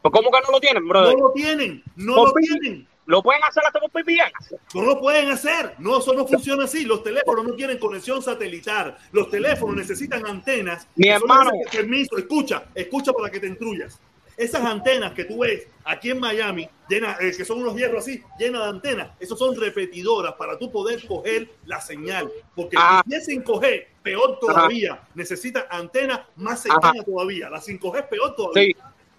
¿Cómo 0.04 0.30
que 0.30 0.42
no 0.46 0.52
lo 0.52 0.60
tienen, 0.60 0.84
No 0.84 0.90
brother? 0.90 1.16
lo 1.18 1.32
tienen, 1.34 1.84
no 1.96 2.26
lo 2.26 2.34
tienen. 2.34 2.88
Lo 3.06 3.22
pueden 3.22 3.44
hacer 3.44 3.64
hasta 3.65 3.80
con 3.80 3.90
VPN. 3.91 4.32
No 4.73 4.82
lo 4.82 4.99
pueden 4.99 5.30
hacer. 5.30 5.76
No, 5.77 5.99
eso 5.99 6.14
no 6.14 6.26
funciona 6.27 6.64
así. 6.65 6.86
Los 6.86 7.03
teléfonos 7.03 7.45
no 7.45 7.53
tienen 7.53 7.77
conexión 7.77 8.22
satelital. 8.22 8.98
Los 9.11 9.30
teléfonos 9.30 9.76
necesitan 9.76 10.26
antenas. 10.26 10.88
Mi 10.95 11.10
hermano. 11.10 11.52
Permiso, 11.72 12.18
escucha, 12.18 12.65
escucha 12.73 13.14
para 13.14 13.30
que 13.30 13.40
te 13.40 13.48
intruyas. 13.48 13.99
Esas 14.38 14.65
antenas 14.65 15.14
que 15.14 15.23
tú 15.23 15.40
ves 15.40 15.65
aquí 15.86 16.10
en 16.10 16.19
Miami, 16.19 16.68
llenas, 16.90 17.22
eh, 17.22 17.32
que 17.38 17.45
son 17.45 17.61
unos 17.61 17.73
hierros 17.76 18.03
así, 18.03 18.22
llenas 18.38 18.64
de 18.64 18.69
antenas, 18.69 19.11
esos 19.18 19.40
son 19.40 19.56
repetidoras 19.56 20.34
para 20.34 20.60
tú 20.60 20.69
poder 20.69 21.07
coger 21.07 21.49
la 21.65 21.80
señal. 21.80 22.30
Porque 22.53 22.76
Ah. 22.77 23.02
si 23.23 23.41
coger, 23.41 23.88
peor 24.03 24.38
todavía. 24.40 24.99
Necesita 25.14 25.68
antenas 25.69 26.19
más 26.36 26.64
cercanas 26.64 27.06
todavía. 27.06 27.49
La 27.49 27.61
5G 27.61 27.99
es 27.99 28.06
peor 28.07 28.36
todavía. 28.36 28.76
Sí. 28.76 28.76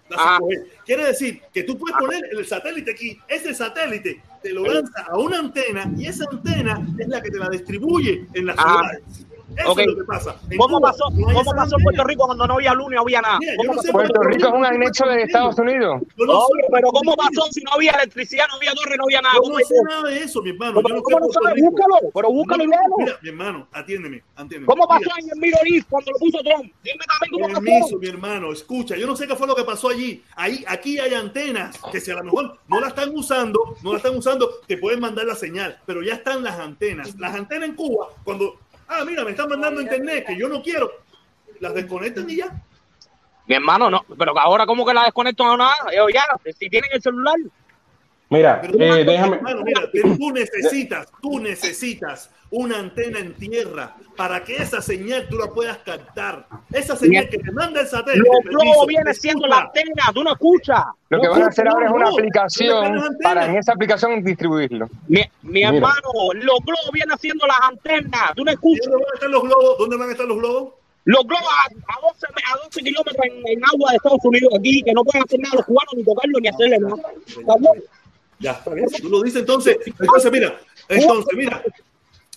La 0.09 0.17
Ajá. 0.17 0.39
5G. 0.39 0.65
Quiere 0.85 1.05
decir 1.05 1.41
que 1.53 1.63
tú 1.63 1.77
puedes 1.77 1.97
poner 1.97 2.23
el 2.31 2.45
satélite 2.45 2.91
aquí, 2.91 3.19
ese 3.27 3.53
satélite 3.53 4.21
te 4.41 4.53
lo 4.53 4.63
lanza 4.65 5.03
a 5.09 5.17
una 5.17 5.39
antena 5.39 5.91
y 5.97 6.05
esa 6.07 6.25
antena 6.31 6.85
es 6.97 7.07
la 7.07 7.21
que 7.21 7.29
te 7.29 7.37
la 7.37 7.49
distribuye 7.49 8.25
en 8.33 8.45
las 8.45 8.57
Ajá. 8.57 8.79
ciudades. 8.79 9.26
Eso 9.55 9.79
es 9.79 9.87
lo 9.87 9.95
que 9.95 10.03
pasa. 10.03 10.35
En 10.49 10.57
¿Cómo 10.57 10.77
Cuba 10.77 10.91
pasó, 10.91 11.09
no 11.11 11.27
cómo 11.27 11.51
pasó 11.51 11.77
en. 11.77 11.83
Puerto 11.83 12.03
Rico 12.03 12.25
cuando 12.25 12.47
no 12.47 12.55
había 12.55 12.73
luz 12.73 12.89
ni 12.89 12.97
había 12.97 13.21
nada? 13.21 13.37
Mira, 13.39 13.53
yo 13.53 13.57
¿Cómo 13.57 13.73
no 13.75 13.81
sé? 13.81 13.91
Puerto 13.91 14.21
Rico 14.21 14.47
es 14.47 14.53
un 14.53 14.65
anexo 14.65 15.05
de 15.07 15.23
Estados 15.23 15.57
Unidos. 15.57 16.01
No 16.17 16.45
pero 16.71 16.89
¿cómo 16.89 17.15
pasó 17.15 17.47
si 17.51 17.63
no 17.63 17.71
había 17.73 17.91
electricidad, 17.91 18.45
no 18.49 18.55
había 18.55 18.73
torre, 18.73 18.97
no 18.97 19.03
había 19.05 19.21
nada? 19.21 19.35
Yo 19.35 19.41
¿Cómo 19.41 19.59
no 19.59 19.65
sé 19.65 19.75
nada 19.87 20.03
de 20.09 20.19
eso, 20.19 20.41
mi 20.41 20.49
hermano. 20.49 20.81
Pero 20.81 20.95
no 20.95 21.01
¿Cómo 21.01 21.19
no 21.19 21.27
sabes? 21.29 21.63
Búscalo, 21.63 21.95
pero 22.13 22.31
búscalo 22.31 22.63
y 22.63 22.67
No, 22.67 22.71
léelo. 22.71 22.95
Mira, 22.97 23.19
mi 23.21 23.29
hermano, 23.29 23.67
atiéndeme, 23.71 24.23
atiéndeme. 24.35 24.65
¿Cómo 24.65 24.87
pasó 24.87 25.01
Mira, 25.01 25.15
en 25.19 25.29
el 25.29 25.39
Middle 25.39 25.75
East 25.75 25.89
cuando 25.89 26.11
lo 26.11 26.17
puso 26.19 26.39
Trump? 26.43 26.73
Dime 26.83 27.05
también 27.07 27.31
cómo 27.31 27.47
pasó. 27.47 27.61
Permiso, 27.61 27.97
mi 27.97 28.07
hermano, 28.07 28.51
escucha, 28.51 28.95
yo 28.97 29.07
no 29.07 29.15
sé 29.15 29.27
qué 29.27 29.35
fue 29.35 29.47
lo 29.47 29.55
que 29.55 29.63
pasó 29.63 29.89
allí. 29.89 30.23
Ahí, 30.35 30.63
aquí 30.67 30.99
hay 30.99 31.13
antenas 31.13 31.79
que 31.91 32.01
si 32.01 32.11
a 32.11 32.15
lo 32.15 32.23
mejor 32.25 32.57
no 32.67 32.79
la 32.79 32.89
están 32.89 33.15
usando, 33.15 33.77
no 33.81 33.91
la 33.91 33.97
están 33.97 34.15
usando, 34.15 34.49
te 34.67 34.77
pueden 34.77 34.99
mandar 34.99 35.25
la 35.25 35.35
señal, 35.35 35.79
pero 35.85 36.01
ya 36.03 36.15
están 36.15 36.43
las 36.43 36.59
antenas. 36.59 37.15
Las 37.17 37.35
antenas 37.35 37.69
en 37.69 37.75
Cuba, 37.75 38.07
cuando, 38.23 38.59
ah, 38.87 39.03
mira, 39.05 39.23
me 39.23 39.31
están 39.31 39.49
mandando 39.49 39.81
internet 39.81 40.25
que 40.27 40.37
yo 40.37 40.47
no 40.47 40.61
quiero, 40.61 40.91
las 41.59 41.73
desconectan 41.73 42.29
y 42.29 42.37
ya. 42.37 42.51
Mi 43.45 43.55
hermano, 43.55 43.89
no. 43.89 44.05
Pero 44.17 44.37
ahora, 44.37 44.65
¿cómo 44.65 44.85
que 44.85 44.93
la 44.93 45.05
desconecto 45.05 45.43
o 45.43 45.57
nada? 45.57 45.73
Yo 45.95 46.09
ya, 46.09 46.25
si 46.57 46.69
tienen 46.69 46.89
el 46.93 47.01
celular. 47.01 47.35
Mira, 48.29 48.61
eh, 48.63 49.03
déjame. 49.05 49.37
hermano, 49.37 49.61
mira, 49.63 49.81
tú 49.91 50.31
necesitas, 50.33 51.07
tú 51.21 51.39
necesitas 51.39 52.29
una 52.49 52.79
antena 52.79 53.19
en 53.19 53.33
tierra 53.35 53.95
para 54.17 54.43
que 54.43 54.55
esa 54.57 54.81
señal 54.81 55.27
tú 55.29 55.37
la 55.37 55.47
puedas 55.47 55.77
captar. 55.79 56.45
Esa 56.73 56.95
señal 56.97 57.29
que 57.29 57.37
te 57.37 57.51
manda 57.51 57.81
el 57.81 57.87
satélite. 57.87 58.27
Globos 58.45 58.85
viene 58.87 59.13
siendo 59.13 59.47
la 59.47 59.59
antena, 59.59 60.03
tú 60.13 60.23
no 60.23 60.31
escuchas. 60.33 60.83
Lo 61.09 61.21
que 61.21 61.27
No, 61.27 61.31
van 61.33 61.43
a 61.43 61.47
hacer 61.47 61.65
no, 61.65 61.71
ahora 61.71 61.85
es 61.85 61.91
una 61.93 62.05
no. 62.05 62.11
aplicación 62.11 63.17
para 63.23 63.45
en 63.45 63.55
esa 63.57 63.71
aplicación 63.73 64.21
distribuirlo. 64.23 64.89
Mi, 65.07 65.21
mi 65.43 65.63
hermano, 65.63 66.09
los 66.33 66.59
globos 66.65 66.89
vienen 66.91 67.13
haciendo 67.13 67.47
las 67.47 67.57
antenas, 67.63 68.33
tú 68.35 68.43
no 68.43 68.51
¿Y 68.51 68.55
escuchas. 68.55 68.87
¿Dónde 68.87 69.05
van 69.05 69.11
a 69.11 69.15
estar 69.15 69.29
los 69.29 69.43
globos? 69.43 69.77
¿Dónde 69.77 69.97
van 69.97 70.09
a 70.09 70.11
estar 70.11 70.27
los 70.27 70.37
globos? 70.37 70.73
Los 71.05 71.23
globos 71.25 71.47
a, 71.49 71.65
a 71.93 72.01
12, 72.01 72.27
a 72.27 72.63
12 72.65 72.81
kilómetros 72.81 73.15
en, 73.23 73.47
en 73.47 73.63
agua 73.65 73.91
de 73.91 73.95
Estados 73.95 74.19
Unidos 74.25 74.53
aquí, 74.59 74.83
que 74.83 74.91
no 74.91 75.03
pueden 75.05 75.23
hacer 75.23 75.39
nada 75.39 75.55
los 75.55 75.65
cubanos, 75.65 75.93
ni 75.95 76.03
tocarlo, 76.03 76.39
ni 76.41 76.47
hacerle 76.49 76.79
nada. 76.79 76.95
Ya, 78.39 78.51
está 78.51 78.73
bien. 78.73 78.87
Tú 79.01 79.09
lo 79.09 79.21
dices 79.21 79.41
entonces. 79.41 79.77
Entonces, 79.85 80.31
mira, 80.31 80.59
entonces, 80.87 81.37
mira. 81.37 81.63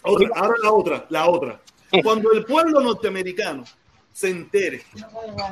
Otra, 0.02 0.28
ahora 0.34 0.54
la 0.62 0.72
otra, 0.72 1.06
la 1.10 1.28
otra. 1.28 1.60
Cuando 2.02 2.32
el 2.32 2.44
pueblo 2.44 2.80
norteamericano 2.80 3.64
se 4.12 4.30
entere 4.30 4.82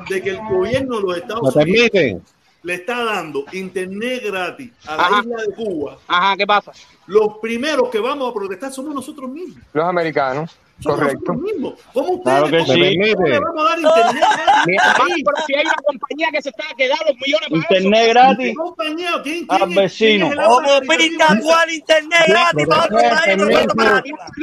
de 0.09 0.21
que 0.21 0.29
el 0.31 0.37
gobierno 0.37 0.97
de 0.97 1.01
los 1.03 1.17
Estados 1.17 1.55
¿Me 1.55 1.63
Unidos 1.63 2.23
le 2.63 2.73
está 2.73 3.03
dando 3.03 3.45
internet 3.53 4.21
gratis 4.25 4.71
a 4.85 4.95
la 4.97 5.03
Ajá. 5.03 5.19
isla 5.21 5.43
de 5.43 5.53
Cuba, 5.53 5.97
Ajá, 6.07 6.35
¿qué 6.35 6.45
pasa? 6.45 6.71
los 7.07 7.37
primeros 7.41 7.89
que 7.89 7.99
vamos 7.99 8.29
a 8.29 8.33
protestar 8.33 8.71
somos 8.73 8.93
nosotros 8.93 9.29
mismos. 9.29 9.63
Los 9.71 9.85
americanos, 9.85 10.57
Somos 10.81 10.99
correcto. 10.99 11.33
nosotros 11.33 11.41
mismos. 11.53 11.73
¿Cómo 11.93 12.09
ustedes? 12.13 12.23
Claro 12.23 12.45
que 12.47 12.57
¿Cómo- 12.59 12.73
sí. 12.73 13.13
cómo 13.13 13.27
le 13.27 13.39
vamos 13.39 13.59
a 13.59 13.69
dar 13.69 13.79
internet 13.79 14.23
gratis? 14.63 15.23
pero 15.25 15.45
si 15.47 15.53
hay 15.55 15.65
una 15.65 15.73
compañía 15.85 16.27
que 16.31 16.41
se 16.41 16.49
está 16.49 16.63
que 16.77 16.87
da 16.87 16.95
los 17.07 17.15
millones 17.19 17.49
para 17.49 17.61
Internet 17.79 18.01
eso. 18.03 18.09
gratis 18.13 18.47
¿Qué 18.47 18.53
compañía? 18.69 19.11
¿Quién, 19.23 19.45
al 19.49 19.57
quién 19.57 19.69
es- 19.71 19.75
vecino. 19.75 20.27
quién 20.29 20.39
es 20.39 20.45
el 20.45 20.51
¿Cómo 20.51 20.69
autor 20.71 20.97
pinta 20.97 21.39
cuál 21.41 21.69
internet 21.73 22.21
gratis 22.27 22.67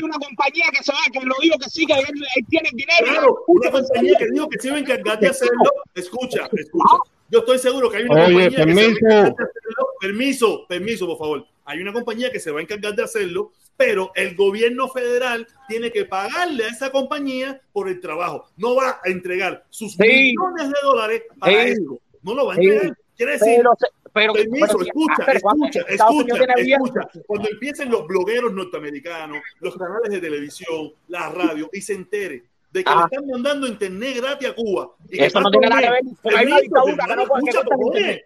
una 0.02 0.18
compañía 0.18 0.64
que 0.76 0.82
se 0.84 0.92
va, 0.92 0.98
que 1.12 1.20
lo 1.20 1.34
digo 1.40 1.56
que 1.58 1.70
sí, 1.70 1.86
que 1.86 1.92
él, 1.94 2.04
él 2.36 2.46
tiene 2.48 2.68
dinero. 2.72 3.06
Claro, 3.06 3.44
una 3.46 3.70
compañía 3.70 4.18
que 4.18 4.26
dijo 4.30 4.48
que 4.48 4.58
se 4.58 4.68
iba 4.68 4.76
a 4.76 4.80
encargar 4.80 5.18
de 5.20 5.28
hacerlo. 5.28 5.62
Escucha, 5.94 6.48
escucha. 6.52 6.96
Yo 7.28 7.40
estoy 7.40 7.58
seguro 7.58 7.90
que 7.90 7.96
hay 7.96 8.02
una 8.04 8.24
Oye, 8.26 8.32
compañía 8.32 8.50
que 8.50 8.56
se 8.56 8.56
va 8.58 8.62
a 8.62 8.66
permiso. 8.66 8.88
encargar 9.00 9.24
de 9.36 9.44
hacerlo. 9.44 9.86
Permiso, 10.00 10.66
permiso, 10.68 11.06
por 11.06 11.18
favor. 11.18 11.46
Hay 11.66 11.80
una 11.80 11.92
compañía 11.92 12.30
que 12.30 12.40
se 12.40 12.50
va 12.50 12.60
a 12.60 12.62
encargar 12.62 12.94
de 12.94 13.02
hacerlo, 13.02 13.52
pero 13.76 14.12
el 14.14 14.36
gobierno 14.36 14.88
federal 14.88 15.46
tiene 15.68 15.90
que 15.90 16.04
pagarle 16.04 16.64
a 16.64 16.68
esa 16.68 16.90
compañía 16.90 17.60
por 17.72 17.88
el 17.88 18.00
trabajo. 18.00 18.48
No 18.56 18.76
va 18.76 19.00
a 19.04 19.10
entregar 19.10 19.64
sus 19.68 19.92
Sí. 19.94 19.98
millones 20.36 20.68
de 20.68 20.76
dólares 20.82 21.22
para 21.38 21.52
Sí. 21.64 21.70
eso. 21.72 22.00
No 22.22 22.34
lo 22.34 22.46
va 22.46 22.52
a 22.54 22.56
Sí. 22.56 22.62
entregar. 22.66 22.96
Quiere 23.16 23.32
decir, 23.32 23.56
Pero, 23.56 23.70
pero, 24.12 24.32
Permiso, 24.34 24.66
pero- 24.78 24.82
escucha, 24.82 25.14
ah, 25.26 25.32
escucha, 25.32 25.80
escucha, 25.88 26.44
escucha. 26.56 27.00
Cuando 27.26 27.48
empiecen 27.50 27.90
los 27.90 28.06
blogueros 28.06 28.52
norteamericanos, 28.52 29.42
los 29.60 29.76
canales 29.76 30.10
de 30.10 30.20
televisión, 30.20 30.92
la 31.08 31.28
radio, 31.30 31.68
y 31.72 31.80
se 31.80 31.94
entere 31.94 32.44
de 32.70 32.84
que 32.84 32.90
le 32.94 33.02
están 33.04 33.26
mandando 33.26 33.66
internet 33.66 34.16
gratis 34.18 34.48
a 34.48 34.54
Cuba. 34.54 34.90
Y 35.08 35.16
que 35.18 35.26
Eso 35.26 35.40
no 35.40 35.50
tiene 35.50 35.68
nada 35.68 35.82
que 35.82 35.90
ver, 35.90 36.00
porque 36.22 36.38
hay 36.38 36.46
una 36.46 36.56
Permiso, 36.56 36.62
dictadura 36.62 36.92
hermano, 36.92 37.08
que 37.08 37.16
no 37.16 37.26
puede 37.28 37.50
escucha, 37.50 37.64
cojones, 37.76 38.20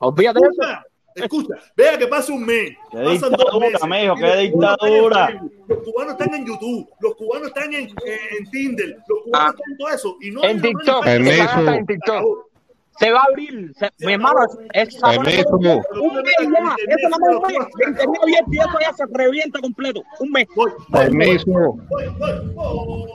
Olvídate 0.00 0.40
escucha, 0.40 0.84
escucha. 1.22 1.54
Vea 1.76 1.98
que 1.98 2.06
pasa 2.06 2.32
un 2.32 2.44
mes, 2.46 2.70
Qué 2.90 2.96
pasan 2.98 3.32
dos 3.32 3.60
meses. 3.60 3.80
mijo, 3.86 4.14
qué 4.16 4.50
los 4.50 4.50
cubanos 4.50 4.74
están 4.74 4.88
en 4.88 5.02
dictadura. 5.10 5.42
Los 5.68 5.78
cubanos 5.84 6.12
están 6.12 6.34
en 6.34 6.46
YouTube, 6.46 6.88
los 7.00 7.14
cubanos 7.16 7.48
están 7.48 7.74
en, 7.74 7.84
eh, 7.88 8.18
en 8.38 8.50
Tinder, 8.50 8.96
los 9.08 9.22
cubanos 9.24 9.46
Ah. 9.48 9.54
están 9.54 9.70
en 9.72 9.78
todo 9.78 9.88
eso. 9.88 10.16
Y 10.20 10.30
no 10.30 10.44
En 10.44 10.60
TikTok, 10.62 11.06
en 11.06 11.86
TikTok. 11.86 12.48
Se 13.00 13.12
va 13.12 13.20
a 13.20 13.24
abrir, 13.30 13.72
se- 13.78 13.90
mi 14.04 14.14
hermano, 14.14 14.40
es, 14.72 15.00
un 15.00 15.22
mes 15.22 15.34
ya, 15.36 15.40
eso 15.42 15.56
no 15.60 15.70
es 15.70 15.86
un 16.00 17.42
mes, 17.42 17.56
internet 17.86 18.18
abierto 18.20 18.50
y 18.50 18.58
eso 18.58 18.78
ya 18.80 18.92
se 18.92 19.04
revienta 19.12 19.60
completo, 19.60 20.02
un 20.18 20.30
mes. 20.32 20.48
Permiso. 20.90 21.44
Oh, 22.56 23.06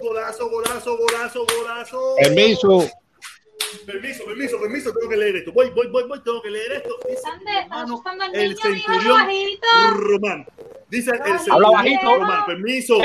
golazo, 0.00 0.50
golazo, 0.50 0.96
golazo, 0.96 1.46
golazo. 1.56 2.14
Permiso. 2.20 2.84
Permiso, 3.84 4.24
permiso, 4.24 4.60
permiso, 4.60 4.92
tengo 4.92 5.08
que 5.08 5.16
leer 5.16 5.36
esto. 5.36 5.52
Voy, 5.52 5.70
voy, 5.70 5.88
voy, 5.88 6.04
voy, 6.04 6.22
tengo 6.22 6.40
que 6.42 6.50
leer 6.50 6.72
esto. 6.72 6.96
Dice 7.08 7.22
hermano, 7.62 8.02
el 8.32 8.56
centurión 8.56 9.26
Román. 9.94 10.46
Dice 10.88 11.10
el 11.10 11.38
centurión 11.38 11.72
bajito. 11.72 12.16
Román. 12.16 12.46
Permiso. 12.46 12.98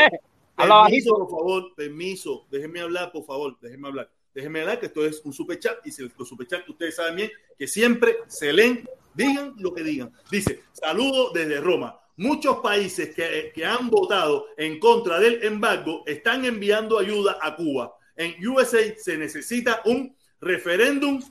Habla 0.55 0.83
Permiso, 0.83 0.83
bajito. 0.83 1.17
por 1.17 1.29
favor, 1.29 1.75
permiso. 1.75 2.47
Déjenme 2.49 2.81
hablar, 2.81 3.11
por 3.11 3.25
favor, 3.25 3.57
déjenme 3.59 3.87
hablar. 3.87 4.09
Déjenme 4.33 4.61
hablar 4.61 4.79
que 4.79 4.87
esto 4.87 5.05
es 5.05 5.21
un 5.25 5.33
super 5.33 5.59
chat 5.59 5.85
y 5.85 5.91
si 5.91 6.01
los 6.01 6.27
super 6.27 6.47
chat 6.47 6.67
ustedes 6.67 6.95
saben 6.95 7.15
bien 7.15 7.31
que 7.57 7.67
siempre 7.67 8.17
se 8.27 8.51
leen, 8.51 8.87
digan 9.13 9.53
lo 9.57 9.73
que 9.73 9.83
digan. 9.83 10.11
Dice, 10.31 10.63
saludo 10.71 11.31
desde 11.33 11.59
Roma. 11.59 11.99
Muchos 12.17 12.57
países 12.57 13.13
que, 13.15 13.51
que 13.53 13.65
han 13.65 13.89
votado 13.89 14.47
en 14.57 14.79
contra 14.79 15.19
del 15.19 15.43
embargo 15.43 16.03
están 16.05 16.45
enviando 16.45 16.99
ayuda 16.99 17.37
a 17.41 17.55
Cuba. 17.55 17.95
En 18.15 18.47
USA 18.47 18.79
se 18.97 19.17
necesita 19.17 19.81
un 19.85 20.15
referéndum 20.43 21.21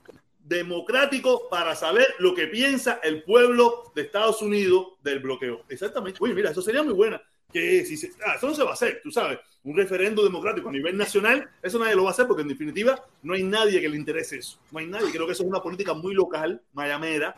democrático 0.44 1.48
para 1.48 1.74
saber 1.74 2.06
lo 2.18 2.34
que 2.34 2.46
piensa 2.48 3.00
el 3.02 3.22
pueblo 3.22 3.92
de 3.94 4.02
Estados 4.02 4.42
Unidos 4.42 4.88
del 5.02 5.20
bloqueo. 5.20 5.62
Exactamente. 5.68 6.18
Uy, 6.20 6.34
mira, 6.34 6.50
eso 6.50 6.62
sería 6.62 6.82
muy 6.82 6.92
buena. 6.92 7.22
Que 7.52 7.84
si 7.84 7.96
se- 7.96 8.12
ah, 8.26 8.34
eso 8.36 8.48
no 8.48 8.54
se 8.54 8.62
va 8.64 8.70
a 8.70 8.74
hacer, 8.74 9.00
tú 9.02 9.10
sabes. 9.10 9.38
Un 9.64 9.76
referéndum 9.76 10.24
democrático 10.24 10.68
a 10.68 10.72
nivel 10.72 10.96
nacional, 10.96 11.48
eso 11.62 11.78
nadie 11.78 11.94
lo 11.94 12.02
va 12.04 12.08
a 12.08 12.12
hacer 12.12 12.26
porque 12.26 12.42
en 12.42 12.48
definitiva 12.48 13.04
no 13.22 13.34
hay 13.34 13.42
nadie 13.44 13.80
que 13.80 13.88
le 13.88 13.96
interese 13.96 14.38
eso. 14.38 14.58
No 14.72 14.78
hay 14.80 14.86
nadie. 14.86 15.10
Creo 15.12 15.26
que 15.26 15.32
eso 15.32 15.42
es 15.42 15.48
una 15.48 15.62
política 15.62 15.94
muy 15.94 16.14
local, 16.14 16.60
mayamera, 16.72 17.36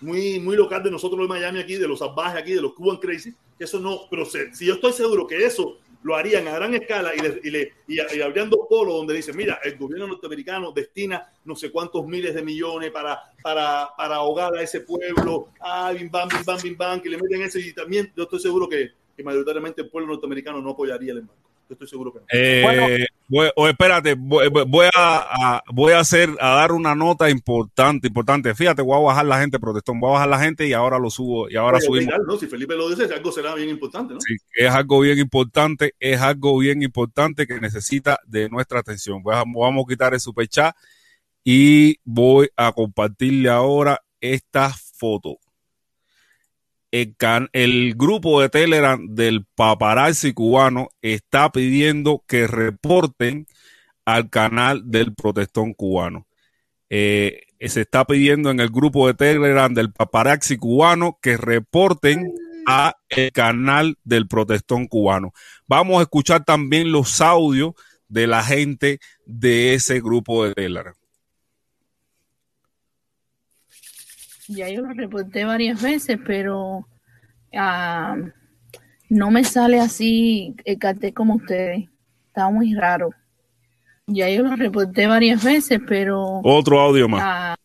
muy, 0.00 0.38
muy 0.40 0.56
local 0.56 0.82
de 0.82 0.90
nosotros 0.90 1.20
de 1.20 1.28
Miami 1.28 1.60
aquí, 1.60 1.76
de 1.76 1.86
los 1.88 1.98
salvajes 1.98 2.40
aquí, 2.40 2.52
de 2.54 2.62
los 2.62 2.72
Cuban 2.74 2.96
Crazy, 2.98 3.34
que 3.58 3.64
eso 3.64 3.78
no, 3.80 4.02
pero 4.10 4.24
se- 4.24 4.54
si 4.54 4.64
yo 4.66 4.74
estoy 4.74 4.92
seguro 4.92 5.26
que 5.26 5.44
eso 5.44 5.78
lo 6.02 6.16
harían 6.16 6.48
a 6.48 6.54
gran 6.54 6.74
escala 6.74 7.14
y, 7.14 7.20
le, 7.20 7.40
y, 7.42 7.50
le, 7.50 7.72
y, 7.86 7.96
y 8.16 8.20
habrían 8.22 8.48
dos 8.48 8.60
polos 8.68 8.94
donde 8.94 9.14
dicen, 9.14 9.36
mira, 9.36 9.60
el 9.62 9.76
gobierno 9.76 10.06
norteamericano 10.06 10.72
destina 10.72 11.30
no 11.44 11.54
sé 11.54 11.70
cuántos 11.70 12.06
miles 12.06 12.34
de 12.34 12.42
millones 12.42 12.90
para, 12.90 13.20
para, 13.42 13.90
para 13.96 14.16
ahogar 14.16 14.54
a 14.56 14.62
ese 14.62 14.80
pueblo, 14.80 15.48
ah, 15.60 15.92
bim, 15.92 16.10
bam, 16.10 16.28
bim, 16.28 16.44
bam, 16.44 16.58
bim, 16.62 16.76
bam, 16.76 17.00
que 17.00 17.10
le 17.10 17.18
meten 17.18 17.42
eso 17.42 17.58
y 17.58 17.72
también 17.72 18.12
yo 18.16 18.22
estoy 18.22 18.40
seguro 18.40 18.68
que, 18.68 18.90
que 19.16 19.22
mayoritariamente 19.22 19.82
el 19.82 19.90
pueblo 19.90 20.12
norteamericano 20.12 20.60
no 20.60 20.70
apoyaría 20.70 21.12
el 21.12 21.18
embargo. 21.18 21.42
Yo 21.68 21.74
estoy 21.74 21.88
seguro 21.88 22.12
que 22.12 22.18
no. 22.20 22.26
Eh, 22.32 23.06
voy, 23.30 23.48
o 23.56 23.66
espérate, 23.68 24.14
voy, 24.18 24.48
voy 24.48 24.86
a, 24.94 25.26
a- 25.56 25.62
voy 25.72 25.92
a 25.92 26.00
hacer, 26.00 26.28
a 26.40 26.50
dar 26.56 26.72
una 26.72 26.94
nota 26.94 27.30
importante, 27.30 28.08
importante. 28.08 28.54
Fíjate, 28.54 28.82
voy 28.82 28.96
a 29.00 29.04
bajar 29.04 29.24
la 29.24 29.40
gente, 29.40 29.58
protestón, 29.58 30.00
voy 30.00 30.10
a 30.10 30.12
bajar 30.14 30.28
la 30.28 30.38
gente 30.40 30.66
y 30.66 30.72
ahora 30.74 30.98
lo 30.98 31.08
subo, 31.08 31.48
y 31.48 31.56
ahora 31.56 31.78
Oye, 31.78 31.86
subimos. 31.86 32.04
obligar, 32.12 32.26
¿no? 32.26 32.36
Si 32.36 32.46
Felipe 32.48 32.74
lo 32.74 32.90
dice, 32.90 33.12
algo 33.14 33.32
será 33.32 33.54
bien 33.54 33.68
importante, 33.70 34.12
¿no? 34.14 34.20
Sí, 34.20 34.36
es 34.56 34.70
algo 34.70 35.00
bien 35.00 35.18
importante, 35.18 35.94
es 36.00 36.20
algo 36.20 36.58
bien 36.58 36.82
importante 36.82 37.46
que 37.46 37.60
necesita 37.60 38.18
de 38.26 38.48
nuestra 38.50 38.80
atención. 38.80 39.22
A- 39.32 39.44
Vamos 39.46 39.84
a 39.86 39.88
quitar 39.88 40.12
el 40.12 40.20
super 40.20 40.46
chat 40.48 40.74
y 41.44 41.96
voy 42.04 42.50
a 42.56 42.72
compartirle 42.72 43.48
ahora 43.48 44.00
esta 44.20 44.70
foto. 44.96 45.38
El, 46.92 47.94
grupo 47.94 48.40
de 48.40 48.48
Telegram 48.48 49.06
del 49.14 49.44
paparazzi 49.44 50.32
cubano 50.32 50.88
está 51.02 51.52
pidiendo 51.52 52.24
que 52.26 52.46
reporten 52.46 53.46
al 54.04 54.28
canal 54.28 54.90
del 54.90 55.14
protestón 55.14 55.72
cubano. 55.74 56.26
Eh, 56.88 57.42
se 57.60 57.82
está 57.82 58.04
pidiendo 58.04 58.50
en 58.50 58.58
el 58.58 58.70
grupo 58.70 59.06
de 59.06 59.14
Telegram 59.14 59.72
del 59.72 59.92
paparazzi 59.92 60.56
cubano 60.56 61.18
que 61.22 61.36
reporten 61.36 62.34
a 62.66 62.96
el 63.08 63.30
canal 63.32 63.96
del 64.02 64.26
protestón 64.26 64.86
cubano. 64.86 65.32
Vamos 65.66 66.00
a 66.00 66.02
escuchar 66.02 66.44
también 66.44 66.90
los 66.90 67.20
audios 67.20 67.74
de 68.08 68.26
la 68.26 68.42
gente 68.42 68.98
de 69.24 69.74
ese 69.74 70.00
grupo 70.00 70.44
de 70.44 70.54
Telegram. 70.54 70.94
Ya 74.52 74.68
yo 74.68 74.82
lo 74.82 74.92
reporté 74.92 75.44
varias 75.44 75.80
veces, 75.80 76.18
pero 76.26 76.84
ah, 77.54 78.16
no 79.08 79.30
me 79.30 79.44
sale 79.44 79.78
así 79.78 80.56
el 80.64 80.76
cartel 80.76 81.14
como 81.14 81.36
ustedes. 81.36 81.88
Está 82.26 82.50
muy 82.50 82.74
raro. 82.74 83.10
Ya 84.08 84.28
yo 84.28 84.42
lo 84.42 84.56
reporté 84.56 85.06
varias 85.06 85.44
veces, 85.44 85.78
pero... 85.86 86.40
Otro 86.42 86.80
audio 86.80 87.08
más. 87.08 87.22
ah, 87.24 87.56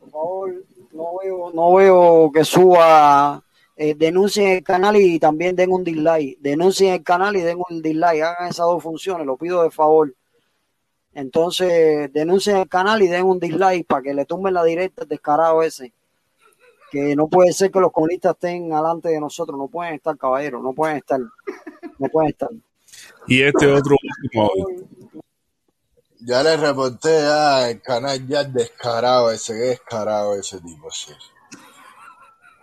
Por 0.00 0.10
favor, 0.10 0.54
no 0.90 1.04
veo, 1.22 1.52
no 1.52 1.74
veo 1.74 2.32
que 2.32 2.44
suba, 2.46 3.44
eh, 3.76 3.94
denuncien 3.94 4.48
el 4.52 4.62
canal 4.64 4.96
y 4.96 5.18
también 5.18 5.54
den 5.54 5.70
un 5.70 5.84
dislike. 5.84 6.38
Denuncien 6.40 6.94
el 6.94 7.02
canal 7.02 7.36
y 7.36 7.42
den 7.42 7.58
un 7.68 7.82
dislike. 7.82 8.22
Hagan 8.22 8.48
esas 8.48 8.64
dos 8.64 8.82
funciones, 8.82 9.26
lo 9.26 9.36
pido 9.36 9.62
de 9.62 9.70
favor. 9.70 10.14
Entonces, 11.18 12.12
denuncien 12.12 12.58
el 12.58 12.68
canal 12.68 13.02
y 13.02 13.08
den 13.08 13.24
un 13.24 13.40
dislike 13.40 13.84
para 13.84 14.02
que 14.02 14.14
le 14.14 14.24
tumben 14.24 14.54
la 14.54 14.62
directa 14.62 15.02
al 15.02 15.08
descarado 15.08 15.64
ese. 15.64 15.92
Que 16.92 17.16
no 17.16 17.26
puede 17.26 17.52
ser 17.52 17.72
que 17.72 17.80
los 17.80 17.90
comunistas 17.90 18.34
estén 18.34 18.72
alante 18.72 19.08
de 19.08 19.18
nosotros. 19.18 19.58
No 19.58 19.66
pueden 19.66 19.94
estar, 19.94 20.16
caballeros. 20.16 20.62
No 20.62 20.72
pueden 20.74 20.98
estar. 20.98 21.18
No 21.18 22.08
pueden 22.08 22.30
estar. 22.30 22.50
Y 23.26 23.42
este 23.42 23.66
otro 23.66 23.96
último. 24.00 24.48
Ya 26.20 26.44
le 26.44 26.56
reporté 26.56 27.26
al 27.26 27.82
canal 27.82 28.24
ya 28.28 28.44
descarado 28.44 29.32
ese, 29.32 29.54
qué 29.54 29.58
descarado 29.70 30.36
ese 30.36 30.60
tipo, 30.60 30.88
sí. 30.92 31.12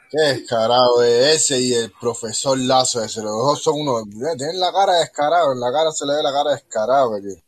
Qué 0.09 0.17
descarado 0.33 1.03
es 1.03 1.35
ese 1.35 1.59
y 1.59 1.73
el 1.73 1.91
profesor 1.99 2.57
Lazo 2.57 3.03
ese, 3.03 3.21
los 3.21 3.33
dos 3.33 3.61
son 3.61 3.81
unos, 3.81 4.05
tienen 4.09 4.61
la 4.61 4.71
cara 4.71 4.93
descarado, 4.93 5.51
en 5.51 5.59
la 5.59 5.73
cara 5.73 5.91
se 5.91 6.05
le 6.05 6.15
ve 6.15 6.23
la 6.23 6.31
cara 6.31 6.51
descarado 6.51 7.15
aquí. 7.15 7.44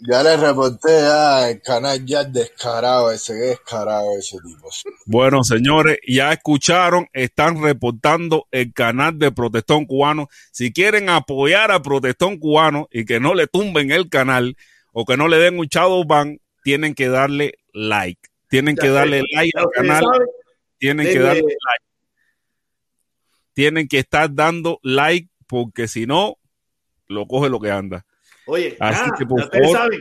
Ya 0.00 0.22
le 0.22 0.36
reporté 0.36 1.06
al 1.06 1.60
canal 1.62 2.04
ya 2.04 2.24
descarado 2.24 3.10
ese, 3.10 3.34
descarado 3.34 4.18
ese 4.18 4.38
tipo. 4.44 4.68
Bueno, 5.06 5.42
señores, 5.42 5.98
ya 6.06 6.32
escucharon, 6.32 7.08
están 7.12 7.62
reportando 7.62 8.46
el 8.50 8.72
canal 8.72 9.18
de 9.18 9.32
Protestón 9.32 9.86
Cubano. 9.86 10.28
Si 10.52 10.72
quieren 10.72 11.08
apoyar 11.08 11.70
a 11.70 11.82
Protestón 11.82 12.38
Cubano 12.38 12.88
y 12.90 13.04
que 13.04 13.20
no 13.20 13.34
le 13.34 13.46
tumben 13.46 13.90
el 13.90 14.08
canal 14.08 14.56
o 14.92 15.04
que 15.04 15.16
no 15.16 15.28
le 15.28 15.38
den 15.38 15.58
un 15.58 15.66
shadow 15.66 16.04
ban, 16.04 16.40
tienen 16.62 16.94
que 16.94 17.08
darle 17.08 17.54
like. 17.72 18.20
Tienen 18.48 18.76
Ya 18.76 18.82
que 18.82 18.88
sé, 18.88 18.92
darle 18.94 19.22
like 19.32 19.52
ya 19.54 19.62
al 19.62 19.70
canal. 19.70 20.04
Tienen 20.78 21.06
que 21.06 21.18
darle 21.18 21.42
like. 21.42 21.84
Tienen 23.54 23.88
que 23.88 23.98
estar 23.98 24.34
dando 24.34 24.78
like 24.82 25.30
porque 25.46 25.88
si 25.88 26.06
no, 26.06 26.38
lo 27.08 27.26
coge 27.26 27.48
lo 27.48 27.60
que 27.60 27.70
anda. 27.70 28.04
Oye, 28.46 28.76
Así 28.80 29.00
nada, 29.02 29.14
que, 29.18 29.26
por 29.26 29.38
ya 29.40 29.44
ustedes 29.46 29.72
favor. 29.72 29.78
saben, 29.78 30.00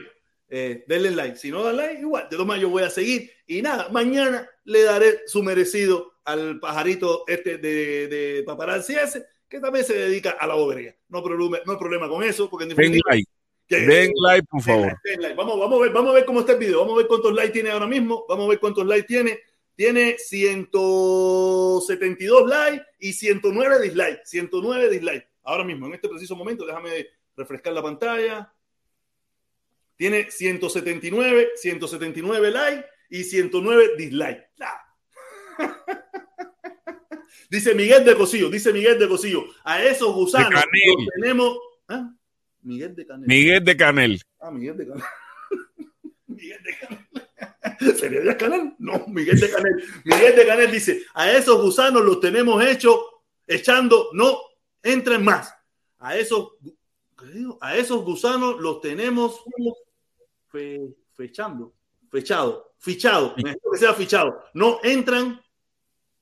eh, 0.50 0.84
denle 0.88 1.12
like. 1.12 1.38
Si 1.38 1.50
no 1.52 1.64
dan 1.64 1.78
like, 1.78 2.00
igual, 2.02 2.24
de 2.24 2.30
todas 2.30 2.48
maneras 2.48 2.62
yo 2.64 2.70
voy 2.70 2.84
a 2.84 2.90
seguir. 2.90 3.30
Y 3.48 3.62
nada, 3.62 3.90
mañana 3.90 4.50
le 4.64 4.84
daré 4.84 5.22
su 5.28 5.44
merecido 5.44 6.14
al 6.24 6.60
pajarito 6.60 7.24
este 7.28 7.58
de, 7.58 8.08
de 8.08 8.44
paparazzi 8.46 8.96
ese, 8.96 9.26
que 9.48 9.60
también 9.60 9.86
se 9.86 9.96
dedica 9.98 10.32
a 10.32 10.48
la 10.48 10.56
bobería. 10.56 10.96
No, 11.10 11.22
problema, 11.24 11.60
no 11.66 11.74
hay 11.74 11.78
problema 11.80 12.08
con 12.10 12.24
eso, 12.24 12.50
porque 12.50 12.64
en 12.64 12.70
Den 12.70 12.78
definitiva... 12.78 13.12
like. 13.12 13.26
que- 13.68 13.80
Den 13.80 14.12
like, 14.28 14.48
por 14.50 14.62
Den 14.64 14.66
favor. 14.66 14.88
like, 14.88 15.00
den 15.12 15.22
like. 15.22 15.36
Vamos, 15.36 15.60
vamos, 15.60 15.80
a 15.80 15.84
ver, 15.84 15.92
vamos 15.92 16.12
a 16.12 16.14
ver 16.16 16.26
cómo 16.26 16.40
está 16.42 16.52
el 16.54 16.60
video. 16.60 16.80
Vamos 16.82 16.94
a 16.96 16.98
ver 16.98 17.08
cuántos 17.08 17.34
likes 17.34 17.54
tiene 17.54 17.72
ahora 17.72 17.88
mismo. 17.88 18.26
Vamos 18.30 18.46
a 18.46 18.50
ver 18.50 18.60
cuántos 18.60 18.86
likes 18.86 19.08
tiene. 19.08 19.40
Tiene 19.76 20.18
172 20.18 22.48
likes 22.48 22.86
y 23.00 23.14
109 23.14 23.82
dislikes. 23.82 24.22
109 24.26 24.90
dislikes. 24.90 25.28
Ahora 25.44 25.64
mismo, 25.64 25.88
en 25.88 25.94
este 25.96 26.08
preciso 26.10 26.36
momento, 26.36 26.66
déjame 26.66 27.08
refrescar 27.36 27.74
la 27.74 27.84
pantalla. 27.84 28.54
Tiene 29.96 30.30
179, 30.30 31.52
179 31.56 32.52
likes 32.52 32.86
y 33.10 33.24
109 33.24 33.92
dislikes. 33.98 34.50
Ah. 34.60 34.82
dice 37.50 37.74
Miguel 37.74 38.04
de 38.04 38.16
Cosillo, 38.16 38.50
dice 38.50 38.74
Miguel 38.74 39.00
de 39.00 39.08
Cosillo. 39.08 39.46
A 39.64 39.82
esos 39.84 40.14
gusanos 40.14 40.52
los 40.52 41.08
tenemos. 41.16 41.58
¿Ah? 41.88 42.12
Miguel 42.62 42.96
de 42.96 43.06
Canel. 43.06 43.28
Miguel 43.28 43.64
de 43.64 43.78
Canel. 43.78 44.22
Ah, 44.40 44.52
Miguel 44.52 44.78
de 44.78 44.88
Canel. 44.88 45.04
Miguel 46.28 46.64
de 46.64 46.78
Canel. 46.80 47.96
¿Sería 47.96 48.22
de 48.22 48.38
Canel? 48.38 48.74
No, 48.80 49.06
Miguel 49.08 49.40
de 49.40 49.50
Canel. 49.50 49.84
Miguel 50.04 50.36
de 50.36 50.46
Canel 50.46 50.72
dice, 50.72 51.04
a 51.14 51.32
esos 51.32 51.62
gusanos 51.62 52.04
los 52.04 52.20
tenemos 52.20 52.64
hechos, 52.66 53.00
echando, 53.48 54.10
no 54.14 54.40
entren 54.82 55.24
más. 55.24 55.54
A 56.00 56.18
esos... 56.18 56.54
A 57.62 57.76
esos 57.78 58.04
gusanos 58.04 58.60
los 58.60 58.82
tenemos 58.82 59.42
fe- 60.48 60.96
fechando, 61.14 61.74
fechado, 62.10 62.74
fichado, 62.78 63.34
necesito 63.38 63.72
que 63.72 63.78
sea 63.78 63.94
fichado. 63.94 64.44
No 64.54 64.80
entran, 64.84 65.42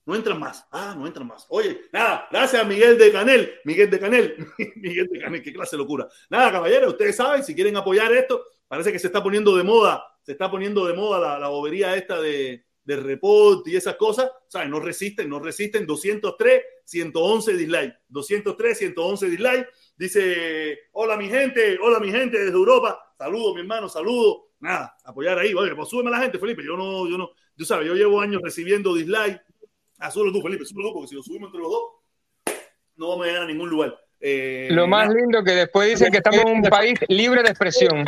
no 0.06 0.16
entran 0.16 0.40
más. 0.40 0.66
Ah, 0.72 0.96
no 0.98 1.06
entran 1.08 1.28
más. 1.28 1.46
Oye, 1.50 1.82
nada, 1.92 2.28
gracias 2.32 2.62
a 2.62 2.66
Miguel 2.66 2.98
de 2.98 3.12
Canel, 3.12 3.54
Miguel 3.66 3.90
de 3.90 4.00
Canel, 4.00 4.48
Miguel 4.76 5.08
de 5.12 5.20
Canel, 5.20 5.42
qué 5.42 5.54
clase 5.54 5.76
de 5.76 5.82
locura. 5.82 6.08
Nada, 6.30 6.52
caballeros, 6.52 6.94
ustedes 6.94 7.16
saben, 7.16 7.44
si 7.44 7.56
quieren 7.56 7.76
apoyar 7.78 8.12
esto, 8.14 8.44
parece 8.68 8.92
que 8.92 9.00
se 9.00 9.08
está 9.08 9.22
poniendo 9.22 9.56
de 9.56 9.64
moda, 9.64 10.04
se 10.22 10.34
está 10.34 10.50
poniendo 10.50 10.86
de 10.86 10.94
moda 10.94 11.20
la, 11.20 11.40
la 11.40 11.48
bobería 11.50 11.96
esta 11.96 12.20
de, 12.22 12.66
de 12.84 12.96
report 12.98 13.68
y 13.68 13.76
esas 13.76 13.96
cosas, 13.96 14.32
¿sabes? 14.48 14.70
No 14.70 14.80
resisten, 14.80 15.30
no 15.30 15.40
resisten. 15.40 15.86
203, 15.86 16.62
111 16.86 17.54
dislike. 17.58 17.94
203, 18.08 18.78
111 18.78 19.30
dislike. 19.30 19.68
Dice, 19.96 20.80
hola 20.94 21.16
mi 21.18 21.30
gente, 21.30 21.78
hola 21.82 22.00
mi 22.00 22.12
gente 22.12 22.38
desde 22.38 22.52
Europa. 22.54 23.00
Saludos, 23.18 23.54
mi 23.56 23.62
hermano, 23.62 23.88
saludos. 23.88 24.44
Nada, 24.60 24.96
apoyar 25.04 25.38
ahí. 25.38 25.54
Oye, 25.54 25.76
pues 25.76 25.90
súbeme 25.90 26.10
a 26.10 26.14
la 26.14 26.20
gente, 26.20 26.40
Felipe. 26.40 26.64
Yo 26.66 26.76
no, 26.76 27.08
yo 27.08 27.18
no, 27.18 27.30
tú 27.56 27.66
sabes, 27.66 27.88
yo 27.88 27.94
llevo 27.94 28.20
años 28.22 28.42
recibiendo 28.44 28.94
dislike. 28.96 29.42
Ah, 30.00 30.10
súbelo 30.10 30.32
tú, 30.32 30.42
Felipe, 30.42 30.66
súbelo 30.66 30.90
tú, 30.90 30.94
porque 30.96 31.10
si 31.10 31.16
lo 31.16 31.24
subimos 31.24 31.48
entre 31.48 31.62
los 31.62 31.72
dos, 31.72 31.84
no 32.96 33.10
vamos 33.10 33.26
a 33.26 33.28
llegar 33.28 33.44
a 33.44 33.48
ningún 33.48 33.70
lugar. 33.70 33.98
Eh, 34.20 34.70
Lo 34.72 34.88
más 34.88 35.08
nada. 35.08 35.20
lindo 35.20 35.44
que 35.44 35.52
después 35.52 35.90
dicen 35.90 36.12
que 36.12 36.18
estamos 36.18 36.42
en 36.42 36.48
un 36.58 36.62
país 36.64 36.98
libre 37.10 37.44
de 37.44 37.50
expresión. 37.50 38.06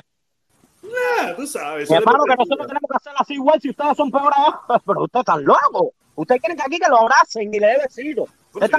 Nah, 0.81 1.35
tú 1.35 1.45
sabes. 1.45 1.89
Mi 1.89 1.97
hermano, 1.97 2.23
que 2.23 2.35
nosotros 2.35 2.67
tenemos 2.67 2.89
que 2.89 2.95
hacerlo 2.97 3.19
así 3.19 3.33
igual 3.33 3.59
si 3.61 3.69
ustedes 3.69 3.97
son 3.97 4.11
peores. 4.11 4.37
Pero 4.85 5.03
ustedes 5.03 5.21
están 5.21 5.43
locos. 5.43 5.89
Ustedes 6.15 6.41
quieren 6.41 6.57
que 6.57 6.63
aquí 6.63 6.79
que 6.79 6.89
lo 6.89 7.01
abracen 7.01 7.53
y 7.53 7.59
le 7.59 7.67
dé 7.67 7.77
besitos. 7.83 8.29
Pues 8.59 8.71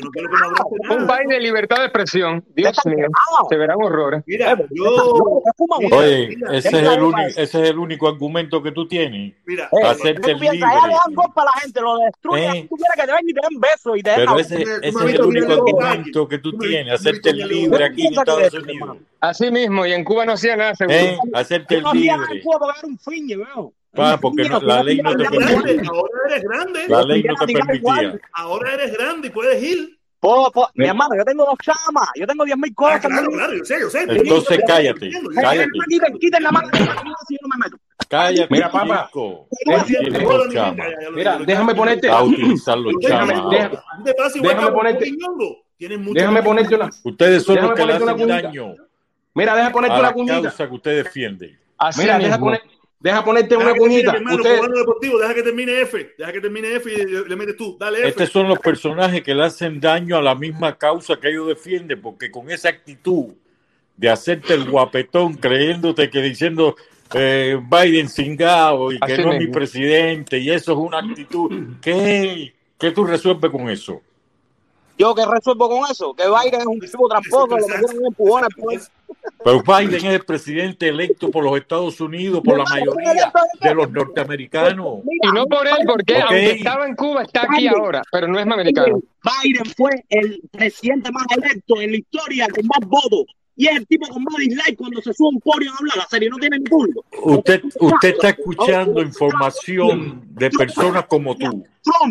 Un 0.98 1.06
país 1.06 1.28
de 1.28 1.40
libertad 1.40 1.76
de 1.78 1.84
expresión. 1.84 2.44
Dios 2.54 2.76
mío, 2.86 3.06
se 3.48 3.56
verán 3.56 3.76
horrores. 3.82 4.22
Mira, 4.26 4.56
yo. 4.70 5.42
Oye, 5.92 6.28
mira, 6.28 6.56
ese, 6.56 6.68
es 6.68 6.74
el 6.74 7.02
único, 7.02 7.20
ese 7.28 7.42
es 7.42 7.70
el 7.70 7.78
único 7.78 8.08
argumento 8.08 8.62
que 8.62 8.72
tú 8.72 8.88
tienes. 8.88 9.34
Mira, 9.44 9.68
Eh, 9.72 9.86
hacerte 9.86 10.34
libre. 10.34 10.48
Allá 10.64 10.86
le 10.86 10.94
dan 10.94 11.14
golpe 11.14 11.40
a 11.40 11.44
la 11.44 11.52
gente, 11.60 11.80
lo 11.80 11.98
destruyen. 11.98 12.56
Eh. 12.56 12.66
Tú 12.68 12.76
quieres 12.76 12.94
que 12.96 13.00
te 13.02 13.06
vengan 13.06 13.28
y 13.28 13.32
te 13.34 13.40
den 13.50 13.60
besos 13.60 13.98
y 13.98 14.02
te 14.02 14.10
den 14.10 14.18
Pero 14.20 14.38
ese, 14.38 14.62
ese 14.62 14.88
es 14.88 14.96
el 14.96 15.20
único 15.22 15.52
argumento 15.52 16.28
que 16.28 16.38
tú 16.38 16.56
tienes, 16.58 16.94
hacerte 16.94 17.30
el 17.30 17.48
libre 17.48 17.84
aquí 17.84 18.06
en 18.06 18.12
Estados 18.14 18.54
Unidos. 18.54 18.96
Así 19.20 19.50
mismo, 19.50 19.84
y 19.86 19.92
en 19.92 20.04
Cuba 20.04 20.24
no 20.24 20.32
hacía 20.32 20.56
nada, 20.56 20.74
seguro. 20.74 20.96
Eh, 20.96 21.18
hacerte 21.34 21.76
el 21.76 21.82
No 21.82 21.90
hacía 21.90 22.16
nada 22.16 22.28
libre. 22.28 22.38
en 22.38 22.44
Cuba 22.44 22.58
porque 22.60 22.78
era 22.78 22.88
un 22.88 22.98
fiñe, 22.98 23.36
weón. 23.36 23.72
Pa, 23.96 24.16
porque 24.18 24.48
no- 24.48 24.60
la 24.60 24.82
ley 24.82 24.98
no 25.02 25.16
te 25.16 25.24
permitía. 25.24 25.82
Ahora 25.90 26.10
eres 26.28 26.42
grande. 26.44 26.80
La 26.88 27.02
ley 27.02 27.22
no 27.24 27.34
te 27.34 27.52
permitía. 27.52 28.20
Ahora 28.32 28.74
eres 28.74 28.92
grande 28.96 29.28
y 29.28 29.30
puedes 29.30 29.62
ir. 29.62 29.98
Po- 30.18 30.50
po- 30.50 30.68
Mi 30.74 30.86
hermano, 30.86 31.14
yo 31.16 31.24
tengo 31.24 31.44
dos 31.44 31.56
chamas, 31.62 32.08
yo 32.18 32.26
tengo 32.26 32.44
10 32.44 32.56
mil 32.56 32.74
cosas. 32.74 33.04
Ah, 33.04 33.08
claro, 33.08 33.28
claro, 33.30 33.52
yo 33.54 33.64
sé, 33.64 33.76
yo 33.80 33.90
sé. 33.90 34.02
Entonces 34.08 34.60
cállate, 34.66 35.10
cállate, 35.34 35.70
Quiten, 36.18 36.42
la 36.42 36.50
mano, 36.50 36.68
si 36.72 37.34
yo 37.34 37.38
no 37.42 37.48
me 37.48 37.64
meto. 37.64 37.76
cállate. 38.08 38.48
Mira, 38.50 38.70
papá. 38.70 39.10
Mira, 41.14 41.38
déjame 41.38 41.74
ponerte. 41.74 42.08
A 42.08 42.22
utilizar 42.22 42.78
los 42.78 42.94
Déjame, 43.00 43.34
chamas. 43.34 43.50
déjame, 43.50 44.48
déjame 44.48 44.72
ponerte. 44.72 45.10
Ñongo. 45.12 45.56
Tienes 45.76 45.98
mucho 45.98 46.14
Déjame 46.14 46.42
ponerte 46.42 46.74
una. 46.74 46.90
Ustedes 47.04 47.42
son 47.42 47.54
déjame 47.56 47.68
los 47.70 47.78
que 47.78 47.86
le 47.86 47.98
ponerte 47.98 48.22
hacen 48.24 48.52
daño 48.52 48.74
Mira, 49.34 49.54
deja 49.56 49.70
ponerte 49.70 49.94
a 49.96 49.98
una 49.98 50.08
la 50.08 50.14
cuñita. 50.14 50.42
causa 50.42 50.68
que 50.68 50.74
usted 50.74 51.04
defiende. 51.04 51.58
Mira, 51.98 52.18
deja, 52.18 52.38
poner, 52.38 52.62
deja 53.06 53.24
ponerte 53.24 53.56
Deja 53.56 53.70
una 53.70 53.78
cuñita. 53.78 54.12
hermano, 54.14 54.36
Usted, 54.36 54.60
deportivo, 54.74 55.18
deja 55.18 55.34
que 55.34 55.42
termine 55.42 55.80
F. 55.82 56.14
Deja 56.18 56.32
que 56.32 56.40
termine 56.40 56.76
F 56.76 56.92
y 56.92 56.96
le, 56.96 57.28
le 57.28 57.36
metes 57.36 57.56
tú. 57.56 57.76
Dale 57.78 57.98
F. 57.98 58.08
Estos 58.08 58.30
son 58.30 58.48
los 58.48 58.58
personajes 58.58 59.22
que 59.22 59.34
le 59.34 59.44
hacen 59.44 59.80
daño 59.80 60.16
a 60.16 60.22
la 60.22 60.34
misma 60.34 60.76
causa 60.76 61.18
que 61.18 61.28
ellos 61.28 61.48
defienden, 61.48 62.00
porque 62.00 62.30
con 62.30 62.50
esa 62.50 62.68
actitud 62.68 63.34
de 63.96 64.10
hacerte 64.10 64.54
el 64.54 64.68
guapetón, 64.68 65.34
creyéndote 65.34 66.10
que 66.10 66.20
diciendo 66.20 66.76
eh, 67.14 67.58
Biden 67.70 68.08
cingado 68.08 68.92
y 68.92 68.98
que 68.98 69.12
Así 69.14 69.22
no 69.22 69.32
es 69.32 69.38
mi 69.38 69.46
presidente, 69.46 70.38
y 70.38 70.50
eso 70.50 70.72
es 70.72 70.78
una 70.78 70.98
actitud. 70.98 71.50
¿Qué, 71.80 72.54
qué 72.78 72.90
tú 72.90 73.04
resuelves 73.04 73.50
con 73.50 73.70
eso? 73.70 74.02
Yo 74.98 75.14
que 75.14 75.24
resuelvo 75.26 75.68
con 75.68 75.90
eso, 75.90 76.14
que 76.14 76.24
Biden 76.24 76.60
es 76.60 76.66
un 76.66 76.80
tipo 76.80 77.08
tramposo, 77.08 77.46
lo 77.48 77.68
metieron 77.68 77.98
un 77.98 78.06
empujón 78.06 78.44
al 78.44 78.50
poder. 78.50 78.80
Pero 79.44 79.62
Biden 79.62 79.94
es 79.94 80.04
el 80.04 80.24
presidente 80.24 80.88
electo 80.88 81.30
por 81.30 81.44
los 81.44 81.58
Estados 81.58 82.00
Unidos, 82.00 82.40
por 82.44 82.58
la 82.58 82.64
mayoría 82.64 83.32
de 83.60 83.74
los 83.74 83.90
norteamericanos. 83.90 85.00
Y 85.04 85.28
no 85.34 85.46
por 85.46 85.66
él, 85.66 85.76
porque 85.86 86.18
aunque 86.18 86.50
estaba 86.52 86.86
en 86.86 86.96
Cuba, 86.96 87.22
está 87.22 87.42
aquí 87.42 87.66
ahora, 87.66 88.02
pero 88.10 88.28
no 88.28 88.38
es 88.38 88.46
americano. 88.46 89.00
Biden 89.42 89.66
fue 89.76 90.04
el 90.08 90.40
presidente 90.50 91.10
más 91.12 91.26
electo 91.36 91.80
en 91.80 91.92
la 91.92 91.96
historia 91.98 92.48
con 92.48 92.66
más 92.66 92.88
votos. 92.88 93.26
Y 93.58 93.66
es 93.68 93.76
el 93.76 93.86
tipo 93.86 94.06
con 94.08 94.22
más 94.22 94.34
dislike 94.36 94.76
cuando 94.76 95.00
se 95.00 95.14
sube 95.14 95.28
a 95.28 95.30
un 95.30 95.40
podio 95.40 95.72
a 95.72 95.76
hablar. 95.78 95.96
La 95.96 96.06
serie 96.06 96.28
no 96.28 96.36
tiene 96.36 96.58
ni 96.58 96.64
público. 96.64 97.04
Usted, 97.24 97.62
usted 97.80 98.08
está 98.10 98.28
escuchando 98.30 99.00
información 99.00 100.22
de 100.30 100.50
personas 100.50 101.06
como 101.06 101.34
tú. 101.36 101.64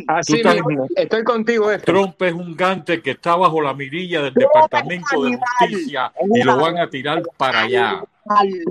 Así 0.08 0.34
Tú 0.34 0.38
estás- 0.38 0.56
mismo, 0.66 0.88
estoy 0.96 1.24
contigo, 1.24 1.72
esto. 1.72 1.86
Trump 1.92 2.22
es 2.24 2.34
un 2.34 2.56
gante 2.56 3.02
que 3.02 3.12
está 3.12 3.36
bajo 3.36 3.62
la 3.62 3.74
mirilla 3.74 4.22
del 4.24 4.34
Departamento 4.34 5.22
de 5.24 5.38
Justicia 5.60 6.12
y 6.34 6.42
lo 6.44 6.58
van 6.58 6.78
a 6.80 6.90
tirar 6.90 7.22
para 7.38 7.62
allá. 7.62 8.04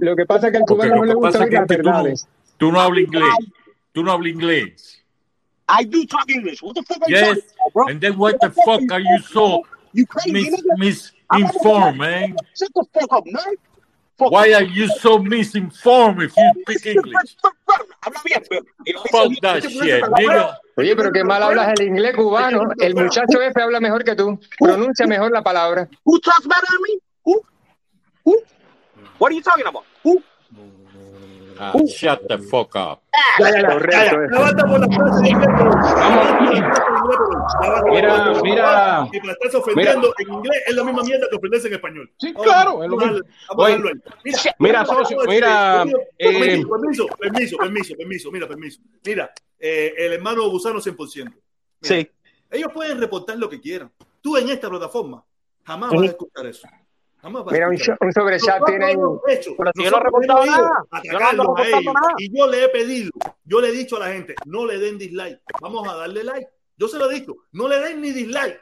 Lo 0.01 0.17
que 0.17 0.27
pasa 0.27 0.47
es 0.49 0.53
que 0.53 0.59
al 0.59 0.65
cubano 0.65 0.97
no 0.97 1.05
le 1.05 1.15
gusta 1.15 1.49
que 1.49 1.57
tú 1.77 1.83
no, 1.83 2.05
tú 2.57 2.73
no 2.73 2.81
hablas 2.81 3.05
inglés. 3.05 3.29
Tú 3.93 4.03
no 4.03 4.11
hablas 4.13 4.33
inglés. 4.33 5.05
I 5.69 5.85
do 5.85 6.05
talk 6.07 6.29
English. 6.29 6.61
What 6.63 6.75
the 6.75 6.83
fuck 6.83 7.03
are 7.03 7.09
you 7.11 7.17
Yes. 7.17 7.29
talking 7.29 7.45
about, 7.61 7.73
bro? 7.73 7.89
And 7.89 8.01
then 8.01 8.19
what 8.19 8.35
the 8.41 8.51
fuck 8.51 8.91
are 8.91 9.01
you 9.01 9.23
so 9.33 9.63
You 9.93 10.05
crazy, 10.07 10.33
mis, 10.33 10.51
nigga? 10.51 11.14
Misinformed, 11.33 11.99
man? 11.99 12.37
Shut 12.57 12.71
the 12.75 12.85
fuck 12.93 13.13
up, 13.13 13.25
man. 13.27 13.55
Why 14.17 14.53
are 14.55 14.63
you 14.63 14.87
so 14.89 15.19
misinformed 15.19 16.23
if 16.23 16.37
you 16.37 16.53
speak 16.63 16.87
English? 16.87 17.37
Habla 18.01 18.21
bien, 18.25 18.43
Fuck 19.11 19.41
that 19.43 19.63
shit, 19.63 20.05
nigga. 20.05 20.57
Oye, 20.77 20.95
pero 20.97 21.13
qué 21.13 21.25
mal 21.25 21.43
hablas 21.43 21.79
el 21.79 21.87
inglés 21.87 22.15
cubano. 22.15 22.63
El 22.81 22.95
muchacho 22.95 23.41
F 23.41 23.61
habla 23.61 23.81
mejor 23.81 24.05
que 24.05 24.15
tú. 24.15 24.39
Pronuncia 24.59 25.07
mejor 25.07 25.33
la 25.33 25.43
palabra. 25.43 25.89
Who 26.05 26.21
talks 26.21 26.47
better 26.47 26.67
than 26.71 26.83
me? 26.83 26.99
Who? 27.25 27.43
Who? 28.25 28.43
What 29.19 29.33
are 29.33 29.35
you 29.35 29.43
talking 29.43 29.67
about? 29.67 29.85
Who? 30.05 30.23
Ah, 31.59 31.72
shut 31.86 32.26
the 32.28 32.39
fuck 32.39 32.74
up. 32.76 33.01
Correcto. 33.36 34.18
Levanta 34.18 34.66
por 34.66 34.81
la 34.81 34.86
frase 34.89 35.22
de 35.22 35.28
inglés, 35.31 35.48
pero- 35.56 35.70
Mira, 37.90 38.32
mira. 38.43 39.09
Y 39.12 39.20
me 39.20 39.32
estás 39.32 39.55
ofendiendo 39.55 40.14
en 40.18 40.32
inglés 40.32 40.62
es 40.66 40.74
la 40.74 40.85
misma 40.85 41.02
mierda 41.02 41.26
que 41.31 41.36
ofenderse 41.36 41.68
en 41.68 41.74
español. 41.74 42.10
Sí, 42.18 42.32
claro, 42.35 42.82
es 42.82 42.89
lo 42.90 42.97
Oye. 42.97 43.76
Mira, 43.78 43.93
mira, 44.24 44.55
mira, 44.59 44.85
socio, 44.86 45.18
mira, 45.26 45.85
eh, 46.18 46.28
permiso, 46.32 46.68
permiso, 46.68 47.06
permiso, 47.18 47.56
permiso, 47.59 47.94
permiso, 47.97 48.31
mira, 48.32 48.48
permiso. 48.48 48.81
Mira, 49.05 49.32
eh, 49.59 49.94
el 49.98 50.12
hermano 50.14 50.48
Gusano 50.48 50.81
100%. 50.81 51.31
Mira, 51.31 51.40
Sí. 51.82 52.10
Ellos 52.51 52.70
pueden 52.72 53.01
reportar 53.01 53.36
lo 53.36 53.48
que 53.48 53.60
quieran. 53.60 53.90
Tú 54.20 54.36
en 54.36 54.48
esta 54.48 54.68
plataforma 54.70 55.24
jamás 55.64 55.90
vas 55.93 56.02
a 56.02 56.06
escuchar 56.06 56.47
eso. 56.47 56.66
Mira, 57.51 57.69
un, 57.69 57.75
un 57.75 58.13
sobrechat 58.13 58.61
nosotros 58.61 58.67
tiene 58.67 58.97
Pero 59.57 59.71
si 59.75 59.85
yo 59.85 59.91
no 59.91 59.97
he 59.97 60.01
reportado 60.01 60.47
nada, 60.47 60.85
a 60.91 61.03
yo 61.03 61.19
a 61.19 61.69
ellos. 61.69 61.95
nada. 61.95 62.15
Y 62.19 62.37
yo 62.39 62.47
le 62.47 62.65
he 62.65 62.69
pedido, 62.69 63.11
yo 63.45 63.61
le 63.61 63.69
he 63.69 63.73
dicho 63.73 63.97
a 63.97 64.01
la 64.01 64.13
gente, 64.13 64.35
no 64.47 64.67
le 64.67 64.79
den 64.79 64.99
dislike, 64.99 65.41
vamos 65.61 65.89
a 65.89 65.95
darle 65.97 66.25
like. 66.25 66.49
Yo 66.77 66.89
se 66.89 66.99
lo 66.99 67.11
he 67.11 67.15
dicho, 67.15 67.35
no 67.53 67.69
le 67.69 67.79
den 67.81 68.01
ni 68.01 68.11
dislike. 68.11 68.61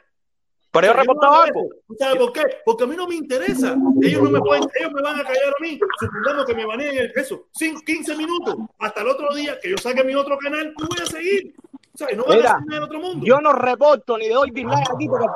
Pero 0.71 0.87
yo 0.87 0.93
he 0.93 0.95
reportado 0.95 1.41
algo. 1.43 1.69
¿Tú 1.87 1.95
sabes 1.99 2.15
por 2.17 2.33
qué? 2.33 2.41
Porque 2.65 2.83
a 2.83 2.87
mí 2.87 2.95
no 2.95 3.07
me 3.07 3.15
interesa. 3.15 3.75
Ellos 4.01 4.23
no 4.23 4.31
me 4.31 4.39
pueden, 4.39 4.63
ellos 4.79 4.91
me 4.91 5.01
van 5.03 5.19
a 5.19 5.23
callar 5.23 5.53
a 5.55 5.61
mí. 5.61 5.79
Supongamos 5.99 6.45
que 6.45 6.55
me 6.55 6.65
baneen 6.65 6.97
el- 6.97 7.11
eso, 7.15 7.47
cinco, 7.53 7.81
15 7.85 8.15
minutos. 8.17 8.55
Hasta 8.79 9.01
el 9.01 9.07
otro 9.07 9.35
día 9.35 9.59
que 9.61 9.69
yo 9.69 9.77
saque 9.77 10.03
mi 10.03 10.15
otro 10.15 10.35
canal, 10.39 10.73
yo 10.75 10.87
voy 10.87 10.97
a 10.99 11.05
seguir. 11.05 11.53
O 11.93 11.97
sea, 11.97 12.07
no 12.15 12.23
van 12.23 12.33
a 12.33 12.35
Mira, 12.37 12.51
hacer 12.53 12.65
nada 12.65 12.77
en 12.77 12.83
otro 12.83 12.99
mundo. 12.99 13.23
yo 13.25 13.39
no 13.39 13.53
reporto 13.53 14.17
ni 14.17 14.27
doy 14.27 14.49
dislike 14.49 14.89
aquí 14.95 15.07
porque 15.07 15.25
al 15.27 15.33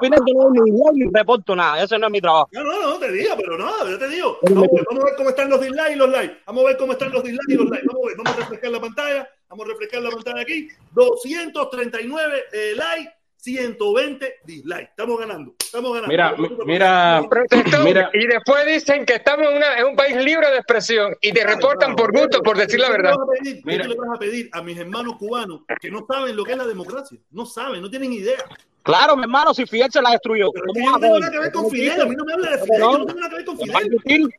final 0.00 0.20
yo 0.26 0.34
no 0.34 0.42
doy 0.44 0.52
ni 0.52 0.70
dislike 0.70 0.94
ni 0.94 1.10
reporto 1.12 1.56
nada. 1.56 1.82
Ese 1.82 1.98
no 1.98 2.06
es 2.06 2.12
mi 2.12 2.20
trabajo. 2.20 2.48
No, 2.52 2.62
no, 2.62 2.82
no 2.90 2.98
te 2.98 3.10
digo, 3.12 3.34
pero 3.36 3.58
no, 3.58 3.88
yo 3.88 3.98
te 3.98 4.08
digo. 4.08 4.38
Vamos, 4.42 4.64
a 4.68 4.72
ver- 4.74 4.84
vamos 4.88 5.02
a 5.02 5.06
ver 5.06 5.16
cómo 5.16 5.28
están 5.30 5.50
los 5.50 5.60
dislikes 5.60 5.92
y 5.92 5.96
los 5.96 6.08
likes. 6.10 6.36
Vamos 6.46 6.62
a 6.64 6.66
ver 6.68 6.76
cómo 6.76 6.92
están 6.92 7.12
los 7.12 7.22
dislikes 7.22 7.52
y 7.54 7.56
los 7.56 7.68
likes. 7.70 7.86
Vamos 7.86 8.02
a 8.02 8.06
ver, 8.08 8.16
vamos 8.16 8.32
a 8.32 8.36
refrescar 8.40 8.70
la 8.70 8.80
pantalla. 8.80 9.28
Vamos 9.48 9.66
a 9.66 9.68
refrescar 9.68 10.02
la 10.02 10.10
pantalla 10.10 10.40
aquí. 10.42 10.68
239 10.94 12.34
eh, 12.52 12.72
likes, 12.76 13.12
120 13.36 14.34
dislikes. 14.44 14.82
Estamos 14.90 15.18
ganando. 15.18 15.54
Estamos 15.66 15.92
ganando. 15.92 16.08
Mira, 16.08 16.34
mi- 16.36 16.50
mira, 16.64 17.22
Protestó, 17.28 17.84
mira. 17.84 18.10
y 18.12 18.26
después 18.26 18.66
dicen 18.66 19.04
que 19.04 19.14
estamos 19.14 19.46
en, 19.48 19.56
una- 19.56 19.78
en 19.78 19.86
un 19.86 19.96
país 19.96 20.16
libre 20.16 20.48
de 20.50 20.56
expresión 20.56 21.14
y 21.20 21.32
te 21.32 21.44
reportan 21.44 21.94
por 21.96 22.12
gusto, 22.12 22.42
por 22.42 22.56
decir 22.56 22.80
la 22.80 22.86
¿Qué 22.86 22.92
verdad. 22.92 23.10
le 23.12 23.16
vas 23.18 23.28
a 23.28 23.32
pedir? 23.42 23.56
¿Qué 23.56 23.62
Mira. 23.64 23.84
tú 23.84 23.90
le 23.90 23.96
vas 23.96 24.08
a 24.14 24.18
pedir 24.18 24.48
a 24.52 24.62
mis 24.62 24.78
hermanos 24.78 25.16
cubanos 25.18 25.60
que 25.80 25.90
no 25.90 26.06
saben 26.08 26.34
lo 26.36 26.44
que 26.44 26.52
es 26.52 26.58
la 26.58 26.66
democracia? 26.66 27.18
No 27.30 27.44
saben, 27.46 27.82
no 27.82 27.90
tienen 27.90 28.12
idea. 28.12 28.38
Claro, 28.82 29.16
mi 29.16 29.22
hermano, 29.24 29.52
si 29.52 29.66
Fidel 29.66 29.90
se 29.90 30.00
la 30.00 30.10
destruyó. 30.10 30.50
Pero 30.52 30.64
es 30.68 30.72
que 30.74 30.80
¿Cómo 30.80 30.86
yo 30.86 30.92
no 30.92 31.00
tengo 31.00 31.18
nada 31.20 31.32
que 31.32 31.38
ver 31.40 31.52
con 31.52 31.62
¿Cómo 31.64 31.74
Fidel. 31.74 32.00
A 32.00 32.04
mí 32.06 32.14
no 32.16 32.24
me 32.24 32.32
habla 32.32 32.50
de 32.52 32.58
Fidel. 32.58 32.80
Yo 32.80 32.98
no 32.98 33.06
tengo 33.06 33.18
nada 33.20 33.30
que 33.30 33.36
ver 33.36 33.44
con 33.44 33.56
¿Cómo 33.56 33.72
vas 33.72 33.82
a 33.82 33.84
Fidel. 34.04 34.30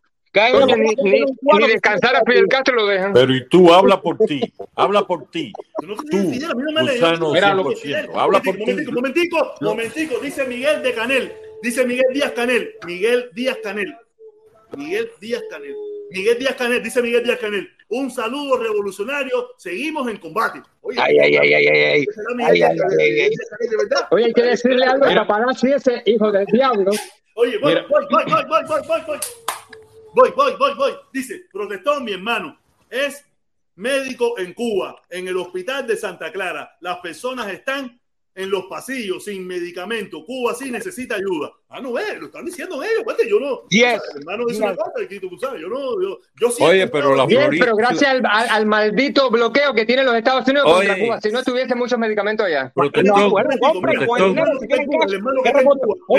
Oye, 0.53 0.75
ni, 0.75 0.95
ni- 1.09 1.25
ni 1.41 1.67
descansar 1.67 2.15
a 2.15 2.21
Fidel 2.23 2.47
Castro 2.47 2.75
lo 2.75 2.85
dejan. 2.87 3.13
Pero 3.13 3.33
y 3.35 3.47
tú, 3.49 3.73
habla 3.73 3.99
por 4.01 4.17
ti, 4.19 4.41
habla 4.75 5.03
por 5.03 5.29
ti. 5.31 5.51
Tú, 5.79 5.95
gusano 6.19 7.31
Mira, 7.33 7.53
lo 7.53 7.69
que- 7.69 7.75
100%, 7.75 8.11
habla 8.15 8.39
por 8.41 8.55
ti. 8.55 8.61
Momentico, 8.61 8.91
momentico, 8.91 9.53
momentico, 9.61 10.19
dice 10.19 10.45
Miguel 10.45 10.83
de 10.83 10.93
Canel, 10.93 11.33
dice 11.63 11.85
Miguel 11.85 12.05
Díaz 12.13 12.31
Canel, 12.33 12.71
Miguel 12.85 13.29
Díaz 13.33 13.57
Canel, 13.63 13.95
Miguel 14.75 15.09
Díaz 15.19 15.43
Canel, 15.49 15.75
Miguel 16.11 16.37
Díaz 16.39 16.55
Canel, 16.55 16.83
dice 16.83 17.01
Miguel 17.01 17.23
Díaz 17.23 17.39
Canel, 17.39 17.69
un 17.89 18.11
saludo 18.11 18.57
revolucionario, 18.57 19.51
seguimos 19.57 20.07
en 20.09 20.17
combate. 20.17 20.61
Oye, 20.81 20.99
Ay, 21.01 21.17
ay, 21.19 21.35
ay, 21.37 21.53
ay, 21.53 21.67
ay, 21.67 21.77
ay. 21.83 22.05
Ay. 22.43 22.61
Oye, 24.11 24.25
hay 24.25 24.33
que 24.33 24.43
decirle 24.43 24.85
algo 24.85 25.05
a 25.05 25.09
Mira. 25.09 25.25
Paparazzi 25.25 25.71
ese 25.71 26.03
hijo 26.05 26.31
del 26.31 26.45
diablo. 26.47 26.91
Oye, 27.35 27.57
voy, 27.59 27.75
voy, 27.89 28.05
voy, 28.09 28.23
voy, 28.25 28.43
voy, 28.47 28.81
voy, 28.87 29.01
voy, 29.07 29.17
voy. 30.17 30.31
Voy, 30.35 30.55
voy, 30.57 30.73
voy. 30.75 30.93
Dice, 31.13 31.45
protestó 31.51 32.01
mi 32.01 32.13
hermano. 32.13 32.57
Es 32.89 33.23
médico 33.75 34.39
en 34.39 34.53
Cuba, 34.53 35.01
en 35.09 35.27
el 35.27 35.37
hospital 35.37 35.85
de 35.85 35.95
Santa 35.95 36.31
Clara. 36.31 36.77
Las 36.81 36.97
personas 36.99 37.47
están 37.51 37.96
en 38.37 38.51
los 38.51 38.65
pasillos 38.65 39.23
sin 39.25 39.47
medicamento. 39.47 40.23
Cuba 40.23 40.53
sí 40.53 40.69
necesita 40.69 41.15
ayuda. 41.15 41.51
Ah, 41.69 41.81
no, 41.81 41.93
ve, 41.93 42.03
lo 42.19 42.27
están 42.27 42.45
diciendo 42.45 42.81
ellos. 42.83 43.01
Pues, 43.03 43.17
yo 43.27 43.39
no. 43.39 43.63
Yes. 43.69 43.97
o 43.97 43.99
sea, 43.99 44.11
el 44.13 44.17
hermano 44.19 44.45
dice 44.45 44.61
Yes. 44.61 44.71
una 44.71 44.75
cosa 44.75 44.91
y 45.09 45.19
tú 45.19 45.37
sabes, 45.39 45.61
yo 45.61 45.67
no. 45.67 46.01
Yo, 46.01 46.19
yo 46.39 46.51
sí 46.51 46.63
Oye, 46.63 46.87
pero 46.87 47.15
la 47.15 47.25
Bien, 47.25 47.49
pero 47.59 47.75
gracias 47.75 48.11
al, 48.11 48.23
al- 48.25 48.49
al 48.49 48.65
maldito 48.67 49.31
bloqueo 49.31 49.73
que 49.73 49.85
tienen 49.85 50.05
los 50.05 50.15
Estados 50.15 50.47
Unidos 50.47 50.71
contra. 50.71 50.99
Cuba, 50.99 51.19
si 51.19 51.31
no 51.31 51.43
tuviese 51.43 51.73
muchos 51.73 51.97
medicamentos 51.97 52.45
allá. 52.45 52.71
El 52.75 52.85
el 52.85 52.91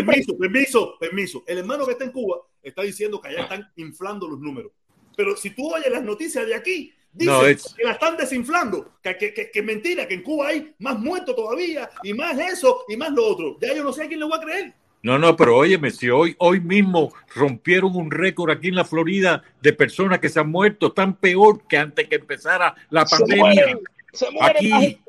permiso, 0.05 0.37
permiso, 0.37 0.97
permiso. 0.99 1.45
El 1.47 1.59
hermano 1.59 1.87
que 1.87 1.93
está 1.93 2.05
en 2.05 2.13
Cuba 2.13 2.39
está 2.63 2.83
diciendo 2.83 3.21
que 3.21 3.29
allá 3.29 3.43
están 3.43 3.71
inflando 3.77 4.29
los 4.29 4.41
números. 4.41 4.73
Pero 5.17 5.37
si 5.37 5.51
tú 5.51 5.73
oyes 5.73 5.91
las 5.91 6.03
noticias 6.03 6.47
de 6.47 6.55
aquí, 6.55 6.93
dicen 7.19 7.35
No, 7.35 7.45
es- 7.47 7.75
que 7.77 7.85
la 7.85 7.93
están 7.93 8.17
desinflando, 8.17 8.93
que, 9.03 9.17
que, 9.19 9.35
que, 9.35 9.51
que 9.51 9.63
mentira, 9.63 10.07
que 10.09 10.15
en 10.15 10.23
Cuba 10.23 10.49
hay 10.49 10.73
más 10.79 10.99
muertos 10.99 11.37
todavía, 11.37 11.91
y 12.03 12.15
más 12.15 12.39
eso, 12.39 12.85
y 12.89 12.97
más 12.97 13.11
lo 13.11 13.27
otro. 13.27 13.57
Ya 13.61 13.75
yo 13.75 13.85
no 13.85 13.93
sé 13.93 14.05
a 14.05 14.09
quién 14.09 14.21
le 14.21 14.27
voy 14.27 14.39
a 14.39 14.41
creer. 14.41 14.73
No, 15.03 15.17
no, 15.19 15.37
pero 15.37 15.57
óyeme, 15.57 15.91
si 15.93 16.11
hoy, 16.11 16.35
hoy 16.39 16.59
mismo 16.61 17.13
rompieron 17.35 17.95
un 17.95 18.11
récord 18.11 18.51
aquí 18.51 18.69
en 18.69 18.75
la 18.75 18.85
Florida 18.85 19.45
de 19.63 19.73
personas 19.73 20.19
que 20.19 20.29
se 20.29 20.41
han 20.41 20.51
muerto, 20.51 20.93
tan 20.93 21.15
peor 21.15 21.63
que 21.69 21.79
antes 21.79 22.09
que 22.09 22.17
empezara 22.17 22.75
la 22.91 23.07
Se 23.07 23.17
pandemia. 23.17 23.45
mueren, 23.45 23.79
se 24.13 24.31
mueren 24.33 24.71
la 24.71 24.77
Aquí, 24.77 24.87
gente. 24.87 25.01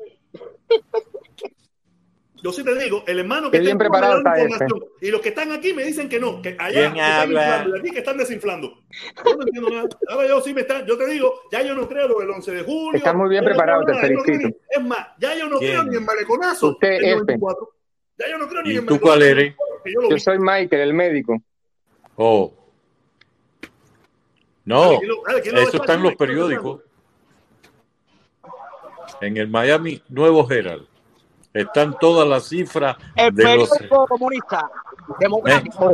Yo 2.42 2.52
sí 2.52 2.64
te 2.64 2.74
digo, 2.78 3.04
el 3.06 3.18
hermano 3.18 3.50
que 3.50 3.58
está 3.58 3.76
preparado 3.76 4.18
está 4.18 4.40
información, 4.42 4.84
y 5.00 5.10
los 5.10 5.20
que 5.20 5.28
están 5.28 5.52
aquí 5.52 5.74
me 5.74 5.84
dicen 5.84 6.08
que 6.08 6.18
no, 6.18 6.40
que 6.40 6.56
allá 6.58 6.90
¿Quién 6.90 6.94
que 6.94 7.00
están 7.00 7.30
inflando, 7.30 7.76
y 7.76 7.80
aquí 7.80 7.90
que 7.90 7.98
están 7.98 8.16
desinflando. 8.16 8.78
Yo 9.24 9.36
no 9.36 9.42
entiendo 9.42 9.70
nada. 9.70 9.88
Ahora 10.08 10.28
yo 10.28 10.40
sí 10.40 10.54
me 10.54 10.62
está, 10.62 10.86
yo 10.86 10.96
te 10.96 11.06
digo, 11.06 11.34
ya 11.52 11.62
yo 11.62 11.74
no 11.74 11.86
creo 11.86 12.08
lo 12.08 12.18
del 12.20 12.30
11 12.30 12.50
de 12.52 12.62
julio. 12.62 12.96
Estás 12.98 13.14
muy 13.14 13.28
bien 13.28 13.44
yo 13.44 13.50
no 13.50 13.84
te 13.84 13.92
no 13.92 13.98
felicito. 14.00 14.48
Es 14.70 14.82
más, 14.84 15.08
ya 15.18 15.34
yo 15.36 15.48
no 15.48 15.58
¿Quién? 15.58 15.72
creo 15.72 15.84
ni 15.84 15.96
en 15.96 16.04
Maleconazo. 16.04 16.68
Usted, 16.70 16.92
F. 16.94 17.10
94. 17.16 17.70
Ya 18.18 18.30
yo 18.30 18.38
no 18.38 18.48
creo 18.48 18.62
ni 18.62 18.70
¿Y 18.72 18.76
en 18.78 18.86
tú 18.86 19.00
cuál 19.00 19.22
eres? 19.22 19.54
yo 20.08 20.18
soy 20.18 20.38
Michael, 20.38 20.82
el 20.82 20.94
médico. 20.94 21.42
Oh. 22.16 22.54
No, 24.64 24.82
Dale, 24.84 24.98
¿quién 24.98 25.08
lo- 25.10 25.22
dale, 25.26 25.40
¿quién 25.42 25.54
lo 25.54 25.60
eso 25.62 25.76
está 25.76 25.94
en 25.94 26.02
los 26.02 26.14
periódicos. 26.16 26.82
En 29.20 29.36
el 29.36 29.48
Miami 29.48 30.02
Nuevo 30.08 30.50
Herald 30.50 30.86
están 31.52 31.96
todas 32.00 32.28
las 32.28 32.44
cifras 32.48 32.96
El 33.16 33.34
de 33.34 33.56
los 33.56 33.68
periódico 33.70 34.06
comunista 34.06 34.70
democrático. 35.18 35.90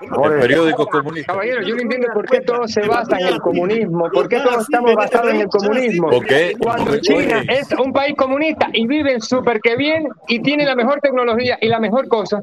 el 0.00 0.40
periódico 0.40 0.86
comunista. 0.86 1.32
Caballero, 1.32 1.62
yo 1.62 1.74
no 1.74 1.82
entiendo 1.82 2.08
por 2.14 2.26
qué 2.26 2.40
todo 2.40 2.66
se 2.68 2.86
basa 2.86 3.18
en 3.18 3.26
el 3.26 3.40
comunismo, 3.40 4.08
por 4.10 4.28
qué 4.28 4.38
todos 4.40 4.62
estamos 4.62 4.94
basados 4.94 5.30
en 5.32 5.40
el 5.42 5.48
comunismo. 5.48 6.08
¿Por 6.08 6.24
qué? 6.24 6.54
Cuando. 6.58 6.98
China 7.00 7.42
es 7.48 7.70
un 7.72 7.92
país 7.92 8.14
comunista 8.16 8.68
y 8.72 8.86
viven 8.86 9.20
súper 9.20 9.60
que 9.60 9.76
bien 9.76 10.08
y 10.28 10.40
tiene 10.40 10.64
la 10.64 10.74
mejor 10.74 11.00
tecnología 11.00 11.58
y 11.60 11.68
la 11.68 11.80
mejor 11.80 12.08
cosa. 12.08 12.42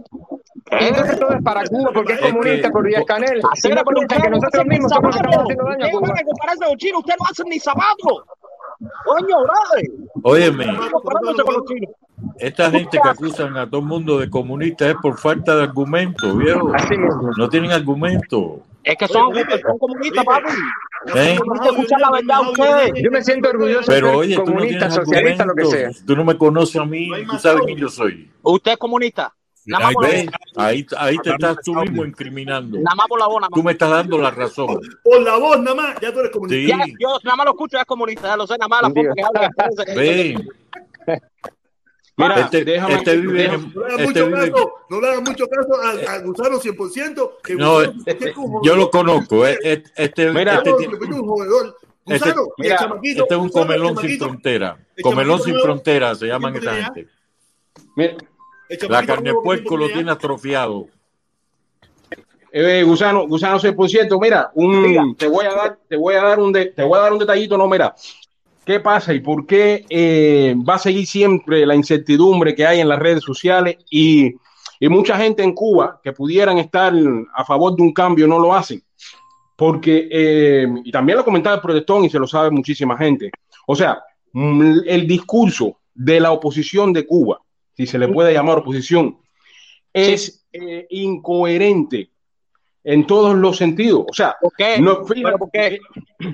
Entonces 0.71 1.19
todo 1.19 1.31
es 1.33 1.43
para 1.43 1.63
Cuba 1.65 1.91
porque 1.93 2.13
es 2.13 2.19
comunista 2.19 2.69
por 2.71 2.85
Díaz 2.85 3.03
Canel. 3.05 3.41
Hacer, 3.51 3.71
piensan 3.71 3.97
ustedes 3.97 4.23
que 4.23 4.29
no 4.29 4.35
nosotros 4.37 4.65
mismos 4.65 4.91
somos 4.91 5.15
los 5.15 5.15
que 5.15 5.21
estamos 5.21 5.43
haciendo 5.43 5.63
daño 5.65 5.85
a 5.85 5.87
Ustedes 5.87 5.99
Cuba. 5.99 6.21
compararse 6.25 6.65
con 6.65 6.77
chinos, 6.77 6.99
ustedes 6.99 7.17
no 7.19 7.25
hacen 7.29 7.45
ni 7.49 7.59
zapatos. 7.59 8.23
Coño, 9.05 9.37
brother. 9.43 9.85
Óyeme, 10.23 10.65
Esta 12.39 12.69
gente 12.69 12.99
que 13.01 13.09
acusan 13.09 13.55
a 13.57 13.65
todo 13.69 13.81
el 13.81 13.87
mundo 13.87 14.19
de 14.19 14.29
comunista 14.29 14.89
es 14.89 14.95
por 15.01 15.17
falta 15.17 15.55
de 15.55 15.63
argumento, 15.63 16.33
mismo. 16.35 16.71
No 17.37 17.49
tienen 17.49 17.71
argumento. 17.71 18.61
Es 18.83 18.95
que 18.97 19.07
son, 19.07 19.33
son 19.33 19.77
comunistas, 19.79 20.23
papi. 20.25 20.51
¿eh? 21.15 21.37
La 21.99 22.11
verdad 22.11 22.41
ustedes. 22.51 23.03
Yo 23.03 23.09
me 23.11 23.23
siento 23.23 23.49
orgulloso 23.49 23.91
de 23.91 23.95
Pero 23.97 24.07
ser 24.07 24.15
oye, 24.15 24.35
tú 24.35 24.41
no 24.41 24.45
comunista, 24.47 24.77
tienes 24.79 24.95
socialista, 24.95 25.45
lo 25.45 25.53
que 25.55 25.65
sea. 25.65 25.73
argumentos. 25.73 26.05
Tú 26.05 26.15
no 26.15 26.23
me 26.25 26.37
conoces 26.37 26.75
a 26.75 26.85
mí, 26.85 27.09
tú 27.29 27.37
sabes 27.39 27.61
quién 27.65 27.77
yo 27.77 27.89
soy. 27.89 28.29
Usted 28.43 28.71
es 28.73 28.77
comunista. 28.77 29.33
Nada 29.67 29.85
más 29.85 29.95
Ahí, 30.03 30.11
ves, 30.11 30.29
ahí, 30.57 30.85
ahí 30.95 31.17
te 31.23 31.31
estás 31.31 31.57
tú 31.65 31.73
mismo 31.73 32.05
incriminando. 32.05 32.77
Nada 32.77 32.95
más 32.95 33.07
por 33.07 33.19
la 33.19 33.25
voz, 33.25 33.41
nada 33.41 33.49
Tú 33.49 33.55
más. 33.57 33.65
me 33.65 33.71
estás 33.71 33.89
dando 33.89 34.17
la 34.19 34.29
razón. 34.29 34.79
Por 35.03 35.21
la 35.23 35.37
voz 35.37 35.59
nada 35.59 35.75
más, 35.75 35.99
ya 35.99 36.13
tú 36.13 36.19
eres 36.19 36.31
Sí, 36.31 36.33
comunista. 36.33 36.77
Ya, 36.77 36.85
yo 36.99 37.17
nada 37.23 37.35
más 37.37 37.45
lo 37.45 37.51
escucho, 37.53 37.77
es 37.79 37.85
comunista, 37.85 38.27
ya 38.27 38.37
lo 38.37 38.45
sé, 38.45 38.55
nada 38.59 38.67
más 38.67 38.81
la 38.83 38.89
forma 38.91 39.13
que 39.15 39.23
habla. 39.23 39.49
ven. 39.95 40.47
Mira, 42.17 42.39
Este, 42.41 42.63
déjame- 42.63 42.93
este 42.95 43.17
vive 43.17 43.47
No 43.49 43.57
le 43.57 43.93
hagan 43.93 43.99
este 43.99 44.23
mucho 44.23 44.25
vive- 44.27 44.51
caso, 44.51 44.73
no 44.89 45.01
le 45.01 45.07
hagan 45.09 45.23
mucho 45.23 45.47
caso 45.49 45.81
a, 45.81 46.13
a 46.13 46.19
Gusano 46.19 46.59
100%. 46.59 47.31
Que 47.43 47.55
No, 47.55 47.73
Gusano, 47.79 48.61
yo 48.63 48.75
lo 48.77 48.89
conozco. 48.89 49.45
eh, 49.45 49.59
eh, 49.61 49.83
Este, 49.97 50.31
Mira, 50.31 50.55
este, 50.63 50.69
este- 50.69 50.87
Gusano, 52.05 52.43
mira, 52.57 52.77
chamaquito, 52.77 53.23
este 53.23 53.33
es 53.33 53.39
un 53.41 53.47
Gusano, 53.47 53.65
comelón 53.65 53.97
sin 53.97 54.17
frontera. 54.19 54.77
el 54.95 55.03
Comelón 55.03 55.41
sin 55.41 55.59
frontera 55.59 56.15
se 56.15 56.27
llaman 56.27 56.55
esta 56.55 56.73
gente. 56.75 57.07
Mira, 57.97 58.15
La 58.89 59.05
carne 59.05 59.31
de 59.31 59.35
puerco 59.43 59.75
lo 59.75 59.87
tiene 59.87 60.11
atrofiado. 60.11 60.87
eh, 62.57 62.83
gusano, 62.83 63.27
gusano 63.27 63.59
6%, 63.59 64.17
mira, 64.21 64.49
un, 64.53 65.13
te 65.17 65.27
voy 65.27 65.45
a 65.45 65.53
dar, 65.53 65.77
te 65.89 65.97
voy 65.97 66.15
a 66.15 66.23
dar 66.23 66.39
un 66.39 66.53
de- 66.53 66.67
te 66.67 66.83
voy 66.83 66.97
a 66.97 67.01
dar 67.01 67.11
un 67.11 67.19
detallito, 67.19 67.57
no, 67.57 67.67
mira. 67.67 67.93
¿Qué 68.65 68.79
pasa 68.79 69.13
y 69.13 69.19
por 69.19 69.45
qué 69.45 69.85
eh, 69.89 70.55
va 70.67 70.75
a 70.75 70.79
seguir 70.79 71.05
siempre 71.05 71.65
la 71.67 71.75
incertidumbre 71.75 72.55
que 72.55 72.65
hay 72.65 72.79
en 72.79 72.89
las 72.89 72.97
redes 72.97 73.23
sociales 73.23 73.77
y, 73.91 74.33
y 74.79 74.89
mucha 74.89 75.17
gente 75.17 75.43
en 75.43 75.53
Cuba 75.53 76.01
que 76.03 76.13
pudieran 76.13 76.57
estar 76.57 76.91
a 77.35 77.45
favor 77.45 77.75
de 77.75 77.83
un 77.83 77.93
cambio 77.93 78.27
no 78.27 78.39
lo 78.39 78.55
hacen? 78.55 78.81
Porque, 79.55 80.09
eh, 80.11 80.67
y 80.83 80.91
también 80.91 81.19
lo 81.19 81.23
comentaba 81.23 81.57
el 81.57 81.61
protestón 81.61 82.05
y 82.05 82.09
se 82.09 82.17
lo 82.17 82.25
sabe 82.25 82.49
muchísima 82.49 82.97
gente. 82.97 83.29
O 83.67 83.75
sea, 83.75 84.03
mm, 84.33 84.79
el 84.87 85.07
discurso 85.07 85.77
de 85.93 86.19
la 86.19 86.31
oposición 86.31 86.91
de 86.91 87.05
Cuba, 87.05 87.39
si 87.77 87.85
se 87.85 87.99
le 87.99 88.07
puede 88.07 88.33
llamar 88.33 88.57
oposición, 88.57 89.19
es 89.93 90.43
eh, 90.51 90.87
incoherente 90.89 92.09
en 92.85 93.05
todos 93.05 93.35
los 93.35 93.57
sentidos. 93.57 94.05
O 94.09 94.13
sea, 94.13 94.37
¿Por 94.39 94.53
qué? 94.55 94.79
no, 94.79 95.03
fíjate, 95.05 95.23
¿Pero 95.23 95.37
por 95.37 95.51
qué? 95.51 95.79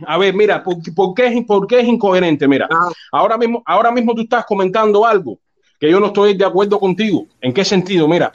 a 0.05 0.17
ver, 0.17 0.33
mira, 0.35 0.61
¿por, 0.61 0.75
por 0.93 1.15
qué, 1.15 1.27
es, 1.27 1.45
por 1.45 1.65
qué 1.65 1.79
es 1.79 1.87
incoherente? 1.87 2.47
Mira, 2.47 2.67
ahora 3.11 3.37
mismo, 3.37 3.63
ahora 3.65 3.91
mismo 3.91 4.13
tú 4.13 4.21
estás 4.21 4.45
comentando 4.45 5.05
algo 5.05 5.39
que 5.79 5.89
yo 5.89 5.99
no 5.99 6.07
estoy 6.07 6.35
de 6.35 6.45
acuerdo 6.45 6.79
contigo. 6.79 7.25
¿En 7.39 7.53
qué 7.53 7.65
sentido? 7.65 8.07
Mira, 8.07 8.33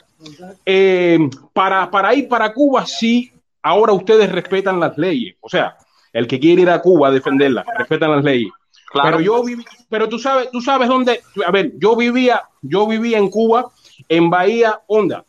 eh, 0.65 1.17
para, 1.53 1.89
para 1.89 2.13
ir 2.13 2.27
para 2.27 2.51
Cuba, 2.51 2.85
sí, 2.85 3.31
ahora 3.61 3.93
ustedes 3.93 4.29
respetan 4.31 4.79
las 4.79 4.97
leyes. 4.97 5.35
O 5.39 5.47
sea, 5.47 5.77
el 6.11 6.27
que 6.27 6.39
quiere 6.39 6.63
ir 6.63 6.69
a 6.69 6.81
Cuba 6.81 7.07
a 7.07 7.11
defenderlas, 7.11 7.65
respetan 7.77 8.11
las 8.11 8.23
leyes. 8.23 8.51
Claro. 8.91 9.09
Pero 9.09 9.21
yo 9.21 9.43
viví, 9.43 9.63
pero 9.89 10.09
tú 10.09 10.17
sabes, 10.17 10.49
tú 10.51 10.59
sabes 10.59 10.89
dónde, 10.89 11.21
a 11.45 11.51
ver, 11.51 11.73
yo 11.77 11.95
vivía, 11.95 12.41
yo 12.61 12.87
vivía 12.87 13.17
en 13.17 13.29
Cuba, 13.29 13.69
en 14.09 14.29
Bahía 14.29 14.81
Honda, 14.87 15.23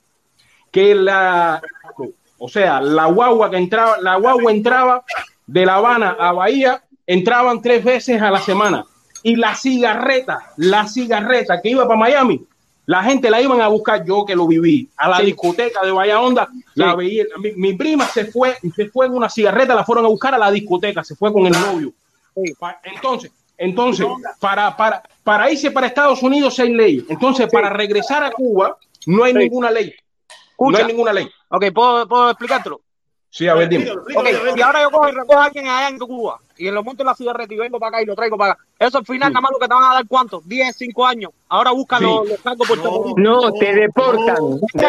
que 0.70 0.94
la, 0.94 1.60
o 2.39 2.48
sea, 2.48 2.81
la 2.81 3.06
guagua 3.06 3.51
que 3.51 3.56
entraba, 3.56 3.98
la 4.01 4.16
guagua 4.16 4.52
entraba 4.52 5.05
de 5.47 5.66
La 5.66 5.77
Habana 5.77 6.16
a 6.19 6.32
Bahía, 6.32 6.82
entraban 7.06 7.60
tres 7.60 7.85
veces 7.85 8.20
a 8.23 8.31
la 8.31 8.40
semana. 8.40 8.85
Y 9.23 9.36
la 9.36 9.55
cigarreta, 9.55 10.52
la 10.56 10.86
cigarreta 10.86 11.60
que 11.60 11.70
iba 11.70 11.86
para 11.86 11.98
Miami, 11.98 12.47
la 12.86 13.02
gente 13.02 13.28
la 13.31 13.43
iban 13.43 13.60
a 13.60 13.69
buscar, 13.69 14.05
yo 14.05 14.24
que 14.24 14.35
lo 14.35 14.47
viví, 14.47 14.89
a 14.97 15.09
la 15.09 15.20
discoteca 15.20 15.85
de 15.85 15.90
Bahía 15.90 16.20
Honda, 16.20 16.48
la 16.74 16.94
veía, 16.94 17.24
mi, 17.39 17.52
mi 17.52 17.74
prima 17.74 18.06
se 18.06 18.27
fue, 18.27 18.56
se 18.74 18.89
fue 18.89 19.06
en 19.06 19.15
una 19.15 19.28
cigarreta, 19.28 19.74
la 19.74 19.85
fueron 19.85 20.06
a 20.06 20.09
buscar 20.09 20.35
a 20.35 20.39
la 20.39 20.51
discoteca, 20.51 21.05
se 21.05 21.15
fue 21.15 21.32
con 21.32 21.44
el 21.47 21.52
novio. 21.52 21.93
Entonces, 22.85 23.31
entonces, 23.59 24.06
para, 24.39 24.77
para, 24.77 25.02
para 25.24 25.51
irse 25.51 25.70
para 25.70 25.89
Estados 25.89 26.23
Unidos 26.23 26.59
hay 26.60 26.73
ley. 26.73 27.05
Entonces, 27.09 27.48
para 27.51 27.69
regresar 27.70 28.23
a 28.23 28.31
Cuba, 28.31 28.77
no 29.06 29.24
hay 29.24 29.35
ninguna 29.35 29.70
ley. 29.70 29.93
No 30.59 30.76
hay 30.78 30.85
ninguna 30.85 31.12
ley. 31.12 31.30
Ok, 31.48 31.64
¿puedo, 31.74 32.09
¿puedo 32.09 32.30
explicártelo? 32.30 32.80
Sí, 33.30 33.47
a 33.47 33.55
ver, 33.55 33.68
dime. 33.68 33.90
Ok, 33.90 34.26
si 34.55 34.62
ahora 34.62 34.82
yo 34.82 34.90
cojo 34.90 35.09
y 35.09 35.12
recojo 35.12 35.39
a 35.39 35.44
alguien 35.44 35.68
allá 35.68 35.89
en 35.89 35.98
Cuba 35.98 36.40
y 36.56 36.70
lo 36.70 36.82
monto 36.82 37.02
en 37.02 37.09
la 37.09 37.14
cigarreta 37.14 37.52
y 37.52 37.59
vengo 37.59 37.78
para 37.78 37.90
acá 37.90 38.02
y 38.02 38.06
lo 38.06 38.14
traigo 38.16 38.39
para 38.39 38.55
acá, 38.55 38.64
eso 38.78 38.98
al 38.98 39.05
final 39.05 39.30
nada 39.32 39.43
más 39.43 39.52
lo 39.52 39.59
que 39.59 39.68
te 39.68 39.74
van 39.74 39.85
a 39.85 39.94
dar 39.94 40.06
cuánto, 40.09 40.40
10, 40.47 40.74
5 40.74 41.06
años. 41.06 41.30
Ahora 41.48 41.70
buscan 41.72 41.98
Sí. 42.01 42.05
los, 42.06 42.26
los 42.28 42.40
cargos 42.40 42.66
por. 42.66 43.18
No, 43.20 43.52
te 43.52 43.74
deportan 43.74 44.35
de 44.35 44.40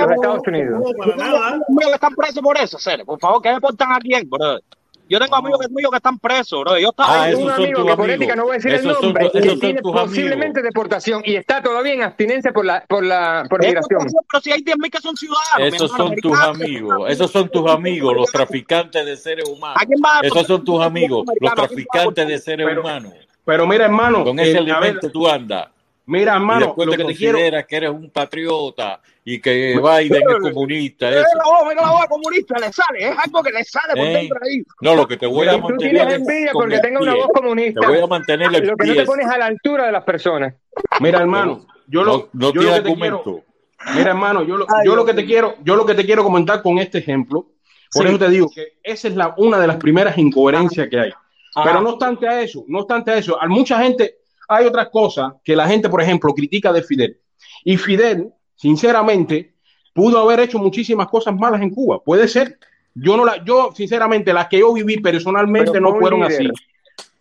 los 0.02 0.12
Estados 0.12 0.42
Unidos. 0.48 0.82
Ustedes 0.86 1.88
que 1.88 1.94
están 1.94 2.16
presos 2.16 2.42
por 2.42 2.58
eso, 2.58 2.80
serio. 2.80 3.06
Por 3.06 3.20
favor, 3.20 3.42
que 3.42 3.50
deportan 3.50 3.92
a 3.92 4.00
quién, 4.00 4.30
brother. 4.30 4.64
Yo 5.10 5.20
tengo 5.20 5.36
amigos 5.36 5.60
que- 5.60 5.74
míos 5.74 5.90
que 5.92 5.98
están 5.98 6.20
presos, 6.20 6.62
bro. 6.62 6.78
Yo 6.78 6.90
estaba 6.90 7.26
Ah, 7.26 7.30
un 7.36 7.50
amigo 7.50 7.84
que 7.86 7.96
por 7.96 8.10
ética 8.10 8.36
no 8.36 8.44
voy 8.44 8.52
a 8.52 8.56
decir 8.56 8.72
el 8.72 8.80
Esos 8.80 9.02
nombre, 9.02 9.32
que 9.32 9.50
son 9.50 9.60
tiene 9.60 9.82
posiblemente 9.82 10.62
deportación 10.62 11.22
y 11.26 11.36
está 11.36 11.62
todavía 11.64 11.94
en 11.94 12.04
abstinencia 12.04 12.54
por 12.54 12.66
la 12.66 12.86
por 12.88 13.04
la 13.04 13.46
por 13.50 13.60
migración. 13.66 14.08
Pero 14.32 14.42
si 14.42 14.52
hay 14.52 14.62
10.000 14.62 14.92
que 14.92 15.00
son 15.02 15.18
ciudadanos. 15.18 15.74
Esos 15.74 15.92
son 15.92 16.16
tus 16.16 16.40
amigos, 16.40 17.10
esos 17.10 17.32
son 17.32 17.50
tus 17.50 17.70
amigos, 17.70 18.16
los 18.16 18.32
traficantes 18.32 19.06
de 19.06 19.18
seres 19.18 19.50
humanos. 19.50 19.82
¿A 19.82 19.86
quién 19.86 20.00
va 20.04 20.20
a 20.20 20.22
Esos 20.22 20.46
son 20.48 20.64
tus 20.64 20.82
amigos, 20.82 21.26
los 21.26 21.30
Americano, 21.30 21.64
¿a 21.64 21.68
quién 21.68 21.80
va 21.80 21.82
a 21.82 22.04
traficantes 22.04 22.28
de 22.28 22.40
seres 22.40 22.78
humanos. 22.78 23.14
Pero 23.46 23.66
mira, 23.66 23.86
hermano, 23.86 24.24
Con 24.24 24.40
ese 24.40 24.60
elemento 24.60 25.10
tú 25.10 25.28
andas. 25.28 25.70
Mira, 26.10 26.34
Y 26.34 26.36
hermano, 26.36 26.66
después 26.68 26.86
lo 26.88 26.92
te 26.94 26.98
que 26.98 27.04
te 27.06 27.16
quiero, 27.16 27.38
que 27.68 27.76
eres 27.76 27.90
un 27.92 28.10
patriota 28.10 29.02
y 29.24 29.40
que 29.40 29.80
Biden 29.80 30.24
es 30.30 30.52
comunista. 30.54 31.08
Mira 31.10 31.22
Eso. 31.22 31.38
la 31.38 31.44
voz, 31.44 31.70
mira 31.70 31.82
la 31.84 31.92
voz 31.92 32.06
comunista, 32.08 32.56
le 32.60 32.74
sale, 32.74 33.10
es 33.10 33.18
algo 33.18 33.44
que 33.44 33.52
le 33.52 33.64
sale 33.64 33.94
por 33.96 34.04
dentro 34.06 34.40
ahí. 34.44 34.64
No, 34.82 34.96
lo 34.96 35.08
que 35.08 35.18
te 35.18 35.28
voy 35.28 35.48
a 35.48 35.54
Y 35.56 35.62
tú 35.62 35.70
mantener 35.70 35.92
tienes 35.94 36.14
es 36.14 36.20
envidia 36.20 36.50
porque 36.54 36.80
tenga 36.80 37.00
una 37.00 37.16
voz 37.16 37.28
comunista. 37.34 37.80
Te 37.82 37.88
voy 37.88 38.00
a 38.02 38.08
mantener 38.08 38.48
el 38.56 38.68
Lo 38.68 38.76
que 38.76 38.86
no 38.88 38.96
te 38.96 39.06
pones 39.06 39.28
a 39.28 39.38
la 39.38 39.46
altura 39.46 39.86
de 39.86 39.92
las 39.92 40.04
personas. 40.04 40.54
mira, 41.00 41.20
hermano, 41.20 41.66
yo 41.88 42.04
lo, 42.04 42.12
No, 42.18 42.30
no 42.34 42.54
yo 42.54 42.62
tiene 42.62 42.78
lo 42.78 42.84
que 42.84 42.90
te 42.90 42.96
quiero, 42.96 43.16
argumento. 43.18 43.46
mira, 43.96 44.10
hermano, 44.10 44.44
yo 44.44 44.58
lo, 44.58 44.66
Ay, 44.68 44.86
yo 44.86 44.96
lo 44.96 45.06
que 45.06 45.14
te 45.14 45.26
quiero, 45.26 45.56
yo 45.64 45.76
lo 45.76 45.86
que 45.86 45.96
te 45.96 46.06
quiero 46.06 46.24
comentar 46.24 46.62
con 46.62 46.80
este 46.80 46.98
ejemplo, 46.98 47.48
por 47.94 48.04
Sí. 48.04 48.10
eso 48.10 48.20
te 48.20 48.30
digo 48.30 48.48
que 48.54 48.80
esa 48.84 49.08
es 49.08 49.16
la, 49.16 49.34
una 49.38 49.60
de 49.60 49.68
las 49.68 49.78
primeras 49.78 50.18
incoherencias 50.18 50.88
que 50.90 51.00
hay. 51.00 51.10
Ajá. 51.56 51.64
Pero 51.68 51.82
no 51.82 51.90
obstante 51.92 52.28
a 52.28 52.42
eso, 52.42 52.64
no 52.68 52.80
obstante 52.80 53.12
a 53.12 53.18
eso, 53.18 53.42
a 53.42 53.48
mucha 53.48 53.80
gente 53.82 54.19
hay 54.50 54.66
otras 54.66 54.90
cosas 54.90 55.34
que 55.44 55.56
la 55.56 55.68
gente, 55.68 55.88
por 55.88 56.02
ejemplo, 56.02 56.34
critica 56.34 56.74
de 56.74 56.82
Fidel. 56.82 57.20
Y 57.64 57.78
Fidel, 57.78 58.34
sinceramente, 58.56 59.54
pudo 59.94 60.20
haber 60.20 60.40
hecho 60.40 60.58
muchísimas 60.58 61.08
cosas 61.08 61.36
malas 61.36 61.62
en 61.62 61.70
Cuba. 61.70 62.04
Puede 62.04 62.28
ser. 62.28 62.58
Yo 62.96 63.16
no 63.16 63.24
la, 63.24 63.44
yo, 63.46 63.70
sinceramente, 63.76 64.34
las 64.34 64.48
que 64.48 64.60
yo 64.60 64.74
viví 64.74 64.98
personalmente 64.98 65.72
Pero 65.72 65.92
no 65.92 66.00
fueron 66.00 66.22
líder. 66.22 66.52
así. 66.52 66.66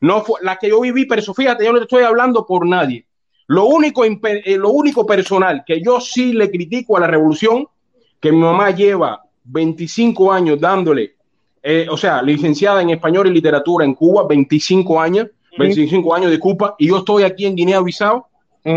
No 0.00 0.22
fue, 0.22 0.40
las 0.42 0.58
que 0.58 0.70
yo 0.70 0.80
viví, 0.80 1.04
pero 1.04 1.22
fíjate, 1.34 1.64
yo 1.64 1.72
no 1.72 1.78
te 1.78 1.84
estoy 1.84 2.02
hablando 2.02 2.46
por 2.46 2.66
nadie. 2.66 3.04
Lo 3.48 3.66
único, 3.66 4.04
eh, 4.04 4.56
lo 4.56 4.70
único 4.70 5.04
personal 5.04 5.64
que 5.66 5.82
yo 5.82 6.00
sí 6.00 6.32
le 6.32 6.50
critico 6.50 6.96
a 6.96 7.00
la 7.00 7.06
revolución, 7.06 7.66
que 8.20 8.32
mi 8.32 8.38
mamá 8.38 8.70
lleva 8.70 9.22
25 9.44 10.32
años 10.32 10.60
dándole, 10.60 11.16
eh, 11.62 11.86
o 11.90 11.96
sea, 11.96 12.22
licenciada 12.22 12.80
en 12.80 12.90
español 12.90 13.26
y 13.26 13.32
literatura 13.32 13.84
en 13.84 13.94
Cuba, 13.94 14.26
25 14.26 15.00
años, 15.00 15.28
25 15.58 16.14
años 16.14 16.30
de 16.30 16.38
Cuba, 16.38 16.74
y 16.78 16.88
yo 16.88 16.98
estoy 16.98 17.22
aquí 17.24 17.46
en 17.46 17.56
Guinea-Bissau, 17.56 18.24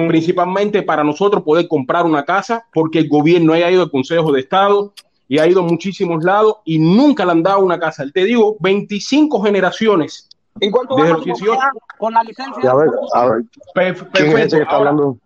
principalmente 0.07 0.83
para 0.83 1.03
nosotros 1.03 1.43
poder 1.43 1.67
comprar 1.67 2.05
una 2.05 2.23
casa, 2.23 2.65
porque 2.73 2.99
el 2.99 3.09
gobierno 3.09 3.53
ha 3.53 3.71
ido 3.71 3.83
al 3.83 3.91
Consejo 3.91 4.31
de 4.31 4.41
Estado 4.41 4.93
y 5.27 5.39
ha 5.39 5.47
ido 5.47 5.61
a 5.61 5.63
muchísimos 5.63 6.23
lados 6.23 6.57
y 6.65 6.79
nunca 6.79 7.25
le 7.25 7.31
han 7.31 7.43
dado 7.43 7.59
una 7.63 7.79
casa. 7.79 8.05
Te 8.13 8.23
digo, 8.25 8.57
25 8.59 9.41
generaciones. 9.41 10.27
¿Y 10.59 10.69
cuánto 10.69 10.95
Desde 10.97 11.09
los 11.13 11.19
tú 11.19 11.25
18. 11.25 11.57
con 11.97 12.13
la 12.13 12.23
licencia? 12.23 12.71
A 12.71 12.75
ver, 12.75 12.89
a 13.13 13.25
ver, 13.29 13.43
Per- 13.73 13.95
¿quién 13.95 14.27
es 14.27 14.33
perfecto. 14.33 14.55
que 14.57 14.61
está 14.63 14.75
hablando? 14.75 15.17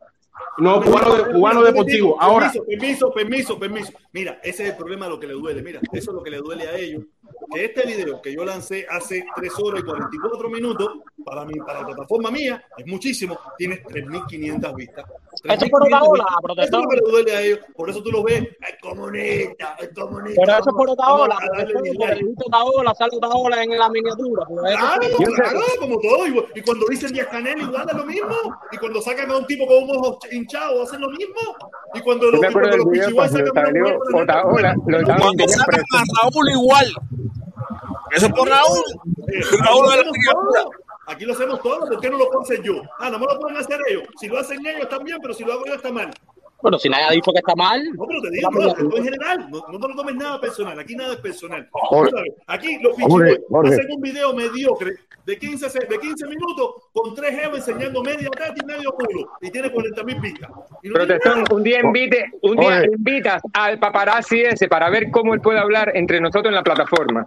no, 0.60 0.82
cubano, 0.82 1.16
de- 1.16 1.34
cubano 1.34 1.64
deportivo. 1.64 2.16
Ahora, 2.22 2.52
Permiso, 2.52 3.12
permiso, 3.12 3.12
permiso, 3.12 3.60
permiso. 3.60 3.92
Mira, 4.14 4.40
ese 4.44 4.64
es 4.64 4.70
el 4.70 4.76
problema 4.78 5.06
de 5.06 5.12
lo 5.12 5.20
que 5.20 5.28
le 5.28 5.34
duele. 5.34 5.62
Mira, 5.64 5.80
eso 5.92 6.12
es 6.12 6.16
lo 6.16 6.22
que 6.24 6.30
le 6.30 6.38
duele 6.38 6.68
a 6.68 6.78
ellos. 6.78 7.04
Que 7.54 7.66
este 7.66 7.86
video 7.86 8.22
que 8.22 8.34
yo 8.34 8.44
lancé 8.44 8.86
hace 8.90 9.26
3 9.36 9.54
horas 9.60 9.82
y 9.82 9.86
44 9.86 10.50
minutos, 10.50 10.90
para, 11.24 11.46
mi, 11.46 11.54
para 11.60 11.82
la 11.82 11.86
plataforma 11.88 12.32
mía, 12.32 12.64
es 12.78 12.86
muchísimo, 12.86 13.38
tiene 13.58 13.82
3.500 13.84 14.76
vistas. 14.76 15.06
Eso 15.44 15.66
es 15.66 15.72
por 15.72 15.84
otra 15.84 16.00
3.500 16.00 16.08
ola, 16.10 16.26
protestón. 16.42 16.66
Eso 16.66 16.78
es 16.78 16.84
lo 16.84 16.90
que 16.90 16.96
le 16.96 17.12
duele 17.12 17.36
a 17.36 17.42
ellos. 17.42 17.60
Por 17.76 17.90
eso 17.90 18.04
tú 18.04 18.12
lo 18.12 18.24
ves, 18.24 18.44
es 18.44 18.76
comunista, 18.82 19.76
es 19.80 19.90
comunista. 19.94 20.42
Pero 20.46 20.58
eso 20.60 20.70
es 20.70 20.76
por 20.76 20.90
otra 20.90 21.14
ola, 21.14 21.38
otra 22.46 22.64
ola, 22.64 22.96
sale 22.96 23.12
otra 23.16 23.30
ola 23.30 23.64
en 23.64 23.78
la 23.78 23.90
miniatura. 23.90 24.46
pues, 24.48 24.74
eso 24.74 24.78
Claro, 24.78 25.36
claro, 25.36 25.60
como 25.80 26.00
todo. 26.00 26.28
Y, 26.28 26.60
y 26.60 26.62
cuando 26.62 26.86
dicen 26.88 27.14
Díaz 27.14 27.28
Canel, 27.28 27.62
igual 27.62 27.86
es 27.90 27.96
lo 27.96 28.06
mismo. 28.06 28.36
Y 28.72 28.78
cuando 28.78 29.02
sacan 29.02 29.32
a 29.32 29.38
un 29.38 29.46
tipo 29.46 29.66
con 29.68 29.84
un 29.84 29.98
ojo 29.98 30.20
hinchado, 30.32 30.84
hacen 30.84 31.02
lo 31.02 31.10
mismo. 31.10 31.36
Y 31.94 32.02
cuando 32.02 32.26
Yo 32.26 32.32
los, 32.32 32.52
cuando 32.52 32.78
los 32.78 32.86
cuando 33.14 33.38
sacan 33.38 33.58
a 33.68 33.70
una 33.70 34.44
mujer 34.44 34.76
lo 34.88 35.04
Cuando 35.04 35.48
sacan 35.48 35.80
a 35.80 36.04
Raúl 36.22 36.50
igual. 36.52 36.86
Eso 38.12 38.26
es 38.28 38.34
por 38.34 38.48
Raúl. 38.48 38.84
Raúl 39.60 39.90
de 39.90 39.98
la 39.98 40.04
todo. 40.04 40.72
Aquí 41.08 41.26
lo 41.26 41.34
hacemos 41.34 41.62
todo. 41.62 41.80
¿Por 41.80 42.00
qué 42.00 42.10
no 42.10 42.18
lo 42.18 42.28
puedo 42.28 42.42
hacer 42.42 42.62
yo? 42.64 42.82
Ah, 43.00 43.10
no 43.10 43.20
me 43.20 43.26
lo 43.26 43.40
pueden 43.40 43.58
hacer 43.58 43.80
ellos. 43.88 44.04
Si 44.20 44.28
lo 44.28 44.40
hacen 44.40 44.66
ellos 44.66 44.82
está 44.84 45.00
bien, 45.00 45.18
pero 45.22 45.34
si 45.34 45.44
lo 45.44 45.54
hago 45.54 45.66
yo 45.66 45.76
está 45.76 45.92
mal. 45.92 46.12
Pero 46.66 46.80
si 46.80 46.90
nadie 46.90 47.06
ha 47.06 47.12
dicho 47.12 47.32
que 47.32 47.38
está 47.40 47.56
mal. 47.56 47.82
No, 47.96 48.06
pero 48.08 48.22
te 48.22 48.30
digo, 48.32 48.50
no, 48.52 48.68
esto 48.68 48.98
en 48.98 49.04
general. 49.04 49.48
No, 49.52 49.64
no 49.72 49.80
te 49.80 49.88
lo 49.88 49.96
tomes 49.96 50.16
nada 50.16 50.42
personal. 50.42 50.80
Aquí 50.80 50.96
nada 50.96 51.14
es 51.14 51.20
personal. 51.20 51.68
Jorge. 51.72 52.24
Aquí 52.48 52.78
los 52.82 52.96
Jorge. 53.00 53.38
hacen 53.66 53.86
un 53.96 54.02
video 54.02 54.34
mediocre 54.34 54.92
de 55.26 55.38
15, 55.40 55.70
se- 55.70 55.80
de 55.80 56.00
15 56.00 56.28
minutos 56.28 56.76
con 56.94 57.16
tres 57.16 57.40
geos 57.40 57.58
enseñando 57.58 58.02
media 58.04 58.30
teta 58.30 58.54
y 58.62 58.66
medio 58.66 58.92
culo. 58.92 59.30
Y 59.42 59.50
tiene 59.52 59.72
40 59.72 60.04
mil 60.04 60.20
vistas. 60.20 60.50
No 60.84 60.94
Protestón, 60.94 61.44
un 61.52 61.64
día 61.64 61.80
invite, 61.82 62.32
un 62.42 62.58
día 62.58 62.84
invitas 62.86 63.42
al 63.54 63.80
paparazzi 63.80 64.42
ese 64.42 64.68
para 64.68 64.90
ver 64.90 65.10
cómo 65.12 65.34
él 65.34 65.42
puede 65.42 65.60
hablar 65.60 65.92
entre 65.96 66.20
nosotros 66.22 66.48
en 66.48 66.56
la 66.56 66.64
plataforma. 66.64 67.26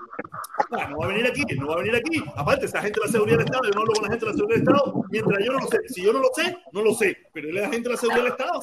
Ah, 0.72 0.88
no 0.90 0.98
va 0.98 1.06
a 1.06 1.08
venir 1.08 1.26
aquí, 1.26 1.42
no 1.56 1.68
va 1.68 1.74
a 1.74 1.78
venir 1.78 1.94
aquí. 1.96 2.22
Aparte, 2.36 2.66
esa 2.66 2.80
gente 2.82 3.00
de 3.00 3.06
la 3.06 3.12
seguridad 3.12 3.38
del 3.38 3.46
Estado, 3.46 3.64
yo 3.64 3.70
no 3.74 3.80
hablo 3.80 3.92
con 3.94 4.02
la 4.04 4.10
gente 4.10 4.26
de 4.26 4.30
la 4.32 4.36
seguridad 4.36 4.58
del 4.60 4.68
Estado 4.68 5.04
mientras 5.10 5.44
yo 5.44 5.52
no 5.52 5.58
lo 5.60 5.66
sé. 5.66 5.78
Si 5.88 6.02
yo 6.02 6.12
no 6.12 6.18
lo 6.20 6.28
sé, 6.34 6.56
no 6.72 6.82
lo 6.82 6.94
sé. 6.94 7.16
Pero 7.32 7.48
él 7.48 7.56
es 7.56 7.62
la 7.62 7.68
gente 7.70 7.88
de 7.88 7.94
la 7.94 8.00
seguridad 8.00 8.22
del 8.24 8.32
Estado. 8.32 8.60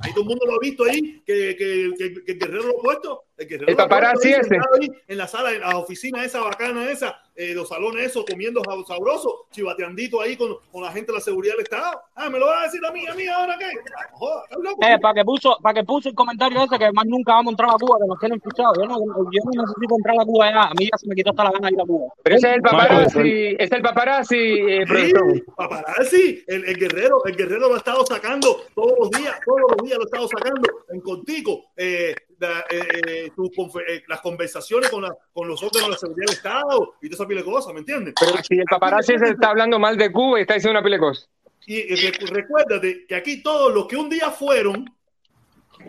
Ahí 0.00 0.11
todo 0.12 0.22
el 0.22 0.28
mundo 0.28 0.46
lo 0.46 0.54
ha 0.54 0.58
visto 0.60 0.84
ahí, 0.84 1.22
que, 1.26 1.56
que, 1.56 2.22
que, 2.24 2.34
guerrero 2.34 2.68
lo 2.68 2.78
ha 2.78 2.82
puesto. 2.82 3.24
El, 3.42 3.48
guerrero 3.48 3.68
El 3.70 3.76
paparazzi 3.76 4.32
ahí, 4.34 4.40
ese. 4.40 4.56
ahí 4.56 4.88
en 5.08 5.18
la 5.18 5.26
sala, 5.28 5.52
en 5.52 5.60
la 5.60 5.76
oficina 5.78 6.24
esa 6.24 6.40
bacana 6.40 6.90
esa, 6.90 7.20
eh, 7.34 7.54
los 7.54 7.68
salones 7.68 8.06
esos, 8.06 8.24
comiendo 8.24 8.60
sab- 8.62 8.86
sabroso, 8.86 9.46
chivateandito 9.50 10.20
ahí 10.20 10.36
con, 10.36 10.56
con 10.70 10.82
la 10.82 10.92
gente 10.92 11.12
de 11.12 11.18
la 11.18 11.24
seguridad 11.24 11.54
del 11.54 11.62
Estado. 11.62 12.00
Ah, 12.14 12.28
¿me 12.28 12.38
lo 12.38 12.46
vas 12.46 12.60
a 12.60 12.64
decir 12.64 12.80
a 12.84 12.90
mí, 12.92 13.06
a 13.06 13.14
mí 13.14 13.26
ahora 13.26 13.56
qué? 13.58 13.66
Joder. 14.12 14.42
Eh, 14.82 14.98
para 15.00 15.14
que 15.14 15.24
puso, 15.24 15.56
para 15.62 15.74
que 15.80 15.84
puso 15.84 16.08
el 16.08 16.14
comentario 16.14 16.62
ese 16.64 16.78
que 16.78 16.92
más 16.92 17.06
nunca 17.06 17.32
vamos 17.34 17.50
a 17.50 17.52
entrar 17.52 17.70
a 17.70 17.78
Cuba, 17.78 17.96
que 18.00 18.06
nos 18.06 18.18
tienen 18.18 18.40
fichados. 18.40 18.76
Yo 18.78 18.84
no, 18.84 18.98
yo 18.98 19.40
no 19.44 19.62
necesito 19.62 19.96
entrar 19.96 20.16
a 20.20 20.24
Cuba 20.24 20.50
ya. 20.50 20.62
A 20.64 20.74
mí 20.78 20.84
ya 20.90 20.98
se 20.98 21.08
me 21.08 21.14
quitó 21.14 21.30
hasta 21.30 21.44
la 21.44 21.50
gana 21.52 21.70
ir 21.70 21.80
a 21.80 21.84
Cuba. 21.84 22.12
Pero 22.22 22.36
ese 22.36 22.48
es 22.50 22.54
el 22.56 22.62
paparazzi, 22.62 23.56
es 23.58 23.72
el 23.72 23.82
paparazzi, 23.82 24.36
eh. 24.36 24.84
Sí, 24.86 25.42
paparazzi, 25.56 26.44
el, 26.46 26.64
el 26.66 26.76
guerrero, 26.76 27.24
el 27.24 27.36
guerrero 27.36 27.68
lo 27.68 27.74
ha 27.74 27.78
estado 27.78 28.04
sacando 28.06 28.56
todos 28.74 28.92
los 28.98 29.10
días, 29.10 29.38
todos 29.44 29.60
los 29.76 29.86
días 29.86 29.96
lo 29.98 30.02
ha 30.04 30.06
estado 30.06 30.28
sacando 30.28 30.68
en 30.90 31.00
contigo. 31.00 31.64
eh, 31.76 32.14
la- 32.42 32.64
eh, 32.68 33.00
eh, 33.06 33.30
tus 33.36 33.50
eh, 33.88 34.02
las 34.08 34.20
conversaciones 34.20 34.90
con, 34.90 35.02
la- 35.02 35.16
con 35.32 35.46
los 35.48 35.62
órganos 35.62 35.88
de 35.88 35.92
la 35.92 35.98
seguridad 35.98 36.26
del 36.26 36.36
Estado 36.36 36.94
y 37.00 37.08
toda 37.08 37.14
esa 37.22 37.28
pila 37.28 37.40
de 37.40 37.44
cosas, 37.46 37.72
¿me 37.72 37.80
entiendes? 37.80 38.14
Pero 38.18 38.32
si 38.42 38.58
el 38.58 38.64
paparazzi 38.64 39.14
ese 39.14 39.28
está 39.30 39.50
hablando 39.50 39.78
mal 39.78 39.96
de 39.96 40.10
Cuba 40.12 40.38
y 40.38 40.42
está 40.42 40.54
diciendo 40.54 40.78
una 40.78 40.84
pila 40.84 40.96
de 40.96 41.00
cosas. 41.00 41.28
Y, 41.66 41.76
y 41.78 41.96
recu- 41.96 42.28
recuérdate 42.28 43.06
que 43.06 43.14
aquí 43.14 43.42
todos 43.42 43.72
los 43.72 43.86
que 43.86 43.96
un 43.96 44.10
día 44.10 44.30
fueron, 44.32 44.84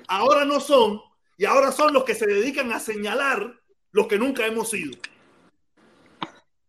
ahora 0.08 0.46
no 0.46 0.60
son, 0.60 1.02
y 1.38 1.46
ahora 1.46 1.72
son 1.72 1.92
los 1.94 2.04
que 2.04 2.14
se 2.14 2.28
dedican 2.28 2.72
a 2.72 2.80
señalar 2.80 3.54
los 3.92 4.08
que 4.08 4.20
nunca 4.20 4.46
hemos 4.46 4.70
sido. 4.70 4.94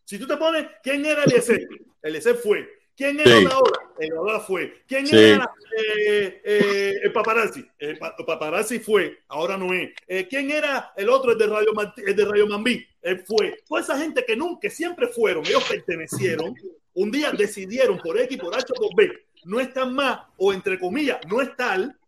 Si 0.05 0.19
tú 0.19 0.27
te 0.27 0.37
pones, 0.37 0.67
¿quién 0.83 1.05
era 1.05 1.25
Eliezer? 1.25 1.67
Eliezer 2.03 2.37
fue. 2.37 2.74
¿Quién 2.97 3.19
era 3.21 3.39
Sí. 3.39 3.47
ahora? 3.51 3.81
El 3.99 4.13
ahora 4.17 4.41
fue. 4.41 4.83
¿Quién 4.87 5.07
Sí. 5.07 5.17
era 5.17 5.51
eh, 5.77 6.41
eh, 6.45 6.95
el 7.03 7.13
paparazzi? 7.13 7.65
El, 7.79 7.99
pa- 7.99 8.15
paparazzi 8.17 8.79
fue, 8.79 9.19
ahora 9.29 9.57
no 9.57 9.73
es. 9.73 9.91
Eh, 10.07 10.27
¿Quién 10.29 10.51
era 10.51 10.93
el 10.97 11.09
otro, 11.09 11.33
el 11.33 11.39
de 11.39 11.47
Radio, 11.49 11.73
Martí- 11.75 12.03
el 12.07 12.15
de 12.15 12.25
Radio 12.25 12.47
Mambí? 12.47 12.87
Él 13.03 13.25
fue. 13.27 13.57
Toda 13.69 13.81
esa 13.81 13.99
gente 13.99 14.25
que 14.25 14.37
nunca, 14.37 14.61
que 14.61 14.71
siempre 14.71 15.09
fueron, 15.09 15.45
ellos 15.47 15.65
pertenecieron, 15.69 16.55
un 16.95 17.11
día 17.11 17.33
decidieron 17.33 17.99
por 17.99 18.19
X, 18.21 18.39
por 18.39 18.55
H, 18.55 18.73
por 18.75 18.95
B, 18.97 19.11
no 19.45 19.59
están 19.61 19.93
más, 19.95 20.21
o 20.37 20.53
entre 20.53 20.79
comillas, 20.79 21.19
no 21.29 21.41
es 21.43 21.55
tal, 21.57 21.99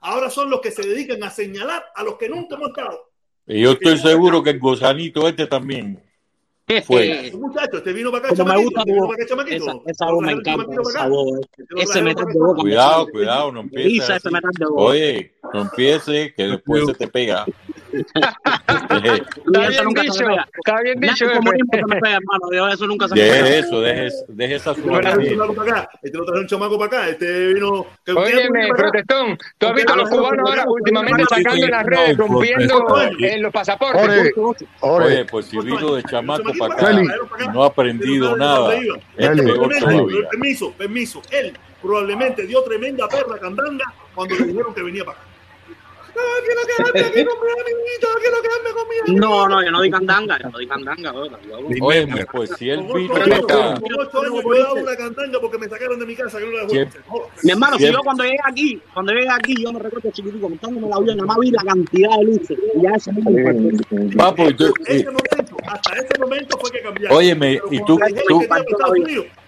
ahora 0.00 0.30
son 0.30 0.48
los 0.48 0.60
que 0.60 0.70
se 0.70 0.82
dedican 0.86 1.22
a 1.24 1.30
señalar 1.30 1.84
a 1.94 2.04
los 2.04 2.16
que 2.16 2.28
nunca 2.28 2.54
hemos 2.54 2.68
estado. 2.68 3.10
Y 3.48 3.62
yo 3.62 3.72
estoy 3.72 3.98
seguro 3.98 4.42
que 4.42 4.50
el 4.50 4.58
gozanito 4.60 5.28
este 5.28 5.46
también 5.46 6.02
fue. 6.84 7.30
Un 7.32 7.40
muchacho, 7.40 7.76
este 7.76 7.92
vino 7.92 8.10
para 8.10 8.26
acá, 8.26 8.36
Como 8.36 8.52
me 8.52 8.64
gusta 8.64 8.80
este 8.80 8.90
tu 8.90 8.94
vino 8.94 9.06
para 9.06 9.14
acá, 9.14 9.28
chamaquito. 9.28 9.56
Esa, 9.56 9.80
esa 9.86 10.06
voz 10.10 10.24
me 10.24 10.32
encanta, 10.32 10.66
esa 10.82 11.08
voz. 11.08 11.40
Ese 11.76 12.02
metal 12.02 12.26
de 12.26 12.38
boca. 12.38 12.60
Cuidado, 12.60 13.08
cuidado, 13.08 13.52
no 13.52 13.60
empieces. 13.60 14.22
Oye, 14.74 15.32
no 15.52 15.62
empieces, 15.62 16.34
que 16.34 16.42
después 16.44 16.86
se 16.86 16.94
te 16.94 17.08
pega. 17.08 17.46
Pega. 18.88 20.44
Está 20.64 20.82
bien 20.82 21.00
dicho, 21.00 21.28
se 21.28 21.40
me 21.40 22.00
pega, 22.00 22.18
hermano. 22.18 22.72
Eso 22.72 22.86
nunca 22.86 23.08
se. 23.08 23.14
Deje 23.14 23.58
eso, 23.58 23.80
deje, 23.80 24.08
deje 24.28 24.54
esa 24.56 24.70
lo 24.70 25.00
trajeron 25.00 25.18
un 25.18 25.26
suavidad. 25.26 25.30
chamaco 25.30 25.54
para 25.54 25.70
acá. 25.70 25.88
Este 26.02 26.18
lo 26.18 26.24
trajeron 26.24 26.42
un 26.42 26.48
chamaco 26.48 26.78
para 26.78 26.86
acá. 26.86 27.08
Este 27.08 27.54
vino. 27.54 27.86
Óyeme, 28.14 28.68
protestón, 28.76 29.38
tú 29.58 29.66
has 29.66 29.74
visto 29.74 29.92
a 29.92 29.96
los 29.96 30.10
cubanos 30.10 30.48
ahora 30.48 30.64
últimamente 30.66 31.24
sacando 31.28 31.64
en 31.64 31.70
las 31.70 31.86
redes, 31.86 32.16
rompiendo 32.16 32.86
en 33.18 33.42
los 33.42 33.52
pasaportes. 33.52 34.32
Oye, 34.80 35.24
pues 35.24 35.46
si 35.46 35.58
vino 35.58 35.94
de 35.94 36.02
chamaco 36.04 36.52
para 36.58 36.74
acá 36.74 36.92
no 37.52 37.62
ha 37.62 37.66
aprendido 37.66 38.36
nada, 38.36 38.74
permiso, 39.16 40.72
permiso. 40.72 41.22
Él 41.30 41.56
probablemente 41.82 42.46
dio 42.46 42.62
tremenda 42.62 43.08
perra 43.08 43.38
candanga 43.38 43.84
cuando 44.14 44.34
le 44.34 44.46
dijeron 44.46 44.74
que 44.74 44.82
venía 44.82 45.04
para 45.04 45.18
acá. 45.18 45.25
Quiero 46.44 46.60
quedarme 46.66 47.00
aquí 47.00 47.24
con 47.24 47.38
mi 47.40 47.52
amiguito, 47.52 48.08
quiero 48.20 48.42
quedarme 48.42 48.70
con 48.74 48.88
mi 48.88 48.98
amiguito. 48.98 49.26
No, 49.26 49.48
no, 49.48 49.62
yo 49.64 49.70
no 49.70 49.80
di 49.82 49.90
candanga, 49.90 50.38
yo 50.42 50.50
no 50.50 50.58
di 50.58 50.66
candanga, 50.66 51.12
Óyeme, 51.80 52.26
pues 52.26 52.50
si 52.58 52.70
él 52.70 52.80
vino 52.94 53.14
yo 53.16 54.54
he 54.54 54.58
dado 54.58 54.74
una 54.74 54.96
cantanga 54.96 55.40
porque 55.40 55.58
me 55.58 55.68
sacaron 55.68 55.98
de 55.98 56.06
mi 56.06 56.14
casa. 56.16 56.38
no. 56.40 56.46
Mi 57.42 57.50
hermano, 57.50 57.78
si 57.78 57.90
yo 57.92 58.00
cuando 58.02 58.24
llegué 58.24 58.38
aquí, 58.44 58.82
cuando 58.92 59.12
llegué 59.12 59.28
aquí, 59.30 59.54
yo 59.62 59.72
me 59.72 59.80
recuerdo 59.80 60.10
chiquitico, 60.10 60.48
montándome 60.48 60.88
la 60.88 61.00
vida, 61.00 61.14
nada 61.14 61.26
más 61.26 61.36
vi 61.38 61.50
la 61.50 61.62
cantidad 61.62 62.10
de 62.18 62.24
luces. 62.24 62.58
Y 62.74 62.82
ya 62.82 62.90
y- 62.90 62.96
Ese 64.86 65.10
momento, 65.10 65.56
hasta 65.66 65.96
ese 65.96 66.18
momento 66.18 66.58
fue 66.58 66.70
que 66.70 66.80
cambiaron. 66.80 67.16
óyeme, 67.16 67.60
y 67.70 67.84
tú, 67.84 67.98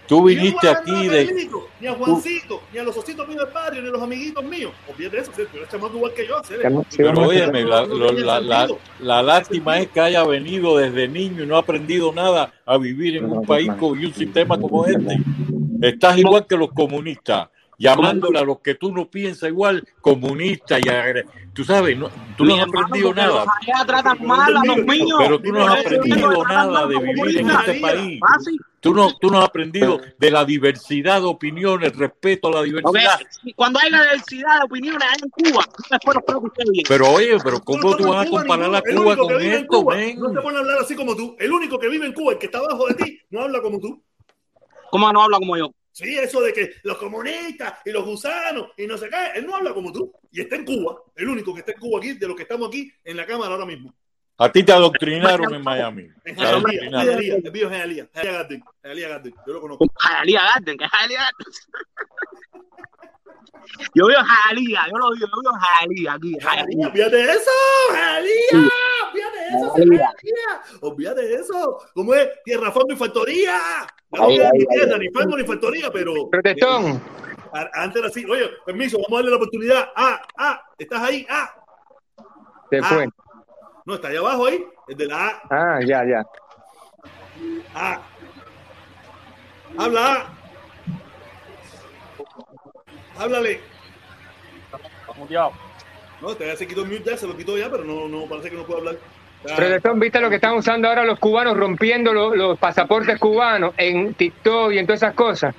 tú, 0.09 0.17
tú 0.17 0.23
viniste 0.25 0.67
aquí 0.67 1.07
de, 1.07 1.49
ni 1.79 1.87
a 1.87 1.93
Juancito, 1.93 2.61
ni 2.73 2.79
a 2.79 2.83
los 2.83 2.97
ositos 2.97 3.25
míos 3.27 3.45
del 3.45 3.53
barrio, 3.53 3.81
ni 3.81 3.87
a 3.87 3.91
los 3.91 4.01
amiguitos 4.01 4.43
míos. 4.43 4.73
Olvídate 4.91 5.15
de 5.15 5.21
eso, 5.21 5.31
tú 5.31 5.41
eres 5.55 5.69
chamaco 5.69 5.95
igual 5.95 6.13
que 6.13 6.27
yo. 6.27 6.37
hacer. 6.37 6.59
Pero 6.97 7.21
óyeme, 7.21 7.63
la, 7.63 7.85
lo- 7.85 8.11
la, 8.11 8.39
la, 8.41 8.67
la 8.99 9.23
lástima 9.23 9.79
es 9.79 9.87
que 9.87 9.99
haya 10.01 10.23
venido 10.25 10.75
desde 10.77 11.07
niño 11.07 11.43
y 11.43 11.47
no 11.47 11.55
ha 11.55 11.59
aprendido 11.59 12.11
nada 12.11 12.51
a 12.65 12.77
vivir 12.77 13.15
en 13.17 13.25
un 13.25 13.45
país 13.45 13.71
con 13.79 13.97
y 14.01 14.05
un 14.05 14.13
sistema 14.13 14.59
como 14.59 14.85
este. 14.85 15.17
Estás 15.81 16.17
igual 16.17 16.45
que 16.45 16.57
los 16.57 16.73
comunistas, 16.73 17.47
llamándole 17.79 18.37
a 18.37 18.43
los 18.43 18.59
que 18.59 18.75
tú 18.75 18.91
no 18.91 19.09
piensas 19.09 19.49
igual 19.49 19.87
comunistas 20.01 20.79
y 20.81 20.83
tú 21.53 21.63
sabes, 21.63 21.97
no, 21.97 22.09
tú 22.37 22.43
no 22.45 22.55
has 22.55 22.61
aprendido 22.67 23.13
nada. 23.13 23.45
allá 23.61 23.85
tratan 23.87 24.27
mal 24.27 24.55
a 24.55 24.61
los 24.65 24.77
míos. 24.85 25.09
Pero 25.17 25.41
tú 25.41 25.51
no 25.51 25.65
has 25.65 25.79
aprendido 25.79 26.43
nada 26.43 26.85
de 26.87 26.99
vivir 26.99 27.37
en 27.39 27.49
este 27.49 27.73
país. 27.79 28.19
Tú 28.81 28.93
no, 28.93 29.11
tú 29.19 29.29
no 29.29 29.39
has 29.39 29.45
aprendido 29.45 29.99
de 30.17 30.31
la 30.31 30.45
diversidad 30.45 31.19
de 31.19 31.27
opiniones, 31.27 31.93
respeto 31.97 32.47
a 32.47 32.51
la 32.51 32.61
diversidad. 32.61 33.19
si- 33.43 33.53
cuando 33.53 33.77
hay 33.79 33.89
la 33.89 34.03
diversidad 34.03 34.59
de 34.59 34.65
opiniones 34.65 35.01
allá 35.03 35.17
en 35.21 35.29
Cuba. 35.51 35.65
Pero 36.87 37.09
oye, 37.11 37.37
pero 37.43 37.59
¿cómo 37.61 37.95
tú 37.97 38.07
vas 38.09 38.25
a 38.25 38.29
comparar 38.29 38.75
a 38.75 38.81
Cuba 38.81 39.15
con 39.17 39.41
esto? 39.41 39.83
No 40.17 40.31
te 40.33 40.41
pone 40.41 40.57
a 40.57 40.59
hablar 40.61 40.77
así 40.79 40.95
como 40.95 41.15
tú. 41.15 41.35
El 41.39 41.51
único 41.51 41.77
que 41.79 41.89
vive 41.89 42.05
en 42.05 42.13
Cuba, 42.13 42.33
el 42.33 42.37
que 42.39 42.45
está 42.45 42.59
abajo 42.59 42.87
de 42.87 42.93
ti, 42.95 43.19
no 43.31 43.41
habla 43.41 43.61
como 43.61 43.79
tú. 43.79 44.01
¿Cómo 44.91 45.11
no 45.11 45.23
habla 45.23 45.37
como 45.39 45.57
yo? 45.57 45.71
Sí, 45.99 46.17
eso 46.17 46.39
de 46.39 46.53
que 46.53 46.75
los 46.83 46.97
comunistas 46.97 47.79
y 47.83 47.91
los 47.91 48.05
gusanos 48.05 48.69
y 48.77 48.87
no 48.87 48.97
sé 48.97 49.09
qué, 49.09 49.37
él 49.37 49.45
no 49.45 49.53
habla 49.53 49.73
como 49.73 49.91
tú. 49.91 50.13
Y 50.31 50.39
está 50.39 50.55
en 50.55 50.63
Cuba, 50.63 50.95
el 51.13 51.27
único 51.27 51.53
que 51.53 51.59
está 51.59 51.73
en 51.73 51.79
Cuba 51.79 51.99
aquí, 51.99 52.13
de 52.13 52.25
los 52.25 52.37
que 52.37 52.43
estamos 52.43 52.69
aquí 52.69 52.89
en 53.03 53.17
la 53.17 53.25
cámara 53.25 53.51
ahora 53.51 53.65
mismo. 53.65 53.93
A 54.37 54.49
ti 54.49 54.63
te 54.63 54.71
adoctrinaron 54.71 55.53
en 55.53 55.61
Miami. 55.61 56.07
En 56.23 56.37
Jalía, 56.37 57.35
el 57.35 57.51
viejo 57.51 57.69
es 57.69 57.77
Jalía, 57.81 58.09
Jalía 58.13 58.31
Garden, 58.31 58.63
Jalía 58.81 59.09
Garden, 59.09 59.35
yo 59.45 59.53
lo 59.53 59.59
conozco. 59.59 59.87
Jalía 59.97 60.41
Garden, 60.41 60.77
que 60.77 60.87
Jalía 60.87 61.19
Garden. 61.19 61.47
Yo 63.93 64.07
veo 64.07 64.19
Jalía, 64.23 64.85
yo 64.89 64.97
lo 64.97 65.13
digo, 65.15 65.27
yo 65.27 65.41
veo 65.41 65.51
Jalía 65.59 66.13
aquí. 66.13 66.39
Jalía, 66.39 66.91
fíjate 66.91 67.15
de 67.17 67.31
eso, 67.33 67.51
Jalía, 67.91 68.71
fíjate 69.11 69.47
eso, 69.49 69.69
Jalía. 69.71 70.09
Olvídate 70.79 71.21
de 71.23 71.35
eso. 71.35 71.77
¿Cómo 71.93 72.13
es? 72.13 72.29
Tierra, 72.45 72.71
fondo 72.71 72.93
y 72.93 72.97
factoría. 72.97 73.59
No 74.11 74.25
Ahí, 74.27 74.37
queda 74.37 74.49
ahí, 74.53 74.65
tierra, 74.65 74.97
ni 74.97 75.09
fango, 75.09 75.37
ni 75.37 75.43
factoría, 75.43 75.91
pero. 75.91 76.29
Protestón. 76.29 77.01
A- 77.53 77.69
Antes 77.83 77.99
era 77.99 78.07
así, 78.07 78.25
oye, 78.25 78.49
permiso, 78.65 78.97
vamos 78.97 79.11
a 79.11 79.15
darle 79.17 79.29
la 79.31 79.37
oportunidad. 79.37 79.89
Ah, 79.95 80.21
ah, 80.37 80.61
estás 80.77 81.01
ahí, 81.01 81.25
ah. 81.29 81.53
Se 82.69 82.81
fue. 82.83 83.07
No, 83.85 83.95
está 83.95 84.07
ahí 84.09 84.17
abajo 84.17 84.45
ahí, 84.45 84.63
el 84.87 84.97
de 84.97 85.05
la 85.07 85.27
A. 85.27 85.41
Ah, 85.49 85.79
ya, 85.85 86.03
ya. 86.05 86.23
Ah. 87.73 88.01
Habla. 89.77 90.01
ah. 90.05 90.25
Háblale. 93.19 93.61
No, 96.21 96.35
te 96.35 96.55
se 96.57 96.67
quitó 96.67 96.81
el 96.83 96.87
mute 96.89 97.11
ya, 97.11 97.17
se 97.17 97.27
lo 97.27 97.35
quitó 97.35 97.57
ya, 97.57 97.69
pero 97.69 97.83
no, 97.83 98.07
no 98.07 98.25
parece 98.27 98.49
que 98.49 98.55
no 98.57 98.65
puede 98.65 98.79
hablar. 98.79 98.97
¿Viste 99.95 100.19
lo 100.19 100.29
que 100.29 100.35
están 100.35 100.55
usando 100.55 100.87
ahora 100.87 101.05
los 101.05 101.19
cubanos 101.19 101.57
rompiendo 101.57 102.13
los, 102.13 102.35
los 102.35 102.59
pasaportes 102.59 103.19
cubanos 103.19 103.73
en 103.77 104.13
TikTok 104.13 104.71
y 104.73 104.77
en 104.79 104.85
todas 104.85 105.03
esas 105.03 105.15
cosas? 105.15 105.55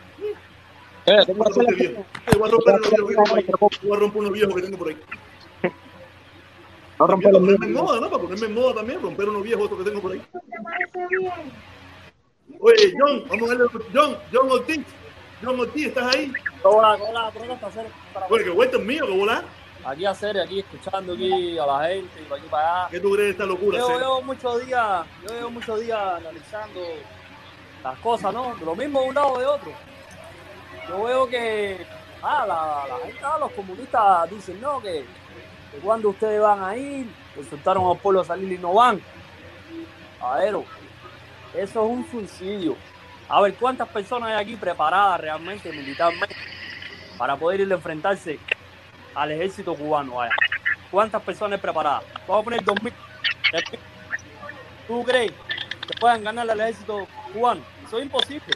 Viejo. 1.77 2.05
Eh, 2.27 2.37
Voy 2.37 2.49
a 2.49 2.53
romper 2.53 2.75
unos 2.75 2.93
viejos 2.93 2.95
que 2.95 3.03
tengo 3.03 3.25
por 3.25 3.39
ahí. 3.39 3.47
Voy 3.83 3.97
a 3.97 4.01
romper 4.01 4.21
unos 4.21 4.33
viejos 4.33 4.55
que 4.55 4.63
tengo 4.63 4.79
por 4.79 4.89
ahí. 4.89 4.97
No 6.99 7.07
romper 7.07 7.33
Para 7.33 7.45
los 7.45 7.63
en 7.63 7.73
moda, 7.73 8.01
¿no? 8.01 8.11
Para 8.11 8.23
ponerme 8.23 8.47
en 8.47 8.55
moda 8.55 8.75
también, 8.75 9.01
romper 9.01 9.29
unos 9.31 9.43
viejos 9.43 9.65
otros 9.65 9.79
que 9.79 9.85
tengo 9.91 10.03
por 10.03 10.13
ahí. 10.13 10.23
Oye, 12.61 12.95
John, 12.99 13.25
vamos 13.29 13.51
a 13.51 13.55
darle. 13.55 13.71
John, 13.95 14.17
John 14.31 14.51
Ortiz. 14.51 14.81
John 15.43 15.61
Ortiz, 15.61 15.87
¿estás 15.87 16.15
ahí? 16.15 16.31
Hola, 16.63 16.99
hola, 17.01 17.31
¿cómo 17.33 17.55
estás? 17.55 17.71
Hacer 17.71 17.87
para 18.13 18.27
Oye, 18.27 18.45
que 18.45 18.51
vuelta 18.51 18.77
es 18.77 18.85
mío, 18.85 19.07
que 19.07 19.17
volá. 19.17 19.43
Aquí 19.85 20.05
a 20.05 20.11
hacer, 20.11 20.39
aquí 20.41 20.61
escuchando 20.61 21.15
aquí 21.15 21.59
a 21.59 21.67
la 21.67 21.89
gente 21.89 22.21
y 22.21 22.25
para 22.25 22.41
aquí 22.41 22.49
para 22.51 22.81
allá. 22.83 22.91
¿Qué 22.91 23.01
tú 23.01 23.13
crees 23.13 23.27
de 23.27 23.31
esta 23.31 23.47
locura? 23.47 23.79
Yo 23.79 23.99
llevo 23.99 24.23
muchos 24.23 24.67
días, 24.67 25.07
yo 25.27 25.35
llevo 25.35 25.51
muchos 25.51 25.81
días 25.81 25.99
analizando 25.99 26.81
las 27.83 27.99
cosas, 27.99 28.33
¿no? 28.33 28.55
Lo 28.65 28.75
mismo 28.75 29.03
de 29.03 29.09
un 29.09 29.15
lado 29.15 29.39
de 29.39 29.47
otro. 29.47 29.73
Yo 30.89 31.03
veo 31.05 31.29
que 31.29 31.87
ah, 32.23 32.45
la, 32.47 32.95
la 32.95 33.07
gente, 33.07 33.21
ah, 33.23 33.39
los 33.39 33.53
comunistas 33.53 34.31
dicen, 34.31 34.61
no, 34.61 34.81
que, 34.81 35.05
que 35.73 35.79
cuando 35.79 36.11
ustedes 36.11 36.41
van 36.41 36.63
a 36.63 36.77
ir, 36.77 37.07
que 37.35 37.45
soltaron 37.45 37.91
al 37.91 37.99
pueblo 37.99 38.21
a 38.21 38.25
salir 38.25 38.53
y 38.53 38.59
no 38.59 38.75
van. 38.75 39.01
A 40.21 40.37
ver, 40.37 40.57
eso 41.55 41.85
es 41.85 41.91
un 41.91 42.11
suicidio. 42.11 42.77
A 43.29 43.41
ver, 43.41 43.55
¿cuántas 43.55 43.89
personas 43.89 44.31
hay 44.31 44.43
aquí 44.43 44.57
preparadas 44.57 45.21
realmente 45.21 45.71
militarmente 45.71 46.35
para 47.17 47.37
poder 47.37 47.61
ir 47.61 47.73
a 47.73 47.77
enfrentarse 47.77 48.39
al 49.15 49.33
ejército 49.33 49.75
cubano? 49.75 50.17
Vaya. 50.17 50.33
¿Cuántas 50.91 51.23
personas 51.23 51.61
preparadas? 51.61 52.03
Vamos 52.27 52.43
a 52.43 52.45
poner 52.45 52.63
2.000. 52.65 52.93
¿Tú 54.87 55.05
crees 55.05 55.33
que 55.87 55.99
puedan 56.01 56.25
ganar 56.25 56.51
al 56.51 56.61
ejército 56.61 57.07
cubano? 57.33 57.61
Eso 57.87 57.99
es 57.99 58.05
imposible. 58.05 58.55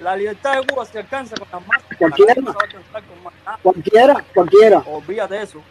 La 0.00 0.16
libertad 0.16 0.56
de 0.56 0.66
Cuba 0.66 0.84
se 0.84 0.98
alcanza 0.98 1.36
con 1.36 1.48
las 1.52 1.66
masas. 1.68 1.86
Cualquiera. 1.96 2.34
No 2.36 2.52
se 2.52 2.56
va 2.56 2.60
a 2.60 2.64
alcanzar 2.64 3.02
con 3.04 3.22
más 3.22 3.34
nada. 3.44 3.58
Cualquiera, 3.62 4.24
cualquiera, 4.34 4.78
Olvídate 4.78 5.34
de 5.34 5.42
eso. 5.42 5.62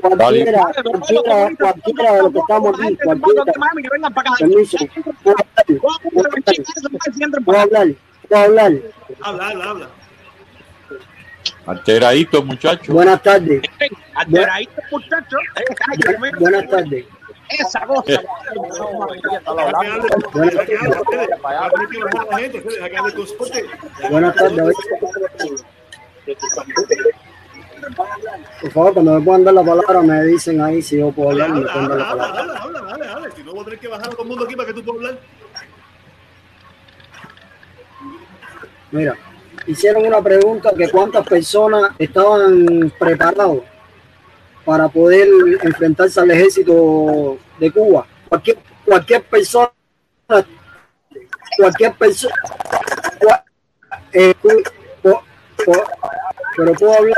cualquiera, 0.00 0.62
cualquiera, 0.82 1.52
cualquiera 1.56 2.12
de 2.14 2.22
los 2.22 2.32
que 2.32 2.38
estamos 2.38 2.80
aquí, 2.80 2.96
cualquiera. 2.96 3.44
Permiso. 4.38 4.78
¿Puedo 5.84 6.00
hablar? 6.00 6.26
¿Puedo 7.44 7.58
hablar? 7.60 7.86
¿Puedo 8.28 8.42
hablar? 8.42 8.72
Habla, 9.22 9.48
habla, 9.48 9.64
habla. 9.70 9.88
Alteradito, 11.68 12.42
muchacho. 12.42 12.92
Buenas 12.92 13.22
tardes. 13.22 13.60
Alteradito, 14.14 14.72
muchacho. 14.90 15.36
Bu- 15.36 16.38
Buenas 16.40 16.68
tardes. 16.68 17.04
Esa 17.50 17.80
cosa. 17.86 18.20
Buenas 24.10 24.34
tardes. 24.34 24.74
Por 28.60 28.70
favor, 28.72 28.92
cuando 28.94 29.14
me 29.18 29.24
puedan 29.24 29.44
dar 29.44 29.54
la 29.54 29.62
palabra, 29.64 30.02
me 30.02 30.22
dicen 30.24 30.60
ahí 30.60 30.82
si 30.82 30.98
yo 30.98 31.10
puedo 31.12 31.30
hablar. 31.30 31.50
Habla, 31.50 32.08
habla, 32.10 32.94
habla. 33.14 33.30
Si 33.36 33.42
no, 33.42 33.52
voy 33.52 33.60
a 33.60 33.64
tener 33.64 33.78
que 33.78 33.88
bajar 33.88 34.06
a 34.06 34.10
todo 34.10 34.22
el 34.22 34.28
mundo 34.28 34.44
aquí 34.44 34.56
para 34.56 34.66
que 34.68 34.74
tú 34.74 34.84
puedas 34.84 34.98
hablar. 35.10 35.20
Mira, 38.90 39.14
hicieron 39.66 40.06
una 40.06 40.22
pregunta 40.22 40.72
que 40.76 40.88
cuántas 40.90 41.26
personas 41.26 41.90
estaban 41.98 42.92
preparados 42.98 43.62
para 44.64 44.88
poder 44.88 45.28
enfrentarse 45.62 46.20
al 46.20 46.30
ejército 46.30 47.38
de 47.58 47.70
Cuba. 47.70 48.06
Cualquier, 48.28 48.58
cualquier 48.84 49.22
persona, 49.24 49.70
cualquier 51.56 51.94
persona, 51.94 52.34
eh, 54.12 54.34
cu- 54.40 54.62
po- 55.02 55.22
po- 55.64 55.84
pero 56.56 56.72
puedo 56.74 56.92
hablar 56.94 57.16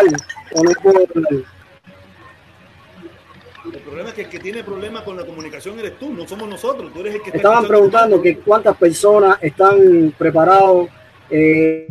o 0.54 0.62
no 0.62 0.70
puedo 0.82 0.98
hablar. 1.14 1.44
El 3.72 3.78
problema 3.80 4.08
es 4.08 4.14
que 4.14 4.22
el 4.22 4.28
que 4.28 4.38
tiene 4.38 4.64
problemas 4.64 5.02
con 5.02 5.16
la 5.16 5.24
comunicación 5.24 5.78
eres 5.78 5.98
tú, 5.98 6.12
no 6.12 6.26
somos 6.26 6.48
nosotros. 6.48 6.92
Tú 6.92 7.00
eres 7.00 7.16
el 7.16 7.22
que 7.22 7.30
Estaban 7.36 7.66
preguntando 7.66 8.20
que 8.22 8.38
cuántas 8.38 8.76
personas 8.76 9.38
están 9.40 10.14
preparados, 10.16 10.88
eh, 11.28 11.88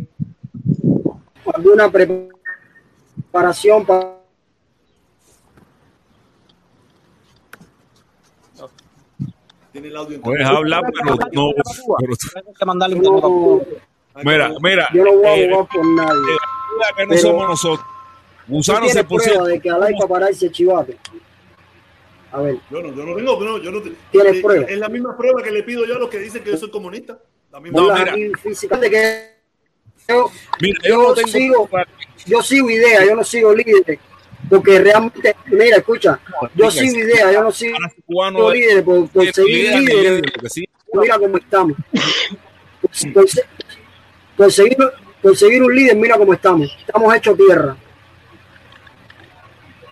alguna 1.60 1.90
preparación 1.90 3.84
para 3.86 4.16
Tiene 9.72 9.88
el 9.88 9.96
audio 9.96 10.20
Puedes 10.20 10.46
hablar, 10.46 10.82
pero 10.92 11.14
no. 11.32 11.52
pero- 11.54 12.12
mira, 14.24 14.50
mira. 14.60 14.88
Yo 14.92 15.04
no 15.04 15.14
voy 15.16 15.26
a 15.26 15.36
eh, 15.36 15.48
jugar 15.48 15.68
por 15.68 15.86
nadie. 15.86 16.36
mira 16.74 16.86
que 16.96 17.06
no 17.06 17.16
somos 17.18 17.48
nosotros. 17.50 17.86
¿Tú 18.46 18.54
Gusano 18.54 18.88
se 18.88 19.04
prueba 19.04 19.46
de 19.46 19.60
que 19.60 19.70
Alay 19.70 19.94
para 19.94 20.08
pararse 20.08 20.46
es 20.46 20.52
chivato? 20.52 20.92
A 22.32 22.40
ver, 22.42 22.56
Yo 22.68 22.82
no, 22.82 22.92
yo 22.92 23.04
no 23.04 23.14
tengo, 23.16 23.44
no, 23.44 23.58
yo 23.58 23.70
no 23.70 23.80
te- 23.80 23.92
¿Tienes 24.10 24.36
eh, 24.36 24.42
prueba? 24.42 24.64
Es 24.66 24.78
la 24.78 24.88
misma 24.88 25.16
prueba 25.16 25.40
que 25.42 25.50
le 25.52 25.62
pido 25.62 25.84
yo 25.86 25.94
a 25.96 25.98
los 25.98 26.08
que 26.08 26.18
dicen 26.18 26.42
que 26.42 26.50
yo 26.50 26.56
soy 26.56 26.70
comunista. 26.70 27.18
La 27.52 27.60
misma 27.60 27.78
ponla 27.80 27.94
mira. 27.98 28.12
aquí 28.12 28.32
físicamente 28.42 28.90
que 28.90 29.39
yo, 30.10 30.30
Mira, 30.60 30.78
yo 30.82 30.88
yo 30.90 31.02
no 31.08 31.14
tengo 31.14 31.28
sigo, 31.28 31.68
yo 32.26 32.42
sigo 32.42 32.70
ideas, 32.70 33.04
yo 33.06 33.14
no 33.16 33.24
sigo 33.24 33.54
líderes. 33.54 33.98
porque 34.48 34.78
realmente, 34.80 35.36
mira, 35.46 35.76
escucha, 35.78 36.18
yo 36.54 36.70
sigo 36.70 36.98
idea, 36.98 37.32
yo 37.32 37.42
no 37.42 37.52
sigo 37.52 37.76
cubano 38.06 38.52
es- 38.52 38.58
líderes 38.60 38.82
por, 38.82 39.08
por 39.08 39.22
tiene 39.22 39.32
seguir 39.32 39.78
líderes. 39.78 39.88
líder, 39.88 40.32
porque 40.34 40.48
sí. 40.50 40.68
Mira 40.92 41.18
cómo 41.18 41.36
estamos. 41.38 41.76
Por, 42.80 43.12
por 43.12 43.28
se- 43.28 43.44
por 44.36 44.52
seguir, 44.52 44.76
por 45.22 45.36
seguir 45.36 45.62
un 45.62 45.74
líder, 45.74 45.96
mira 45.96 46.16
cómo 46.18 46.32
estamos. 46.34 46.74
Estamos 46.80 47.14
hechos 47.14 47.36
tierra. 47.36 47.76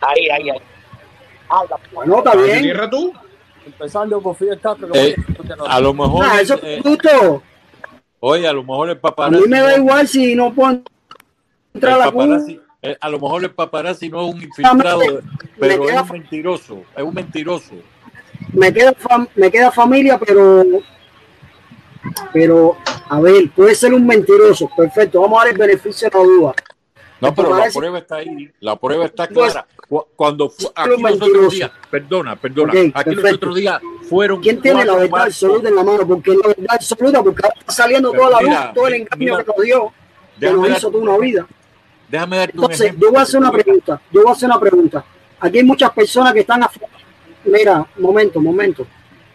Ahí, 0.01 0.29
ahí, 0.31 0.51
ahí. 0.51 0.59
Habla. 1.49 1.77
Bueno, 1.93 2.19
está 2.19 2.35
bien. 2.37 2.63
¿Tierra 2.63 2.91
tú? 2.91 3.13
Empezando 3.67 4.21
por 4.21 4.37
Fidel 4.37 4.61
Castro. 4.61 4.89
Eh, 4.95 5.15
a 5.69 5.81
lo 5.81 5.93
mejor, 5.93 6.25
Ah, 6.27 6.41
eso 6.41 6.55
eh, 6.63 6.77
es 6.77 6.83
justo. 6.83 7.43
Oye, 8.21 8.47
a 8.49 8.53
lo 8.53 8.63
mejor 8.63 8.91
el 8.91 8.97
A 8.97 9.01
paparazzi. 9.01 9.43
mí 9.43 9.49
me 9.49 9.61
da 9.61 9.77
igual 9.77 10.09
si 10.09 10.35
no 10.35 10.53
puedo 10.55 10.83
entrar 11.75 11.95
a 11.95 11.99
la 11.99 12.13
paparazzi- 12.13 12.61
eh, 12.83 12.97
a 13.01 13.09
lo 13.09 13.19
mejor 13.21 13.45
el 13.45 13.51
paparazzi 13.51 14.09
no 14.09 14.27
es 14.29 14.35
un 14.35 14.43
infiltrado, 14.43 15.01
pero 15.59 15.83
queda- 15.87 15.95
es 15.97 16.03
un 16.03 16.13
mentiroso, 16.13 16.83
es 16.97 17.03
un 17.03 17.15
mentiroso. 17.15 17.75
me 18.53 18.73
queda 18.73 18.95
me 19.35 19.51
queda 19.51 19.71
familia, 19.71 20.19
pero 20.19 20.65
pero 22.33 22.77
a 23.11 23.21
ver, 23.21 23.51
puede 23.51 23.75
ser 23.75 23.93
un 23.95 24.07
mentiroso, 24.07 24.71
perfecto, 24.77 25.21
vamos 25.21 25.41
a 25.41 25.45
dar 25.45 25.53
el 25.53 25.59
beneficio 25.59 26.09
de 26.09 26.19
la 26.19 26.25
duda. 26.25 26.55
No, 27.21 27.35
pero 27.35 27.57
la 27.57 27.69
prueba 27.71 27.99
está 27.99 28.17
ahí, 28.17 28.51
la 28.61 28.77
prueba 28.77 29.05
está 29.07 29.27
Pues- 29.29 29.53
clara. 29.53 29.67
Cu- 29.89 30.05
Cuando 30.15 30.53
aquí 30.75 31.03
Los 31.03 31.23
otros 31.23 31.53
días, 31.53 31.71
perdona, 31.91 32.37
perdona, 32.37 32.73
aquí 32.95 33.15
los 33.15 33.33
otros 33.33 33.55
días 33.57 33.81
fueron 34.09 34.41
¿Quién 34.43 34.61
tiene 34.61 34.85
la 34.85 34.97
verdad 34.97 35.23
absoluta 35.23 35.69
en 35.71 35.75
la 35.77 35.83
mano? 35.83 36.07
Porque 36.07 36.31
la 36.33 36.47
verdad 36.49 36.67
absoluta, 36.69 37.23
porque 37.23 37.43
ahora 37.43 37.55
está 37.59 37.73
saliendo 37.73 38.11
Pero 38.13 38.23
toda 38.29 38.43
la 38.43 38.49
luz, 38.49 38.75
todo 38.75 38.87
el 38.89 38.95
engaño 38.95 39.17
mira, 39.19 39.39
que 39.45 39.53
nos 39.57 39.65
dio, 39.65 39.93
que 40.39 40.51
nos 40.53 40.69
hizo 40.79 40.91
toda 40.91 41.03
una 41.05 41.17
vida. 41.19 41.47
Déjame 42.11 42.37
darte 42.37 42.57
un 42.59 42.65
Entonces, 42.65 42.87
ejemplo. 42.87 43.07
yo 43.07 43.13
voy 43.13 43.19
a 43.21 43.23
hacer 43.23 43.41
una 43.41 43.51
pregunta. 43.53 44.01
Yo 44.13 44.23
voy 44.23 44.31
a 44.31 44.33
hacer 44.33 44.47
una 44.51 44.61
pregunta. 44.61 45.05
Aquí 45.41 45.59
hay 45.59 45.65
muchas 45.65 45.91
personas 45.91 46.33
que 46.35 46.41
están 46.41 46.63
a 46.63 46.69
fa- 46.69 46.81
Mira, 47.45 47.87
momento, 47.99 48.41
momento. 48.41 48.87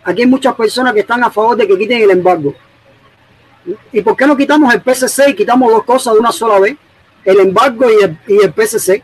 Aquí 0.03 0.21
hay 0.21 0.27
muchas 0.27 0.53
personas 0.53 0.93
que 0.93 0.99
están 0.99 1.23
a 1.23 1.31
favor 1.31 1.55
de 1.57 1.67
que 1.67 1.77
quiten 1.77 2.01
el 2.03 2.11
embargo. 2.11 2.53
¿Y 3.91 4.01
por 4.01 4.15
qué 4.15 4.27
no 4.27 4.35
quitamos 4.37 4.71
el 4.73 4.81
PCC 4.81 5.29
y 5.29 5.35
quitamos 5.35 5.71
dos 5.71 5.83
cosas 5.83 6.13
de 6.13 6.19
una 6.19 6.31
sola 6.31 6.59
vez? 6.59 6.75
El 7.25 7.39
embargo 7.39 7.85
y 7.89 8.03
el, 8.03 8.17
y 8.27 8.43
el 8.43 8.51
PCC. 8.51 9.03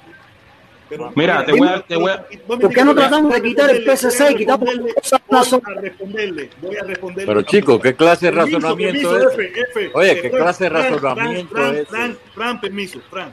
Mira, 1.15 1.45
te 1.45 1.51
voy 1.51 1.67
a, 1.67 1.81
te 1.81 1.95
voy 1.95 2.11
a, 2.11 2.25
¿Por 2.47 2.73
qué 2.73 2.83
no 2.83 2.95
tratamos 2.95 3.31
de 3.31 3.41
quitar 3.43 3.69
el 3.69 3.83
PCC 3.83 4.31
y 4.31 4.35
quitamos 4.37 4.69
dos 4.75 5.21
cosas 5.27 5.61
a 5.63 5.79
responderle, 5.79 6.49
voy 6.61 6.77
a 6.77 6.83
responderle. 6.83 7.27
Pero 7.27 7.41
chicos, 7.43 7.79
¿qué 7.79 7.95
clase 7.95 8.25
de 8.25 8.31
razonamiento 8.31 9.11
permiso, 9.11 9.29
es? 9.29 9.33
F, 9.37 9.61
F. 9.71 9.91
Oye, 9.93 10.21
¿qué 10.21 10.29
Fran, 10.29 10.41
clase 10.41 10.63
de 10.63 10.69
razonamiento 10.69 11.55
Fran, 11.55 11.75
es 11.75 11.87
Fran, 12.33 12.61
permiso, 12.61 12.99
Fran. 13.09 13.31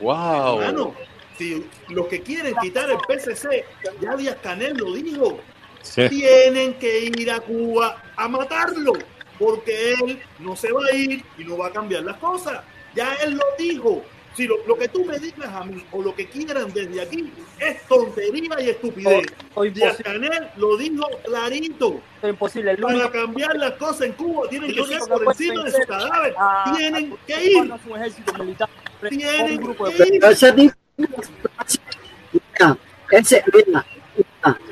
Wow. 0.00 0.60
Hermano, 0.62 0.94
si 1.36 1.66
los 1.90 2.06
que 2.06 2.22
quieren 2.22 2.54
quitar 2.62 2.88
el 2.90 2.96
PCC, 3.06 3.64
ya 4.00 4.16
Díaz 4.16 4.36
Canel 4.42 4.76
lo 4.78 4.94
dijo, 4.94 5.38
Sí. 5.82 6.08
tienen 6.08 6.74
que 6.74 7.00
ir 7.00 7.30
a 7.30 7.40
Cuba 7.40 8.02
a 8.16 8.26
matarlo, 8.26 8.94
porque 9.38 9.92
él 9.92 10.18
no 10.38 10.56
se 10.56 10.72
va 10.72 10.80
a 10.90 10.94
ir 10.96 11.22
y 11.38 11.44
no 11.44 11.58
va 11.58 11.66
a 11.68 11.72
cambiar 11.72 12.04
las 12.04 12.16
cosas. 12.16 12.62
Ya 12.94 13.12
él 13.22 13.34
lo 13.34 13.44
dijo. 13.58 14.02
Si 14.36 14.46
lo, 14.46 14.56
lo 14.66 14.76
que 14.76 14.88
tú 14.88 15.02
me 15.04 15.18
digas 15.18 15.48
a 15.48 15.64
mí 15.64 15.82
o 15.92 16.02
lo 16.02 16.14
que 16.14 16.26
quieran 16.26 16.70
desde 16.72 17.00
aquí 17.00 17.32
es 17.58 17.82
tontería 17.88 18.60
y 18.60 18.68
estupidez. 18.68 19.26
O- 19.54 19.60
o 19.60 19.64
Díaz. 19.64 19.96
Canel 20.04 20.48
lo 20.58 20.76
dijo 20.76 21.08
clarito. 21.24 22.00
Es 22.22 22.28
imposible. 22.28 22.76
Para 22.76 23.10
cambiar 23.10 23.56
las 23.56 23.72
cosas 23.72 24.02
en 24.02 24.12
Cuba 24.12 24.46
tienen 24.50 24.74
que 24.74 24.84
ser 24.84 24.98
por 25.00 25.22
encima 25.24 25.64
de 25.64 25.70
su 25.72 25.78
cadáver. 25.86 26.34
a- 26.38 26.72
Tienen 26.76 27.12
a- 27.14 27.26
que 27.26 27.44
ir. 27.50 27.56
un 27.62 27.96
ejército 27.96 28.34
militar. 28.34 28.68
Tienen 29.08 29.52
un 29.52 29.56
grupo 29.64 29.88
de 29.88 29.96
que 29.96 30.14
ir. 30.16 30.24
Ese 30.24 30.52
tipo, 30.52 30.74
mira, 30.98 32.78
ese, 33.10 33.42
mira, 33.54 33.86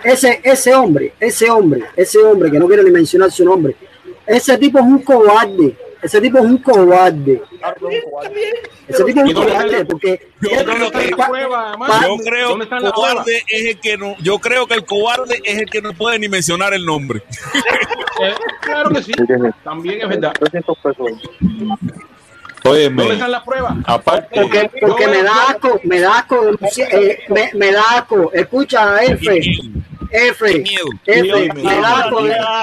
ese, 0.05 0.41
ese 0.45 0.75
hombre, 0.75 1.15
ese 1.21 1.51
hombre, 1.51 1.85
ese 1.97 2.19
hombre 2.19 2.51
que 2.51 2.59
no 2.59 2.67
quiero 2.67 2.83
ni 2.83 2.91
mencionar 2.91 3.31
su 3.31 3.45
nombre, 3.45 3.75
ese 4.27 4.57
tipo 4.59 4.79
es 4.79 4.85
un 4.85 4.99
cobarde, 5.03 5.77
ese 6.05 6.21
tipo 6.21 6.39
es 6.39 6.45
un 6.45 6.59
cobarde, 6.59 7.41
ese 8.87 9.05
tipo 9.05 9.21
es 9.21 9.25
un 9.25 9.29
¿Y 9.29 9.33
dónde 9.33 9.53
está 9.53 9.63
cobarde 9.63 9.85
porque. 9.87 10.29
Yo 10.41 10.51
creo 12.23 12.49
¿Dónde 12.49 12.69
que 12.69 12.77
el 12.77 12.93
cobarde 12.93 13.43
es 13.49 13.65
el 13.65 13.81
que 13.81 13.97
no, 13.97 14.15
yo 14.19 14.39
creo 14.39 14.67
que 14.67 14.75
el 14.75 14.85
cobarde 14.85 15.41
es 15.43 15.59
el 15.61 15.71
que 15.71 15.81
no 15.81 15.95
puede 15.95 16.19
ni 16.19 16.29
mencionar 16.29 16.75
el 16.75 16.85
nombre. 16.85 17.23
Eh, 18.23 18.35
claro 18.61 18.91
que 18.91 19.03
sí, 19.03 19.13
también 19.65 20.03
es 20.03 20.09
verdad. 20.09 20.33
Óyeme, 22.67 23.03
¿Dónde 23.03 23.15
están 23.15 23.33
las 23.33 23.43
pruebas? 23.43 23.75
aparte, 23.85 24.41
porque, 24.41 24.71
porque 24.81 25.09
me 25.09 25.23
da 25.23 25.33
asco, 25.49 25.81
me 25.85 26.01
da 26.01 26.19
asco, 26.19 26.51
eh, 26.77 27.19
me, 27.29 27.51
me 27.55 27.73
da 27.73 27.83
asco, 27.97 28.31
escucha 28.33 29.03
F, 29.03 29.41
F, 30.11 30.65
F, 31.07 31.53
me 31.55 31.81
da 31.81 31.99
asco, 31.99 32.21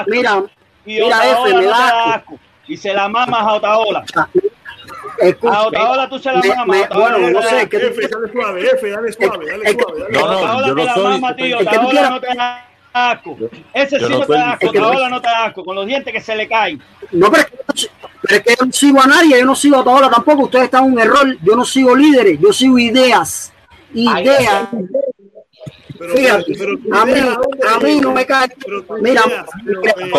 mira, 0.07 0.43
mira 0.85 1.31
F, 1.31 1.53
me 1.55 1.65
da 1.65 2.13
asco. 2.13 2.39
Y 2.71 2.77
se 2.77 2.93
la 2.93 3.09
mamas 3.09 3.41
a 3.41 3.53
Otaola. 3.55 4.03
Escucha, 5.19 5.53
A 5.53 5.67
Otaola 5.67 6.09
tú 6.09 6.17
se 6.19 6.31
la 6.31 6.39
me- 6.39 6.47
mamas. 6.49 6.67
me- 6.67 6.83
a 6.83 6.85
Otaola 6.85 7.17
bueno, 7.17 7.29
no 7.31 7.41
sé, 7.47 7.69
que 7.69 7.77
F, 7.77 8.07
dale 8.07 8.31
suave, 8.31 8.65
F, 8.65 8.89
dale 8.89 9.11
suave, 9.11 9.45
dale 9.45 9.73
suave. 9.73 9.99
Dale 10.01 10.11
no, 10.13 10.19
no, 10.27 10.37
Otaola 10.39 10.67
yo 10.67 10.75
no 10.75 10.83
la 10.85 10.93
soy. 10.93 11.03
mama, 11.03 11.35
tío. 11.35 11.45
Es 11.45 11.57
que 11.57 11.63
tú 11.65 11.69
Otaola 11.69 11.91
quieras- 11.91 12.09
no 12.11 12.19
te 12.21 12.35
da 12.35 12.65
asco. 12.93 13.37
Ese 13.73 13.99
Yo 13.99 14.07
sí 14.07 14.13
no 14.13 14.19
no 14.19 14.25
te 14.25 14.33
da 14.33 14.51
asco. 14.51 14.65
Es 14.65 14.71
que- 14.71 14.79
Otaola 14.79 15.09
no 15.09 15.21
te 15.21 15.27
da 15.27 15.45
asco. 15.45 15.65
Con 15.65 15.75
los 15.75 15.85
dientes 15.85 16.13
que 16.13 16.21
se 16.21 16.35
le 16.35 16.47
caen. 16.47 16.81
No, 17.11 17.29
pero 17.29 17.43
es, 17.43 17.49
que, 17.49 17.57
yo 17.57 17.63
no 17.67 17.75
si- 17.75 17.87
pero 18.21 18.35
es 18.35 18.41
que 18.43 18.55
yo 18.57 18.65
no 18.65 18.71
sigo 18.71 19.01
a 19.01 19.07
nadie, 19.07 19.39
yo 19.39 19.45
no 19.45 19.55
sigo 19.55 19.77
a 19.79 19.83
todos 19.83 20.09
tampoco. 20.09 20.43
Ustedes 20.43 20.65
están 20.65 20.85
en 20.85 20.93
un 20.93 20.99
error. 20.99 21.37
Yo 21.43 21.55
no 21.57 21.65
sigo 21.65 21.95
líderes, 21.95 22.39
yo 22.39 22.53
sigo 22.53 22.79
ideas. 22.79 23.51
Ideas. 23.93 24.69
Pero, 25.97 26.15
Fíjate, 26.15 26.53
pero 26.57 26.71
a 26.93 27.05
mí, 27.05 27.11
idea, 27.11 27.35
¿dónde 27.35 27.67
a 27.67 27.79
mí 27.79 27.99
no 28.01 28.11
me 28.11 28.25
cae. 28.25 28.47
Mira, 29.01 29.21
eh, 29.21 30.11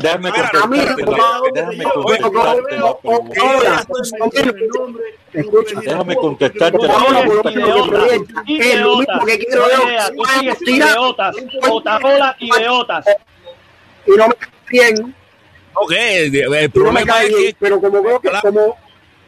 déjame, 0.00 0.30
déjame 0.30 0.30
a 0.30 0.66
mí, 6.04 6.14
contestarte 6.14 6.78
es 8.46 8.80
lo 8.80 8.96
mismo 8.96 9.24
que 9.26 9.38
quiero 9.38 9.68
y 14.06 14.10
no 14.16 14.28
me 14.28 14.34
cae 14.36 14.50
bien. 14.70 15.14
Ok, 15.74 15.92
el 15.92 16.70
problema 16.70 17.00
es 17.00 17.34
que 17.34 17.56
pero 17.58 17.80
como 17.80 18.00
veo 18.00 18.20
que 18.20 18.30
como 18.42 18.76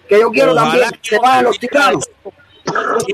que 0.08 0.20
yo 0.20 0.30
quiero 0.30 0.54
también 0.54 0.90
que 1.02 1.10
se 1.10 1.18
vayan 1.18 1.44
los 1.44 1.58
tiranos. 1.58 2.08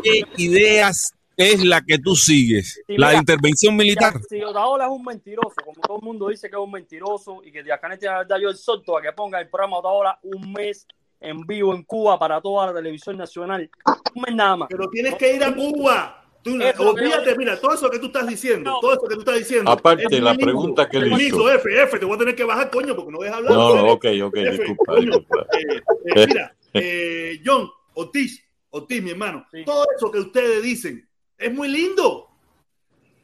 qué 0.02 0.22
ideas 0.36 1.13
es 1.36 1.64
la 1.64 1.82
que 1.82 1.98
tú 1.98 2.14
sigues. 2.14 2.82
La 2.88 3.08
mira, 3.08 3.18
intervención 3.18 3.76
militar. 3.76 4.14
Si 4.28 4.42
Otaola 4.42 4.84
es 4.84 4.90
un 4.90 5.04
mentiroso, 5.04 5.54
como 5.64 5.80
todo 5.80 5.98
el 5.98 6.04
mundo 6.04 6.28
dice 6.28 6.48
que 6.48 6.56
es 6.56 6.62
un 6.62 6.70
mentiroso 6.70 7.42
y 7.44 7.50
que 7.50 7.62
Díaz 7.62 7.80
Canel 7.80 7.98
tiene 7.98 8.14
la 8.14 8.18
verdad, 8.20 8.36
yo 8.40 8.50
exhorto 8.50 8.96
a 8.96 9.02
que 9.02 9.12
ponga 9.12 9.40
el 9.40 9.48
programa 9.48 9.78
Otaola 9.78 10.18
un 10.22 10.52
mes 10.52 10.86
en 11.20 11.46
vivo 11.46 11.74
en 11.74 11.82
Cuba 11.82 12.18
para 12.18 12.40
toda 12.40 12.66
la 12.66 12.74
televisión 12.74 13.16
nacional. 13.16 13.70
Un 14.14 14.22
mes 14.22 14.34
nada 14.34 14.56
más. 14.56 14.68
Pero 14.70 14.88
tienes 14.90 15.14
que 15.16 15.34
ir 15.34 15.42
a 15.42 15.54
Cuba. 15.54 16.20
Tú, 16.42 16.60
es 16.60 16.74
que 16.74 16.82
olvídate, 16.82 17.38
mira, 17.38 17.58
todo 17.58 17.72
eso 17.72 17.88
que 17.88 17.98
tú 17.98 18.08
estás 18.08 18.26
diciendo, 18.26 18.76
todo 18.78 18.92
eso 18.92 19.08
que 19.08 19.14
tú 19.14 19.20
estás 19.20 19.38
diciendo. 19.38 19.70
Aparte, 19.70 20.04
es 20.10 20.20
la 20.22 20.34
pregunta 20.34 20.86
que 20.86 21.00
Permiso, 21.00 21.36
hizo. 21.38 21.50
F, 21.50 21.82
F, 21.84 21.98
te 21.98 22.04
voy 22.04 22.16
a 22.16 22.18
tener 22.18 22.36
que 22.36 22.44
bajar, 22.44 22.70
coño, 22.70 22.94
porque 22.94 23.10
no 23.10 23.18
dejas 23.20 23.38
hablar. 23.38 23.54
No, 23.54 23.74
no, 23.74 23.92
ok, 23.92 24.04
ok, 24.24 24.36
F, 24.36 24.50
disculpa, 24.50 24.84
coño, 24.92 25.06
disculpa. 25.06 25.46
eh, 25.54 25.82
eh, 26.16 26.26
mira, 26.28 26.56
eh, 26.74 27.40
John, 27.42 27.70
Ortiz, 27.94 28.46
Ortiz, 28.68 29.02
mi 29.02 29.12
hermano, 29.12 29.46
todo 29.64 29.86
eso 29.96 30.10
que 30.10 30.18
ustedes 30.18 30.62
dicen 30.62 31.08
es 31.38 31.52
muy 31.52 31.68
lindo. 31.68 32.30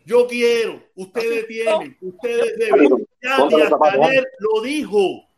Yo 0.04 0.26
quiero, 0.26 0.82
ustedes 0.94 1.46
tienen, 1.46 1.96
ustedes 2.00 2.58
deben. 2.58 3.06
Ya 3.22 3.46
Díaz 3.46 4.24
lo 4.38 4.62
dijo. 4.62 5.28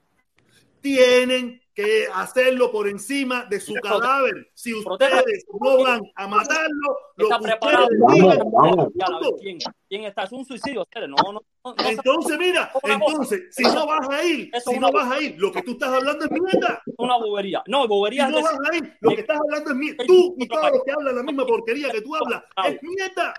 Tienen 0.81 1.60
que 1.75 2.07
hacerlo 2.12 2.70
por 2.70 2.89
encima 2.89 3.44
de 3.47 3.60
su 3.60 3.75
cadáver. 3.75 4.51
Si 4.55 4.75
ustedes 4.75 5.44
no 5.60 5.83
van 5.83 6.02
a 6.15 6.26
matarlo, 6.26 6.97
lo 7.17 7.28
que 7.28 7.34
ustedes 7.34 7.89
digan, 8.15 9.59
Ya 9.92 9.98
la 10.00 10.00
ves, 10.00 10.00
¿Quién, 10.00 10.00
quién 10.00 10.04
está? 10.04 10.22
Es 10.22 10.32
un 10.32 10.44
suicidio. 10.44 10.88
No, 10.94 11.06
no, 11.06 11.32
no, 11.64 11.74
no. 11.74 11.88
entonces, 11.88 12.38
mira, 12.38 12.72
entonces, 12.82 13.54
si 13.54 13.62
no 13.64 13.86
vas 13.86 14.08
a 14.08 14.24
ir, 14.24 14.50
si 14.64 14.78
no 14.78 14.90
vas 14.92 15.12
a 15.12 15.20
ir, 15.20 15.34
lo 15.38 15.52
que 15.52 15.62
tú 15.62 15.72
estás 15.72 15.90
hablando 15.90 16.24
es 16.24 16.30
mierda. 16.30 16.82
Una 16.98 17.16
bobería. 17.16 17.62
No, 17.66 17.82
Si 17.82 17.88
bobería 17.88 18.28
no 18.28 18.38
es 18.38 18.44
vas 18.44 18.58
a 18.70 18.76
ir, 18.76 18.96
lo 19.00 19.10
que 19.10 19.20
estás 19.20 19.38
hablando 19.38 19.70
es 19.70 19.76
mierda. 19.76 20.04
Tú 20.06 20.34
y 20.38 20.48
todos 20.48 20.70
los 20.70 20.84
que 20.84 20.92
hablan 20.92 21.16
la 21.16 21.22
misma 21.22 21.46
porquería 21.46 21.90
que 21.90 22.00
tú 22.00 22.16
hablas, 22.16 22.42
es 22.66 22.82
mierda. 22.82 23.34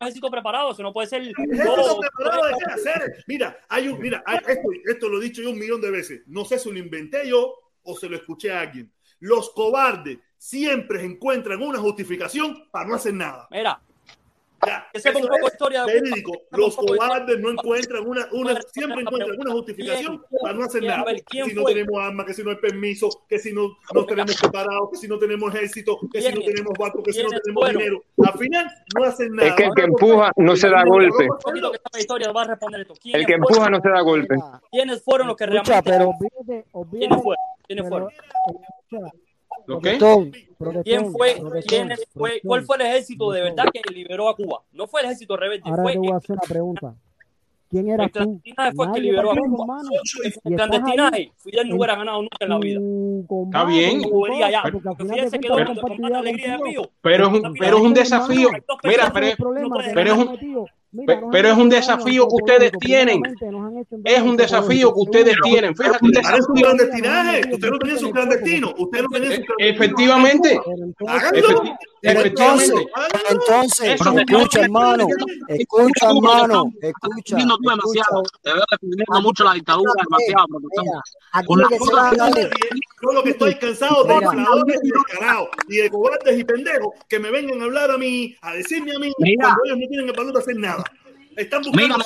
ejército 0.00 0.30
preparado, 0.30 0.70
eso 0.72 0.82
no 0.82 0.92
puede 0.92 1.08
ser. 1.08 1.22
Ejército 1.22 2.00
preparado 2.00 2.46
de 2.46 2.52
qué 2.58 2.72
hacer. 2.72 3.24
Mira, 3.26 3.58
hay 3.68 3.88
un, 3.88 4.00
mira, 4.00 4.22
hay- 4.26 4.38
esto, 4.38 4.68
esto 4.86 5.08
lo 5.08 5.20
he 5.20 5.24
dicho 5.24 5.42
yo 5.42 5.50
un 5.50 5.58
millón 5.58 5.80
de 5.80 5.90
veces. 5.90 6.22
No 6.26 6.44
sé 6.44 6.58
si 6.58 6.70
lo 6.70 6.78
inventé 6.78 7.28
yo 7.28 7.54
o 7.82 7.96
se 7.96 8.08
lo 8.08 8.16
escuché 8.16 8.52
a 8.52 8.60
alguien. 8.60 8.92
Los 9.20 9.50
cobardes 9.50 10.18
siempre 10.36 11.04
encuentran 11.04 11.60
una 11.62 11.78
justificación 11.78 12.68
para 12.70 12.88
no 12.88 12.94
hacer 12.94 13.14
nada. 13.14 13.48
Mira, 13.50 13.80
Ya, 14.66 14.88
Que 14.92 15.00
sepa 15.00 15.18
un 15.18 15.26
poco 15.26 15.36
de 15.36 15.46
es 15.46 15.52
historia 15.52 15.84
de 15.84 15.92
verídico. 16.00 16.32
Cuba. 16.32 16.58
Los 16.58 16.76
cobardes 16.76 17.38
no 17.38 17.50
encuentran 17.50 18.06
una, 18.06 18.26
una 18.32 18.60
siempre 18.72 19.02
encuentran 19.02 19.40
una 19.40 19.52
justificación 19.52 20.24
para 20.42 20.54
no 20.54 20.64
hacer 20.64 20.82
nada. 20.82 21.02
A 21.02 21.04
ver, 21.04 21.22
¿quién 21.24 21.46
si 21.46 21.54
no 21.54 21.64
tenemos 21.64 22.00
armas, 22.00 22.26
que 22.26 22.34
si 22.34 22.42
no 22.42 22.50
hay 22.50 22.56
permiso, 22.56 23.08
que 23.28 23.38
si 23.38 23.52
no 23.52 23.76
nos 23.94 24.06
tenemos 24.06 24.34
preparados, 24.40 24.90
que 24.90 24.96
si 24.96 25.08
no 25.08 25.18
tenemos 25.18 25.54
ejército, 25.54 25.98
que 26.12 26.22
si 26.22 26.32
no 26.32 26.40
tenemos 26.40 26.72
barcos, 26.78 27.02
que 27.04 27.12
si 27.12 27.22
no 27.22 27.28
¿Quiénes 27.28 27.42
tenemos 27.42 27.68
dinero. 27.70 28.02
Al 28.24 28.38
final 28.38 28.66
no 28.96 29.04
hacen 29.04 29.34
nada. 29.34 29.48
Es 29.48 29.54
que 29.54 29.64
el 29.64 29.74
que 29.74 29.82
empuja 29.82 30.32
no 30.36 30.56
se 30.56 30.68
da 30.68 30.84
golpe. 30.84 31.24
El 31.24 31.30
¿Quiénes 33.00 33.26
que 33.26 33.32
empuja 33.34 33.70
no 33.70 33.80
se 33.80 33.88
da 33.88 34.00
golpe. 34.00 34.34
¿Quiénes 34.70 35.02
fueron 35.02 35.28
los 35.28 35.36
que 35.36 35.46
realmente... 35.46 35.82
¿Quiénes 36.90 37.22
fueron? 37.22 37.44
¿Quiénes 37.66 37.88
fueron? 37.88 38.10
¿Quién 40.84 41.12
fue, 41.12 41.42
quiénes 41.66 42.06
fue, 42.14 42.40
cuál 42.42 42.64
fue 42.64 42.76
el 42.76 42.82
ejército 42.82 43.30
de 43.30 43.42
verdad 43.42 43.66
que 43.72 43.82
liberó 43.92 44.28
a 44.28 44.36
Cuba? 44.36 44.62
No 44.72 44.86
fue 44.86 45.00
el 45.00 45.06
ejército 45.06 45.36
rebelde, 45.36 45.68
Ahora 45.68 45.82
fue 45.82 45.92
te 45.92 45.98
voy 45.98 46.08
a 46.08 46.10
el 46.10 46.16
hacer 46.16 46.32
una 46.32 46.48
pregunta. 46.48 46.94
¿Quién 47.68 47.90
eras 47.90 48.06
el 48.06 48.12
tú? 48.12 48.18
clandestinaje 48.18 48.72
fue 48.72 48.86
el 48.86 48.92
que 48.92 48.98
Nadie 48.98 49.02
liberó 49.02 49.30
a 49.30 49.34
Cuba. 49.34 49.80
El 50.44 50.54
clandestinaje, 50.56 51.32
Fidel 51.36 51.68
no 51.68 51.76
hubiera 51.76 51.96
ganado 51.96 52.22
nunca 52.22 52.36
en 52.40 52.48
la 52.48 52.58
vida. 52.58 52.80
Está 53.44 53.64
bien. 53.64 54.02
Pero 57.02 57.26
es 57.26 57.32
un, 57.32 57.42
Porque 57.42 57.58
pero 57.58 57.76
es 57.76 57.82
un 57.82 57.94
desafío. 57.94 58.48
Mira, 58.84 59.12
pero 59.12 59.26
es, 59.26 60.12
un. 60.12 60.66
Mira, 60.90 61.20
pero 61.30 61.48
es 61.50 61.56
un 61.58 61.68
desafío 61.68 62.26
que 62.28 62.34
ustedes 62.36 62.72
tienen. 62.80 63.20
Es 64.04 64.22
un 64.22 64.36
desafío 64.36 64.88
que 64.94 65.00
ustedes 65.00 65.36
tienen. 65.42 65.76
Fíjate, 65.76 65.98
un 66.02 66.16
Hagan 66.16 66.42
su 66.42 66.52
desafío. 66.54 66.64
clandestinaje. 66.64 67.40
Usted 67.52 67.70
no 67.70 67.78
tenía 67.78 67.96
su 67.98 68.10
clandestino. 68.10 68.74
Usted 68.78 69.02
no 69.02 69.08
tenía 69.08 69.28
su 69.28 69.40
E- 69.42 69.44
clandestino. 69.44 69.54
Efectivamente. 69.58 70.60
Pero 70.64 70.84
entonces, 70.84 71.22
Háganlo. 71.22 71.62
Pero 72.00 72.22
entonces, 72.22 72.72
pero 73.12 73.24
entonces, 73.30 74.00
Eso 74.00 74.10
es 74.10 74.16
escucha, 74.18 74.60
hermano, 74.60 75.06
escucha, 75.48 76.10
hermano, 76.10 76.72
escucha, 76.80 77.36
Defendiendo 77.36 77.58
tú 77.58 77.70
demasiado. 77.70 78.22
Te 78.42 78.52
veo 78.52 78.64
defendiendo 78.70 79.22
mucho 79.22 79.44
la 79.44 79.54
dictadura, 79.54 79.92
demasiado, 80.04 80.46
que 81.68 81.74
es, 81.76 81.80
Yo 83.02 83.12
lo 83.12 83.22
que 83.22 83.30
estoy 83.30 83.54
cansado 83.56 84.04
de 84.04 84.14
mira, 84.14 84.26
infladores 84.26 84.80
y 84.82 84.90
descarados 84.90 85.48
y 85.68 85.76
de 85.76 85.90
cobardes 85.90 86.38
y 86.38 86.44
pendejos 86.44 86.88
que 87.08 87.18
me 87.18 87.30
vengan 87.30 87.60
a 87.60 87.64
hablar 87.64 87.90
a 87.90 87.98
mí, 87.98 88.36
a 88.42 88.52
decirme 88.54 88.92
a 88.94 88.98
mí, 88.98 89.12
Mira. 89.18 89.44
cuando 89.44 89.62
ellos 89.66 89.78
no 89.78 89.88
tienen 89.88 90.08
el 90.08 90.16
valor 90.16 90.32
de 90.32 90.38
hacer 90.38 90.56
nada. 90.56 90.84
Están 91.36 91.62
buscando 91.62 91.96
una 91.96 92.04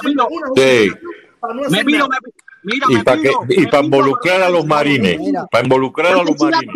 para 1.40 1.54
no 1.54 1.60
me 1.62 1.66
hacer 1.66 1.84
pido, 1.86 2.08
nada. 2.08 2.20
me, 2.62 2.72
mira, 2.72 2.86
Y 2.88 3.02
para 3.02 3.20
y 3.20 3.56
me 3.58 3.66
para 3.68 3.84
involucrar 3.84 4.42
a 4.42 4.48
los 4.48 4.64
marines, 4.64 5.18
para 5.50 5.64
involucrar 5.64 6.12
a 6.14 6.22
los 6.22 6.38
marines. 6.40 6.74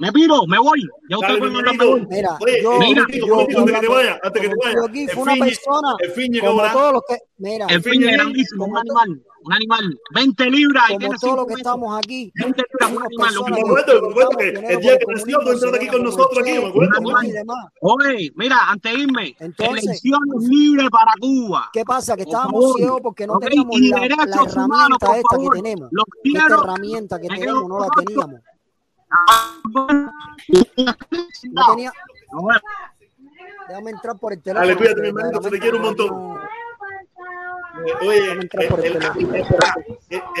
Me 0.00 0.10
pido, 0.12 0.46
me 0.46 0.58
voy. 0.58 0.80
Ya 1.10 1.16
usted 1.18 1.28
Dale, 1.28 1.40
puede 1.40 2.06
mira, 2.08 2.38
Oye, 2.40 2.62
yo, 2.62 2.78
Mira, 2.78 3.02
antes 3.02 3.20
que 3.20 3.80
te 3.80 3.88
vaya, 3.88 4.18
antes 4.22 4.42
que 4.42 4.48
te 4.48 4.54
vaya. 4.64 4.78
aquí, 4.88 5.06
fue 5.08 5.22
una 5.24 5.34
persona, 5.36 5.96
el 5.98 6.32
que 6.32 6.40
como 6.40 6.62
todos 6.72 6.92
los 6.94 7.02
que, 7.06 7.18
mira, 7.36 7.66
El 7.66 7.82
fin 7.82 8.08
es 8.08 8.16
grandísimo, 8.16 8.64
un 8.64 8.78
animal, 8.78 9.22
un 9.42 9.52
animal. 9.52 10.00
20 10.14 10.50
libras 10.50 10.84
y 10.88 10.96
tiene 10.96 11.16
todos 11.20 11.36
los 11.36 11.44
5 11.44 11.46
que 11.48 11.54
estamos 11.54 11.98
aquí, 11.98 12.32
20 12.34 12.62
libras, 12.72 12.96
un 12.96 13.02
animal. 13.04 13.34
Lo 13.34 13.44
que 13.44 13.50
me 13.50 13.56
que 13.56 13.62
acuerdo, 13.62 13.92
me 13.92 14.08
acuerdo 14.08 14.30
luchamos 14.30 14.36
que 14.38 14.72
el 14.72 14.80
día 14.80 14.98
que 14.98 15.04
nació, 15.06 15.38
tú 15.38 15.44
comunismo, 15.44 15.66
entras 15.66 15.74
aquí 15.74 15.86
con 15.88 16.02
nosotros 16.02 16.38
aquí, 16.38 16.58
me 16.58 16.66
acuerdo. 16.66 16.92
Oye, 17.82 18.32
mira, 18.36 18.58
antes 18.70 18.92
de 18.94 18.98
irme, 19.00 19.36
Entonces, 19.38 19.84
elecciones 19.84 20.48
libres 20.48 20.88
para 20.90 21.12
Cuba. 21.20 21.68
¿qué 21.74 21.84
pasa? 21.84 22.16
Que 22.16 22.22
estábamos 22.22 22.74
ciegos 22.76 23.00
porque 23.02 23.26
no 23.26 23.38
teníamos 23.38 23.78
la, 23.78 23.98
la 23.98 24.00
derechos 24.00 24.56
humanos, 24.56 24.98
herramienta 25.02 25.16
esta 25.18 25.36
que 25.36 25.48
tenemos. 25.62 25.88
Los 25.92 26.04
Esta 26.24 26.54
herramienta 26.54 27.20
que 27.20 27.28
tenemos 27.28 27.68
no 27.68 27.80
la 27.80 27.88
teníamos. 27.98 28.40
No 31.52 31.66
tenía, 31.70 31.92
déjame 33.68 33.90
entrar 33.90 34.18
por 34.18 34.32
el 34.32 34.42
Dale, 34.42 34.74
teléfono 34.74 34.78
cuídate, 34.78 35.00
mi 35.00 35.08
hermanito, 35.08 35.42
se 35.42 35.50
te 35.50 35.58
quiere 35.58 35.76
un 35.76 35.82
montón. 35.82 36.38
Eh, 37.86 38.06
Oye, 38.06 38.48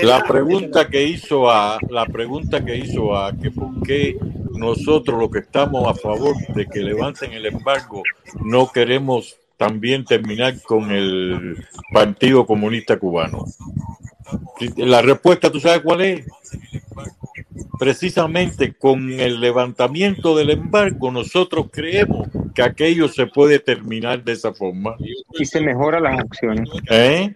La 0.02 0.22
pregunta 0.24 0.88
que 0.88 1.02
hizo 1.04 1.50
a 1.50 1.78
la 1.88 2.06
pregunta 2.06 2.64
que 2.64 2.76
hizo 2.76 3.16
a 3.16 3.32
que 3.36 3.50
por 3.50 3.82
qué 3.82 4.18
nosotros 4.52 5.18
los 5.18 5.30
que 5.30 5.38
estamos 5.40 5.86
a 5.88 5.94
favor 5.94 6.34
de 6.54 6.66
que 6.66 6.80
levanten 6.80 7.32
el 7.32 7.46
embargo 7.46 8.02
no 8.44 8.70
queremos 8.70 9.36
también 9.56 10.04
terminar 10.04 10.60
con 10.62 10.90
el 10.90 11.64
Partido 11.92 12.46
Comunista 12.46 12.98
Cubano. 12.98 13.44
La 14.76 15.02
respuesta, 15.02 15.50
¿tú 15.50 15.60
sabes 15.60 15.80
cuál 15.80 16.00
es? 16.02 16.26
Precisamente 17.78 18.74
con 18.74 19.10
el 19.18 19.40
levantamiento 19.40 20.36
del 20.36 20.50
embargo, 20.50 21.10
nosotros 21.10 21.66
creemos 21.70 22.28
que 22.54 22.62
aquello 22.62 23.08
se 23.08 23.26
puede 23.26 23.58
terminar 23.58 24.22
de 24.22 24.32
esa 24.32 24.52
forma. 24.52 24.96
Y 25.38 25.44
se 25.46 25.60
mejoran 25.60 26.02
las 26.02 26.20
acciones. 26.20 26.68
¿Eh? 26.90 27.34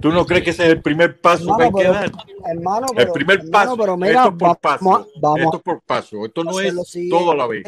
¿Tú 0.00 0.12
no 0.12 0.24
crees 0.26 0.44
que 0.44 0.50
ese 0.50 0.64
es 0.66 0.68
el 0.74 0.82
primer 0.82 1.20
paso 1.20 1.56
que 1.56 1.64
hay 1.64 1.72
que 1.72 1.84
dar? 1.84 2.12
hermano, 2.46 2.86
El 2.96 3.10
primer 3.10 3.38
hermano, 3.40 3.50
paso. 3.50 3.76
pero 3.76 3.96
mira, 3.96 4.10
Esto 4.24 4.28
es 4.28 4.36
por 4.36 4.58
paso. 4.58 4.84
vamos, 4.84 5.06
a- 5.06 5.20
vamos 5.20 5.40
Esto 5.40 5.56
es 5.56 5.62
por 5.62 5.80
paso. 5.80 6.24
Esto 6.26 6.44
no 6.44 6.60
es 6.60 6.74
todo 7.10 7.30
a 7.32 7.34
la 7.34 7.46
vez. 7.46 7.64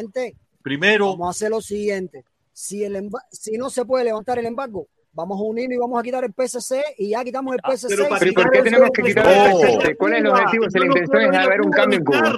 Primero, 0.61 1.09
vamos 1.11 1.27
a 1.27 1.31
hacer 1.31 1.49
lo 1.49 1.61
siguiente. 1.61 2.23
Si, 2.53 2.83
el 2.83 3.09
si 3.31 3.57
no 3.57 3.69
se 3.69 3.85
puede 3.85 4.05
levantar 4.05 4.37
el 4.39 4.45
embargo, 4.45 4.87
vamos 5.11 5.39
a 5.39 5.43
unirnos 5.43 5.75
y 5.75 5.79
vamos 5.79 5.99
a 5.99 6.03
quitar 6.03 6.23
el 6.23 6.33
PSC 6.33 6.83
y 6.97 7.09
ya 7.09 7.23
quitamos 7.23 7.55
el 7.55 7.61
PSC. 7.61 7.87
Pero 7.89 8.03
y 8.05 8.09
para 8.09 8.19
Pero 8.19 8.31
¿y 8.31 8.33
por 8.35 8.51
qué 8.51 8.61
tenemos 8.61 8.89
que 8.93 9.03
quitar 9.03 9.27
el 9.27 9.53
Oh. 9.53 9.61
PSC? 9.61 9.97
¿Cuál 9.97 10.13
es 10.13 10.19
el 10.19 10.27
objetivo 10.27 10.69
si 10.69 10.79
la 10.79 10.85
intención 10.85 11.33
es 11.33 11.39
haber 11.39 11.61
un 11.61 11.71
cambio 11.71 11.99
en 11.99 12.05
Cuba? 12.05 12.35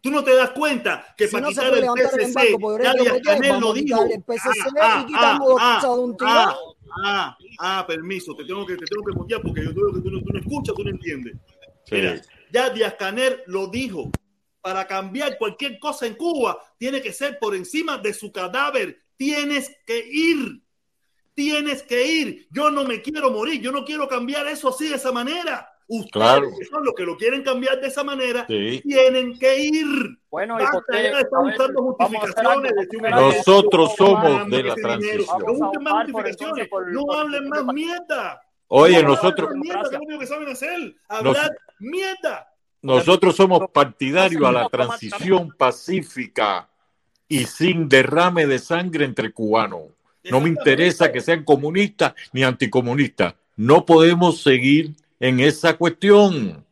Tú 0.00 0.10
no 0.10 0.24
te 0.24 0.34
das 0.34 0.50
cuenta 0.50 1.06
que 1.16 1.26
Si 1.28 1.32
para 1.32 1.42
no 1.46 1.52
se 1.52 1.60
quitar 1.60 1.74
el 1.78 2.58
por 2.60 2.80
Y, 2.80 3.22
Canel 3.22 3.60
lo 3.60 3.72
dijo. 3.72 4.04
quitar 4.04 4.12
el 4.12 4.22
PSC 4.24 4.68
Ah, 4.80 5.00
y 5.02 5.06
quitamos 5.06 5.48
dos 5.48 5.58
ah, 5.60 5.78
cosas 5.80 5.96
de 5.96 6.02
un 6.04 6.12
ah, 6.12 6.16
tirón. 6.18 6.74
ah, 7.04 7.38
ah, 7.60 7.84
permiso, 7.86 8.34
te 8.34 8.44
tengo 8.44 8.66
que, 8.66 8.76
te 8.76 8.84
tengo 8.84 9.04
que 9.04 9.12
mutear 9.12 9.40
porque 9.42 9.62
yo 9.64 9.72
creo 9.72 9.92
que 9.92 10.00
tú 10.00 10.10
no, 10.10 10.20
tú 10.22 10.32
no 10.32 10.38
escuchas, 10.40 10.74
tú 10.74 10.82
no 10.84 10.90
entiendes. 10.90 11.34
Mira, 11.90 12.16
sí. 12.16 12.28
ya 12.52 12.70
Díaz 12.70 12.94
Canel 12.98 13.42
lo 13.46 13.68
dijo. 13.68 14.10
Para 14.60 14.86
cambiar 14.86 15.38
cualquier 15.38 15.78
cosa 15.80 16.06
en 16.06 16.14
Cuba, 16.14 16.56
tiene 16.78 17.02
que 17.02 17.12
ser 17.12 17.38
por 17.40 17.54
encima 17.56 17.98
de 17.98 18.14
su 18.14 18.30
cadáver. 18.30 18.96
Tienes 19.16 19.70
que 19.84 20.04
ir. 20.08 20.61
Tienes 21.34 21.82
que 21.82 22.06
ir. 22.06 22.46
Yo 22.50 22.70
no 22.70 22.84
me 22.84 23.00
quiero 23.00 23.30
morir. 23.30 23.60
Yo 23.60 23.72
no 23.72 23.84
quiero 23.84 24.06
cambiar 24.08 24.46
eso 24.48 24.68
así 24.68 24.88
de 24.88 24.96
esa 24.96 25.12
manera. 25.12 25.68
Ustedes, 25.88 26.10
Claro. 26.12 26.48
que 26.58 26.64
son 26.66 26.84
los 26.84 26.94
que 26.94 27.02
lo 27.04 27.16
quieren 27.16 27.42
cambiar 27.42 27.80
de 27.80 27.88
esa 27.88 28.02
manera, 28.04 28.46
Sí. 28.48 28.80
tienen 28.82 29.38
que 29.38 29.58
ir. 29.64 29.86
Bueno, 30.30 30.56
y 30.58 30.62
Basta 30.62 30.80
por 30.80 30.94
ya 30.94 31.00
de 31.02 31.06
estar 31.20 31.38
a 31.38 31.42
ver, 31.42 31.74
justificaciones. 31.74 32.72
de. 32.90 33.10
Nosotros 33.10 33.94
somos 33.96 34.48
de 34.50 34.62
la 34.62 34.74
transición. 34.74 35.26
No 35.46 35.54
busquen 35.54 35.82
más 35.82 35.92
justificaciones. 36.06 36.68
por- 36.68 36.92
No 36.92 37.12
hablen 37.12 37.48
más 37.48 37.64
mierda. 37.66 38.40
Oye, 38.68 39.02
No 39.02 39.08
nosotros, 39.10 39.50
más 39.50 39.58
mierda, 39.58 39.82
que 39.82 39.86
es 39.96 40.00
lo 40.00 40.06
único 40.06 40.20
que 40.20 40.26
saben 40.26 40.48
hacer. 40.48 40.78
Nos- 40.78 40.94
Hablar 41.36 41.50
mierda. 41.80 42.48
nosotros 42.80 43.36
somos 43.36 43.68
partidarios 43.70 44.42
a 44.44 44.52
la 44.52 44.68
transición 44.70 45.50
pacífica 45.58 46.70
y 47.28 47.44
sin 47.44 47.88
derrame 47.88 48.46
de 48.46 48.58
sangre 48.58 49.04
entre 49.04 49.30
cubanos. 49.32 49.88
No 50.30 50.40
me 50.40 50.48
interesa 50.48 51.10
que 51.10 51.20
sean 51.20 51.44
comunistas 51.44 52.14
ni 52.32 52.44
anticomunistas. 52.44 53.34
No 53.56 53.84
podemos 53.84 54.42
seguir 54.42 54.92
en 55.20 55.40
esa 55.40 55.76
cuestión. 55.76 56.64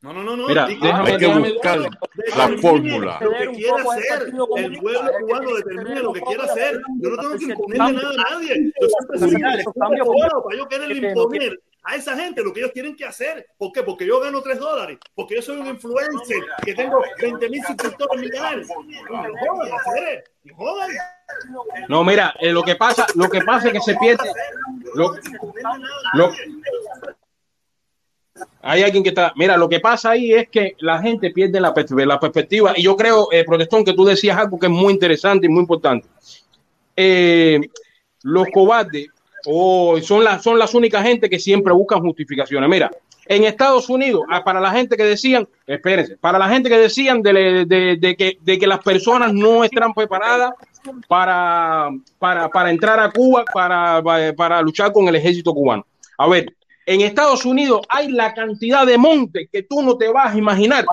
No, 0.00 0.12
no, 0.12 0.22
no, 0.22 0.36
no. 0.36 0.48
Mira, 0.48 0.66
déjame- 0.68 1.12
Hay 1.12 1.16
que 1.16 1.26
déjame- 1.26 1.52
buscar 1.54 1.78
la 1.78 1.88
Determine 2.14 2.60
fórmula. 2.60 3.18
Lo 3.22 3.30
que 3.30 3.50
quiera 3.52 3.76
hacer. 3.76 4.22
El 4.56 4.78
pueblo 4.78 5.10
cubano 5.20 5.56
determina 5.56 6.00
lo 6.00 6.12
que 6.12 6.20
quiera 6.20 6.44
hacer. 6.44 6.82
Yo 7.00 7.08
no 7.10 7.16
tengo 7.16 7.38
que 7.38 7.44
imponerle 7.44 7.92
nada 7.94 8.10
a 8.10 8.30
nadie. 8.34 8.72
Yo 8.80 8.88
siempre 8.88 9.18
soy 9.18 9.72
para 9.74 10.56
yo 10.58 10.68
quererle 10.68 11.08
imponer 11.08 11.60
a 11.84 11.96
esa 11.96 12.16
gente 12.16 12.42
lo 12.42 12.52
que 12.52 12.60
ellos 12.60 12.72
tienen 12.74 12.96
que 12.96 13.04
hacer. 13.06 13.46
¿Por 13.56 13.72
qué? 13.72 13.82
Porque 13.82 14.06
yo 14.06 14.20
gano 14.20 14.42
3 14.42 14.58
dólares. 14.58 14.98
Porque 15.14 15.36
yo 15.36 15.42
soy 15.42 15.58
un 15.58 15.68
influencer 15.68 16.38
que 16.64 16.74
tengo 16.74 17.02
20 17.20 17.48
mil 17.48 17.62
suscriptores 17.64 18.14
en 18.14 18.20
mi 18.20 18.30
canal. 18.30 18.60
No 18.60 18.66
jodan, 18.66 19.70
no 20.44 20.54
jodan. 20.56 20.88
No, 21.88 22.04
mira, 22.04 22.34
eh, 22.40 22.52
lo 22.52 22.62
que 22.62 22.76
pasa, 22.76 23.06
lo 23.14 23.28
que 23.28 23.40
pasa 23.42 23.68
es 23.68 23.72
que 23.74 23.80
se 23.80 23.96
pierde. 23.96 24.30
Lo, 24.94 25.14
lo- 26.14 26.32
hay 28.62 28.82
alguien 28.82 29.02
que 29.02 29.10
está. 29.10 29.32
Mira, 29.36 29.56
lo 29.56 29.68
que 29.68 29.78
pasa 29.80 30.10
ahí 30.10 30.32
es 30.32 30.48
que 30.48 30.74
la 30.80 31.00
gente 31.00 31.30
pierde 31.30 31.60
la, 31.60 31.72
perspe- 31.74 32.04
la 32.06 32.18
perspectiva. 32.18 32.72
Y 32.76 32.82
yo 32.82 32.96
creo, 32.96 33.28
eh, 33.30 33.44
Protestón, 33.44 33.84
que 33.84 33.92
tú 33.92 34.04
decías 34.04 34.36
algo 34.36 34.58
que 34.58 34.66
es 34.66 34.72
muy 34.72 34.92
interesante 34.92 35.46
y 35.46 35.48
muy 35.48 35.60
importante. 35.60 36.08
Eh, 36.96 37.60
los 38.22 38.46
cobardes 38.52 39.08
son, 40.02 40.24
las 40.24 40.42
son 40.42 40.58
las 40.58 40.74
únicas 40.74 41.02
gente 41.04 41.28
que 41.28 41.38
siempre 41.38 41.72
buscan 41.72 42.00
justificaciones. 42.00 42.68
Mira, 42.68 42.90
en 43.26 43.44
Estados 43.44 43.88
Unidos, 43.88 44.22
ah, 44.30 44.44
para 44.44 44.60
la 44.60 44.70
gente 44.70 44.96
que 44.96 45.04
decían, 45.04 45.48
espérense, 45.66 46.16
para 46.18 46.38
la 46.38 46.48
gente 46.48 46.68
que 46.68 46.78
decían 46.78 47.22
de, 47.22 47.64
de- 47.66 47.96
de 47.96 48.16
que, 48.16 48.38
de 48.40 48.58
que 48.58 48.66
las 48.66 48.80
personas 48.80 49.32
no 49.32 49.64
están 49.64 49.94
preparadas 49.94 50.52
para, 51.08 51.90
para, 52.18 52.48
para 52.48 52.70
entrar 52.70 53.00
a 53.00 53.10
Cuba, 53.10 53.44
para, 53.52 54.02
para 54.36 54.60
luchar 54.62 54.92
con 54.92 55.08
el 55.08 55.16
ejército 55.16 55.52
cubano. 55.54 55.86
A 56.18 56.28
ver, 56.28 56.54
en 56.86 57.00
Estados 57.00 57.44
Unidos 57.44 57.80
hay 57.88 58.08
la 58.12 58.34
cantidad 58.34 58.86
de 58.86 58.98
montes 58.98 59.48
que 59.50 59.62
tú 59.62 59.82
no 59.82 59.96
te 59.96 60.08
vas 60.08 60.34
a 60.34 60.38
imaginar 60.38 60.84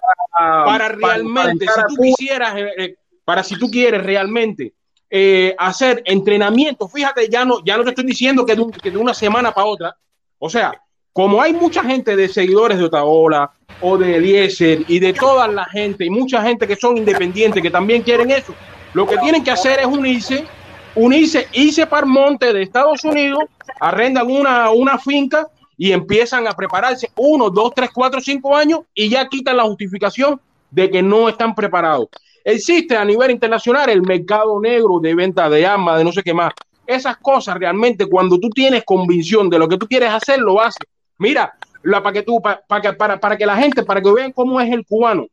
para, 0.65 0.87
realmente, 0.89 1.65
entrar 1.65 1.85
a 1.85 1.89
si 1.89 1.95
tú 1.95 2.01
quisieras, 2.01 2.55
eh, 2.57 2.69
eh, 2.77 2.95
para 3.25 3.43
si 3.43 3.57
tú 3.59 3.69
quieres 3.69 4.01
realmente 4.03 4.73
eh, 5.09 5.53
hacer 5.59 6.01
entrenamiento. 6.05 6.87
Fíjate, 6.87 7.27
ya 7.29 7.43
no, 7.43 7.63
ya 7.65 7.75
no 7.77 7.83
te 7.83 7.89
estoy 7.89 8.05
diciendo 8.05 8.45
que 8.45 8.55
de, 8.55 8.61
un- 8.61 8.71
que 8.71 8.89
de 8.91 8.97
una 8.97 9.13
semana 9.13 9.51
para 9.51 9.67
otra. 9.67 9.97
O 10.39 10.49
sea, 10.49 10.71
como 11.13 11.41
hay 11.41 11.53
mucha 11.53 11.83
gente 11.83 12.15
de 12.15 12.29
seguidores 12.29 12.77
de 12.77 12.85
Otaola 12.85 13.51
o 13.81 13.97
de 13.97 14.17
Eliezer 14.17 14.83
y 14.87 14.99
de 14.99 15.13
toda 15.13 15.47
la 15.47 15.65
gente 15.65 16.05
y 16.05 16.09
mucha 16.09 16.41
gente 16.41 16.67
que 16.67 16.75
son 16.75 16.97
independientes 16.97 17.61
que 17.61 17.71
también 17.71 18.01
quieren 18.01 18.31
eso, 18.31 18.53
lo 18.93 19.05
que 19.05 19.17
tienen 19.17 19.43
que 19.43 19.51
hacer 19.51 19.79
es 19.79 19.85
unirse, 19.85 20.45
unirse, 20.95 21.47
irse 21.53 21.85
para 21.87 22.05
el 22.05 22.11
monte 22.11 22.53
de 22.53 22.61
Estados 22.61 23.03
Unidos, 23.03 23.43
arrendan 23.79 24.29
una, 24.29 24.71
una 24.71 24.97
finca 24.97 25.47
y 25.77 25.91
empiezan 25.91 26.47
a 26.47 26.53
prepararse 26.53 27.09
uno, 27.15 27.49
dos, 27.49 27.73
tres, 27.75 27.89
cuatro, 27.93 28.21
cinco 28.21 28.55
años 28.55 28.81
y 28.93 29.09
ya 29.09 29.27
quitan 29.27 29.57
la 29.57 29.63
justificación 29.63 30.39
de 30.69 30.89
que 30.89 31.01
no 31.01 31.27
están 31.27 31.55
preparados. 31.55 32.07
Existe 32.43 32.95
a 32.95 33.05
nivel 33.05 33.31
internacional 33.31 33.89
el 33.89 34.01
mercado 34.01 34.59
negro 34.59 34.99
de 34.99 35.13
venta 35.13 35.49
de 35.49 35.65
armas, 35.65 35.97
de 35.97 36.03
no 36.03 36.11
sé 36.11 36.23
qué 36.23 36.33
más. 36.33 36.53
Esas 36.87 37.17
cosas 37.17 37.57
realmente, 37.57 38.05
cuando 38.05 38.39
tú 38.39 38.49
tienes 38.49 38.83
convicción 38.83 39.49
de 39.49 39.59
lo 39.59 39.67
que 39.67 39.77
tú 39.77 39.87
quieres 39.87 40.09
hacer, 40.09 40.39
lo 40.39 40.59
haces. 40.59 40.87
Mira, 41.21 41.53
la, 41.83 42.01
para, 42.01 42.13
que 42.13 42.23
tú, 42.23 42.41
pa- 42.41 42.61
para, 42.67 42.81
que, 42.81 42.93
para, 42.93 43.19
para 43.19 43.37
que 43.37 43.45
la 43.45 43.55
gente, 43.55 43.83
para 43.83 44.01
que 44.01 44.11
vean 44.11 44.31
cómo 44.31 44.59
es 44.59 44.71
el 44.71 44.83
cubano, 44.85 45.27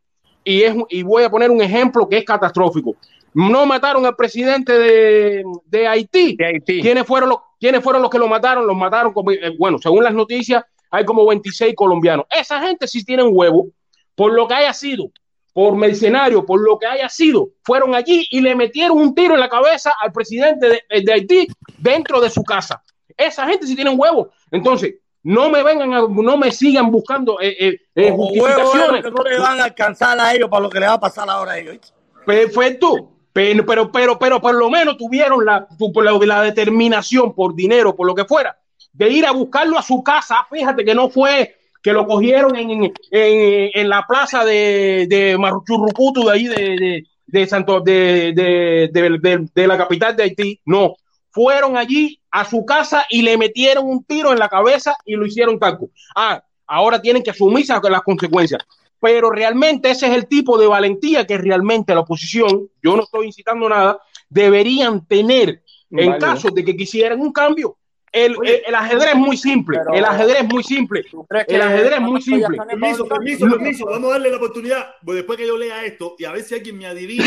y, 0.45 0.63
es, 0.63 0.75
y 0.91 1.03
voy 1.03 1.25
a 1.25 1.31
poner 1.31 1.51
un 1.51 1.63
ejemplo 1.63 2.07
que 2.09 2.19
es 2.19 2.25
catastrófico. 2.25 2.95
No 3.33 3.65
mataron 3.67 4.05
al 4.05 4.15
presidente 4.15 4.73
de, 4.79 5.45
de 5.67 5.87
Haití. 5.89 6.37
¿Quiénes, 6.83 7.07
fueron 7.07 7.31
los, 7.31 7.39
¿Quiénes 7.59 7.83
fueron 7.83 8.03
los 8.03 8.11
que 8.11 8.19
lo 8.19 8.29
mataron? 8.29 8.67
Los 8.67 8.77
mataron, 8.77 9.13
como, 9.15 9.31
eh, 9.33 9.55
bueno, 9.59 9.79
según 9.79 10.05
las 10.05 10.13
noticias, 10.15 10.63
hay 10.91 11.05
como 11.07 11.27
26 11.27 11.75
colombianos. 11.75 12.27
Esa 12.31 12.61
gente 12.61 12.87
sí 12.87 13.05
tienen 13.05 13.29
huevo, 13.31 13.69
por 14.15 14.33
lo 14.33 14.47
que 14.47 14.55
haya 14.55 14.73
sido, 14.75 15.11
por 15.55 15.75
mercenario, 15.77 16.45
por 16.45 16.61
lo 16.61 16.79
que 16.79 16.87
haya 16.87 17.09
sido, 17.09 17.49
fueron 17.63 17.95
allí 17.95 18.27
y 18.31 18.41
le 18.41 18.55
metieron 18.55 18.99
un 18.99 19.15
tiro 19.15 19.35
en 19.35 19.41
la 19.41 19.49
cabeza 19.49 19.93
al 20.01 20.13
presidente 20.13 20.69
de, 20.69 21.03
de 21.03 21.13
Haití 21.13 21.47
dentro 21.79 22.21
de 22.21 22.29
su 22.31 22.43
casa. 22.43 22.83
Esa 23.17 23.47
gente 23.47 23.67
sí 23.67 23.75
tienen 23.75 23.99
huevo. 23.99 24.31
Entonces, 24.51 24.95
no 25.29 25.51
me 25.51 25.63
vengan, 25.63 25.93
a- 25.93 26.07
no 26.09 26.37
me 26.39 26.51
sigan 26.51 26.91
buscando 26.91 27.39
eh, 27.41 27.55
eh, 27.59 27.81
eh, 27.95 28.11
huevo, 28.11 28.29
justificaciones. 28.29 29.05
que 29.05 29.11
no 29.11 29.23
le 29.23 29.39
van 29.39 29.61
a 29.61 29.65
alcanzar 29.65 30.19
a 30.21 30.35
ellos 30.35 30.49
para 30.49 30.63
lo 30.63 30.71
que 30.71 30.81
le 30.81 30.87
va 30.87 30.95
a 30.95 31.01
pasar 31.01 31.29
ahora 31.29 31.53
a 31.53 31.59
ellos. 31.59 31.93
Perfecto. 32.25 33.11
Pero, 33.33 33.65
pero, 33.67 33.93
pero, 33.93 34.19
pero 34.19 34.41
por 34.41 34.55
lo 34.55 34.69
menos 34.71 34.97
tuvieron 34.97 35.45
la, 35.45 35.67
la, 36.03 36.13
la 36.27 36.43
determinación 36.43 37.35
por 37.35 37.55
dinero, 37.55 37.95
por 37.95 38.07
lo 38.07 38.15
que 38.15 38.25
fuera, 38.25 38.57
de 38.93 39.09
ir 39.11 39.27
a 39.27 39.33
buscarlo 39.33 39.79
a 39.79 39.83
su 39.83 40.03
casa. 40.03 40.47
Fíjate 40.51 40.85
que 40.85 40.95
no 40.95 41.09
fue 41.11 41.55
que 41.83 41.93
lo 41.93 42.07
cogieron 42.07 42.57
en, 42.57 42.71
en, 42.71 42.85
en- 43.13 43.71
en 43.75 43.89
la 43.89 44.05
plaza 44.09 44.45
de, 44.45 45.07
de 45.09 45.37
Maruchurrucutu, 45.39 46.25
de 46.27 46.33
ahí 46.33 46.45
de, 46.49 46.55
de, 46.77 47.07
de 47.27 47.47
Santo, 47.47 47.81
de- 47.81 48.33
de- 48.35 49.49
de 49.55 49.67
la 49.67 49.77
capital 49.79 50.17
de 50.17 50.23
Haití. 50.25 50.61
No. 50.65 50.97
Fueron 51.39 51.77
allí 51.77 52.21
a 52.33 52.45
su 52.45 52.65
casa 52.65 53.07
y 53.09 53.23
le 53.23 53.39
metieron 53.39 53.87
un 53.87 54.03
tiro 54.03 54.33
en 54.33 54.41
la 54.41 54.49
cabeza 54.49 54.97
y 55.05 55.15
lo 55.15 55.25
hicieron 55.25 55.57
taco. 55.57 55.91
Ah, 56.17 56.43
ahora 56.67 57.01
tienen 57.01 57.23
que 57.23 57.31
asumirse 57.31 57.73
las 57.89 58.03
consecuencias 58.03 58.61
pero 59.01 59.31
realmente 59.31 59.89
ese 59.93 60.09
es 60.09 60.13
el 60.15 60.27
tipo 60.27 60.59
de 60.59 60.67
valentía 60.67 61.25
que 61.25 61.39
realmente 61.39 61.95
la 61.95 62.01
oposición, 62.01 62.69
yo 62.83 62.97
no 62.97 63.05
estoy 63.05 63.27
incitando 63.27 63.69
nada, 63.69 64.01
deberían 64.29 65.07
tener 65.07 65.63
en 65.93 66.09
Vale. 66.11 66.19
caso 66.19 66.49
de 66.51 66.65
que 66.65 66.77
quisieran 66.77 67.21
un 67.21 67.33
cambio. 67.33 67.77
El, 68.11 68.35
el- 68.43 68.63
el 68.67 68.75
ajedrez 68.75 69.11
es 69.11 69.15
muy 69.15 69.37
simple, 69.37 69.79
el 69.93 70.05
ajedrez 70.05 70.39
es 70.41 70.49
muy 70.49 70.65
simple, 70.65 71.05
el 71.47 71.63
ajedrez 71.63 71.93
es 71.93 72.01
muy 72.01 72.21
simple. 72.21 72.57
Permiso, 72.57 73.07
permiso, 73.07 73.47
permiso. 73.49 73.85
Vamos 73.87 74.09
a 74.11 74.13
darle 74.15 74.31
la 74.31 74.37
oportunidad 74.39 74.87
pues, 75.05 75.15
después 75.19 75.39
que 75.39 75.47
yo 75.47 75.57
lea 75.57 75.85
esto 75.85 76.17
y 76.19 76.25
a 76.25 76.33
ver 76.33 76.43
si 76.43 76.57
alguien 76.57 76.77
me 76.79 76.87
adivina 76.87 77.25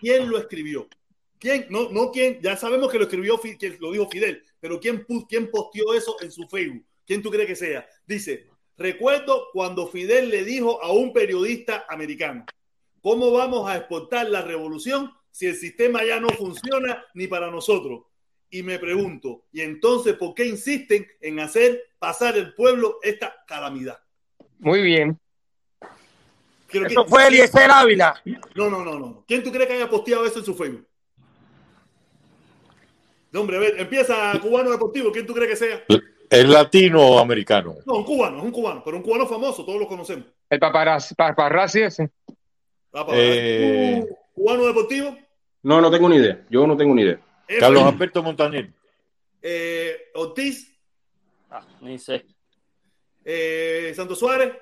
quién 0.00 0.28
lo 0.28 0.38
escribió. 0.38 0.88
¿Quién? 1.42 1.66
No, 1.70 1.88
no 1.90 2.12
quién. 2.12 2.38
Ya 2.40 2.56
sabemos 2.56 2.88
que 2.92 2.98
lo 2.98 3.04
escribió, 3.04 3.36
que 3.40 3.76
lo 3.80 3.90
dijo 3.90 4.08
Fidel, 4.08 4.44
pero 4.60 4.78
¿quién, 4.78 5.04
quién 5.28 5.50
posteó 5.50 5.92
eso 5.92 6.14
en 6.20 6.30
su 6.30 6.46
Facebook? 6.46 6.86
¿Quién 7.04 7.20
tú 7.20 7.32
crees 7.32 7.48
que 7.48 7.56
sea? 7.56 7.84
Dice, 8.06 8.46
recuerdo 8.76 9.48
cuando 9.52 9.88
Fidel 9.88 10.28
le 10.28 10.44
dijo 10.44 10.80
a 10.80 10.92
un 10.92 11.12
periodista 11.12 11.84
americano, 11.88 12.46
¿cómo 13.00 13.32
vamos 13.32 13.68
a 13.68 13.76
exportar 13.76 14.30
la 14.30 14.42
revolución 14.42 15.10
si 15.32 15.46
el 15.46 15.56
sistema 15.56 16.04
ya 16.04 16.20
no 16.20 16.28
funciona 16.28 17.04
ni 17.14 17.26
para 17.26 17.50
nosotros? 17.50 18.04
Y 18.48 18.62
me 18.62 18.78
pregunto, 18.78 19.46
¿y 19.50 19.62
entonces 19.62 20.14
por 20.14 20.34
qué 20.34 20.46
insisten 20.46 21.08
en 21.20 21.40
hacer 21.40 21.82
pasar 21.98 22.36
el 22.36 22.54
pueblo 22.54 23.00
esta 23.02 23.34
calamidad? 23.48 23.98
Muy 24.60 24.80
bien. 24.80 25.18
Creo 26.68 26.84
que- 26.86 26.92
Eso 26.92 27.04
fue 27.04 27.26
Eliezer 27.26 27.68
Ávila. 27.68 28.22
No, 28.54 28.70
no, 28.70 28.84
no, 28.84 28.96
no. 28.96 29.24
¿Quién 29.26 29.42
tú 29.42 29.50
crees 29.50 29.66
que 29.66 29.74
haya 29.74 29.90
posteado 29.90 30.24
eso 30.24 30.38
en 30.38 30.44
su 30.44 30.54
Facebook? 30.54 30.86
No, 33.32 33.40
hombre, 33.40 33.56
a 33.56 33.60
ver, 33.60 33.80
empieza 33.80 34.38
cubano 34.40 34.70
deportivo. 34.70 35.10
¿Quién 35.10 35.26
tú 35.26 35.32
crees 35.32 35.50
que 35.50 35.56
sea? 35.56 35.84
¿Es 36.28 36.48
latino 36.48 37.00
o 37.00 37.18
americano? 37.18 37.76
No, 37.86 37.94
un 37.96 38.04
cubano, 38.04 38.38
es 38.38 38.44
un 38.44 38.50
cubano, 38.50 38.82
pero 38.84 38.98
un 38.98 39.02
cubano 39.02 39.26
famoso, 39.26 39.64
todos 39.64 39.80
lo 39.80 39.88
conocemos. 39.88 40.26
El 40.50 40.58
paparazzi, 40.58 41.14
paparazzi 41.14 41.80
ese. 41.80 42.10
Eh. 43.08 44.04
¿Cubano 44.34 44.66
deportivo? 44.66 45.16
No, 45.62 45.80
no 45.80 45.90
tengo 45.90 46.08
ni 46.08 46.16
idea. 46.16 46.44
Yo 46.50 46.66
no 46.66 46.76
tengo 46.76 46.94
ni 46.94 47.02
idea. 47.02 47.18
Carlos 47.58 47.82
Alberto 47.84 48.22
Montaner. 48.22 48.70
Eh, 49.40 50.10
Ortiz, 50.14 50.78
Ni 51.80 51.98
sé. 51.98 52.24
eh, 53.24 53.92
Santos 53.96 54.18
Suárez. 54.18 54.52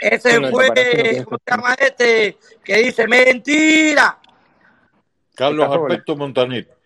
Ese 0.00 0.40
No, 0.40 0.50
fue, 0.50 0.68
¿cómo 1.24 1.38
se 1.44 1.50
llama 1.50 1.74
este? 1.74 2.38
Que 2.64 2.76
dice, 2.78 3.06
mentira. 3.08 4.18
Carlos 5.34 5.68
Alberto 5.68 6.16
Montaner. 6.16 6.77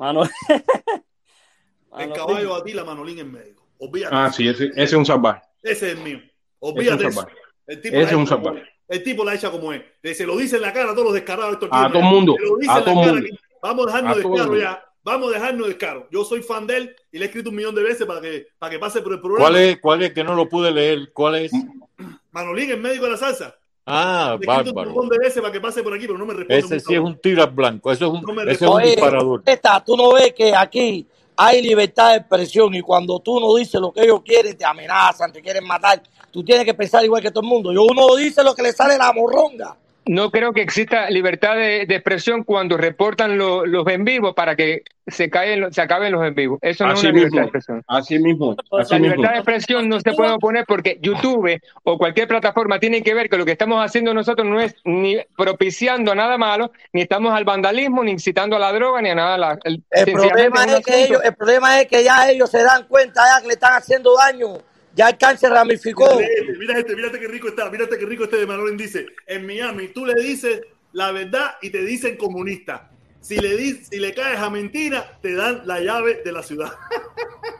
Mano. 0.00 0.22
El 1.98 2.12
caballo 2.12 2.54
a 2.54 2.64
ti, 2.64 2.72
la 2.72 2.84
manolín 2.84 3.18
en 3.18 3.32
medio. 3.32 3.56
Olvídate. 3.78 4.14
Ah, 4.16 4.32
sí, 4.32 4.48
ese, 4.48 4.66
ese 4.66 4.82
es 4.82 4.92
un 4.94 5.04
salvaje. 5.04 5.42
Ese 5.62 5.90
es 5.90 5.96
el 5.98 6.02
mío. 6.02 6.18
Ese 6.18 6.30
Olvídate 6.60 7.02
es 7.06 7.06
un 7.06 7.10
eso. 7.10 7.20
salvaje. 7.20 7.36
El 7.66 7.80
tipo 7.82 7.96
Ese 7.96 8.02
la 8.04 8.08
es 8.10 8.14
un 8.16 8.22
echa 8.22 8.30
como 8.36 8.44
salvaje. 8.46 8.62
es. 8.66 8.70
El 8.88 9.02
tipo 9.04 9.24
la 9.24 9.34
echa 9.34 9.50
como 9.50 9.72
es. 9.72 9.82
Se 10.16 10.26
lo 10.26 10.36
dice 10.36 10.56
en 10.56 10.62
la 10.62 10.72
cara 10.72 10.90
a 10.90 10.94
todos 10.94 11.04
los 11.04 11.14
descarados. 11.14 11.52
estos 11.54 11.68
A 11.72 11.80
tíos. 11.80 11.92
todo 11.92 12.02
mundo, 12.02 12.34
Se 12.38 12.46
lo 12.46 12.56
dice 12.56 12.70
a 12.72 12.74
en 12.74 12.78
la 12.80 12.84
todo 12.84 13.00
cara 13.02 13.12
mundo. 13.12 13.26
aquí. 13.28 13.38
Vamos 13.62 13.84
a 13.84 13.86
dejarnos 13.88 14.12
A 14.12 14.18
descaro 14.28 14.56
ya. 14.58 14.84
Vamos 15.02 15.28
a 15.28 15.32
dejarnos 15.34 15.62
de 15.66 15.68
descaro. 15.74 16.08
Yo 16.10 16.24
soy 16.24 16.42
fan 16.42 16.66
de 16.66 16.76
él 16.76 16.96
y 17.12 17.18
le 17.18 17.24
he 17.24 17.26
escrito 17.28 17.50
un 17.50 17.56
millón 17.56 17.74
de 17.74 17.82
veces 17.82 18.06
para 18.06 18.20
que, 18.20 18.48
para 18.58 18.70
que 18.70 18.78
pase 18.78 19.02
por 19.02 19.12
el 19.12 19.20
programa. 19.20 19.44
¿Cuál 19.50 19.56
es? 19.62 19.80
¿Cuál 19.80 20.02
es 20.02 20.12
que 20.12 20.24
no 20.24 20.34
lo 20.34 20.48
pude 20.48 20.70
leer? 20.70 21.12
¿Cuál 21.12 21.36
es? 21.36 21.52
Manolín, 22.30 22.70
el 22.70 22.80
médico 22.80 23.04
de 23.04 23.10
la 23.12 23.16
salsa. 23.16 23.56
Ah, 23.86 24.36
un 24.38 24.46
bárbaro. 24.46 24.92
de 25.10 25.18
veces 25.18 25.40
para 25.40 25.52
que 25.52 25.60
pase 25.60 25.82
por 25.82 25.94
aquí, 25.94 26.06
pero 26.06 26.18
no 26.18 26.26
me 26.26 26.34
responde. 26.34 26.58
Ese 26.58 26.80
sí 26.80 26.94
es 26.94 27.00
un 27.00 27.18
tiro 27.18 27.42
al 27.42 27.50
blanco. 27.50 27.90
Eso 27.90 28.06
es 28.06 28.12
un, 28.12 28.34
me 28.34 28.42
ese 28.42 28.52
es 28.52 28.62
un 28.62 28.68
Oye, 28.68 28.90
disparador. 28.90 29.42
esta, 29.44 29.84
tú 29.84 29.96
no 29.96 30.12
ves 30.12 30.32
que 30.32 30.54
aquí 30.54 31.06
hay 31.36 31.62
libertad 31.62 32.10
de 32.10 32.16
expresión 32.18 32.74
y 32.74 32.82
cuando 32.82 33.18
tú 33.20 33.40
no 33.40 33.54
dices 33.56 33.80
lo 33.80 33.92
que 33.92 34.02
ellos 34.02 34.20
quieren, 34.22 34.56
te 34.56 34.64
amenazan, 34.64 35.32
te 35.32 35.40
quieren 35.40 35.66
matar. 35.66 36.02
Tú 36.30 36.44
tienes 36.44 36.64
que 36.64 36.74
pensar 36.74 37.04
igual 37.04 37.22
que 37.22 37.30
todo 37.30 37.42
el 37.42 37.48
mundo. 37.48 37.72
Yo 37.72 37.84
uno 37.84 38.14
dice 38.14 38.44
lo 38.44 38.54
que 38.54 38.62
le 38.62 38.72
sale 38.72 38.96
la 38.96 39.12
morronga. 39.12 39.76
No 40.06 40.30
creo 40.30 40.52
que 40.52 40.62
exista 40.62 41.10
libertad 41.10 41.56
de, 41.56 41.84
de 41.86 41.94
expresión 41.94 42.42
cuando 42.42 42.76
reportan 42.76 43.36
lo- 43.36 43.66
los 43.66 43.86
en 43.86 44.04
vivo 44.04 44.34
para 44.34 44.56
que 44.56 44.82
se, 45.06 45.28
caen, 45.28 45.72
se 45.72 45.82
acaben 45.82 46.10
los 46.12 46.24
en 46.26 46.34
vivo. 46.34 46.58
Eso 46.62 46.86
no 46.86 46.94
es 46.94 47.02
una 47.02 47.12
libertad 47.12 47.36
de 47.36 47.42
expresión. 47.42 47.82
Así 47.86 48.18
mismo. 48.18 48.56
Así 48.78 48.94
La 48.94 48.98
mismo. 48.98 49.14
libertad 49.16 49.32
de 49.32 49.38
expresión 49.38 49.88
no 49.88 50.00
se 50.00 50.12
puede 50.12 50.30
oponer 50.32 50.64
porque 50.66 50.98
YouTube 51.02 51.60
o 51.84 51.98
cualquier 51.98 52.26
plataforma 52.28 52.80
tiene 52.80 53.02
que 53.02 53.12
ver 53.14 53.28
que 53.28 53.36
lo 53.36 53.44
que 53.44 53.52
estamos 53.52 53.84
haciendo 53.84 54.14
nosotros 54.14 54.46
no 54.48 54.58
es 54.60 54.74
ni 54.84 55.18
propiciando 55.36 56.14
nada 56.14 56.38
malo, 56.38 56.72
ni 56.92 57.02
estamos 57.02 57.34
al 57.34 57.44
vandalismo, 57.44 58.02
ni 58.02 58.12
incitando 58.12 58.56
a 58.56 58.58
la 58.58 58.72
droga, 58.72 59.02
ni 59.02 59.10
a 59.10 59.14
nada. 59.14 59.36
La, 59.38 59.58
el, 59.64 59.82
El 59.90 60.12
problema, 60.12 60.64
es 60.64 60.84
que 60.84 61.04
ellos, 61.04 61.20
el 61.22 61.34
problema 61.34 61.80
es 61.80 61.86
que 61.88 62.02
ya 62.02 62.30
ellos 62.30 62.50
se 62.50 62.62
dan 62.62 62.84
cuenta 62.88 63.22
ya 63.34 63.42
que 63.42 63.48
le 63.48 63.54
están 63.54 63.74
haciendo 63.74 64.14
daño. 64.16 64.48
Ya 64.94 65.08
el 65.10 65.18
cáncer 65.18 65.50
ramificó. 65.50 66.06
Mira 66.18 66.28
este, 66.28 66.58
mira 66.58 66.78
este, 66.78 66.96
mira 66.96 67.06
este 67.06 67.20
que 67.20 67.28
rico 67.28 67.48
está, 67.48 67.70
mira 67.70 67.84
este 67.84 67.98
que 67.98 68.06
rico 68.06 68.24
este 68.24 68.36
de 68.38 68.46
Manolín 68.46 68.76
dice, 68.76 69.06
en 69.26 69.46
Miami 69.46 69.88
tú 69.88 70.04
le 70.04 70.14
dices 70.14 70.60
la 70.92 71.12
verdad 71.12 71.52
y 71.62 71.70
te 71.70 71.84
dicen 71.84 72.16
comunista. 72.16 72.90
Si 73.20 73.36
le, 73.38 73.56
di- 73.56 73.74
si 73.84 73.98
le 73.98 74.14
caes 74.14 74.38
a 74.40 74.48
mentira, 74.50 75.18
te 75.22 75.34
dan 75.34 75.62
la 75.66 75.78
llave 75.80 76.22
de 76.24 76.32
la 76.32 76.42
ciudad. 76.42 76.72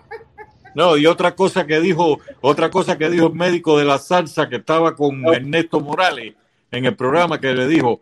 No, 0.72 0.96
y 0.96 1.06
otra 1.06 1.34
cosa 1.34 1.66
que 1.66 1.80
dijo, 1.80 2.20
otra 2.40 2.70
cosa 2.70 2.96
que 2.96 3.10
dijo 3.10 3.26
el 3.26 3.34
médico 3.34 3.76
de 3.76 3.84
la 3.84 3.98
salsa 3.98 4.48
que 4.48 4.56
estaba 4.56 4.94
con 4.94 5.26
Ernesto 5.34 5.80
Morales 5.80 6.34
en 6.70 6.84
el 6.84 6.94
programa 6.94 7.40
que 7.40 7.52
le 7.52 7.66
dijo, 7.66 8.00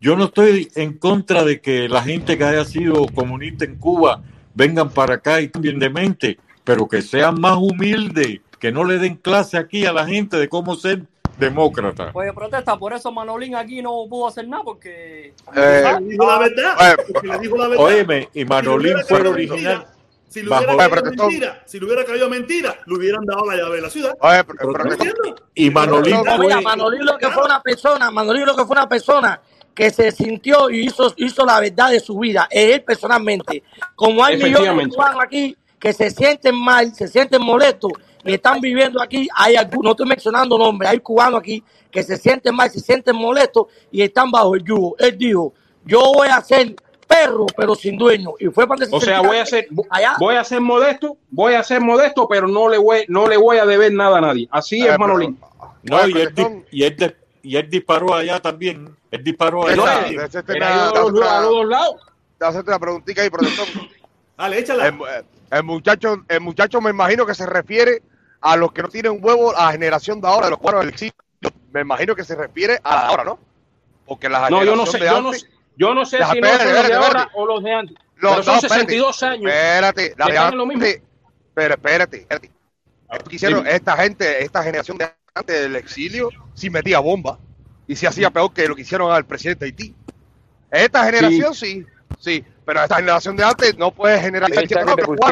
yo 0.00 0.14
no 0.16 0.26
estoy 0.26 0.70
en 0.76 0.98
contra 0.98 1.42
de 1.42 1.60
que 1.60 1.88
la 1.88 2.02
gente 2.04 2.38
que 2.38 2.44
haya 2.44 2.64
sido 2.64 3.06
comunista 3.12 3.64
en 3.64 3.74
Cuba 3.76 4.22
vengan 4.54 4.88
para 4.90 5.14
acá 5.14 5.40
y 5.40 5.48
cambien 5.48 5.80
de 5.80 5.90
mente, 5.90 6.38
pero 6.62 6.86
que 6.86 7.02
sean 7.02 7.40
más 7.40 7.56
humildes, 7.56 8.38
que 8.66 8.72
no 8.72 8.82
le 8.82 8.98
den 8.98 9.14
clase 9.14 9.56
aquí 9.58 9.86
a 9.86 9.92
la 9.92 10.04
gente 10.04 10.36
de 10.36 10.48
cómo 10.48 10.74
ser 10.74 11.02
demócrata. 11.38 12.10
Pues 12.12 12.32
protesta, 12.32 12.76
por 12.76 12.92
eso 12.92 13.12
Manolín 13.12 13.54
aquí 13.54 13.80
no 13.80 14.06
pudo 14.10 14.26
hacer 14.26 14.48
nada 14.48 14.64
porque. 14.64 15.32
Eh, 15.54 15.84
Le 16.00 16.04
dijo 16.08 16.26
la 16.26 16.38
verdad. 16.40 16.74
eh, 16.80 16.96
porque 17.12 17.28
le 17.28 17.38
dijo 17.38 17.56
la 17.56 17.68
verdad. 17.68 17.84
Óyeme, 17.84 18.28
y 18.34 18.44
Manolín 18.44 18.96
fue 19.08 19.20
el 19.20 19.26
original. 19.28 19.86
Si 20.28 20.42
le 20.42 20.48
bajo- 20.48 20.64
hubiera 20.74 20.88
caído 21.00 21.26
mentira, 21.28 21.62
si 21.64 21.78
le 21.78 21.86
hubiera 21.86 22.04
caído 22.04 22.28
mentira, 22.28 22.76
le 22.86 22.94
hubieran 22.96 23.24
dado 23.24 23.46
la 23.46 23.56
llave 23.56 23.76
de 23.76 23.82
la 23.82 23.90
ciudad. 23.90 24.18
¿No 24.20 24.92
entiendes? 24.92 25.34
Y 25.54 25.70
Manolín 25.70 26.16
No, 26.16 26.24
fue, 26.24 26.38
mira, 26.46 26.60
Manolín 26.60 27.06
lo 27.06 27.16
que 27.18 27.28
fue 27.28 27.44
una 27.44 27.62
persona, 27.62 28.10
Manolín 28.10 28.46
lo 28.46 28.56
que 28.56 28.64
fue 28.64 28.72
una 28.72 28.88
persona 28.88 29.40
que 29.72 29.90
se 29.90 30.10
sintió 30.10 30.70
y 30.70 30.86
hizo, 30.86 31.14
hizo 31.18 31.46
la 31.46 31.60
verdad 31.60 31.90
de 31.92 32.00
su 32.00 32.18
vida, 32.18 32.48
él 32.50 32.82
personalmente. 32.82 33.62
Como 33.94 34.24
hay 34.24 34.42
millones 34.42 34.76
de 34.76 34.88
cubanos 34.90 35.22
aquí 35.22 35.56
que 35.78 35.92
se 35.92 36.10
sienten 36.10 36.56
mal, 36.56 36.92
se 36.94 37.06
sienten 37.06 37.40
molestos 37.42 37.92
y 38.26 38.34
están 38.34 38.60
viviendo 38.60 39.00
aquí, 39.02 39.28
hay 39.34 39.56
algunos, 39.56 39.84
no 39.84 39.90
estoy 39.92 40.06
mencionando 40.06 40.58
nombres, 40.58 40.90
hay 40.90 41.00
cubanos 41.00 41.40
aquí 41.40 41.62
que 41.90 42.02
se 42.02 42.16
sienten 42.16 42.54
mal, 42.54 42.70
se 42.70 42.80
sienten 42.80 43.16
molestos 43.16 43.66
y 43.90 44.02
están 44.02 44.30
bajo 44.30 44.54
el 44.54 44.62
yugo. 44.64 44.96
Él 44.98 45.16
dijo, 45.16 45.54
yo 45.84 46.00
voy 46.14 46.28
a 46.28 46.40
ser 46.42 46.74
perro, 47.06 47.46
pero 47.56 47.74
sin 47.74 47.96
dueño. 47.96 48.30
Y 48.38 48.46
fue 48.48 48.66
para 48.66 48.84
O 48.90 49.00
sea, 49.00 49.20
voy 49.20 49.38
a 49.38 49.46
ser, 49.46 49.66
voy 50.18 50.34
a 50.34 50.44
ser 50.44 50.60
modesto, 50.60 51.16
voy 51.30 51.54
a 51.54 51.62
ser 51.62 51.80
modesto, 51.80 52.26
pero 52.28 52.48
no 52.48 52.68
le 52.68 52.78
voy, 52.78 53.04
no 53.08 53.28
le 53.28 53.36
voy 53.36 53.58
a 53.58 53.64
deber 53.66 53.92
nada 53.92 54.18
a 54.18 54.20
nadie. 54.20 54.48
Así 54.50 54.84
es, 54.86 54.98
Manolín. 54.98 55.38
No, 55.84 56.06
y 56.08 56.12
él, 56.20 56.34
di- 56.34 56.42
y, 56.72 56.82
él 56.82 56.96
de- 56.96 57.16
y 57.42 57.56
él 57.56 57.70
disparó 57.70 58.12
allá 58.14 58.40
también. 58.40 58.94
Él 59.10 59.22
disparó 59.22 59.66
allá. 59.68 59.74
A 59.82 60.02
los- 60.02 61.14
esta- 61.14 61.38
a 61.38 61.40
los 61.42 61.50
dos 61.50 61.66
lados. 61.68 61.94
Te 61.96 62.44
voy 62.44 62.46
a 62.46 62.48
hacerte 62.48 62.70
una 62.70 62.78
preguntita 62.80 63.22
ahí, 63.22 63.30
protector. 63.30 63.66
Dale, 64.36 64.58
échala. 64.58 64.88
El, 64.88 64.98
el 65.52 65.62
muchacho, 65.62 66.24
el 66.28 66.40
muchacho 66.40 66.80
me 66.80 66.90
imagino 66.90 67.24
que 67.24 67.34
se 67.34 67.46
refiere 67.46 68.02
a 68.52 68.56
los 68.56 68.72
que 68.72 68.82
no 68.82 68.88
tienen 68.88 69.18
huevo, 69.20 69.56
a 69.56 69.66
la 69.66 69.72
generación 69.72 70.20
de 70.20 70.28
ahora, 70.28 70.46
de 70.46 70.50
los 70.50 70.58
cubanos 70.60 70.80
del 70.82 70.90
exilio. 70.90 71.12
Me 71.72 71.80
imagino 71.80 72.14
que 72.14 72.24
se 72.24 72.34
refiere 72.34 72.78
a 72.82 72.94
la 72.94 73.06
ahora, 73.08 73.24
¿no? 73.24 73.38
Porque 74.06 74.28
la 74.28 74.48
No, 74.50 74.62
yo 74.64 74.76
no 74.76 74.86
generación 74.86 74.92
sé, 74.92 74.98
de 74.98 75.06
yo 75.06 75.20
no, 75.20 75.28
antes- 75.28 75.40
sé- 75.42 75.48
yo 75.76 75.94
no 75.94 76.04
sé 76.06 76.16
Deja, 76.18 76.32
si 76.32 76.40
no 76.40 76.46
espérate, 76.46 76.64
son 76.64 76.72
los 76.74 76.82
de 76.82 76.92
espérate, 76.92 77.18
ahora 77.18 77.30
o 77.34 77.46
los 77.46 77.62
de 77.64 77.72
antes. 77.74 77.96
Los- 78.16 78.32
pero 78.32 78.42
son 78.44 78.52
no, 78.54 78.56
espérate. 78.58 78.78
62 78.78 79.22
años. 79.24 79.52
Espérate, 79.52 80.14
la 80.16 80.26
de 80.26 80.36
en 80.36 80.56
lo 80.58 80.66
mismo. 80.66 80.84
antes- 80.84 81.02
Pero 81.54 81.74
espérate, 81.74 82.16
espérate. 82.18 82.50
Esto 83.12 83.24
que 83.30 83.36
hicieron 83.36 83.58
Dime. 83.64 83.74
esta 83.76 83.96
gente, 83.96 84.42
esta 84.44 84.62
generación 84.62 84.98
de 84.98 85.10
antes 85.34 85.60
del 85.60 85.76
exilio, 85.76 86.30
sí 86.54 86.70
metía 86.70 86.98
bomba 87.00 87.38
y 87.86 87.94
sí 87.96 88.06
hacía 88.06 88.30
peor 88.30 88.52
que 88.52 88.66
lo 88.68 88.74
que 88.74 88.82
hicieron 88.82 89.12
al 89.12 89.24
presidente 89.26 89.64
de 89.64 89.70
Haití. 89.70 89.94
Esta 90.70 91.04
generación 91.04 91.54
sí, 91.54 91.84
sí, 92.18 92.44
pero 92.66 92.82
esta 92.82 92.96
generación 92.96 93.36
de 93.36 93.44
antes 93.44 93.78
no 93.78 93.92
puede 93.92 94.18
que 94.20 94.74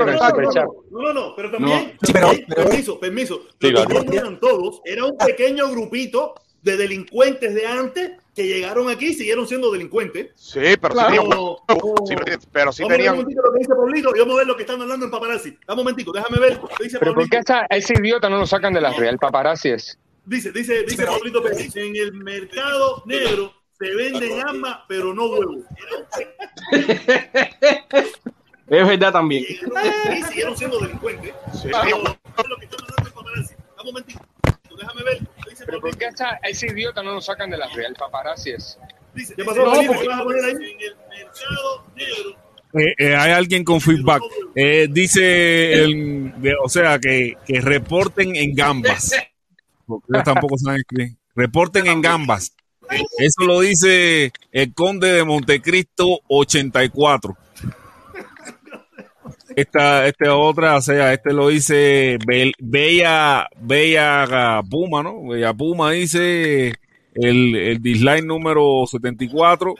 no, 0.06 0.12
no 0.12 0.12
Super 0.12 0.44
saben". 0.44 0.50
Chat. 0.50 0.66
No, 0.90 1.02
no, 1.02 1.12
no, 1.12 1.36
pero 1.36 1.50
también, 1.50 1.98
No. 2.00 2.12
también- 2.12 2.46
permiso, 2.46 2.98
permiso. 3.00 3.42
Sí, 3.60 3.70
claro. 3.70 3.88
que 3.88 4.04
no 4.06 4.12
eran 4.12 4.40
todos, 4.40 4.80
era 4.84 5.04
un 5.04 5.18
pequeño 5.18 5.68
grupito 5.70 6.34
de 6.62 6.76
delincuentes 6.78 7.54
de 7.54 7.66
antes 7.66 8.12
que 8.34 8.46
llegaron 8.46 8.88
aquí 8.88 9.08
y 9.08 9.14
siguieron 9.14 9.46
siendo 9.46 9.70
delincuentes. 9.70 10.30
Sí, 10.34 10.60
pero 10.80 10.94
Claro. 10.94 11.10
sí 11.12 11.18
huevo, 11.18 11.62
sí, 12.06 12.14
pero 12.52 12.72
sí 12.72 12.82
un 12.84 12.88
tenían. 12.88 13.16
momentito 13.16 13.42
lo 13.42 13.52
que 13.52 13.58
dice 13.58 13.74
Pablito 13.74 14.16
y 14.16 14.18
vamos 14.20 14.34
a 14.34 14.38
ver 14.38 14.46
lo 14.46 14.56
que 14.56 14.62
están 14.62 14.80
hablando 14.80 15.04
en 15.06 15.10
paparazzi. 15.12 15.50
Dame 15.66 15.80
un 15.82 15.84
momentico, 15.84 16.10
déjame 16.12 16.38
ver. 16.40 16.60
Dice 16.80 16.98
Pero 16.98 17.14
¿por 17.14 17.28
qué 17.28 17.36
esa- 17.38 17.66
ese 17.68 17.94
idiota 17.94 18.28
no 18.30 18.38
lo 18.38 18.46
sacan 18.46 18.72
de 18.72 18.80
la 18.80 18.92
real 18.92 19.18
paparazzi 19.18 19.68
es? 19.70 19.98
dice, 20.24 20.52
dice, 20.52 20.84
dice 20.84 21.04
Pablito 21.04 21.42
Pérez, 21.42 21.76
en 21.76 21.94
el 21.96 22.12
mercado 22.14 23.02
negro 23.06 23.52
se 23.78 23.94
venden 23.94 24.40
armas, 24.46 24.78
pero 24.88 25.12
no 25.14 25.26
huevos. 25.26 25.64
Es 28.66 28.88
verdad 28.88 29.12
también. 29.12 29.44
Y 29.44 30.22
siguieron 30.24 30.56
siendo 30.56 30.78
delincuentes. 30.80 31.34
Pero, 31.62 31.98
lo 31.98 32.56
que 32.58 32.66
paparazzi. 32.66 33.54
Dame 33.76 33.80
un 33.80 33.86
momentito, 33.86 34.20
déjame 34.78 35.02
ver. 35.04 35.18
Dice 35.50 35.66
Pero 35.66 35.80
¿por 35.80 35.96
qué 35.96 36.06
esa- 36.06 36.38
ese 36.42 36.66
idiota 36.68 37.02
no 37.02 37.12
lo 37.14 37.20
sacan 37.20 37.50
de 37.50 37.58
la 37.58 37.68
real 37.68 37.94
paparazzi 37.98 38.50
es? 38.52 38.78
Dice, 39.14 39.34
¿Qué 39.36 39.44
pasó, 39.44 39.64
no, 39.64 39.86
porque 39.86 40.08
vas 40.08 40.20
a 40.20 40.24
poner 40.24 40.44
ahí 40.44 40.52
en 40.52 40.80
el 40.80 40.96
mercado 41.08 41.84
negro. 41.94 42.30
Eh, 42.76 42.94
eh, 42.98 43.14
hay 43.14 43.30
alguien 43.32 43.62
con 43.62 43.80
feedback. 43.80 44.22
Eh, 44.56 44.88
dice, 44.90 45.74
el, 45.84 46.32
de- 46.40 46.56
o 46.60 46.68
sea, 46.68 46.98
que, 46.98 47.36
que 47.46 47.60
reporten 47.60 48.34
en 48.34 48.54
gambas. 48.54 49.12
Porque 49.86 50.06
ellos 50.12 50.24
tampoco 50.24 50.56
saben 50.58 50.80
escribir. 50.80 51.16
Reporten 51.36 51.86
en 51.86 52.00
gambas. 52.02 52.56
Eso 53.18 53.44
lo 53.46 53.60
dice 53.60 54.32
el 54.52 54.72
conde 54.74 55.12
de 55.12 55.24
Montecristo 55.24 56.20
84. 56.28 57.36
Esta, 59.56 60.06
esta 60.08 60.34
otra, 60.34 60.76
o 60.76 60.80
sea, 60.82 61.12
este 61.12 61.32
lo 61.32 61.48
dice 61.48 62.18
Bel- 62.26 62.54
Bella, 62.58 63.46
Bella 63.60 64.60
Puma, 64.68 65.02
¿no? 65.02 65.28
Bella 65.28 65.54
Puma 65.54 65.92
dice 65.92 66.74
el, 67.14 67.54
el 67.54 67.80
dislike 67.80 68.24
número 68.24 68.84
74. 68.86 69.74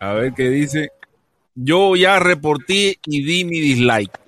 A 0.00 0.12
ver 0.14 0.32
qué 0.34 0.48
dice. 0.50 0.90
Yo 1.54 1.96
ya 1.96 2.18
reporté 2.18 2.98
y 3.06 3.22
di 3.24 3.44
mi 3.44 3.60
dislike. 3.60 4.12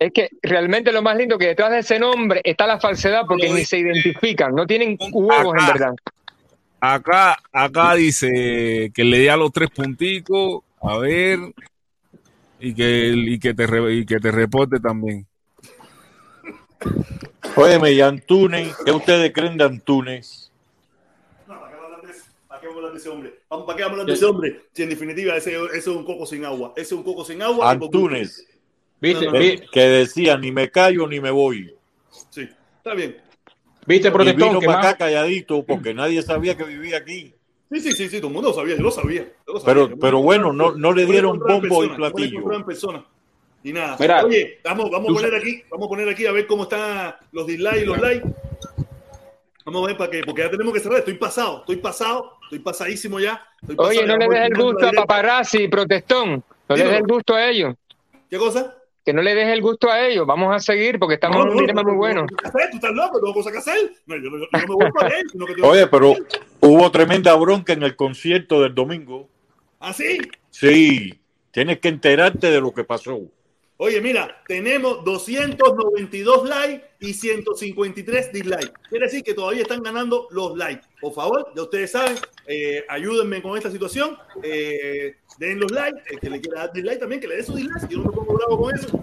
Es 0.00 0.12
que 0.12 0.28
realmente 0.42 0.90
lo 0.90 1.02
más 1.02 1.16
lindo 1.16 1.38
que 1.38 1.46
detrás 1.46 1.70
de 1.70 1.78
ese 1.78 2.00
nombre 2.00 2.40
está 2.42 2.66
la 2.66 2.80
falsedad 2.80 3.22
porque 3.28 3.48
ni 3.48 3.64
se 3.64 3.78
identifican, 3.78 4.52
no 4.56 4.66
tienen 4.66 4.98
huevos 5.12 5.54
en 5.56 5.66
verdad. 5.68 5.94
Acá, 6.80 7.38
acá 7.52 7.94
dice 7.94 8.90
que 8.94 9.04
le 9.04 9.18
dé 9.18 9.30
a 9.30 9.36
los 9.36 9.52
tres 9.52 9.70
punticos, 9.70 10.62
a 10.80 10.96
ver, 10.98 11.38
y 12.58 12.74
que, 12.74 13.12
y 13.14 13.38
que 13.38 13.52
te 13.52 13.92
y 13.92 14.06
que 14.06 14.18
te 14.18 14.30
reporte 14.30 14.80
también. 14.80 15.26
Óyeme, 17.56 17.92
y 17.92 18.00
Antunes, 18.00 18.74
¿qué 18.84 18.92
ustedes 18.92 19.32
creen 19.32 19.58
de 19.58 19.64
Antunes? 19.64 20.50
¿Para 21.46 21.68
qué 21.68 21.76
vamos 21.76 21.82
a 21.82 21.86
hablar 21.86 22.02
de 22.02 22.10
ese- 22.12 22.30
para 22.48 22.60
qué 22.60 22.66
vamos 22.66 22.76
a 22.76 22.78
hablar 22.78 22.92
de 22.92 22.98
ese 22.98 23.08
hombre? 23.10 23.34
¿Para 23.48 23.76
qué 23.76 24.04
de 24.06 24.12
ese 24.12 24.24
hombre? 24.24 24.60
Si 24.72 24.82
en 24.82 24.88
definitiva 24.88 25.36
ese, 25.36 25.54
ese 25.66 25.76
es 25.78 25.86
un 25.88 26.04
coco 26.04 26.24
sin 26.24 26.44
agua. 26.44 26.72
Ese 26.76 26.82
es 26.86 26.92
un 26.92 27.02
coco 27.02 27.24
sin 27.24 27.42
agua. 27.42 27.70
Antunes. 27.70 28.46
¿Viste? 29.00 29.26
No, 29.26 29.32
no, 29.32 29.38
no. 29.38 29.70
Que 29.72 29.80
decía, 29.80 30.36
ni 30.38 30.52
me 30.52 30.70
callo 30.70 31.06
ni 31.06 31.20
me 31.20 31.30
voy. 31.30 31.74
Sí, 32.30 32.48
está 32.76 32.94
bien. 32.94 33.16
¿Viste, 33.86 34.08
Y 34.08 34.10
protector? 34.10 34.48
vino 34.48 34.60
Que 34.60 34.66
para 34.66 34.80
acá 34.80 34.96
calladito 34.98 35.64
porque 35.64 35.94
nadie 35.94 36.22
sabía 36.22 36.56
que 36.56 36.64
vivía 36.64 36.98
aquí. 36.98 37.34
Sí, 37.72 37.80
sí, 37.80 37.92
sí, 37.92 38.08
sí, 38.08 38.16
todo 38.18 38.28
el 38.28 38.34
mundo 38.34 38.48
lo 38.50 38.54
sabía, 38.54 38.76
yo 38.76 38.82
lo 38.82 38.90
sabía. 38.90 39.22
yo 39.46 39.54
lo 39.54 39.60
sabía. 39.60 39.74
Pero, 39.86 39.98
pero 39.98 40.22
bueno, 40.22 40.52
no, 40.52 40.72
no 40.72 40.92
le 40.92 41.06
dieron 41.06 41.38
bombo 41.38 41.84
y 41.84 41.88
persona, 41.88 42.08
lo 42.08 42.12
platillo. 42.12 42.52
en 42.52 42.64
persona. 42.64 43.04
Y 43.62 43.72
nada. 43.72 43.96
Mira, 44.00 44.24
Oye, 44.24 44.58
vamos, 44.64 44.90
vamos 44.90 45.10
a 45.10 45.14
poner 45.14 45.34
aquí, 45.34 45.62
vamos 45.70 45.86
a 45.86 45.88
poner 45.88 46.08
aquí 46.08 46.26
a 46.26 46.32
ver 46.32 46.46
cómo 46.46 46.64
están 46.64 47.14
los 47.32 47.46
dislikes 47.46 47.82
y 47.82 47.84
los 47.84 48.00
likes. 48.00 48.28
Vamos 49.64 49.84
a 49.84 49.86
ver 49.88 49.96
para 49.96 50.10
qué, 50.10 50.22
porque 50.24 50.42
ya 50.42 50.50
tenemos 50.50 50.72
que 50.72 50.80
cerrar. 50.80 50.98
Estoy 51.00 51.14
pasado, 51.14 51.58
estoy 51.60 51.76
pasado, 51.76 52.38
estoy 52.44 52.58
pasadísimo 52.58 53.20
ya. 53.20 53.40
Estoy 53.60 53.76
pasado, 53.76 53.90
Oye, 53.90 54.06
no 54.06 54.14
ya 54.14 54.18
le 54.18 54.28
des 54.28 54.50
el 54.50 54.56
gusto 54.56 54.88
a 54.88 54.92
paparazzi, 54.92 55.68
protestón. 55.68 56.42
No 56.68 56.76
le 56.76 56.84
des 56.84 56.96
el 56.96 57.06
gusto 57.06 57.34
a 57.34 57.48
ellos. 57.48 57.74
¿Qué 58.28 58.38
cosa? 58.38 58.74
Que 59.10 59.14
no 59.14 59.22
le 59.22 59.34
des 59.34 59.48
el 59.48 59.60
gusto 59.60 59.90
a 59.90 60.06
ellos. 60.06 60.24
Vamos 60.24 60.54
a 60.54 60.60
seguir 60.60 60.96
porque 61.00 61.14
estamos 61.14 61.38
No, 61.38 61.42
en 61.42 61.48
un 61.50 61.56
dilema 61.56 61.82
no, 61.82 61.88
muy 61.88 61.94
no, 61.94 61.98
bueno. 61.98 62.26
¿Tengo 62.30 63.34
cosas 63.34 63.52
que 63.52 63.58
hacer? 63.58 63.90
No, 64.06 64.14
yo, 64.14 64.30
no- 64.30 64.38
yo 64.38 64.46
no 64.52 64.58
me 64.60 64.66
voy 64.66 64.92
para 64.92 65.18
él, 65.18 65.28
sino 65.32 65.46
que 65.46 65.54
tengo 65.54 65.68
Oye, 65.68 65.88
pero 65.88 66.14
hubo 66.60 66.90
tremenda 66.92 67.34
bronca 67.34 67.72
en 67.72 67.82
el 67.82 67.96
concierto 67.96 68.62
del 68.62 68.72
domingo. 68.72 69.28
¿Ah, 69.80 69.92
sí? 69.92 70.18
Sí, 70.50 71.18
tienes 71.50 71.80
que 71.80 71.88
enterarte 71.88 72.52
de 72.52 72.60
lo 72.60 72.72
que 72.72 72.84
pasó. 72.84 73.18
Oye, 73.82 73.98
mira, 74.02 74.42
tenemos 74.46 75.02
292 75.04 76.46
likes 76.46 76.86
y 77.00 77.14
153 77.14 78.30
dislikes. 78.30 78.72
Quiere 78.90 79.06
decir 79.06 79.22
que 79.22 79.32
todavía 79.32 79.62
están 79.62 79.82
ganando 79.82 80.28
los 80.32 80.54
likes. 80.54 80.86
Por 81.00 81.14
favor, 81.14 81.50
ya 81.56 81.62
ustedes 81.62 81.92
saben, 81.92 82.18
eh, 82.46 82.84
ayúdenme 82.90 83.40
con 83.40 83.56
esta 83.56 83.70
situación. 83.70 84.18
Eh, 84.42 85.16
den 85.38 85.60
los 85.60 85.70
likes. 85.70 86.02
El 86.10 86.20
que 86.20 86.28
le 86.28 86.42
quiera 86.42 86.60
dar 86.60 86.72
dislike 86.74 87.00
también, 87.00 87.22
que 87.22 87.28
le 87.28 87.36
dé 87.36 87.42
su 87.42 87.54
dislike. 87.54 87.88
Yo 87.88 88.00
no 88.00 88.04
me 88.04 88.12
pongo 88.12 88.34
bravo 88.34 88.60
con 88.60 88.74
eso. 88.74 89.00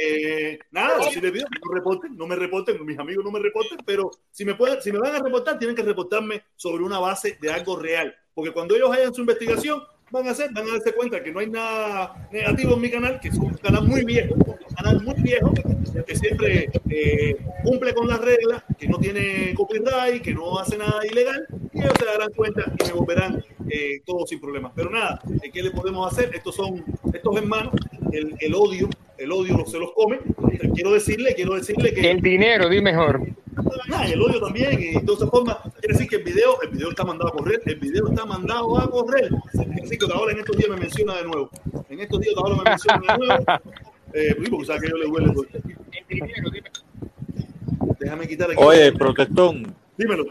Eh, 0.00 0.56
nada, 0.70 1.02
si 1.10 1.20
les 1.20 1.32
pido 1.32 1.46
no 1.66 1.74
reporten, 1.74 2.16
no 2.16 2.28
me 2.28 2.36
reporten, 2.36 2.86
mis 2.86 2.98
amigos 3.00 3.24
no 3.24 3.32
me 3.32 3.40
reporten, 3.40 3.78
pero 3.84 4.08
si 4.30 4.44
me, 4.44 4.54
pueden, 4.54 4.80
si 4.80 4.92
me 4.92 5.00
van 5.00 5.16
a 5.16 5.18
reportar, 5.18 5.58
tienen 5.58 5.74
que 5.74 5.82
reportarme 5.82 6.44
sobre 6.54 6.84
una 6.84 7.00
base 7.00 7.38
de 7.40 7.50
algo 7.50 7.74
real. 7.74 8.14
Porque 8.34 8.52
cuando 8.52 8.76
ellos 8.76 8.92
hagan 8.92 9.12
su 9.12 9.22
investigación, 9.22 9.82
van 10.12 10.28
a 10.28 10.32
hacer, 10.32 10.50
van 10.52 10.68
a 10.68 10.72
darse 10.72 10.92
cuenta 10.92 11.22
que 11.22 11.32
no 11.32 11.40
hay 11.40 11.48
nada 11.48 12.28
negativo 12.30 12.74
en 12.74 12.80
mi 12.82 12.90
canal, 12.90 13.18
que 13.18 13.28
es 13.28 13.34
un 13.38 13.54
canal 13.54 13.88
muy 13.88 14.04
viejo, 14.04 14.34
un 14.34 14.74
canal 14.76 15.02
muy 15.02 15.14
viejo, 15.14 15.52
que 16.06 16.16
siempre 16.16 16.70
eh, 16.90 17.36
cumple 17.64 17.94
con 17.94 18.06
las 18.08 18.20
reglas, 18.20 18.62
que 18.78 18.88
no 18.88 18.98
tiene 18.98 19.54
copyright, 19.54 20.22
que 20.22 20.34
no 20.34 20.58
hace 20.58 20.76
nada 20.76 21.00
ilegal, 21.10 21.46
y 21.72 21.80
ellos 21.80 21.94
se 21.98 22.04
darán 22.04 22.30
cuenta 22.36 22.62
y 22.78 22.88
me 22.88 22.92
volverán 22.92 23.42
eh, 23.70 24.02
todo 24.04 24.26
sin 24.26 24.38
problemas. 24.38 24.72
Pero 24.76 24.90
nada, 24.90 25.18
eh, 25.42 25.50
¿qué 25.50 25.62
le 25.62 25.70
podemos 25.70 26.12
hacer? 26.12 26.30
Estos 26.34 26.56
son, 26.56 26.84
estos 27.12 27.36
hermanos, 27.36 27.72
el, 28.12 28.34
el 28.38 28.54
odio, 28.54 28.90
el 29.16 29.32
odio 29.32 29.64
se 29.66 29.78
los 29.78 29.92
come. 29.94 30.18
Quiero 30.74 30.92
decirle, 30.92 31.34
quiero 31.34 31.54
decirle 31.54 31.92
que 31.92 32.10
El 32.10 32.20
dinero, 32.20 32.68
di 32.68 32.80
mejor. 32.80 33.20
Ah, 33.92 34.06
el 34.06 34.20
odio 34.22 34.40
también, 34.40 34.80
y 34.80 34.94
de 34.94 35.00
todas 35.00 35.28
formas, 35.28 35.58
quiere 35.80 35.94
decir 35.94 36.08
que 36.08 36.16
el 36.16 36.22
video, 36.22 36.60
el 36.62 36.70
video 36.70 36.90
está 36.90 37.04
mandado 37.04 37.28
a 37.30 37.32
correr, 37.32 37.60
el 37.66 37.76
video 37.76 38.08
está 38.08 38.24
mandado 38.24 38.78
a 38.78 38.90
correr. 38.90 39.30
Decir 39.82 39.98
que 39.98 40.06
ahora 40.12 40.32
en 40.32 40.38
estos 40.38 40.56
días 40.56 40.70
me 40.70 40.76
menciona 40.76 41.16
de 41.16 41.24
nuevo. 41.24 41.50
En 41.88 42.00
estos 42.00 42.20
días 42.20 42.34
ahora 42.36 42.56
me 42.56 42.70
menciona 42.70 43.12
de 43.12 43.26
nuevo. 43.26 43.44
Eh, 44.14 44.36
porque 44.50 44.78
que 44.78 44.90
yo 44.90 44.96
le 44.98 45.06
duele. 45.06 45.32
pues. 45.32 45.48
Déjame 47.98 48.28
quitar 48.28 48.50
aquí. 48.50 48.62
Oye, 48.62 48.92
protestón, 48.92 49.74
Dímelo. 49.96 50.26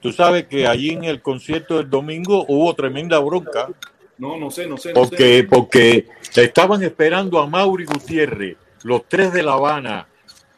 tú 0.00 0.12
sabes 0.12 0.46
que 0.46 0.66
allí 0.66 0.90
en 0.90 1.04
el 1.04 1.20
concierto 1.20 1.78
del 1.78 1.90
domingo 1.90 2.44
hubo 2.48 2.72
tremenda 2.74 3.18
bronca 3.18 3.68
No, 4.18 4.36
no 4.38 4.50
sé, 4.50 4.66
no 4.68 4.76
sé. 4.76 4.90
No 4.92 4.94
porque, 5.00 5.38
sé. 5.38 5.44
porque 5.44 6.06
estaban 6.36 6.82
esperando 6.82 7.40
a 7.40 7.46
Mauri 7.46 7.84
Gutiérrez, 7.84 8.56
los 8.82 9.06
tres 9.08 9.32
de 9.32 9.42
La 9.42 9.52
Habana, 9.54 10.06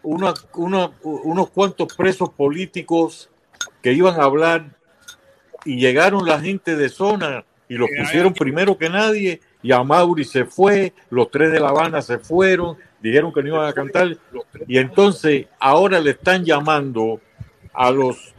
una- 0.02 0.34
una- 0.54 0.90
unos 1.02 1.50
cuantos 1.50 1.94
presos 1.94 2.30
políticos 2.30 3.30
que 3.82 3.92
iban 3.92 4.20
a 4.20 4.24
hablar 4.24 4.66
y 5.64 5.76
llegaron 5.78 6.26
la 6.26 6.40
gente 6.40 6.76
de 6.76 6.88
zona 6.88 7.44
y 7.68 7.74
los 7.74 7.88
pusieron 7.98 8.34
primero 8.34 8.76
que 8.76 8.88
nadie 8.90 9.40
y 9.62 9.70
a 9.72 9.82
Mauri 9.84 10.24
se 10.24 10.44
fue, 10.44 10.92
los 11.10 11.30
tres 11.30 11.52
de 11.52 11.60
La 11.60 11.68
Habana 11.68 12.02
se 12.02 12.18
fueron, 12.18 12.76
dijeron 13.00 13.32
que 13.32 13.42
no 13.42 13.48
iban 13.48 13.66
a 13.68 13.72
cantar 13.72 14.16
y 14.66 14.78
entonces 14.78 15.46
ahora 15.60 16.00
le 16.00 16.10
están 16.10 16.44
llamando 16.44 17.20
a 17.72 17.90
los 17.90 18.34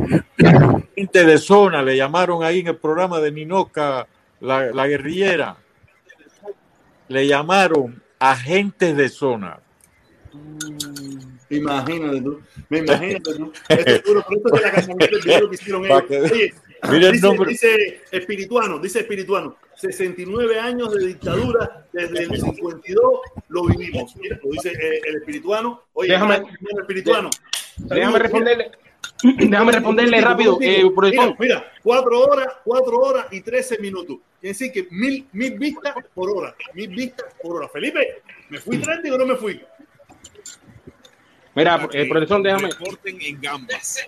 gente 0.95 1.25
de 1.25 1.37
zona, 1.37 1.81
le 1.81 1.95
llamaron 1.97 2.43
ahí 2.43 2.59
en 2.59 2.67
el 2.67 2.75
programa 2.77 3.19
de 3.19 3.31
Ninoca, 3.31 4.05
la, 4.41 4.65
la 4.67 4.87
guerrillera, 4.87 5.55
le 7.07 7.27
llamaron 7.27 8.01
agentes 8.19 8.95
de 8.95 9.09
zona. 9.09 9.59
Imagínate 11.49 12.21
tú, 12.21 12.41
me 12.69 12.79
imagínate 12.79 13.33
tú. 13.35 13.51
Esto 13.69 13.91
es 13.91 14.03
duro, 14.03 14.25
pero 14.27 14.37
esto 14.37 14.55
es 14.55 14.61
de 14.87 14.93
la 14.93 15.07
del 15.07 15.21
video 15.21 15.49
que 15.49 15.55
hicieron 15.55 15.85
ellos. 15.85 16.03
Oye, 16.09 16.53
Mira 16.91 17.07
el 17.07 17.13
dice, 17.13 17.27
nombre. 17.27 17.49
dice 17.49 18.01
espirituano, 18.11 18.77
dice 18.79 18.99
espirituano, 18.99 19.55
69 19.75 20.59
años 20.59 20.93
de 20.93 21.07
dictadura, 21.07 21.85
desde 21.93 22.23
el 22.23 22.41
52 22.41 23.01
lo 23.47 23.65
vivimos. 23.67 24.13
Mira, 24.17 24.37
lo 24.43 24.49
dice 24.51 24.71
eh, 24.71 25.01
el 25.07 25.15
espirituano. 25.17 25.83
Oye, 25.93 26.09
Déjame- 26.09 26.35
hermano 26.35 26.81
espirituano. 26.81 27.29
Déjame 27.77 28.19
responderle, 28.19 28.71
déjame 29.23 29.71
responderle 29.71 30.21
rápido, 30.21 30.57
eh, 30.61 30.83
Mira, 31.09 31.35
mira, 31.39 31.71
cuatro 31.81 32.19
horas, 32.19 32.47
cuatro 32.65 32.97
horas 32.97 33.27
y 33.31 33.39
13 33.41 33.77
minutos. 33.79 34.17
Quiere 34.41 34.51
decir 34.53 34.71
que 34.73 34.87
mil, 34.91 35.25
mil 35.31 35.57
vistas 35.57 35.95
por 36.13 36.29
hora. 36.31 36.53
Mil 36.73 36.89
vistas 36.89 37.33
por 37.41 37.55
hora. 37.55 37.69
Felipe, 37.69 38.21
¿me 38.49 38.57
fui 38.57 38.77
trending 38.79 39.13
o 39.13 39.17
no 39.17 39.25
me 39.25 39.35
fui? 39.37 39.61
Mira, 41.56 41.88
eh, 41.93 42.07
profesor, 42.09 42.41
déjame. 42.41 42.69
Reporten 42.69 43.17
en 43.22 43.41
gambas. 43.41 43.99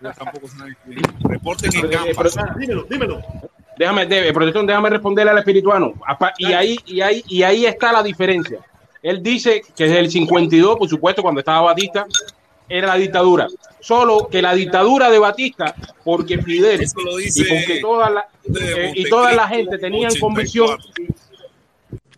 Yo 0.00 0.12
tampoco 0.12 0.48
saben. 0.48 0.76
Reporten 1.24 1.74
en 1.74 1.84
Eh, 1.84 1.88
gambas. 1.88 2.16
profesor, 2.16 2.58
dímelo, 2.58 2.82
dímelo. 2.84 3.22
Déjame, 3.78 4.06
de- 4.06 4.32
profesor, 4.32 4.66
déjame 4.66 4.90
responderle 4.90 5.30
al 5.30 5.38
espirituano. 5.38 5.94
Y 6.38 6.52
ahí, 6.52 6.78
y, 6.86 7.00
ahí, 7.00 7.22
y 7.28 7.42
ahí 7.42 7.64
está 7.66 7.92
la 7.92 8.02
diferencia. 8.02 8.58
Él 9.02 9.22
dice 9.22 9.62
que 9.76 9.84
desde 9.84 10.00
el 10.00 10.10
52, 10.10 10.76
por 10.76 10.88
supuesto, 10.88 11.22
cuando 11.22 11.38
estaba 11.40 11.60
Batista, 11.62 12.04
era 12.68 12.88
la 12.88 12.96
dictadura. 12.96 13.46
Solo 13.80 14.28
que 14.28 14.42
la 14.42 14.52
dictadura 14.52 15.08
de 15.10 15.18
Batista, 15.20 15.74
porque 16.04 16.42
Fidel 16.42 16.82
Eso 16.82 17.00
lo 17.00 17.16
dice 17.16 17.42
y 17.42 17.44
porque 17.48 17.80
toda 17.80 18.10
la, 18.10 18.28
eh, 18.60 18.92
y 18.94 19.08
toda 19.08 19.32
la 19.32 19.46
gente 19.48 19.78
tenían 19.78 20.10
convicción 20.18 20.76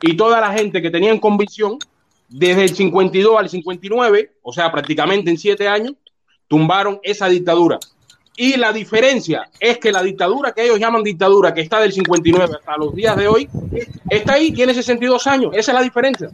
y 0.00 0.16
toda 0.16 0.40
la 0.40 0.52
gente 0.52 0.80
que 0.80 0.90
tenían 0.90 1.18
convicción 1.18 1.78
desde 2.30 2.62
el 2.62 2.74
52 2.74 3.38
al 3.38 3.48
59, 3.48 4.32
o 4.42 4.52
sea, 4.52 4.70
prácticamente 4.70 5.30
en 5.30 5.36
siete 5.36 5.68
años, 5.68 5.94
tumbaron 6.48 7.00
esa 7.02 7.28
dictadura. 7.28 7.78
Y 8.36 8.56
la 8.56 8.72
diferencia 8.72 9.50
es 9.58 9.78
que 9.78 9.92
la 9.92 10.02
dictadura 10.02 10.52
que 10.52 10.64
ellos 10.64 10.78
llaman 10.78 11.02
dictadura, 11.02 11.52
que 11.52 11.60
está 11.60 11.80
del 11.80 11.92
59 11.92 12.54
hasta 12.58 12.76
los 12.76 12.94
días 12.94 13.16
de 13.16 13.28
hoy, 13.28 13.48
está 14.08 14.34
ahí, 14.34 14.52
tiene 14.52 14.72
62 14.72 15.26
años. 15.26 15.50
Esa 15.54 15.72
es 15.72 15.74
la 15.74 15.82
diferencia. 15.82 16.30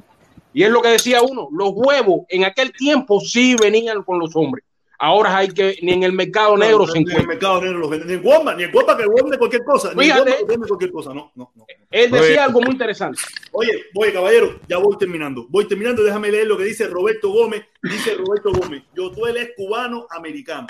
Y 0.53 0.63
es 0.63 0.71
lo 0.71 0.81
que 0.83 0.91
decía 0.91 1.23
uno, 1.23 1.49
los 1.51 1.71
huevos 1.75 2.21
en 2.29 2.45
aquel 2.45 2.73
tiempo 2.73 3.21
sí 3.21 3.57
venían 3.61 4.03
con 4.03 4.19
los 4.19 4.37
hombres. 4.37 4.65
Ahora 4.99 5.37
hay 5.37 5.49
que, 5.49 5.79
ni 5.83 5.93
en 5.93 6.03
el 6.05 6.13
mercado 6.13 6.57
negro 6.57 6.79
No, 6.79 6.87
se 6.87 6.93
ni 6.95 6.99
en 7.01 7.07
el 7.09 7.11
encuentra. 7.13 7.29
mercado 7.35 7.61
negro 7.63 7.79
los 7.81 7.91
venden. 7.91 8.09
Ni 8.09 8.15
en 8.15 8.23
Guamba, 8.23 8.55
ni 8.55 8.63
en 8.65 8.73
Guamba 8.73 8.97
que 8.97 9.05
vende 9.07 9.39
cualquier 9.39 9.65
cosa. 9.65 9.89
Ni 9.95 9.95
en 9.95 10.01
Fíjate. 10.13 10.23
Guamba 10.31 10.39
que 10.39 10.45
vende 10.53 10.69
cualquier 10.69 10.91
cosa. 10.93 11.15
No, 11.15 11.33
no, 11.35 11.53
no. 11.55 11.67
Él 11.91 12.13
Oye. 12.13 12.23
decía 12.23 12.45
algo 12.45 12.61
muy 12.61 12.71
interesante. 12.73 13.21
Oye, 13.53 13.85
oye, 13.95 14.13
caballero, 14.13 14.61
ya 14.69 14.79
voy 14.79 14.97
terminando. 14.99 15.47
Voy 15.49 15.67
terminando, 15.69 16.03
déjame 16.03 16.31
leer 16.31 16.47
lo 16.47 16.57
que 16.57 16.65
dice 16.65 16.87
Roberto 16.89 17.31
Gómez. 17.31 17.65
Dice 17.83 18.15
Roberto 18.15 18.53
Gómez, 18.53 18.83
Yotuel 18.95 19.37
es 19.37 19.51
cubano-americano. 19.57 20.67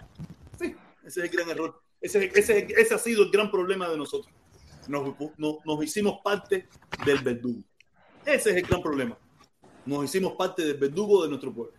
Sí, 0.58 0.74
ese 1.04 1.20
es 1.20 1.24
el 1.24 1.36
gran 1.36 1.48
error. 1.50 1.80
Ese, 2.00 2.24
es- 2.26 2.36
ese, 2.36 2.58
es- 2.58 2.78
ese 2.78 2.94
ha 2.94 2.98
sido 2.98 3.22
el 3.22 3.30
gran 3.30 3.50
problema 3.50 3.88
de 3.88 3.96
nosotros. 3.96 4.32
Nos, 4.88 5.14
nos- 5.38 5.56
nos 5.64 5.84
hicimos 5.84 6.18
parte 6.22 6.68
del 7.04 7.18
verdugo. 7.18 7.60
Ese 8.24 8.50
es 8.50 8.56
el 8.56 8.62
gran 8.62 8.82
problema. 8.82 9.16
Nos 9.84 10.04
hicimos 10.04 10.32
parte 10.34 10.64
del 10.64 10.76
verdugo 10.76 11.22
de 11.22 11.28
nuestro 11.28 11.52
pueblo. 11.52 11.74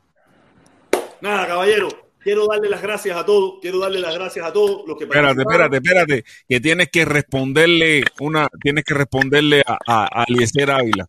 Nada, 1.21 1.47
caballero, 1.47 1.89
quiero 2.27 2.45
darle 2.45 2.69
las 2.69 2.81
gracias 2.81 3.15
a 3.15 3.25
todos. 3.25 3.53
Quiero 3.61 3.79
darle 3.79 4.01
las 4.01 4.13
gracias 4.13 4.45
a 4.45 4.51
todos 4.51 4.85
los 4.85 4.97
que 4.97 5.05
Espérate, 5.05 5.43
espérate, 5.43 5.77
espérate, 5.77 6.25
que 6.49 6.59
tienes 6.59 6.89
que 6.89 7.05
responderle 7.05 8.03
una, 8.19 8.49
tienes 8.61 8.83
que 8.83 8.95
responderle 8.95 9.63
a, 9.65 9.77
a, 9.87 10.23
a 10.23 10.25
Eliezer 10.27 10.69
Ávila. 10.69 11.07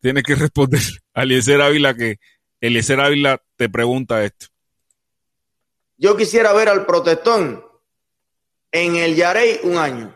Tienes 0.00 0.24
que 0.24 0.34
responder 0.34 0.80
a 1.14 1.22
Eliezer 1.22 1.62
Ávila 1.62 1.94
que 1.94 2.18
Eliezer 2.60 2.98
Ávila 2.98 3.40
te 3.54 3.68
pregunta 3.68 4.24
esto. 4.24 4.46
Yo 5.96 6.16
quisiera 6.16 6.52
ver 6.52 6.68
al 6.68 6.84
protestón 6.84 7.64
en 8.72 8.96
el 8.96 9.14
Yarey 9.14 9.60
un 9.62 9.78
año. 9.78 10.12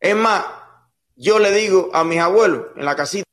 Es 0.00 0.16
más, 0.16 0.46
yo 1.14 1.38
le 1.38 1.52
digo 1.52 1.90
a 1.92 2.04
mis 2.04 2.20
abuelos 2.20 2.68
en 2.74 2.86
la 2.86 2.96
casita. 2.96 3.26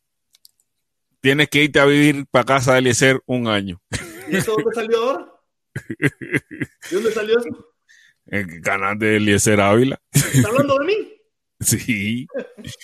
Tienes 1.22 1.48
que 1.48 1.64
irte 1.64 1.80
a 1.80 1.86
vivir 1.86 2.26
para 2.30 2.44
casa 2.44 2.74
de 2.74 2.80
Eliezer 2.80 3.22
un 3.26 3.48
año. 3.48 3.80
¿Y 4.28 4.36
eso 4.36 4.52
dónde 4.52 4.76
salió 4.76 5.02
ahora? 5.02 5.39
¿De 6.00 6.40
dónde 6.92 7.12
salió 7.12 7.40
eso? 7.40 7.74
El 8.28 8.62
canal 8.62 8.98
de 8.98 9.18
Eliezer 9.18 9.60
Ávila. 9.60 10.00
¿Está 10.12 10.50
hablando 10.50 10.78
de 10.80 10.86
mí? 10.86 10.94
Sí. 11.62 12.26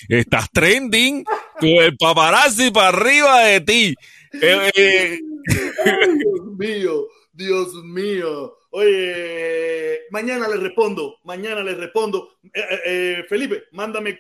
Estás 0.10 0.52
trending 0.52 1.24
con 1.24 1.70
el 1.70 1.96
paparazzi 1.96 2.72
para 2.72 2.90
arriba 2.90 3.46
de 3.46 3.62
ti. 3.62 3.96
Eh, 4.34 4.72
eh, 4.76 5.20
Ay, 5.86 6.18
Dios 6.18 6.58
mío, 6.58 7.08
Dios 7.32 7.74
mío. 7.86 8.58
Oye, 8.72 10.02
mañana 10.10 10.50
le 10.50 10.58
respondo, 10.58 11.20
mañana 11.24 11.64
le 11.64 11.74
respondo. 11.74 12.38
Eh, 12.54 13.24
Felipe, 13.30 13.64
mándame 13.72 14.10
el 14.10 14.18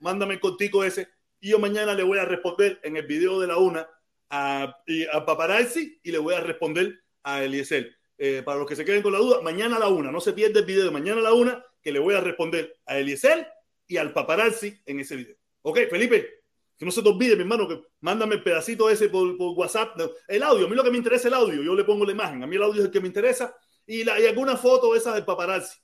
mándame 0.00 0.34
el 0.34 0.40
ese. 0.84 1.08
Y 1.38 1.50
yo 1.50 1.58
mañana 1.58 1.92
le 1.92 2.02
voy 2.02 2.18
a 2.18 2.24
responder 2.24 2.80
en 2.82 2.96
el 2.96 3.06
video 3.06 3.38
de 3.38 3.46
la 3.46 3.58
una 3.58 3.86
a, 4.30 4.74
a 5.12 5.26
Paparazzi 5.26 6.00
y 6.02 6.10
le 6.10 6.18
voy 6.18 6.34
a 6.34 6.40
responder 6.40 6.98
a 7.22 7.44
Eliezer. 7.44 7.97
Eh, 8.20 8.42
para 8.44 8.58
los 8.58 8.66
que 8.66 8.74
se 8.74 8.84
queden 8.84 9.00
con 9.00 9.12
la 9.12 9.18
duda, 9.18 9.40
mañana 9.42 9.76
a 9.76 9.78
la 9.78 9.88
una, 9.88 10.10
no 10.10 10.20
se 10.20 10.32
pierde 10.32 10.58
el 10.60 10.66
video 10.66 10.84
de 10.84 10.90
mañana 10.90 11.20
a 11.20 11.22
la 11.22 11.32
una, 11.32 11.64
que 11.80 11.92
le 11.92 12.00
voy 12.00 12.14
a 12.14 12.20
responder 12.20 12.76
a 12.84 12.98
Eliezer 12.98 13.46
y 13.86 13.96
al 13.96 14.12
Paparazzi 14.12 14.76
en 14.84 14.98
ese 14.98 15.14
video. 15.16 15.36
Ok, 15.62 15.78
Felipe, 15.88 16.38
que 16.78 16.84
no 16.84 16.92
se 16.92 17.02
te 17.02 17.08
olvide, 17.08 17.34
mi 17.34 17.42
hermano, 17.42 17.66
que 17.66 17.82
mándame 18.00 18.36
el 18.36 18.42
pedacito 18.42 18.88
ese 18.88 19.08
por, 19.08 19.36
WhatsApp. 19.36 20.00
El 20.28 20.42
audio, 20.44 20.66
a 20.66 20.68
mí 20.68 20.76
lo 20.76 20.84
que 20.84 20.90
me 20.90 20.96
interesa 20.96 21.22
es 21.22 21.26
el 21.26 21.34
audio. 21.34 21.62
Yo 21.62 21.74
le 21.74 21.82
pongo 21.82 22.04
la 22.04 22.12
imagen. 22.12 22.42
A 22.42 22.46
mí 22.46 22.54
el 22.54 22.62
audio 22.62 22.80
es 22.80 22.86
el 22.86 22.92
que 22.92 23.00
me 23.00 23.08
interesa. 23.08 23.54
Y, 23.84 24.04
la, 24.04 24.20
y 24.20 24.26
alguna 24.26 24.56
foto 24.56 24.94
esa 24.94 25.12
del 25.12 25.24
paparazzi. 25.24 25.76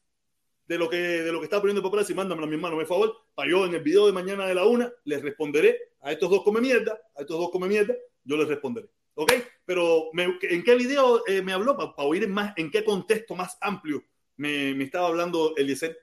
De 0.66 0.78
lo 0.78 0.88
que, 0.88 0.96
de 0.96 1.32
lo 1.32 1.40
que 1.40 1.44
está 1.44 1.60
poniendo 1.60 1.80
el 1.80 1.84
paparazzi, 1.84 2.14
mándamela, 2.14 2.46
mi 2.46 2.54
hermano, 2.54 2.76
por 2.76 2.86
favor. 2.86 3.16
Para 3.34 3.50
yo 3.50 3.66
en 3.66 3.74
el 3.74 3.82
video 3.82 4.06
de 4.06 4.12
mañana 4.12 4.46
de 4.46 4.54
la 4.54 4.64
una 4.64 4.92
les 5.04 5.20
responderé 5.20 5.78
a 6.00 6.12
estos 6.12 6.30
dos 6.30 6.44
come 6.44 6.60
mierda. 6.60 6.96
A 7.16 7.22
estos 7.22 7.38
dos 7.38 7.50
come 7.50 7.66
mierda, 7.66 7.94
yo 8.22 8.36
les 8.36 8.46
responderé. 8.46 8.88
¿Ok? 9.14 9.32
Pero 9.64 10.10
me- 10.12 10.38
¿en 10.42 10.62
qué 10.62 10.74
video 10.74 11.22
eh, 11.26 11.42
me 11.42 11.52
habló? 11.52 11.76
Para 11.76 11.92
oír 12.08 12.28
más, 12.28 12.52
en 12.56 12.70
qué 12.70 12.84
contexto 12.84 13.34
más 13.34 13.56
amplio 13.60 14.02
me, 14.36 14.74
me 14.74 14.84
estaba 14.84 15.08
hablando 15.08 15.54
Eliezer. 15.56 15.96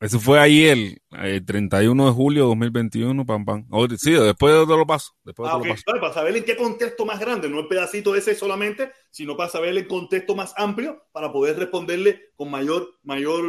Eso 0.00 0.18
fue 0.18 0.40
ayer, 0.40 0.76
el 1.12 1.44
31 1.46 2.06
de 2.06 2.12
julio 2.12 2.42
de 2.42 2.48
2021, 2.48 3.24
pam, 3.24 3.44
pam. 3.44 3.66
Oh, 3.70 3.86
sí, 3.96 4.10
después 4.10 4.66
te 4.66 4.76
lo 4.76 4.84
paso. 4.84 5.12
Después 5.22 5.48
Ah, 5.48 5.52
te 5.52 5.58
ok. 5.60 5.66
lo 5.66 5.72
paso. 5.74 5.82
Vale, 5.86 6.00
para 6.00 6.12
saber 6.14 6.36
en 6.36 6.44
qué 6.44 6.56
contexto 6.56 7.06
más 7.06 7.20
grande, 7.20 7.48
no 7.48 7.60
el 7.60 7.68
pedacito 7.68 8.16
ese 8.16 8.34
solamente, 8.34 8.90
sino 9.12 9.36
para 9.36 9.48
saber 9.48 9.68
el 9.70 9.86
contexto 9.86 10.34
más 10.34 10.54
amplio 10.56 11.04
para 11.12 11.30
poder 11.30 11.56
responderle 11.56 12.32
con 12.34 12.50
mayor, 12.50 12.98
mayor 13.04 13.44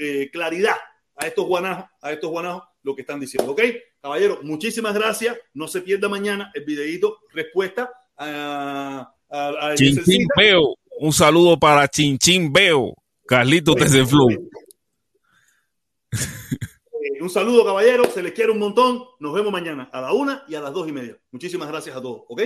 eh, 0.00 0.30
claridad 0.32 0.74
a 1.14 1.28
estos 1.28 1.46
guanajos, 1.46 1.84
a 2.02 2.12
estos 2.12 2.28
guanajos 2.28 2.64
lo 2.82 2.96
que 2.96 3.02
están 3.02 3.20
diciendo. 3.20 3.52
¿Ok? 3.52 3.60
Caballero, 4.02 4.40
muchísimas 4.42 4.94
gracias. 4.94 5.38
No 5.52 5.68
se 5.68 5.80
pierda 5.80 6.08
mañana 6.08 6.50
el 6.54 6.64
videito 6.64 7.20
respuesta 7.32 7.88
a. 8.16 9.10
Un 11.00 11.12
saludo 11.12 11.58
para 11.58 11.88
Chinchín 11.88 12.52
Veo. 12.52 12.94
Carlito 13.26 13.74
desde 13.74 14.04
Flow. 14.06 14.30
Eh, 16.12 17.20
un 17.20 17.30
saludo, 17.30 17.64
caballero. 17.64 18.04
Se 18.04 18.22
les 18.22 18.32
quiere 18.32 18.52
un 18.52 18.58
montón. 18.58 19.02
Nos 19.18 19.34
vemos 19.34 19.52
mañana 19.52 19.88
a 19.92 20.00
la 20.00 20.12
una 20.12 20.44
y 20.46 20.54
a 20.54 20.60
las 20.60 20.72
dos 20.72 20.88
y 20.88 20.92
media. 20.92 21.18
Muchísimas 21.32 21.68
gracias 21.68 21.96
a 21.96 22.02
todos. 22.02 22.22
¿Ok? 22.28 22.42